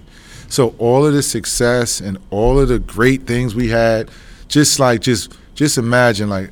So 0.50 0.76
all 0.78 1.06
of 1.06 1.14
the 1.14 1.24
success 1.24 2.00
and 2.00 2.18
all 2.30 2.60
of 2.60 2.70
the 2.70 2.80
great 2.80 3.24
things 3.24 3.54
we 3.56 3.70
had, 3.70 4.10
just 4.48 4.80
like 4.80 5.02
just 5.02 5.34
just 5.56 5.78
imagine 5.78 6.30
like 6.30 6.52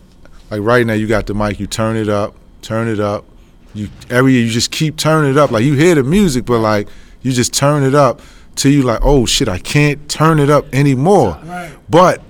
like 0.51 0.61
right 0.61 0.85
now 0.85 0.93
you 0.93 1.07
got 1.07 1.27
the 1.27 1.33
mic, 1.33 1.59
you 1.59 1.67
turn 1.67 1.95
it 1.95 2.09
up, 2.09 2.35
turn 2.61 2.87
it 2.87 2.99
up. 2.99 3.25
You 3.73 3.89
every 4.09 4.33
year 4.33 4.43
you 4.45 4.51
just 4.51 4.71
keep 4.71 4.97
turning 4.97 5.31
it 5.31 5.37
up. 5.37 5.51
Like 5.51 5.63
you 5.63 5.73
hear 5.75 5.95
the 5.95 6.03
music, 6.03 6.45
but 6.45 6.59
like 6.59 6.87
you 7.21 7.31
just 7.31 7.53
turn 7.53 7.83
it 7.83 7.95
up 7.95 8.21
till 8.55 8.71
you 8.71 8.83
like, 8.83 8.99
oh 9.03 9.25
shit, 9.25 9.47
I 9.49 9.59
can't 9.59 10.07
turn 10.09 10.39
it 10.39 10.49
up 10.49 10.65
anymore. 10.73 11.37
Right. 11.43 11.71
But 11.89 12.21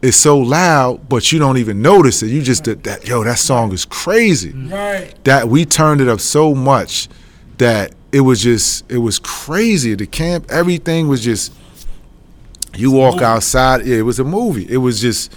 it's 0.00 0.16
so 0.16 0.38
loud, 0.38 1.08
but 1.08 1.32
you 1.32 1.38
don't 1.38 1.56
even 1.58 1.82
notice 1.82 2.22
it. 2.22 2.28
You 2.28 2.40
just 2.42 2.64
that, 2.64 2.84
that 2.84 3.06
yo, 3.08 3.24
that 3.24 3.38
song 3.38 3.72
is 3.72 3.84
crazy 3.84 4.52
Right. 4.52 5.12
that 5.24 5.48
we 5.48 5.64
turned 5.64 6.00
it 6.00 6.08
up 6.08 6.20
so 6.20 6.54
much 6.54 7.08
that 7.58 7.92
it 8.12 8.20
was 8.20 8.40
just 8.40 8.90
it 8.90 8.98
was 8.98 9.18
crazy. 9.18 9.94
The 9.94 10.06
camp, 10.06 10.46
everything 10.50 11.08
was 11.08 11.22
just 11.22 11.52
you 12.76 12.92
walk 12.92 13.22
outside, 13.22 13.84
yeah, 13.86 13.96
it 13.96 14.02
was 14.02 14.18
a 14.20 14.24
movie. 14.24 14.66
It 14.70 14.76
was 14.78 15.00
just 15.00 15.34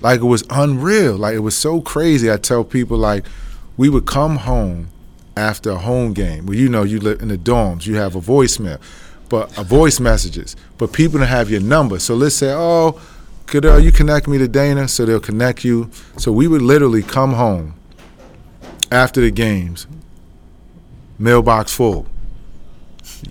like 0.00 0.20
it 0.20 0.24
was 0.24 0.42
unreal. 0.50 1.16
Like 1.16 1.34
it 1.34 1.40
was 1.40 1.56
so 1.56 1.80
crazy. 1.80 2.30
I 2.30 2.36
tell 2.38 2.64
people 2.64 2.98
like 2.98 3.24
we 3.76 3.88
would 3.88 4.06
come 4.06 4.36
home 4.36 4.88
after 5.36 5.70
a 5.70 5.78
home 5.78 6.12
game. 6.12 6.46
Well, 6.46 6.56
you 6.56 6.68
know, 6.68 6.82
you 6.82 6.98
live 6.98 7.22
in 7.22 7.28
the 7.28 7.38
dorms, 7.38 7.86
you 7.86 7.94
have 7.96 8.16
a 8.16 8.20
voicemail, 8.20 8.80
but 9.28 9.56
a 9.56 9.62
voice 9.64 10.00
messages. 10.00 10.56
But 10.76 10.92
people 10.92 11.20
don't 11.20 11.28
have 11.28 11.50
your 11.50 11.60
number. 11.60 11.98
So 12.00 12.14
let's 12.14 12.34
say, 12.34 12.52
oh, 12.52 13.00
could 13.52 13.66
uh, 13.66 13.76
you 13.76 13.92
connect 13.92 14.26
me 14.28 14.38
to 14.38 14.48
Dana? 14.48 14.88
So 14.88 15.04
they'll 15.04 15.20
connect 15.20 15.62
you. 15.62 15.90
So 16.16 16.32
we 16.32 16.48
would 16.48 16.62
literally 16.62 17.02
come 17.02 17.34
home 17.34 17.74
after 18.90 19.20
the 19.20 19.30
games, 19.30 19.86
mailbox 21.18 21.70
full. 21.70 22.06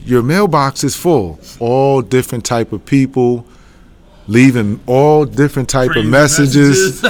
Your 0.06 0.22
mailbox 0.22 0.84
is 0.84 0.96
full. 0.96 1.40
All 1.60 2.04
different 2.04 2.46
type 2.46 2.72
of 2.72 2.86
people, 2.86 3.48
leaving 4.28 4.80
all 4.86 5.26
different 5.26 5.70
type 5.70 5.90
of 5.90 5.94
Crazy 5.96 6.08
messages. 6.10 7.04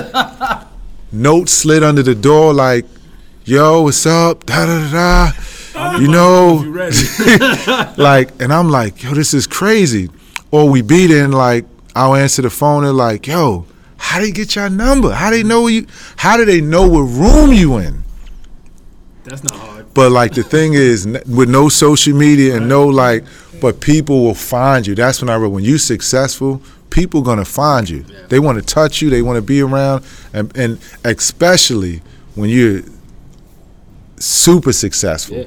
Notes 1.12 1.52
slid 1.52 1.84
under 1.84 2.04
the 2.04 2.16
door 2.16 2.54
like, 2.54 2.86
"Yo, 3.44 3.82
what's 3.82 4.06
up?" 4.06 4.46
Da 4.46 4.66
da 4.66 4.90
da 4.90 5.32
da. 5.74 5.98
You 5.98 6.08
know, 6.18 6.64
You 6.64 6.72
like, 7.98 8.42
and 8.42 8.54
I'm 8.54 8.70
like, 8.70 9.04
"Yo, 9.04 9.14
this 9.14 9.34
is 9.34 9.48
crazy." 9.48 10.10
Or 10.50 10.70
we 10.70 10.82
beat 10.82 11.12
in 11.12 11.34
like, 11.34 11.66
I'll 11.96 12.16
answer 12.16 12.42
the 12.42 12.50
phone 12.50 12.84
and 12.86 12.96
like, 12.96 13.28
"Yo, 13.28 13.66
how 13.98 14.20
they 14.20 14.32
get 14.32 14.56
your 14.56 14.70
number? 14.70 15.12
How 15.12 15.30
they 15.30 15.44
know 15.44 15.68
you? 15.68 15.86
How 16.18 16.38
do 16.38 16.46
they 16.46 16.62
know 16.62 16.88
what 16.88 17.02
room 17.02 17.54
you 17.54 17.78
in?" 17.78 18.04
That's 19.24 19.44
not 19.44 19.56
hard. 19.56 19.86
But 19.94 20.12
like 20.12 20.34
the 20.34 20.44
thing 20.44 20.74
is, 20.74 21.06
with 21.28 21.50
no 21.50 21.70
social 21.70 22.16
media 22.16 22.56
and 22.56 22.68
no 22.70 22.88
like, 22.88 23.24
but 23.60 23.82
people 23.82 24.24
will 24.24 24.34
find 24.36 24.88
you. 24.88 24.96
That's 24.96 25.22
when 25.22 25.30
I 25.30 25.36
read 25.36 25.52
when 25.52 25.64
you 25.64 25.78
successful, 25.78 26.62
people 26.90 27.22
gonna 27.22 27.46
find 27.46 27.90
you. 27.90 28.06
They 28.30 28.40
want 28.40 28.58
to 28.58 28.64
touch 28.66 29.02
you. 29.02 29.10
They 29.10 29.22
want 29.22 29.36
to 29.38 29.42
be 29.42 29.62
around, 29.62 30.04
and 30.34 30.56
and 30.58 30.80
especially 31.04 32.02
when 32.36 32.50
you're 32.50 32.82
super 34.18 34.72
successful 34.72 35.38
Yeah. 35.38 35.46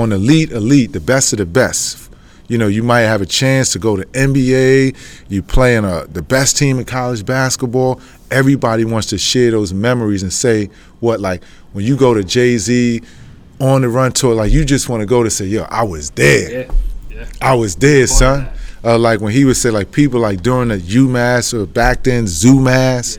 on 0.00 0.12
elite, 0.12 0.50
elite, 0.52 0.92
the 0.92 1.00
best 1.00 1.32
of 1.32 1.38
the 1.38 1.46
best. 1.46 2.07
You 2.48 2.58
know, 2.58 2.66
you 2.66 2.82
might 2.82 3.02
have 3.02 3.20
a 3.20 3.26
chance 3.26 3.72
to 3.74 3.78
go 3.78 3.96
to 3.96 4.04
NBA. 4.06 4.96
You 5.28 5.42
playing 5.42 5.84
a 5.84 6.06
the 6.06 6.22
best 6.22 6.56
team 6.56 6.78
in 6.78 6.84
college 6.84 7.24
basketball. 7.24 8.00
Everybody 8.30 8.84
wants 8.84 9.08
to 9.08 9.18
share 9.18 9.50
those 9.50 9.72
memories 9.72 10.22
and 10.22 10.32
say 10.32 10.70
what 11.00 11.20
like 11.20 11.44
when 11.72 11.84
you 11.84 11.96
go 11.96 12.14
to 12.14 12.24
Jay 12.24 12.56
Z 12.58 13.02
on 13.60 13.82
the 13.82 13.88
run 13.88 14.12
tour, 14.12 14.34
like 14.34 14.50
you 14.50 14.64
just 14.64 14.88
want 14.88 15.00
to 15.00 15.06
go 15.06 15.22
to 15.22 15.30
say, 15.30 15.44
yo, 15.46 15.62
I 15.64 15.82
was 15.82 16.10
there. 16.10 16.64
Yeah. 16.66 16.72
Yeah. 17.10 17.26
I 17.40 17.54
was 17.54 17.76
there, 17.76 18.06
son. 18.06 18.48
Uh, 18.84 18.96
like 18.96 19.20
when 19.20 19.32
he 19.32 19.44
would 19.44 19.56
say, 19.56 19.70
like 19.70 19.90
people 19.90 20.20
like 20.20 20.42
during 20.42 20.68
the 20.68 20.78
UMass 20.78 21.52
or 21.52 21.66
back 21.66 22.04
then 22.04 22.24
ZooMass, 22.24 23.18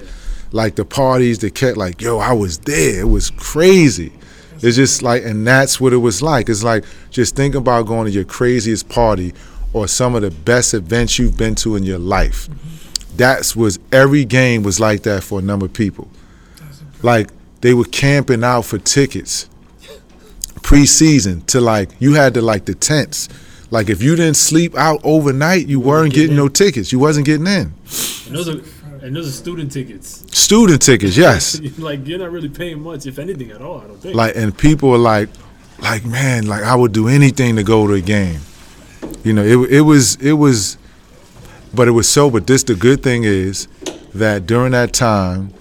like 0.51 0.75
the 0.75 0.85
parties 0.85 1.39
that 1.39 1.53
kept 1.53 1.77
like, 1.77 2.01
yo, 2.01 2.17
I 2.17 2.33
was 2.33 2.59
there. 2.59 3.01
It 3.01 3.09
was 3.09 3.29
crazy. 3.31 4.13
It's 4.61 4.75
just 4.75 5.01
like, 5.01 5.23
and 5.23 5.45
that's 5.45 5.79
what 5.79 5.93
it 5.93 5.97
was 5.97 6.21
like. 6.21 6.49
It's 6.49 6.63
like 6.63 6.85
just 7.11 7.35
think 7.35 7.55
about 7.55 7.85
going 7.85 8.05
to 8.05 8.11
your 8.11 8.25
craziest 8.25 8.89
party 8.89 9.33
or 9.73 9.87
some 9.87 10.15
of 10.15 10.21
the 10.21 10.31
best 10.31 10.73
events 10.73 11.19
you've 11.19 11.37
been 11.37 11.55
to 11.55 11.75
in 11.75 11.83
your 11.83 11.99
life. 11.99 12.49
That's 13.15 13.55
was 13.55 13.79
every 13.91 14.25
game 14.25 14.63
was 14.63 14.79
like 14.79 15.03
that 15.03 15.23
for 15.23 15.39
a 15.39 15.41
number 15.41 15.65
of 15.65 15.73
people. 15.73 16.09
Like 17.01 17.29
they 17.61 17.73
were 17.73 17.85
camping 17.85 18.43
out 18.43 18.65
for 18.65 18.77
tickets 18.77 19.49
preseason 20.61 21.45
to 21.47 21.59
like 21.59 21.89
you 21.99 22.13
had 22.13 22.33
to 22.35 22.41
like 22.41 22.65
the 22.65 22.75
tents. 22.75 23.29
Like 23.71 23.89
if 23.89 24.01
you 24.01 24.15
didn't 24.15 24.37
sleep 24.37 24.75
out 24.75 24.99
overnight, 25.03 25.67
you 25.67 25.79
weren't 25.79 26.13
getting 26.13 26.35
no 26.35 26.47
tickets. 26.47 26.91
You 26.91 26.99
wasn't 26.99 27.25
getting 27.25 27.47
in. 27.47 27.73
And 29.01 29.01
those 29.01 29.03
are 29.03 29.07
And 29.07 29.15
those 29.15 29.27
are 29.27 29.31
student 29.31 29.71
tickets. 29.71 30.25
Student 30.31 30.81
tickets, 30.81 31.17
yes. 31.17 31.59
like 31.77 32.07
you're 32.07 32.19
not 32.19 32.31
really 32.31 32.49
paying 32.49 32.81
much, 32.81 33.05
if 33.05 33.19
anything 33.19 33.51
at 33.51 33.61
all. 33.61 33.79
I 33.81 33.87
don't 33.87 33.97
think. 33.99 34.15
Like, 34.15 34.35
and 34.35 34.57
people 34.57 34.91
are 34.93 34.97
like, 34.97 35.29
like, 35.79 36.05
man, 36.05 36.47
like 36.47 36.63
I 36.63 36.75
would 36.75 36.91
do 36.91 37.07
anything 37.07 37.55
to 37.55 37.63
go 37.63 37.87
to 37.87 37.93
a 37.93 38.01
game. 38.01 38.41
You 39.23 39.33
know, 39.33 39.43
it 39.43 39.71
it 39.71 39.81
was 39.81 40.15
it 40.17 40.33
was, 40.33 40.77
but 41.73 41.87
it 41.87 41.91
was 41.91 42.07
so. 42.09 42.29
But 42.29 42.47
this 42.47 42.63
the 42.63 42.75
good 42.75 43.01
thing 43.03 43.23
is 43.23 43.67
that 44.13 44.45
during 44.45 44.71
that 44.73 44.93
time, 44.93 45.53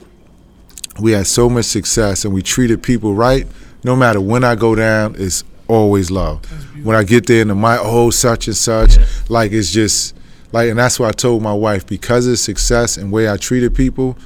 we 1.01 1.13
had 1.13 1.27
so 1.27 1.49
much 1.49 1.67
success 1.67 2.25
and 2.25 2.35
we 2.35 2.43
treated 2.43 2.83
people 2.83 3.15
right. 3.15 3.47
No 3.85 3.95
matter 3.95 4.21
when 4.21 4.43
I 4.43 4.57
go 4.57 4.75
down, 4.75 5.15
it's 5.19 5.45
always 5.69 6.11
love. 6.11 6.45
When 6.83 6.97
I 6.97 7.05
get 7.05 7.27
there 7.27 7.43
and 7.43 7.51
the 7.51 7.55
my 7.55 7.79
oh 7.81 8.11
such 8.11 8.49
and 8.49 8.57
such, 8.57 8.97
Yeah. 8.97 9.07
like 9.29 9.53
it's 9.53 9.71
just 9.71 10.15
like, 10.53 10.71
and 10.71 10.79
that's 10.79 10.99
why 10.99 11.09
I 11.09 11.13
told 11.13 11.43
my 11.43 11.53
wife 11.53 11.87
because 11.87 12.27
of 12.27 12.39
success 12.39 12.97
and 12.97 13.13
way 13.13 13.29
I 13.31 13.37
treated 13.37 13.75
people. 13.75 14.17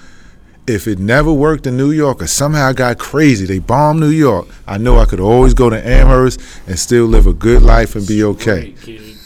If 0.65 0.87
it 0.87 1.01
never 1.01 1.33
worked 1.33 1.67
in 1.67 1.77
New 1.77 1.91
York 1.91 2.23
or 2.23 2.29
somehow 2.29 2.69
I 2.69 2.73
got 2.73 2.97
crazy, 2.97 3.47
they 3.47 3.59
bombed 3.59 3.99
New 3.99 4.11
York, 4.11 4.47
I 4.65 4.79
know 4.79 4.99
I 4.99 5.07
could 5.07 5.19
always 5.19 5.55
go 5.55 5.69
to 5.69 5.87
Amherst 5.89 6.41
and 6.69 6.79
still 6.79 7.07
live 7.07 7.27
a 7.27 7.33
good 7.33 7.63
life 7.63 7.97
and 7.97 8.07
be 8.07 8.23
okay. 8.23 8.73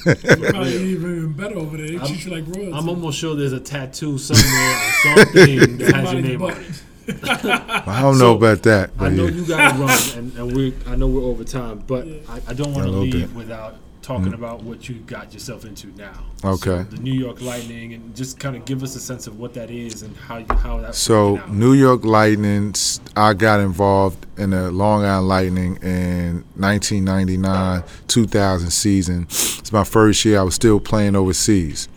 Probably 0.05 0.77
even 0.93 1.33
better 1.35 1.57
over 1.59 1.77
there. 1.77 1.89
They 1.89 1.97
I'm- 1.99 2.07
treat 2.07 2.25
you 2.25 2.31
like 2.31 2.47
royalty. 2.47 2.73
I'm 2.73 2.89
almost 2.89 3.19
sure 3.19 3.35
there's 3.37 3.53
a 3.53 3.61
tattoo 3.61 4.17
somewhere 4.17 4.77
on 4.77 4.93
something 5.27 5.77
that 5.79 5.95
has 5.95 6.13
your 6.13 6.23
name 6.23 6.43
on 6.43 6.49
butt. 6.55 6.59
it. 6.59 6.83
I 7.89 8.01
don't 8.03 8.19
know 8.19 8.35
about 8.35 8.63
that, 8.65 8.91
I 8.99 9.05
but 9.05 9.13
know 9.13 9.25
yeah. 9.27 9.31
you 9.31 9.47
got 9.47 9.73
to 9.73 9.79
run, 9.79 10.19
and, 10.19 10.37
and 10.39 10.57
we 10.57 10.75
I 10.87 10.97
know 10.97 11.07
we're 11.07 11.23
over 11.23 11.45
time, 11.45 11.85
but 11.87 12.05
I, 12.29 12.41
I 12.49 12.53
don't 12.55 12.73
want 12.73 12.87
to 12.87 12.93
a 12.93 12.99
leave 12.99 13.13
bit. 13.13 13.33
Without 13.35 13.77
talking 14.07 14.27
mm-hmm. 14.27 14.35
about 14.35 14.63
what 14.63 14.89
you 14.89 14.95
got 15.01 15.35
yourself 15.35 15.65
into 15.65 15.89
now. 15.97 16.13
Okay. 16.45 16.61
So 16.65 16.83
the 16.85 16.99
New 16.99 17.13
York 17.13 17.41
Lightning, 17.41 17.93
and 17.93 18.15
just 18.15 18.39
kind 18.39 18.55
of 18.55 18.65
give 18.65 18.85
us 18.85 18.95
a 18.95 19.01
sense 19.01 19.27
of 19.27 19.41
what 19.41 19.53
that 19.55 19.69
is 19.69 20.03
and 20.03 20.17
how 20.17 20.39
you, 20.39 20.47
how 20.49 20.81
that. 20.81 20.95
So 20.95 21.39
out. 21.39 21.51
New 21.51 21.73
York 21.73 22.05
Lightning, 22.05 22.73
I 23.17 23.35
got 23.35 23.59
involved 23.59 24.25
in 24.39 24.51
the 24.51 24.71
Long 24.71 25.05
Island 25.05 25.29
Lightning 25.29 25.77
in 25.83 26.45
1999, 26.55 27.83
2000 28.07 28.71
season. 28.71 29.25
It's 29.25 29.73
my 29.73 29.83
first 29.83 30.25
year. 30.25 30.39
I 30.39 30.43
was 30.45 30.55
still 30.55 30.79
playing 30.79 31.17
overseas. 31.17 31.89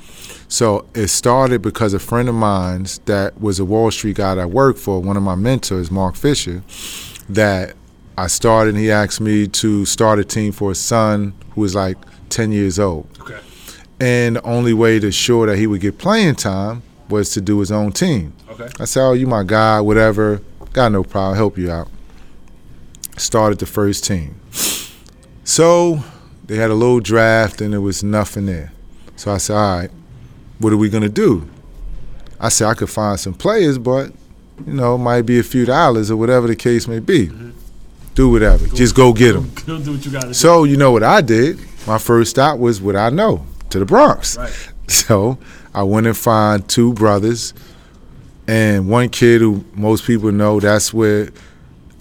So 0.48 0.88
it 0.96 1.10
started 1.10 1.62
because 1.62 1.94
a 1.94 2.00
friend 2.00 2.28
of 2.28 2.34
mine 2.34 2.88
that 3.06 3.40
was 3.40 3.60
a 3.60 3.66
Wall 3.66 3.92
Street 3.92 4.16
guy 4.16 4.34
that 4.34 4.42
I 4.42 4.46
worked 4.48 4.80
for, 4.80 5.00
one 5.00 5.16
of 5.16 5.22
my 5.22 5.36
mentors, 5.36 5.92
Mark 5.92 6.16
Fisher, 6.16 6.64
that 7.30 7.76
I 8.24 8.28
started. 8.28 8.76
And 8.76 8.78
he 8.84 8.92
asked 8.92 9.22
me 9.22 9.48
to 9.48 9.86
start 9.86 10.20
a 10.20 10.24
team 10.24 10.52
for 10.52 10.70
his 10.70 10.80
son 10.80 11.34
who 11.52 11.62
was 11.62 11.76
like 11.76 11.98
10 12.30 12.52
years 12.52 12.78
old. 12.80 13.08
okay, 13.22 13.40
And 14.00 14.36
the 14.36 14.44
only 14.44 14.74
way 14.74 15.00
to 15.00 15.08
ensure 15.08 15.48
that 15.48 15.58
he 15.58 15.68
would 15.68 15.82
get 15.82 15.98
playing 15.98 16.36
time 16.36 16.84
was 17.10 17.32
to 17.32 17.42
do 17.42 17.60
his 17.60 17.72
own 17.72 17.92
team. 17.92 18.34
okay, 18.52 18.68
I 18.80 18.86
said, 18.86 19.02
"Oh, 19.04 19.14
you 19.14 19.26
my 19.26 19.44
guy, 19.44 19.82
whatever. 19.82 20.42
Got 20.74 20.92
no 20.92 21.04
problem. 21.04 21.36
Help 21.38 21.58
you 21.58 21.72
out." 21.72 21.88
Started 23.18 23.58
the 23.60 23.66
first 23.66 24.06
team. 24.06 24.40
So 25.44 26.04
they 26.46 26.58
had 26.58 26.70
a 26.70 26.76
little 26.76 27.00
draft, 27.00 27.62
and 27.62 27.74
there 27.74 27.82
was 27.82 28.04
nothing 28.04 28.46
there. 28.46 28.72
So 29.16 29.32
I 29.32 29.38
said, 29.38 29.56
"All 29.56 29.78
right, 29.80 29.92
what 30.60 30.72
are 30.72 30.78
we 30.78 30.90
gonna 30.90 31.10
do?" 31.10 31.48
I 32.40 32.50
said, 32.50 32.68
"I 32.68 32.74
could 32.76 32.90
find 32.90 33.20
some 33.20 33.34
players, 33.34 33.78
but 33.80 34.12
you 34.68 34.74
know, 34.74 34.96
it 34.96 35.00
might 35.00 35.24
be 35.24 35.40
a 35.40 35.44
few 35.44 35.66
dollars 35.66 36.12
or 36.12 36.18
whatever 36.18 36.48
the 36.48 36.56
case 36.56 36.88
may 36.88 37.00
be. 37.00 37.28
Mm-hmm. 37.28 37.50
Do 38.20 38.30
whatever. 38.30 38.68
Just 38.68 38.96
go 38.96 39.14
get 39.14 39.32
them." 39.32 39.50
Go 39.66 39.80
do 39.80 39.94
what 39.94 40.06
you 40.06 40.12
got 40.12 40.24
to 40.24 40.28
do. 40.28 40.34
So 40.34 40.66
you 40.66 40.76
know 40.76 40.92
what 40.92 41.04
I 41.04 41.22
did? 41.22 41.58
My 41.88 41.98
first 41.98 42.32
stop 42.32 42.60
was 42.60 42.82
what 42.82 42.98
I 42.98 43.10
know 43.10 43.46
to 43.70 43.80
the 43.80 43.86
Bronx. 43.86 44.38
Right. 44.38 44.52
So 44.90 45.38
I 45.74 45.84
went 45.84 46.06
and 46.08 46.18
found 46.18 46.68
two 46.68 46.94
brothers 46.94 47.54
and 48.48 48.90
one 48.90 49.08
kid 49.10 49.40
who 49.40 49.64
most 49.74 50.04
people 50.04 50.32
know. 50.34 50.60
That's 50.60 50.92
where 50.94 51.30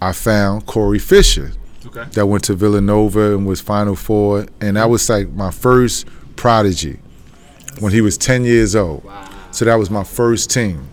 I 0.01 0.13
found 0.13 0.67
Corey 0.67 0.99
Fisher 0.99 1.53
Okay. 1.87 2.05
that 2.13 2.27
went 2.27 2.45
to 2.45 2.55
Villanova 2.55 3.35
and 3.37 3.47
was 3.47 3.61
Final 3.61 3.95
Four, 3.95 4.47
and 4.61 4.77
that 4.77 4.89
was 4.91 5.09
like 5.09 5.29
my 5.31 5.51
first 5.53 6.07
prodigy 6.35 6.99
when 7.79 7.93
he 7.93 8.01
was 8.01 8.17
10 8.19 8.45
years 8.45 8.75
old. 8.75 9.05
Wow. 9.05 9.29
So 9.53 9.67
that 9.67 9.77
was 9.77 9.89
my 9.91 10.03
first 10.05 10.51
team. 10.51 10.89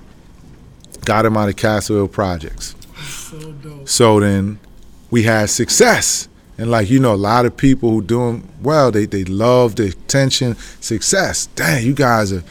Got 1.06 1.26
him 1.26 1.36
out 1.38 1.48
of 1.50 1.56
Castle 1.56 1.96
Hill 1.96 2.08
Projects. 2.10 2.76
So. 3.08 3.86
So 3.86 4.20
then 4.20 4.60
we 5.12 5.24
had 5.24 5.50
success. 5.50 6.28
And 6.58 6.72
like 6.72 6.90
you 6.90 7.00
know, 7.00 7.14
a 7.14 7.16
lot 7.16 7.46
of 7.46 7.58
people 7.58 7.90
who 7.90 8.02
doing 8.02 8.48
well, 8.62 8.92
they 8.92 9.06
they 9.06 9.26
love 9.26 9.76
the 9.76 9.88
attention, 9.88 10.56
success. 10.80 11.48
Dang, 11.48 11.86
you 11.86 11.94
guys 11.94 12.32
are 12.32 12.44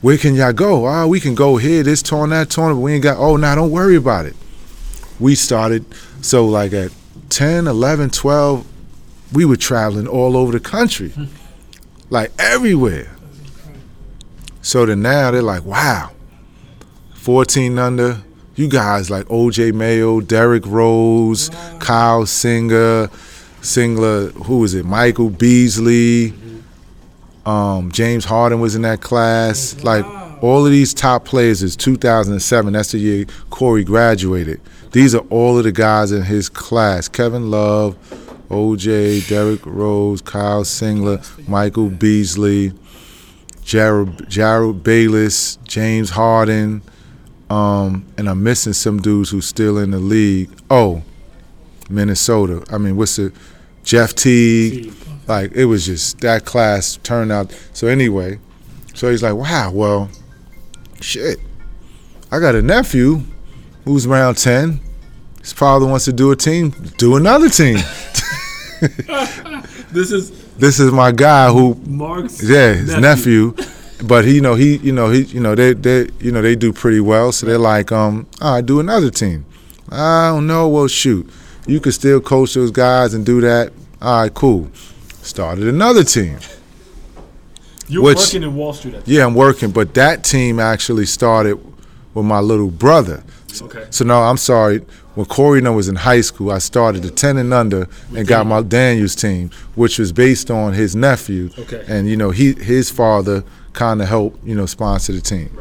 where 0.00 0.16
can 0.16 0.34
y'all 0.34 0.54
go? 0.54 0.86
Oh, 0.86 1.06
we 1.06 1.20
can 1.20 1.34
go 1.34 1.58
here, 1.58 1.82
this 1.82 2.02
torn, 2.02 2.30
that 2.30 2.48
torn, 2.48 2.74
but 2.74 2.80
we 2.80 2.94
ain't 2.94 3.02
got 3.02 3.18
oh 3.18 3.36
now 3.36 3.54
don't 3.54 3.70
worry 3.70 3.96
about 3.96 4.24
it. 4.24 4.34
We 5.18 5.34
started 5.34 5.84
so 6.22 6.46
like 6.46 6.72
at 6.72 6.92
10, 7.30 7.66
11, 7.66 8.10
12, 8.10 8.66
we 9.32 9.44
were 9.44 9.56
traveling 9.56 10.06
all 10.06 10.36
over 10.36 10.52
the 10.52 10.60
country. 10.60 11.10
Hmm. 11.10 11.26
like 12.10 12.32
everywhere. 12.38 13.16
So 14.62 14.84
then 14.84 15.02
now 15.02 15.30
they're 15.30 15.42
like, 15.42 15.64
wow. 15.64 16.10
14 17.14 17.78
under, 17.78 18.22
you 18.60 18.68
guys 18.68 19.10
like 19.10 19.24
OJ 19.26 19.72
Mayo, 19.72 20.20
Derrick 20.20 20.66
Rose, 20.66 21.50
Kyle 21.78 22.26
Singer, 22.26 23.08
Singler, 23.62 24.32
who 24.44 24.58
was 24.58 24.74
it? 24.74 24.84
Michael 24.84 25.30
Beasley, 25.30 26.34
um, 27.46 27.90
James 27.90 28.26
Harden 28.26 28.60
was 28.60 28.74
in 28.74 28.82
that 28.82 29.00
class. 29.00 29.82
Like 29.82 30.04
all 30.42 30.66
of 30.66 30.72
these 30.72 30.92
top 30.92 31.24
players 31.24 31.62
is 31.62 31.74
2007. 31.74 32.72
That's 32.72 32.92
the 32.92 32.98
year 32.98 33.24
Corey 33.48 33.82
graduated. 33.82 34.60
These 34.92 35.14
are 35.14 35.24
all 35.30 35.56
of 35.56 35.64
the 35.64 35.72
guys 35.72 36.12
in 36.12 36.22
his 36.22 36.48
class. 36.48 37.08
Kevin 37.08 37.50
Love, 37.50 37.96
OJ, 38.50 39.26
Derrick 39.28 39.64
Rose, 39.64 40.20
Kyle 40.20 40.64
Singler, 40.64 41.48
Michael 41.48 41.88
Beasley, 41.88 42.72
Jerryd, 43.62 44.28
Jerryd 44.28 44.82
Bayless, 44.82 45.56
James 45.64 46.10
Harden, 46.10 46.82
um, 47.50 48.06
and 48.16 48.28
I'm 48.28 48.42
missing 48.42 48.72
some 48.72 49.00
dudes 49.00 49.30
who's 49.30 49.46
still 49.46 49.78
in 49.78 49.90
the 49.90 49.98
league. 49.98 50.50
Oh, 50.70 51.02
Minnesota. 51.88 52.64
I 52.70 52.78
mean, 52.78 52.96
what's 52.96 53.16
the 53.16 53.32
Jeff 53.84 54.14
Teague? 54.14 54.94
Like 55.26 55.52
it 55.52 55.66
was 55.66 55.86
just 55.86 56.20
that 56.20 56.44
class 56.44 56.96
turned 57.02 57.30
out. 57.30 57.54
So 57.72 57.86
anyway, 57.86 58.38
so 58.94 59.10
he's 59.10 59.22
like, 59.22 59.34
wow, 59.34 59.70
well, 59.70 60.10
shit. 61.00 61.38
I 62.32 62.38
got 62.38 62.54
a 62.54 62.62
nephew 62.62 63.22
who's 63.84 64.06
around 64.06 64.36
ten. 64.38 64.80
His 65.40 65.52
father 65.52 65.86
wants 65.86 66.04
to 66.06 66.12
do 66.12 66.30
a 66.30 66.36
team. 66.36 66.70
Do 66.96 67.16
another 67.16 67.48
team. 67.48 67.78
This 69.92 70.12
is 70.12 70.30
this 70.54 70.78
is 70.78 70.92
my 70.92 71.10
guy 71.10 71.50
who 71.50 71.74
Mark's 71.86 72.42
yeah, 72.42 72.74
his 72.74 72.96
nephew. 72.96 73.54
But 74.02 74.24
he, 74.24 74.36
you 74.36 74.40
know, 74.40 74.54
he, 74.54 74.76
you 74.76 74.92
know, 74.92 75.10
he, 75.10 75.22
you 75.22 75.40
know, 75.40 75.54
they, 75.54 75.74
they, 75.74 76.08
you 76.20 76.32
know, 76.32 76.42
they 76.42 76.56
do 76.56 76.72
pretty 76.72 77.00
well. 77.00 77.32
So 77.32 77.46
they're 77.46 77.58
like, 77.58 77.92
um, 77.92 78.26
right, 78.40 78.64
do 78.64 78.80
another 78.80 79.10
team. 79.10 79.44
I 79.90 80.28
don't 80.30 80.46
know. 80.46 80.68
Well, 80.68 80.88
shoot, 80.88 81.28
you 81.66 81.80
could 81.80 81.94
still 81.94 82.20
coach 82.20 82.54
those 82.54 82.70
guys 82.70 83.14
and 83.14 83.26
do 83.26 83.40
that. 83.40 83.72
All 84.00 84.22
right, 84.22 84.32
cool. 84.32 84.70
Started 85.22 85.68
another 85.68 86.04
team. 86.04 86.38
You 87.88 88.02
were 88.02 88.10
which- 88.10 88.18
working 88.18 88.42
in 88.44 88.54
Wall 88.54 88.72
Street 88.72 88.94
at 88.94 89.08
Yeah, 89.08 89.26
I'm 89.26 89.34
working, 89.34 89.70
but 89.70 89.94
that 89.94 90.24
team 90.24 90.60
actually 90.60 91.06
started 91.06 91.58
with 92.14 92.24
my 92.24 92.40
little 92.40 92.70
brother. 92.70 93.22
Okay. 93.60 93.86
So 93.90 94.04
no, 94.04 94.22
I'm 94.22 94.36
sorry. 94.36 94.80
When 95.14 95.26
Corey 95.26 95.60
was 95.60 95.88
in 95.88 95.96
high 95.96 96.20
school, 96.20 96.52
I 96.52 96.58
started 96.58 97.02
the 97.02 97.10
10 97.10 97.36
and 97.36 97.52
under 97.52 97.88
and 98.14 98.26
got 98.26 98.46
my 98.46 98.62
Daniels 98.62 99.16
team, 99.16 99.50
which 99.74 99.98
was 99.98 100.12
based 100.12 100.50
on 100.52 100.72
his 100.72 100.94
nephew. 100.94 101.50
Okay. 101.58 101.84
And 101.88 102.08
you 102.08 102.16
know, 102.16 102.30
he 102.30 102.52
his 102.54 102.90
father 102.90 103.42
kind 103.72 104.00
of 104.02 104.08
help, 104.08 104.38
you 104.44 104.54
know 104.54 104.66
sponsor 104.66 105.12
the 105.12 105.20
team. 105.20 105.56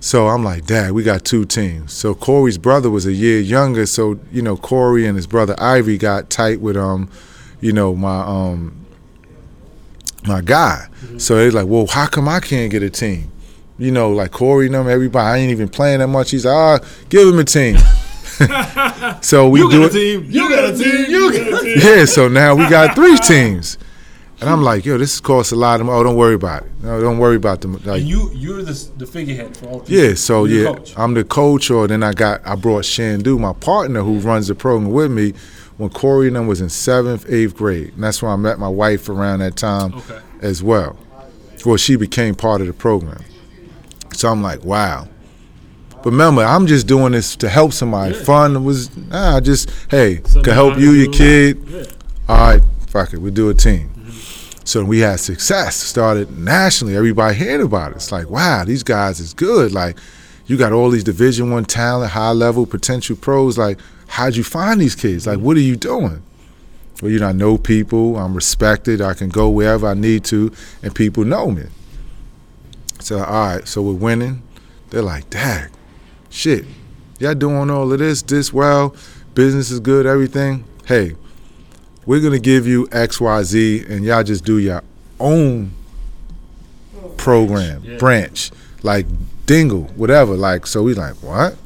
So 0.00 0.28
I'm 0.28 0.44
like, 0.44 0.66
Dad, 0.66 0.92
we 0.92 1.02
got 1.02 1.24
two 1.24 1.46
teams. 1.46 1.92
So 1.94 2.14
Corey's 2.14 2.58
brother 2.58 2.90
was 2.90 3.06
a 3.06 3.12
year 3.12 3.40
younger, 3.40 3.86
so 3.86 4.18
you 4.30 4.42
know 4.42 4.56
Corey 4.56 5.06
and 5.06 5.16
his 5.16 5.26
brother 5.26 5.54
Ivy 5.58 5.96
got 5.98 6.28
tight 6.30 6.60
with 6.60 6.76
um, 6.76 7.08
you 7.60 7.72
know 7.72 7.94
my 7.94 8.20
um, 8.20 8.84
my 10.26 10.40
guy. 10.40 10.88
So 11.18 11.36
they're 11.36 11.50
like, 11.50 11.66
well, 11.66 11.86
how 11.86 12.06
come 12.06 12.28
I 12.28 12.40
can't 12.40 12.70
get 12.70 12.82
a 12.82 12.90
team? 12.90 13.30
You 13.78 13.90
know, 13.90 14.10
like 14.10 14.30
Corey 14.30 14.66
and 14.66 14.74
them, 14.74 14.88
everybody. 14.88 15.26
I 15.26 15.36
ain't 15.42 15.50
even 15.50 15.68
playing 15.68 15.98
that 16.00 16.08
much. 16.08 16.30
He's 16.30 16.44
like, 16.46 16.54
ah, 16.82 16.86
give 17.08 17.26
him 17.28 17.38
a 17.38 17.44
team. 17.44 17.76
so 19.20 19.48
we 19.48 19.60
You 19.60 19.70
do 19.70 19.80
got 19.80 19.84
a 19.84 19.86
it. 19.86 19.92
team. 19.92 20.26
You 20.30 20.48
got 20.48 20.64
a 20.64 20.76
team. 20.76 21.06
You 21.10 21.32
got 21.32 21.60
a 21.60 21.64
team. 21.64 21.78
Yeah, 21.82 22.04
so 22.04 22.28
now 22.28 22.54
we 22.54 22.68
got 22.68 22.94
three 22.94 23.16
teams. 23.18 23.78
And 24.40 24.50
I'm 24.50 24.62
like, 24.62 24.84
yo, 24.84 24.98
this 24.98 25.20
costs 25.20 25.52
a 25.52 25.56
lot 25.56 25.80
of 25.80 25.86
money. 25.86 25.98
Oh, 25.98 26.02
don't 26.02 26.16
worry 26.16 26.34
about 26.34 26.64
it. 26.64 26.72
No, 26.82 27.00
don't 27.00 27.18
worry 27.18 27.36
about 27.36 27.60
them. 27.60 27.74
Like, 27.84 28.00
And 28.00 28.08
you 28.08 28.30
you're 28.34 28.62
the 28.62 28.72
the 28.96 29.06
figurehead 29.06 29.56
for 29.56 29.66
all. 29.68 29.84
Yeah, 29.86 30.14
so 30.14 30.44
yeah, 30.44 30.64
coach. 30.74 30.92
I'm 30.98 31.14
the 31.14 31.24
coach, 31.24 31.70
or 31.70 31.86
then 31.86 32.02
I 32.02 32.12
got 32.12 32.40
I 32.46 32.54
brought 32.56 32.84
Shandu, 32.84 33.38
my 33.38 33.52
partner, 33.54 34.02
who 34.02 34.18
runs 34.18 34.48
the 34.48 34.54
program 34.54 34.90
with 34.92 35.10
me, 35.10 35.32
when 35.76 35.90
Corey 35.90 36.28
and 36.28 36.36
I 36.36 36.40
was 36.40 36.60
in 36.60 36.68
seventh, 36.68 37.24
eighth 37.28 37.56
grade, 37.56 37.94
and 37.94 38.02
that's 38.02 38.22
when 38.22 38.32
I 38.32 38.36
met 38.36 38.58
my 38.58 38.68
wife 38.68 39.08
around 39.08 39.38
that 39.38 39.56
time 39.56 39.94
Okay. 39.94 40.20
as 40.42 40.62
well. 40.62 40.96
Well, 41.64 41.76
she 41.78 41.96
became 41.96 42.34
part 42.34 42.60
of 42.60 42.66
the 42.66 42.74
program. 42.74 43.24
So 44.12 44.28
I'm 44.30 44.42
like, 44.42 44.62
wow. 44.64 45.08
But 46.02 46.10
remember, 46.10 46.42
I'm 46.42 46.66
just 46.66 46.86
doing 46.86 47.12
this 47.12 47.34
to 47.36 47.48
help 47.48 47.72
somebody. 47.72 48.14
Yeah. 48.14 48.24
Fun 48.24 48.62
was 48.64 48.94
nah, 48.96 49.40
just 49.40 49.70
hey, 49.90 50.16
Something 50.16 50.42
could 50.42 50.52
help 50.54 50.78
you, 50.78 50.90
your 50.90 51.10
kid. 51.12 51.62
Yeah. 51.66 51.84
All 52.28 52.36
right, 52.36 52.62
fuck 52.88 53.14
it, 53.14 53.18
we 53.20 53.30
do 53.30 53.48
a 53.48 53.54
team. 53.54 53.90
So 54.64 54.82
we 54.82 55.00
had 55.00 55.20
success. 55.20 55.76
Started 55.76 56.36
nationally, 56.38 56.96
everybody 56.96 57.36
hearing 57.36 57.64
about 57.64 57.92
it. 57.92 57.96
It's 57.96 58.10
like, 58.10 58.30
wow, 58.30 58.64
these 58.64 58.82
guys 58.82 59.20
is 59.20 59.34
good. 59.34 59.72
Like, 59.72 59.98
you 60.46 60.56
got 60.56 60.72
all 60.72 60.90
these 60.90 61.04
Division 61.04 61.50
One 61.50 61.64
talent, 61.64 62.12
high 62.12 62.32
level 62.32 62.66
potential 62.66 63.16
pros. 63.16 63.56
Like, 63.58 63.78
how'd 64.08 64.36
you 64.36 64.44
find 64.44 64.80
these 64.80 64.94
kids? 64.94 65.26
Like, 65.26 65.38
what 65.38 65.56
are 65.56 65.60
you 65.60 65.76
doing? 65.76 66.22
Well, 67.02 67.10
you 67.10 67.18
know, 67.18 67.28
I 67.28 67.32
know 67.32 67.58
people. 67.58 68.16
I'm 68.16 68.34
respected. 68.34 69.00
I 69.00 69.14
can 69.14 69.28
go 69.28 69.50
wherever 69.50 69.86
I 69.86 69.94
need 69.94 70.24
to, 70.24 70.52
and 70.82 70.94
people 70.94 71.24
know 71.24 71.50
me. 71.50 71.64
So, 73.00 73.18
all 73.22 73.46
right, 73.46 73.68
so 73.68 73.82
we're 73.82 73.92
winning. 73.92 74.42
They're 74.90 75.02
like, 75.02 75.28
Dad, 75.28 75.70
shit, 76.30 76.64
y'all 77.18 77.34
doing 77.34 77.68
all 77.68 77.92
of 77.92 77.98
this, 77.98 78.22
this 78.22 78.52
well, 78.52 78.94
business 79.34 79.70
is 79.70 79.80
good, 79.80 80.06
everything. 80.06 80.64
Hey, 80.86 81.16
we're 82.06 82.20
gonna 82.20 82.38
give 82.38 82.66
you 82.66 82.88
X, 82.92 83.20
Y, 83.20 83.42
Z, 83.42 83.84
and 83.88 84.04
y'all 84.04 84.22
just 84.22 84.44
do 84.44 84.58
your 84.58 84.82
own 85.20 85.72
program, 87.16 87.82
Yeah. 87.84 87.96
branch, 87.98 88.50
like 88.82 89.06
Dingle, 89.46 89.90
whatever. 89.96 90.34
Like, 90.36 90.66
so 90.66 90.82
we 90.82 90.94
like, 90.94 91.14
what? 91.22 91.56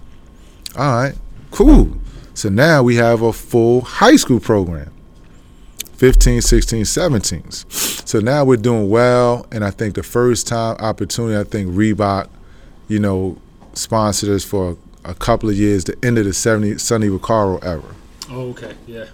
All 0.77 0.93
right, 1.03 1.15
cool. 1.51 1.97
So 2.35 2.49
now 2.49 2.83
we 2.83 2.97
have 2.97 3.23
a 3.23 3.33
full 3.33 3.81
high 3.83 4.17
school 4.17 4.41
program. 4.41 4.91
15, 5.97 6.41
16, 6.43 6.85
17s. 6.85 7.65
So 8.09 8.21
now 8.21 8.45
we're 8.45 8.57
doing 8.57 8.89
well, 8.89 9.47
and 9.51 9.65
I 9.65 9.71
think 9.71 9.97
the 9.97 10.05
first 10.05 10.47
time 10.47 10.77
opportunity, 10.79 11.37
I 11.37 11.43
think 11.43 11.71
Reebok, 11.75 12.29
you 12.87 13.01
know, 13.01 13.37
sponsored 13.75 14.29
us 14.29 14.45
for 14.45 14.77
a 15.05 15.15
couple 15.15 15.49
of 15.49 15.57
years, 15.57 15.85
the 15.85 15.97
end 16.05 16.17
of 16.19 16.25
the 16.25 16.33
70, 16.33 16.79
Sonny 16.79 17.09
Vaccaro 17.09 17.63
era. 17.65 17.83
Oh, 18.31 18.51
okay. 18.51 18.75
Yeah. 18.87 19.07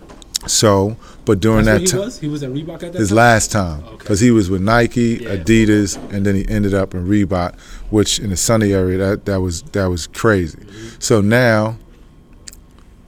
So, 0.46 0.96
but 1.24 1.40
during 1.40 1.64
That's 1.64 1.90
that 1.90 1.96
he 1.96 2.02
time. 2.02 2.20
He 2.20 2.28
was 2.28 2.42
at 2.42 2.50
Reebok 2.50 2.82
at 2.82 2.92
that 2.92 2.94
his 2.94 3.08
time. 3.08 3.16
last 3.16 3.50
time, 3.50 3.84
Okay. 3.84 3.96
because 3.98 4.20
he 4.20 4.30
was 4.30 4.50
with 4.50 4.60
Nike, 4.60 5.20
Yeah. 5.22 5.36
Adidas, 5.36 5.96
and 6.12 6.26
then 6.26 6.34
he 6.34 6.46
ended 6.48 6.74
up 6.74 6.94
in 6.94 7.06
Reebok, 7.06 7.58
which 7.90 8.18
in 8.18 8.30
the 8.30 8.36
Sonny 8.36 8.72
area 8.72 8.98
that 8.98 9.24
that 9.24 9.40
was 9.40 9.62
that 9.72 9.86
was 9.86 10.06
crazy. 10.06 10.58
Mm-hmm. 10.58 10.88
So 10.98 11.20
now, 11.20 11.78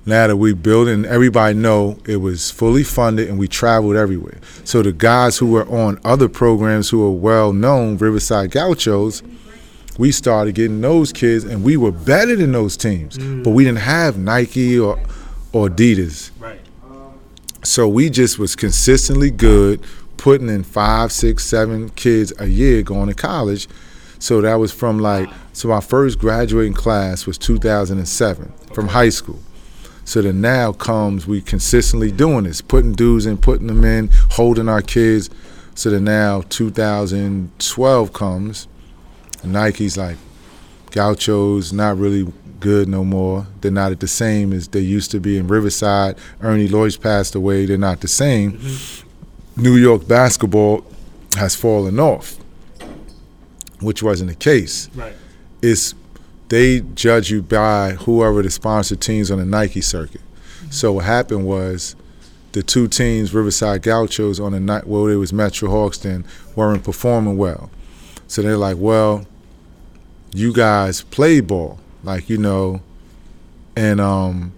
now 0.06 0.26
that 0.28 0.36
we 0.36 0.54
built 0.54 0.88
and 0.88 1.04
everybody 1.04 1.54
know 1.54 1.98
it 2.06 2.16
was 2.18 2.50
fully 2.50 2.84
funded 2.84 3.28
and 3.28 3.38
we 3.38 3.48
traveled 3.48 3.96
everywhere. 3.96 4.38
So 4.64 4.82
the 4.82 4.92
guys 4.92 5.36
who 5.38 5.46
were 5.48 5.68
on 5.68 5.98
other 6.04 6.28
programs 6.28 6.88
who 6.90 7.00
were 7.00 7.10
well 7.10 7.52
known, 7.52 7.98
Riverside 7.98 8.50
Gauchos, 8.52 9.22
we 9.98 10.12
started 10.12 10.54
getting 10.54 10.80
those 10.80 11.12
kids 11.12 11.44
and 11.44 11.64
we 11.64 11.76
were 11.76 11.90
better 11.92 12.36
than 12.36 12.52
those 12.52 12.76
teams, 12.76 13.18
mm. 13.18 13.42
but 13.42 13.50
we 13.50 13.64
didn't 13.64 13.80
have 13.80 14.16
Nike 14.16 14.78
or 14.78 14.98
or 15.52 15.68
Adidas. 15.68 16.30
Right. 16.38 16.60
So 17.66 17.88
we 17.88 18.10
just 18.10 18.38
was 18.38 18.54
consistently 18.54 19.28
good, 19.28 19.82
putting 20.18 20.48
in 20.48 20.62
five, 20.62 21.10
six, 21.10 21.44
seven 21.44 21.90
kids 21.90 22.32
a 22.38 22.46
year 22.46 22.84
going 22.84 23.08
to 23.08 23.14
college. 23.14 23.66
So 24.20 24.40
that 24.40 24.54
was 24.54 24.72
from 24.72 25.00
like 25.00 25.28
so 25.52 25.66
my 25.68 25.80
first 25.80 26.20
graduating 26.20 26.74
class 26.74 27.26
was 27.26 27.36
2007 27.38 28.52
from 28.72 28.88
high 28.88 29.08
school. 29.08 29.40
So 30.04 30.22
then 30.22 30.40
now 30.40 30.72
comes 30.72 31.26
we 31.26 31.42
consistently 31.42 32.12
doing 32.12 32.44
this, 32.44 32.60
putting 32.60 32.92
dudes 32.92 33.26
in, 33.26 33.36
putting 33.36 33.66
them 33.66 33.84
in, 33.84 34.10
holding 34.30 34.68
our 34.68 34.80
kids. 34.80 35.28
So 35.74 35.90
then 35.90 36.04
now 36.04 36.42
2012 36.42 38.12
comes, 38.12 38.68
and 39.42 39.52
Nike's 39.52 39.96
like, 39.96 40.18
Gauchos 40.92 41.72
not 41.72 41.98
really 41.98 42.32
good 42.60 42.88
no 42.88 43.04
more. 43.04 43.46
They're 43.60 43.70
not 43.70 43.92
at 43.92 44.00
the 44.00 44.08
same 44.08 44.52
as 44.52 44.68
they 44.68 44.80
used 44.80 45.10
to 45.12 45.20
be 45.20 45.38
in 45.38 45.48
Riverside. 45.48 46.16
Ernie 46.40 46.68
Lorch's 46.68 46.96
passed 46.96 47.34
away. 47.34 47.66
They're 47.66 47.78
not 47.78 48.00
the 48.00 48.08
same. 48.08 48.52
Mm-hmm. 48.52 49.62
New 49.62 49.76
York 49.76 50.06
basketball 50.06 50.84
has 51.36 51.54
fallen 51.54 51.98
off, 51.98 52.36
which 53.80 54.02
wasn't 54.02 54.30
the 54.30 54.36
case. 54.36 54.90
Right. 54.94 55.14
It's 55.62 55.94
they 56.48 56.80
judge 56.80 57.30
you 57.30 57.42
by 57.42 57.92
whoever 57.92 58.42
the 58.42 58.50
sponsored 58.50 59.00
teams 59.00 59.30
on 59.30 59.38
the 59.38 59.44
Nike 59.44 59.80
circuit. 59.80 60.20
Mm-hmm. 60.20 60.70
So 60.70 60.92
what 60.94 61.04
happened 61.04 61.46
was 61.46 61.96
the 62.52 62.62
two 62.62 62.88
teams, 62.88 63.34
Riverside 63.34 63.82
Gauchos 63.82 64.40
on 64.40 64.52
the 64.52 64.60
night, 64.60 64.86
well, 64.86 65.08
it 65.08 65.16
was 65.16 65.32
Metro 65.32 65.68
Hawks 65.68 65.98
then, 65.98 66.24
weren't 66.54 66.84
performing 66.84 67.36
well. 67.36 67.70
So 68.28 68.42
they're 68.42 68.56
like, 68.56 68.76
well, 68.78 69.26
you 70.32 70.52
guys 70.52 71.02
play 71.02 71.40
ball, 71.40 71.78
like 72.06 72.30
you 72.30 72.38
know, 72.38 72.80
and 73.74 74.00
um, 74.00 74.52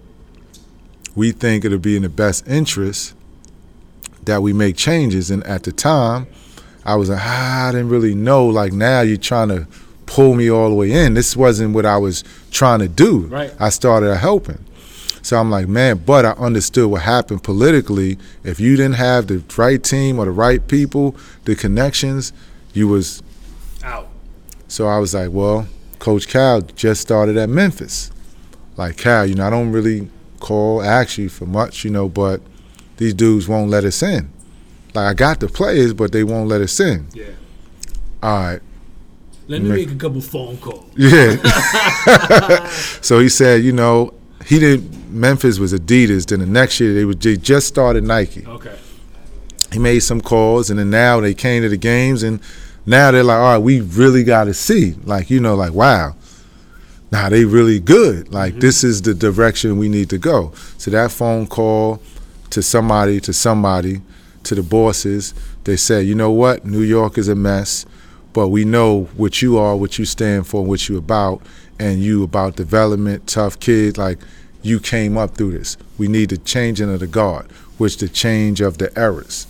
we 1.15 1.31
think 1.31 1.65
it'll 1.65 1.79
be 1.79 1.97
in 1.97 2.03
the 2.03 2.09
best 2.09 2.47
interest 2.47 3.13
that 4.23 4.41
we 4.41 4.53
make 4.53 4.77
changes. 4.77 5.31
And 5.31 5.43
at 5.45 5.63
the 5.63 5.71
time, 5.71 6.27
I 6.85 6.95
was 6.95 7.09
like, 7.09 7.19
ah, 7.21 7.67
I 7.67 7.71
didn't 7.71 7.89
really 7.89 8.15
know. 8.15 8.45
Like 8.45 8.71
now, 8.71 9.01
you're 9.01 9.17
trying 9.17 9.49
to 9.49 9.67
pull 10.05 10.35
me 10.35 10.49
all 10.49 10.69
the 10.69 10.75
way 10.75 10.91
in. 10.91 11.15
This 11.15 11.35
wasn't 11.35 11.73
what 11.73 11.85
I 11.85 11.97
was 11.97 12.23
trying 12.51 12.79
to 12.79 12.87
do. 12.87 13.21
Right. 13.25 13.53
I 13.59 13.69
started 13.69 14.15
helping. 14.15 14.63
So 15.21 15.37
I'm 15.37 15.51
like, 15.51 15.67
man, 15.67 15.97
but 16.05 16.25
I 16.25 16.31
understood 16.31 16.89
what 16.89 17.01
happened 17.01 17.43
politically. 17.43 18.17
If 18.43 18.59
you 18.59 18.77
didn't 18.77 18.95
have 18.95 19.27
the 19.27 19.43
right 19.57 19.83
team 19.83 20.17
or 20.17 20.25
the 20.25 20.31
right 20.31 20.65
people, 20.67 21.15
the 21.45 21.55
connections, 21.55 22.31
you 22.73 22.87
was 22.87 23.21
Out. 23.83 24.07
so 24.67 24.87
I 24.87 24.99
was 24.99 25.13
like, 25.13 25.31
well, 25.31 25.67
Coach 25.99 26.27
Cal 26.27 26.61
just 26.61 27.01
started 27.01 27.37
at 27.37 27.49
Memphis. 27.49 28.11
Like, 28.77 28.97
Cal, 28.97 29.25
you 29.25 29.35
know, 29.35 29.45
I 29.45 29.49
don't 29.49 29.71
really 29.71 30.09
call, 30.39 30.81
ask 30.81 31.17
you 31.17 31.29
for 31.29 31.45
much, 31.45 31.83
you 31.83 31.91
know, 31.91 32.07
but 32.09 32.41
these 32.97 33.13
dudes 33.13 33.47
won't 33.47 33.69
let 33.69 33.83
us 33.83 34.01
in. 34.01 34.29
Like, 34.93 35.07
I 35.07 35.13
got 35.13 35.39
the 35.39 35.47
players, 35.47 35.93
but 35.93 36.11
they 36.11 36.23
won't 36.23 36.47
let 36.49 36.61
us 36.61 36.79
in. 36.79 37.07
Yeah. 37.13 37.25
All 38.23 38.37
right. 38.37 38.61
Let 39.47 39.61
me 39.61 39.69
Make- 39.69 39.87
make 39.87 39.95
a 39.95 39.99
couple 39.99 40.21
phone 40.21 40.57
calls. 40.57 40.89
Yeah. 40.95 41.35
so 43.01 43.19
he 43.19 43.29
said, 43.29 43.63
you 43.63 43.71
know, 43.71 44.13
he 44.45 44.59
did, 44.59 45.11
Memphis 45.11 45.59
was 45.59 45.73
Adidas. 45.73 46.25
Then 46.27 46.39
the 46.39 46.45
next 46.45 46.79
year, 46.79 46.93
they, 46.93 47.05
would, 47.05 47.19
they 47.21 47.35
just 47.35 47.67
started 47.67 48.03
Nike. 48.03 48.45
Okay. 48.45 48.77
he 49.73 49.79
made 49.79 49.99
some 49.99 50.21
calls, 50.21 50.69
and 50.69 50.79
then 50.79 50.89
now 50.89 51.19
they 51.19 51.33
came 51.33 51.63
to 51.63 51.69
the 51.69 51.77
games, 51.77 52.23
and 52.23 52.39
now 52.89 53.11
they're 53.11 53.23
like, 53.23 53.37
all 53.37 53.53
right, 53.53 53.57
we 53.59 53.81
really 53.81 54.23
got 54.23 54.45
to 54.45 54.53
see, 54.53 54.95
like 55.03 55.29
you 55.29 55.39
know, 55.39 55.53
like 55.53 55.73
wow, 55.73 56.15
now 57.11 57.29
they 57.29 57.45
really 57.45 57.79
good. 57.79 58.33
Like 58.33 58.53
mm-hmm. 58.53 58.61
this 58.61 58.83
is 58.83 59.03
the 59.03 59.13
direction 59.13 59.77
we 59.77 59.87
need 59.87 60.09
to 60.09 60.17
go. 60.17 60.53
So 60.79 60.89
that 60.89 61.11
phone 61.11 61.45
call 61.45 62.01
to 62.49 62.63
somebody, 62.63 63.19
to 63.21 63.31
somebody, 63.31 64.01
to 64.43 64.55
the 64.55 64.63
bosses, 64.63 65.35
they 65.65 65.77
said, 65.77 66.07
you 66.07 66.15
know 66.15 66.31
what, 66.31 66.65
New 66.65 66.81
York 66.81 67.19
is 67.19 67.27
a 67.27 67.35
mess, 67.35 67.85
but 68.33 68.47
we 68.47 68.65
know 68.65 69.03
what 69.15 69.39
you 69.39 69.59
are, 69.59 69.75
what 69.75 69.99
you 69.99 70.05
stand 70.05 70.47
for, 70.47 70.65
what 70.65 70.89
you 70.89 70.97
about, 70.97 71.43
and 71.79 71.99
you 71.99 72.23
about 72.23 72.55
development, 72.55 73.27
tough 73.27 73.59
kid, 73.59 73.99
like 73.99 74.17
you 74.63 74.79
came 74.79 75.15
up 75.15 75.35
through 75.35 75.51
this. 75.51 75.77
We 75.99 76.07
need 76.07 76.31
the 76.31 76.37
changing 76.37 76.91
of 76.91 77.01
the 77.01 77.07
guard, 77.07 77.51
which 77.77 77.97
the 77.97 78.09
change 78.09 78.61
of 78.61 78.79
the 78.79 78.91
eras. 78.99 79.45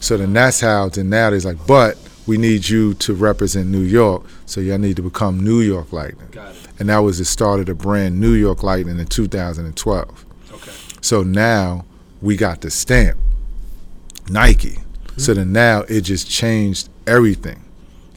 So 0.00 0.16
then 0.16 0.32
that's 0.32 0.60
how 0.60 0.88
then 0.88 1.10
now 1.10 1.32
it's 1.32 1.44
like, 1.44 1.64
but 1.64 1.96
we 2.26 2.38
need 2.38 2.68
you 2.68 2.94
to 2.94 3.14
represent 3.14 3.68
New 3.68 3.80
York, 3.80 4.24
so 4.46 4.60
y'all 4.60 4.78
need 4.78 4.96
to 4.96 5.02
become 5.02 5.40
New 5.40 5.60
York 5.60 5.92
Lightning. 5.92 6.28
Got 6.30 6.54
it. 6.54 6.68
And 6.78 6.88
that 6.88 6.98
was 6.98 7.18
the 7.18 7.24
start 7.24 7.60
of 7.60 7.66
the 7.66 7.74
brand 7.74 8.20
New 8.20 8.32
York 8.32 8.62
Lightning 8.62 8.98
in 8.98 9.06
2012. 9.06 10.24
Okay. 10.52 10.72
So 11.00 11.22
now 11.22 11.84
we 12.20 12.36
got 12.36 12.60
the 12.60 12.70
stamp, 12.70 13.18
Nike. 14.28 14.78
So 15.16 15.32
mm-hmm. 15.32 15.34
then 15.34 15.52
now 15.52 15.80
it 15.82 16.02
just 16.02 16.30
changed 16.30 16.88
everything. 17.06 17.62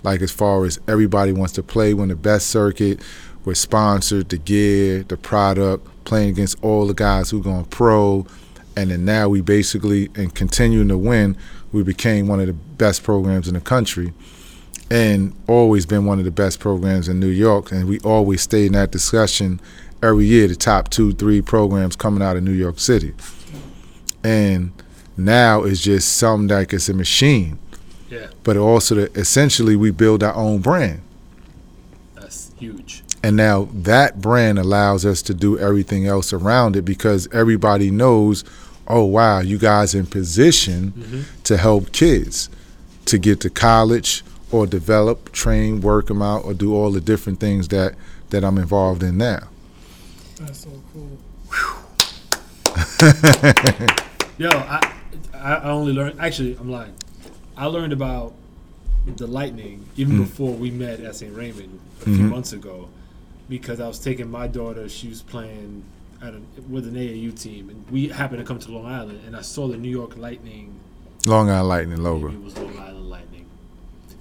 Like 0.03 0.21
as 0.21 0.31
far 0.31 0.65
as 0.65 0.79
everybody 0.87 1.31
wants 1.31 1.53
to 1.53 1.63
play 1.63 1.95
when 1.95 2.09
the 2.09 2.15
best 2.15 2.47
circuit, 2.47 3.01
we're 3.43 3.55
sponsored, 3.55 4.29
the 4.29 4.37
gear, 4.37 5.03
the 5.03 5.17
product, 5.17 5.87
playing 6.05 6.29
against 6.29 6.63
all 6.63 6.85
the 6.85 6.93
guys 6.93 7.31
who 7.31 7.41
going 7.41 7.65
pro. 7.65 8.25
And 8.77 8.91
then 8.91 9.05
now 9.05 9.29
we 9.29 9.41
basically, 9.41 10.09
and 10.15 10.33
continuing 10.33 10.89
to 10.89 10.97
win, 10.97 11.37
we 11.71 11.83
became 11.83 12.27
one 12.27 12.39
of 12.39 12.47
the 12.47 12.53
best 12.53 13.03
programs 13.03 13.47
in 13.47 13.53
the 13.53 13.61
country 13.61 14.13
and 14.89 15.35
always 15.47 15.85
been 15.85 16.05
one 16.05 16.19
of 16.19 16.25
the 16.25 16.31
best 16.31 16.59
programs 16.59 17.07
in 17.07 17.19
New 17.19 17.27
York. 17.27 17.71
And 17.71 17.87
we 17.87 17.99
always 17.99 18.41
stayed 18.41 18.67
in 18.67 18.73
that 18.73 18.91
discussion 18.91 19.59
every 20.03 20.25
year, 20.25 20.47
the 20.47 20.55
top 20.55 20.89
two, 20.89 21.13
three 21.13 21.41
programs 21.41 21.95
coming 21.95 22.21
out 22.21 22.37
of 22.37 22.43
New 22.43 22.51
York 22.51 22.79
City. 22.79 23.13
And 24.23 24.71
now 25.17 25.63
it's 25.63 25.81
just 25.81 26.17
something 26.17 26.55
like 26.55 26.73
it's 26.73 26.89
a 26.89 26.93
machine. 26.93 27.59
Yeah. 28.09 28.27
But 28.43 28.57
also, 28.57 28.95
the, 28.95 29.19
essentially, 29.19 29.75
we 29.75 29.91
build 29.91 30.23
our 30.23 30.35
own 30.35 30.59
brand. 30.59 31.01
That's 32.13 32.51
huge. 32.57 33.03
And 33.23 33.35
now 33.35 33.67
that 33.73 34.21
brand 34.21 34.59
allows 34.59 35.03
us 35.05 35.23
to 35.23 35.33
do 35.33 35.57
everything 35.57 36.05
else 36.05 36.31
around 36.31 36.75
it 36.75 36.83
because 36.83 37.27
everybody 37.33 37.89
knows, 37.89 38.43
oh 38.87 39.03
wow, 39.05 39.39
you 39.39 39.57
guys 39.57 39.93
in 39.95 40.05
position 40.05 41.25
to 41.43 41.57
help 41.57 41.91
kids 41.91 42.49
to 43.05 43.17
get 43.17 43.39
to 43.41 43.49
college 43.49 44.23
or 44.51 44.65
develop, 44.67 45.31
train, 45.31 45.81
work 45.81 46.07
them 46.07 46.21
out, 46.21 46.45
or 46.45 46.53
do 46.53 46.73
all 46.75 46.91
the 46.91 47.01
different 47.01 47.39
things 47.39 47.67
that 47.69 47.95
that 48.29 48.43
I'm 48.43 48.57
involved 48.57 49.03
in 49.03 49.17
now. 49.17 49.47
That's 50.39 50.59
so 50.59 50.69
cool. 50.93 51.17
Yo, 54.37 54.49
I 54.49 54.91
I 55.33 55.69
only 55.69 55.93
learned. 55.93 56.19
Actually, 56.19 56.57
I'm 56.59 56.69
lying. 56.69 56.93
I 57.55 57.65
learned 57.67 57.93
about 57.93 58.33
the 59.05 59.27
Lightning 59.27 59.85
even 59.95 60.15
Mm. 60.17 60.19
before 60.25 60.51
we 60.53 60.71
met 60.71 60.99
at 60.99 61.15
St. 61.15 61.33
Raymond 61.35 61.79
a 62.01 62.05
few 62.05 62.17
Mhm. 62.17 62.29
months 62.29 62.51
ago, 62.53 62.89
because 63.47 63.79
I 63.79 63.87
was 63.87 63.99
taking 63.99 64.29
my 64.29 64.47
daughter. 64.47 64.89
She 64.89 65.07
was 65.07 65.21
playing 65.21 65.83
at 66.21 66.33
a, 66.33 66.41
with 66.69 66.87
an 66.87 66.95
AAU 66.95 67.39
team, 67.39 67.69
and 67.69 67.85
we 67.91 68.07
happened 68.09 68.39
to 68.39 68.45
come 68.45 68.59
to 68.59 68.71
Long 68.71 68.85
Island, 68.85 69.21
and 69.25 69.35
I 69.35 69.41
saw 69.41 69.67
the 69.67 69.77
New 69.77 69.89
York 69.89 70.17
Lightning. 70.17 70.73
Long 71.25 71.49
Island 71.49 71.69
Lightning 71.69 72.03
logo. 72.03 72.27
Maybe 72.29 72.37
it 72.41 72.43
was 72.45 72.57
Long 72.57 72.77
Island 72.79 73.09
Lightning. 73.09 73.45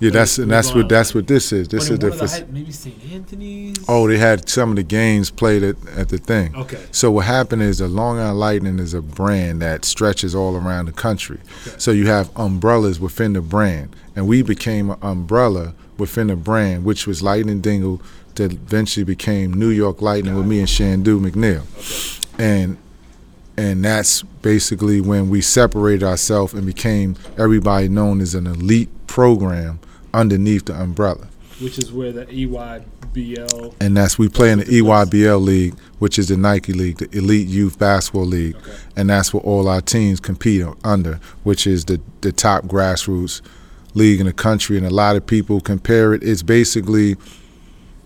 Yeah, 0.01 0.11
But 0.11 0.15
that's 0.15 0.39
and 0.39 0.51
that's 0.51 0.75
what 0.75 0.89
that's 0.89 1.15
what 1.15 1.27
this 1.29 1.53
is. 1.53 1.69
This 1.69 1.89
But 1.89 1.93
is 1.95 1.99
the 2.01 2.11
the 2.11 2.53
maybe 2.53 2.73
St. 2.73 2.97
Anthony's. 3.13 3.77
oh 3.89 4.09
they 4.09 4.19
had 4.19 4.49
some 4.49 4.71
of 4.71 4.77
the 4.77 4.83
games 4.83 5.31
played 5.31 5.63
at, 5.63 5.77
at 5.97 6.09
the 6.09 6.19
thing. 6.19 6.55
Okay. 6.57 6.85
So 6.91 7.11
what 7.13 7.27
happened 7.27 7.63
is 7.63 7.79
the 7.79 7.89
Long 7.89 8.19
Island 8.19 8.41
Lightning 8.41 8.79
is 8.81 8.93
a 8.93 9.01
brand 9.01 9.63
that 9.63 9.85
stretches 9.85 10.35
all 10.35 10.57
around 10.57 10.87
the 10.87 10.93
country. 10.93 11.39
Okay. 11.67 11.77
So 11.79 11.91
you 11.93 12.07
have 12.09 12.31
umbrellas 12.37 12.99
within 12.99 13.35
the 13.35 13.41
brand, 13.41 13.95
and 14.17 14.27
we 14.27 14.43
became 14.43 14.91
an 14.91 14.99
umbrella 15.01 15.75
within 15.97 16.27
the 16.27 16.37
brand, 16.37 16.85
which 16.85 17.07
was 17.07 17.23
Lightning 17.23 17.61
Dingle, 17.61 18.01
that 18.37 18.53
eventually 18.53 19.05
became 19.05 19.53
New 19.53 19.71
York 19.71 20.03
Lightning 20.03 20.35
with 20.35 20.47
me 20.47 20.59
and 20.61 20.69
Shandu 20.69 21.21
McNeil, 21.21 21.63
and 22.39 22.77
and 23.57 23.85
that's 23.85 24.23
basically 24.43 25.01
when 25.01 25.31
we 25.31 25.41
separated 25.41 26.03
ourselves 26.05 26.55
and 26.55 26.67
became 26.67 27.15
everybody 27.39 27.89
known 27.89 28.21
as 28.21 28.35
an 28.35 28.47
elite 28.49 28.89
program 29.07 29.79
underneath 30.13 30.65
the 30.67 30.75
umbrella. 30.75 31.29
which 31.61 31.79
is 31.79 31.93
where 31.93 32.11
the 32.11 32.27
EYBL. 32.27 33.75
and 33.81 33.97
that's 33.97 34.19
we 34.19 34.29
play 34.29 34.51
in 34.51 34.59
the 34.59 34.65
EYBL 34.65 35.41
league, 35.41 35.75
which 36.01 36.19
is 36.19 36.29
the 36.29 36.37
Nike 36.37 36.73
League, 36.73 36.99
the 36.99 37.17
Elite 37.17 37.47
Youth 37.47 37.79
Basketball 37.79 38.27
League, 38.27 38.57
Okay. 38.57 38.73
and 38.97 39.09
that's 39.11 39.33
what 39.33 39.45
all 39.45 39.69
our 39.69 39.81
teams 39.81 40.19
compete 40.19 40.65
under, 40.83 41.21
which 41.45 41.67
is 41.67 41.85
the 41.85 42.01
the 42.23 42.33
top 42.33 42.65
grassroots 42.67 43.41
league 43.95 44.19
in 44.19 44.27
the 44.27 44.33
country. 44.33 44.77
And 44.77 44.85
a 44.87 44.91
lot 44.91 45.15
of 45.15 45.25
people 45.27 45.61
compare 45.61 46.13
it. 46.15 46.25
It's 46.25 46.43
basically 46.43 47.15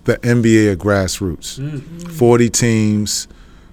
the 0.09 0.17
NBA 0.19 0.73
of 0.73 0.79
grassroots. 0.79 2.11
Forty 2.13 2.49
teams 2.49 3.29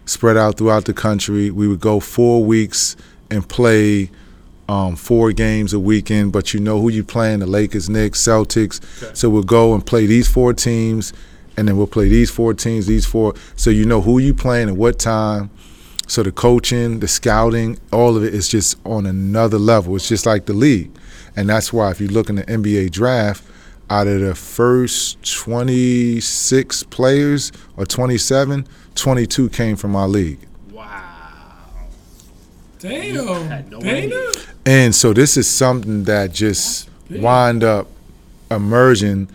spread 0.06 0.36
out 0.36 0.58
throughout 0.58 0.84
the 0.84 0.94
country. 0.94 1.50
We 1.50 1.68
would 1.68 1.80
go 1.80 2.00
four 2.00 2.44
weeks 2.44 2.96
and 3.32 3.48
play. 3.48 4.12
Um, 4.68 4.96
four 4.96 5.32
games 5.32 5.74
a 5.74 5.80
weekend, 5.80 6.34
but 6.34 6.52
you 6.52 6.60
know 6.60 6.82
who 6.82 6.90
you're 6.90 7.04
playing: 7.04 7.38
the 7.38 7.46
Lakers, 7.46 7.88
Knicks, 7.88 8.20
Celtics. 8.20 8.82
Okay. 9.04 9.14
So 9.14 9.30
we'll 9.30 9.44
go 9.44 9.76
and 9.76 9.86
play 9.86 10.08
these 10.08 10.28
four 10.28 10.54
teams, 10.54 11.14
and 11.56 11.68
then 11.68 11.78
we'll 11.78 11.86
play 11.86 12.10
these 12.10 12.32
four 12.32 12.56
teams, 12.56 12.88
these 12.88 13.06
four. 13.06 13.36
So 13.56 13.70
you 13.70 13.86
know 13.86 14.02
who 14.02 14.18
you're 14.18 14.34
playing 14.34 14.70
at 14.70 14.76
what 14.76 14.98
time. 14.98 15.52
So 16.08 16.24
the 16.24 16.32
coaching, 16.32 17.00
the 17.00 17.08
scouting, 17.08 17.78
all 17.94 18.18
of 18.18 18.24
it 18.24 18.34
is 18.34 18.48
just 18.48 18.80
on 18.88 19.06
another 19.06 19.60
level. 19.60 19.96
It's 19.96 20.10
just 20.10 20.26
like 20.26 20.48
the 20.48 20.54
league, 20.54 20.90
and 21.36 21.48
that's 21.48 21.72
why 21.72 21.92
if 21.92 22.02
you 22.02 22.08
look 22.08 22.30
in 22.30 22.38
the 22.38 22.44
NBA 22.46 22.90
draft, 22.90 23.44
out 23.90 24.08
of 24.08 24.20
the 24.22 24.36
first 24.36 25.24
26 25.42 26.84
players 26.84 27.52
or 27.78 27.86
27, 27.86 28.68
22 28.96 29.50
came 29.50 29.76
from 29.76 29.96
our 29.96 30.08
league. 30.08 30.40
Wow. 30.72 31.04
Damn. 32.80 33.70
no 33.70 33.80
Dana? 33.80 34.32
And 34.66 34.96
so 34.96 35.14
this 35.14 35.38
is 35.38 35.48
something 35.48 36.06
that 36.06 36.34
just 36.34 36.90
wind 37.10 37.64
up 37.64 37.88
emerging. 38.50 39.30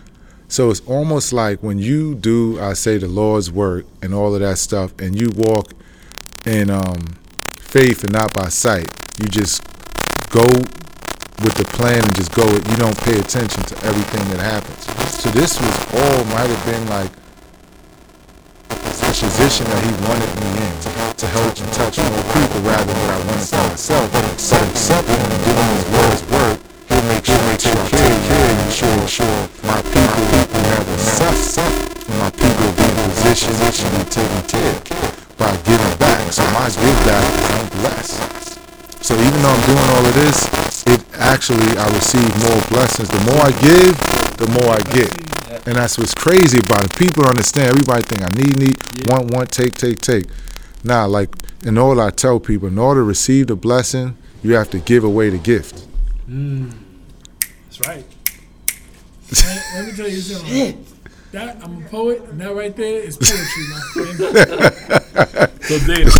So 0.48 0.70
it's 0.70 0.80
almost 0.80 1.32
like 1.32 1.62
when 1.62 1.78
you 1.78 2.16
do, 2.16 2.60
I 2.60 2.72
say, 2.72 2.98
the 2.98 3.06
Lord's 3.06 3.50
work 3.50 3.86
and 4.02 4.12
all 4.12 4.34
of 4.34 4.40
that 4.40 4.58
stuff, 4.58 4.92
and 4.98 5.20
you 5.20 5.30
walk 5.36 5.72
in 6.44 6.70
um, 6.70 7.04
faith 7.58 8.02
and 8.02 8.12
not 8.12 8.32
by 8.34 8.48
sight. 8.48 8.88
You 9.20 9.28
just 9.28 9.62
go 10.30 10.44
with 11.40 11.54
the 11.56 11.64
plan 11.76 11.96
and 11.96 12.14
just 12.14 12.32
go. 12.32 12.44
You 12.44 12.76
don't 12.76 12.96
pay 13.04 13.18
attention 13.18 13.62
to 13.64 13.74
everything 13.84 14.24
that 14.36 14.40
happens. 14.40 14.84
So 15.08 15.30
this 15.30 15.56
was 15.60 15.76
all 15.96 16.24
might 16.36 16.48
have 16.52 16.64
been 16.68 16.84
like 16.88 17.12
a 18.68 19.12
position 19.12 19.64
that 19.72 19.80
he 19.80 19.92
wanted 20.04 20.32
me 20.36 20.48
in 20.64 20.74
to 21.16 21.26
help 21.26 21.56
and 21.56 21.72
touch 21.72 21.96
more 21.96 22.24
people 22.36 22.60
rather 22.64 22.84
than 22.84 22.98
what 23.00 23.10
I 23.16 23.18
wanted 23.24 23.48
for 23.48 23.62
myself. 23.72 24.12
So 24.36 24.56
accepting 24.68 25.16
and 25.16 25.40
doing 25.44 25.70
his 25.76 25.86
word's 25.92 26.22
work, 26.28 26.56
he'll 26.88 27.06
make 27.08 27.24
sure 27.24 27.40
make 27.48 27.60
I 27.60 27.72
take 27.72 27.84
care, 27.88 28.48
and 28.52 28.60
ensure 28.68 29.08
sure 29.08 29.40
my 29.64 29.80
people 29.80 30.24
people 30.36 30.60
never 30.60 30.96
suffer. 31.00 31.64
My 32.20 32.30
people 32.36 32.68
be 32.76 32.84
in 32.84 32.96
position 33.16 33.48
to 33.56 33.88
be 33.96 34.04
taken 34.12 34.42
care 34.44 34.76
by 35.40 35.52
giving 35.64 35.94
back. 35.96 36.20
So 36.32 36.44
my 36.52 36.68
give 36.68 37.00
back 37.08 37.24
I'm 37.56 37.68
blessed. 37.80 38.20
So 39.00 39.16
even 39.16 39.40
though 39.40 39.56
I'm 39.56 39.64
doing 39.64 39.88
all 39.96 40.04
of 40.04 40.14
this, 40.14 40.59
it 40.86 41.04
actually 41.14 41.76
I 41.76 41.86
receive 41.94 42.28
more 42.44 42.60
blessings. 42.68 43.08
The 43.08 43.20
more 43.32 43.42
I 43.42 43.52
give, 43.60 43.96
the 44.36 44.48
more 44.60 44.72
I 44.72 44.80
get. 44.94 45.66
And 45.66 45.76
that's 45.76 45.98
what's 45.98 46.14
crazy 46.14 46.58
about 46.58 46.84
it. 46.84 46.96
People 46.96 47.26
understand. 47.26 47.68
Everybody 47.68 48.02
think 48.02 48.22
I 48.22 48.28
need, 48.34 48.58
need, 48.58 49.08
want, 49.08 49.30
want, 49.30 49.50
take, 49.50 49.74
take, 49.74 49.98
take. 50.00 50.24
Nah, 50.84 51.04
like 51.04 51.34
in 51.64 51.76
order 51.76 52.00
I 52.00 52.10
tell 52.10 52.40
people, 52.40 52.68
in 52.68 52.78
order 52.78 53.00
to 53.00 53.04
receive 53.04 53.48
the 53.48 53.56
blessing, 53.56 54.16
you 54.42 54.54
have 54.54 54.70
to 54.70 54.78
give 54.78 55.04
away 55.04 55.28
the 55.30 55.38
gift. 55.38 55.86
That's 56.26 57.80
right. 57.86 58.04
Let 59.74 59.86
me 59.86 59.92
tell 59.92 60.08
you 60.08 60.20
something. 60.20 60.86
That 61.32 61.62
I'm 61.62 61.84
a 61.84 61.88
poet, 61.88 62.22
and 62.22 62.40
that 62.40 62.54
right 62.56 62.74
there 62.74 63.02
is 63.02 63.16
poetry, 63.16 63.64
my 63.70 63.80
friend. 64.16 65.46
So 65.70 65.78
Dana, 65.86 66.10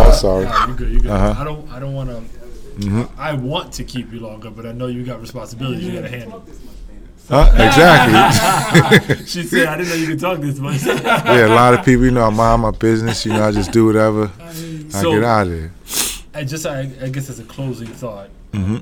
Oh, 0.00 0.16
sorry. 0.18 0.46
Nah, 0.46 0.66
you 0.68 0.74
good, 0.74 0.88
you 0.90 1.00
good. 1.00 1.10
Uh-huh. 1.10 1.38
I 1.38 1.44
don't, 1.44 1.70
I 1.70 1.78
don't 1.78 1.92
want 1.92 2.08
to. 2.08 2.22
I 3.18 3.32
want 3.34 3.72
to 3.74 3.84
keep 3.84 4.12
you 4.12 4.20
longer, 4.20 4.50
but 4.50 4.64
I 4.66 4.72
know 4.72 4.86
you 4.86 5.04
got 5.04 5.20
responsibilities 5.20 5.84
you 5.84 5.92
got 5.94 6.02
to 6.02 6.08
handle. 6.08 6.44
Huh? 7.28 7.50
Exactly. 7.54 9.16
She 9.26 9.42
said, 9.42 9.66
"I 9.66 9.76
didn't 9.76 9.90
know 9.90 9.94
you 9.96 10.06
could 10.06 10.20
talk 10.20 10.40
this 10.40 10.58
much." 10.58 10.82
yeah, 10.86 11.46
a 11.46 11.54
lot 11.54 11.74
of 11.74 11.84
people, 11.84 12.04
you 12.06 12.10
know, 12.10 12.22
I 12.24 12.30
mind 12.30 12.62
my 12.62 12.70
business. 12.70 13.26
You 13.26 13.32
know, 13.34 13.42
I 13.44 13.52
just 13.52 13.70
do 13.72 13.84
whatever. 13.86 14.30
I 14.40 14.52
So- 14.88 15.12
get 15.12 15.24
out 15.24 15.46
of 15.46 15.52
there. 15.52 15.72
and 16.34 16.48
just, 16.48 16.64
I, 16.66 16.80
I 17.02 17.08
guess, 17.08 17.28
as 17.28 17.38
a 17.40 17.44
closing 17.44 17.88
thought, 17.88 18.30
Mm-hmm. 18.52 18.76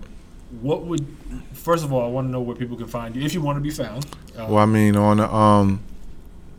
what 0.63 0.85
would? 0.85 1.05
First 1.55 1.85
of 1.85 1.93
all, 1.93 2.05
I 2.05 2.09
want 2.09 2.29
to 2.29 2.31
know 2.31 2.41
where 2.41 2.55
people 2.55 2.77
can 2.77 2.87
find 2.87 3.17
you 3.17 3.23
if 3.23 3.35
you 3.35 3.41
want 3.41 3.57
to 3.57 3.61
be 3.63 3.71
found. 3.71 4.07
Uh, 4.39 4.47
Well, 4.49 4.59
I 4.59 4.67
mean, 4.67 4.95
on 4.97 5.17
the, 5.17 5.29
um, 5.35 5.81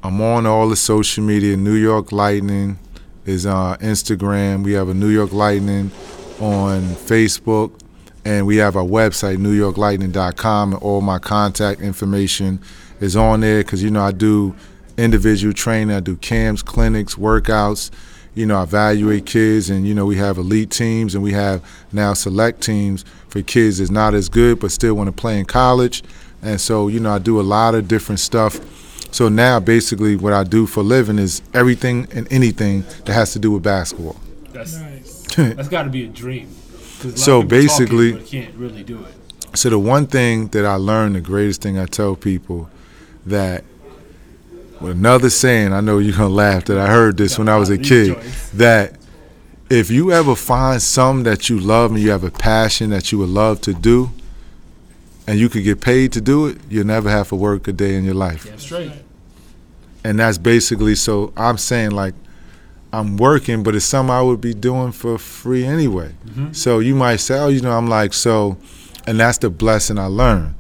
I'm 0.04 0.20
on 0.20 0.46
all 0.46 0.68
the 0.68 0.76
social 0.76 1.24
media. 1.24 1.56
New 1.56 1.76
York 1.76 2.12
Lightning 2.12 2.80
is 3.26 3.46
uh, 3.46 3.78
Instagram. 3.80 4.64
We 4.66 4.74
have 4.74 4.90
a 4.90 4.94
New 4.94 5.08
York 5.10 5.32
Lightning 5.32 5.92
on 6.40 6.82
Facebook, 6.82 7.72
and 8.26 8.46
we 8.46 8.58
have 8.58 8.76
our 8.76 8.84
website, 8.84 9.38
NewYorkLightning.com, 9.38 10.74
and 10.74 10.82
all 10.82 11.02
my 11.02 11.20
contact 11.20 11.82
information 11.82 12.60
is 13.00 13.16
on 13.16 13.42
there. 13.42 13.60
Because 13.60 13.84
you 13.84 13.92
know, 13.92 14.04
I 14.04 14.12
do 14.12 14.56
individual 14.98 15.54
training, 15.54 15.96
I 15.96 16.00
do 16.00 16.16
camps, 16.18 16.62
clinics, 16.62 17.16
workouts. 17.16 17.92
You 18.36 18.46
know, 18.46 18.60
I 18.60 18.64
evaluate 18.64 19.26
kids, 19.26 19.70
and 19.70 19.88
you 19.88 19.96
know, 19.96 20.06
we 20.06 20.18
have 20.18 20.38
elite 20.38 20.70
teams, 20.70 21.16
and 21.16 21.24
we 21.24 21.32
have 21.32 21.64
now 21.92 22.14
select 22.14 22.62
teams 22.62 23.04
for 23.30 23.42
kids 23.42 23.80
that's 23.80 23.92
not 23.92 24.14
as 24.14 24.30
good 24.30 24.60
but 24.60 24.72
still 24.72 24.94
want 24.94 25.08
to 25.08 25.12
play 25.12 25.40
in 25.40 25.46
college. 25.46 26.04
And 26.42 26.62
so, 26.62 26.88
you 26.88 27.00
know, 27.00 27.12
I 27.12 27.20
do 27.20 27.40
a 27.40 27.42
lot 27.42 27.76
of 27.76 27.88
different 27.88 28.20
stuff. 28.20 28.60
So 29.12 29.30
now, 29.30 29.60
basically, 29.60 30.16
what 30.16 30.34
I 30.34 30.44
do 30.44 30.68
for 30.68 30.82
a 30.82 30.84
living 30.84 31.18
is 31.18 31.42
everything 31.54 32.08
and 32.14 32.32
anything 32.32 32.84
that 33.06 33.14
has 33.14 33.34
to 33.34 33.40
do 33.40 33.52
with 33.52 33.64
basketball. 33.64 34.18
that's 34.52 34.78
Nice. 34.78 34.97
that's 35.36 35.68
got 35.70 35.84
to 35.84 35.90
be 35.90 36.04
a 36.06 36.08
dream. 36.08 36.48
a 37.04 37.18
So 37.18 37.42
talk 37.42 37.46
it, 37.46 37.50
basically- 37.50 38.22
can't 38.24 38.56
really 38.56 38.84
do 38.84 39.04
it. 39.04 39.14
So 39.58 39.70
the 39.70 39.80
one 39.80 40.08
thing 40.08 40.48
that 40.50 40.66
I 40.66 40.76
learned, 40.76 41.16
the 41.16 41.22
greatest 41.22 41.62
thing 41.62 41.80
I 41.80 41.86
tell 41.86 42.16
people, 42.16 42.70
that 43.26 43.64
another 44.82 45.30
saying, 45.30 45.74
I 45.74 45.82
know 45.82 45.98
you're 45.98 46.16
gonna 46.16 46.30
laugh 46.30 46.66
that 46.66 46.78
I 46.78 46.88
heard 46.88 47.18
this 47.18 47.38
when 47.40 47.50
I 47.50 47.58
was 47.58 47.70
a 47.70 47.78
kid, 47.92 48.14
joints. 48.16 48.50
that 48.52 48.98
if 49.70 49.90
you 49.90 50.12
ever 50.12 50.36
find 50.36 50.82
something 50.82 51.24
that 51.24 51.50
you 51.50 51.60
love 51.60 51.92
and 51.92 52.00
you 52.00 52.12
have 52.12 52.24
a 52.24 52.32
passion 52.32 52.90
that 52.92 53.12
you 53.12 53.18
would 53.20 53.30
love 53.30 53.62
to 53.62 53.74
do, 53.74 54.12
and 55.26 55.40
you 55.40 55.50
could 55.50 55.64
get 55.64 55.82
paid 55.82 56.14
to 56.14 56.22
do 56.22 56.46
it, 56.48 56.58
you'll 56.70 56.86
never 56.86 57.10
have 57.10 57.30
to 57.30 57.36
work 57.36 57.68
a 57.68 57.74
day 57.74 57.96
in 57.96 58.04
your 58.06 58.14
life. 58.14 58.46
Damn 58.46 58.60
straight. 58.60 58.92
and 60.04 60.20
that's 60.20 60.38
basically 60.38 60.96
so 60.96 61.34
I'm 61.36 61.58
saying 61.58 61.92
like 61.92 62.14
I'm 62.94 63.18
working, 63.18 63.64
but 63.64 63.76
it's 63.76 63.86
something 63.86 64.14
I 64.14 64.22
would 64.22 64.42
be 64.42 64.54
doing 64.54 64.92
for 64.92 65.18
free 65.18 65.66
anyway. 65.66 66.16
Mm-hmm. 66.26 66.54
So 66.54 66.80
you 66.80 66.96
might 66.96 67.18
say, 67.18 67.38
oh, 67.38 67.50
you 67.50 67.62
know, 67.62 67.78
I'm 67.78 67.88
like 67.88 68.14
so, 68.14 68.58
and 69.06 69.20
that's 69.20 69.38
the 69.40 69.50
blessing 69.50 70.00
I 70.00 70.06
learned. 70.06 70.56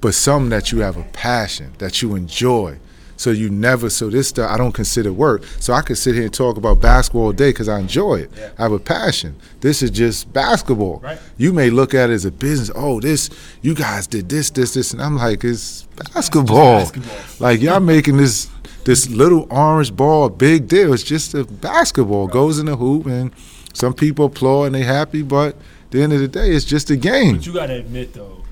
But 0.00 0.14
something 0.14 0.50
that 0.50 0.72
you 0.72 0.80
have 0.80 0.96
a 0.96 1.04
passion 1.04 1.72
that 1.78 2.02
you 2.02 2.14
enjoy, 2.14 2.78
So 3.16 3.30
you 3.30 3.48
never. 3.50 3.90
So 3.90 4.10
this 4.10 4.28
stuff 4.28 4.50
I 4.50 4.56
don't 4.56 4.72
consider 4.72 5.12
work. 5.12 5.44
So 5.60 5.72
I 5.72 5.82
could 5.82 5.98
sit 5.98 6.14
here 6.14 6.24
and 6.24 6.34
talk 6.34 6.56
about 6.56 6.80
basketball 6.80 7.26
all 7.26 7.32
day 7.32 7.50
because 7.50 7.68
I 7.68 7.78
enjoy 7.78 8.16
it. 8.16 8.30
Yeah. 8.36 8.50
I 8.58 8.62
have 8.62 8.72
a 8.72 8.78
passion. 8.78 9.36
This 9.60 9.82
is 9.82 9.90
just 9.90 10.32
basketball. 10.32 10.98
Right. 10.98 11.18
You 11.36 11.52
may 11.52 11.70
look 11.70 11.94
at 11.94 12.10
it 12.10 12.14
as 12.14 12.24
a 12.24 12.32
business. 12.32 12.70
Oh, 12.74 13.00
this 13.00 13.30
you 13.62 13.74
guys 13.74 14.06
did 14.06 14.28
this, 14.28 14.50
this, 14.50 14.74
this, 14.74 14.92
and 14.92 15.02
I'm 15.02 15.16
like, 15.16 15.44
it's 15.44 15.84
basketball. 16.12 16.80
basketball. 16.80 17.16
Like 17.38 17.60
y'all 17.60 17.80
making 17.80 18.16
this 18.16 18.48
this 18.84 19.08
little 19.08 19.46
orange 19.50 19.94
ball 19.94 20.28
big 20.28 20.68
deal. 20.68 20.92
It's 20.92 21.02
just 21.02 21.34
a 21.34 21.44
basketball. 21.44 22.26
Goes 22.28 22.58
in 22.58 22.66
the 22.66 22.76
hoop, 22.76 23.06
and 23.06 23.32
some 23.72 23.94
people 23.94 24.26
applaud 24.26 24.64
and 24.66 24.74
they 24.74 24.82
happy, 24.82 25.22
but 25.22 25.54
at 25.56 25.90
the 25.90 26.02
end 26.02 26.12
of 26.12 26.20
the 26.20 26.28
day, 26.28 26.50
it's 26.50 26.64
just 26.64 26.90
a 26.90 26.96
game. 26.96 27.36
But 27.36 27.46
you 27.46 27.52
got 27.52 27.66
to 27.66 27.74
admit 27.74 28.14
though, 28.14 28.42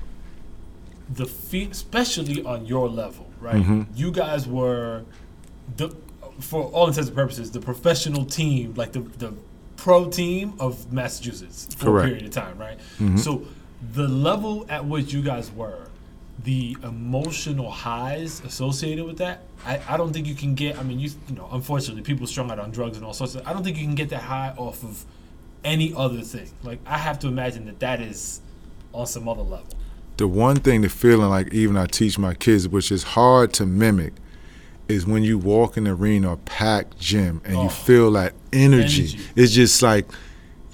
the 1.09 1.25
feat, 1.25 1.71
especially 1.71 2.43
on 2.43 2.65
your 2.65 2.89
level, 2.89 3.29
right? 3.39 3.55
Mm-hmm. 3.55 3.83
You 3.95 4.11
guys 4.11 4.47
were 4.47 5.03
the, 5.77 5.95
for 6.39 6.63
all 6.63 6.87
intents 6.87 7.07
and 7.09 7.15
purposes, 7.15 7.51
the 7.51 7.59
professional 7.59 8.25
team, 8.25 8.73
like 8.75 8.91
the 8.91 9.01
the 9.01 9.33
pro 9.75 10.09
team 10.09 10.53
of 10.59 10.91
Massachusetts 10.93 11.73
for 11.75 11.85
Correct. 11.85 12.05
a 12.05 12.09
period 12.09 12.25
of 12.25 12.31
time, 12.31 12.57
right? 12.57 12.79
So 13.19 13.45
the 13.93 14.07
level 14.07 14.65
at 14.69 14.85
which 14.85 15.11
you 15.13 15.21
guys 15.21 15.51
were, 15.51 15.87
the 16.43 16.75
emotional 16.83 17.69
highs 17.69 18.41
associated 18.41 19.05
with 19.05 19.17
that, 19.19 19.43
I, 19.65 19.79
I 19.87 19.97
don't 19.97 20.11
think 20.13 20.27
you 20.27 20.35
can 20.35 20.55
get. 20.55 20.77
I 20.77 20.83
mean, 20.83 20.99
you 20.99 21.11
you 21.29 21.35
know, 21.35 21.47
unfortunately, 21.51 22.01
people 22.03 22.27
strung 22.27 22.51
out 22.51 22.59
on 22.59 22.71
drugs 22.71 22.97
and 22.97 23.05
all 23.05 23.13
sorts 23.13 23.35
of. 23.35 23.47
I 23.47 23.53
don't 23.53 23.63
think 23.63 23.77
you 23.77 23.85
can 23.85 23.95
get 23.95 24.09
that 24.09 24.23
high 24.23 24.53
off 24.57 24.83
of 24.83 25.05
any 25.63 25.93
other 25.95 26.21
thing. 26.21 26.49
Like 26.63 26.79
I 26.85 26.97
have 26.97 27.19
to 27.19 27.27
imagine 27.27 27.65
that 27.67 27.79
that 27.79 28.01
is 28.01 28.41
on 28.93 29.05
some 29.07 29.27
other 29.27 29.41
level. 29.43 29.67
the 30.17 30.27
one 30.27 30.57
thing 30.57 30.81
the 30.81 30.89
feeling 30.89 31.29
like 31.29 31.53
even 31.53 31.77
I 31.77 31.85
teach 31.85 32.17
my 32.19 32.33
kids, 32.33 32.67
which 32.67 32.91
is 32.91 33.03
hard 33.03 33.53
to 33.53 33.65
mimic, 33.65 34.13
is 34.87 35.05
when 35.07 35.23
you 35.23 35.37
walk 35.37 35.77
in 35.77 35.85
the 35.85 35.91
arena 35.91 36.31
or 36.31 36.37
packed 36.37 36.99
gym 36.99 37.41
and 37.45 37.55
Oh. 37.55 37.63
you 37.63 37.69
feel 37.69 38.11
that 38.11 38.33
energy. 38.51 39.03
Energy. 39.03 39.19
It's 39.35 39.53
just 39.53 39.81
like 39.81 40.05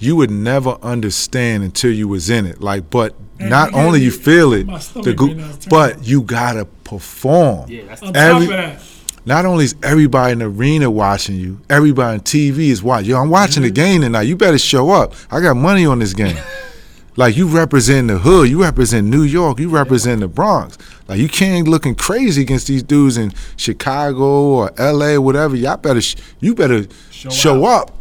you 0.00 0.16
would 0.16 0.30
never 0.30 0.78
understand 0.82 1.62
until 1.62 1.92
you 1.92 2.08
was 2.08 2.28
in 2.30 2.46
it. 2.46 2.60
Like, 2.60 2.90
but 2.90 3.14
Man, 3.38 3.50
not 3.50 3.74
only 3.74 4.00
you 4.00 4.10
feel 4.10 4.52
it, 4.54 4.66
the 4.66 5.14
go- 5.14 5.26
right 5.26 5.36
now 5.36 5.44
is 5.50 5.58
turning. 5.58 5.68
but 5.68 6.04
you 6.04 6.22
gotta 6.22 6.64
perform. 6.64 7.70
Yeah, 7.70 7.82
that's 7.86 8.02
On 8.02 8.16
Every- 8.16 8.46
top 8.48 8.54
of 8.54 8.78
that, 8.78 8.82
Not 9.26 9.44
only 9.44 9.66
is 9.66 9.74
everybody 9.82 10.32
in 10.32 10.38
the 10.38 10.46
arena 10.46 10.90
watching 10.90 11.36
you, 11.36 11.60
everybody 11.68 12.14
on 12.14 12.20
TV 12.20 12.70
is 12.70 12.82
watching. 12.82 13.10
Yo, 13.10 13.20
I'm 13.20 13.28
watching 13.28 13.62
the 13.62 13.68
mm-hmm. 13.68 13.74
game 13.74 14.00
tonight. 14.00 14.22
You 14.22 14.34
better 14.36 14.58
show 14.58 14.90
up. 14.90 15.12
I 15.30 15.40
got 15.40 15.56
money 15.56 15.84
on 15.84 15.98
this 15.98 16.14
game. 16.14 16.38
like 17.16 17.36
you 17.36 17.46
represent 17.46 18.08
the 18.08 18.18
hood, 18.18 18.48
you 18.48 18.62
represent 18.62 19.06
New 19.06 19.22
York, 19.22 19.58
you 19.60 19.68
represent 19.68 20.20
the 20.20 20.28
Bronx. 20.28 20.78
Like 21.06 21.18
you 21.18 21.28
can't 21.28 21.68
looking 21.68 21.94
crazy 21.94 22.40
against 22.40 22.66
these 22.68 22.82
dudes 22.82 23.18
in 23.18 23.32
Chicago 23.56 24.24
or 24.24 24.72
L.A. 24.78 25.16
or 25.16 25.20
whatever. 25.20 25.54
Y'all 25.54 25.76
better, 25.76 26.00
sh- 26.00 26.16
you 26.40 26.54
better 26.54 26.86
Show 27.10 27.28
show, 27.28 27.64
up. 27.66 27.99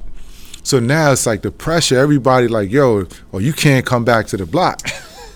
So 0.64 0.80
now 0.80 1.12
it's 1.12 1.26
like 1.26 1.42
the 1.42 1.52
pressure. 1.52 1.98
Everybody 1.98 2.48
like, 2.48 2.70
yo, 2.72 3.08
or 3.32 3.42
you 3.42 3.54
can't 3.54 3.86
come 3.86 4.04
back 4.06 4.28
to 4.28 4.38
the 4.38 4.46
block. 4.46 4.82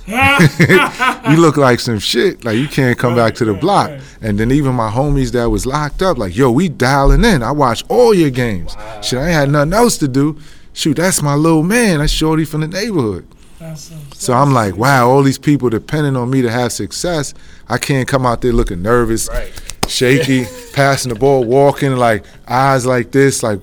you 0.07 1.37
look 1.37 1.57
like 1.57 1.79
some 1.79 1.99
shit. 1.99 2.43
Like 2.43 2.57
you 2.57 2.67
can't 2.67 2.97
come 2.97 3.15
back 3.15 3.35
to 3.35 3.45
the 3.45 3.53
right, 3.53 3.61
block. 3.61 3.89
right. 3.89 4.01
And 4.21 4.39
then 4.39 4.51
even 4.51 4.75
my 4.75 4.89
homies 4.91 5.31
that 5.31 5.49
was 5.49 5.65
locked 5.65 6.01
up, 6.01 6.17
like, 6.17 6.35
yo, 6.35 6.51
we 6.51 6.69
dialing 6.69 7.23
in. 7.23 7.41
I 7.43 7.51
watch 7.51 7.83
all 7.89 8.13
your 8.13 8.29
games. 8.29 8.75
Shit, 9.01 9.19
I 9.19 9.25
ain't 9.27 9.33
had 9.33 9.49
nothing 9.49 9.73
else 9.73 9.97
to 9.99 10.07
do. 10.07 10.37
Shoot, 10.73 10.97
that's 10.97 11.21
my 11.21 11.35
little 11.35 11.63
man. 11.63 11.99
That's 11.99 12.11
Shorty 12.11 12.45
from 12.45 12.61
the 12.61 12.67
neighborhood. 12.67 13.27
that's 13.59 13.81
some- 13.83 13.99
So 14.13 14.33
I'm 14.33 14.53
like, 14.53 14.75
wow, 14.75 15.09
all 15.09 15.23
these 15.23 15.37
people 15.39 15.69
depending 15.69 16.15
on 16.15 16.29
me 16.29 16.41
to 16.41 16.51
have 16.51 16.71
success. 16.71 17.33
I 17.69 17.77
can't 17.77 18.07
come 18.07 18.25
out 18.25 18.41
there 18.41 18.51
looking 18.53 18.81
nervous, 18.81 19.29
Right. 19.29 19.51
shaky, 19.87 20.45
passing 20.73 21.13
the 21.13 21.19
ball, 21.19 21.43
walking 21.45 21.95
like 21.95 22.25
eyes 22.47 22.85
like 22.85 23.11
this, 23.11 23.41
like, 23.43 23.59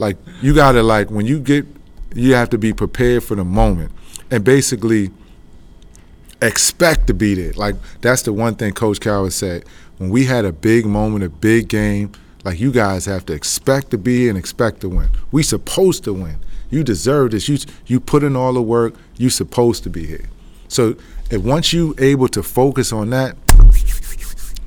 like 0.00 0.16
you 0.40 0.54
gotta 0.54 0.82
like 0.82 1.10
when 1.10 1.26
you 1.26 1.38
get, 1.38 1.66
you 2.14 2.34
have 2.34 2.50
to 2.50 2.58
be 2.58 2.72
prepared 2.72 3.22
for 3.22 3.34
the 3.34 3.44
moment, 3.44 3.92
and 4.30 4.42
basically 4.42 5.10
expect 6.40 7.06
to 7.08 7.14
be 7.14 7.34
there. 7.34 7.52
Like 7.52 7.76
that's 8.00 8.22
the 8.22 8.32
one 8.32 8.54
thing 8.54 8.72
Coach 8.72 8.98
Carroll 8.98 9.30
said. 9.30 9.64
When 9.98 10.08
we 10.08 10.24
had 10.24 10.46
a 10.46 10.52
big 10.52 10.86
moment, 10.86 11.22
a 11.22 11.28
big 11.28 11.68
game, 11.68 12.12
like 12.42 12.58
you 12.58 12.72
guys 12.72 13.04
have 13.04 13.26
to 13.26 13.34
expect 13.34 13.90
to 13.90 13.98
be 13.98 14.30
and 14.30 14.38
expect 14.38 14.80
to 14.80 14.88
win. 14.88 15.10
We 15.30 15.42
supposed 15.42 16.04
to 16.04 16.14
win. 16.14 16.38
You 16.70 16.82
deserve 16.82 17.32
this. 17.32 17.46
You 17.48 17.58
you 17.86 18.00
put 18.00 18.22
in 18.24 18.34
all 18.34 18.54
the 18.54 18.62
work. 18.62 18.94
You 19.18 19.28
supposed 19.28 19.82
to 19.84 19.90
be 19.90 20.06
here. 20.06 20.30
So 20.68 20.96
if 21.30 21.42
once 21.42 21.74
you 21.74 21.94
able 21.98 22.28
to 22.28 22.42
focus 22.42 22.90
on 22.90 23.10
that, 23.10 23.36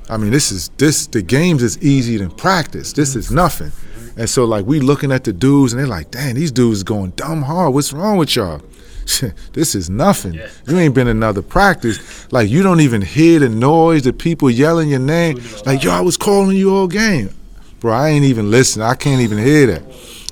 I 0.08 0.16
mean 0.16 0.30
this 0.30 0.52
is 0.52 0.68
this 0.76 1.08
the 1.08 1.22
games 1.22 1.60
is 1.60 1.76
easy 1.82 2.18
than 2.18 2.30
practice. 2.30 2.92
This 2.92 3.16
is 3.16 3.32
nothing. 3.32 3.72
And 4.16 4.28
so 4.28 4.44
like 4.44 4.66
we 4.66 4.80
looking 4.80 5.12
at 5.12 5.24
the 5.24 5.32
dudes 5.32 5.72
and 5.72 5.80
they're 5.80 5.88
like, 5.88 6.10
dang, 6.10 6.34
these 6.34 6.52
dudes 6.52 6.82
going 6.82 7.10
dumb 7.10 7.42
hard. 7.42 7.74
What's 7.74 7.92
wrong 7.92 8.16
with 8.16 8.34
y'all? 8.36 8.62
this 9.52 9.74
is 9.74 9.90
nothing. 9.90 10.34
Yeah. 10.34 10.48
You 10.66 10.78
ain't 10.78 10.94
been 10.94 11.08
another 11.08 11.42
practice. 11.42 12.30
Like 12.32 12.48
you 12.48 12.62
don't 12.62 12.80
even 12.80 13.02
hear 13.02 13.40
the 13.40 13.48
noise, 13.48 14.02
the 14.02 14.12
people 14.12 14.50
yelling 14.50 14.88
your 14.88 15.00
name. 15.00 15.40
Like 15.66 15.82
yo, 15.82 15.90
I 15.90 16.00
was 16.00 16.16
calling 16.16 16.56
you 16.56 16.74
all 16.74 16.88
game, 16.88 17.30
bro. 17.80 17.92
I 17.92 18.10
ain't 18.10 18.24
even 18.24 18.50
listening. 18.50 18.86
I 18.86 18.94
can't 18.94 19.20
even 19.20 19.38
hear 19.38 19.66
that. 19.66 19.82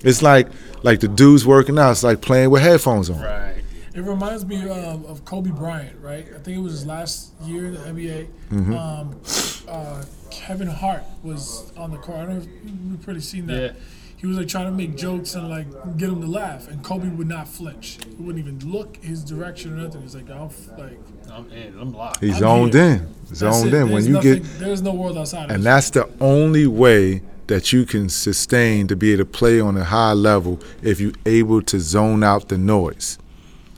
It's 0.02 0.22
like 0.22 0.48
like 0.82 1.00
the 1.00 1.08
dudes 1.08 1.46
working 1.46 1.78
out. 1.78 1.92
It's 1.92 2.02
like 2.02 2.20
playing 2.20 2.50
with 2.50 2.62
headphones 2.62 3.10
on. 3.10 3.20
Right. 3.20 3.51
It 3.94 4.00
reminds 4.00 4.44
me 4.46 4.68
um, 4.70 5.04
of 5.04 5.24
Kobe 5.24 5.50
Bryant, 5.50 6.00
right? 6.00 6.26
I 6.34 6.38
think 6.38 6.56
it 6.56 6.60
was 6.60 6.72
his 6.72 6.86
last 6.86 7.32
year 7.42 7.66
in 7.66 7.74
the 7.74 7.78
NBA. 7.80 8.26
Mm-hmm. 8.50 8.74
Um, 8.74 9.20
uh, 9.68 10.02
Kevin 10.30 10.68
Hart 10.68 11.02
was 11.22 11.70
on 11.76 11.90
the 11.90 11.98
court. 11.98 12.18
I 12.18 12.20
don't 12.24 12.34
know 12.36 12.40
if 12.40 12.46
you've 12.64 13.02
pretty 13.02 13.20
seen 13.20 13.46
that. 13.48 13.62
Yeah. 13.62 13.72
He 14.16 14.26
was 14.28 14.36
like 14.38 14.46
trying 14.48 14.66
to 14.66 14.70
make 14.72 14.96
jokes 14.96 15.34
and 15.34 15.50
like 15.50 15.66
get 15.98 16.08
him 16.08 16.20
to 16.20 16.26
laugh, 16.28 16.68
and 16.68 16.82
Kobe 16.84 17.08
would 17.08 17.26
not 17.26 17.48
flinch. 17.48 17.98
He 18.08 18.22
wouldn't 18.22 18.38
even 18.46 18.70
look 18.70 18.96
his 18.98 19.24
direction 19.24 19.72
or 19.72 19.82
nothing. 19.82 20.02
He's 20.02 20.14
like, 20.14 20.30
"I'll 20.30 20.46
f- 20.46 20.78
like." 20.78 20.98
I'm 21.30 21.50
in. 21.50 21.76
I'm 21.78 21.92
locked. 21.92 22.20
He's 22.20 22.34
I'm 22.36 22.40
zoned 22.40 22.74
here. 22.74 22.82
in. 22.84 23.14
that's 23.26 23.38
Zoned 23.40 23.68
it. 23.68 23.74
in. 23.74 23.90
When 23.90 24.04
you 24.04 24.12
nothing, 24.12 24.42
get 24.42 24.58
there's 24.60 24.80
no 24.82 24.92
world 24.94 25.18
outside 25.18 25.50
And 25.50 25.64
this. 25.64 25.64
that's 25.64 25.90
the 25.90 26.08
only 26.20 26.66
way 26.68 27.22
that 27.48 27.72
you 27.72 27.84
can 27.84 28.08
sustain 28.08 28.86
to 28.88 28.94
be 28.96 29.12
able 29.12 29.24
to 29.24 29.30
play 29.30 29.58
on 29.60 29.76
a 29.76 29.84
high 29.84 30.12
level 30.12 30.60
if 30.82 31.00
you're 31.00 31.12
able 31.26 31.60
to 31.62 31.80
zone 31.80 32.22
out 32.22 32.48
the 32.48 32.58
noise. 32.58 33.18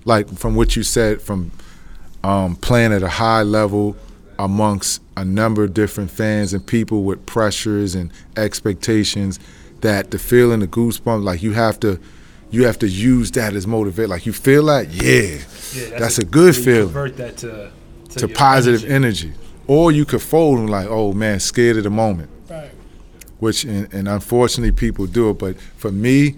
Like 0.05 0.29
from 0.37 0.55
what 0.55 0.77
you 0.77 0.83
said, 0.83 1.23
from 1.23 1.51
um, 2.23 2.57
playing 2.57 2.93
at 2.93 3.03
a 3.03 3.09
high 3.09 3.43
level 3.43 3.97
amongst 4.39 5.01
a 5.17 5.25
number 5.25 5.63
of 5.65 5.73
different 5.75 6.11
fans 6.11 6.53
and 6.53 6.67
people 6.67 7.05
with 7.05 7.25
pressures 7.27 7.95
and 7.95 8.13
expectations, 8.37 9.39
that 9.81 10.11
the 10.11 10.19
feeling, 10.19 10.61
the 10.61 10.67
goosebumps, 10.67 11.23
like 11.23 11.43
you 11.43 11.53
have 11.53 11.79
to, 11.81 12.01
you 12.51 12.65
have 12.67 12.79
to 12.79 12.89
use 12.89 13.31
that 13.33 13.55
as 13.55 13.67
motivate. 13.67 14.09
Like 14.09 14.27
you 14.27 14.33
feel 14.33 14.65
that, 14.67 14.89
yeah, 14.91 15.39
Yeah, 15.75 15.99
that's 15.99 16.19
a 16.19 16.25
good 16.25 16.57
you 16.57 16.63
feeling 16.63 16.85
Convert 16.87 17.17
that 17.19 17.37
to 17.39 17.71
to, 18.11 18.19
to 18.21 18.29
positive 18.29 18.85
energy. 18.85 19.29
energy. 19.29 19.41
Or 19.67 19.91
you 19.93 20.05
could 20.05 20.23
fold 20.23 20.59
and 20.59 20.71
like, 20.71 20.87
oh 20.89 21.13
man, 21.13 21.41
scared 21.41 21.79
of 21.79 21.85
the 21.85 21.91
moment 21.91 22.31
right. 22.51 22.71
which 23.39 23.65
and, 23.65 23.93
and 23.95 24.09
unfortunately 24.09 24.73
people 24.73 25.07
do 25.07 25.31
it. 25.31 25.39
But 25.39 25.59
for 25.77 25.91
me, 25.91 26.37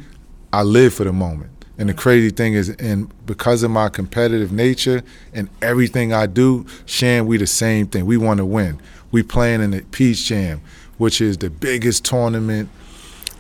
I 0.53 0.63
live 0.63 0.95
for 0.95 1.05
the 1.05 1.13
moment. 1.13 1.51
And 1.79 1.89
the 1.89 1.95
crazy 1.95 2.31
thing 2.31 2.55
is, 2.55 2.71
and 2.71 3.11
because 3.27 3.63
of 3.63 3.71
my 3.71 3.89
competitive 3.91 4.51
nature 4.51 5.03
and 5.35 5.51
everything 5.61 6.13
I 6.13 6.27
do, 6.27 6.65
Shan, 6.87 7.27
we 7.27 7.37
the 7.37 7.47
same 7.47 7.87
thing. 7.87 8.07
We 8.07 8.17
want 8.17 8.39
to 8.39 8.47
win. 8.47 8.81
We 9.11 9.23
playing 9.23 9.61
in 9.61 9.73
the 9.73 9.83
Peach 9.83 10.25
Jam, 10.25 10.63
which 10.99 11.21
is 11.21 11.37
the 11.39 11.51
biggest 11.51 12.05
tournament 12.05 12.71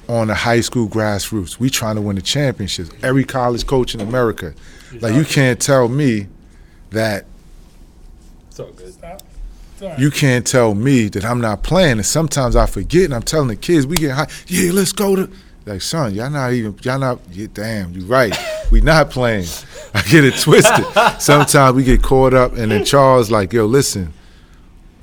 on 0.08 0.28
the 0.28 0.34
high 0.34 0.60
school 0.60 0.89
grassroots. 0.89 1.58
We 1.58 1.70
trying 1.70 1.97
to 1.97 2.02
win 2.02 2.16
the 2.16 2.23
championships. 2.23 2.90
Every 3.02 3.24
college 3.24 3.66
coach 3.66 3.94
in 3.94 4.00
America, 4.00 4.55
like 5.00 5.15
you 5.15 5.24
can't 5.24 5.60
tell 5.60 5.89
me 5.89 6.26
that 6.90 7.24
It's 8.50 8.60
all 8.60 8.70
good. 8.73 8.92
Stop. 8.92 9.23
It's 9.73 9.82
all 9.82 9.89
right. 9.89 9.98
you 9.98 10.10
can't 10.10 10.47
tell 10.47 10.74
me 10.74 11.08
that 11.08 11.24
I'm 11.24 11.40
not 11.40 11.62
playing. 11.62 11.92
And 11.92 12.06
sometimes 12.06 12.55
I 12.55 12.66
forget, 12.66 13.06
and 13.06 13.15
I'm 13.15 13.23
telling 13.23 13.48
the 13.48 13.56
kids, 13.56 13.86
we 13.86 13.97
get 13.97 14.12
high. 14.12 14.28
Yeah, 14.47 14.73
let's 14.73 14.92
go 14.92 15.16
to. 15.16 15.31
Like, 15.67 15.83
son, 15.83 16.15
y'all 16.15 16.31
not 16.31 16.53
even. 16.53 16.78
Y'all 16.83 16.99
not. 16.99 17.19
Yeah, 17.33 17.49
damn, 17.53 17.93
you 17.93 18.07
right. 18.07 18.33
We 18.70 18.81
not 18.81 19.11
playing. 19.11 19.47
I 19.93 20.03
get 20.03 20.25
it 20.25 20.39
twisted. 20.39 20.85
sometimes 21.20 21.75
we 21.75 21.83
get 21.83 22.03
caught 22.03 22.35
up, 22.35 22.53
and 22.53 22.70
then 22.70 22.85
Charles 22.85 23.31
like, 23.31 23.53
yo, 23.53 23.67
listen. 23.67 24.12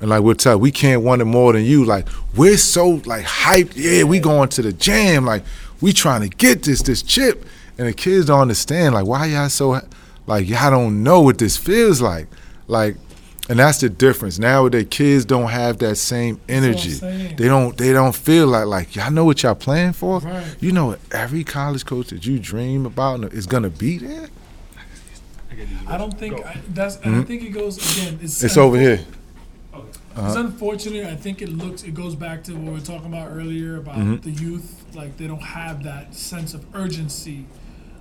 And 0.00 0.10
like 0.10 0.22
we'll 0.22 0.34
tell, 0.34 0.58
we 0.58 0.70
can't 0.70 1.02
want 1.02 1.22
it 1.22 1.26
more 1.26 1.52
than 1.52 1.64
you. 1.64 1.84
Like 1.84 2.08
we're 2.34 2.56
so 2.56 3.02
like 3.04 3.24
hyped. 3.24 3.72
Yeah, 3.76 4.04
we 4.04 4.18
going 4.20 4.48
to 4.50 4.62
the 4.62 4.72
jam. 4.72 5.24
Like 5.24 5.44
we 5.80 5.92
trying 5.92 6.22
to 6.22 6.34
get 6.34 6.62
this 6.62 6.82
this 6.82 7.02
chip. 7.02 7.44
And 7.76 7.88
the 7.88 7.92
kids 7.92 8.26
don't 8.26 8.40
understand. 8.40 8.94
Like 8.94 9.06
why 9.06 9.26
y'all 9.26 9.48
so 9.48 9.80
like 10.26 10.48
y'all 10.48 10.70
don't 10.70 11.02
know 11.02 11.20
what 11.20 11.38
this 11.38 11.56
feels 11.56 12.00
like. 12.00 12.26
Like, 12.66 12.96
and 13.48 13.58
that's 13.58 13.78
the 13.80 13.88
difference. 13.90 14.38
Nowadays, 14.38 14.86
kids 14.90 15.24
don't 15.24 15.48
have 15.50 15.78
that 15.78 15.96
same 15.96 16.40
energy. 16.48 16.92
They 16.92 17.46
don't. 17.46 17.76
They 17.76 17.92
don't 17.92 18.14
feel 18.14 18.46
like 18.46 18.66
like 18.66 18.96
y'all 18.96 19.10
know 19.10 19.24
what 19.24 19.42
y'all 19.42 19.54
playing 19.54 19.92
for. 19.92 20.20
Right. 20.20 20.56
You 20.60 20.72
know 20.72 20.96
every 21.12 21.44
college 21.44 21.84
coach 21.84 22.08
that 22.08 22.24
you 22.26 22.38
dream 22.38 22.86
about 22.86 23.22
is 23.34 23.46
gonna 23.46 23.70
be 23.70 23.98
there. 23.98 24.28
I 25.86 25.96
don't 25.98 26.18
think 26.18 26.44
I, 26.44 26.60
that's. 26.70 26.96
and 26.96 27.16
I 27.16 27.22
think 27.22 27.42
it 27.42 27.50
goes 27.50 27.76
again. 27.78 28.18
It's, 28.22 28.36
Mm-hmm. 28.38 28.46
It's 28.46 28.56
over 28.56 28.78
here. 28.78 29.00
It's 30.16 30.36
unfortunate. 30.36 31.06
I 31.06 31.16
think 31.16 31.42
it 31.42 31.48
looks. 31.48 31.82
It 31.82 31.94
goes 31.94 32.14
back 32.14 32.44
to 32.44 32.52
what 32.54 32.62
we 32.62 32.70
were 32.70 32.80
talking 32.80 33.06
about 33.12 33.30
earlier 33.32 33.76
about 33.76 33.96
Mm-hmm. 33.96 34.16
the 34.28 34.30
youth. 34.30 34.84
Like 34.94 35.16
they 35.16 35.26
don't 35.26 35.42
have 35.42 35.82
that 35.84 36.14
sense 36.14 36.54
of 36.54 36.64
urgency, 36.74 37.46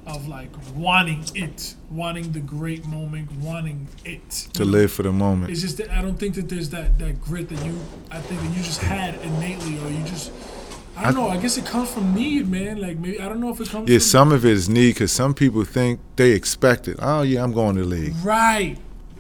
of 0.06 0.27
like 0.27 0.49
wanting 0.75 1.23
it, 1.35 1.75
wanting 1.90 2.32
the 2.32 2.40
great 2.40 2.85
moment, 2.85 3.32
wanting 3.33 3.88
it 4.03 4.30
To 4.53 4.65
live 4.65 4.91
for 4.91 5.03
the 5.03 5.11
moment. 5.11 5.51
It's 5.51 5.61
just 5.61 5.77
that 5.77 5.90
I 5.90 6.01
don't 6.01 6.17
think 6.17 6.35
that 6.35 6.49
there's 6.49 6.69
that 6.69 6.99
that 6.99 7.22
grit 7.22 7.49
that 7.49 7.65
you. 7.65 7.80
I 8.11 8.19
think 8.19 8.41
that 8.41 8.57
you 8.57 8.64
just 8.64 8.82
had 8.82 9.15
innately, 9.22 9.80
or 9.80 9.90
you 9.90 10.03
just. 10.06 10.32
I 10.95 11.06
don't 11.06 11.15
know. 11.15 11.27
I 11.30 11.38
guess 11.38 11.57
it 11.57 11.65
comes 11.65 11.91
from 11.91 12.14
need, 12.14 12.48
man. 12.48 12.80
Like 12.80 12.98
maybe 12.98 13.19
I 13.19 13.27
don't 13.27 13.40
know 13.40 13.49
if 13.49 13.59
it 13.59 13.69
comes. 13.69 13.72
From. 13.72 13.88
Yeah, 13.88 13.98
from, 13.98 14.01
some 14.01 14.32
of 14.32 14.45
it 14.45 14.51
is 14.51 14.69
need 14.69 14.93
because 14.93 15.11
some 15.11 15.33
people 15.33 15.64
think 15.64 15.99
they 16.17 16.32
expect 16.32 16.88
it. 16.88 16.98
Oh 17.01 17.23
yeah, 17.23 17.43
I'm 17.43 17.51
going 17.53 17.75
to 17.77 17.83
league. 17.83 18.14
Right. 18.23 18.77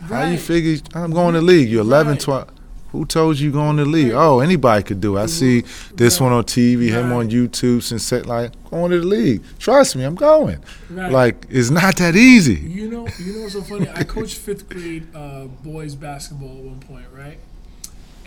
Right. 0.09 0.25
How 0.25 0.31
you 0.31 0.37
figure 0.37 0.77
I'm 0.93 1.11
going 1.11 1.33
to 1.35 1.41
league? 1.41 1.69
You're 1.69 1.81
11, 1.81 2.11
Right. 2.13 2.19
12. 2.19 2.49
Who 2.93 3.05
told 3.05 3.39
you 3.39 3.51
going 3.51 3.77
to 3.77 3.83
the 3.85 3.89
league? 3.89 4.11
Oh, 4.11 4.39
anybody 4.39 4.83
could 4.83 5.01
do 5.01 5.17
it. 5.17 5.21
I 5.23 5.25
see 5.25 5.61
this 5.95 6.21
one 6.21 6.31
on 6.31 6.43
TV, 6.43 6.89
him 6.89 7.09
Right. 7.09 7.17
on 7.17 7.29
YouTube, 7.29 7.81
since 7.81 8.03
set 8.03 8.27
like 8.27 8.51
going 8.69 8.91
to 8.91 8.99
the 8.99 9.05
league. 9.05 9.41
Trust 9.57 9.95
me, 9.95 10.03
I'm 10.03 10.13
going. 10.15 10.59
Right. 10.91 11.11
Like 11.11 11.47
it's 11.49 11.71
not 11.71 11.97
that 11.97 12.15
easy. 12.15 12.53
You 12.53 12.89
know, 12.91 13.07
you 13.19 13.33
know 13.33 13.41
what's 13.41 13.53
so 13.53 13.63
funny? 13.63 13.89
I 13.93 14.03
coached 14.15 14.37
fifth 14.37 14.69
grade 14.69 15.07
uh, 15.15 15.45
boys 15.45 15.95
basketball 15.95 16.55
at 16.59 16.63
one 16.63 16.79
point, 16.81 17.07
right? 17.11 17.39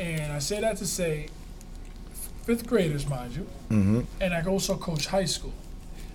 And 0.01 0.33
I 0.33 0.41
say 0.41 0.61
that 0.61 0.77
to 0.79 0.87
say, 0.87 1.29
fifth 2.45 2.67
graders, 2.67 3.09
mind 3.09 3.37
you, 3.37 3.43
hmm 3.69 4.01
and 4.21 4.35
I 4.35 4.43
also 4.45 4.77
coach 4.77 5.07
high 5.07 5.25
school. 5.27 5.55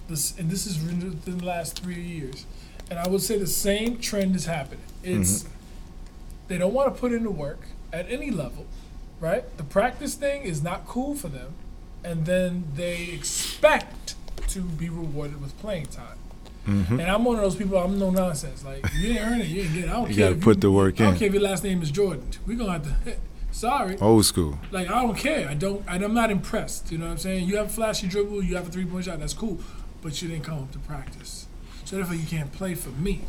This 0.09 0.37
and 0.37 0.49
this 0.51 0.67
is 0.67 0.77
within 0.77 1.37
the 1.37 1.45
last 1.45 1.81
three 1.81 2.01
years, 2.01 2.45
and 2.89 2.99
I 2.99 3.07
would 3.07 3.21
say 3.21 3.37
the 3.37 3.47
same 3.47 3.97
trend 3.97 4.35
is 4.35 4.45
happening. 4.45 4.83
It's 5.03 5.45
they 6.49 6.57
don't 6.57 6.73
want 6.73 6.93
to 6.93 6.99
put 6.99 7.13
in 7.13 7.23
the 7.23 7.31
work 7.31 7.61
at 7.93 8.09
any 8.09 8.31
level, 8.31 8.65
right? 9.19 9.43
The 9.57 9.63
practice 9.63 10.15
thing 10.15 10.43
is 10.43 10.61
not 10.63 10.85
cool 10.87 11.15
for 11.15 11.27
them, 11.27 11.53
and 12.03 12.25
then 12.25 12.65
they 12.75 13.09
expect 13.09 14.15
to 14.49 14.61
be 14.61 14.89
rewarded 14.89 15.41
with 15.41 15.57
playing 15.59 15.85
time. 15.87 16.17
Mm-hmm. 16.67 16.99
And 16.99 17.09
I'm 17.09 17.25
one 17.25 17.37
of 17.37 17.41
those 17.41 17.55
people. 17.55 17.77
I'm 17.77 17.97
no 17.97 18.11
nonsense. 18.11 18.63
Like 18.63 18.85
you 18.93 19.13
didn't 19.13 19.27
earn 19.27 19.41
it, 19.41 19.47
you 19.47 19.63
didn't 19.63 19.73
get 19.75 19.83
it. 19.85 19.89
I 19.89 19.93
don't 19.93 20.09
You 20.09 20.15
care. 20.15 20.25
gotta 20.29 20.37
if 20.37 20.43
put 20.43 20.61
the 20.61 20.71
work 20.71 20.99
in. 20.99 21.05
I 21.05 21.09
don't 21.09 21.17
care 21.17 21.27
if 21.27 21.33
your 21.33 21.41
last 21.41 21.63
name 21.63 21.81
is 21.81 21.89
Jordan. 21.89 22.27
We 22.45 22.53
are 22.53 22.57
gonna 22.57 22.71
have 22.73 22.83
to. 23.05 23.15
Sorry. 23.51 23.97
Old 23.99 24.25
school. 24.25 24.59
Like 24.71 24.87
I 24.89 25.01
don't 25.01 25.17
care. 25.17 25.49
I 25.49 25.55
don't. 25.55 25.83
and 25.87 26.03
I'm 26.03 26.13
not 26.13 26.29
impressed. 26.29 26.91
You 26.91 26.99
know 26.99 27.05
what 27.05 27.11
I'm 27.13 27.17
saying? 27.17 27.47
You 27.47 27.57
have 27.57 27.65
a 27.67 27.69
flashy 27.69 28.07
dribble. 28.07 28.43
You 28.43 28.55
have 28.57 28.67
a 28.67 28.71
three 28.71 28.85
point 28.85 29.05
shot. 29.05 29.19
That's 29.19 29.33
cool. 29.33 29.59
But 30.03 30.21
you 30.21 30.27
didn't 30.29 30.43
come 30.43 30.59
up 30.59 30.71
to 30.73 30.79
practice. 30.79 31.47
So 31.83 31.95
therefore, 31.95 32.15
you 32.15 32.27
can't 32.27 32.51
play 32.53 32.75
for 32.75 32.89
me. 32.89 33.21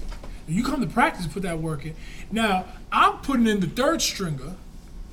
If 0.48 0.54
you 0.54 0.64
come 0.64 0.80
to 0.80 0.86
practice, 0.86 1.26
put 1.26 1.42
that 1.42 1.58
work 1.60 1.84
in. 1.84 1.94
Now 2.30 2.66
I'm 2.90 3.18
putting 3.18 3.46
in 3.46 3.60
the 3.60 3.66
third 3.66 4.02
stringer, 4.02 4.56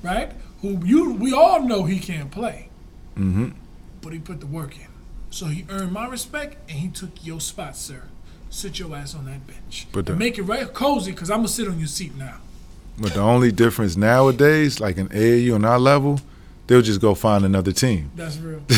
right? 0.02 0.32
Who 0.62 0.84
you 0.84 1.12
we 1.14 1.32
all 1.32 1.62
know 1.62 1.84
he 1.84 1.98
can't 1.98 2.30
play. 2.30 2.68
Mm-hmm. 3.16 3.50
But 4.02 4.12
he 4.12 4.18
put 4.18 4.40
the 4.40 4.46
work 4.46 4.76
in. 4.78 4.86
So 5.30 5.46
he 5.46 5.64
earned 5.68 5.92
my 5.92 6.06
respect, 6.06 6.56
and 6.68 6.78
he 6.78 6.88
took 6.88 7.24
your 7.24 7.40
spot, 7.40 7.76
sir. 7.76 8.02
Sit 8.48 8.78
your 8.80 8.94
ass 8.96 9.14
on 9.14 9.26
that 9.26 9.46
bench. 9.46 9.86
But 9.92 10.06
the- 10.06 10.16
make 10.16 10.38
it 10.38 10.42
right 10.42 10.72
cozy, 10.72 11.12
cause 11.12 11.30
I'm 11.30 11.38
gonna 11.38 11.48
sit 11.48 11.68
on 11.68 11.78
your 11.78 11.88
seat 11.88 12.16
now. 12.16 12.38
But 12.98 13.14
the 13.14 13.20
only 13.20 13.52
difference 13.52 13.96
nowadays, 13.96 14.80
like 14.80 14.98
in 14.98 15.08
AAU 15.08 15.54
on 15.54 15.64
our 15.64 15.78
level, 15.78 16.20
they'll 16.66 16.82
just 16.82 17.00
go 17.00 17.14
find 17.14 17.44
another 17.44 17.72
team. 17.72 18.10
That's 18.14 18.36
real. 18.36 18.62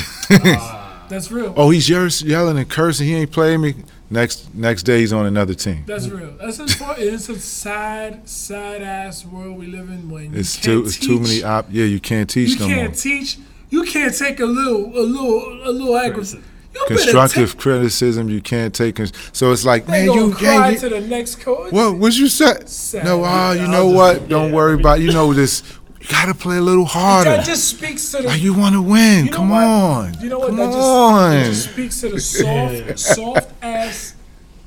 That's 1.09 1.31
real. 1.33 1.53
Oh, 1.57 1.71
he's 1.71 1.89
yelling 1.91 2.57
and 2.57 2.69
cursing. 2.71 3.07
He 3.07 3.15
ain't 3.15 3.33
playing 3.33 3.61
me. 3.61 3.75
Next 4.13 4.55
next 4.55 4.83
day, 4.83 5.01
he's 5.01 5.13
on 5.13 5.25
another 5.27 5.55
team. 5.55 5.85
That's 5.87 6.07
real. 6.09 6.33
That's 6.39 6.59
unfortunate. 6.59 7.15
It's 7.15 7.29
a 7.31 7.39
sad, 7.41 8.29
sad 8.29 8.83
ass 8.83 9.25
world 9.25 9.57
we 9.59 9.67
live 9.67 9.89
in 9.89 10.11
when 10.11 10.35
you 10.35 10.39
It's 10.41 10.55
can't 10.57 10.65
too 10.65 10.85
it's 10.85 10.97
teach. 10.99 11.07
too 11.09 11.19
many 11.21 11.43
op. 11.43 11.67
Yeah, 11.71 11.85
you 11.87 11.99
can't 11.99 12.29
teach 12.29 12.51
You 12.51 12.59
no 12.59 12.67
can't 12.67 12.91
more. 12.91 12.95
teach. 12.95 13.39
You 13.71 13.85
can't 13.85 14.15
take 14.15 14.39
a 14.41 14.45
little, 14.45 14.85
a 14.99 15.01
little, 15.01 15.69
a 15.69 15.73
little 15.73 15.97
aggressive. 15.97 16.45
You 16.75 16.85
Constructive 16.89 17.51
take- 17.53 17.59
criticism, 17.61 18.29
you 18.29 18.41
can't 18.43 18.75
take. 18.75 18.97
cons- 18.97 19.13
So 19.33 19.51
it's 19.53 19.65
like, 19.65 19.87
They 19.87 20.07
man, 20.07 20.07
gonna 20.09 20.27
you 20.29 20.35
cry 20.35 20.71
yeah, 20.71 20.79
to 20.79 20.89
the 20.91 21.01
next 21.01 21.41
coach. 21.41 21.73
what? 21.73 21.97
What 21.97 22.13
you 22.15 22.29
said? 22.29 22.69
Sad. 22.69 23.05
No, 23.05 23.23
ah, 23.25 23.53
you 23.53 23.61
I'll 23.63 23.69
know 23.71 23.85
just- 23.85 23.97
what? 23.97 24.29
Don't 24.29 24.49
yeah, 24.49 24.55
worry 24.55 24.73
I 24.73 24.77
mean- 24.77 24.81
about. 24.81 25.01
You 25.01 25.13
know 25.13 25.33
this. 25.35 25.63
You 26.03 26.09
gotta 26.11 26.35
play 26.35 26.57
a 26.57 26.61
little 26.61 26.85
harder. 26.85 27.31
That 27.31 27.47
just 27.47 27.69
speaks 27.69 28.11
to 28.11 28.19
the. 28.19 28.29
Like 28.29 28.43
you 28.43 28.55
want 28.55 28.75
to 28.75 28.83
win. 28.83 29.27
You 29.27 29.31
know 29.31 29.37
Come 29.37 29.51
what? 29.51 29.63
on. 29.63 30.21
You 30.21 30.29
know 30.31 30.39
what? 30.41 30.49
Come 30.49 30.57
that 30.57 30.67
just, 30.67 30.79
on. 30.79 31.31
that 31.31 31.45
just 31.47 31.71
speaks 31.71 32.01
to 32.01 32.09
the 32.09 32.21
soft, 32.21 32.99
soft 33.17 33.53
ass 33.63 34.15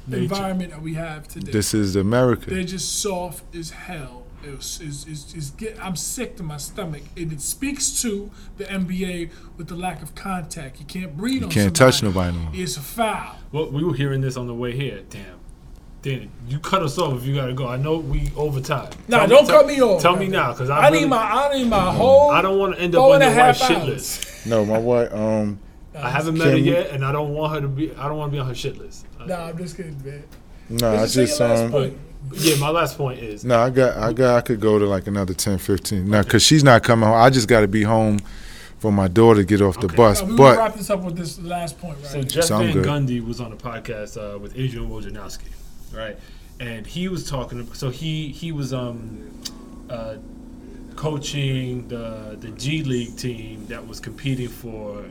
environment 0.09 0.72
that 0.72 0.81
we 0.81 0.93
have 0.93 1.27
today. 1.27 1.51
This 1.51 1.73
is 1.73 1.97
America. 1.97 2.49
They're 2.49 2.64
just 2.64 3.01
soft 3.01 3.53
as 3.53 3.72
hell. 3.72 4.23
It's, 4.43 4.80
it's, 4.80 5.05
it's, 5.07 5.33
it's 5.33 5.49
get, 5.51 5.77
I'm 5.83 5.97
sick 5.97 6.38
to 6.38 6.43
my 6.43 6.57
stomach. 6.57 7.01
And 7.17 7.33
it 7.33 7.41
speaks 7.41 8.01
to 8.03 8.31
the 8.55 8.65
NBA 8.65 9.31
with 9.57 9.67
the 9.67 9.75
lack 9.75 10.01
of 10.01 10.15
contact. 10.15 10.80
You 10.80 10.85
can't 10.85 11.17
breathe 11.17 11.43
on 11.43 11.49
You 11.49 11.53
can't 11.53 11.75
touch 11.75 12.01
nobody 12.01 12.38
no 12.38 12.43
more. 12.43 12.51
It's 12.53 12.77
a 12.77 12.81
foul. 12.81 13.35
Well, 13.51 13.72
we 13.72 13.83
were 13.83 13.95
hearing 13.95 14.22
this 14.22 14.38
on 14.38 14.47
the 14.47 14.53
way 14.53 14.73
here. 14.73 15.01
Damn. 15.09 15.39
Danny, 16.06 16.30
you 16.48 16.59
cut 16.59 16.84
us 16.84 17.00
off 17.00 17.17
if 17.17 17.25
you 17.25 17.34
gotta 17.34 17.53
go. 17.53 17.67
I 17.67 17.77
know 17.77 17.98
we 17.98 18.32
overtime. 18.38 18.92
Nah, 19.08 19.19
Tell 19.25 19.27
don't 19.27 19.48
tell- 19.48 19.58
cut 19.61 19.67
me 19.67 19.82
off. 19.82 20.00
Tell 20.03 20.16
me 20.16 20.27
now, 20.27 20.51
because 20.51 20.69
I, 20.69 20.77
I 20.77 20.88
really- 20.90 21.00
need 21.01 21.09
my 21.09 21.17
I 21.17 21.58
need 21.58 21.67
my 21.67 21.92
whole. 21.92 22.30
I 22.30 22.43
don't 22.43 22.59
want 22.59 22.75
to 22.75 22.80
end 22.82 22.93
up 22.93 23.00
four 23.01 23.16
on 23.16 23.24
and 23.24 23.35
your 23.35 23.43
wife's 23.43 23.66
shit 23.66 23.84
list. 23.85 24.45
No, 24.45 24.64
my 24.64 24.77
wife. 24.77 25.11
Um, 25.11 25.58
I 25.98 26.11
haven't 26.11 26.38
met 26.38 26.50
her 26.50 26.53
we- 26.53 26.59
yet, 26.61 26.92
and 26.92 27.03
I 27.03 27.11
don't 27.11 27.34
want 27.34 27.53
her 27.56 27.61
to 27.61 27.67
be. 27.67 27.92
I 27.95 28.08
don't 28.08 28.17
want 28.19 28.32
to 28.32 28.35
be 28.35 28.40
on 28.40 28.48
her 28.48 28.53
shit 28.53 28.77
list. 28.77 29.08
Nah, 29.25 29.48
I'm 29.50 29.58
just 29.58 29.75
kidding, 29.77 30.00
man. 30.06 30.24
no, 30.69 30.93
I 30.93 30.98
Just 30.98 31.16
say 31.16 31.25
just 31.25 31.40
your 31.40 31.50
last 31.50 31.61
um. 31.64 31.72
point. 31.72 31.98
Yeah, 32.35 32.56
my 32.58 32.69
last 32.69 32.98
point 32.98 33.19
is 33.19 33.43
No, 33.43 33.59
I 33.59 33.69
got, 33.72 33.98
I 33.98 34.11
got, 34.14 34.35
I 34.38 34.42
could 34.42 34.59
go 34.59 34.77
to 34.80 34.85
like 34.85 35.06
another 35.08 35.34
10, 35.34 35.58
15. 35.59 36.08
No, 36.09 36.22
because 36.24 36.42
she's 36.43 36.64
not 36.64 36.84
coming 36.84 37.08
home. 37.09 37.17
I 37.19 37.30
just 37.32 37.48
got 37.48 37.61
to 37.61 37.67
be 37.67 37.82
home 37.84 38.19
for 38.80 38.92
my 38.92 39.08
daughter 39.08 39.42
to 39.42 39.45
get 39.45 39.61
off 39.61 39.80
the 39.80 39.85
Okay. 39.88 39.95
bus. 39.95 40.22
We 40.22 40.30
will 40.30 40.38
But 40.38 40.58
wrap 40.58 40.75
this 40.75 40.90
up 40.92 41.01
with 41.03 41.16
this 41.17 41.40
last 41.40 41.80
point, 41.80 41.98
right? 42.01 42.08
So 42.11 42.22
Jeff 42.24 42.45
So 42.45 42.58
Van 42.59 42.74
good. 42.74 42.85
Gundy 42.85 43.25
was 43.25 43.40
on 43.40 43.51
a 43.51 43.56
podcast 43.56 44.17
uh, 44.17 44.38
with 44.40 44.53
Adrian 44.58 44.90
Wojnarowski, 44.90 45.43
right? 45.95 46.17
And 46.59 46.85
he 46.88 47.07
was 47.07 47.30
talking. 47.30 47.74
So 47.74 47.90
he 47.90 48.30
he 48.30 48.51
was 48.51 48.74
um 48.74 49.32
uh, 49.90 50.15
coaching 50.95 51.88
the 51.88 52.38
the 52.40 52.49
G 52.51 52.83
League 52.83 53.17
team 53.17 53.65
that 53.67 53.85
was 53.88 53.99
competing 53.99 54.48
for 54.48 55.03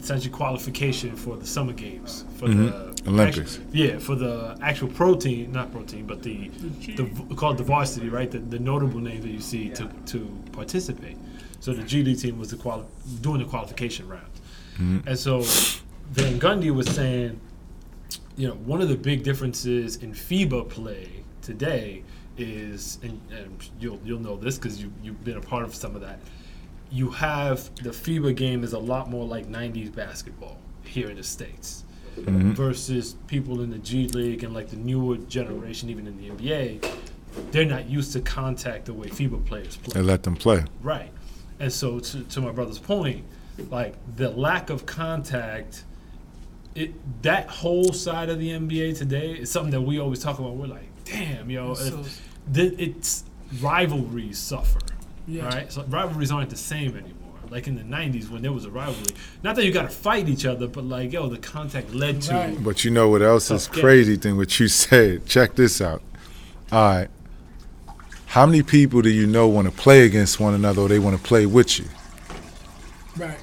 essentially 0.00 0.30
qualification 0.32 1.16
for 1.16 1.36
the 1.36 1.46
summer 1.46 1.72
games 1.72 2.24
for 2.38 2.48
the 2.48 2.54
Mm-hmm. 2.54 3.08
Olympics. 3.14 3.56
actual- 3.58 3.64
yeah, 3.76 3.98
for 3.98 4.16
the 4.16 4.58
actual 4.60 4.88
pro 4.88 5.14
team, 5.14 5.52
not 5.52 5.70
pro 5.70 5.82
team, 5.84 6.06
but 6.06 6.22
the 6.24 6.48
the, 6.96 7.04
v 7.04 7.34
called 7.36 7.56
the 7.56 7.62
varsity, 7.62 8.08
right? 8.08 8.30
The, 8.30 8.38
the 8.38 8.58
notable 8.58 8.98
names 8.98 9.22
that 9.24 9.30
you 9.30 9.40
see 9.40 9.70
to 9.70 9.88
to 10.06 10.18
participate. 10.52 11.16
So 11.60 11.72
the 11.72 11.82
G 11.84 12.02
League 12.02 12.18
team 12.18 12.36
was 12.38 12.50
the 12.50 12.56
quali- 12.56 12.84
doing 13.20 13.38
the 13.38 13.44
qualification 13.48 14.08
round. 14.08 14.32
And 15.06 15.18
so 15.18 15.40
Van 16.10 16.38
Gundy 16.38 16.70
was 16.70 16.86
saying, 16.88 17.40
you 18.36 18.48
know, 18.48 18.54
one 18.54 18.82
of 18.82 18.88
the 18.88 18.96
big 18.96 19.22
differences 19.22 19.96
in 19.96 20.12
FIBA 20.12 20.68
play 20.68 21.08
today 21.42 22.02
is, 22.36 22.98
and, 23.02 23.20
and 23.30 23.68
you'll 23.80 24.00
you'll 24.04 24.20
know 24.20 24.36
this 24.36 24.58
because 24.58 24.80
you 24.80 24.92
you've 25.02 25.24
been 25.24 25.38
a 25.38 25.40
part 25.40 25.64
of 25.64 25.74
some 25.74 25.94
of 25.94 26.02
that. 26.02 26.20
You 26.90 27.10
have 27.10 27.74
the 27.76 27.90
FIBA 27.90 28.36
game 28.36 28.62
is 28.62 28.72
a 28.72 28.78
lot 28.78 29.10
more 29.10 29.26
like 29.26 29.46
'90s 29.48 29.94
basketball 29.94 30.58
here 30.84 31.08
in 31.10 31.16
the 31.16 31.22
states 31.22 31.84
mm-hmm. 32.16 32.52
versus 32.52 33.16
people 33.26 33.62
in 33.62 33.70
the 33.70 33.78
G 33.78 34.08
League 34.08 34.44
and 34.44 34.54
like 34.54 34.68
the 34.68 34.76
newer 34.76 35.16
generation, 35.16 35.90
even 35.90 36.06
in 36.06 36.16
the 36.16 36.30
NBA. 36.30 36.92
They're 37.50 37.66
not 37.66 37.86
used 37.86 38.12
to 38.14 38.20
contact 38.20 38.86
the 38.86 38.94
way 38.94 39.08
FIBA 39.08 39.44
players 39.44 39.76
play. 39.76 40.00
they 40.00 40.06
let 40.06 40.22
them 40.22 40.36
play. 40.36 40.64
Right. 40.82 41.10
And 41.60 41.70
so 41.70 42.00
to, 42.00 42.22
to 42.22 42.40
my 42.40 42.50
brother's 42.50 42.78
point, 42.78 43.24
like 43.70 43.94
the 44.16 44.30
lack 44.30 44.70
of 44.70 44.86
contact, 44.86 45.84
it 46.76 47.22
that 47.22 47.48
whole 47.48 47.92
side 47.92 48.28
of 48.28 48.38
the 48.38 48.50
NBA 48.50 48.96
today 48.98 49.32
is 49.32 49.50
something 49.50 49.70
that 49.72 49.80
we 49.82 49.98
always 49.98 50.20
talk 50.20 50.38
about. 50.38 50.52
We're 50.54 50.66
like, 50.66 50.88
damn, 51.04 51.50
yo, 51.50 51.72
It's 51.72 51.88
so- 51.88 52.00
if, 52.00 52.20
th- 52.54 52.74
it's 52.78 53.24
rivalries 53.60 54.38
suffer. 54.38 54.80
Yeah. 55.26 55.46
Right? 55.46 55.72
So 55.72 55.82
rivalries 55.88 56.30
aren't 56.30 56.50
the 56.50 56.56
same 56.56 56.92
anymore. 56.92 57.12
Like 57.50 57.66
in 57.68 57.76
the 57.76 57.82
'90s 57.82 58.28
when 58.28 58.42
there 58.42 58.52
was 58.52 58.64
a 58.64 58.70
rivalry, 58.70 59.14
not 59.44 59.54
that 59.56 59.64
you 59.64 59.72
got 59.72 59.82
to 59.82 59.88
fight 59.96 60.28
each 60.28 60.44
other, 60.44 60.66
but 60.66 60.84
like, 60.84 61.12
yo, 61.12 61.28
the 61.28 61.38
contact 61.38 61.92
led 61.94 62.20
to. 62.22 62.34
Right. 62.34 62.62
But 62.64 62.84
you 62.84 62.90
know 62.90 63.08
what 63.08 63.22
else 63.22 63.50
is 63.52 63.66
Tough 63.66 63.74
game. 63.76 63.82
crazy 63.84 64.16
thing? 64.16 64.36
What 64.36 64.58
you 64.58 64.66
said. 64.84 65.26
Check 65.26 65.54
this 65.54 65.80
out. 65.80 66.02
All 66.72 66.88
right. 66.90 67.08
How 68.26 68.44
many 68.46 68.62
people 68.64 69.00
do 69.00 69.10
you 69.10 69.26
know 69.28 69.46
want 69.46 69.66
to 69.68 69.72
play 69.72 70.04
against 70.04 70.40
one 70.40 70.54
another 70.54 70.82
or 70.82 70.88
they 70.88 70.98
want 70.98 71.16
to 71.16 71.22
play 71.22 71.46
with 71.46 71.78
you? 71.78 71.86
Right. 73.16 73.38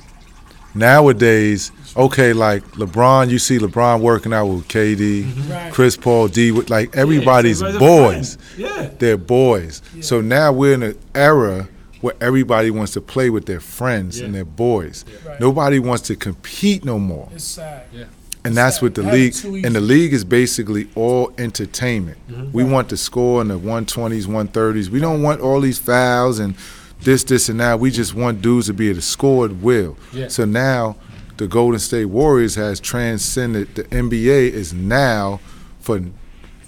Nowadays, 0.76 1.72
okay, 1.96 2.34
like 2.34 2.64
LeBron, 2.72 3.30
you 3.30 3.40
see 3.40 3.58
LeBron 3.60 4.02
working 4.02 4.34
out 4.34 4.46
with 4.48 4.68
KD, 4.68 5.50
Right. 5.50 5.74
Chris 5.74 5.96
Paul, 5.98 6.28
D, 6.28 6.52
with 6.52 6.70
like 6.70 6.96
everybody's 6.96 7.62
everybody's 7.62 7.76
a 7.76 7.80
boys. 7.80 8.38
Yeah. 8.58 8.90
They're 9.00 9.18
boys. 9.18 9.82
Yeah. 9.96 10.02
So 10.02 10.22
now 10.22 10.52
we're 10.52 10.74
in 10.74 10.84
an 10.84 11.00
era 11.14 11.68
where 12.02 12.16
everybody 12.20 12.70
wants 12.70 12.92
to 12.94 13.02
play 13.02 13.30
with 13.30 13.46
their 13.46 13.62
friends 13.62 14.20
and 14.20 14.36
their 14.36 14.46
boys. 14.46 15.06
Right. 15.26 15.40
Nobody 15.40 15.80
wants 15.80 16.04
to 16.08 16.16
compete 16.16 16.84
no 16.84 17.00
more. 17.00 17.30
It's 17.34 17.44
sad. 17.46 17.86
Yeah. 17.94 18.06
And 18.46 18.58
that's 18.58 18.82
what 18.82 18.94
the 18.96 19.04
Have 19.04 19.14
league 19.14 19.66
and 19.66 19.74
the 19.74 19.80
league 19.80 20.12
is 20.12 20.26
basically 20.26 20.90
all 20.96 21.34
entertainment. 21.38 22.18
Mm-hmm. 22.30 22.52
We 22.52 22.66
want 22.66 22.90
to 22.90 22.98
score 22.98 23.42
in 23.42 23.48
the 23.48 23.58
120s, 23.58 24.26
130s. 24.26 24.90
We 24.90 25.00
don't 25.00 25.22
want 25.22 25.40
all 25.40 25.62
these 25.62 25.80
fouls 25.80 26.40
and 26.40 26.56
this, 27.02 27.24
this, 27.24 27.48
and 27.48 27.60
that. 27.62 27.80
We 27.80 27.90
just 27.90 28.14
want 28.14 28.42
dudes 28.42 28.68
to 28.68 28.74
be 28.74 28.90
able 28.90 28.98
to 28.98 29.02
score 29.02 29.46
at 29.46 29.52
will. 29.54 29.96
Yeah. 30.12 30.28
So 30.28 30.44
now 30.44 30.98
the 31.38 31.48
Golden 31.48 31.80
State 31.80 32.06
Warriors 32.06 32.56
has 32.56 32.80
transcended 32.80 33.76
the 33.76 33.84
NBA 33.86 34.52
is 34.52 34.74
now 34.74 35.40
for 35.80 36.02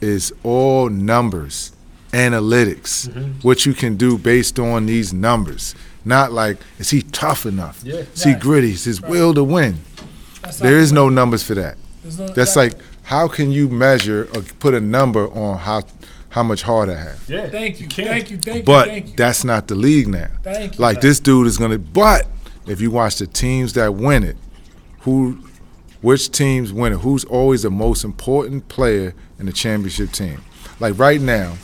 is 0.02 0.34
all 0.44 0.90
numbers, 0.90 1.72
analytics, 2.12 3.08
Mm-hmm. 3.10 3.40
what 3.48 3.66
you 3.66 3.74
can 3.74 3.96
do 3.98 4.18
based 4.18 4.60
on 4.60 4.86
these 4.86 5.14
numbers. 5.14 5.76
Not 6.04 6.32
like 6.32 6.58
is 6.80 6.90
he 6.90 7.02
tough 7.02 7.46
enough? 7.46 7.82
Yeah. 7.84 8.04
Is 8.14 8.24
he 8.24 8.34
gritty? 8.36 8.72
Is 8.72 8.84
his 8.86 9.02
will 9.02 9.34
to 9.34 9.44
win? 9.44 9.78
That's 10.42 10.60
There 10.60 10.72
not 10.72 10.78
is 10.82 10.90
the 10.90 10.96
no 10.96 11.10
numbers 11.10 11.44
for 11.44 11.56
that. 11.56 11.78
there's 12.04 12.20
no- 12.20 12.28
That's 12.28 12.54
that- 12.54 12.60
like 12.60 12.74
how 13.04 13.28
can 13.28 13.52
you 13.52 13.70
measure 13.70 14.28
or 14.36 14.42
put 14.60 14.74
a 14.74 14.80
number 14.82 15.28
on 15.32 15.58
how 15.60 15.84
how 16.30 16.44
much 16.44 16.64
hard 16.64 16.90
I 16.90 16.96
have? 16.96 17.24
Yeah. 17.28 17.50
Thank 17.50 17.80
you, 17.80 17.88
can't. 17.88 18.10
thank 18.10 18.30
you, 18.32 18.38
thank 18.38 18.58
you, 18.58 18.64
But 18.64 18.88
thank 18.88 19.08
you. 19.10 19.14
that's 19.16 19.44
not 19.44 19.68
the 19.68 19.76
league 19.76 20.08
now. 20.08 20.28
Thank 20.44 20.74
you. 20.78 20.82
Like 20.82 21.02
this 21.02 21.20
dude 21.20 21.48
is 21.48 21.58
gonna. 21.58 21.78
But 21.80 22.28
if 22.68 22.82
you 22.82 22.92
watch 22.92 23.16
the 23.18 23.28
teams 23.28 23.74
that 23.74 23.94
win 23.96 24.24
it, 24.24 24.36
who, 25.06 25.38
which 26.02 26.32
teams 26.32 26.74
win 26.74 26.94
it? 26.94 27.00
Who's 27.00 27.24
always 27.26 27.62
the 27.62 27.70
most 27.72 28.04
important 28.04 28.68
player 28.68 29.14
in 29.40 29.46
the 29.46 29.54
championship 29.54 30.12
team? 30.12 30.42
Like 30.80 30.98
right 31.00 31.22
now, 31.22 31.58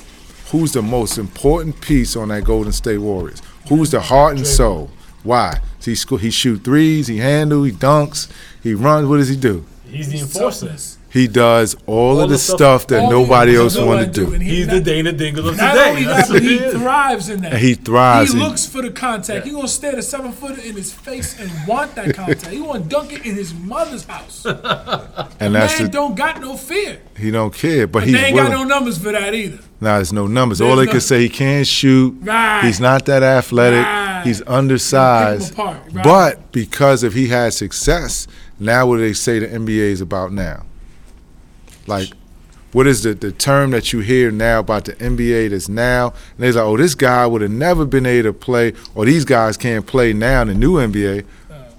who's 0.52 0.72
the 0.74 0.82
most 0.82 1.18
important 1.18 1.82
piece 1.82 2.16
on 2.16 2.30
that 2.30 2.44
Golden 2.44 2.72
State 2.72 3.00
Warriors? 3.00 3.42
Who's 3.68 3.92
the 3.92 4.00
heart 4.00 4.38
and 4.38 4.48
soul? 4.48 4.92
Why? 5.24 5.60
He 5.84 5.96
sco- 5.96 6.18
he 6.18 6.30
shoot 6.32 6.64
threes, 6.64 7.08
he 7.08 7.18
handle, 7.18 7.64
he 7.64 7.72
dunks, 7.72 8.32
he 8.62 8.74
runs. 8.74 9.08
What 9.08 9.18
does 9.18 9.30
he 9.30 9.36
do? 9.36 9.66
He's 9.86 10.10
the 10.10 10.20
enforcer. 10.20 10.76
Toughness. 11.12 11.22
He 11.22 11.28
does 11.28 11.76
all, 11.86 11.96
All 11.98 12.22
of 12.22 12.30
the 12.30 12.36
the 12.36 12.40
stuff- 12.40 12.58
stuff 12.58 12.88
that 12.88 13.10
nobody 13.10 13.56
else 13.58 13.76
no 13.76 13.86
want 13.86 14.06
to 14.14 14.26
do. 14.26 14.34
and 14.34 14.42
He's 14.42 14.68
not- 14.68 14.74
the 14.76 14.82
Dana 14.82 15.12
Dingle 15.12 15.50
of 15.50 15.58
Not 15.58 15.74
today. 15.74 15.90
only 15.90 16.04
that, 16.06 16.30
what 16.30 16.30
but 16.30 16.42
he 16.42 16.58
he 16.58 16.70
thrives 16.72 17.30
in 17.30 17.42
that. 17.42 17.54
And 17.54 17.62
he 17.62 17.74
thrives. 17.76 18.32
He 18.34 18.40
He- 18.40 18.44
looks 18.44 18.66
for 18.66 18.82
the 18.82 18.90
contact. 18.92 19.46
He 19.46 19.52
gonna 19.52 19.68
stare 19.68 19.96
the 19.96 20.02
seven 20.04 20.32
footer 20.32 20.62
in 20.62 20.76
his 20.76 20.92
face 20.94 21.36
and 21.40 21.50
want 21.68 21.96
that 21.96 22.16
contact. 22.16 22.48
he 22.48 22.62
want 22.62 22.84
to 22.84 22.90
dunk 22.90 23.14
it 23.14 23.26
in 23.26 23.36
his 23.36 23.54
mother's 23.54 24.06
house. 24.06 24.46
and 25.40 25.54
that's 25.56 25.80
Man 25.80 25.84
the, 25.84 25.88
don't 25.90 26.16
got 26.16 26.40
no 26.42 26.56
fear. 26.58 27.00
he 27.18 27.32
don't 27.32 27.54
care, 27.54 27.88
but 27.88 28.00
But 28.00 28.04
he's 28.08 28.14
they 28.16 28.26
ain't 28.26 28.36
willing. 28.36 28.52
got 28.52 28.58
no 28.60 28.64
numbers 28.64 28.98
for 28.98 29.12
that 29.12 29.34
either. 29.36 29.60
Nah, 29.80 29.96
there's 29.96 30.14
no 30.14 30.28
numbers. 30.28 30.60
There's 30.60 30.70
All 30.70 30.76
they 30.78 30.86
no- 30.86 30.92
can 30.92 31.02
say 31.02 31.22
he 31.22 31.30
can't 31.30 31.66
shoot. 31.68 32.16
Right. 32.22 32.62
He's 32.64 32.80
not 32.80 33.06
that 33.06 33.24
athletic. 33.24 33.84
Right. 33.84 34.22
He's 34.24 34.42
undersized. 34.46 35.56
Pick 35.56 35.60
'em 35.60 35.66
apart, 35.68 35.84
right. 35.94 36.04
But 36.04 36.52
because 36.52 37.04
if 37.04 37.14
he 37.14 37.28
had 37.28 37.54
success, 37.54 38.28
now 38.60 38.86
what 38.86 38.98
do 38.98 39.02
they 39.02 39.14
say 39.14 39.40
the 39.40 39.48
NBA 39.48 39.92
is 39.92 40.02
about 40.02 40.32
now? 40.32 40.64
Like, 41.92 42.14
what 42.72 42.88
is 42.88 43.04
the, 43.04 43.14
the 43.14 43.34
term 43.34 43.72
that 43.72 43.92
you 43.92 44.00
hear 44.00 44.32
now 44.32 44.60
about 44.60 44.86
the 44.86 44.94
NBA 44.94 45.50
that's 45.50 45.68
now? 45.68 46.08
And 46.08 46.40
they're 46.40 46.54
like, 46.54 46.64
oh, 46.64 46.78
this 46.78 46.96
guy 46.96 47.28
would 47.28 47.42
have 47.42 47.52
never 47.52 47.86
been 47.86 48.06
able 48.06 48.30
to 48.30 48.34
play, 48.34 48.72
or 48.96 49.04
these 49.04 49.26
guys 49.26 49.58
can't 49.58 49.86
play 49.86 50.14
now 50.14 50.44
in 50.44 50.48
the 50.48 50.54
new 50.54 50.76
NBA. 50.76 51.26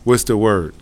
What's 0.04 0.24
the 0.24 0.36
word? 0.36 0.74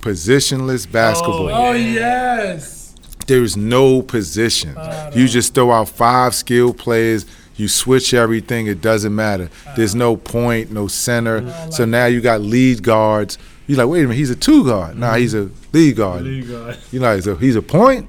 Positionless 0.00 0.90
basketball. 0.90 1.48
Oh 1.48 1.72
yes. 1.72 2.94
There's 3.26 3.56
no 3.56 4.00
position. 4.02 4.76
You 5.14 5.26
just 5.26 5.54
throw 5.54 5.72
out 5.72 5.88
five 5.88 6.34
skilled 6.34 6.78
players. 6.78 7.26
You 7.56 7.68
switch 7.68 8.14
everything. 8.14 8.66
It 8.68 8.80
doesn't 8.80 9.14
matter. 9.14 9.48
There's 9.76 9.94
no 9.94 10.16
point, 10.16 10.70
no 10.70 10.86
center. 10.86 11.50
So 11.72 11.84
now 11.84 12.06
you 12.06 12.20
got 12.20 12.42
lead 12.42 12.82
guards. 12.84 13.38
You're 13.66 13.78
like, 13.78 13.88
wait 13.88 14.00
a 14.00 14.02
minute, 14.04 14.16
he's 14.18 14.30
a 14.30 14.36
two 14.36 14.64
guard. 14.64 14.98
Nah, 14.98 15.14
he's 15.14 15.34
a 15.34 15.50
lead 15.72 15.96
guard. 15.96 16.22
League 16.22 16.48
guy. 16.48 16.76
You 16.92 17.00
know, 17.00 17.14
he's 17.14 17.26
a, 17.26 17.34
he's 17.36 17.56
a 17.56 17.62
point. 17.62 18.08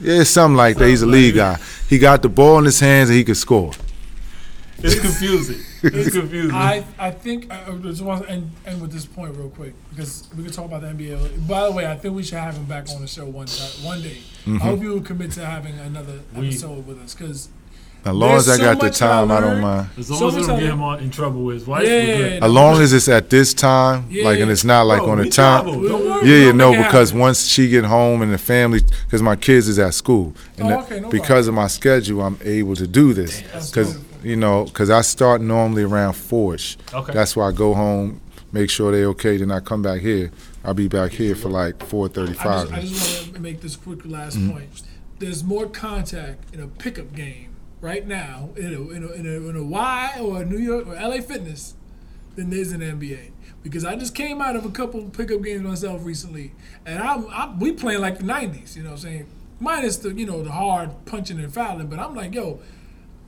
Yeah, 0.00 0.22
something 0.24 0.56
like 0.56 0.76
that. 0.78 0.88
He's 0.88 1.02
a 1.02 1.06
lead 1.06 1.34
guy. 1.34 1.58
He 1.88 1.98
got 1.98 2.22
the 2.22 2.28
ball 2.28 2.58
in 2.58 2.64
his 2.64 2.80
hands 2.80 3.08
and 3.10 3.16
he 3.18 3.24
could 3.24 3.36
score. 3.36 3.72
It's 4.82 4.98
confusing. 4.98 5.60
It's 5.82 6.10
confusing. 6.16 6.54
I 6.54 6.84
I 6.98 7.10
think 7.10 7.52
I 7.52 7.66
I 7.70 7.72
just 7.76 8.00
want 8.00 8.24
to 8.24 8.30
end, 8.30 8.50
end 8.64 8.80
with 8.80 8.90
this 8.92 9.04
point 9.04 9.36
real 9.36 9.50
quick 9.50 9.74
because 9.90 10.26
we 10.36 10.42
could 10.44 10.54
talk 10.54 10.64
about 10.66 10.80
the 10.80 10.86
NBA. 10.88 11.46
By 11.46 11.64
the 11.66 11.72
way, 11.72 11.86
I 11.86 11.96
think 11.96 12.14
we 12.14 12.22
should 12.22 12.38
have 12.38 12.56
him 12.56 12.64
back 12.64 12.88
on 12.88 13.02
the 13.02 13.06
show 13.06 13.26
one 13.26 13.46
time, 13.46 13.84
one 13.84 14.00
day. 14.00 14.18
Mm-hmm. 14.46 14.56
I 14.56 14.64
hope 14.64 14.80
you 14.80 14.88
will 14.90 15.02
commit 15.02 15.32
to 15.32 15.44
having 15.44 15.78
another 15.78 16.20
We- 16.34 16.48
episode 16.48 16.86
with 16.86 16.98
us 17.02 17.14
because 17.14 17.50
As 18.02 18.14
long 18.14 18.30
There's 18.30 18.48
as 18.48 18.54
I 18.54 18.56
so 18.56 18.62
got 18.64 18.78
the 18.80 18.86
much 18.86 18.98
time, 18.98 19.30
I 19.30 19.40
don't 19.40 19.60
mind. 19.60 19.88
as 19.98 20.10
long 20.10 20.18
so 20.18 20.28
as 20.28 20.34
we 20.34 20.40
much 20.40 20.48
don't 20.48 20.56
I- 20.56 20.60
get 20.60 20.70
him 20.70 20.82
on, 20.82 21.00
in 21.00 21.10
trouble 21.10 21.42
with 21.42 21.54
his 21.56 21.66
wife, 21.66 21.84
Yeah, 21.86 21.90
we're 21.90 21.98
yeah, 22.06 22.16
good. 22.16 22.32
yeah. 22.40 22.44
As 22.46 22.52
long 22.52 22.80
as 22.82 22.92
it's 22.94 23.08
at 23.08 23.28
this 23.30 23.52
time, 23.52 24.06
Yeah. 24.08 24.24
like, 24.24 24.40
and 24.40 24.50
it's 24.50 24.64
not 24.64 24.86
like 24.86 25.00
Bro, 25.02 25.10
on 25.10 25.18
we 25.18 25.28
a 25.28 25.30
time. 25.30 25.66
Don't 25.66 25.82
worry. 25.82 26.28
Yeah, 26.28 26.36
yeah, 26.36 26.44
We'll 26.46 26.54
no, 26.54 26.70
because 26.72 27.10
happen. 27.10 27.20
once 27.20 27.46
she 27.46 27.68
get 27.68 27.84
home 27.84 28.22
and 28.22 28.32
the 28.32 28.38
family, 28.38 28.80
because 29.06 29.22
my 29.22 29.36
kids 29.36 29.68
is 29.68 29.78
at 29.78 29.92
school, 29.92 30.34
and 30.56 30.72
Oh, 30.72 30.80
okay, 30.80 31.00
no 31.00 31.10
because 31.10 31.46
of 31.46 31.54
my 31.54 31.66
schedule, 31.66 32.22
I'm 32.22 32.38
able 32.44 32.74
to 32.76 32.86
do 32.86 33.12
this. 33.12 33.42
Because 33.42 33.98
you 34.22 34.36
know, 34.36 34.64
because 34.64 34.88
I 34.90 35.00
start 35.02 35.40
normally 35.42 35.82
around 35.82 36.12
four-ish. 36.14 36.76
Okay. 36.94 37.12
That's 37.12 37.36
why 37.36 37.48
I 37.48 37.52
go 37.52 37.74
home, 37.74 38.20
make 38.52 38.68
sure 38.70 38.92
they 38.92 39.04
okay, 39.06 39.36
then 39.38 39.50
I 39.50 39.60
come 39.60 39.82
back 39.82 40.00
here. 40.00 40.30
I'll 40.64 40.74
be 40.74 40.88
back 40.88 41.12
here 41.12 41.34
for 41.34 41.48
like 41.50 41.82
four 41.84 42.08
thirty-five. 42.08 42.72
I 42.72 42.80
just, 42.80 42.94
just 42.94 43.22
want 43.24 43.34
to 43.36 43.40
make 43.40 43.60
this 43.60 43.76
quick 43.76 44.00
last 44.06 44.36
Mm-hmm. 44.38 44.50
point. 44.52 44.82
There's 45.18 45.44
more 45.44 45.66
contact 45.66 46.54
in 46.54 46.60
a 46.60 46.66
pickup 46.66 47.14
game 47.14 47.48
right 47.80 48.06
now 48.06 48.50
in 48.56 48.74
a, 48.74 48.90
in 48.90 49.04
a, 49.04 49.12
in 49.12 49.26
a, 49.26 49.48
in 49.48 49.56
a 49.56 49.64
Y 49.64 50.18
or 50.20 50.42
a 50.42 50.44
New 50.44 50.58
York 50.58 50.86
or 50.86 50.94
LA 50.94 51.20
Fitness 51.20 51.74
than 52.36 52.50
there 52.50 52.60
is 52.60 52.72
in 52.72 52.80
the 52.80 52.86
NBA. 52.86 53.30
Because 53.62 53.84
I 53.84 53.96
just 53.96 54.14
came 54.14 54.40
out 54.40 54.56
of 54.56 54.64
a 54.64 54.70
couple 54.70 55.02
pickup 55.10 55.42
games 55.42 55.62
myself 55.62 56.04
recently, 56.04 56.52
and 56.86 57.02
I'm, 57.02 57.26
I'm 57.30 57.58
we 57.58 57.72
playing 57.72 58.00
like 58.00 58.16
the 58.16 58.24
'90s. 58.24 58.74
You 58.74 58.82
know 58.82 58.90
what 58.90 58.94
I'm 58.96 59.02
saying? 59.02 59.26
Minus 59.58 59.98
the 59.98 60.14
you 60.14 60.24
know 60.24 60.42
the 60.42 60.50
hard 60.50 60.90
punching 61.04 61.38
and 61.38 61.52
fouling, 61.52 61.88
but 61.88 61.98
I'm 61.98 62.14
like 62.14 62.34
yo. 62.34 62.60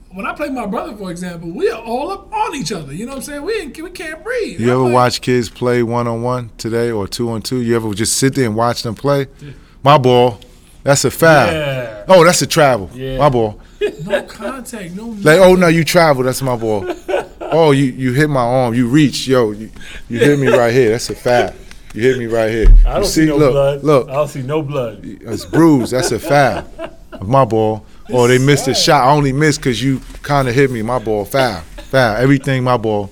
When 0.09 0.27
I 0.27 0.33
play 0.33 0.49
my 0.49 0.67
brother, 0.67 0.95
for 0.95 1.09
example, 1.09 1.49
we 1.49 1.71
are 1.71 1.81
all 1.81 2.11
up 2.11 2.31
on 2.31 2.53
each 2.53 2.71
other. 2.71 2.93
You 2.93 3.07
know 3.07 3.13
what 3.13 3.17
I'm 3.17 3.23
saying? 3.23 3.41
We 3.41 3.53
ain't, 3.53 3.81
we 3.81 3.89
can't 3.89 4.23
breathe. 4.23 4.59
You 4.59 4.67
I'm 4.67 4.73
ever 4.73 4.83
like, 4.83 4.93
watch 4.93 5.21
kids 5.21 5.49
play 5.49 5.81
one 5.81 6.07
on 6.07 6.21
one 6.21 6.51
today 6.59 6.91
or 6.91 7.07
two 7.07 7.31
on 7.31 7.41
two? 7.41 7.61
You 7.61 7.75
ever 7.75 7.91
just 7.95 8.17
sit 8.17 8.35
there 8.35 8.45
and 8.45 8.55
watch 8.55 8.83
them 8.83 8.93
play? 8.93 9.25
My 9.81 9.97
ball, 9.97 10.39
that's 10.83 11.03
a 11.03 11.09
foul. 11.09 11.47
Yeah. 11.47 12.05
Oh, 12.07 12.23
that's 12.23 12.43
a 12.43 12.47
travel. 12.47 12.91
Yeah. 12.93 13.17
My 13.17 13.29
ball. 13.29 13.59
no 14.05 14.23
contact, 14.23 14.93
no. 14.93 15.07
Like, 15.07 15.39
oh 15.39 15.55
no, 15.55 15.67
you 15.67 15.83
travel. 15.83 16.23
That's 16.23 16.41
my 16.41 16.55
ball. 16.55 16.85
Oh, 17.41 17.71
you 17.71 17.85
you 17.85 18.13
hit 18.13 18.29
my 18.29 18.41
arm. 18.41 18.73
You 18.73 18.87
reach, 18.87 19.27
yo. 19.27 19.51
You, 19.51 19.69
you 20.09 20.19
hit 20.19 20.39
me 20.39 20.47
right 20.47 20.73
here. 20.73 20.91
That's 20.91 21.09
a 21.09 21.15
foul. 21.15 21.53
You 21.93 22.01
hit 22.01 22.17
me 22.17 22.25
right 22.25 22.49
here. 22.49 22.67
I 22.85 22.93
don't 22.93 23.03
you 23.03 23.09
see, 23.09 23.25
no 23.25 23.37
look, 23.37 23.51
blood. 23.51 23.83
Look, 23.83 24.09
I 24.09 24.13
don't 24.13 24.27
see 24.27 24.41
no 24.41 24.63
blood. 24.63 25.01
it's 25.03 25.45
bruised. 25.45 25.93
That's 25.93 26.11
a 26.11 26.19
foul. 26.19 26.67
Of 27.11 27.27
my 27.27 27.45
ball. 27.45 27.85
Oh, 28.09 28.27
they 28.27 28.39
missed 28.39 28.67
a 28.67 28.73
shot. 28.73 29.03
I 29.03 29.11
only 29.11 29.31
missed 29.31 29.59
because 29.59 29.83
you 29.83 30.01
kind 30.23 30.47
of 30.47 30.55
hit 30.55 30.71
me. 30.71 30.81
My 30.81 30.97
ball. 30.97 31.25
Foul. 31.25 31.61
Foul. 31.61 32.15
Everything 32.17 32.63
my 32.63 32.77
ball. 32.77 33.11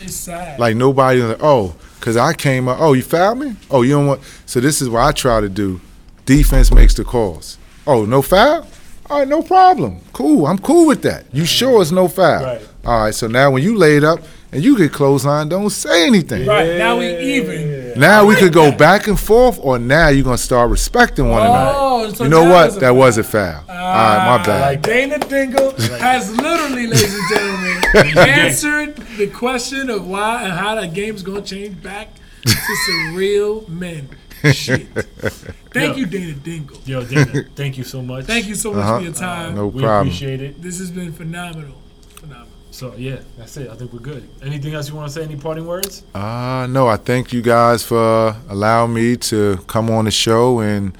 It's 0.00 0.14
sad. 0.14 0.60
Like 0.60 0.76
nobody. 0.76 1.22
Like, 1.22 1.38
oh, 1.40 1.74
because 1.98 2.16
I 2.16 2.34
came 2.34 2.68
up. 2.68 2.78
Oh, 2.80 2.92
you 2.92 3.02
fouled 3.02 3.38
me. 3.38 3.56
Oh, 3.70 3.82
you 3.82 3.92
don't 3.92 4.06
want. 4.06 4.20
So 4.44 4.60
this 4.60 4.82
is 4.82 4.90
what 4.90 5.02
I 5.04 5.12
try 5.12 5.40
to 5.40 5.48
do. 5.48 5.80
Defense 6.26 6.70
makes 6.70 6.92
the 6.92 7.04
calls. 7.04 7.56
Oh, 7.86 8.04
no 8.04 8.20
foul. 8.20 8.66
All 9.10 9.20
right, 9.20 9.28
no 9.28 9.42
problem. 9.42 10.00
Cool. 10.12 10.46
I'm 10.46 10.58
cool 10.58 10.86
with 10.86 11.02
that. 11.02 11.24
You 11.32 11.46
sure 11.46 11.80
it's 11.80 11.90
no 11.90 12.08
foul? 12.08 12.44
Right. 12.44 12.68
All 12.84 13.00
right. 13.00 13.14
So 13.14 13.26
now 13.26 13.50
when 13.50 13.62
you 13.62 13.76
laid 13.76 14.04
up 14.04 14.20
and 14.52 14.62
you 14.62 14.76
get 14.76 14.92
clothesline, 14.92 15.48
don't 15.48 15.70
say 15.70 16.06
anything. 16.06 16.46
Right 16.46 16.76
now 16.76 16.98
we 16.98 17.16
even. 17.16 17.98
Now 17.98 18.26
we 18.26 18.36
could 18.36 18.52
go 18.52 18.70
back 18.70 19.06
and 19.06 19.18
forth, 19.18 19.58
or 19.62 19.78
now 19.78 20.08
you're 20.08 20.24
gonna 20.24 20.36
start 20.36 20.70
respecting 20.70 21.28
one 21.30 21.40
oh, 21.40 21.44
another. 21.44 21.72
Oh, 21.74 22.12
so 22.12 22.24
You 22.24 22.30
know 22.30 22.44
what? 22.44 22.74
That 22.74 22.80
foul. 22.80 22.96
was 22.96 23.18
a 23.18 23.24
foul. 23.24 23.64
All 23.66 23.66
right, 23.66 23.66
my 23.66 24.38
ah, 24.40 24.42
bad. 24.44 24.60
like 24.60 24.82
Dana 24.82 25.18
Dingle 25.18 25.72
has 25.98 26.34
literally, 26.36 26.86
ladies 26.86 27.14
and 27.14 27.28
gentlemen, 27.30 28.18
answered 28.28 28.96
the 29.16 29.26
question 29.28 29.88
of 29.88 30.06
why 30.06 30.42
and 30.42 30.52
how 30.52 30.74
that 30.74 30.92
game's 30.92 31.22
gonna 31.22 31.42
change 31.42 31.82
back 31.82 32.08
to 32.44 32.76
some 32.86 33.14
real 33.14 33.68
men. 33.68 34.08
Shit. 34.52 34.86
Thank 35.72 35.96
you, 35.96 36.06
Dana 36.06 36.32
Dingle. 36.32 36.78
Yo, 36.86 37.04
Dana, 37.04 37.44
thank 37.54 37.76
you 37.78 37.84
so 37.84 38.00
much. 38.02 38.24
Thank 38.24 38.46
you 38.46 38.54
so 38.54 38.72
much 38.72 38.84
Uh-huh. 38.84 38.98
for 38.98 39.04
your 39.04 39.12
time. 39.12 39.54
no 39.54 39.66
We 39.66 39.82
problem. 39.82 40.08
appreciate 40.08 40.40
it. 40.40 40.62
This 40.62 40.78
has 40.78 40.90
been 40.90 41.12
phenomenal. 41.12 41.74
Phenomenal. 42.16 42.48
So 42.70 42.94
yeah, 42.96 43.18
that's 43.36 43.56
it. 43.56 43.68
I 43.70 43.74
think 43.74 43.92
we're 43.92 43.98
good. 44.00 44.28
Anything 44.42 44.74
else 44.74 44.88
you 44.88 44.94
want 44.94 45.08
to 45.08 45.14
say? 45.14 45.24
Any 45.24 45.36
parting 45.36 45.66
words? 45.66 46.02
Uh, 46.14 46.66
no, 46.70 46.86
I 46.88 46.96
thank 46.96 47.32
you 47.32 47.42
guys 47.42 47.82
for 47.84 48.34
allowing 48.48 48.94
me 48.94 49.16
to 49.16 49.58
come 49.66 49.90
on 49.90 50.04
the 50.06 50.10
show 50.10 50.60
and, 50.60 50.96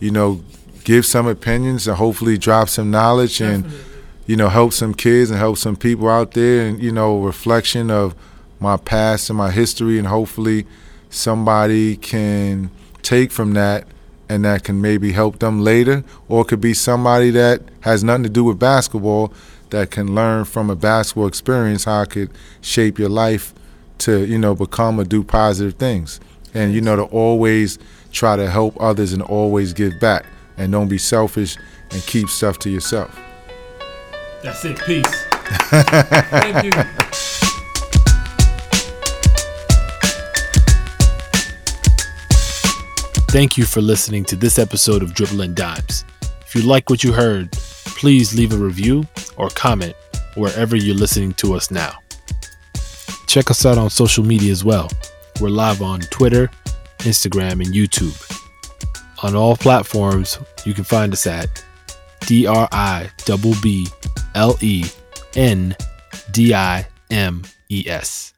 you 0.00 0.10
know, 0.10 0.40
give 0.84 1.04
some 1.04 1.26
opinions 1.26 1.86
and 1.88 1.96
hopefully 1.96 2.38
drop 2.38 2.68
some 2.68 2.90
knowledge 2.90 3.40
and, 3.40 3.66
you 4.26 4.36
know, 4.36 4.48
help 4.48 4.72
some 4.72 4.94
kids 4.94 5.30
and 5.30 5.38
help 5.38 5.58
some 5.58 5.76
people 5.76 6.08
out 6.08 6.32
there 6.32 6.66
and, 6.66 6.82
you 6.82 6.92
know, 6.92 7.18
reflection 7.18 7.90
of 7.90 8.14
my 8.60 8.76
past 8.76 9.28
and 9.28 9.36
my 9.36 9.50
history 9.50 9.98
and 9.98 10.06
hopefully 10.06 10.64
somebody 11.16 11.96
can 11.96 12.70
take 13.02 13.30
from 13.32 13.54
that 13.54 13.86
and 14.28 14.44
that 14.44 14.64
can 14.64 14.80
maybe 14.80 15.12
help 15.12 15.38
them 15.38 15.60
later 15.60 16.04
or 16.28 16.42
it 16.42 16.48
could 16.48 16.60
be 16.60 16.74
somebody 16.74 17.30
that 17.30 17.62
has 17.80 18.04
nothing 18.04 18.24
to 18.24 18.28
do 18.28 18.44
with 18.44 18.58
basketball 18.58 19.32
that 19.70 19.90
can 19.90 20.14
learn 20.14 20.44
from 20.44 20.68
a 20.70 20.76
basketball 20.76 21.26
experience 21.26 21.84
how 21.84 22.02
it 22.02 22.10
could 22.10 22.30
shape 22.60 22.98
your 22.98 23.08
life 23.08 23.54
to 23.98 24.24
you 24.26 24.38
know 24.38 24.54
become 24.54 25.00
or 25.00 25.04
do 25.04 25.24
positive 25.24 25.74
things 25.74 26.20
and 26.52 26.74
you 26.74 26.80
know 26.80 26.96
to 26.96 27.04
always 27.04 27.78
try 28.12 28.36
to 28.36 28.50
help 28.50 28.76
others 28.80 29.12
and 29.12 29.22
always 29.22 29.72
give 29.72 29.98
back 30.00 30.26
and 30.56 30.72
don't 30.72 30.88
be 30.88 30.98
selfish 30.98 31.56
and 31.92 32.02
keep 32.02 32.28
stuff 32.28 32.58
to 32.58 32.68
yourself 32.68 33.18
That's 34.42 34.64
it. 34.64 34.78
Peace. 34.84 35.24
Thank 35.70 36.64
you. 36.64 37.02
Thank 43.36 43.58
you 43.58 43.66
for 43.66 43.82
listening 43.82 44.24
to 44.24 44.34
this 44.34 44.58
episode 44.58 45.02
of 45.02 45.12
Dribbling 45.12 45.52
Dimes. 45.52 46.06
If 46.40 46.54
you 46.54 46.62
like 46.62 46.88
what 46.88 47.04
you 47.04 47.12
heard, 47.12 47.52
please 47.52 48.34
leave 48.34 48.54
a 48.54 48.56
review 48.56 49.04
or 49.36 49.50
comment 49.50 49.94
wherever 50.36 50.74
you're 50.74 50.94
listening 50.94 51.34
to 51.34 51.52
us 51.52 51.70
now. 51.70 51.98
Check 53.26 53.50
us 53.50 53.66
out 53.66 53.76
on 53.76 53.90
social 53.90 54.24
media 54.24 54.50
as 54.50 54.64
well. 54.64 54.88
We're 55.38 55.50
live 55.50 55.82
on 55.82 56.00
Twitter, 56.00 56.48
Instagram, 57.00 57.62
and 57.62 57.74
YouTube. 57.74 58.16
On 59.22 59.36
all 59.36 59.54
platforms, 59.54 60.38
you 60.64 60.72
can 60.72 60.84
find 60.84 61.12
us 61.12 61.26
at 61.26 61.62
D 62.20 62.46
R 62.46 62.66
I 62.72 63.10
B 63.26 63.54
B 63.62 63.86
L 64.34 64.56
E 64.62 64.86
N 65.34 65.76
D 66.30 66.54
I 66.54 66.88
M 67.10 67.42
E 67.68 67.84
S. 67.86 68.32